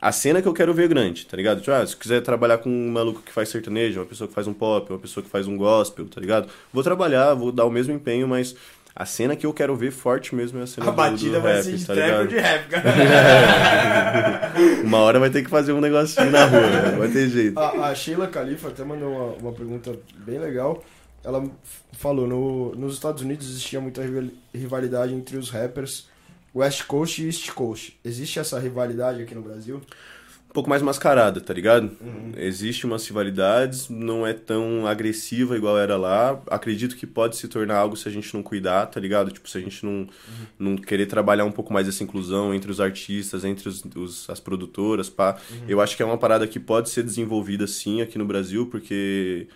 a 0.00 0.10
cena 0.10 0.42
que 0.42 0.48
eu 0.48 0.52
quero 0.52 0.74
ver 0.74 0.88
grande, 0.88 1.26
tá 1.26 1.36
ligado? 1.36 1.60
Tipo, 1.60 1.70
ah, 1.70 1.86
se 1.86 1.96
quiser 1.96 2.20
trabalhar 2.20 2.58
com 2.58 2.68
um 2.68 2.90
maluco 2.90 3.22
que 3.22 3.30
faz 3.32 3.48
sertanejo, 3.50 4.00
uma 4.00 4.06
pessoa 4.06 4.26
que 4.26 4.34
faz 4.34 4.48
um 4.48 4.52
pop, 4.52 4.90
uma 4.92 4.98
pessoa 4.98 5.22
que 5.22 5.30
faz 5.30 5.46
um 5.46 5.56
gospel, 5.56 6.06
tá 6.06 6.20
ligado? 6.20 6.48
Vou 6.72 6.82
trabalhar, 6.82 7.34
vou 7.34 7.52
dar 7.52 7.64
o 7.66 7.70
mesmo 7.70 7.92
empenho, 7.94 8.26
mas 8.26 8.56
a 8.96 9.06
cena 9.06 9.36
que 9.36 9.46
eu 9.46 9.52
quero 9.54 9.76
ver 9.76 9.92
forte 9.92 10.34
mesmo 10.34 10.58
é 10.58 10.62
a 10.64 10.66
cena 10.66 10.88
A 10.88 10.90
do, 10.90 10.96
batida 10.96 11.36
do 11.36 11.42
vai 11.42 11.54
rap, 11.54 11.62
ser 11.64 11.76
de 11.76 11.86
tá 11.86 11.94
trap 11.94 12.10
ou 12.10 12.22
ligado? 12.24 12.28
de 12.30 12.38
rap, 12.40 12.68
cara. 12.68 14.52
Uma 14.84 14.98
hora 14.98 15.20
vai 15.20 15.30
ter 15.30 15.42
que 15.44 15.50
fazer 15.50 15.72
um 15.72 15.80
negocinho 15.80 16.30
na 16.32 16.44
rua, 16.46 16.60
né? 16.66 16.96
vai 16.98 17.08
ter 17.08 17.28
jeito. 17.28 17.58
A, 17.60 17.90
a 17.90 17.94
Sheila 17.94 18.26
Khalifa 18.26 18.68
até 18.68 18.82
mandou 18.82 19.08
uma, 19.08 19.24
uma 19.34 19.52
pergunta 19.52 19.96
bem 20.26 20.38
legal. 20.40 20.82
Ela 21.22 21.50
falou, 21.92 22.26
no, 22.26 22.74
nos 22.74 22.94
Estados 22.94 23.22
Unidos 23.22 23.48
existia 23.48 23.80
muita 23.80 24.02
rival- 24.02 24.30
rivalidade 24.54 25.14
entre 25.14 25.36
os 25.36 25.50
rappers 25.50 26.08
West 26.54 26.84
Coast 26.86 27.22
e 27.22 27.26
East 27.26 27.50
Coast. 27.52 27.98
Existe 28.04 28.38
essa 28.38 28.58
rivalidade 28.58 29.22
aqui 29.22 29.34
no 29.34 29.42
Brasil? 29.42 29.80
um 30.50 30.52
pouco 30.52 30.68
mais 30.68 30.82
mascarada, 30.82 31.40
tá 31.40 31.54
ligado? 31.54 31.92
Uhum. 32.00 32.32
Existe 32.36 32.84
umas 32.84 33.06
rivalidades, 33.06 33.88
não 33.88 34.26
é 34.26 34.32
tão 34.32 34.84
agressiva 34.84 35.56
igual 35.56 35.78
era 35.78 35.96
lá. 35.96 36.42
Acredito 36.48 36.96
que 36.96 37.06
pode 37.06 37.36
se 37.36 37.46
tornar 37.46 37.76
algo 37.76 37.96
se 37.96 38.08
a 38.08 38.10
gente 38.10 38.34
não 38.34 38.42
cuidar, 38.42 38.86
tá 38.86 38.98
ligado? 38.98 39.30
Tipo, 39.30 39.48
se 39.48 39.58
a 39.58 39.60
gente 39.60 39.84
não, 39.86 39.92
uhum. 39.92 40.08
não 40.58 40.76
querer 40.76 41.06
trabalhar 41.06 41.44
um 41.44 41.52
pouco 41.52 41.72
mais 41.72 41.86
essa 41.86 42.02
inclusão 42.02 42.52
entre 42.52 42.68
os 42.68 42.80
artistas, 42.80 43.44
entre 43.44 43.68
os, 43.68 43.84
os 43.94 44.28
as 44.28 44.40
produtoras, 44.40 45.08
pá. 45.08 45.38
Uhum. 45.52 45.64
Eu 45.68 45.80
acho 45.80 45.96
que 45.96 46.02
é 46.02 46.06
uma 46.06 46.18
parada 46.18 46.44
que 46.48 46.58
pode 46.58 46.90
ser 46.90 47.04
desenvolvida 47.04 47.68
sim 47.68 48.02
aqui 48.02 48.18
no 48.18 48.24
Brasil, 48.24 48.66
porque 48.66 49.46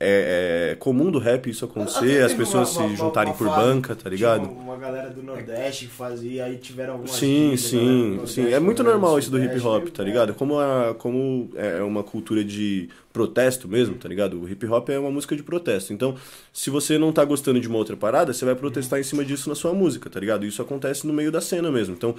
é, 0.00 0.70
é, 0.70 0.74
comum 0.76 1.10
do 1.10 1.18
rap 1.18 1.50
isso 1.50 1.64
acontecer, 1.64 2.22
as 2.22 2.32
pessoas 2.32 2.74
uma, 2.76 2.82
uma, 2.82 2.90
se 2.90 2.96
juntarem 2.96 3.32
uma, 3.32 3.38
por 3.38 3.48
banca, 3.48 3.96
tá 3.96 4.08
ligado? 4.08 4.46
Tipo, 4.46 4.60
uma 4.60 4.76
galera 4.76 5.10
do 5.10 5.22
Nordeste 5.22 5.86
que 5.86 5.92
fazia, 5.92 6.44
aí 6.44 6.56
tiveram 6.56 6.92
algumas 6.94 7.16
Sim, 7.16 7.56
sim, 7.56 8.20
sim. 8.26 8.52
É 8.52 8.60
muito 8.60 8.84
normal 8.84 9.18
isso 9.18 9.30
do 9.30 9.42
hip 9.42 9.58
hop, 9.60 9.88
tá 9.88 10.04
ligado? 10.04 10.34
Como, 10.34 10.58
a, 10.58 10.94
como 10.96 11.50
é 11.56 11.82
uma 11.82 12.04
cultura 12.04 12.44
de 12.44 12.88
protesto 13.12 13.66
mesmo, 13.66 13.96
tá 13.96 14.08
ligado? 14.08 14.40
O 14.40 14.48
hip 14.48 14.64
hop 14.66 14.88
é 14.90 14.98
uma 14.98 15.10
música 15.10 15.34
de 15.34 15.42
protesto. 15.42 15.92
Então, 15.92 16.14
se 16.52 16.70
você 16.70 16.96
não 16.96 17.12
tá 17.12 17.24
gostando 17.24 17.58
de 17.58 17.66
uma 17.66 17.78
outra 17.78 17.96
parada, 17.96 18.32
você 18.32 18.44
vai 18.44 18.54
protestar 18.54 19.00
em 19.00 19.02
cima 19.02 19.24
disso 19.24 19.48
na 19.48 19.56
sua 19.56 19.72
música, 19.72 20.08
tá 20.08 20.20
ligado? 20.20 20.46
Isso 20.46 20.62
acontece 20.62 21.04
no 21.06 21.12
meio 21.12 21.32
da 21.32 21.40
cena 21.40 21.72
mesmo. 21.72 21.94
Então, 21.94 22.14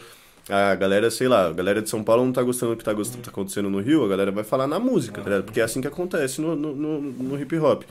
a 0.49 0.75
galera, 0.75 1.11
sei 1.11 1.27
lá, 1.27 1.47
a 1.47 1.53
galera 1.53 1.81
de 1.81 1.89
São 1.89 2.03
Paulo 2.03 2.25
não 2.25 2.31
tá 2.31 2.41
gostando 2.41 2.73
do 2.73 2.77
que 2.77 2.83
tá, 2.83 2.91
gostando, 2.91 3.23
tá 3.23 3.29
acontecendo 3.29 3.69
no 3.69 3.79
Rio, 3.79 4.03
a 4.03 4.07
galera 4.07 4.31
vai 4.31 4.43
falar 4.43 4.67
na 4.67 4.79
música, 4.79 5.21
tá 5.21 5.43
Porque 5.43 5.61
é 5.61 5.63
assim 5.63 5.79
que 5.79 5.87
acontece 5.87 6.41
no, 6.41 6.55
no, 6.55 6.75
no, 6.75 7.01
no 7.01 7.39
hip 7.39 7.55
hop. 7.57 7.83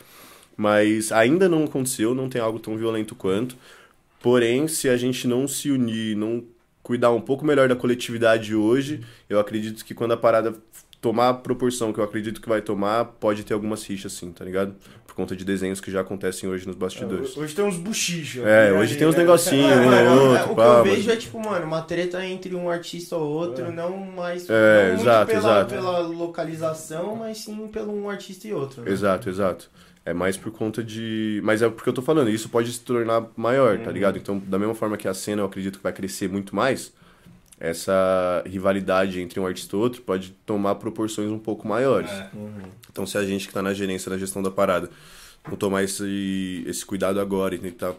Mas 0.57 1.13
ainda 1.13 1.49
não 1.49 1.65
aconteceu, 1.65 2.15
não 2.15 2.29
tem 2.29 2.41
algo 2.41 2.59
tão 2.59 2.77
violento 2.77 3.15
quanto. 3.15 3.57
Porém, 4.21 4.67
se 4.67 4.89
a 4.89 4.97
gente 4.97 5.29
não 5.29 5.47
se 5.47 5.71
unir, 5.71 6.17
não 6.17 6.43
cuidar 6.83 7.13
um 7.13 7.21
pouco 7.21 7.45
melhor 7.45 7.69
da 7.69 7.77
coletividade 7.77 8.55
hoje, 8.55 9.01
eu 9.29 9.39
acredito 9.39 9.85
que 9.85 9.95
quando 9.95 10.13
a 10.13 10.17
parada 10.17 10.55
tomar 11.01 11.29
a 11.29 11.35
proporção 11.35 11.93
que 11.93 12.01
eu 12.01 12.05
acredito 12.05 12.41
que 12.41 12.49
vai 12.49 12.61
tomar, 12.61 13.05
pode 13.05 13.45
ter 13.45 13.55
algumas 13.55 13.85
rixas 13.85 14.13
sim, 14.13 14.33
tá 14.33 14.45
ligado? 14.45 14.75
Conta 15.19 15.35
de 15.35 15.45
desenhos 15.45 15.81
que 15.81 15.91
já 15.91 16.03
acontecem 16.03 16.49
hoje 16.49 16.65
nos 16.65 16.77
bastidores. 16.77 17.37
É, 17.37 17.41
hoje 17.41 17.53
tem 17.53 17.65
uns 17.65 17.77
buchichos. 17.77 18.41
É, 18.47 18.73
hoje 18.73 18.97
tem 18.97 19.05
uns 19.05 19.17
né? 19.17 19.23
negocinhos, 19.23 19.73
é, 19.73 19.75
um 19.77 19.93
é, 19.93 20.11
outro. 20.13 20.53
O 20.53 20.55
que 20.55 20.61
eu 20.61 20.85
vejo 20.85 21.11
é 21.11 21.17
tipo, 21.17 21.41
mano, 21.41 21.67
uma 21.67 21.83
treta 21.83 22.25
entre 22.25 22.55
um 22.55 22.71
artista 22.71 23.17
ou 23.17 23.29
outro, 23.29 23.65
é. 23.65 23.71
não 23.73 23.97
mais 23.99 24.49
é, 24.49 24.93
não 24.93 25.01
exato, 25.01 25.27
pela, 25.27 25.39
exato. 25.41 25.75
pela 25.75 25.99
localização, 25.99 27.17
mas 27.17 27.39
sim 27.39 27.67
pelo 27.67 27.93
um 27.93 28.09
artista 28.09 28.47
e 28.47 28.53
outro. 28.53 28.83
Né? 28.83 28.93
Exato, 28.93 29.29
exato. 29.29 29.69
É 30.05 30.15
mais 30.15 30.37
por 30.37 30.53
conta 30.53 30.85
de. 30.85 31.41
Mas 31.43 31.63
é 31.63 31.69
porque 31.69 31.89
eu 31.89 31.95
tô 31.95 32.01
falando, 32.01 32.31
isso 32.31 32.49
pode 32.49 32.73
se 32.73 32.81
tornar 32.81 33.27
maior, 33.37 33.73
tá 33.73 33.79
uhum. 33.81 33.85
tá 33.87 33.91
ligado? 33.91 34.19
Então, 34.19 34.39
da 34.39 34.57
mesma 34.57 34.77
forma 34.77 34.97
que 34.97 35.09
a 35.09 35.15
cena 35.15 35.43
eu 35.43 35.47
acredito 35.47 35.79
que 35.79 35.83
vai 35.83 35.93
crescer 35.93 36.29
muito 36.29 36.55
mais, 36.55 36.93
essa 37.59 38.41
rivalidade 38.47 39.21
entre 39.21 39.41
um 39.41 39.47
artista 39.47 39.75
e 39.75 39.79
outro 39.81 40.01
pode 40.03 40.31
tomar 40.47 40.77
proporções 40.77 41.29
um 41.29 41.41
pouco 41.41 41.67
maiores. 41.67 42.11
É. 42.11 42.29
Uhum. 42.35 42.63
Então, 42.99 43.07
se 43.07 43.17
a 43.17 43.25
gente 43.25 43.43
que 43.43 43.51
está 43.51 43.63
na 43.63 43.73
gerência, 43.73 44.11
na 44.11 44.19
gestão 44.19 44.43
da 44.43 44.51
parada, 44.51 44.91
não 45.49 45.57
tomar 45.57 45.85
esse, 45.85 46.65
esse 46.67 46.85
cuidado 46.85 47.21
agora 47.21 47.55
e 47.55 47.59
tentar 47.61 47.95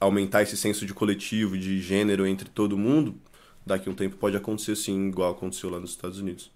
aumentar 0.00 0.42
esse 0.42 0.56
senso 0.56 0.86
de 0.86 0.94
coletivo, 0.94 1.58
de 1.58 1.78
gênero 1.78 2.26
entre 2.26 2.48
todo 2.48 2.74
mundo, 2.74 3.14
daqui 3.66 3.86
a 3.86 3.92
um 3.92 3.94
tempo 3.94 4.16
pode 4.16 4.38
acontecer 4.38 4.74
sim, 4.76 5.08
igual 5.08 5.32
aconteceu 5.32 5.68
lá 5.68 5.78
nos 5.78 5.90
Estados 5.90 6.20
Unidos. 6.20 6.50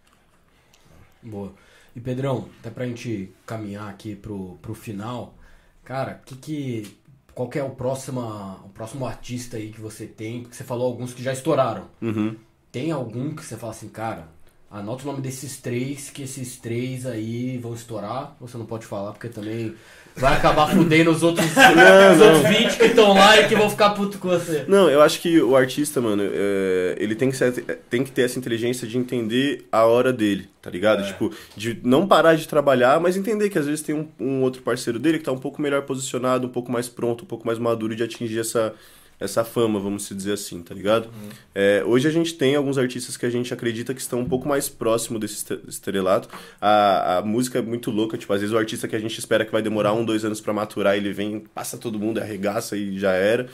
Boa. 1.22 1.52
E 1.94 2.00
Pedrão, 2.00 2.48
até 2.60 2.70
pra 2.70 2.86
gente 2.86 3.30
caminhar 3.44 3.90
aqui 3.90 4.16
pro, 4.16 4.58
pro 4.62 4.72
final, 4.72 5.36
cara, 5.84 6.22
que 6.24 6.36
que 6.36 6.96
qual 7.34 7.50
que 7.50 7.58
é 7.58 7.62
o 7.62 7.70
próximo, 7.70 8.22
o 8.64 8.70
próximo 8.70 9.04
artista 9.04 9.58
aí 9.58 9.70
que 9.70 9.80
você 9.80 10.06
tem? 10.06 10.40
Porque 10.40 10.56
você 10.56 10.64
falou 10.64 10.86
alguns 10.86 11.12
que 11.12 11.22
já 11.22 11.34
estouraram. 11.34 11.90
Uhum. 12.00 12.34
Tem 12.72 12.90
algum 12.92 13.34
que 13.34 13.44
você 13.44 13.58
fala 13.58 13.72
assim, 13.72 13.90
cara, 13.90 14.28
anota 14.74 15.04
o 15.04 15.06
nome 15.06 15.20
desses 15.20 15.56
três, 15.58 16.10
que 16.10 16.24
esses 16.24 16.56
três 16.56 17.06
aí 17.06 17.56
vão 17.58 17.74
estourar. 17.74 18.36
Você 18.40 18.58
não 18.58 18.66
pode 18.66 18.84
falar, 18.84 19.12
porque 19.12 19.28
também 19.28 19.72
vai 20.16 20.36
acabar 20.36 20.68
fudendo 20.68 21.12
os 21.12 21.22
outros, 21.22 21.46
não, 21.54 22.14
os 22.14 22.20
outros 22.20 22.58
20 22.58 22.76
que 22.76 22.84
estão 22.86 23.14
lá 23.14 23.40
e 23.40 23.48
que 23.48 23.54
vão 23.54 23.70
ficar 23.70 23.90
puto 23.90 24.18
com 24.18 24.28
você. 24.28 24.64
Não, 24.66 24.90
eu 24.90 25.00
acho 25.00 25.20
que 25.20 25.40
o 25.40 25.56
artista, 25.56 26.00
mano, 26.00 26.24
é, 26.26 26.96
ele 26.98 27.14
tem 27.14 27.30
que, 27.30 27.36
ser, 27.36 27.52
tem 27.88 28.02
que 28.02 28.10
ter 28.10 28.22
essa 28.22 28.38
inteligência 28.38 28.86
de 28.86 28.98
entender 28.98 29.64
a 29.70 29.84
hora 29.84 30.12
dele, 30.12 30.48
tá 30.60 30.70
ligado? 30.70 31.04
É. 31.04 31.06
Tipo, 31.06 31.32
de 31.56 31.80
não 31.84 32.06
parar 32.06 32.34
de 32.34 32.48
trabalhar, 32.48 32.98
mas 33.00 33.16
entender 33.16 33.50
que 33.50 33.58
às 33.58 33.66
vezes 33.66 33.80
tem 33.80 33.94
um, 33.94 34.08
um 34.18 34.42
outro 34.42 34.62
parceiro 34.62 34.98
dele 34.98 35.18
que 35.18 35.24
tá 35.24 35.32
um 35.32 35.38
pouco 35.38 35.62
melhor 35.62 35.82
posicionado, 35.82 36.48
um 36.48 36.50
pouco 36.50 36.72
mais 36.72 36.88
pronto, 36.88 37.22
um 37.22 37.28
pouco 37.28 37.46
mais 37.46 37.60
maduro 37.60 37.94
de 37.94 38.02
atingir 38.02 38.40
essa 38.40 38.74
essa 39.18 39.44
fama, 39.44 39.78
vamos 39.78 40.08
dizer 40.08 40.32
assim, 40.32 40.62
tá 40.62 40.74
ligado? 40.74 41.06
Uhum. 41.06 41.28
É, 41.54 41.82
hoje 41.86 42.08
a 42.08 42.10
gente 42.10 42.34
tem 42.34 42.54
alguns 42.56 42.78
artistas 42.78 43.16
que 43.16 43.24
a 43.24 43.30
gente 43.30 43.52
acredita 43.52 43.94
que 43.94 44.00
estão 44.00 44.20
um 44.20 44.28
pouco 44.28 44.48
mais 44.48 44.68
próximo 44.68 45.18
desse 45.18 45.44
estrelato. 45.68 46.28
A, 46.60 47.18
a 47.18 47.22
música 47.22 47.58
é 47.58 47.62
muito 47.62 47.90
louca, 47.90 48.18
tipo, 48.18 48.32
às 48.32 48.40
vezes 48.40 48.54
o 48.54 48.58
artista 48.58 48.88
que 48.88 48.96
a 48.96 49.00
gente 49.00 49.18
espera 49.18 49.44
que 49.44 49.52
vai 49.52 49.62
demorar 49.62 49.92
um, 49.92 50.04
dois 50.04 50.24
anos 50.24 50.40
para 50.40 50.52
maturar, 50.52 50.96
ele 50.96 51.12
vem, 51.12 51.40
passa 51.54 51.78
todo 51.78 51.98
mundo, 51.98 52.18
arregaça 52.18 52.76
e 52.76 52.98
já 52.98 53.12
era. 53.12 53.48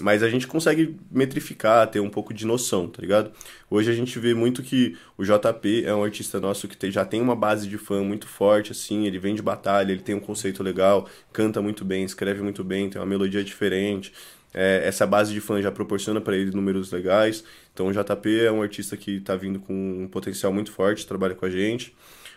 Mas 0.00 0.22
a 0.22 0.28
gente 0.30 0.46
consegue 0.46 0.96
metrificar, 1.10 1.86
ter 1.86 2.00
um 2.00 2.08
pouco 2.08 2.32
de 2.32 2.46
noção, 2.46 2.88
tá 2.88 3.02
ligado? 3.02 3.30
Hoje 3.68 3.90
a 3.90 3.94
gente 3.94 4.18
vê 4.18 4.32
muito 4.32 4.62
que 4.62 4.96
o 5.18 5.24
JP 5.24 5.84
é 5.84 5.94
um 5.94 6.02
artista 6.02 6.40
nosso 6.40 6.66
que 6.66 6.76
tem, 6.76 6.90
já 6.90 7.04
tem 7.04 7.20
uma 7.20 7.36
base 7.36 7.68
de 7.68 7.76
fã 7.76 8.02
muito 8.02 8.26
forte, 8.26 8.72
assim, 8.72 9.06
ele 9.06 9.18
vem 9.18 9.34
de 9.34 9.42
batalha, 9.42 9.92
ele 9.92 10.00
tem 10.00 10.14
um 10.14 10.20
conceito 10.20 10.62
legal, 10.62 11.06
canta 11.30 11.60
muito 11.60 11.84
bem, 11.84 12.04
escreve 12.04 12.40
muito 12.40 12.64
bem, 12.64 12.88
tem 12.88 12.98
uma 13.00 13.06
melodia 13.06 13.44
diferente. 13.44 14.14
É, 14.54 14.82
essa 14.84 15.06
base 15.06 15.32
de 15.32 15.40
fãs 15.40 15.62
já 15.62 15.70
proporciona 15.70 16.20
para 16.20 16.36
ele 16.36 16.50
números 16.50 16.92
legais. 16.92 17.44
Então 17.72 17.86
o 17.86 17.92
JP 17.92 18.40
é 18.40 18.52
um 18.52 18.62
artista 18.62 18.96
que 18.96 19.16
está 19.16 19.36
vindo 19.36 19.58
com 19.58 19.72
um 19.72 20.08
potencial 20.08 20.52
muito 20.52 20.70
forte, 20.70 21.06
trabalha 21.06 21.34
com 21.34 21.46
a 21.46 21.50
gente. 21.50 21.94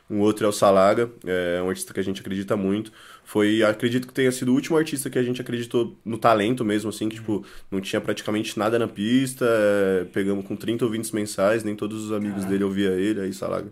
Um 0.09 0.19
outro 0.19 0.45
é 0.45 0.49
o 0.49 0.51
Salaga, 0.51 1.09
é 1.25 1.59
um 1.63 1.69
artista 1.69 1.91
que 1.91 1.99
a 1.99 2.03
gente 2.03 2.21
acredita 2.21 2.55
muito. 2.55 2.91
Foi, 3.23 3.63
acredito 3.63 4.07
que 4.07 4.13
tenha 4.13 4.31
sido 4.31 4.49
o 4.49 4.53
último 4.53 4.77
artista 4.77 5.09
que 5.09 5.17
a 5.17 5.23
gente 5.23 5.41
acreditou 5.41 5.97
no 6.05 6.19
talento 6.19 6.63
mesmo, 6.63 6.91
assim, 6.91 7.09
que, 7.09 7.15
tipo, 7.15 7.43
não 7.71 7.81
tinha 7.81 7.99
praticamente 7.99 8.57
nada 8.57 8.77
na 8.77 8.87
pista. 8.87 9.45
É, 9.47 10.05
pegamos 10.13 10.45
com 10.45 10.55
30 10.55 10.85
ouvintes 10.85 11.11
mensais, 11.11 11.63
nem 11.63 11.75
todos 11.75 12.05
os 12.05 12.11
amigos 12.11 12.45
ah. 12.45 12.47
dele 12.47 12.63
ouviam 12.63 12.93
ele, 12.93 13.21
aí 13.21 13.33
Salaga. 13.33 13.69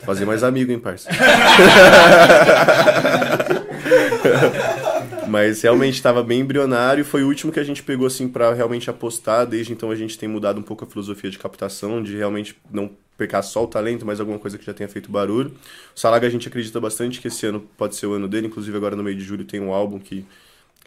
Fazer 0.00 0.26
mais 0.26 0.42
amigo, 0.42 0.70
hein, 0.70 0.78
parça? 0.78 1.08
Mas 5.30 5.62
realmente 5.62 5.94
estava 5.94 6.22
bem 6.22 6.40
embrionário. 6.40 7.04
Foi 7.04 7.22
o 7.22 7.28
último 7.28 7.52
que 7.52 7.60
a 7.60 7.64
gente 7.64 7.82
pegou 7.82 8.06
assim 8.06 8.28
para 8.28 8.52
realmente 8.52 8.90
apostar. 8.90 9.46
Desde 9.46 9.72
então 9.72 9.90
a 9.90 9.94
gente 9.94 10.18
tem 10.18 10.28
mudado 10.28 10.58
um 10.58 10.62
pouco 10.62 10.84
a 10.84 10.86
filosofia 10.86 11.30
de 11.30 11.38
captação, 11.38 12.02
de 12.02 12.16
realmente 12.16 12.56
não 12.70 12.90
pecar 13.16 13.42
só 13.42 13.62
o 13.62 13.66
talento, 13.66 14.04
mas 14.04 14.18
alguma 14.18 14.38
coisa 14.38 14.58
que 14.58 14.64
já 14.64 14.74
tenha 14.74 14.88
feito 14.88 15.10
barulho. 15.10 15.52
O 15.94 16.00
Salaga 16.00 16.26
a 16.26 16.30
gente 16.30 16.48
acredita 16.48 16.80
bastante 16.80 17.20
que 17.20 17.28
esse 17.28 17.46
ano 17.46 17.60
pode 17.76 17.94
ser 17.94 18.06
o 18.06 18.14
ano 18.14 18.26
dele. 18.26 18.48
Inclusive 18.48 18.76
agora 18.76 18.96
no 18.96 19.02
meio 19.02 19.16
de 19.16 19.22
julho 19.22 19.44
tem 19.44 19.60
um 19.60 19.72
álbum 19.72 19.98
que, 19.98 20.24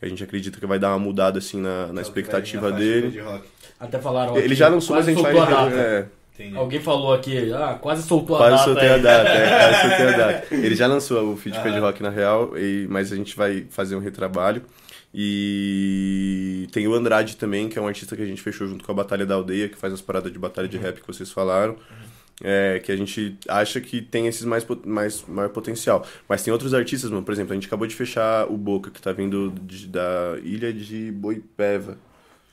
a 0.02 0.08
gente 0.08 0.22
acredita 0.22 0.60
que 0.60 0.66
vai 0.66 0.78
dar 0.78 0.90
uma 0.90 1.00
mudada 1.00 1.40
assim 1.40 1.62
na, 1.62 1.88
na 1.94 2.02
expectativa 2.02 2.72
dele. 2.72 3.24
Até 3.80 4.00
falaram. 4.00 4.36
Ele 4.38 4.54
já 4.54 4.68
lançou, 4.68 4.98
mas 4.98 5.08
a 5.08 5.12
gente 5.12 5.22
vai. 5.22 5.38
É, 5.74 6.06
Entendi. 6.34 6.58
Alguém 6.58 6.80
falou 6.80 7.14
aqui, 7.14 7.54
ah, 7.54 7.78
quase 7.80 8.08
soltou 8.08 8.36
a 8.38 8.40
quase 8.40 8.52
data. 8.52 8.66
Soltei 8.66 8.90
a 8.90 8.98
data 8.98 9.30
é, 9.30 9.50
quase 9.60 9.88
soltei 9.88 10.08
a 10.08 10.18
data. 10.18 10.56
Ele 10.56 10.76
já 10.76 10.88
lançou 10.88 11.34
o 11.34 11.38
feed 11.38 11.62
de 11.62 11.80
rock 11.80 12.02
na 12.02 12.10
real, 12.10 12.58
e, 12.58 12.88
mas 12.90 13.12
a 13.12 13.16
gente 13.16 13.36
vai 13.36 13.68
fazer 13.70 13.96
um 13.96 14.00
retrabalho. 14.00 14.64
E 15.14 16.68
tem 16.72 16.88
o 16.88 16.94
Andrade 16.96 17.38
também, 17.38 17.70
que 17.70 17.78
é 17.78 17.82
um 17.82 17.88
artista 17.88 18.16
que 18.16 18.24
a 18.24 18.26
gente 18.26 18.42
fechou 18.42 18.68
junto 18.68 18.84
com 18.84 18.92
a 18.92 18.96
Batalha 18.96 19.28
da 19.28 19.36
Aldeia, 19.36 19.70
que 19.70 19.78
faz 19.78 19.94
as 19.94 20.02
paradas 20.02 20.32
de 20.32 20.40
batalha 20.40 20.68
de 20.68 20.78
rap 20.78 21.00
que 21.02 21.06
vocês 21.08 21.32
falaram. 21.32 21.76
É, 22.42 22.82
que 22.84 22.92
a 22.92 22.96
gente 22.96 23.38
acha 23.48 23.80
que 23.80 24.02
tem 24.02 24.26
esses 24.26 24.44
mais, 24.44 24.66
mais 24.84 25.24
maior 25.28 25.50
potencial. 25.50 26.04
Mas 26.28 26.42
tem 26.42 26.52
outros 26.52 26.74
artistas, 26.74 27.12
mano. 27.12 27.24
Por 27.24 27.32
exemplo, 27.32 27.52
a 27.52 27.56
gente 27.56 27.68
acabou 27.68 27.86
de 27.86 27.94
fechar 27.94 28.52
o 28.52 28.58
Boca, 28.58 28.90
que 28.90 29.00
tá 29.00 29.12
vindo 29.12 29.54
de, 29.62 29.88
da 29.88 30.36
ilha 30.44 30.74
de 30.74 31.12
Boipeva. 31.12 31.96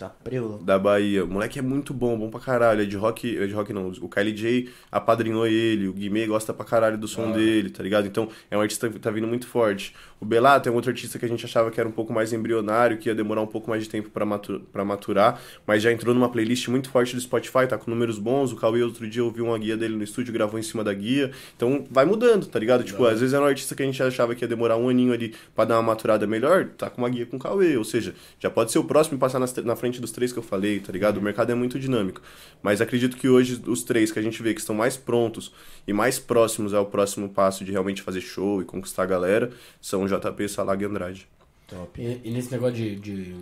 Da 0.01 0.09
Preula. 0.09 0.59
Da 0.63 0.79
Bahia. 0.79 1.27
O 1.27 1.29
moleque 1.29 1.59
é 1.59 1.63
muito 1.63 1.93
bom, 1.93 2.19
bom 2.19 2.31
pra 2.31 2.41
caralho. 2.41 2.81
É 2.81 2.85
de 2.87 2.97
rock, 2.97 3.37
é 3.37 3.47
de 3.47 3.53
rock 3.53 3.71
não. 3.71 3.89
O 4.01 4.09
Kylie 4.09 4.33
J 4.33 4.71
apadrinhou 4.91 5.47
ele. 5.47 5.89
O 5.89 5.93
Guimê 5.93 6.27
gosta 6.27 6.55
pra 6.55 6.65
caralho 6.65 6.97
do 6.97 7.07
som 7.07 7.29
ah. 7.29 7.33
dele, 7.33 7.69
tá 7.69 7.83
ligado? 7.83 8.07
Então 8.07 8.27
é 8.51 8.57
um 8.57 8.63
artista 8.63 8.89
que 8.89 8.99
tá 8.99 9.11
vindo 9.11 9.27
muito 9.27 9.47
forte. 9.47 9.95
O 10.19 10.25
Belato 10.25 10.69
é 10.69 10.73
um 10.73 10.75
outro 10.75 10.91
artista 10.91 11.19
que 11.19 11.25
a 11.25 11.29
gente 11.29 11.45
achava 11.45 11.71
que 11.71 11.79
era 11.79 11.89
um 11.89 11.93
pouco 11.93 12.13
mais 12.13 12.33
embrionário, 12.33 12.97
que 12.99 13.09
ia 13.09 13.15
demorar 13.15 13.41
um 13.41 13.47
pouco 13.47 13.69
mais 13.69 13.83
de 13.83 13.89
tempo 13.89 14.11
para 14.11 14.27
maturar, 14.27 14.85
maturar, 14.85 15.41
mas 15.67 15.83
já 15.83 15.91
entrou 15.91 16.15
numa 16.15 16.29
playlist 16.29 16.69
muito 16.69 16.91
forte 16.91 17.15
do 17.15 17.21
Spotify, 17.23 17.67
tá 17.67 17.79
com 17.79 17.91
números 17.91 18.19
bons. 18.19 18.53
O 18.53 18.57
Cauê 18.57 18.83
outro 18.83 19.09
dia 19.09 19.25
ouviu 19.25 19.47
uma 19.47 19.59
guia 19.59 19.79
dele 19.79 19.97
no 19.97 20.05
estúdio, 20.05 20.33
gravou 20.33 20.59
em 20.59 20.63
cima 20.63 20.85
da 20.85 20.93
guia. 20.93 21.31
Então 21.57 21.87
vai 21.91 22.05
mudando, 22.05 22.47
tá 22.47 22.59
ligado? 22.59 22.85
Tipo, 22.85 23.07
às 23.07 23.21
vezes 23.21 23.35
era 23.35 23.43
um 23.43 23.47
artista 23.47 23.75
que 23.75 23.83
a 23.83 23.87
gente 23.87 24.03
achava 24.03 24.35
que 24.35 24.45
ia 24.45 24.49
demorar 24.49 24.77
um 24.77 24.91
aninho 24.91 25.13
ali 25.13 25.35
pra 25.55 25.65
dar 25.65 25.77
uma 25.77 25.83
maturada 25.83 26.27
melhor, 26.27 26.67
tá 26.77 26.91
com 26.91 27.01
uma 27.01 27.09
guia 27.09 27.25
com 27.25 27.37
o 27.37 27.41
Cauê. 27.41 27.77
Ou 27.79 27.85
seja, 27.85 28.15
já 28.39 28.51
pode 28.51 28.73
ser 28.73 28.79
o 28.79 28.85
próximo 28.85 29.17
e 29.17 29.21
passar 29.21 29.39
na 29.39 29.77
frente 29.77 29.90
dos 29.99 30.13
três 30.13 30.31
que 30.31 30.39
eu 30.39 30.43
falei, 30.43 30.79
tá 30.81 30.93
ligado? 30.93 31.17
O 31.17 31.23
mercado 31.23 31.51
é 31.51 31.55
muito 31.55 31.79
dinâmico. 31.79 32.21
Mas 32.63 32.83
acredito 32.83 33.17
que 33.17 33.29
hoje 33.29 33.63
os 33.67 33.83
três 33.83 34.13
que 34.13 34.19
a 34.19 34.23
gente 34.23 34.43
vê 34.43 34.53
que 34.53 34.61
estão 34.61 34.75
mais 34.75 34.99
prontos 34.99 35.51
e 35.87 35.93
mais 35.95 36.19
próximos 36.19 36.75
ao 36.75 36.85
próximo 36.87 37.31
passo 37.31 37.65
de 37.65 37.73
realmente 37.73 38.03
fazer 38.03 38.21
show 38.21 38.61
e 38.61 38.65
conquistar 38.67 39.05
a 39.05 39.07
galera 39.07 39.51
são 39.81 40.03
o 40.03 40.07
JP, 40.07 40.47
Salag 40.49 40.83
e 40.83 40.87
Andrade. 40.87 41.27
Top. 41.67 42.01
E, 42.01 42.21
e 42.25 42.31
nesse 42.31 42.51
negócio 42.53 42.75
de, 42.77 42.97
de, 42.97 43.35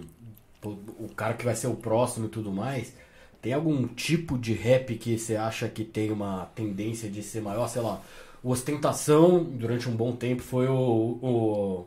o 0.63 1.09
cara 1.15 1.35
que 1.35 1.45
vai 1.45 1.55
ser 1.57 1.67
o 1.67 1.75
próximo 1.77 2.27
e 2.27 2.29
tudo 2.29 2.53
mais, 2.53 2.95
Tem 3.43 3.53
algum 3.55 3.87
tipo 3.89 4.39
de 4.39 4.53
rap 4.55 4.97
que 4.99 5.19
você 5.19 5.37
acha 5.37 5.69
que 5.69 5.85
tem 5.85 6.11
uma 6.13 6.47
tendência 6.57 7.11
de 7.11 7.23
ser 7.23 7.41
maior? 7.43 7.69
Sei 7.69 7.83
lá, 7.83 8.03
Ostentação, 8.43 9.45
durante 9.45 9.89
um 9.89 9.97
bom 9.97 10.17
tempo, 10.17 10.43
foi 10.43 10.69
o, 10.69 10.75
o, 10.75 11.87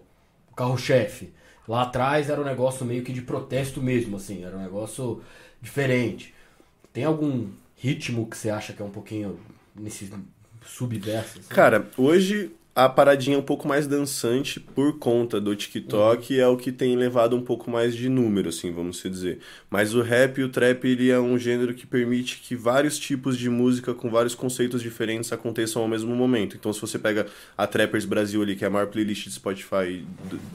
o 0.51 0.55
carro-chefe. 0.55 1.33
Lá 1.67 1.83
atrás 1.83 2.29
era 2.29 2.41
um 2.41 2.45
negócio 2.45 2.85
meio 2.85 3.03
que 3.03 3.13
de 3.13 3.21
protesto 3.21 3.81
mesmo, 3.81 4.17
assim, 4.17 4.43
era 4.43 4.57
um 4.57 4.61
negócio 4.61 5.21
diferente. 5.61 6.33
Tem 6.91 7.03
algum 7.03 7.49
ritmo 7.77 8.27
que 8.27 8.37
você 8.37 8.49
acha 8.49 8.73
que 8.73 8.81
é 8.81 8.85
um 8.85 8.91
pouquinho 8.91 9.39
nesse 9.75 10.11
subverso? 10.65 11.39
Assim? 11.39 11.49
Cara, 11.49 11.89
hoje 11.97 12.51
a 12.73 12.87
paradinha 12.87 13.37
um 13.37 13.41
pouco 13.41 13.67
mais 13.67 13.85
dançante 13.85 14.59
por 14.59 14.97
conta 14.97 15.41
do 15.41 15.53
TikTok 15.53 16.33
uhum. 16.33 16.39
é 16.39 16.47
o 16.47 16.55
que 16.55 16.71
tem 16.71 16.95
levado 16.95 17.35
um 17.35 17.41
pouco 17.41 17.69
mais 17.69 17.93
de 17.93 18.07
número, 18.07 18.47
assim, 18.47 18.71
vamos 18.71 19.01
dizer. 19.03 19.39
Mas 19.69 19.93
o 19.93 20.01
rap 20.01 20.37
e 20.37 20.43
o 20.43 20.49
trap, 20.49 20.85
ele 20.85 21.09
é 21.09 21.19
um 21.19 21.37
gênero 21.37 21.73
que 21.73 21.85
permite 21.85 22.39
que 22.39 22.55
vários 22.55 22.97
tipos 22.97 23.37
de 23.37 23.49
música 23.49 23.93
com 23.93 24.09
vários 24.09 24.33
conceitos 24.33 24.81
diferentes 24.81 25.33
aconteçam 25.33 25.81
ao 25.81 25.87
mesmo 25.87 26.15
momento. 26.15 26.55
Então, 26.55 26.71
se 26.71 26.79
você 26.79 26.97
pega 26.97 27.27
a 27.57 27.67
Trappers 27.67 28.05
Brasil 28.05 28.41
ali, 28.41 28.55
que 28.55 28.63
é 28.63 28.67
a 28.67 28.71
maior 28.71 28.87
playlist 28.87 29.25
de 29.25 29.33
Spotify, 29.33 30.05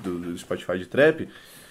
do, 0.03 0.19
do 0.19 0.39
Spotify 0.39 0.79
de 0.79 0.87
trap, 0.87 1.29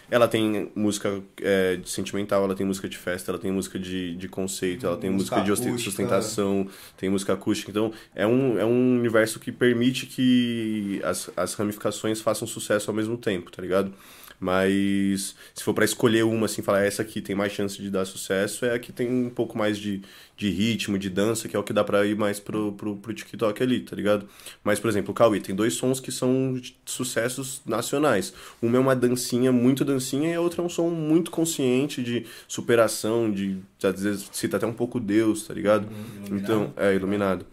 ela 0.10 0.28
tem 0.28 0.72
música 0.76 1.22
é, 1.42 1.80
sentimental, 1.86 2.44
ela 2.44 2.56
tem 2.56 2.66
música 2.66 2.88
de 2.88 2.98
festa, 2.98 3.32
ela 3.32 3.40
tem 3.40 3.52
música 3.52 3.80
de, 3.80 4.16
de 4.16 4.28
conceito, 4.28 4.86
ela 4.86 4.98
tem 4.98 5.10
música, 5.10 5.38
música 5.38 5.72
de 5.72 5.82
sustentação, 5.82 6.68
tem 6.98 7.10
música 7.10 7.34
acústica. 7.34 7.72
Então, 7.72 7.92
é 8.14 8.26
um, 8.26 8.60
é 8.60 8.66
um 8.66 8.98
universo 9.00 9.40
que 9.40 9.52
permite 9.52 10.06
que 10.06 11.02
as, 11.04 11.30
as 11.36 11.54
ramificações 11.56 12.22
façam 12.22 12.48
sucesso 12.48 12.90
ao 12.90 12.96
mesmo 12.96 13.18
tempo, 13.18 13.52
tá 13.52 13.62
ligado? 13.62 13.92
Mas 14.40 15.36
se 15.54 15.64
for 15.64 15.74
para 15.74 15.86
escolher 15.86 16.24
uma, 16.24 16.46
assim, 16.46 16.62
falar 16.62 16.84
essa 16.84 17.02
aqui 17.02 17.22
tem 17.22 17.36
mais 17.36 17.54
chance 17.54 17.82
de 17.82 17.90
dar 17.90 18.06
sucesso, 18.06 18.66
é 18.66 18.74
a 18.74 18.80
que 18.80 18.92
tem 18.92 19.10
um 19.10 19.30
pouco 19.30 19.58
mais 19.58 19.78
de, 19.78 20.02
de 20.38 20.50
ritmo, 20.50 20.98
de 20.98 21.10
dança, 21.10 21.48
que 21.48 21.56
é 21.56 21.60
o 21.60 21.64
que 21.64 21.74
dá 21.74 21.84
pra 21.84 22.06
ir 22.06 22.16
mais 22.16 22.40
pro, 22.40 22.74
pro, 22.74 22.96
pro 22.96 23.14
TikTok 23.14 23.64
ali, 23.64 23.80
tá 23.82 23.96
ligado? 23.96 24.28
Mas, 24.64 24.80
por 24.80 24.90
exemplo, 24.90 25.12
o 25.12 25.14
Cauê 25.14 25.40
tem 25.40 25.56
dois 25.56 25.74
sons 25.74 26.00
que 26.00 26.12
são 26.12 26.60
sucessos 26.86 27.62
nacionais. 27.66 28.34
Uma 28.62 28.78
é 28.78 28.80
uma 28.80 28.96
dancinha, 28.96 29.52
muito 29.52 29.86
dancinha, 29.86 30.30
e 30.30 30.34
a 30.34 30.42
outra 30.42 30.62
é 30.62 30.66
um 30.66 30.70
som 30.70 30.90
muito 30.90 31.32
consciente 31.32 32.04
de 32.04 32.26
superação, 32.48 33.32
de, 33.32 33.58
às 33.84 34.02
vezes, 34.02 34.30
cita 34.32 34.58
até 34.58 34.68
um 34.68 34.74
pouco 34.74 35.00
Deus, 35.00 35.48
tá 35.48 35.54
ligado? 35.54 35.88
Uhum, 35.88 36.38
então, 36.38 36.74
é, 36.76 36.94
iluminado. 36.94 37.46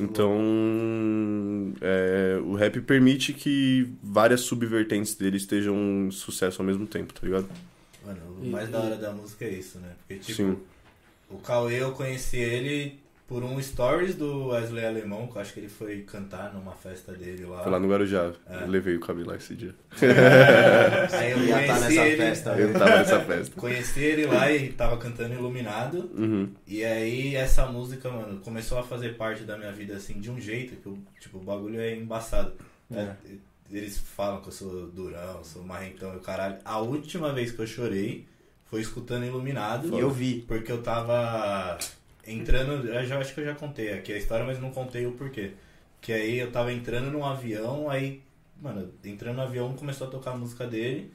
Então, 0.00 1.72
é, 1.80 2.40
o 2.42 2.54
rap 2.54 2.80
permite 2.80 3.32
que 3.32 3.92
várias 4.02 4.40
subvertentes 4.42 5.14
dele 5.14 5.36
estejam 5.36 5.74
um 5.74 6.10
sucesso 6.10 6.62
ao 6.62 6.66
mesmo 6.66 6.86
tempo, 6.86 7.12
tá 7.12 7.20
ligado? 7.22 7.48
Mano, 8.04 8.20
o 8.40 8.46
mais 8.46 8.68
e, 8.68 8.72
da 8.72 8.80
hora 8.80 8.96
da 8.96 9.12
música 9.12 9.44
é 9.44 9.50
isso, 9.50 9.78
né? 9.78 9.92
Porque, 9.98 10.22
tipo, 10.22 10.36
Sim. 10.36 10.56
o 11.28 11.38
Cauê, 11.38 11.82
eu 11.82 11.92
conheci 11.92 12.38
ele 12.38 12.98
por 13.30 13.44
um 13.44 13.62
stories 13.62 14.16
do 14.16 14.48
Wesley 14.48 14.84
Alemão, 14.84 15.28
que 15.28 15.36
eu 15.36 15.40
acho 15.40 15.54
que 15.54 15.60
ele 15.60 15.68
foi 15.68 16.00
cantar 16.00 16.52
numa 16.52 16.72
festa 16.72 17.12
dele 17.12 17.46
lá. 17.46 17.62
Foi 17.62 17.70
lá 17.70 17.78
no 17.78 17.88
Guarujá. 17.88 18.32
É. 18.44 18.64
Eu 18.64 18.66
levei 18.66 18.96
o 18.96 19.00
cabelo 19.00 19.28
lá 19.28 19.36
esse 19.36 19.54
dia. 19.54 19.72
É. 20.02 21.14
Aí 21.16 21.30
eu 21.30 21.66
tá 21.68 21.78
nessa 21.78 22.04
ele, 22.06 22.16
festa. 22.16 22.50
Eu 22.58 22.72
tava 22.72 22.96
nessa 22.96 23.20
festa. 23.20 23.60
Conheci 23.60 24.00
ele 24.00 24.26
lá 24.26 24.50
e 24.50 24.72
tava 24.72 24.96
cantando 24.96 25.32
Iluminado. 25.32 26.10
Uhum. 26.12 26.50
E 26.66 26.84
aí 26.84 27.36
essa 27.36 27.66
música, 27.66 28.10
mano, 28.10 28.40
começou 28.40 28.80
a 28.80 28.82
fazer 28.82 29.16
parte 29.16 29.44
da 29.44 29.56
minha 29.56 29.70
vida 29.70 29.94
assim, 29.94 30.14
de 30.14 30.28
um 30.28 30.40
jeito 30.40 30.74
que, 30.74 30.86
eu, 30.88 30.98
tipo, 31.20 31.38
o 31.38 31.40
bagulho 31.40 31.80
é 31.80 31.94
embaçado. 31.94 32.54
É. 32.92 33.14
Eles 33.70 33.96
falam 33.96 34.40
que 34.40 34.48
eu 34.48 34.52
sou 34.52 34.88
durão, 34.88 35.44
sou 35.44 35.62
marrentão 35.62 36.16
e 36.16 36.18
caralho. 36.18 36.58
A 36.64 36.80
última 36.80 37.32
vez 37.32 37.52
que 37.52 37.60
eu 37.60 37.66
chorei 37.68 38.26
foi 38.64 38.80
escutando 38.80 39.24
Iluminado. 39.24 39.96
E 39.96 40.00
eu 40.00 40.10
vi. 40.10 40.44
Porque 40.48 40.72
eu 40.72 40.82
tava 40.82 41.78
entrando, 42.32 42.86
eu 42.86 43.06
já 43.06 43.18
acho 43.18 43.34
que 43.34 43.40
eu 43.40 43.44
já 43.44 43.54
contei 43.54 43.92
aqui 43.92 44.12
a 44.12 44.18
história, 44.18 44.44
mas 44.44 44.60
não 44.60 44.70
contei 44.70 45.06
o 45.06 45.12
porquê. 45.12 45.52
Que 46.00 46.12
aí 46.12 46.38
eu 46.38 46.50
tava 46.50 46.72
entrando 46.72 47.10
num 47.10 47.24
avião, 47.24 47.90
aí, 47.90 48.22
mano, 48.60 48.92
entrando 49.04 49.36
no 49.36 49.42
avião 49.42 49.74
começou 49.74 50.06
a 50.06 50.10
tocar 50.10 50.32
a 50.32 50.36
música 50.36 50.66
dele. 50.66 51.12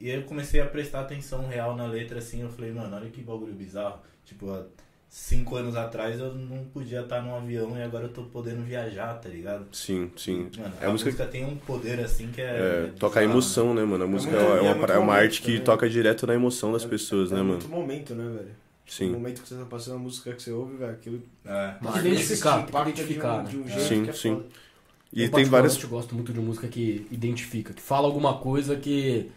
E 0.00 0.10
aí 0.10 0.16
eu 0.16 0.22
comecei 0.22 0.60
a 0.60 0.66
prestar 0.66 1.00
atenção 1.00 1.46
real 1.46 1.76
na 1.76 1.86
letra, 1.86 2.18
assim, 2.18 2.40
eu 2.40 2.50
falei, 2.50 2.72
mano, 2.72 2.96
olha 2.96 3.10
que 3.10 3.20
bagulho 3.20 3.52
bizarro. 3.52 4.00
Tipo, 4.24 4.50
há 4.50 4.64
cinco 5.10 5.56
anos 5.56 5.74
atrás 5.74 6.20
eu 6.20 6.32
não 6.32 6.64
podia 6.64 7.00
estar 7.00 7.20
num 7.20 7.34
avião 7.34 7.76
e 7.76 7.82
agora 7.82 8.04
eu 8.04 8.12
tô 8.12 8.22
podendo 8.22 8.62
viajar, 8.62 9.14
tá 9.14 9.28
ligado? 9.28 9.66
Sim, 9.72 10.10
sim. 10.16 10.48
Mano, 10.56 10.74
é 10.80 10.84
a, 10.84 10.88
a 10.88 10.92
música... 10.92 11.10
música... 11.10 11.26
tem 11.26 11.44
um 11.44 11.56
poder 11.56 11.98
assim 12.00 12.28
que 12.28 12.40
é. 12.40 12.44
é 12.44 12.92
toca 12.98 13.18
a 13.18 13.24
emoção, 13.24 13.74
né, 13.74 13.84
mano? 13.84 14.04
A 14.04 14.06
música 14.06 14.36
é, 14.36 14.66
é 14.66 14.72
uma, 14.72 14.86
é 14.86 14.98
uma 14.98 15.14
arte 15.14 15.42
que 15.42 15.58
toca 15.60 15.88
direto 15.90 16.26
na 16.26 16.34
emoção 16.34 16.72
das 16.72 16.84
é, 16.84 16.88
pessoas, 16.88 17.32
né, 17.32 17.38
mano? 17.38 17.50
É 17.50 17.56
muito 17.56 17.68
momento, 17.68 18.14
né, 18.14 18.24
velho? 18.24 18.59
Sim. 18.90 19.10
No 19.10 19.12
momento 19.20 19.40
que 19.40 19.48
você 19.48 19.54
tá 19.54 19.64
passando 19.66 19.94
a 19.94 19.98
música 20.00 20.32
que 20.32 20.42
você 20.42 20.50
ouve, 20.50 20.76
velho, 20.76 20.92
aquilo. 20.92 21.22
É. 21.44 21.74
Tem 21.80 21.92
que 21.92 21.98
identificar, 22.08 22.66
tem 22.66 22.66
que 22.66 22.90
identificar. 22.90 23.44
De 23.44 23.56
um, 23.56 23.62
de 23.62 23.72
um 23.72 23.76
né? 23.76 23.80
sim, 23.84 24.08
é 24.08 24.12
sim. 24.12 24.42
E 25.12 25.22
eu, 25.22 25.30
tem 25.30 25.44
várias. 25.44 25.80
Eu 25.80 25.88
gosto 25.88 26.12
muito 26.12 26.32
de 26.32 26.40
música 26.40 26.66
que 26.66 27.06
identifica, 27.08 27.72
que 27.72 27.80
fala 27.80 28.08
alguma 28.08 28.38
coisa 28.38 28.74
que. 28.74 29.30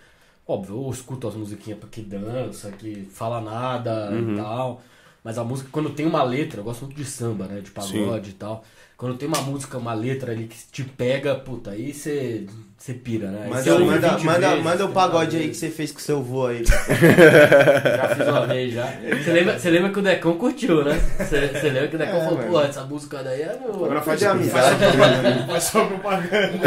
Óbvio, 0.47 0.83
eu 0.83 0.91
escuto 0.91 1.27
as 1.27 1.35
musiquinhas 1.35 1.79
que 1.91 2.01
dança, 2.01 2.71
que 2.71 3.05
fala 3.05 3.39
nada 3.39 4.09
uhum. 4.11 4.33
e 4.33 4.37
tal. 4.37 4.81
Mas 5.23 5.37
a 5.37 5.43
música, 5.43 5.69
quando 5.71 5.91
tem 5.91 6.07
uma 6.07 6.23
letra, 6.23 6.59
eu 6.59 6.63
gosto 6.63 6.85
muito 6.85 6.97
de 6.97 7.05
samba, 7.05 7.45
né? 7.45 7.61
De 7.61 7.69
pagode 7.69 8.25
Sim. 8.25 8.31
e 8.31 8.33
tal. 8.33 8.65
Quando 8.97 9.17
tem 9.19 9.27
uma 9.27 9.41
música, 9.41 9.77
uma 9.77 9.93
letra 9.93 10.31
ali 10.31 10.47
que 10.47 10.57
te 10.71 10.83
pega, 10.83 11.35
puta, 11.35 11.71
aí 11.71 11.93
você 11.93 12.47
você 12.83 12.93
pira, 12.93 13.27
né? 13.27 13.47
Manda, 13.49 13.79
manda, 13.79 14.17
manda, 14.19 14.49
vezes, 14.49 14.63
manda 14.65 14.85
o 14.85 14.89
pagode 14.89 15.37
aí 15.37 15.47
que 15.47 15.55
você 15.55 15.69
fez 15.69 15.89
com 15.89 15.99
seu 15.99 16.21
vô 16.21 16.47
aí. 16.47 16.65
já 16.67 18.09
fiz 18.13 18.27
uma 18.27 18.45
vez 18.45 18.73
já. 18.73 18.93
Você 19.23 19.31
lembra, 19.31 19.57
você 19.57 19.69
lembra 19.69 19.89
que 19.89 19.99
o 19.99 20.01
Decão 20.01 20.33
curtiu, 20.33 20.83
né? 20.83 20.99
Você, 21.17 21.47
você 21.47 21.69
lembra 21.69 21.87
que 21.87 21.95
o 21.95 21.99
Decão 21.99 22.17
é, 22.17 22.25
falou, 22.25 22.39
pô, 22.39 22.61
essa 22.61 22.83
música 22.83 23.23
daí 23.23 23.43
é 23.43 23.55
boa. 23.55 23.85
Agora 23.85 24.01
faz 24.01 24.19
de 24.19 24.25
amizade. 24.25 24.75
Faz 25.47 25.63
só 25.63 25.85
propaganda. 25.85 26.59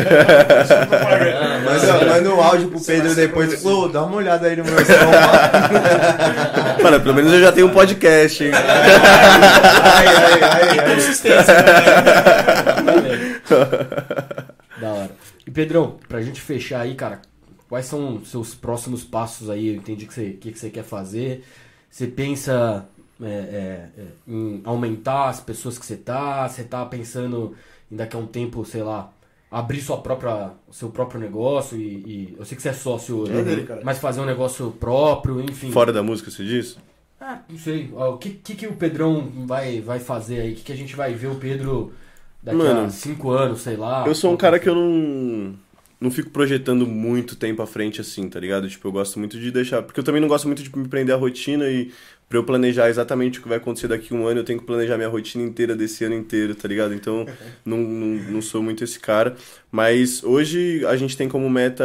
Ah, 1.38 1.60
manda, 1.62 2.06
manda 2.06 2.34
um 2.34 2.40
áudio 2.40 2.70
pro 2.70 2.80
Pedro 2.80 3.14
depois. 3.14 3.62
Ô, 3.62 3.88
dá 3.88 4.04
uma 4.04 4.16
olhada 4.16 4.46
aí 4.46 4.56
no 4.56 4.64
meu 4.64 4.78
som. 4.78 4.92
Mano, 6.82 6.98
pelo 6.98 7.14
menos 7.14 7.30
eu 7.30 7.40
já 7.42 7.52
tenho 7.52 7.66
um 7.66 7.74
podcast, 7.74 8.42
hein? 8.42 8.52
Ai, 8.54 10.06
ai, 10.06 10.40
ai. 10.40 10.78
ai. 10.78 10.94
Consistência. 10.94 11.54
Da 14.80 14.88
hora. 14.88 15.25
E 15.46 15.50
Pedrão, 15.50 15.96
pra 16.08 16.20
gente 16.20 16.40
fechar 16.40 16.80
aí, 16.80 16.94
cara, 16.94 17.22
quais 17.68 17.86
são 17.86 18.16
os 18.16 18.30
seus 18.30 18.54
próximos 18.54 19.04
passos 19.04 19.48
aí? 19.48 19.68
Eu 19.68 19.76
entendi 19.76 20.06
que 20.06 20.12
você, 20.12 20.30
que, 20.30 20.50
que 20.50 20.58
você 20.58 20.70
quer 20.70 20.82
fazer. 20.82 21.44
Você 21.88 22.06
pensa 22.06 22.86
é, 23.22 23.26
é, 23.26 23.88
é, 23.98 24.06
em 24.26 24.60
aumentar 24.64 25.28
as 25.28 25.40
pessoas 25.40 25.78
que 25.78 25.86
você 25.86 25.96
tá? 25.96 26.48
Você 26.48 26.64
tá 26.64 26.84
pensando 26.84 27.54
em 27.90 27.96
daqui 27.96 28.16
a 28.16 28.18
um 28.18 28.26
tempo, 28.26 28.64
sei 28.64 28.82
lá, 28.82 29.12
abrir 29.50 29.80
sua 29.80 29.98
própria, 29.98 30.50
seu 30.70 30.90
próprio 30.90 31.20
negócio 31.20 31.78
e, 31.78 31.82
e 31.82 32.36
eu 32.38 32.44
sei 32.44 32.56
que 32.56 32.62
você 32.62 32.70
é 32.70 32.72
sócio, 32.72 33.24
é 33.26 33.42
dele, 33.42 33.66
mas 33.84 33.98
fazer 33.98 34.20
um 34.20 34.26
negócio 34.26 34.72
próprio, 34.72 35.40
enfim. 35.40 35.70
Fora 35.70 35.92
da 35.92 36.02
música, 36.02 36.30
você 36.30 36.44
diz? 36.44 36.76
Ah, 37.20 37.40
não 37.48 37.58
sei. 37.58 37.90
O 37.94 38.18
que, 38.18 38.30
que, 38.30 38.54
que 38.54 38.66
o 38.66 38.74
Pedrão 38.74 39.30
vai, 39.46 39.80
vai 39.80 39.98
fazer 39.98 40.40
aí? 40.40 40.52
O 40.52 40.56
que, 40.56 40.64
que 40.64 40.72
a 40.72 40.76
gente 40.76 40.94
vai 40.94 41.14
ver 41.14 41.28
o 41.28 41.36
Pedro 41.36 41.92
daqui 42.46 42.58
Mano, 42.58 42.82
a 42.82 42.90
cinco 42.90 43.30
anos, 43.30 43.60
sei 43.60 43.76
lá. 43.76 44.06
Eu 44.06 44.14
sou 44.14 44.32
um 44.32 44.36
cara 44.36 44.58
que 44.58 44.68
eu 44.68 44.74
não. 44.74 45.54
Não 45.98 46.10
fico 46.10 46.28
projetando 46.28 46.86
muito 46.86 47.34
tempo 47.36 47.62
à 47.62 47.66
frente 47.66 48.02
assim, 48.02 48.28
tá 48.28 48.38
ligado? 48.38 48.68
Tipo, 48.68 48.86
eu 48.86 48.92
gosto 48.92 49.18
muito 49.18 49.40
de 49.40 49.50
deixar. 49.50 49.82
Porque 49.82 49.98
eu 49.98 50.04
também 50.04 50.20
não 50.20 50.28
gosto 50.28 50.46
muito 50.46 50.62
de 50.62 50.78
me 50.78 50.86
prender 50.86 51.14
à 51.14 51.18
rotina 51.18 51.66
e 51.68 51.90
pra 52.28 52.38
eu 52.38 52.44
planejar 52.44 52.90
exatamente 52.90 53.38
o 53.38 53.42
que 53.42 53.48
vai 53.48 53.56
acontecer 53.56 53.88
daqui 53.88 54.12
a 54.12 54.16
um 54.16 54.26
ano, 54.26 54.40
eu 54.40 54.44
tenho 54.44 54.58
que 54.58 54.66
planejar 54.66 54.96
minha 54.98 55.08
rotina 55.08 55.42
inteira 55.42 55.74
desse 55.74 56.04
ano 56.04 56.14
inteiro, 56.14 56.54
tá 56.54 56.68
ligado? 56.68 56.92
Então, 56.92 57.24
não, 57.64 57.78
não, 57.78 58.22
não 58.30 58.42
sou 58.42 58.62
muito 58.62 58.84
esse 58.84 59.00
cara. 59.00 59.36
Mas 59.72 60.22
hoje 60.22 60.84
a 60.84 60.96
gente 60.96 61.16
tem 61.16 61.30
como 61.30 61.48
meta 61.48 61.84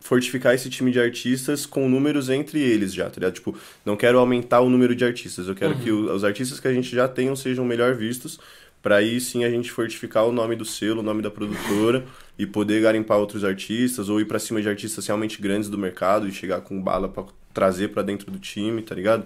fortificar 0.00 0.52
esse 0.52 0.68
time 0.68 0.90
de 0.90 0.98
artistas 0.98 1.64
com 1.64 1.88
números 1.88 2.28
entre 2.28 2.58
eles 2.58 2.92
já, 2.92 3.04
tá 3.04 3.14
ligado? 3.20 3.34
Tipo, 3.34 3.56
não 3.86 3.96
quero 3.96 4.18
aumentar 4.18 4.60
o 4.60 4.68
número 4.68 4.94
de 4.94 5.04
artistas, 5.04 5.46
eu 5.46 5.54
quero 5.54 5.74
uhum. 5.74 5.80
que 5.80 5.92
os 5.92 6.24
artistas 6.24 6.58
que 6.58 6.66
a 6.66 6.72
gente 6.74 6.94
já 6.94 7.06
tenham 7.06 7.36
sejam 7.36 7.64
melhor 7.64 7.94
vistos 7.94 8.40
para 8.82 8.96
aí 8.96 9.20
sim 9.20 9.44
a 9.44 9.50
gente 9.50 9.70
fortificar 9.70 10.26
o 10.26 10.32
nome 10.32 10.56
do 10.56 10.64
selo, 10.64 11.00
o 11.00 11.02
nome 11.02 11.22
da 11.22 11.30
produtora 11.30 12.04
e 12.38 12.46
poder 12.46 12.82
garimpar 12.82 13.18
outros 13.18 13.44
artistas 13.44 14.08
ou 14.08 14.20
ir 14.20 14.24
para 14.24 14.38
cima 14.38 14.62
de 14.62 14.68
artistas 14.68 15.06
realmente 15.06 15.40
grandes 15.40 15.68
do 15.68 15.76
mercado 15.76 16.26
e 16.26 16.32
chegar 16.32 16.60
com 16.62 16.80
bala 16.80 17.08
para 17.08 17.24
trazer 17.52 17.88
para 17.88 18.02
dentro 18.02 18.30
do 18.30 18.38
time, 18.38 18.82
tá 18.82 18.94
ligado? 18.94 19.24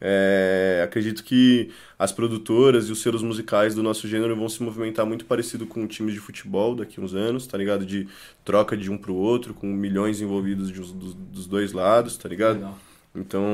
É, 0.00 0.82
acredito 0.84 1.22
que 1.24 1.70
as 1.98 2.12
produtoras 2.12 2.88
e 2.88 2.92
os 2.92 3.00
selos 3.00 3.22
musicais 3.22 3.74
do 3.74 3.82
nosso 3.82 4.06
gênero 4.08 4.36
vão 4.36 4.48
se 4.48 4.62
movimentar 4.62 5.06
muito 5.06 5.24
parecido 5.24 5.66
com 5.66 5.86
times 5.86 6.12
de 6.12 6.20
futebol 6.20 6.74
daqui 6.74 7.00
uns 7.00 7.14
anos, 7.14 7.46
tá 7.46 7.56
ligado? 7.56 7.86
De 7.86 8.06
troca 8.44 8.76
de 8.76 8.90
um 8.90 8.98
pro 8.98 9.14
outro, 9.14 9.54
com 9.54 9.66
milhões 9.66 10.20
envolvidos 10.20 10.68
de, 10.68 10.80
dos, 10.80 11.14
dos 11.14 11.46
dois 11.46 11.72
lados, 11.72 12.16
tá 12.16 12.28
ligado? 12.28 12.56
Legal. 12.56 12.78
Então, 13.14 13.44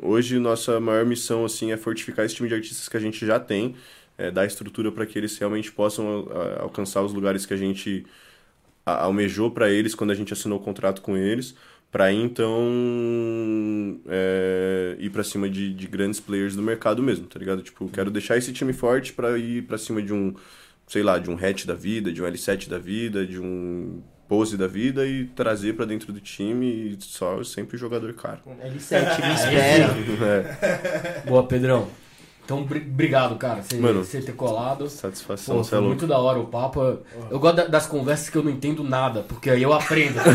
hoje 0.00 0.38
nossa 0.38 0.78
maior 0.78 1.04
missão 1.04 1.44
assim 1.44 1.72
é 1.72 1.76
fortificar 1.76 2.24
esse 2.24 2.36
time 2.36 2.48
de 2.48 2.54
artistas 2.54 2.88
que 2.88 2.96
a 2.96 3.00
gente 3.00 3.26
já 3.26 3.40
tem, 3.40 3.74
é, 4.16 4.30
dar 4.30 4.46
estrutura 4.46 4.90
para 4.92 5.06
que 5.06 5.18
eles 5.18 5.36
realmente 5.38 5.70
possam 5.72 6.28
a, 6.30 6.62
alcançar 6.62 7.02
os 7.02 7.12
lugares 7.12 7.44
que 7.46 7.54
a 7.54 7.56
gente 7.56 8.06
almejou 8.84 9.50
pra 9.50 9.70
eles 9.70 9.94
quando 9.94 10.10
a 10.10 10.14
gente 10.14 10.32
assinou 10.32 10.58
o 10.58 10.62
contrato 10.62 11.00
com 11.00 11.16
eles, 11.16 11.54
pra 11.90 12.04
aí 12.04 12.20
então 12.20 14.00
é, 14.08 14.96
ir 14.98 15.10
pra 15.10 15.24
cima 15.24 15.48
de, 15.48 15.72
de 15.72 15.86
grandes 15.86 16.20
players 16.20 16.54
do 16.54 16.62
mercado 16.62 17.02
mesmo, 17.02 17.26
tá 17.26 17.38
ligado? 17.38 17.62
Tipo, 17.62 17.88
quero 17.88 18.10
deixar 18.10 18.36
esse 18.36 18.52
time 18.52 18.72
forte 18.72 19.12
pra 19.12 19.38
ir 19.38 19.62
pra 19.62 19.78
cima 19.78 20.02
de 20.02 20.12
um, 20.12 20.34
sei 20.86 21.02
lá, 21.02 21.18
de 21.18 21.30
um 21.30 21.36
hatch 21.36 21.64
da 21.64 21.74
vida, 21.74 22.12
de 22.12 22.22
um 22.22 22.26
L7 22.26 22.68
da 22.68 22.78
vida, 22.78 23.26
de 23.26 23.40
um 23.40 24.02
pose 24.28 24.56
da 24.56 24.66
vida 24.66 25.06
e 25.06 25.26
trazer 25.26 25.74
pra 25.74 25.84
dentro 25.84 26.12
do 26.12 26.20
time 26.20 26.66
e 26.66 26.98
só 27.00 27.42
sempre 27.44 27.76
jogador 27.76 28.12
caro. 28.14 28.40
L7, 28.46 29.26
me 29.26 29.34
espera. 29.34 30.58
É, 30.62 31.22
Boa, 31.26 31.46
Pedrão. 31.46 31.88
Então, 32.44 32.62
bri- 32.62 32.86
obrigado, 32.86 33.36
cara, 33.36 33.62
você 33.62 34.20
ter 34.20 34.32
colado. 34.32 34.86
satisfação, 34.90 35.56
Pô, 35.56 35.64
você 35.64 35.68
é 35.68 35.70
foi 35.70 35.78
louco. 35.78 35.88
muito 35.94 36.06
da 36.06 36.18
hora 36.18 36.38
o 36.38 36.46
papo. 36.46 36.98
Eu 37.30 37.38
gosto 37.38 37.56
da- 37.56 37.66
das 37.66 37.86
conversas 37.86 38.28
que 38.28 38.36
eu 38.36 38.42
não 38.42 38.50
entendo 38.50 38.84
nada, 38.84 39.22
porque 39.26 39.48
aí 39.48 39.62
eu 39.62 39.72
aprendo. 39.72 40.20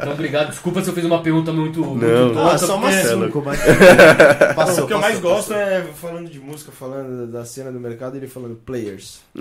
então, 0.00 0.12
obrigado. 0.12 0.50
Desculpa 0.50 0.80
se 0.82 0.88
eu 0.90 0.94
fiz 0.94 1.04
uma 1.04 1.20
pergunta 1.22 1.52
muito, 1.52 1.80
muito 1.84 2.06
Não. 2.06 2.32
tonta, 2.34 2.54
Ah, 2.54 2.58
só 2.58 2.78
Marcelo. 2.78 3.24
cinco, 3.26 3.42
mas... 3.44 3.58
Não, 3.66 4.54
Passou, 4.54 4.84
o 4.84 4.86
que 4.86 4.92
eu 4.92 5.00
mais 5.00 5.16
passou, 5.16 5.30
gosto 5.30 5.48
passou. 5.48 5.62
é 5.66 5.82
falando 5.82 6.30
de 6.30 6.38
música, 6.38 6.70
falando 6.72 7.26
da 7.26 7.44
cena 7.44 7.72
do 7.72 7.80
mercado, 7.80 8.16
ele 8.16 8.28
falando 8.28 8.54
players. 8.64 9.20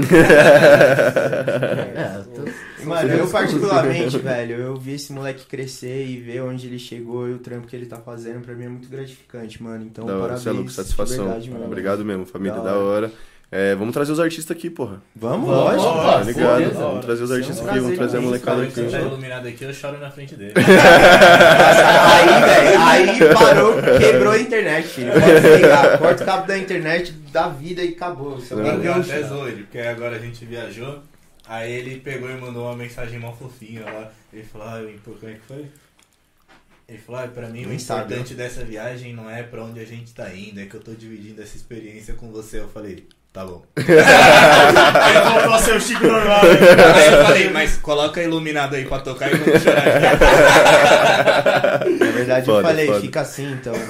É, 1.96 2.24
tô- 2.36 2.86
Mano, 2.86 3.10
eu 3.10 3.28
particularmente, 3.28 4.18
velho, 4.18 4.56
eu 4.58 4.76
vi 4.76 4.94
esse 4.94 5.12
moleque 5.12 5.46
crescer 5.46 6.06
e 6.06 6.18
ver 6.20 6.42
onde 6.42 6.68
ele 6.68 6.78
chegou 6.80 7.28
e 7.28 7.34
o 7.34 7.40
trampo 7.40 7.68
que 7.68 7.76
ele 7.76 7.86
tá 7.86 7.98
fazendo, 7.98 8.42
pra 8.42 8.54
mim 8.54 8.66
é 8.66 8.70
muito 8.70 8.88
gratificante, 8.90 9.62
mano. 9.62 9.84
Então, 9.86 10.06
hora, 10.06 10.20
parabéns. 10.20 10.44
É 10.64 10.70
satisfação. 10.70 11.18
de 11.18 11.24
verdade, 11.24 11.50
mano. 11.52 11.66
Obrigado 11.66 12.06
mesmo, 12.06 12.26
família, 12.26 12.58
Da 12.60 12.72
da 12.72 12.78
hora. 12.78 13.12
É, 13.52 13.76
vamos 13.76 13.94
trazer 13.94 14.12
os 14.12 14.20
artistas 14.20 14.58
aqui, 14.58 14.70
porra. 14.70 15.02
Vamos, 15.16 15.48
Vamos, 15.48 15.64
lógico. 15.66 15.84
vamos, 15.94 16.04
Tá 16.06 16.20
ligado? 16.24 16.58
beleza. 16.58 16.80
Vamos 16.80 17.06
trazer 17.06 17.24
os 17.24 17.32
artistas 17.32 17.58
Vamos 17.60 17.72
aqui, 17.72 17.80
vamos 17.80 17.98
trazer 17.98 18.18
a 18.18 18.22
molecada 18.22 18.64
aqui. 18.64 18.72
você 18.74 18.90
tá 18.90 19.00
iluminado 19.00 19.48
aqui, 19.48 19.64
eu 19.64 19.74
choro 19.74 19.98
na 20.00 20.12
frente 20.12 20.36
dele. 20.36 20.54
aí, 20.58 22.28
velho, 22.42 22.82
aí 22.82 23.34
parou, 23.34 23.74
quebrou 24.00 24.34
a 24.34 24.40
internet, 24.40 24.88
filho. 24.88 25.12
Pode 25.12 25.42
desligar, 25.42 25.98
corta 26.00 26.24
o 26.24 26.26
cabo 26.26 26.48
da 26.48 26.58
internet 26.58 27.12
da 27.32 27.48
vida 27.48 27.84
e 27.84 27.90
acabou. 27.90 28.36
Você 28.40 28.56
Não, 28.56 28.66
Eu 28.66 28.92
o 28.94 29.00
até 29.00 29.20
ele, 29.48 29.64
porque 29.64 29.80
agora 29.80 30.16
a 30.16 30.20
gente 30.20 30.44
viajou. 30.46 31.00
Aí 31.48 31.72
ele 31.72 32.00
pegou 32.00 32.30
e 32.30 32.36
mandou 32.36 32.64
uma 32.66 32.76
mensagem 32.76 33.20
mó 33.20 33.32
fofinha 33.32 33.84
lá. 33.86 34.10
Ele 34.34 34.44
falou, 34.44 34.68
ah, 34.68 34.82
é 34.82 35.34
que 35.34 35.40
foi? 35.48 35.66
Ele 36.88 37.00
falou, 37.00 37.22
ah, 37.22 37.28
pra 37.28 37.50
mim 37.50 37.66
o 37.66 37.70
Nem 37.70 37.80
sabe, 37.80 38.14
importante 38.14 38.36
dessa 38.36 38.64
viagem 38.64 39.14
não 39.14 39.30
é 39.30 39.42
pra 39.42 39.64
onde 39.64 39.80
a 39.80 39.86
gente 39.86 40.14
tá 40.14 40.34
indo, 40.34 40.60
é 40.60 40.68
que 40.68 40.76
eu 40.76 40.82
tô 40.82 40.94
dividindo 40.94 41.42
essa 41.42 41.56
experiência 41.56 42.14
com 42.14 42.32
você. 42.32 42.60
Eu 42.60 42.70
falei, 42.70 43.08
tá 43.36 43.46
bom. 43.46 43.62
Aí 43.78 45.30
voltou 45.34 45.54
a 45.54 45.60
ser 45.60 45.76
o 45.76 45.82
Chico 45.82 46.08
normal. 46.08 46.40
Aí 46.42 47.14
eu 47.14 47.26
falei, 47.26 47.50
mas 47.50 47.76
coloca 47.78 48.24
iluminado 48.24 48.76
aí 48.76 48.86
pra 48.86 49.00
tocar 49.00 49.30
e 49.32 49.36
vamos 49.36 49.62
chorar. 49.62 49.84
Na 52.00 52.12
verdade, 52.12 52.48
eu 52.50 52.56
Foda, 52.56 52.68
falei, 52.68 52.88
foda. 52.88 53.02
fica 53.02 53.22
assim, 53.22 53.52
então. 53.52 53.74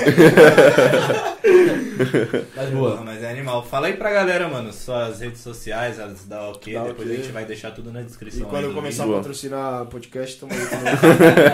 Mas 2.56 2.70
boa. 2.72 3.02
mas 3.06 3.24
é 3.24 3.30
animal. 3.32 3.64
Fala 3.66 3.88
aí 3.88 3.94
pra 3.94 4.12
galera, 4.12 4.48
mano, 4.50 4.74
suas 4.74 5.22
redes 5.22 5.40
sociais, 5.42 6.00
as 6.00 6.26
da 6.26 6.50
OK, 6.50 6.74
Da 6.74 6.84
depois 6.84 7.08
OK. 7.08 7.14
a 7.14 7.22
gente 7.22 7.32
vai 7.32 7.46
deixar 7.46 7.72
tudo 7.72 7.92
na 7.92 8.02
E 8.02 8.04
descrição. 8.04 8.50
quando 8.50 8.64
aí 8.66 8.70
eu 8.70 8.74
começar 8.74 9.04
a 9.04 9.06
vídeo. 9.06 9.14
Boa. 9.14 9.22
patrocinar 9.24 9.86
podcast, 9.86 10.38
tamo 10.40 10.52
aí 10.52 10.60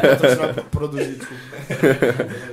patrocinar, 0.01 0.53
produzir, 0.71 1.15
desculpa. 1.15 1.43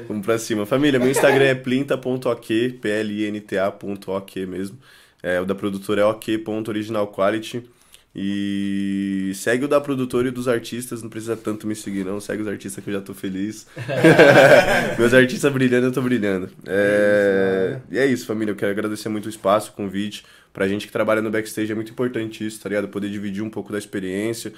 Vamos 0.09 0.27
pra 0.27 0.39
cima. 0.39 0.66
Família, 0.66 0.98
meu 1.01 1.10
Instagram 1.10 1.44
é 1.47 1.55
plinta.ok, 1.55 2.73
P-L-I-N-T-A.ok 2.82 4.47
mesmo. 4.47 4.78
É, 5.23 5.40
o 5.40 5.45
da 5.45 5.55
produtora 5.55 6.03
é 6.03 6.05
ok.originalquality. 6.05 7.65
E 8.20 9.31
segue 9.35 9.66
o 9.66 9.69
da 9.69 9.81
produtora 9.81 10.28
e 10.28 10.31
dos 10.31 10.49
artistas, 10.49 11.03
não 11.03 11.11
precisa 11.11 11.36
tanto 11.36 11.66
me 11.66 11.77
seguir 11.77 12.05
não, 12.05 12.19
segue 12.19 12.43
os 12.43 12.49
artistas 12.49 12.82
que 12.82 12.90
eu 12.90 12.95
já 12.95 13.01
tô 13.01 13.15
feliz. 13.15 13.66
Meus 14.99 15.15
artistas 15.15 15.53
brilhando, 15.53 15.86
eu 15.86 15.93
tô 15.93 16.03
brilhando. 16.03 16.51
É... 16.66 17.78
E 17.90 17.99
é 17.99 18.07
isso, 18.07 18.27
família, 18.27 18.53
eu 18.53 18.57
quero 18.57 18.73
agradecer 18.73 19.09
muito 19.09 19.27
o 19.27 19.28
espaço, 19.28 19.70
o 19.70 19.74
convite. 19.74 20.24
Pra 20.53 20.66
gente 20.66 20.86
que 20.86 20.93
trabalha 20.93 21.23
no 21.23 21.31
backstage 21.31 21.70
é 21.70 21.74
muito 21.74 21.93
importante 21.93 22.45
isso, 22.45 22.61
tá 22.61 22.69
ligado? 22.69 22.89
Poder 22.89 23.09
dividir 23.09 23.43
um 23.43 23.51
pouco 23.51 23.70
da 23.70 23.78
experiência, 23.78 24.53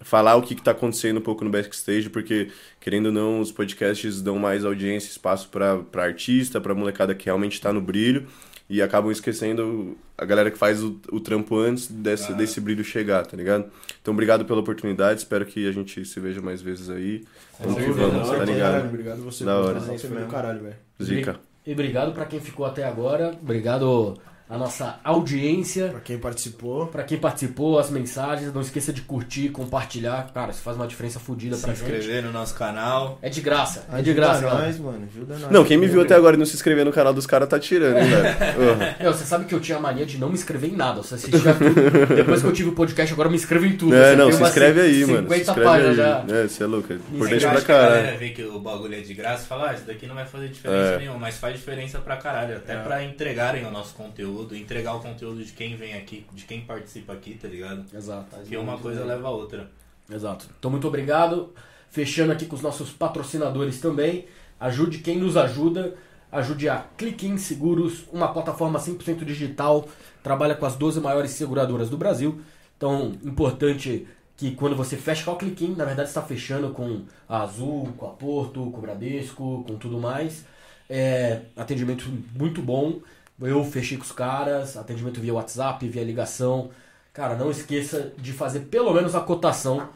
falar 0.00 0.36
o 0.36 0.42
que, 0.42 0.54
que 0.54 0.62
tá 0.62 0.70
acontecendo 0.70 1.18
um 1.18 1.22
pouco 1.22 1.44
no 1.44 1.50
backstage, 1.50 2.08
porque, 2.08 2.48
querendo 2.80 3.06
ou 3.06 3.12
não, 3.12 3.40
os 3.40 3.52
podcasts 3.52 4.22
dão 4.22 4.38
mais 4.38 4.64
audiência, 4.64 5.10
espaço 5.10 5.50
pra 5.50 5.84
artista, 5.96 6.60
pra 6.60 6.74
molecada 6.74 7.14
que 7.14 7.26
realmente 7.26 7.60
tá 7.60 7.72
no 7.72 7.80
brilho, 7.82 8.26
e 8.74 8.80
acabam 8.80 9.12
esquecendo 9.12 9.96
a 10.16 10.24
galera 10.24 10.50
que 10.50 10.56
faz 10.56 10.82
o, 10.82 10.98
o 11.12 11.20
trampo 11.20 11.58
antes 11.58 11.88
desse, 11.88 12.32
Ah. 12.32 12.34
desse 12.34 12.58
brilho 12.60 12.82
chegar, 12.82 13.26
tá 13.26 13.36
ligado? 13.36 13.66
Então, 14.00 14.14
obrigado 14.14 14.44
pela 14.46 14.60
oportunidade, 14.60 15.20
espero 15.20 15.44
que 15.44 15.68
a 15.68 15.72
gente 15.72 16.04
se 16.06 16.18
veja 16.18 16.40
mais 16.40 16.62
vezes 16.62 16.88
aí. 16.88 17.24
Vamos 17.60 17.76
que 17.82 17.90
vamos, 17.90 18.28
tá 18.28 18.44
ligado? 18.44 18.58
Caralho, 18.72 18.88
obrigado 18.88 19.18
você 19.22 19.44
Da 19.44 19.58
hora. 19.58 19.80
presença, 19.80 20.08
foi 20.08 20.18
do 20.18 20.26
caralho, 20.26 20.62
velho. 20.62 20.76
Zica. 21.02 21.36
E 21.66 21.72
obrigado 21.72 22.12
pra 22.12 22.24
quem 22.24 22.40
ficou 22.40 22.64
até 22.66 22.82
agora. 22.84 23.36
Obrigado 23.40 24.18
a 24.54 24.58
nossa 24.58 24.96
audiência. 25.02 25.88
Pra 25.88 26.00
quem 26.00 26.18
participou. 26.18 26.86
Pra 26.86 27.02
quem 27.02 27.18
participou, 27.18 27.78
as 27.78 27.90
mensagens, 27.90 28.52
não 28.52 28.60
esqueça 28.60 28.92
de 28.92 29.00
curtir, 29.02 29.48
compartilhar. 29.48 30.30
Cara, 30.34 30.50
isso 30.50 30.60
faz 30.62 30.76
uma 30.76 30.86
diferença 30.86 31.18
fodida 31.18 31.56
Se 31.56 31.62
pra 31.62 31.72
gente. 31.74 31.82
inscrever 31.84 32.22
no 32.22 32.32
nosso 32.32 32.54
canal. 32.54 33.18
É 33.22 33.28
de 33.28 33.40
graça, 33.40 33.84
é 33.92 34.02
de 34.02 34.10
Ajuda 34.10 34.14
graça, 34.14 34.40
galera. 34.42 34.66
nós, 34.66 34.78
mano. 34.78 35.08
Ajuda 35.10 35.38
nós. 35.38 35.50
Não, 35.50 35.64
quem 35.64 35.76
me 35.76 35.86
viu 35.86 36.02
até 36.02 36.14
agora 36.14 36.36
e 36.36 36.38
não 36.38 36.46
se 36.46 36.54
inscreveu 36.54 36.84
no 36.84 36.92
canal 36.92 37.14
dos 37.14 37.26
caras 37.26 37.48
tá 37.48 37.58
tirando, 37.58 37.96
hein, 37.98 38.04
velho? 38.04 38.22
Uhum. 38.62 38.94
Meu, 39.04 39.12
você 39.14 39.24
sabe 39.24 39.44
que 39.46 39.54
eu 39.54 39.60
tinha 39.60 39.78
a 39.78 39.80
mania 39.80 40.04
de 40.06 40.18
não 40.18 40.28
me 40.28 40.34
inscrever 40.34 40.70
em 40.70 40.76
nada. 40.76 41.02
Você 41.02 41.14
assistia 41.14 41.54
tudo. 41.54 42.14
Depois 42.14 42.40
que 42.42 42.46
eu 42.48 42.52
tive 42.52 42.68
o 42.70 42.72
podcast, 42.72 43.12
agora 43.12 43.26
eu 43.28 43.30
me 43.30 43.36
inscrevo 43.36 43.66
em 43.66 43.76
tudo. 43.76 43.94
É, 43.94 44.14
não, 44.16 44.30
se 44.30 44.42
inscreve 44.42 44.80
aí, 44.80 45.00
50 45.04 45.12
mano. 45.22 45.34
Se 45.34 45.40
inscreve 45.40 45.64
páginas 45.64 45.90
aí. 45.90 45.96
já. 45.96 46.24
É, 46.36 46.48
você 46.48 46.62
é 46.62 46.66
louco. 46.66 46.92
É 46.92 46.96
importante 46.96 47.40
pra 47.46 47.58
a 47.58 47.62
caralho. 47.62 48.18
vê 48.18 48.28
que 48.30 48.42
o 48.44 48.58
bagulho 48.60 48.94
é 48.94 49.00
de 49.00 49.14
graça 49.14 49.44
e 49.44 49.46
fala, 49.46 49.70
ah, 49.70 49.74
isso 49.74 49.84
daqui 49.86 50.06
não 50.06 50.14
vai 50.14 50.26
fazer 50.26 50.48
diferença 50.48 50.94
É. 50.94 50.98
nenhuma, 50.98 51.18
mas 51.18 51.36
faz 51.38 51.54
diferença 51.54 51.98
pra 51.98 52.16
caralho. 52.16 52.56
Até 52.56 52.76
pra 52.76 53.02
entregarem 53.02 53.64
o 53.66 53.70
nosso 53.70 53.94
conteúdo, 53.94 54.41
entregar 54.54 54.94
o 54.94 55.00
conteúdo 55.00 55.44
de 55.44 55.52
quem 55.52 55.76
vem 55.76 55.94
aqui, 55.94 56.26
de 56.32 56.44
quem 56.44 56.62
participa 56.62 57.12
aqui, 57.12 57.34
tá 57.34 57.48
ligado? 57.48 57.84
Exato. 57.94 58.36
Porque 58.36 58.56
uma 58.56 58.78
coisa 58.78 59.04
leva 59.04 59.28
a 59.28 59.30
outra. 59.30 59.70
Exato. 60.10 60.48
Então, 60.58 60.70
muito 60.70 60.86
obrigado. 60.86 61.52
Fechando 61.90 62.32
aqui 62.32 62.46
com 62.46 62.56
os 62.56 62.62
nossos 62.62 62.90
patrocinadores 62.90 63.80
também. 63.80 64.26
Ajude 64.58 64.98
quem 64.98 65.18
nos 65.18 65.36
ajuda. 65.36 65.94
Ajude 66.30 66.66
a 66.66 66.78
Click 66.96 67.26
In 67.26 67.36
Seguros, 67.36 68.04
uma 68.10 68.32
plataforma 68.32 68.78
100% 68.78 69.22
digital. 69.22 69.86
Trabalha 70.22 70.54
com 70.54 70.64
as 70.64 70.74
12 70.76 70.98
maiores 70.98 71.32
seguradoras 71.32 71.90
do 71.90 71.98
Brasil. 71.98 72.40
Então, 72.74 73.12
importante 73.22 74.06
que 74.34 74.52
quando 74.52 74.74
você 74.74 74.96
fecha 74.96 75.24
com 75.24 75.32
a 75.32 75.36
Click 75.36 75.64
In, 75.64 75.74
na 75.74 75.84
verdade 75.84 76.08
está 76.08 76.22
fechando 76.22 76.70
com 76.70 77.02
a 77.28 77.42
Azul, 77.42 77.92
com 77.98 78.06
a 78.06 78.10
Porto, 78.10 78.70
com 78.70 78.78
o 78.78 78.80
Bradesco, 78.80 79.62
com 79.68 79.76
tudo 79.76 79.98
mais. 79.98 80.46
É, 80.88 81.42
atendimento 81.54 82.10
muito 82.34 82.62
bom. 82.62 83.00
Eu 83.40 83.64
fechei 83.64 83.96
com 83.98 84.04
os 84.04 84.12
caras, 84.12 84.76
atendimento 84.76 85.20
via 85.20 85.34
WhatsApp, 85.34 85.88
via 85.88 86.04
ligação. 86.04 86.70
Cara, 87.12 87.34
não 87.36 87.50
esqueça 87.50 88.12
de 88.16 88.32
fazer 88.32 88.60
pelo 88.60 88.92
menos 88.92 89.14
a 89.14 89.20
cotação 89.20 89.88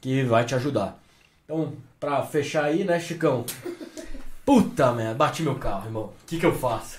que 0.00 0.22
vai 0.24 0.44
te 0.44 0.54
ajudar. 0.54 1.00
Então, 1.44 1.72
pra 1.98 2.22
fechar 2.22 2.64
aí, 2.64 2.84
né, 2.84 3.00
Chicão? 3.00 3.44
Puta 4.44 4.92
merda, 4.92 5.14
bati 5.14 5.42
meu 5.42 5.56
carro, 5.56 5.86
irmão. 5.86 6.02
O 6.04 6.12
que, 6.26 6.38
que 6.38 6.46
eu 6.46 6.54
faço? 6.54 6.98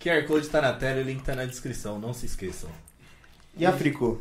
QR 0.00 0.24
Code 0.26 0.48
tá 0.48 0.60
na 0.60 0.72
tela 0.72 1.00
e 1.00 1.02
o 1.02 1.06
link 1.06 1.22
tá 1.22 1.34
na 1.34 1.44
descrição, 1.44 1.98
não 1.98 2.12
se 2.12 2.26
esqueçam. 2.26 2.70
E 3.56 3.64
a 3.64 3.72
Fricô? 3.72 4.18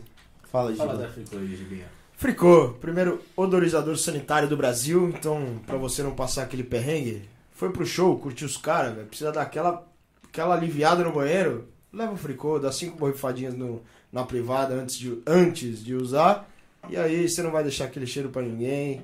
Fala, 0.51 0.73
Fala 0.75 0.93
Gil. 0.93 1.01
da 1.01 1.09
Fricô 1.09 1.37
aí, 1.37 1.55
Gibinha. 1.55 1.85
Fricô, 2.17 2.69
primeiro 2.79 3.21
odorizador 3.35 3.97
sanitário 3.97 4.47
do 4.47 4.55
Brasil, 4.55 5.09
então 5.09 5.59
pra 5.65 5.77
você 5.77 6.01
não 6.01 6.11
passar 6.15 6.43
aquele 6.43 6.63
perrengue, 6.63 7.27
foi 7.55 7.71
pro 7.71 7.85
show, 7.85 8.19
curtiu 8.19 8.45
os 8.45 8.57
caras, 8.57 9.07
precisa 9.07 9.31
dar 9.31 9.41
aquela, 9.41 9.87
aquela 10.27 10.55
aliviada 10.55 11.03
no 11.03 11.11
banheiro, 11.11 11.69
leva 11.91 12.13
o 12.13 12.17
Fricô, 12.17 12.59
dá 12.59 12.71
cinco 12.71 12.97
borrifadinhas 12.97 13.55
no, 13.55 13.81
na 14.11 14.23
privada 14.23 14.75
antes 14.75 14.97
de, 14.97 15.17
antes 15.25 15.83
de 15.83 15.95
usar, 15.95 16.47
e 16.89 16.97
aí 16.97 17.27
você 17.27 17.41
não 17.41 17.51
vai 17.51 17.63
deixar 17.63 17.85
aquele 17.85 18.05
cheiro 18.05 18.29
pra 18.29 18.41
ninguém, 18.41 19.01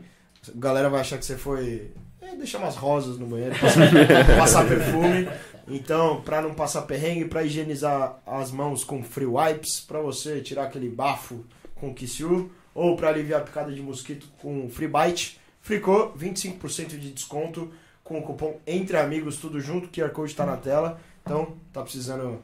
a 0.48 0.52
galera 0.54 0.90
vai 0.90 1.00
achar 1.00 1.18
que 1.18 1.26
você 1.26 1.38
foi 1.38 1.92
é, 2.22 2.36
deixar 2.36 2.60
umas 2.60 2.76
rosas 2.76 3.18
no 3.18 3.26
banheiro, 3.26 3.56
passar, 3.58 3.88
passar 4.38 4.68
perfume. 4.68 5.28
Então, 5.68 6.22
pra 6.22 6.42
não 6.42 6.54
passar 6.54 6.82
perrengue, 6.82 7.26
pra 7.26 7.44
higienizar 7.44 8.20
as 8.26 8.52
mãos 8.52 8.84
com 8.84 9.02
free 9.02 9.26
wipes, 9.26 9.80
pra 9.80 10.02
você 10.02 10.42
tirar 10.42 10.66
aquele 10.66 10.90
bafo 10.90 11.46
com 11.76 11.94
Kissiu, 11.94 12.52
ou 12.76 12.98
para 12.98 13.10
aliviar 13.10 13.42
a 13.42 13.44
picada 13.44 13.72
de 13.72 13.82
mosquito 13.82 14.28
com 14.42 14.70
Free 14.70 14.88
Bite, 14.88 15.40
Fricô, 15.62 16.12
25% 16.18 16.88
de 16.98 17.12
desconto 17.12 17.72
com 18.12 18.20
o 18.20 18.24
cupom 18.24 18.58
Entre 18.68 18.98
Amigos, 18.98 19.38
tudo 19.38 19.62
junto, 19.62 19.88
QR 19.88 20.10
Code 20.10 20.36
tá 20.36 20.46
na 20.46 20.58
tela. 20.58 21.00
Então, 21.24 21.56
tá 21.72 21.82
precisando 21.82 22.42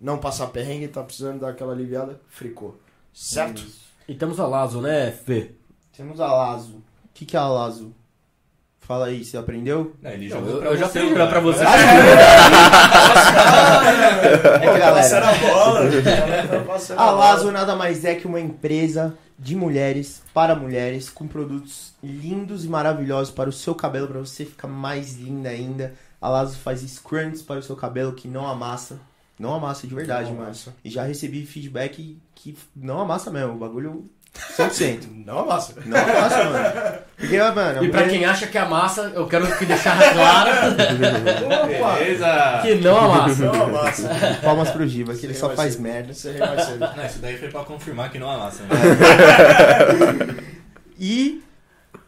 não 0.00 0.18
passar 0.18 0.48
perrengue, 0.48 0.88
tá 0.88 1.02
precisando 1.02 1.40
dar 1.40 1.50
aquela 1.50 1.72
aliviada, 1.72 2.20
Fricô. 2.28 2.74
Certo? 3.12 3.64
E 4.08 4.14
temos 4.14 4.40
a 4.40 4.46
Lazo, 4.46 4.80
né, 4.80 5.12
Fê? 5.12 5.52
Temos 5.96 6.20
a 6.20 6.26
Lazo. 6.26 6.74
O 6.74 6.82
que, 7.14 7.24
que 7.24 7.36
é 7.36 7.38
a 7.38 7.46
Lazo? 7.46 7.94
Fala 8.80 9.06
aí, 9.06 9.24
você 9.24 9.36
aprendeu? 9.38 9.94
Não, 10.02 10.10
ele 10.10 10.28
jogou 10.28 10.50
eu, 10.50 10.58
pra 10.58 10.70
eu 10.70 10.76
já 10.76 10.88
você, 10.88 11.00
fiz 11.00 11.12
pra, 11.12 11.40
você. 11.40 11.64
É 11.64 11.68
que, 14.74 14.82
a 16.98 17.00
a. 17.02 17.10
Lazo 17.10 17.50
nada 17.50 17.74
mais 17.76 18.04
é 18.04 18.14
que 18.14 18.26
uma 18.26 18.40
empresa 18.40 19.16
de 19.38 19.56
mulheres 19.56 20.22
para 20.32 20.54
mulheres 20.54 21.10
com 21.10 21.26
produtos 21.26 21.92
lindos 22.02 22.64
e 22.64 22.68
maravilhosos 22.68 23.32
para 23.34 23.48
o 23.48 23.52
seu 23.52 23.74
cabelo, 23.74 24.06
para 24.08 24.20
você 24.20 24.44
ficar 24.44 24.68
mais 24.68 25.14
linda 25.16 25.48
ainda. 25.48 25.94
A 26.20 26.28
Lazo 26.28 26.56
faz 26.58 26.80
scrunchies 26.80 27.42
para 27.42 27.60
o 27.60 27.62
seu 27.62 27.76
cabelo 27.76 28.12
que 28.14 28.28
não 28.28 28.46
amassa. 28.46 29.00
Não 29.38 29.52
amassa 29.52 29.86
de 29.86 29.94
verdade, 29.94 30.28
Não 30.28 30.36
mano. 30.36 30.46
amassa. 30.46 30.74
E 30.84 30.88
já 30.88 31.02
recebi 31.04 31.44
feedback 31.44 32.16
que 32.34 32.56
não 32.74 33.00
amassa 33.00 33.30
mesmo. 33.30 33.54
O 33.54 33.58
bagulho 33.58 34.08
100%. 34.34 35.24
Não 35.24 35.38
amassa. 35.38 35.74
Não 35.86 35.96
amassa, 35.96 36.44
mano. 36.44 36.98
Porque, 37.16 37.38
mano, 37.38 37.84
E 37.84 37.88
pra 37.88 38.08
quem 38.08 38.24
acha 38.24 38.46
que 38.46 38.58
amassa, 38.58 39.12
eu 39.14 39.26
quero 39.26 39.46
que 39.56 39.64
deixar 39.64 39.96
claro 40.12 40.50
Opa! 41.80 41.94
Beleza! 41.98 42.58
que 42.62 42.74
não 42.76 42.98
amassa. 42.98 43.44
Não 43.44 43.62
amassa. 43.64 44.38
Palmas 44.42 44.70
pro 44.70 44.86
Giba, 44.86 45.14
que 45.14 45.24
ele 45.24 45.34
só 45.34 45.50
faz 45.50 45.74
ser. 45.74 45.80
merda. 45.80 46.12
Isso 46.12 46.28
aí 46.28 46.36
vai 46.38 46.60
ser. 46.60 46.78
Não, 46.78 47.06
isso 47.06 47.18
daí 47.20 47.38
foi 47.38 47.48
pra 47.48 47.64
confirmar 47.64 48.10
que 48.10 48.18
não 48.18 48.30
amassa. 48.30 48.62
Né? 48.64 48.68
E 50.98 51.42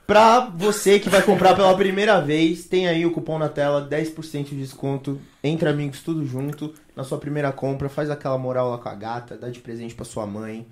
pra 0.06 0.40
você 0.40 1.00
que 1.00 1.08
vai 1.10 1.20
comprar 1.20 1.56
pela 1.56 1.76
primeira 1.76 2.20
vez, 2.20 2.64
tem 2.66 2.86
aí 2.86 3.04
o 3.04 3.10
cupom 3.10 3.36
na 3.38 3.48
tela, 3.48 3.86
10% 3.90 4.44
de 4.44 4.56
desconto 4.56 5.20
entre 5.42 5.68
amigos 5.68 6.02
tudo 6.02 6.24
junto. 6.24 6.72
Na 6.94 7.02
sua 7.02 7.18
primeira 7.18 7.50
compra, 7.50 7.88
faz 7.88 8.10
aquela 8.10 8.38
moral 8.38 8.70
lá 8.70 8.78
com 8.78 8.88
a 8.88 8.94
gata, 8.94 9.36
dá 9.36 9.48
de 9.48 9.58
presente 9.58 9.94
pra 9.94 10.04
sua 10.04 10.24
mãe. 10.24 10.66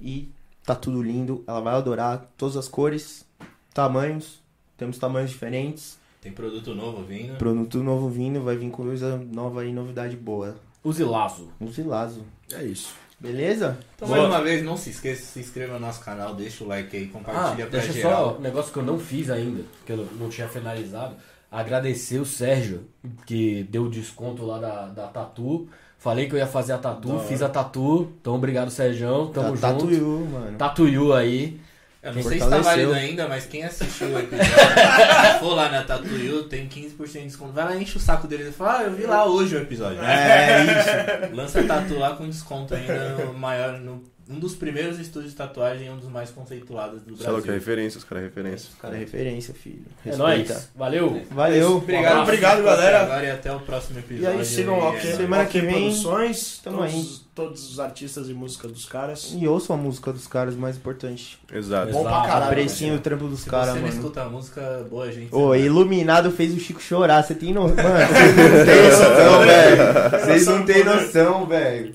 E 0.00 0.28
tá 0.64 0.74
tudo 0.74 1.02
lindo, 1.02 1.44
ela 1.46 1.60
vai 1.60 1.74
adorar 1.74 2.26
todas 2.36 2.56
as 2.56 2.68
cores, 2.68 3.24
tamanhos, 3.72 4.40
temos 4.76 4.98
tamanhos 4.98 5.30
diferentes. 5.30 5.98
Tem 6.20 6.32
produto 6.32 6.74
novo 6.74 7.02
vindo. 7.04 7.36
Produto 7.36 7.82
novo 7.82 8.08
vindo, 8.08 8.42
vai 8.42 8.56
vir 8.56 8.70
coisa 8.70 9.16
nova 9.18 9.60
aí, 9.60 9.72
novidade 9.72 10.16
boa. 10.16 10.56
Use 10.82 11.04
laço. 11.04 11.48
Use 11.60 11.82
lazo. 11.82 12.24
É 12.52 12.64
isso. 12.64 12.94
Beleza? 13.20 13.78
Então, 13.96 14.08
mais 14.08 14.24
uma 14.24 14.42
vez, 14.42 14.62
não 14.64 14.76
se 14.76 14.90
esqueça, 14.90 15.22
se 15.24 15.40
inscreva 15.40 15.74
no 15.74 15.80
nosso 15.80 16.00
canal, 16.00 16.34
deixa 16.34 16.64
o 16.64 16.66
like 16.66 16.94
aí, 16.96 17.04
Ah, 17.10 17.12
compartilha 17.18 17.66
pra 17.66 17.78
deixa 17.78 17.92
geral. 17.92 18.32
só 18.32 18.38
um 18.38 18.40
negócio 18.40 18.72
que 18.72 18.78
eu 18.78 18.82
não 18.82 18.98
fiz 18.98 19.30
ainda, 19.30 19.62
que 19.86 19.92
eu 19.92 20.08
não 20.18 20.28
tinha 20.28 20.48
finalizado. 20.48 21.14
Agradecer 21.50 22.18
o 22.18 22.26
Sérgio, 22.26 22.86
que 23.26 23.62
deu 23.64 23.84
o 23.84 23.90
desconto 23.90 24.44
lá 24.44 24.58
da, 24.58 24.86
da 24.88 25.06
Tatu. 25.06 25.68
Falei 26.04 26.28
que 26.28 26.34
eu 26.34 26.38
ia 26.38 26.46
fazer 26.46 26.74
a 26.74 26.76
Tatu, 26.76 27.18
fiz 27.20 27.40
a 27.40 27.48
Tatu. 27.48 28.12
Então, 28.20 28.34
obrigado, 28.34 28.70
Sérgio. 28.70 29.28
Tamo 29.28 29.56
tá 29.56 29.70
junto. 29.70 29.84
Tatuiu, 29.84 30.28
mano. 30.30 30.58
Tatuiu 30.58 31.14
aí. 31.14 31.58
Eu 32.02 32.12
não 32.12 32.22
sei 32.22 32.38
se 32.38 32.46
tá 32.46 32.58
válido 32.58 32.92
ainda, 32.92 33.26
mas 33.26 33.46
quem 33.46 33.64
assistiu 33.64 34.08
o 34.08 34.18
episódio, 34.18 34.52
for 35.40 35.54
lá 35.54 35.70
na 35.70 35.82
Tatuyu, 35.82 36.42
tem 36.42 36.68
15% 36.68 37.10
de 37.10 37.24
desconto. 37.24 37.52
Vai 37.54 37.64
lá, 37.64 37.76
enche 37.76 37.96
o 37.96 38.00
saco 38.00 38.28
deles 38.28 38.48
e 38.48 38.52
fala, 38.52 38.80
ah, 38.80 38.82
eu 38.82 38.92
vi 38.92 39.06
lá 39.06 39.24
hoje 39.24 39.56
o 39.56 39.62
episódio. 39.62 39.98
É 40.02 40.64
isso. 40.64 41.34
Lança 41.34 41.60
a 41.60 41.64
tatu 41.64 41.98
lá 41.98 42.14
com 42.14 42.28
desconto 42.28 42.74
ainda 42.74 43.32
maior, 43.38 43.80
no, 43.80 44.02
um 44.28 44.38
dos 44.38 44.54
primeiros 44.54 44.98
estúdios 44.98 45.32
de 45.32 45.36
tatuagem 45.36 45.86
e 45.86 45.90
um 45.90 45.96
dos 45.98 46.08
mais 46.08 46.30
conceituados 46.30 47.02
do 47.02 47.14
Sei 47.16 47.26
lá, 47.26 47.32
que 47.34 47.40
é 47.40 47.42
Brasil. 47.42 47.52
referência, 47.54 47.98
os 47.98 48.04
caras 48.04 48.24
é 48.24 48.26
referência. 48.26 48.68
Os 48.72 48.80
cara 48.80 48.94
é 48.96 48.98
referência, 48.98 49.52
filho. 49.54 49.82
É 50.04 50.08
Respeita. 50.10 50.22
nóis. 50.54 50.68
Valeu. 50.74 51.22
Valeu. 51.30 51.76
Obrigado, 51.76 52.22
Obrigado, 52.22 52.62
galera. 52.62 52.96
até 53.02 53.04
Agora 53.12 53.26
e 53.26 53.30
até 53.30 53.52
o 53.54 53.60
próximo 53.60 53.98
E 53.98 54.00
episódio. 54.00 54.38
aí 54.38 54.44
sigam 54.46 54.78
E 54.78 54.80
o 54.80 54.94
é. 54.96 55.00
Semana 55.00 55.44
que 55.46 55.60
vem, 55.60 55.90
Produções, 55.90 56.60
tamo 56.64 56.78
todos, 56.78 56.94
aí. 56.94 57.06
todos 57.34 57.70
os 57.72 57.80
artistas 57.80 58.28
e 58.30 58.32
música 58.32 58.66
dos 58.66 58.86
caras. 58.86 59.34
E 59.36 59.46
ouçam 59.46 59.76
a 59.76 59.78
música 59.78 60.10
dos 60.12 60.26
caras, 60.26 60.54
mais 60.54 60.76
importante. 60.76 61.38
Exato. 61.52 61.92
Bom 61.92 62.02
pra 62.04 62.22
caralho. 62.22 62.44
Aprecinho 62.46 62.94
o 62.94 62.98
trampo 63.00 63.28
dos 63.28 63.40
Se 63.40 63.50
caras, 63.50 63.68
você 63.68 63.74
não 63.74 63.82
mano. 63.82 63.94
escuta 63.94 64.22
a 64.22 64.28
música, 64.30 64.86
boa 64.90 65.12
gente. 65.12 65.34
Ô, 65.34 65.48
você 65.48 65.60
Iluminado 65.60 66.30
fez 66.30 66.54
o 66.54 66.58
Chico 66.58 66.80
chorar. 66.80 67.22
Você 67.22 67.34
tem 67.34 67.52
noção. 67.54 67.74
Mano, 67.76 68.06
vocês 68.08 68.56
não 68.56 68.64
têm 68.64 68.84
noção, 69.24 69.40
velho. 69.44 70.20
Vocês 70.24 70.46
não 70.46 70.64
têm 70.64 70.84
noção, 70.84 71.46
velho. 71.46 71.94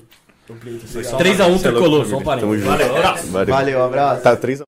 Obrigado. 0.50 1.04
só 1.04 1.16
3x1 1.16 1.36
Você 1.36 1.42
é 1.42 1.46
louco, 1.46 1.58
tricolor, 1.60 2.06
um. 2.14 2.22
Valeu, 2.60 2.96
abraço. 2.96 3.26
Valeu. 3.28 3.54
Valeu, 3.54 3.84
abraço. 3.84 4.22
Tá, 4.22 4.36
3 4.36 4.62